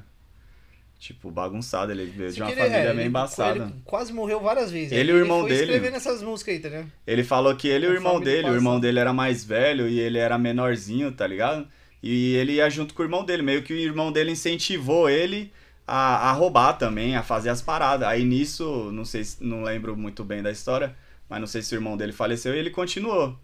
Tipo, 1.05 1.31
bagunçado. 1.31 1.93
Ele 1.93 2.07
veio 2.07 2.33
de 2.33 2.41
uma 2.41 2.51
ele- 2.51 2.57
família 2.61 2.79
é, 2.79 2.85
meio 2.89 3.01
ele- 3.01 3.09
embaçada. 3.09 3.65
Ele 3.65 3.75
quase 3.85 4.11
morreu 4.11 4.41
várias 4.41 4.71
vezes. 4.71 4.91
Ele 4.93 5.11
e 5.11 5.15
Aí 5.15 5.21
o 5.21 5.23
irmão 5.23 5.41
foi 5.41 5.51
dele. 5.51 5.63
escrevendo 5.65 5.97
essas 5.97 6.23
músicas 6.23 6.55
aí, 6.55 6.61
tá 6.61 6.69
ligado? 6.71 6.93
Ele 7.07 7.23
falou 7.23 7.55
que 7.55 7.69
ele 7.69 7.85
e 7.85 7.89
o 7.89 7.93
A 7.93 7.95
irmão 7.95 8.19
dele, 8.21 8.49
o 8.49 8.55
irmão 8.55 8.73
passa. 8.75 8.81
dele 8.81 8.99
era 9.01 9.13
mais 9.13 9.45
velho 9.45 9.87
e 9.87 10.01
ele 10.01 10.17
era 10.17 10.39
menorzinho, 10.39 11.13
tá 11.13 11.27
ligado? 11.27 11.69
E 12.03 12.35
ele 12.37 12.53
ia 12.55 12.71
junto 12.71 12.95
com 12.95 13.03
o 13.03 13.05
irmão 13.05 13.23
dele, 13.23 13.43
meio 13.43 13.63
que 13.63 13.75
o 13.75 13.77
irmão 13.77 14.11
dele 14.11 14.31
incentivou 14.31 15.11
ele 15.11 15.53
a, 15.87 16.31
a 16.31 16.33
roubar 16.33 16.73
também, 16.79 17.17
a 17.17 17.23
fazer 17.23 17.51
as 17.51 17.61
paradas. 17.61 18.09
Aí 18.09 18.25
nisso, 18.25 18.91
não 18.91 19.05
sei, 19.05 19.25
se- 19.25 19.45
não 19.45 19.63
lembro 19.63 19.95
muito 19.95 20.25
bem 20.25 20.43
da 20.43 20.51
história, 20.51 20.97
mas 21.29 21.39
não 21.39 21.47
sei 21.47 21.61
se 21.61 21.75
o 21.75 21.77
irmão 21.77 21.99
dele 21.99 22.13
faleceu 22.13 22.55
e 22.55 22.59
ele 22.59 22.71
continuou. 22.71 23.39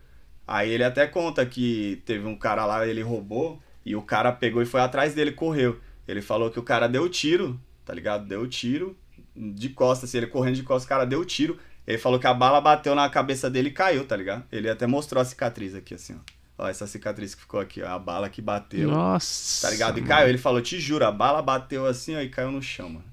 Aí 0.48 0.70
ele 0.70 0.82
até 0.84 1.06
conta 1.06 1.44
que 1.44 2.00
teve 2.06 2.26
um 2.26 2.34
cara 2.36 2.64
lá, 2.64 2.86
ele 2.86 3.02
roubou 3.02 3.60
e 3.84 3.94
o 3.94 4.00
cara 4.00 4.32
pegou 4.32 4.62
e 4.62 4.66
foi 4.66 4.80
atrás 4.80 5.12
dele, 5.14 5.32
correu. 5.32 5.78
Ele 6.06 6.22
falou 6.22 6.50
que 6.50 6.58
o 6.58 6.62
cara 6.62 6.88
deu 6.88 7.08
tiro, 7.08 7.60
tá 7.84 7.94
ligado? 7.94 8.26
Deu 8.26 8.46
tiro 8.48 8.96
de 9.34 9.68
costas, 9.68 10.10
assim, 10.10 10.18
ele 10.18 10.26
correndo 10.26 10.56
de 10.56 10.62
costas, 10.62 10.84
o 10.84 10.88
cara 10.88 11.04
deu 11.04 11.24
tiro. 11.24 11.58
Ele 11.86 11.98
falou 11.98 12.18
que 12.18 12.26
a 12.26 12.34
bala 12.34 12.60
bateu 12.60 12.94
na 12.94 13.08
cabeça 13.08 13.48
dele 13.48 13.68
e 13.68 13.72
caiu, 13.72 14.04
tá 14.04 14.16
ligado? 14.16 14.44
Ele 14.52 14.68
até 14.68 14.86
mostrou 14.86 15.20
a 15.20 15.24
cicatriz 15.24 15.74
aqui, 15.74 15.94
assim, 15.94 16.14
ó. 16.14 16.40
Ó, 16.58 16.68
essa 16.68 16.86
cicatriz 16.86 17.34
que 17.34 17.40
ficou 17.40 17.58
aqui, 17.58 17.82
ó. 17.82 17.88
A 17.88 17.98
bala 17.98 18.28
que 18.28 18.42
bateu. 18.42 18.90
Nossa. 18.90 19.66
Tá 19.66 19.70
ligado? 19.72 19.98
E 19.98 20.02
mano. 20.02 20.08
caiu. 20.08 20.28
Ele 20.28 20.38
falou, 20.38 20.60
te 20.60 20.78
juro, 20.78 21.06
a 21.06 21.10
bala 21.10 21.40
bateu 21.40 21.86
assim, 21.86 22.14
ó, 22.16 22.20
e 22.20 22.28
caiu 22.28 22.52
no 22.52 22.60
chão, 22.60 22.88
mano. 22.90 23.04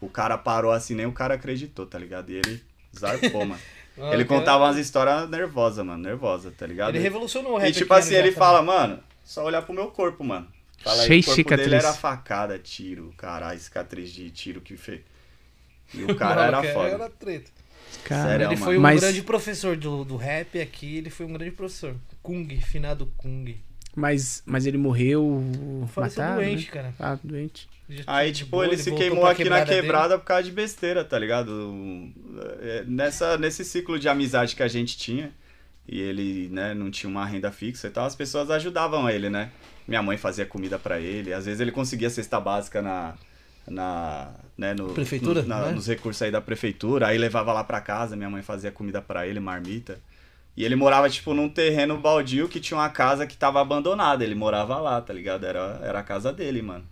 O 0.00 0.08
cara 0.08 0.36
parou 0.36 0.72
assim, 0.72 0.94
nem 0.94 1.06
o 1.06 1.12
cara 1.12 1.34
acreditou, 1.34 1.86
tá 1.86 1.98
ligado? 1.98 2.30
E 2.30 2.34
ele 2.34 2.62
zarpou, 2.96 3.44
mano. 3.44 3.60
Ele 3.96 4.26
cara, 4.26 4.40
contava 4.40 4.64
umas 4.64 4.76
histórias 4.76 5.26
nervosas, 5.30 5.82
mano. 5.82 6.02
Nervosa, 6.02 6.52
tá 6.54 6.66
ligado? 6.66 6.90
Ele 6.90 6.98
revolucionou 6.98 7.54
o 7.54 7.56
rap. 7.56 7.70
E 7.70 7.72
tipo 7.72 7.94
assim, 7.94 8.14
ele 8.14 8.30
fala, 8.30 8.60
mano, 8.60 9.00
só 9.24 9.42
olhar 9.42 9.62
pro 9.62 9.72
meu 9.72 9.90
corpo, 9.90 10.22
mano. 10.22 10.46
Fala 10.78 11.02
aí, 11.02 11.08
Cheio 11.08 11.20
o 11.20 11.24
corpo 11.24 11.36
de 11.42 11.44
dele 11.44 11.62
cicatriz. 11.64 11.84
era 11.84 11.92
facada, 11.94 12.58
tiro, 12.58 13.12
caralho, 13.16 13.58
cicatriz 13.58 14.10
de 14.10 14.30
tiro 14.30 14.60
que 14.60 14.76
fez. 14.76 15.00
E 15.94 16.04
o 16.04 16.14
cara 16.16 16.46
era 16.46 16.62
foda. 16.62 16.88
Era 16.90 17.08
treta. 17.10 17.50
Cara, 18.04 18.28
Sério, 18.30 18.46
ele 18.48 18.56
foi 18.56 18.76
um 18.78 18.80
Mas- 18.80 19.00
grande 19.00 19.22
professor 19.22 19.76
do, 19.76 20.04
do 20.04 20.16
rap 20.16 20.60
aqui, 20.60 20.96
ele 20.98 21.10
foi 21.10 21.26
um 21.26 21.32
grande 21.32 21.52
professor. 21.52 21.94
Kung, 22.22 22.46
finado 22.60 23.06
Kung. 23.16 23.56
Mas, 23.94 24.42
mas 24.44 24.66
ele 24.66 24.76
morreu. 24.76 25.42
Faleceu 25.88 26.22
matado, 26.22 26.40
doente, 26.42 26.66
né? 26.66 26.70
cara. 26.70 26.94
Ah, 26.98 27.18
doente. 27.24 27.68
Já 27.88 28.02
Aí, 28.06 28.30
tipo, 28.32 28.50
boa, 28.50 28.66
ele 28.66 28.76
se 28.76 28.92
queimou 28.92 29.24
aqui 29.24 29.44
na 29.44 29.64
dele. 29.64 29.80
quebrada 29.80 30.18
por 30.18 30.24
causa 30.26 30.42
de 30.42 30.50
besteira, 30.50 31.02
tá 31.04 31.18
ligado? 31.18 32.12
É, 32.60 32.84
Nessa, 32.86 33.38
nesse 33.38 33.64
ciclo 33.64 33.98
de 33.98 34.08
amizade 34.08 34.54
que 34.54 34.62
a 34.62 34.68
gente 34.68 34.98
tinha, 34.98 35.32
e 35.88 36.00
ele, 36.00 36.48
né, 36.50 36.74
não 36.74 36.90
tinha 36.90 37.08
uma 37.10 37.24
renda 37.24 37.50
fixa 37.52 37.86
e 37.88 37.90
tal, 37.90 38.06
as 38.06 38.16
pessoas 38.16 38.50
ajudavam 38.50 39.08
ele, 39.08 39.28
né? 39.30 39.50
Minha 39.86 40.02
mãe 40.02 40.16
fazia 40.16 40.44
comida 40.46 40.78
pra 40.78 40.98
ele, 40.98 41.32
às 41.32 41.46
vezes 41.46 41.60
ele 41.60 41.70
conseguia 41.72 42.10
cesta 42.10 42.40
básica 42.40 42.82
na. 42.82 43.14
na 43.68 44.30
né, 44.58 44.74
no, 44.74 44.88
Prefeitura, 44.88 45.42
no- 45.42 45.48
na- 45.48 45.66
né? 45.66 45.72
Nos 45.72 45.86
recursos 45.86 46.22
aí 46.22 46.30
da 46.30 46.40
prefeitura, 46.40 47.08
aí 47.08 47.18
levava 47.18 47.52
lá 47.52 47.62
pra 47.62 47.80
casa, 47.80 48.16
minha 48.16 48.30
mãe 48.30 48.42
fazia 48.42 48.70
comida 48.72 49.00
pra 49.02 49.26
ele, 49.26 49.38
marmita. 49.40 49.98
E 50.56 50.64
ele 50.64 50.74
morava, 50.74 51.08
tipo, 51.10 51.34
num 51.34 51.50
terreno 51.50 51.98
baldio 51.98 52.48
que 52.48 52.58
tinha 52.58 52.78
uma 52.78 52.88
casa 52.88 53.26
que 53.26 53.36
tava 53.36 53.60
abandonada. 53.60 54.24
Ele 54.24 54.34
morava 54.34 54.78
lá, 54.78 54.98
tá 55.02 55.12
ligado? 55.12 55.44
Era, 55.44 55.78
era 55.82 55.98
a 55.98 56.02
casa 56.02 56.32
dele, 56.32 56.62
mano. 56.62 56.82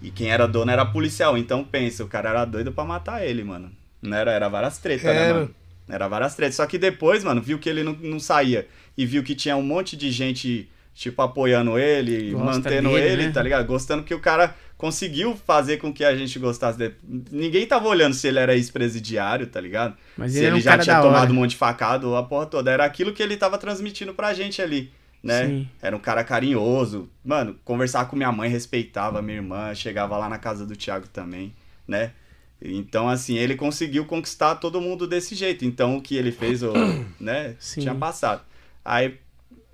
E 0.00 0.10
quem 0.10 0.30
era 0.30 0.46
dono 0.48 0.70
era 0.70 0.86
policial. 0.86 1.36
Então 1.36 1.62
pensa, 1.62 2.02
o 2.02 2.08
cara 2.08 2.30
era 2.30 2.44
doido 2.46 2.72
pra 2.72 2.84
matar 2.84 3.22
ele, 3.26 3.44
mano. 3.44 3.70
Não 4.00 4.16
era, 4.16 4.30
era 4.32 4.48
várias 4.48 4.78
tretas, 4.78 5.04
né, 5.04 5.32
mano? 5.34 5.54
Era 5.88 6.06
várias 6.08 6.34
tretas. 6.34 6.56
Só 6.56 6.66
que 6.66 6.78
depois, 6.78 7.24
mano, 7.24 7.40
viu 7.40 7.58
que 7.58 7.68
ele 7.68 7.82
não, 7.82 7.94
não 7.94 8.20
saía. 8.20 8.66
E 8.96 9.06
viu 9.06 9.22
que 9.22 9.34
tinha 9.34 9.56
um 9.56 9.62
monte 9.62 9.96
de 9.96 10.10
gente, 10.10 10.68
tipo, 10.94 11.22
apoiando 11.22 11.78
ele, 11.78 12.32
Gosta 12.32 12.44
mantendo 12.46 12.90
dele, 12.90 13.06
ele, 13.06 13.26
né? 13.26 13.32
tá 13.32 13.42
ligado? 13.42 13.66
Gostando 13.66 14.02
que 14.02 14.14
o 14.14 14.20
cara 14.20 14.54
conseguiu 14.76 15.36
fazer 15.36 15.78
com 15.78 15.92
que 15.92 16.04
a 16.04 16.16
gente 16.16 16.38
gostasse 16.38 16.78
dele. 16.78 16.94
Ninguém 17.30 17.66
tava 17.66 17.88
olhando 17.88 18.14
se 18.14 18.28
ele 18.28 18.38
era 18.38 18.54
ex-presidiário, 18.54 19.46
tá 19.46 19.60
ligado? 19.60 19.96
Mas 20.16 20.32
se 20.32 20.38
ele, 20.38 20.46
ele, 20.46 20.56
um 20.56 20.60
já 20.60 20.78
tinha 20.78 21.00
tomado 21.00 21.22
hora. 21.22 21.32
um 21.32 21.34
monte 21.34 21.50
de 21.50 21.56
facado, 21.56 22.14
a 22.14 22.22
porra 22.22 22.46
toda. 22.46 22.70
Era 22.70 22.84
aquilo 22.84 23.12
que 23.12 23.22
ele 23.22 23.36
tava 23.36 23.58
transmitindo 23.58 24.14
pra 24.14 24.32
gente 24.34 24.62
ali, 24.62 24.92
né? 25.22 25.46
Sim. 25.46 25.68
Era 25.82 25.96
um 25.96 25.98
cara 25.98 26.22
carinhoso. 26.22 27.10
Mano, 27.24 27.56
conversar 27.64 28.04
com 28.06 28.16
minha 28.16 28.30
mãe, 28.30 28.48
respeitava 28.48 29.20
minha 29.20 29.38
irmã, 29.38 29.74
chegava 29.74 30.16
lá 30.16 30.28
na 30.28 30.38
casa 30.38 30.64
do 30.64 30.76
Thiago 30.76 31.08
também, 31.08 31.52
né? 31.86 32.12
Então, 32.60 33.08
assim, 33.08 33.36
ele 33.36 33.54
conseguiu 33.56 34.04
conquistar 34.04 34.56
todo 34.56 34.80
mundo 34.80 35.06
desse 35.06 35.34
jeito. 35.34 35.64
Então, 35.64 35.96
o 35.96 36.02
que 36.02 36.16
ele 36.16 36.32
fez, 36.32 36.62
o- 36.62 36.72
né, 37.20 37.56
Sim. 37.58 37.82
tinha 37.82 37.94
passado. 37.94 38.42
Aí, 38.84 39.18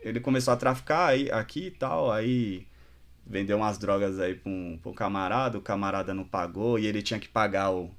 ele 0.03 0.21
começou 0.21 0.53
a 0.53 0.57
traficar 0.57 1.09
aí, 1.09 1.31
aqui 1.31 1.67
e 1.67 1.71
tal, 1.71 2.13
aí 2.13 2.67
vendeu 3.27 3.57
umas 3.57 3.79
drogas 3.79 4.19
aí 4.21 4.35
pra 4.35 4.51
um, 4.51 4.79
pra 4.83 4.91
um 4.91 4.95
camarada, 4.95 5.57
o 5.57 5.63
camarada 5.63 6.13
não 6.13 6.25
pagou 6.25 6.79
e 6.79 6.87
ele 6.87 7.01
tinha 7.03 7.19
que 7.19 7.29
pagar 7.29 7.71
o 7.73 7.91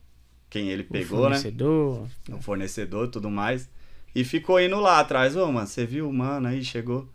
quem 0.50 0.70
ele 0.70 0.84
O 0.84 0.94
pegou, 0.94 1.22
né? 1.30 1.30
fornecedor. 1.36 2.08
o 2.32 2.42
fornecedor 2.42 3.08
e 3.08 3.12
tudo 3.12 3.30
mais. 3.30 3.68
E 4.14 4.24
ficou 4.24 4.60
indo 4.62 4.80
lá 4.80 5.00
atrás, 5.00 5.36
ô, 5.36 5.52
mano, 5.52 5.68
você 5.68 5.86
viu 5.86 6.08
o 6.08 6.14
mano 6.14 6.48
aí, 6.48 6.64
chegou. 6.64 7.10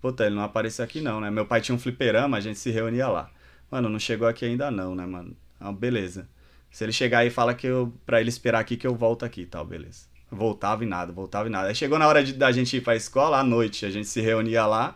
Puta, 0.00 0.26
ele 0.26 0.34
não 0.36 0.42
apareceu 0.42 0.84
aqui 0.84 1.00
não, 1.00 1.20
né? 1.20 1.30
Meu 1.30 1.46
pai 1.46 1.60
tinha 1.60 1.74
um 1.74 1.78
fliperama, 1.78 2.36
a 2.36 2.40
gente 2.40 2.58
se 2.58 2.70
reunia 2.70 3.08
lá. 3.08 3.30
Mano, 3.70 3.88
não 3.88 3.98
chegou 3.98 4.28
aqui 4.28 4.44
ainda 4.44 4.70
não, 4.70 4.94
né, 4.94 5.04
mano? 5.06 5.34
Ah, 5.58 5.72
beleza. 5.72 6.28
Se 6.76 6.84
ele 6.84 6.92
chegar 6.92 7.20
aí, 7.20 7.30
fala 7.30 7.54
que 7.54 7.66
eu, 7.66 7.90
pra 8.04 8.20
ele 8.20 8.28
esperar 8.28 8.58
aqui 8.58 8.76
que 8.76 8.86
eu 8.86 8.94
volto 8.94 9.24
aqui 9.24 9.40
e 9.40 9.46
tal, 9.46 9.64
beleza. 9.64 10.08
Voltava 10.30 10.84
e 10.84 10.86
nada, 10.86 11.10
voltava 11.10 11.48
e 11.48 11.50
nada. 11.50 11.68
Aí 11.68 11.74
chegou 11.74 11.98
na 11.98 12.06
hora 12.06 12.22
de, 12.22 12.34
da 12.34 12.52
gente 12.52 12.76
ir 12.76 12.82
pra 12.82 12.94
escola, 12.94 13.38
à 13.38 13.42
noite, 13.42 13.86
a 13.86 13.90
gente 13.90 14.06
se 14.06 14.20
reunia 14.20 14.66
lá 14.66 14.94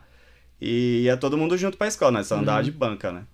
e 0.60 1.04
ia 1.04 1.16
todo 1.16 1.38
mundo 1.38 1.56
junto 1.56 1.78
pra 1.78 1.86
escola, 1.86 2.18
né? 2.18 2.22
Só 2.22 2.36
andava 2.36 2.62
de 2.62 2.70
banca, 2.70 3.10
né? 3.10 3.24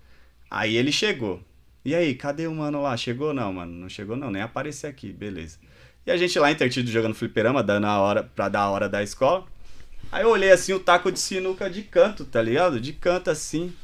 Aí 0.48 0.76
ele 0.76 0.92
chegou. 0.92 1.42
E 1.84 1.92
aí, 1.92 2.14
cadê 2.14 2.46
o 2.46 2.54
mano 2.54 2.80
lá? 2.82 2.96
Chegou 2.96 3.34
não, 3.34 3.52
mano? 3.52 3.72
Não 3.72 3.88
chegou 3.88 4.16
não, 4.16 4.30
nem 4.30 4.42
aparecer 4.42 4.86
aqui, 4.86 5.12
beleza. 5.12 5.58
E 6.06 6.12
a 6.12 6.16
gente 6.16 6.38
lá 6.38 6.48
entretido 6.48 6.88
jogando 6.88 7.16
fliperama, 7.16 7.64
dando 7.64 7.88
a 7.88 7.98
hora 7.98 8.22
pra 8.22 8.48
dar 8.48 8.60
a 8.60 8.70
hora 8.70 8.88
da 8.88 9.02
escola. 9.02 9.44
Aí 10.12 10.22
eu 10.22 10.30
olhei 10.30 10.52
assim 10.52 10.72
o 10.72 10.78
taco 10.78 11.10
de 11.10 11.18
sinuca 11.18 11.68
de 11.68 11.82
canto, 11.82 12.24
tá 12.24 12.40
ligado? 12.40 12.78
De 12.78 12.92
canto 12.92 13.28
assim. 13.28 13.74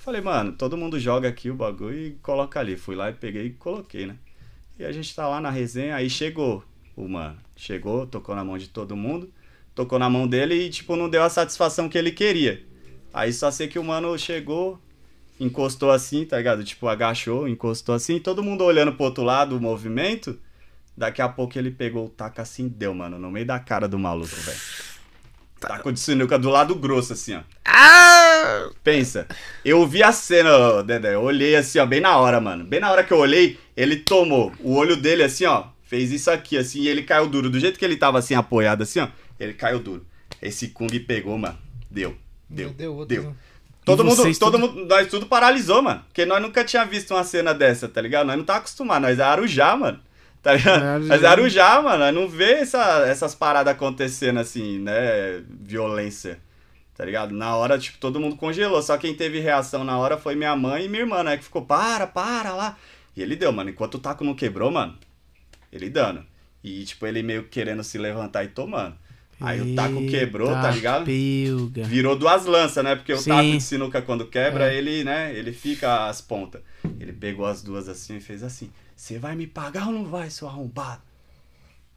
Falei, 0.00 0.22
mano, 0.22 0.52
todo 0.52 0.78
mundo 0.78 0.98
joga 0.98 1.28
aqui 1.28 1.50
o 1.50 1.54
bagulho 1.54 1.94
e 1.94 2.10
coloca 2.22 2.58
ali. 2.58 2.74
Fui 2.74 2.96
lá 2.96 3.10
e 3.10 3.12
peguei 3.12 3.46
e 3.46 3.50
coloquei, 3.50 4.06
né? 4.06 4.16
E 4.78 4.84
a 4.84 4.90
gente 4.90 5.14
tá 5.14 5.28
lá 5.28 5.42
na 5.42 5.50
resenha, 5.50 5.94
aí 5.94 6.08
chegou 6.08 6.64
o 6.96 7.06
mano. 7.06 7.36
Chegou, 7.54 8.06
tocou 8.06 8.34
na 8.34 8.42
mão 8.42 8.56
de 8.56 8.66
todo 8.66 8.96
mundo, 8.96 9.30
tocou 9.74 9.98
na 9.98 10.08
mão 10.08 10.26
dele 10.26 10.54
e, 10.54 10.70
tipo, 10.70 10.96
não 10.96 11.06
deu 11.06 11.22
a 11.22 11.28
satisfação 11.28 11.86
que 11.86 11.98
ele 11.98 12.12
queria. 12.12 12.64
Aí 13.12 13.30
só 13.30 13.50
sei 13.50 13.68
que 13.68 13.78
o 13.78 13.84
mano 13.84 14.18
chegou, 14.18 14.80
encostou 15.38 15.90
assim, 15.90 16.24
tá 16.24 16.38
ligado? 16.38 16.64
Tipo, 16.64 16.88
agachou, 16.88 17.46
encostou 17.46 17.94
assim, 17.94 18.18
todo 18.18 18.42
mundo 18.42 18.64
olhando 18.64 18.94
pro 18.94 19.04
outro 19.04 19.22
lado 19.22 19.54
o 19.54 19.60
movimento. 19.60 20.40
Daqui 20.96 21.20
a 21.20 21.28
pouco 21.28 21.58
ele 21.58 21.70
pegou 21.70 22.06
o 22.06 22.08
taco 22.10 22.40
assim, 22.40 22.68
deu, 22.68 22.94
mano, 22.94 23.18
no 23.18 23.30
meio 23.30 23.44
da 23.44 23.58
cara 23.58 23.86
do 23.86 23.98
maluco, 23.98 24.34
velho. 24.34 24.58
Taco 25.60 25.92
de 25.92 26.00
sinuca 26.00 26.38
do 26.38 26.48
lado 26.48 26.74
grosso, 26.74 27.12
assim, 27.12 27.34
ó. 27.36 27.40
Ah! 27.64 28.68
Pensa, 28.82 29.26
eu 29.64 29.86
vi 29.86 30.02
a 30.02 30.10
cena, 30.12 30.50
ó, 30.56 30.82
Dedé, 30.82 31.14
eu 31.14 31.22
olhei 31.22 31.54
assim, 31.54 31.78
ó, 31.78 31.86
bem 31.86 32.00
na 32.00 32.16
hora, 32.16 32.40
mano. 32.40 32.64
Bem 32.64 32.80
na 32.80 32.90
hora 32.90 33.04
que 33.04 33.12
eu 33.12 33.18
olhei, 33.18 33.58
ele 33.76 33.96
tomou 33.96 34.52
o 34.60 34.74
olho 34.74 34.96
dele 34.96 35.22
assim, 35.22 35.44
ó, 35.44 35.64
fez 35.84 36.10
isso 36.10 36.30
aqui, 36.30 36.56
assim, 36.56 36.80
e 36.80 36.88
ele 36.88 37.02
caiu 37.02 37.26
duro. 37.26 37.50
Do 37.50 37.60
jeito 37.60 37.78
que 37.78 37.84
ele 37.84 37.96
tava 37.96 38.18
assim, 38.18 38.34
apoiado 38.34 38.82
assim, 38.82 39.00
ó, 39.00 39.08
ele 39.38 39.52
caiu 39.52 39.78
duro. 39.78 40.04
Esse 40.40 40.68
Kung 40.68 40.88
pegou, 41.00 41.36
mano. 41.36 41.58
Deu, 41.90 42.16
deu, 42.48 42.70
Deu 42.70 42.94
outro, 42.94 43.14
deu. 43.14 43.24
né? 43.30 43.34
Todo 43.84 44.04
mundo, 44.04 44.16
todo 44.22 44.34
tudo- 44.38 44.58
mundo, 44.58 44.86
nós 44.86 45.08
tudo 45.08 45.26
paralisou, 45.26 45.82
mano. 45.82 46.02
Porque 46.06 46.24
nós 46.24 46.40
nunca 46.40 46.62
tinha 46.64 46.84
visto 46.84 47.12
uma 47.12 47.24
cena 47.24 47.52
dessa, 47.52 47.88
tá 47.88 48.00
ligado? 48.00 48.26
Nós 48.26 48.36
não 48.36 48.44
tá 48.44 48.56
acostumado, 48.56 49.02
nós 49.02 49.18
é 49.18 49.22
Arujá, 49.22 49.74
mano. 49.76 49.98
Tá 50.42 50.54
ligado? 50.54 51.12
É 51.12 51.26
Arujá, 51.26 51.82
mano. 51.82 52.20
Não 52.20 52.28
vê 52.28 52.52
essa, 52.54 53.06
essas 53.06 53.34
paradas 53.34 53.72
acontecendo 53.72 54.40
assim, 54.40 54.78
né? 54.78 55.42
Violência. 55.48 56.40
Tá 56.96 57.04
ligado? 57.04 57.34
Na 57.34 57.56
hora, 57.56 57.78
tipo, 57.78 57.98
todo 57.98 58.20
mundo 58.20 58.36
congelou. 58.36 58.82
Só 58.82 58.96
quem 58.96 59.14
teve 59.14 59.38
reação 59.40 59.84
na 59.84 59.98
hora 59.98 60.16
foi 60.16 60.34
minha 60.34 60.54
mãe 60.56 60.84
e 60.84 60.88
minha 60.88 61.02
irmã, 61.02 61.22
né? 61.22 61.36
Que 61.36 61.44
ficou, 61.44 61.62
para, 61.64 62.06
para 62.06 62.52
lá. 62.52 62.76
E 63.16 63.22
ele 63.22 63.36
deu, 63.36 63.52
mano. 63.52 63.70
Enquanto 63.70 63.94
o 63.94 63.98
taco 63.98 64.24
não 64.24 64.34
quebrou, 64.34 64.70
mano, 64.70 64.96
ele 65.72 65.90
dando. 65.90 66.24
E, 66.62 66.84
tipo, 66.84 67.06
ele 67.06 67.22
meio 67.22 67.44
querendo 67.44 67.82
se 67.82 67.98
levantar 67.98 68.44
e 68.44 68.48
tomando. 68.48 68.96
Aí 69.40 69.60
o 69.60 69.74
taco 69.74 70.06
quebrou, 70.06 70.48
tá 70.50 70.64
Eita, 70.64 70.70
ligado? 70.70 71.04
Pilga. 71.06 71.84
Virou 71.84 72.14
duas 72.16 72.44
lanças, 72.44 72.84
né? 72.84 72.94
Porque 72.94 73.12
o 73.12 73.18
Sim. 73.18 73.30
taco 73.30 73.50
de 73.50 73.60
sinuca, 73.60 74.02
quando 74.02 74.26
quebra, 74.26 74.72
É. 74.72 74.76
ele, 74.76 75.02
né? 75.02 75.34
Ele 75.34 75.52
fica 75.52 76.06
as 76.08 76.20
pontas. 76.20 76.60
Ele 76.98 77.12
pegou 77.12 77.46
as 77.46 77.62
duas 77.62 77.88
assim 77.88 78.16
e 78.16 78.20
fez 78.20 78.42
assim: 78.42 78.70
Você 78.94 79.18
vai 79.18 79.34
me 79.34 79.46
pagar 79.46 79.86
ou 79.86 79.92
não 79.94 80.04
vai, 80.04 80.28
seu 80.30 80.46
arrombado? 80.46 81.00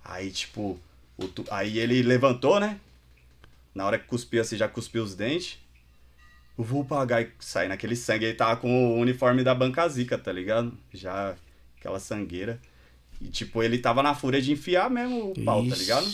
Aí, 0.05 0.31
tipo, 0.31 0.79
o 1.17 1.27
tu- 1.27 1.45
aí 1.51 1.79
ele 1.79 2.01
levantou, 2.01 2.59
né? 2.59 2.79
Na 3.75 3.85
hora 3.85 3.97
que 3.99 4.05
cuspiu 4.05 4.41
assim, 4.41 4.55
já 4.57 4.67
cuspiu 4.67 5.03
os 5.03 5.13
dentes. 5.15 5.57
Eu 6.57 6.63
vou 6.63 6.85
pagar 6.85 7.21
e 7.23 7.29
sair 7.39 7.67
naquele 7.67 7.95
sangue. 7.95 8.25
Ele 8.25 8.35
tava 8.35 8.55
com 8.57 8.93
o 8.95 8.99
uniforme 8.99 9.43
da 9.43 9.55
banca 9.55 9.87
zica, 9.89 10.17
tá 10.17 10.31
ligado? 10.31 10.71
Já 10.93 11.35
aquela 11.79 11.99
sangueira. 11.99 12.59
E, 13.19 13.27
tipo, 13.27 13.63
ele 13.63 13.79
tava 13.79 14.03
na 14.03 14.13
fúria 14.13 14.41
de 14.41 14.51
enfiar 14.51 14.89
mesmo 14.89 15.31
o 15.31 15.43
pau, 15.43 15.65
tá 15.67 15.75
ligado? 15.75 16.05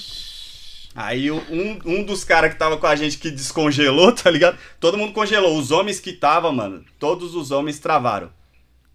Aí 1.01 1.31
um, 1.31 1.79
um 1.85 2.03
dos 2.03 2.25
caras 2.25 2.51
que 2.51 2.59
tava 2.59 2.75
com 2.75 2.85
a 2.85 2.93
gente 2.93 3.17
que 3.17 3.31
descongelou, 3.31 4.11
tá 4.11 4.29
ligado? 4.29 4.57
Todo 4.81 4.97
mundo 4.97 5.13
congelou. 5.13 5.57
Os 5.57 5.71
homens 5.71 5.97
que 5.97 6.11
tava, 6.11 6.51
mano, 6.51 6.83
todos 6.99 7.35
os 7.35 7.51
homens 7.51 7.79
travaram. 7.79 8.29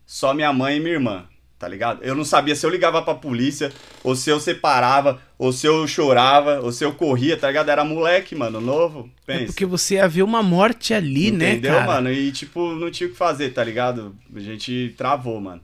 Só 0.05 0.35
minha 0.35 0.53
mãe 0.53 0.77
e 0.77 0.81
minha 0.81 0.93
irmã, 0.97 1.25
tá 1.59 1.67
ligado? 1.67 2.05
Eu 2.05 2.15
não 2.15 2.23
sabia 2.23 2.55
se 2.55 2.67
eu 2.67 2.69
ligava 2.69 3.01
pra 3.01 3.15
polícia, 3.15 3.73
ou 4.03 4.15
se 4.15 4.29
eu 4.29 4.39
separava, 4.39 5.19
ou 5.39 5.51
se 5.51 5.67
eu 5.67 5.87
chorava, 5.89 6.61
ou 6.61 6.71
se 6.71 6.85
eu 6.85 6.93
corria, 6.93 7.39
tá 7.39 7.49
ligado? 7.49 7.71
Era 7.71 7.87
moleque, 7.87 8.35
mano, 8.35 8.61
novo. 8.61 9.11
É 9.27 9.39
Pensa. 9.39 9.47
porque 9.47 9.65
você 9.65 9.95
ia 9.95 10.07
ver 10.07 10.25
uma 10.25 10.43
morte 10.43 10.93
ali, 10.93 11.29
Entendeu, 11.29 11.73
né, 11.73 11.79
cara? 11.79 11.87
mano? 11.87 12.13
E, 12.13 12.31
tipo, 12.33 12.75
não 12.75 12.91
tinha 12.91 13.09
o 13.09 13.13
que 13.13 13.17
fazer, 13.17 13.55
tá 13.55 13.65
ligado? 13.65 14.15
A 14.37 14.41
gente 14.41 14.95
travou, 14.99 15.41
mano. 15.41 15.63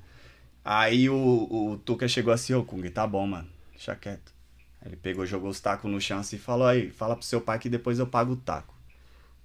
Aí 0.65 1.11
o, 1.11 1.15
o 1.15 1.81
Tuca 1.85 2.09
chegou 2.09 2.33
assim, 2.33 2.55
ô 2.55 2.65
Kung, 2.65 2.89
tá 2.89 3.07
bom, 3.07 3.27
mano. 3.27 3.47
Deixa 3.75 3.95
quieto. 3.95 4.30
Ele 4.85 4.97
pegou, 4.97 5.27
jogou 5.27 5.51
os 5.51 5.61
tacos 5.61 5.91
no 5.91 6.01
chão 6.01 6.19
assim 6.19 6.37
e 6.37 6.39
falou, 6.39 6.67
aí, 6.67 6.91
fala 6.91 7.15
pro 7.15 7.25
seu 7.25 7.41
pai 7.41 7.59
que 7.59 7.69
depois 7.69 7.99
eu 7.99 8.07
pago 8.07 8.33
o 8.33 8.37
taco. 8.37 8.75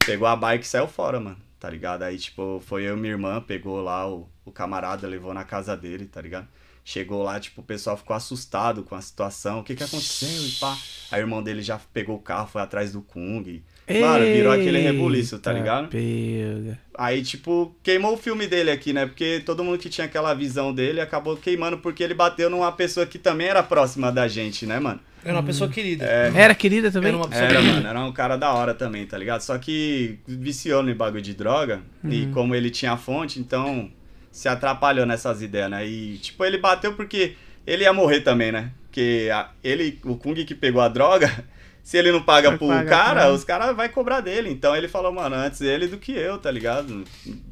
Pegou 0.06 0.28
a 0.28 0.36
bike 0.36 0.66
e 0.66 0.68
saiu 0.68 0.88
fora, 0.88 1.20
mano, 1.20 1.38
tá 1.60 1.70
ligado? 1.70 2.04
Aí, 2.04 2.18
tipo, 2.18 2.62
foi 2.66 2.84
eu 2.84 2.96
e 2.96 3.00
minha 3.00 3.14
irmã, 3.14 3.42
pegou 3.42 3.82
lá 3.82 4.10
o, 4.10 4.30
o 4.46 4.52
camarada, 4.52 5.08
levou 5.08 5.34
na 5.34 5.44
casa 5.44 5.76
dele, 5.76 6.06
tá 6.06 6.22
ligado? 6.22 6.48
Chegou 6.84 7.24
lá, 7.24 7.40
tipo, 7.40 7.62
o 7.62 7.64
pessoal 7.64 7.98
ficou 7.98 8.16
assustado 8.16 8.84
com 8.84 8.96
a 8.96 9.02
situação. 9.02 9.60
O 9.60 9.64
que 9.64 9.76
que 9.76 9.84
aconteceu? 9.84 10.48
E 10.48 10.52
pá. 10.54 10.78
Aí 11.12 11.22
o 11.22 11.24
irmão 11.24 11.42
dele 11.42 11.64
já 11.64 11.80
pegou 11.92 12.16
o 12.16 12.22
carro, 12.22 12.48
foi 12.48 12.62
atrás 12.62 12.94
do 12.94 13.02
Kung. 13.02 13.64
Mano, 13.88 14.26
virou 14.26 14.52
aquele 14.52 14.80
rebuliço, 14.80 15.38
tá 15.40 15.54
ligado? 15.54 15.88
pega. 15.90 16.80
Aí, 16.98 17.22
tipo, 17.22 17.76
queimou 17.84 18.14
o 18.14 18.18
filme 18.18 18.48
dele 18.48 18.72
aqui, 18.72 18.94
né? 18.94 19.06
Porque 19.06 19.42
todo 19.46 19.64
mundo 19.64 19.78
que 19.78 19.90
tinha 19.90 20.06
aquela 20.06 20.34
visão 20.34 20.74
dele 20.74 21.00
acabou 21.02 21.36
queimando 21.38 21.78
porque 21.78 22.02
ele 22.04 22.14
bateu 22.14 22.50
numa 22.50 22.72
pessoa 22.72 23.06
que 23.06 23.20
também 23.20 23.48
era 23.48 23.62
próxima 23.62 24.12
da 24.12 24.28
gente, 24.28 24.66
né, 24.66 24.80
mano? 24.80 25.00
Era 25.24 25.34
uma 25.36 25.44
pessoa 25.44 25.70
querida. 25.70 26.06
Era 26.06 26.54
querida 26.56 26.92
também? 26.92 27.10
Era 27.10 27.18
uma 27.18 27.28
pessoa 27.28 27.46
Era, 27.48 27.56
querida. 27.56 27.74
mano, 27.76 27.88
era 27.88 28.00
um 28.04 28.12
cara 28.12 28.38
da 28.38 28.54
hora 28.54 28.74
também, 28.74 29.06
tá 29.06 29.18
ligado? 29.18 29.42
Só 29.42 29.58
que 29.58 30.20
viciou 30.28 30.82
no 30.84 30.94
bagulho 30.96 31.22
de 31.22 31.34
droga 31.34 31.82
e 32.08 32.28
como 32.28 32.54
ele 32.56 32.70
tinha 32.70 32.92
a 32.94 32.98
fonte, 32.98 33.40
então 33.40 33.90
se 34.32 34.48
atrapalhou 34.48 35.06
nessas 35.06 35.42
ideias, 35.42 35.70
né? 35.70 35.86
E, 35.88 36.18
tipo, 36.20 36.44
ele 36.46 36.58
bateu 36.60 36.94
porque 36.94 37.34
ele 37.66 37.84
ia 37.84 37.94
morrer 37.94 38.22
também, 38.22 38.52
né? 38.52 38.70
Porque 38.86 39.30
a- 39.34 39.50
ele, 39.64 40.00
o 40.06 40.16
Kung 40.16 40.36
que 40.46 40.54
pegou 40.56 40.82
a 40.82 40.88
droga, 40.88 41.30
se 41.86 41.98
ele 42.00 42.12
não 42.12 42.24
paga 42.24 42.50
Vai 42.50 42.58
pro 42.58 42.68
pagar 42.68 42.90
cara, 42.90 43.32
os 43.32 43.44
caras 43.44 43.76
vai 43.76 43.88
cobrar 43.90 44.20
dele. 44.20 44.50
Então 44.50 44.76
ele 44.76 44.88
falou, 44.88 45.12
mano, 45.14 45.36
antes 45.36 45.62
ele 45.62 45.88
do 45.88 46.00
que 46.00 46.12
eu, 46.14 46.40
tá 46.40 46.50
ligado? 46.50 47.04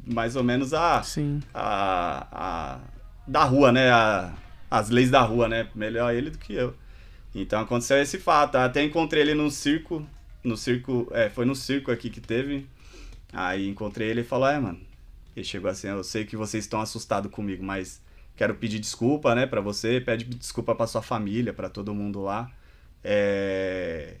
Mais 0.04 0.34
ou 0.34 0.42
menos 0.42 0.74
a, 0.74 1.00
Sim. 1.04 1.40
a, 1.54 2.26
a 2.32 2.78
da 3.28 3.44
rua, 3.44 3.70
né? 3.70 3.92
A- 3.92 4.32
as 4.68 4.90
leis 4.90 5.08
da 5.08 5.20
rua, 5.20 5.46
né? 5.48 5.68
Melhor 5.72 6.12
ele 6.12 6.30
do 6.30 6.38
que 6.38 6.52
eu. 6.52 6.74
Então 7.32 7.60
aconteceu 7.60 7.96
esse 8.02 8.18
fato. 8.18 8.56
Até 8.56 8.82
encontrei 8.82 9.22
ele 9.22 9.34
no 9.34 9.48
circo. 9.52 10.04
No 10.42 10.56
circo. 10.56 11.06
É, 11.12 11.30
foi 11.30 11.44
no 11.44 11.54
circo 11.54 11.92
aqui 11.92 12.10
que 12.10 12.20
teve. 12.20 12.66
Aí 13.32 13.68
encontrei 13.68 14.08
ele 14.10 14.22
e 14.22 14.24
falou, 14.24 14.48
é, 14.48 14.58
mano. 14.58 14.80
Ele 15.36 15.44
chegou 15.46 15.70
assim, 15.70 15.86
eu 15.86 16.02
sei 16.02 16.24
que 16.24 16.36
vocês 16.36 16.64
estão 16.64 16.80
assustados 16.80 17.30
comigo, 17.30 17.62
mas 17.64 18.00
quero 18.36 18.54
pedir 18.56 18.80
desculpa, 18.80 19.32
né, 19.32 19.46
pra 19.46 19.60
você. 19.60 20.00
Pede 20.00 20.24
desculpa 20.24 20.74
pra 20.74 20.88
sua 20.88 21.02
família, 21.02 21.52
pra 21.52 21.68
todo 21.68 21.94
mundo 21.94 22.20
lá. 22.20 22.50
É. 23.04 24.14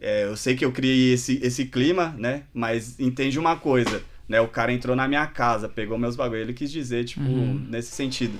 É, 0.00 0.24
eu 0.24 0.36
sei 0.36 0.54
que 0.54 0.64
eu 0.64 0.72
criei 0.72 1.12
esse, 1.14 1.38
esse 1.42 1.64
clima, 1.66 2.14
né? 2.18 2.44
Mas 2.52 2.98
entende 3.00 3.38
uma 3.38 3.56
coisa, 3.56 4.02
né? 4.28 4.40
O 4.40 4.48
cara 4.48 4.72
entrou 4.72 4.94
na 4.94 5.08
minha 5.08 5.26
casa, 5.26 5.68
pegou 5.68 5.98
meus 5.98 6.16
bagulho, 6.16 6.40
ele 6.40 6.52
quis 6.52 6.70
dizer, 6.70 7.04
tipo, 7.04 7.22
nesse 7.68 7.92
sentido. 7.92 8.38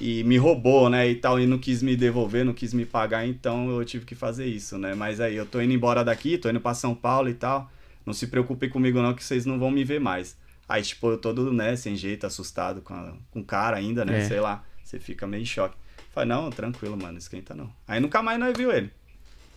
E 0.00 0.22
me 0.24 0.36
roubou, 0.36 0.88
né? 0.90 1.08
E 1.08 1.14
tal, 1.14 1.38
e 1.40 1.46
não 1.46 1.58
quis 1.58 1.82
me 1.82 1.96
devolver, 1.96 2.44
não 2.44 2.52
quis 2.52 2.72
me 2.74 2.84
pagar, 2.84 3.26
então 3.26 3.70
eu 3.70 3.84
tive 3.84 4.04
que 4.04 4.14
fazer 4.14 4.46
isso, 4.46 4.76
né? 4.78 4.94
Mas 4.94 5.20
aí, 5.20 5.34
eu 5.36 5.46
tô 5.46 5.60
indo 5.60 5.72
embora 5.72 6.04
daqui, 6.04 6.36
tô 6.38 6.48
indo 6.50 6.60
pra 6.60 6.74
São 6.74 6.94
Paulo 6.94 7.28
e 7.28 7.34
tal. 7.34 7.70
Não 8.04 8.12
se 8.12 8.26
preocupem 8.26 8.68
comigo, 8.68 9.00
não, 9.02 9.14
que 9.14 9.22
vocês 9.24 9.44
não 9.46 9.58
vão 9.58 9.70
me 9.70 9.84
ver 9.84 10.00
mais. 10.00 10.36
Aí, 10.68 10.82
tipo, 10.82 11.10
eu 11.10 11.18
todo, 11.18 11.52
né, 11.52 11.74
sem 11.76 11.94
jeito, 11.96 12.26
assustado 12.26 12.80
com, 12.82 12.92
a- 12.94 13.14
com 13.30 13.40
o 13.40 13.44
cara 13.44 13.76
ainda, 13.76 14.04
né? 14.04 14.18
É. 14.18 14.20
Sei 14.22 14.40
lá. 14.40 14.64
Você 14.84 14.98
fica 14.98 15.26
meio 15.26 15.42
em 15.42 15.46
choque. 15.46 15.76
Falei, 16.12 16.28
não, 16.28 16.50
tranquilo, 16.50 16.96
mano, 16.96 17.18
esquenta 17.18 17.54
não. 17.54 17.70
Aí 17.86 18.00
nunca 18.00 18.22
mais 18.22 18.38
nós 18.38 18.56
viu 18.56 18.70
ele. 18.72 18.90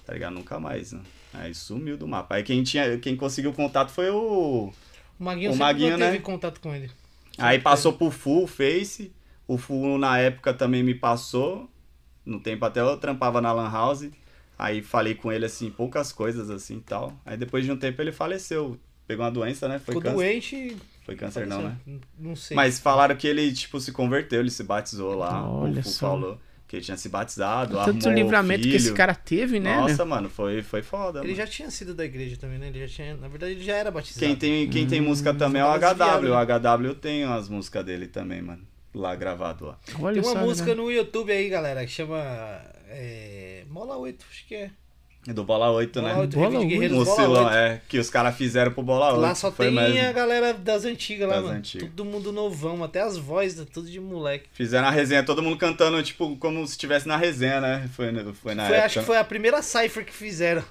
Tá 0.05 0.13
ligado? 0.13 0.33
Nunca 0.33 0.59
mais, 0.59 0.91
né? 0.91 0.99
Aí 1.33 1.53
sumiu 1.53 1.97
do 1.97 2.07
mapa. 2.07 2.35
Aí 2.35 2.43
quem, 2.43 2.63
tinha, 2.63 2.97
quem 2.97 3.15
conseguiu 3.15 3.53
contato 3.53 3.89
foi 3.91 4.09
o. 4.09 4.71
O 5.19 5.23
Maguinho 5.23 5.49
O 5.51 5.53
sempre 5.53 5.65
Maguinho, 5.65 5.97
teve 5.97 6.11
né? 6.11 6.19
contato 6.19 6.59
com 6.59 6.73
ele. 6.73 6.89
Aí 7.37 7.59
passou 7.59 7.93
pro 7.93 8.11
Full 8.11 8.47
Face. 8.47 9.11
O 9.47 9.57
Full 9.57 9.97
na 9.97 10.17
época 10.17 10.53
também 10.53 10.83
me 10.83 10.93
passou. 10.95 11.69
No 12.25 12.39
tempo 12.39 12.65
até 12.65 12.81
eu 12.81 12.97
trampava 12.97 13.39
na 13.41 13.51
Lan 13.51 13.69
House. 13.71 14.09
Aí 14.57 14.81
falei 14.83 15.15
com 15.15 15.31
ele 15.31 15.45
assim, 15.45 15.71
poucas 15.71 16.11
coisas 16.11 16.49
assim 16.49 16.77
e 16.77 16.81
tal. 16.81 17.13
Aí 17.25 17.37
depois 17.37 17.65
de 17.65 17.71
um 17.71 17.77
tempo 17.77 18.01
ele 18.01 18.11
faleceu. 18.11 18.77
Pegou 19.07 19.25
uma 19.25 19.31
doença, 19.31 19.67
né? 19.67 19.79
Foi 19.79 19.95
Ficou 19.95 20.01
câncer. 20.01 20.15
doente 20.15 20.55
e 20.55 20.77
Foi 21.05 21.15
câncer 21.15 21.47
não, 21.47 21.61
né? 21.63 21.77
Não 22.17 22.35
sei. 22.35 22.55
Mas 22.55 22.79
falaram 22.79 23.15
que 23.15 23.27
ele, 23.27 23.51
tipo, 23.51 23.79
se 23.79 23.91
converteu, 23.91 24.39
ele 24.39 24.51
se 24.51 24.63
batizou 24.63 25.15
lá. 25.15 25.49
Olha 25.49 25.79
o 25.79 25.83
Full 25.83 25.91
só. 25.91 26.09
falou 26.11 26.39
que 26.71 26.77
ele 26.77 26.85
tinha 26.85 26.95
se 26.95 27.09
batizado, 27.09 27.73
Tanto 27.83 28.07
arrumou 28.07 28.13
livramento 28.13 28.63
que 28.63 28.77
esse 28.77 28.93
cara 28.93 29.13
teve, 29.13 29.59
né? 29.59 29.75
Nossa, 29.75 30.05
mano, 30.05 30.29
foi, 30.29 30.63
foi 30.63 30.81
foda. 30.81 31.19
Ele 31.19 31.33
mano. 31.33 31.35
já 31.35 31.45
tinha 31.45 31.69
sido 31.69 31.93
da 31.93 32.05
igreja 32.05 32.37
também, 32.37 32.57
né? 32.57 32.69
Ele 32.69 32.87
já 32.87 32.87
tinha. 32.87 33.17
Na 33.17 33.27
verdade, 33.27 33.51
ele 33.51 33.61
já 33.63 33.75
era 33.75 33.91
batizado. 33.91 34.25
Quem 34.25 34.37
tem, 34.37 34.69
quem 34.69 34.87
tem 34.87 35.01
música 35.01 35.33
também 35.33 35.61
é 35.61 35.65
o 35.65 35.67
HW. 35.67 36.21
né? 36.21 36.29
O 36.29 36.87
HW 36.87 36.95
tem 36.95 37.25
as 37.25 37.49
músicas 37.49 37.83
dele 37.83 38.07
também, 38.07 38.41
mano. 38.41 38.65
Lá 38.95 39.13
gravado 39.15 39.65
lá. 39.65 39.79
Olha 39.99 40.21
Tem 40.21 40.31
uma 40.31 40.39
só, 40.39 40.45
música 40.45 40.69
né? 40.69 40.75
no 40.75 40.89
YouTube 40.89 41.33
aí, 41.33 41.49
galera, 41.49 41.85
que 41.85 41.91
chama. 41.91 42.17
É, 42.87 43.65
Mola 43.69 43.97
8, 43.97 44.25
acho 44.31 44.47
que 44.47 44.55
é. 44.55 44.71
É 45.27 45.33
do 45.33 45.43
Bola 45.43 45.69
8, 45.69 46.01
Bola 46.01 46.13
né? 46.15 46.19
8, 46.21 46.35
Bola 46.35 46.49
Rede 46.49 46.57
de 46.57 46.63
8. 46.65 46.69
Guerreiros 46.69 46.97
Um 46.97 47.03
Bola 47.03 47.11
oscilão, 47.21 47.45
8. 47.45 47.55
é. 47.55 47.81
Que 47.87 47.99
os 47.99 48.09
caras 48.09 48.35
fizeram 48.35 48.71
pro 48.71 48.81
Bola 48.81 49.09
8. 49.11 49.19
Lá 49.21 49.35
só 49.35 49.51
foi 49.51 49.67
tem 49.67 49.75
mesmo. 49.75 50.09
a 50.09 50.11
galera 50.11 50.53
das 50.53 50.83
antigas 50.83 51.27
lá, 51.29 51.35
Das 51.35 51.43
mano. 51.43 51.57
antigas. 51.57 51.89
Todo 51.89 52.05
mundo 52.05 52.31
novão, 52.31 52.83
até 52.83 53.01
as 53.01 53.17
vozes, 53.17 53.63
tudo 53.71 53.87
de 53.89 53.99
moleque. 53.99 54.45
Fizeram 54.51 54.87
a 54.87 54.91
resenha, 54.91 55.23
todo 55.23 55.43
mundo 55.43 55.57
cantando, 55.57 56.01
tipo, 56.01 56.35
como 56.37 56.65
se 56.65 56.71
estivesse 56.73 57.07
na 57.07 57.17
resenha, 57.17 57.61
né? 57.61 57.87
Foi, 57.95 58.11
no- 58.11 58.33
foi 58.33 58.55
na 58.55 58.65
Foi, 58.65 58.73
época. 58.77 58.85
acho 58.87 58.99
que 59.01 59.05
foi 59.05 59.17
a 59.17 59.23
primeira 59.23 59.61
cypher 59.61 60.03
que 60.03 60.13
fizeram. 60.13 60.63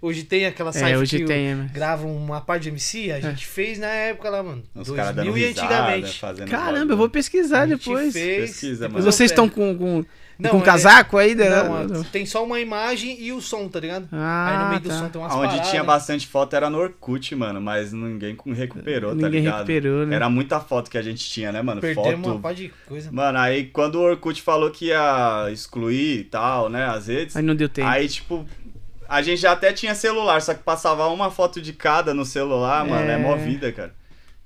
Hoje 0.00 0.24
tem 0.24 0.46
aquela 0.46 0.72
cypher 0.72 0.88
É, 0.94 0.98
hoje 0.98 1.18
que 1.18 1.24
tem, 1.24 1.54
né? 1.54 1.70
gravam 1.72 2.14
uma 2.14 2.40
parte 2.40 2.64
de 2.64 2.68
MC, 2.68 3.10
a 3.12 3.20
gente 3.20 3.46
fez 3.46 3.78
na 3.78 3.86
época 3.88 4.28
lá, 4.30 4.42
mano. 4.42 4.62
Os 4.74 4.90
caras 4.90 5.14
dando 5.16 5.26
2000 5.26 5.36
e 5.36 5.48
risada, 5.50 5.66
antigamente. 5.74 6.20
fazendo 6.20 6.50
Caramba, 6.50 6.92
eu 6.92 6.96
vou 6.96 7.08
pesquisar 7.08 7.62
A 7.62 7.66
gente 7.66 7.78
depois. 7.78 8.12
fez, 8.12 8.50
Pesquisa, 8.50 8.86
depois 8.88 9.04
Vocês 9.04 9.30
estão 9.30 9.48
com, 9.48 9.76
com, 9.76 10.04
Não, 10.38 10.50
com 10.50 10.58
é- 10.58 10.62
casaco 10.62 11.16
aí? 11.16 11.34
Da... 11.34 11.64
Não, 11.84 12.04
tem 12.04 12.26
só 12.26 12.44
uma 12.44 12.60
imagem 12.60 13.18
e 13.20 13.32
o 13.32 13.40
som, 13.40 13.68
tá 13.68 13.80
ligado? 13.80 14.06
Ah, 14.12 14.48
Aí 14.50 14.58
no 14.64 14.68
meio 14.68 14.80
do 14.80 14.88
tá. 14.90 14.98
som 14.98 15.08
tem 15.08 15.20
umas 15.20 15.32
Onde 15.32 15.46
paradas. 15.48 15.70
tinha 15.70 15.82
bastante 15.82 16.26
foto 16.26 16.54
era 16.54 16.68
no 16.68 16.78
Orkut, 16.78 17.34
mano, 17.34 17.60
mas 17.60 17.92
ninguém 17.92 18.36
recuperou, 18.54 19.10
tá 19.10 19.16
Ninguém 19.16 19.40
ligado? 19.40 19.54
recuperou, 19.66 20.06
né? 20.06 20.14
Era 20.14 20.28
muita 20.28 20.60
foto 20.60 20.90
que 20.90 20.98
a 20.98 21.02
gente 21.02 21.24
tinha, 21.28 21.50
né, 21.50 21.62
mano? 21.62 21.80
Perdemos 21.80 22.20
foto. 22.20 22.32
uma 22.34 22.40
parte 22.40 22.62
de 22.64 22.72
coisa. 22.86 23.10
Mano, 23.10 23.38
aí 23.38 23.64
quando 23.66 23.94
o 23.96 24.02
Orkut 24.02 24.42
falou 24.42 24.70
que 24.70 24.86
ia 24.88 25.48
excluir 25.50 26.18
e 26.20 26.24
tal, 26.24 26.68
né, 26.68 26.84
as 26.84 27.06
redes, 27.06 27.34
Aí 27.34 27.42
não 27.42 27.54
deu 27.56 27.68
tempo. 27.68 27.88
aí 27.88 28.06
tipo, 28.06 28.44
a 29.08 29.22
gente 29.22 29.40
já 29.40 29.52
até 29.52 29.72
tinha 29.72 29.94
celular, 29.94 30.40
só 30.42 30.54
que 30.54 30.62
passava 30.62 31.06
uma 31.08 31.30
foto 31.30 31.60
de 31.60 31.72
cada 31.72 32.12
no 32.14 32.24
celular, 32.24 32.84
mano, 32.86 33.10
é 33.10 33.14
É. 33.14 33.16
mó 33.16 33.36
vida, 33.36 33.70
cara. 33.72 33.94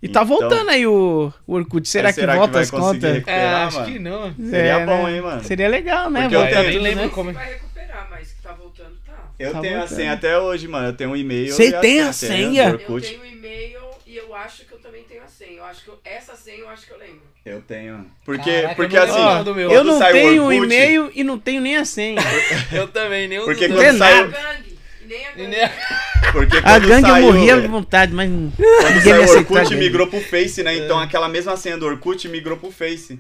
E 0.03 0.09
tá 0.09 0.23
Então- 0.23 0.27
voltando 0.39 0.71
aí 0.71 0.87
o, 0.87 1.31
o 1.47 1.55
Orkut. 1.55 1.87
Será, 1.87 2.09
que 2.09 2.21
será 2.21 2.33
que 2.33 2.39
volta 2.39 2.53
vai 2.55 2.63
as 2.63 2.71
contas? 2.71 3.23
É, 3.27 3.49
acho 3.55 3.81
mano. 3.81 3.93
que 3.93 3.99
não. 3.99 4.35
Seria 4.35 4.87
bom, 4.87 5.09
hein, 5.09 5.21
mano? 5.21 5.45
Seria 5.45 5.69
legal, 5.69 6.09
né? 6.11 6.23
Porque 6.23 6.37
eu 6.37 6.47
tenho- 6.47 6.63
nem 6.63 6.73
tudo, 6.73 6.83
lembro 6.83 7.05
né? 7.05 7.11
como 7.15 7.31
é. 7.31 7.33
Vai 7.35 7.53
recuperar, 7.53 8.09
mas 8.11 8.33
que 8.33 8.41
tá 8.43 8.53
voltando, 8.55 8.97
tá. 9.07 9.13
Eu 9.39 9.53
Tá 9.53 9.61
tenho 9.61 9.77
a 9.77 9.79
voltando. 9.81 9.97
senha 9.99 10.13
até 10.15 10.39
hoje, 10.39 10.67
mano. 10.69 10.87
Eu 10.89 10.93
tenho 10.95 11.11
um 11.11 11.17
e-mail. 11.17 11.53
Você 11.53 11.71
tem 11.81 12.01
a 12.01 12.13
senha 12.15 12.33
senha? 12.49 12.69
Eu 12.71 12.79
tenho 13.01 13.21
um 13.21 13.27
e-mail 13.27 13.81
e 14.07 14.17
eu 14.17 14.35
acho 14.35 14.65
que 14.65 14.73
eu 14.73 14.79
também 14.79 15.03
tenho 15.05 15.23
a 15.23 15.29
senha. 15.29 15.59
Eu 15.59 15.65
acho 15.65 15.85
que 15.85 15.89
eu- 15.91 16.01
essa 16.03 16.35
senha 16.35 16.59
eu 16.61 16.69
acho 16.71 16.87
que 16.87 16.93
eu 16.95 16.99
lembro. 16.99 17.21
Eu 17.45 17.63
tenho. 17.63 18.07
Porque, 18.25 18.51
Caraca, 18.53 18.75
porque 18.75 18.97
eu 18.97 19.03
assim, 19.03 19.51
Eu 19.73 19.83
não 19.85 19.99
saiu 19.99 20.11
o 20.11 20.29
tenho 20.29 20.43
Orkut- 20.45 20.65
e-mail 20.65 21.11
e 21.15 21.25
não 21.25 21.39
tenho 21.39 21.61
nem 21.63 21.77
a 21.77 21.85
senha. 21.87 22.21
Eu 22.71 22.87
também, 22.89 23.27
nem 23.29 23.39
o 23.39 23.45
Porque 23.45 23.67
do- 23.67 23.75
quando 23.75 23.87
Tem 23.89 23.99
saiu. 23.99 24.29
Gangue. 24.31 24.79
E 25.03 25.07
nem 25.07 25.27
a 25.27 25.31
gangue. 25.33 25.47
nem 25.49 25.61
gangue 26.87 26.91
eu 26.93 27.01
saiu, 27.01 27.25
morria 27.33 27.61
de 27.61 27.67
vontade, 27.67 28.13
mas 28.13 28.31
Quando 28.31 28.55
ninguém 28.95 29.03
saiu 29.03 29.23
me 29.23 29.29
o. 29.29 29.39
Orkut, 29.39 29.75
migrou 29.75 30.07
pro 30.07 30.21
Face, 30.21 30.63
né? 30.63 30.77
Então 30.77 30.99
aquela 30.99 31.29
mesma 31.29 31.57
senha 31.57 31.79
do 31.79 31.87
Orkut 31.87 32.29
migrou 32.29 32.57
pro 32.59 32.71
Face. 32.71 33.19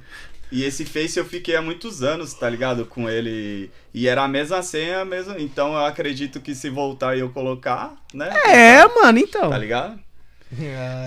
E 0.52 0.65
esse 0.65 0.84
Face 0.84 1.16
eu 1.18 1.24
fiquei 1.24 1.57
há 1.57 1.62
muitos 1.62 2.02
anos, 2.02 2.34
tá 2.34 2.49
ligado? 2.50 2.84
Com 2.84 3.08
ele. 3.08 3.70
E 3.94 4.07
era 4.07 4.23
a 4.24 4.28
mesma 4.28 4.62
senha 4.62 5.05
mesmo. 5.05 5.34
Então 5.39 5.73
eu 5.73 5.84
acredito 5.86 6.40
que 6.40 6.55
se 6.55 6.68
voltar 6.68 7.16
e 7.16 7.20
eu 7.20 7.31
colocar, 7.31 7.94
né? 8.12 8.31
É, 8.47 8.84
mano, 8.86 9.18
então. 9.18 9.49
Tá 9.49 9.57
ligado? 9.58 9.99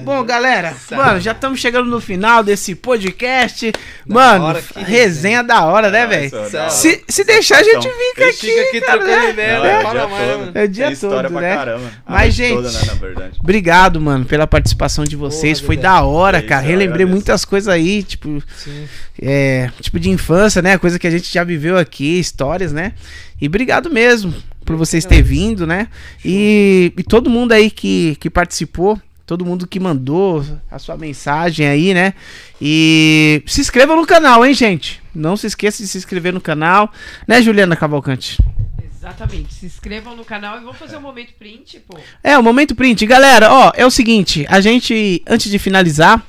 Bom, 0.06 0.24
galera, 0.24 0.74
Sabe. 0.74 1.02
mano, 1.02 1.20
já 1.20 1.34
estamos 1.34 1.60
chegando 1.60 1.90
no 1.90 2.00
final 2.00 2.42
desse 2.42 2.76
podcast. 2.76 3.74
mano, 4.08 4.46
hora, 4.46 4.62
que 4.62 4.80
resenha 4.80 5.44
da 5.44 5.66
hora, 5.66 5.90
né, 5.92 6.04
Ah, 6.04 6.06
velho? 6.06 6.32
da 6.50 6.70
Se-. 6.70 7.04
Se, 7.10 7.24
deixar, 7.26 7.58
a 7.58 7.64
gente 7.64 7.90
fica 7.90 7.94
Fica 8.14 8.30
aqui, 8.30 8.60
aqui 8.70 8.82
cara, 8.82 9.00
trocando 9.00 9.24
né? 9.26 9.30
ideia, 9.32 9.60
não 9.60 9.66
é 9.66 9.78
o 9.78 9.82
dia 9.82 9.92
todo. 9.92 10.10
mano. 10.10 10.52
É 10.56 10.64
o 10.64 10.68
dia 10.70 10.84
Tem 10.86 10.94
história 10.94 11.24
todo, 11.30 11.32
pra 11.34 11.42
né? 11.42 11.56
caramba. 11.56 11.92
A 12.06 12.12
Mas, 12.14 12.34
gente, 12.34 12.56
toda, 12.56 12.72
né, 12.72 12.80
na 12.86 12.94
verdade. 12.94 13.38
Obrigado, 13.42 14.00
mano, 14.00 14.24
pela 14.26 14.48
participação 14.48 15.04
de 15.04 15.16
vocês. 15.18 15.60
Porra, 15.60 15.68
Foi 15.68 15.78
da 15.78 16.02
hora, 16.04 16.38
É 16.38 16.40
isso, 16.40 16.48
cara. 16.50 16.62
Relembrei 16.66 17.06
muitas 17.06 17.44
coisas 17.44 17.68
aí, 17.68 18.02
tipo, 18.02 18.42
Sim. 18.56 18.88
é, 19.22 19.70
tipo 19.82 20.00
de 20.00 20.10
infância, 20.10 20.62
né? 20.62 20.78
Coisa 20.78 20.98
que 20.98 21.06
a 21.08 21.12
gente 21.12 21.32
já 21.32 21.44
viveu 21.44 21.78
aqui, 21.78 22.18
histórias, 22.18 22.72
né? 22.72 22.94
E 23.42 23.48
obrigado 23.48 23.90
mesmo 23.90 24.34
por 24.64 24.78
vocês 24.78 25.04
terem 25.04 25.22
vindo, 25.24 25.68
né? 25.68 25.90
E, 26.24 26.94
e 26.98 27.04
todo 27.04 27.30
mundo 27.30 27.52
aí 27.52 27.70
que, 27.70 28.16
que 28.22 28.30
participou, 28.30 28.98
todo 29.26 29.46
mundo 29.46 29.66
que 29.68 29.80
mandou 29.80 30.46
a 30.70 30.78
sua 30.80 30.98
mensagem 30.98 31.68
aí, 31.68 31.94
né? 31.94 32.14
E 32.62 33.42
se 33.46 33.62
inscreva 33.62 33.96
no 33.96 34.06
canal, 34.06 34.46
hein, 34.46 34.54
gente? 34.54 35.02
Não 35.14 35.38
se 35.38 35.48
esqueça 35.48 35.82
de 35.82 35.88
se 35.90 35.98
inscrever 35.98 36.34
no 36.34 36.42
canal, 36.42 36.92
né, 37.28 37.42
Juliana 37.42 37.76
Cavalcante? 37.76 38.38
Exatamente. 38.96 39.54
Se 39.54 39.66
inscrevam 39.66 40.16
no 40.16 40.24
canal 40.24 40.58
e 40.58 40.62
vamos 40.62 40.78
fazer 40.78 40.96
um 40.98 41.02
momento 41.02 41.34
print, 41.38 41.80
pô. 41.88 41.98
É, 42.24 42.38
o 42.38 42.44
momento 42.44 42.74
print. 42.74 43.06
Galera, 43.06 43.52
ó, 43.52 43.72
é 43.76 43.86
o 43.86 43.92
seguinte, 43.92 44.46
a 44.50 44.62
gente, 44.62 45.22
antes 45.28 45.52
de 45.52 45.60
finalizar, 45.60 46.26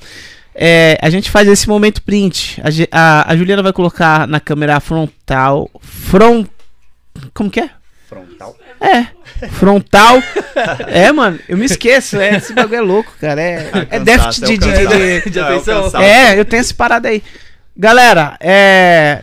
é, 0.55 0.99
a 1.01 1.09
gente 1.09 1.31
faz 1.31 1.47
esse 1.49 1.69
momento 1.69 2.03
print. 2.03 2.61
A, 2.61 2.69
a- 3.23 3.33
a 3.33 3.37
Juliana 3.37 3.63
vai 3.63 3.73
colocar 3.73 4.27
na 4.27 4.41
câmera 4.41 4.81
frontal. 4.81 5.71
Front. 5.81 6.47
Como 7.33 7.49
que 7.51 7.61
é? 7.61 7.71
Frontal. 8.09 8.57
É. 8.87 9.49
Frontal. 9.49 10.23
é, 10.89 11.11
mano, 11.13 11.39
eu 11.49 11.57
me 11.57 11.65
esqueço. 11.65 12.19
É, 12.19 12.37
esse 12.37 12.53
bagulho 12.53 12.77
é 12.77 12.81
louco, 12.81 13.13
cara. 13.21 13.41
É, 13.41 13.71
é 13.91 14.01
déficit 14.01 14.45
de. 14.47 14.59
de- 14.59 14.87
de- 14.87 15.31
de- 15.31 15.41
Não, 15.41 15.49
é 15.49 15.57
atenção. 15.57 16.01
é, 16.03 16.39
eu 16.39 16.45
tenho 16.45 16.61
essa 16.61 16.75
parada 16.75 17.09
aí. 17.09 17.23
Galera, 17.77 18.37
é. 18.41 19.23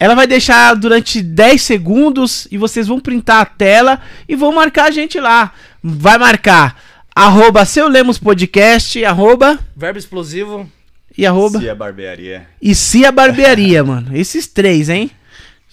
Ela 0.00 0.16
vai 0.16 0.26
deixar 0.26 0.74
durante 0.74 1.22
10 1.22 1.62
segundos 1.62 2.48
e 2.50 2.58
vocês 2.58 2.88
vão 2.88 2.98
printar 2.98 3.40
a 3.42 3.44
tela 3.44 4.00
e 4.28 4.34
vão 4.34 4.50
marcar 4.52 4.86
a 4.86 4.90
gente 4.90 5.20
lá. 5.20 5.52
Vai 5.82 6.18
marcar 6.18 6.76
arroba 7.14 7.64
seu 7.64 7.86
Lemos 7.88 8.18
Podcast, 8.18 9.04
arroba 9.04 9.58
Verbo 9.76 9.98
explosivo. 9.98 10.68
e 11.16 11.24
arroba 11.24 11.60
Se 11.60 11.68
a 11.68 11.74
barbearia. 11.74 12.46
e 12.60 12.74
se 12.74 13.04
a 13.06 13.12
barbearia, 13.12 13.84
mano. 13.84 14.16
Esses 14.16 14.48
três, 14.48 14.88
hein? 14.88 15.08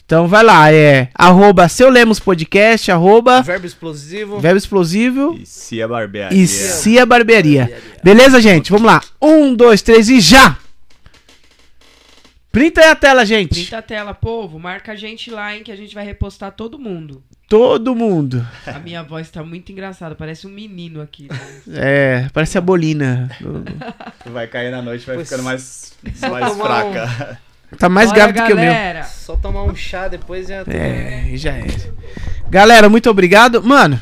Então 0.09 0.27
vai 0.27 0.43
lá, 0.43 0.73
é 0.73 1.09
arroba 1.13 1.69
seu 1.69 1.87
Lemos 1.87 2.19
Podcast, 2.19 2.91
arroba 2.91 3.43
Verbo 3.43 3.67
explosivo. 3.67 4.39
Verbo 4.39 4.57
Explosivo 4.57 5.37
E 5.39 5.45
se 5.45 5.79
a 5.83 5.87
barbearia. 5.87 6.35
e 6.35 6.47
se 6.47 6.97
a 6.97 7.05
barbearia. 7.05 7.77
Beleza, 8.03 8.41
gente? 8.41 8.71
Vamos 8.71 8.87
lá. 8.87 9.03
Um, 9.21 9.53
dois, 9.53 9.83
três 9.83 10.09
e 10.09 10.19
já! 10.19 10.57
Printa 12.51 12.81
aí 12.81 12.87
a 12.89 12.95
tela, 12.95 13.23
gente. 13.23 13.53
Printa 13.61 13.77
a 13.77 13.81
tela, 13.83 14.15
povo. 14.15 14.57
Marca 14.57 14.93
a 14.93 14.95
gente 14.95 15.29
lá, 15.29 15.55
hein, 15.55 15.61
que 15.61 15.71
a 15.71 15.75
gente 15.75 15.93
vai 15.93 16.03
repostar 16.03 16.53
todo 16.53 16.79
mundo. 16.79 17.21
Todo 17.47 17.93
mundo. 17.93 18.43
A 18.65 18.79
minha 18.79 19.03
voz 19.03 19.29
tá 19.29 19.43
muito 19.43 19.71
engraçada, 19.71 20.15
parece 20.15 20.47
um 20.47 20.49
menino 20.49 21.01
aqui. 21.01 21.27
né? 21.29 21.39
É, 21.71 22.29
parece 22.33 22.57
a 22.57 22.61
bolina. 22.61 23.29
Vai 24.25 24.47
cair 24.47 24.71
na 24.71 24.81
noite, 24.81 25.05
vai 25.05 25.17
Pois- 25.17 25.29
ficando 25.29 25.43
mais, 25.43 25.93
mais 26.31 26.51
tomar 26.51 26.51
um- 26.51 26.93
fraca. 26.93 27.39
Tá 27.77 27.87
mais 27.87 28.09
Bora, 28.09 28.31
grave 28.31 28.33
do 28.39 28.45
que 28.45 28.53
o 28.53 28.55
meu. 28.55 28.65
galera. 28.65 29.03
Só 29.03 29.35
tomar 29.35 29.63
um 29.63 29.75
chá 29.75 30.07
depois 30.07 30.47
já. 30.47 30.63
É, 30.67 31.27
e 31.29 31.37
já 31.37 31.51
é. 31.53 31.67
Galera, 32.49 32.89
muito 32.89 33.09
obrigado. 33.09 33.63
Mano, 33.63 34.01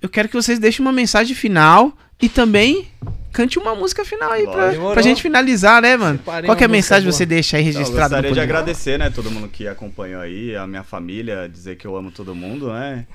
eu 0.00 0.08
quero 0.08 0.28
que 0.28 0.34
vocês 0.34 0.58
deixem 0.58 0.84
uma 0.84 0.92
mensagem 0.92 1.34
final 1.34 1.92
e 2.22 2.28
também 2.28 2.88
cante 3.32 3.58
uma 3.58 3.74
música 3.74 4.04
final 4.04 4.32
aí 4.32 4.44
pra, 4.44 4.70
Demorou. 4.70 4.92
pra 4.94 5.02
gente 5.02 5.20
finalizar, 5.20 5.82
né, 5.82 5.96
mano? 5.96 6.18
Separei 6.18 6.48
Qual 6.48 6.56
que 6.56 6.64
é 6.64 6.66
a 6.66 6.70
mensagem 6.70 7.02
que 7.02 7.10
boa. 7.10 7.18
você 7.18 7.26
deixa 7.26 7.58
aí 7.58 7.62
eu 7.62 7.66
registrada 7.66 8.16
no 8.16 8.22
gostaria 8.22 8.32
de 8.32 8.40
agradecer, 8.40 8.98
né, 8.98 9.10
todo 9.10 9.30
mundo 9.30 9.48
que 9.48 9.68
acompanhou 9.68 10.22
aí, 10.22 10.56
a 10.56 10.66
minha 10.66 10.82
família, 10.82 11.46
dizer 11.46 11.76
que 11.76 11.86
eu 11.86 11.94
amo 11.96 12.10
todo 12.10 12.34
mundo, 12.34 12.72
né? 12.72 13.06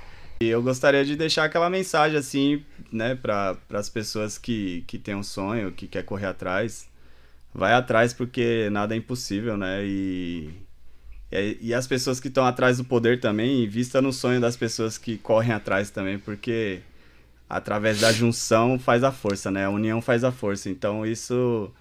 E 0.41 0.47
eu 0.47 0.61
gostaria 0.61 1.03
de 1.05 1.15
deixar 1.15 1.45
aquela 1.45 1.69
mensagem, 1.69 2.17
assim, 2.17 2.63
né, 2.91 3.15
para 3.15 3.55
as 3.73 3.89
pessoas 3.89 4.37
que, 4.37 4.83
que 4.85 4.99
têm 4.99 5.15
um 5.15 5.23
sonho, 5.23 5.71
que 5.71 5.87
quer 5.87 6.03
correr 6.03 6.27
atrás. 6.27 6.87
Vai 7.53 7.73
atrás 7.73 8.13
porque 8.13 8.69
nada 8.71 8.95
é 8.95 8.97
impossível, 8.97 9.57
né? 9.57 9.83
E, 9.83 10.49
e, 11.61 11.73
as 11.73 11.87
pessoas 11.87 12.19
que 12.19 12.27
estão 12.27 12.45
atrás 12.45 12.77
do 12.77 12.85
poder 12.85 13.19
também, 13.19 13.63
invista 13.63 14.01
no 14.01 14.13
sonho 14.13 14.39
das 14.39 14.55
pessoas 14.55 14.97
que 14.97 15.17
correm 15.17 15.51
atrás 15.53 15.89
também, 15.89 16.17
porque 16.17 16.81
através 17.49 17.99
da 17.99 18.11
junção 18.11 18.79
faz 18.79 19.03
a 19.03 19.11
força, 19.11 19.51
né? 19.51 19.65
A 19.65 19.69
união 19.69 20.01
faz 20.01 20.23
a 20.23 20.31
força. 20.31 20.69
Então 20.69 21.05
isso 21.05 21.71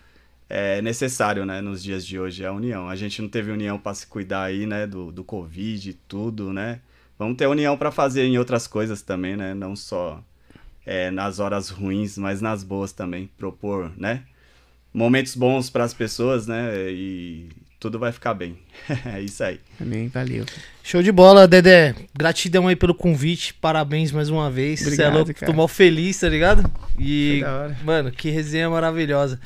é 0.49 0.82
necessário, 0.82 1.47
né, 1.47 1.60
nos 1.60 1.81
dias 1.81 2.05
de 2.05 2.18
hoje, 2.18 2.44
a 2.44 2.52
união. 2.52 2.89
A 2.89 2.97
gente 2.97 3.23
não 3.23 3.28
teve 3.28 3.52
união 3.52 3.78
para 3.78 3.94
se 3.94 4.07
cuidar 4.07 4.42
aí, 4.42 4.66
né, 4.66 4.84
do, 4.86 5.12
do 5.12 5.23
Covid 5.23 5.90
e 5.90 5.94
tudo, 5.94 6.52
né? 6.52 6.81
Vamos 7.16 7.36
ter 7.36 7.47
união 7.47 7.76
para 7.76 7.92
fazer 7.92 8.24
em 8.24 8.39
outras 8.39 8.66
coisas 8.66 9.02
também, 9.02 9.36
né? 9.36 9.55
Não 9.55 9.76
só 9.76 10.23
é, 10.84 11.10
nas 11.10 11.39
horas 11.39 11.68
ruins, 11.68 12.18
mas 12.18 12.40
nas 12.40 12.65
boas 12.65 12.92
também. 12.92 13.31
Propor, 13.39 13.92
né? 13.97 14.24
Momentos 14.92 15.34
bons 15.36 15.70
para 15.70 15.84
as 15.84 15.94
pessoas, 15.94 16.46
né? 16.46 16.72
E 16.90 17.48
tudo 17.78 17.98
vai 17.98 18.12
ficar 18.12 18.34
bem. 18.34 18.58
é 19.06 19.20
isso 19.20 19.42
aí. 19.42 19.60
Amém, 19.80 20.08
valeu. 20.08 20.44
Show 20.82 21.02
de 21.02 21.10
bola, 21.10 21.46
Dedé. 21.48 21.94
Gratidão 22.14 22.68
aí 22.68 22.76
pelo 22.76 22.94
convite. 22.94 23.54
Parabéns 23.54 24.12
mais 24.12 24.28
uma 24.28 24.50
vez. 24.50 24.80
Você 24.80 24.84
é 24.84 24.88
Obrigado, 24.88 25.14
louco, 25.14 25.34
cara. 25.34 25.52
tô 25.52 25.56
mal 25.56 25.68
feliz, 25.68 26.18
tá 26.18 26.28
ligado? 26.28 26.70
E, 26.98 27.38
Foi 27.40 27.40
da 27.40 27.58
hora. 27.58 27.78
mano, 27.82 28.10
que 28.10 28.30
resenha 28.30 28.68
maravilhosa. 28.68 29.40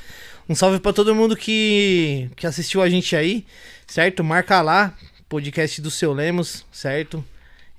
Um 0.48 0.54
salve 0.54 0.80
pra 0.80 0.92
todo 0.92 1.14
mundo 1.14 1.36
que, 1.36 2.28
que 2.36 2.46
assistiu 2.46 2.82
a 2.82 2.88
gente 2.88 3.14
aí, 3.14 3.46
certo? 3.86 4.24
Marca 4.24 4.60
lá, 4.60 4.94
podcast 5.28 5.80
do 5.80 5.90
Seu 5.90 6.12
Lemos, 6.12 6.66
certo? 6.72 7.24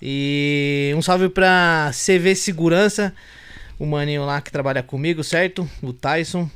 E 0.01 0.93
um 0.95 1.01
salve 1.01 1.29
pra 1.29 1.91
CV 1.93 2.35
Segurança, 2.35 3.13
o 3.77 3.85
maninho 3.85 4.25
lá 4.25 4.39
que 4.41 4.51
trabalha 4.51 4.81
comigo, 4.81 5.23
certo? 5.23 5.69
O 5.81 5.91
Tyson. 5.93 6.49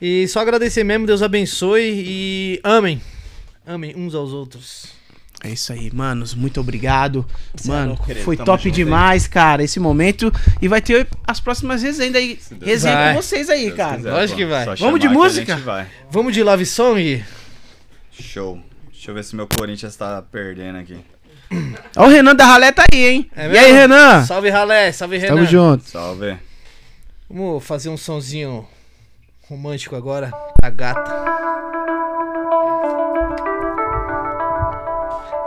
E 0.00 0.26
só 0.28 0.40
agradecer 0.40 0.82
mesmo, 0.82 1.06
Deus 1.06 1.22
abençoe 1.22 2.04
e 2.06 2.60
amem. 2.64 3.00
Amem 3.66 3.94
uns 3.94 4.14
aos 4.14 4.32
outros. 4.32 5.00
É 5.42 5.50
isso 5.50 5.72
aí, 5.72 5.90
manos. 5.92 6.34
Muito 6.34 6.60
obrigado. 6.60 7.26
Cê 7.54 7.70
é 7.70 7.72
Mano, 7.72 7.98
foi 8.24 8.36
top 8.36 8.70
demais, 8.70 9.26
cara, 9.26 9.62
esse 9.62 9.80
momento. 9.80 10.32
E 10.60 10.68
vai 10.68 10.82
ter 10.82 11.08
as 11.26 11.40
próximas 11.40 11.82
resenhas 11.82 12.14
aí. 12.14 12.38
Resenha 12.62 12.94
Vai. 12.94 13.14
com 13.14 13.22
vocês 13.22 13.48
aí, 13.48 13.66
Deus 13.66 13.76
cara. 13.76 13.96
quiser, 13.96 14.12
lógico 14.12 14.32
pô. 14.32 14.36
que 14.36 14.44
vai. 14.44 14.64
Só 14.64 14.84
Vamos 14.84 15.00
de 15.00 15.08
música? 15.08 15.86
Vamos 16.10 16.34
de 16.34 16.42
love 16.42 16.66
song? 16.66 17.24
Show. 18.12 18.60
Deixa 18.92 19.10
eu 19.10 19.14
ver 19.14 19.24
se 19.24 19.34
meu 19.34 19.48
Corinthians 19.48 19.96
tá 19.96 20.22
perdendo 20.22 20.78
aqui. 20.78 20.98
Ó, 21.96 22.04
o 22.04 22.08
Renan 22.08 22.34
da 22.34 22.44
Ralé 22.44 22.70
tá 22.70 22.84
aí, 22.92 23.06
hein? 23.06 23.30
É 23.34 23.50
e 23.50 23.58
aí? 23.58 23.72
Renan? 23.72 24.24
Salve 24.24 24.50
Ralé, 24.50 24.92
salve 24.92 25.16
Renan. 25.16 25.36
Tamo 25.36 25.46
junto. 25.46 25.88
Salve. 25.88 26.36
Vamos 27.30 27.64
fazer 27.64 27.88
um 27.88 27.96
sonzinho 27.96 28.66
romântico 29.50 29.96
agora 29.96 30.30
pra 30.60 30.70
gata. 30.70 31.24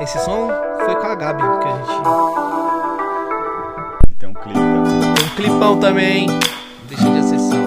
Esse 0.01 0.19
som 0.19 0.49
foi 0.83 0.95
com 0.95 1.07
a 1.07 1.15
Gabi 1.15 1.41
que 1.41 1.67
a 1.69 1.77
gente. 1.77 2.03
Tem 4.19 4.27
um 4.27 4.33
clipe 4.33 4.59
também. 4.59 5.13
Tem 5.13 5.25
um 5.25 5.29
clipão 5.37 5.79
também. 5.79 6.27
Deixa 6.89 7.09
de 7.09 7.19
acessar. 7.19 7.63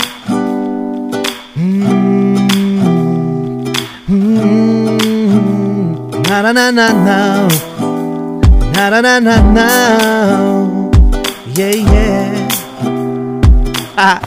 Hum, 1.57 2.35
hum, 4.11 5.17
na 6.29 6.43
na 6.43 6.53
na 6.53 6.71
na 6.71 6.93
na. 6.93 7.49
Na 8.91 9.01
na 9.01 9.21
na. 9.21 9.69
Yeah, 11.57 11.77
yeah. 11.77 12.37
Ah. 13.97 14.21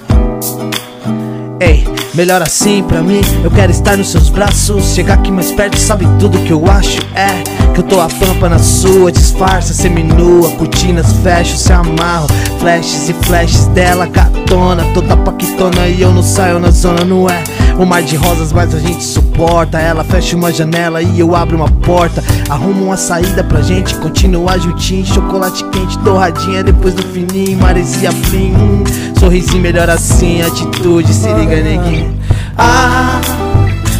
Ei, 1.61 1.83
melhor 2.19 2.41
assim 2.41 2.83
pra 2.83 3.01
mim. 3.01 3.21
Eu 3.41 3.49
quero 3.49 3.71
estar 3.71 3.95
nos 3.95 4.11
seus 4.11 4.27
braços. 4.27 4.93
Chegar 4.93 5.13
aqui 5.13 5.31
mais 5.31 5.53
perto, 5.53 5.77
sabe 5.77 6.05
tudo 6.19 6.37
que 6.39 6.51
eu 6.51 6.69
acho? 6.69 6.99
É 7.15 7.27
que 7.73 7.79
eu 7.79 7.83
tô 7.83 8.01
a 8.01 8.09
pampa 8.09 8.49
na 8.49 8.59
sua. 8.59 9.09
Disfarça, 9.09 9.73
seminua, 9.73 10.49
cortinas 10.57 11.13
fecho, 11.23 11.55
se 11.55 11.71
amarro. 11.71 12.27
Flashes 12.59 13.07
e 13.07 13.13
flashes 13.13 13.67
dela, 13.67 14.05
gatona. 14.05 14.83
Toda 14.93 15.15
paquitona 15.15 15.87
e 15.87 16.01
eu 16.01 16.11
não 16.11 16.21
saio 16.21 16.59
na 16.59 16.71
zona, 16.71 17.05
não 17.05 17.29
é? 17.29 17.41
Um 17.79 17.85
mar 17.85 18.03
de 18.03 18.17
rosas, 18.17 18.51
mas 18.51 18.75
a 18.75 18.79
gente 18.79 19.01
suporta. 19.01 19.79
Ela 19.79 20.03
fecha 20.03 20.35
uma 20.35 20.51
janela 20.51 21.01
e 21.01 21.17
eu 21.17 21.33
abro 21.33 21.55
uma 21.55 21.69
porta. 21.69 22.21
Arrumo 22.49 22.83
uma 22.87 22.97
saída 22.97 23.41
pra 23.41 23.61
gente 23.61 23.95
continuar 23.95 24.59
juntinho. 24.59 25.05
Chocolate 25.05 25.63
quente, 25.69 25.97
torradinha 25.99 26.61
depois 26.61 26.93
do 26.93 27.03
fininho. 27.03 27.57
Maresia 27.57 28.11
plim, 28.29 28.53
hum, 28.53 28.83
sorrisinho 29.17 29.61
melhor 29.61 29.89
assim. 29.89 30.41
Atitude, 30.41 31.13
se 31.13 31.31
liga, 31.31 31.55
neguinho. 31.55 32.13
Ah, 32.57 33.21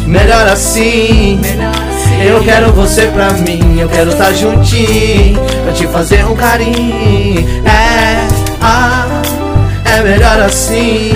melhor 0.06 0.46
assim. 0.48 1.40
Eu 2.22 2.44
quero 2.44 2.70
você 2.72 3.06
pra 3.06 3.32
mim, 3.32 3.78
eu 3.78 3.88
quero 3.88 4.14
tá 4.14 4.30
juntinho 4.30 5.40
Pra 5.64 5.72
te 5.72 5.86
fazer 5.86 6.22
um 6.26 6.36
carinho 6.36 7.62
É, 7.64 8.28
ah, 8.60 9.22
é 9.86 9.96
É 9.96 10.02
melhor 10.02 10.40
assim. 10.40 11.12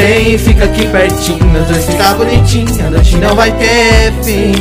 Vem, 0.00 0.38
fica 0.38 0.64
aqui 0.64 0.86
pertinho, 0.86 1.44
nós 1.52 1.68
dois 1.68 1.84
ficar 1.84 2.14
bonitinho, 2.14 2.66
a 2.86 2.90
noite 2.90 3.16
não 3.18 3.34
vai 3.34 3.52
ter 3.52 4.10
fim. 4.22 4.54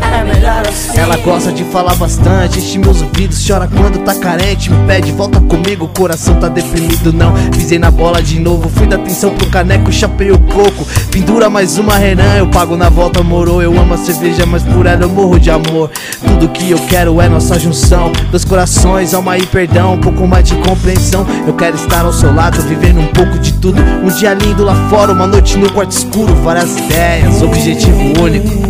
É 0.00 0.22
melhor 0.22 0.62
assim. 0.64 0.96
Ela 0.96 1.16
gosta 1.16 1.50
de 1.50 1.64
falar 1.64 1.96
bastante, 1.96 2.60
enche 2.60 2.78
meus 2.78 3.02
ouvidos, 3.02 3.44
chora 3.44 3.66
quando 3.66 3.98
tá 4.04 4.14
carente, 4.14 4.70
me 4.70 4.86
pede 4.86 5.10
volta 5.10 5.40
comigo, 5.40 5.86
o 5.86 5.88
coração 5.88 6.36
tá 6.36 6.48
deprimido 6.48 7.12
não. 7.12 7.34
Pisei 7.50 7.80
na 7.80 7.90
bola 7.90 8.22
de 8.22 8.38
novo, 8.38 8.68
fui 8.68 8.86
dar 8.86 8.94
atenção 8.94 9.30
pro 9.34 9.50
caneco, 9.50 9.90
chapei 9.90 10.30
o 10.30 10.38
coco. 10.38 10.86
Pendura 11.10 11.50
mais 11.50 11.78
uma 11.78 11.96
Renan, 11.96 12.36
eu 12.36 12.46
pago 12.46 12.76
na 12.76 12.88
volta, 12.88 13.24
moro. 13.24 13.60
Eu 13.60 13.76
amo 13.76 13.94
a 13.94 13.98
cerveja, 13.98 14.46
mas 14.46 14.62
por 14.62 14.86
ela 14.86 15.02
eu 15.02 15.08
morro 15.08 15.40
de 15.40 15.50
amor. 15.50 15.90
Tudo 16.24 16.48
que 16.50 16.70
eu 16.70 16.78
quero 16.86 17.20
é 17.20 17.28
nossa 17.28 17.58
junção, 17.58 18.12
dois 18.30 18.44
corações, 18.44 19.14
alma 19.14 19.36
e 19.36 19.44
perdão, 19.46 19.94
um 19.94 19.98
pouco 19.98 20.28
mais 20.28 20.44
de 20.44 20.54
compreensão. 20.54 21.26
Eu 21.44 21.54
quero 21.54 21.74
estar 21.74 22.04
ao 22.04 22.12
seu 22.12 22.32
lado, 22.32 22.62
vivendo 22.62 23.00
um 23.00 23.08
pouco 23.08 23.36
de 23.40 23.52
tudo. 23.54 23.82
Um 23.82 24.08
dia 24.10 24.32
lindo 24.32 24.62
lá 24.62 24.75
fora, 24.88 25.12
uma 25.12 25.26
noite 25.26 25.56
no 25.58 25.70
quarto 25.72 25.92
escuro, 25.92 26.34
várias 26.36 26.76
ideias, 26.76 27.42
objetivo 27.42 28.22
único. 28.22 28.66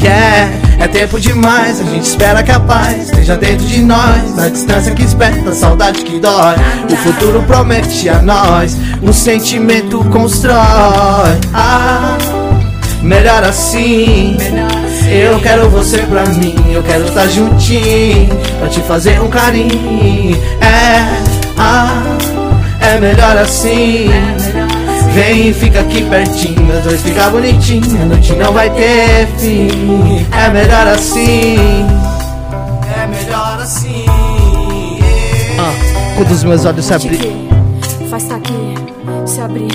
Yeah, 0.00 0.52
é 0.78 0.86
tempo 0.86 1.18
demais, 1.18 1.80
a 1.80 1.84
gente 1.84 2.04
espera 2.04 2.42
que 2.42 2.52
a 2.52 2.60
paz 2.60 3.04
esteja 3.04 3.36
dentro 3.36 3.66
de 3.66 3.82
nós. 3.82 4.36
Na 4.36 4.48
distância 4.48 4.94
que 4.94 5.02
espeta, 5.02 5.50
a 5.50 5.54
saudade 5.54 6.02
que 6.02 6.20
dói. 6.20 6.54
O 6.92 6.96
futuro 6.96 7.42
promete 7.42 8.08
a 8.08 8.20
nós, 8.20 8.76
o 9.02 9.12
sentimento 9.12 10.04
constrói. 10.10 10.54
Ah, 11.54 12.16
melhor 13.02 13.42
assim. 13.42 14.36
Eu 15.10 15.40
quero 15.40 15.68
você 15.70 15.98
pra 15.98 16.24
mim, 16.26 16.54
eu 16.70 16.82
quero 16.82 17.06
estar 17.06 17.26
juntinho, 17.28 18.28
pra 18.58 18.68
te 18.68 18.80
fazer 18.80 19.20
um 19.20 19.28
carinho. 19.28 20.36
É, 20.60 21.06
ah, 21.56 22.02
é 22.80 23.00
melhor 23.00 23.38
assim. 23.38 24.10
Vem, 25.16 25.50
fica 25.50 25.80
aqui 25.80 26.04
pertinho, 26.10 26.60
nós 26.66 26.84
dois 26.84 27.00
ficar 27.00 27.30
bonitinho, 27.30 28.02
a 28.02 28.04
noite 28.04 28.34
não 28.34 28.52
vai 28.52 28.68
ter 28.68 29.26
fim. 29.38 30.26
É 30.30 30.50
melhor 30.50 30.86
assim. 30.88 31.86
É 32.94 33.06
melhor 33.06 33.58
assim. 33.58 34.04
Ah, 35.58 35.72
quando 36.16 36.30
os 36.32 36.44
meus 36.44 36.66
olhos 36.66 36.84
se 36.84 36.92
abrirem. 36.92 37.48
Faz 38.10 38.24
tá 38.24 38.36
aqui. 38.36 38.85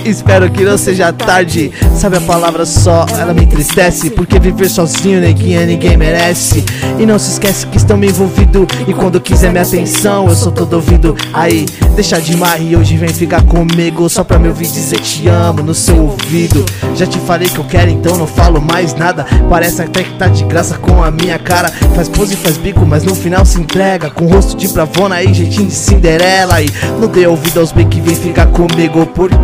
Espero 0.05 0.49
que 0.49 0.63
não 0.63 0.77
seja 0.77 1.11
tarde. 1.13 1.71
Sabe 1.95 2.17
a 2.17 2.21
palavra 2.21 2.65
só, 2.65 3.05
ela 3.19 3.33
me 3.33 3.43
entristece. 3.43 4.09
Porque 4.09 4.39
viver 4.39 4.69
sozinho, 4.69 5.21
neguinha, 5.21 5.65
ninguém 5.65 5.95
merece. 5.97 6.63
E 6.99 7.05
não 7.05 7.19
se 7.19 7.31
esquece 7.31 7.67
que 7.67 7.77
estão 7.77 7.97
me 7.97 8.07
envolvido. 8.07 8.67
E 8.87 8.93
quando 8.93 9.19
quiser 9.21 9.51
minha 9.51 9.63
atenção, 9.63 10.27
eu 10.27 10.35
sou 10.35 10.51
todo 10.51 10.73
ouvido. 10.73 11.15
Aí, 11.33 11.65
deixa 11.95 12.19
de 12.19 12.31
e 12.59 12.75
hoje 12.75 12.97
vem 12.97 13.09
ficar 13.09 13.43
comigo. 13.43 14.09
Só 14.09 14.23
pra 14.23 14.39
me 14.39 14.47
ouvir 14.47 14.67
dizer 14.67 14.99
te 14.99 15.27
amo 15.27 15.61
no 15.61 15.73
seu 15.73 15.95
ouvido. 15.95 16.65
Já 16.95 17.05
te 17.05 17.19
falei 17.19 17.47
que 17.47 17.59
eu 17.59 17.65
quero, 17.65 17.91
então 17.91 18.17
não 18.17 18.25
falo 18.25 18.61
mais 18.61 18.95
nada. 18.95 19.25
Parece 19.49 19.81
até 19.81 20.03
que 20.03 20.13
tá 20.17 20.27
de 20.27 20.43
graça 20.45 20.77
com 20.77 21.03
a 21.03 21.11
minha 21.11 21.37
cara. 21.37 21.69
Faz 21.95 22.09
pose 22.09 22.35
faz 22.35 22.57
bico, 22.57 22.85
mas 22.85 23.03
no 23.03 23.13
final 23.13 23.45
se 23.45 23.59
entrega. 23.59 24.09
Com 24.09 24.25
rosto 24.25 24.57
de 24.57 24.67
bravona 24.69 25.21
e 25.21 25.33
jeitinho 25.33 25.67
de 25.67 25.73
Cinderela. 25.73 26.61
E 26.61 26.69
não 26.99 27.07
dê 27.07 27.27
ouvido 27.27 27.59
aos 27.59 27.71
bem 27.71 27.87
que 27.87 28.01
vem 28.01 28.15
ficar 28.15 28.47
comigo, 28.47 29.05
porque. 29.07 29.40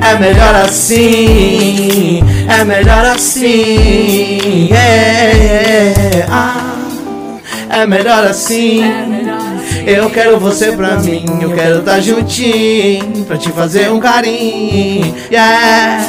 É 0.00 0.18
melhor 0.18 0.54
assim, 0.54 2.20
é 2.48 2.64
melhor 2.64 3.04
assim. 3.06 4.68
É, 4.72 4.76
é, 4.76 6.26
ah, 6.30 6.76
é 7.70 7.86
melhor 7.86 8.24
assim. 8.24 8.82
Eu 9.86 10.08
quero 10.10 10.38
você 10.38 10.72
pra 10.72 10.98
mim, 10.98 11.24
eu 11.40 11.52
quero 11.54 11.82
tá 11.82 12.00
juntinho, 12.00 13.24
pra 13.26 13.36
te 13.36 13.50
fazer 13.50 13.90
um 13.90 13.98
carinho. 14.00 15.14
Yeah. 15.30 16.08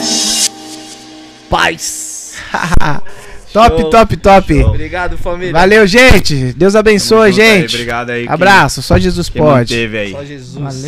Paz. 1.49 2.35
top, 3.53 3.81
Show. 3.81 3.89
top, 3.89 4.17
top. 4.17 4.53
Show. 4.61 4.69
Obrigado, 4.69 5.17
família. 5.17 5.53
Valeu, 5.53 5.85
gente. 5.87 6.53
Deus 6.53 6.75
abençoe, 6.75 7.31
junto 7.31 7.41
aí, 7.41 7.59
gente. 7.61 7.75
Obrigado 7.75 8.09
aí. 8.11 8.23
quem- 8.25 8.33
Abraço, 8.33 8.81
só 8.81 8.97
Jesus 8.97 9.29
quem 9.29 9.41
pode. 9.41 9.73
manteve 9.75 9.97
aí. 9.97 10.11
Só 10.11 10.23
Jesus. 10.23 10.53
Valeu. 10.55 10.81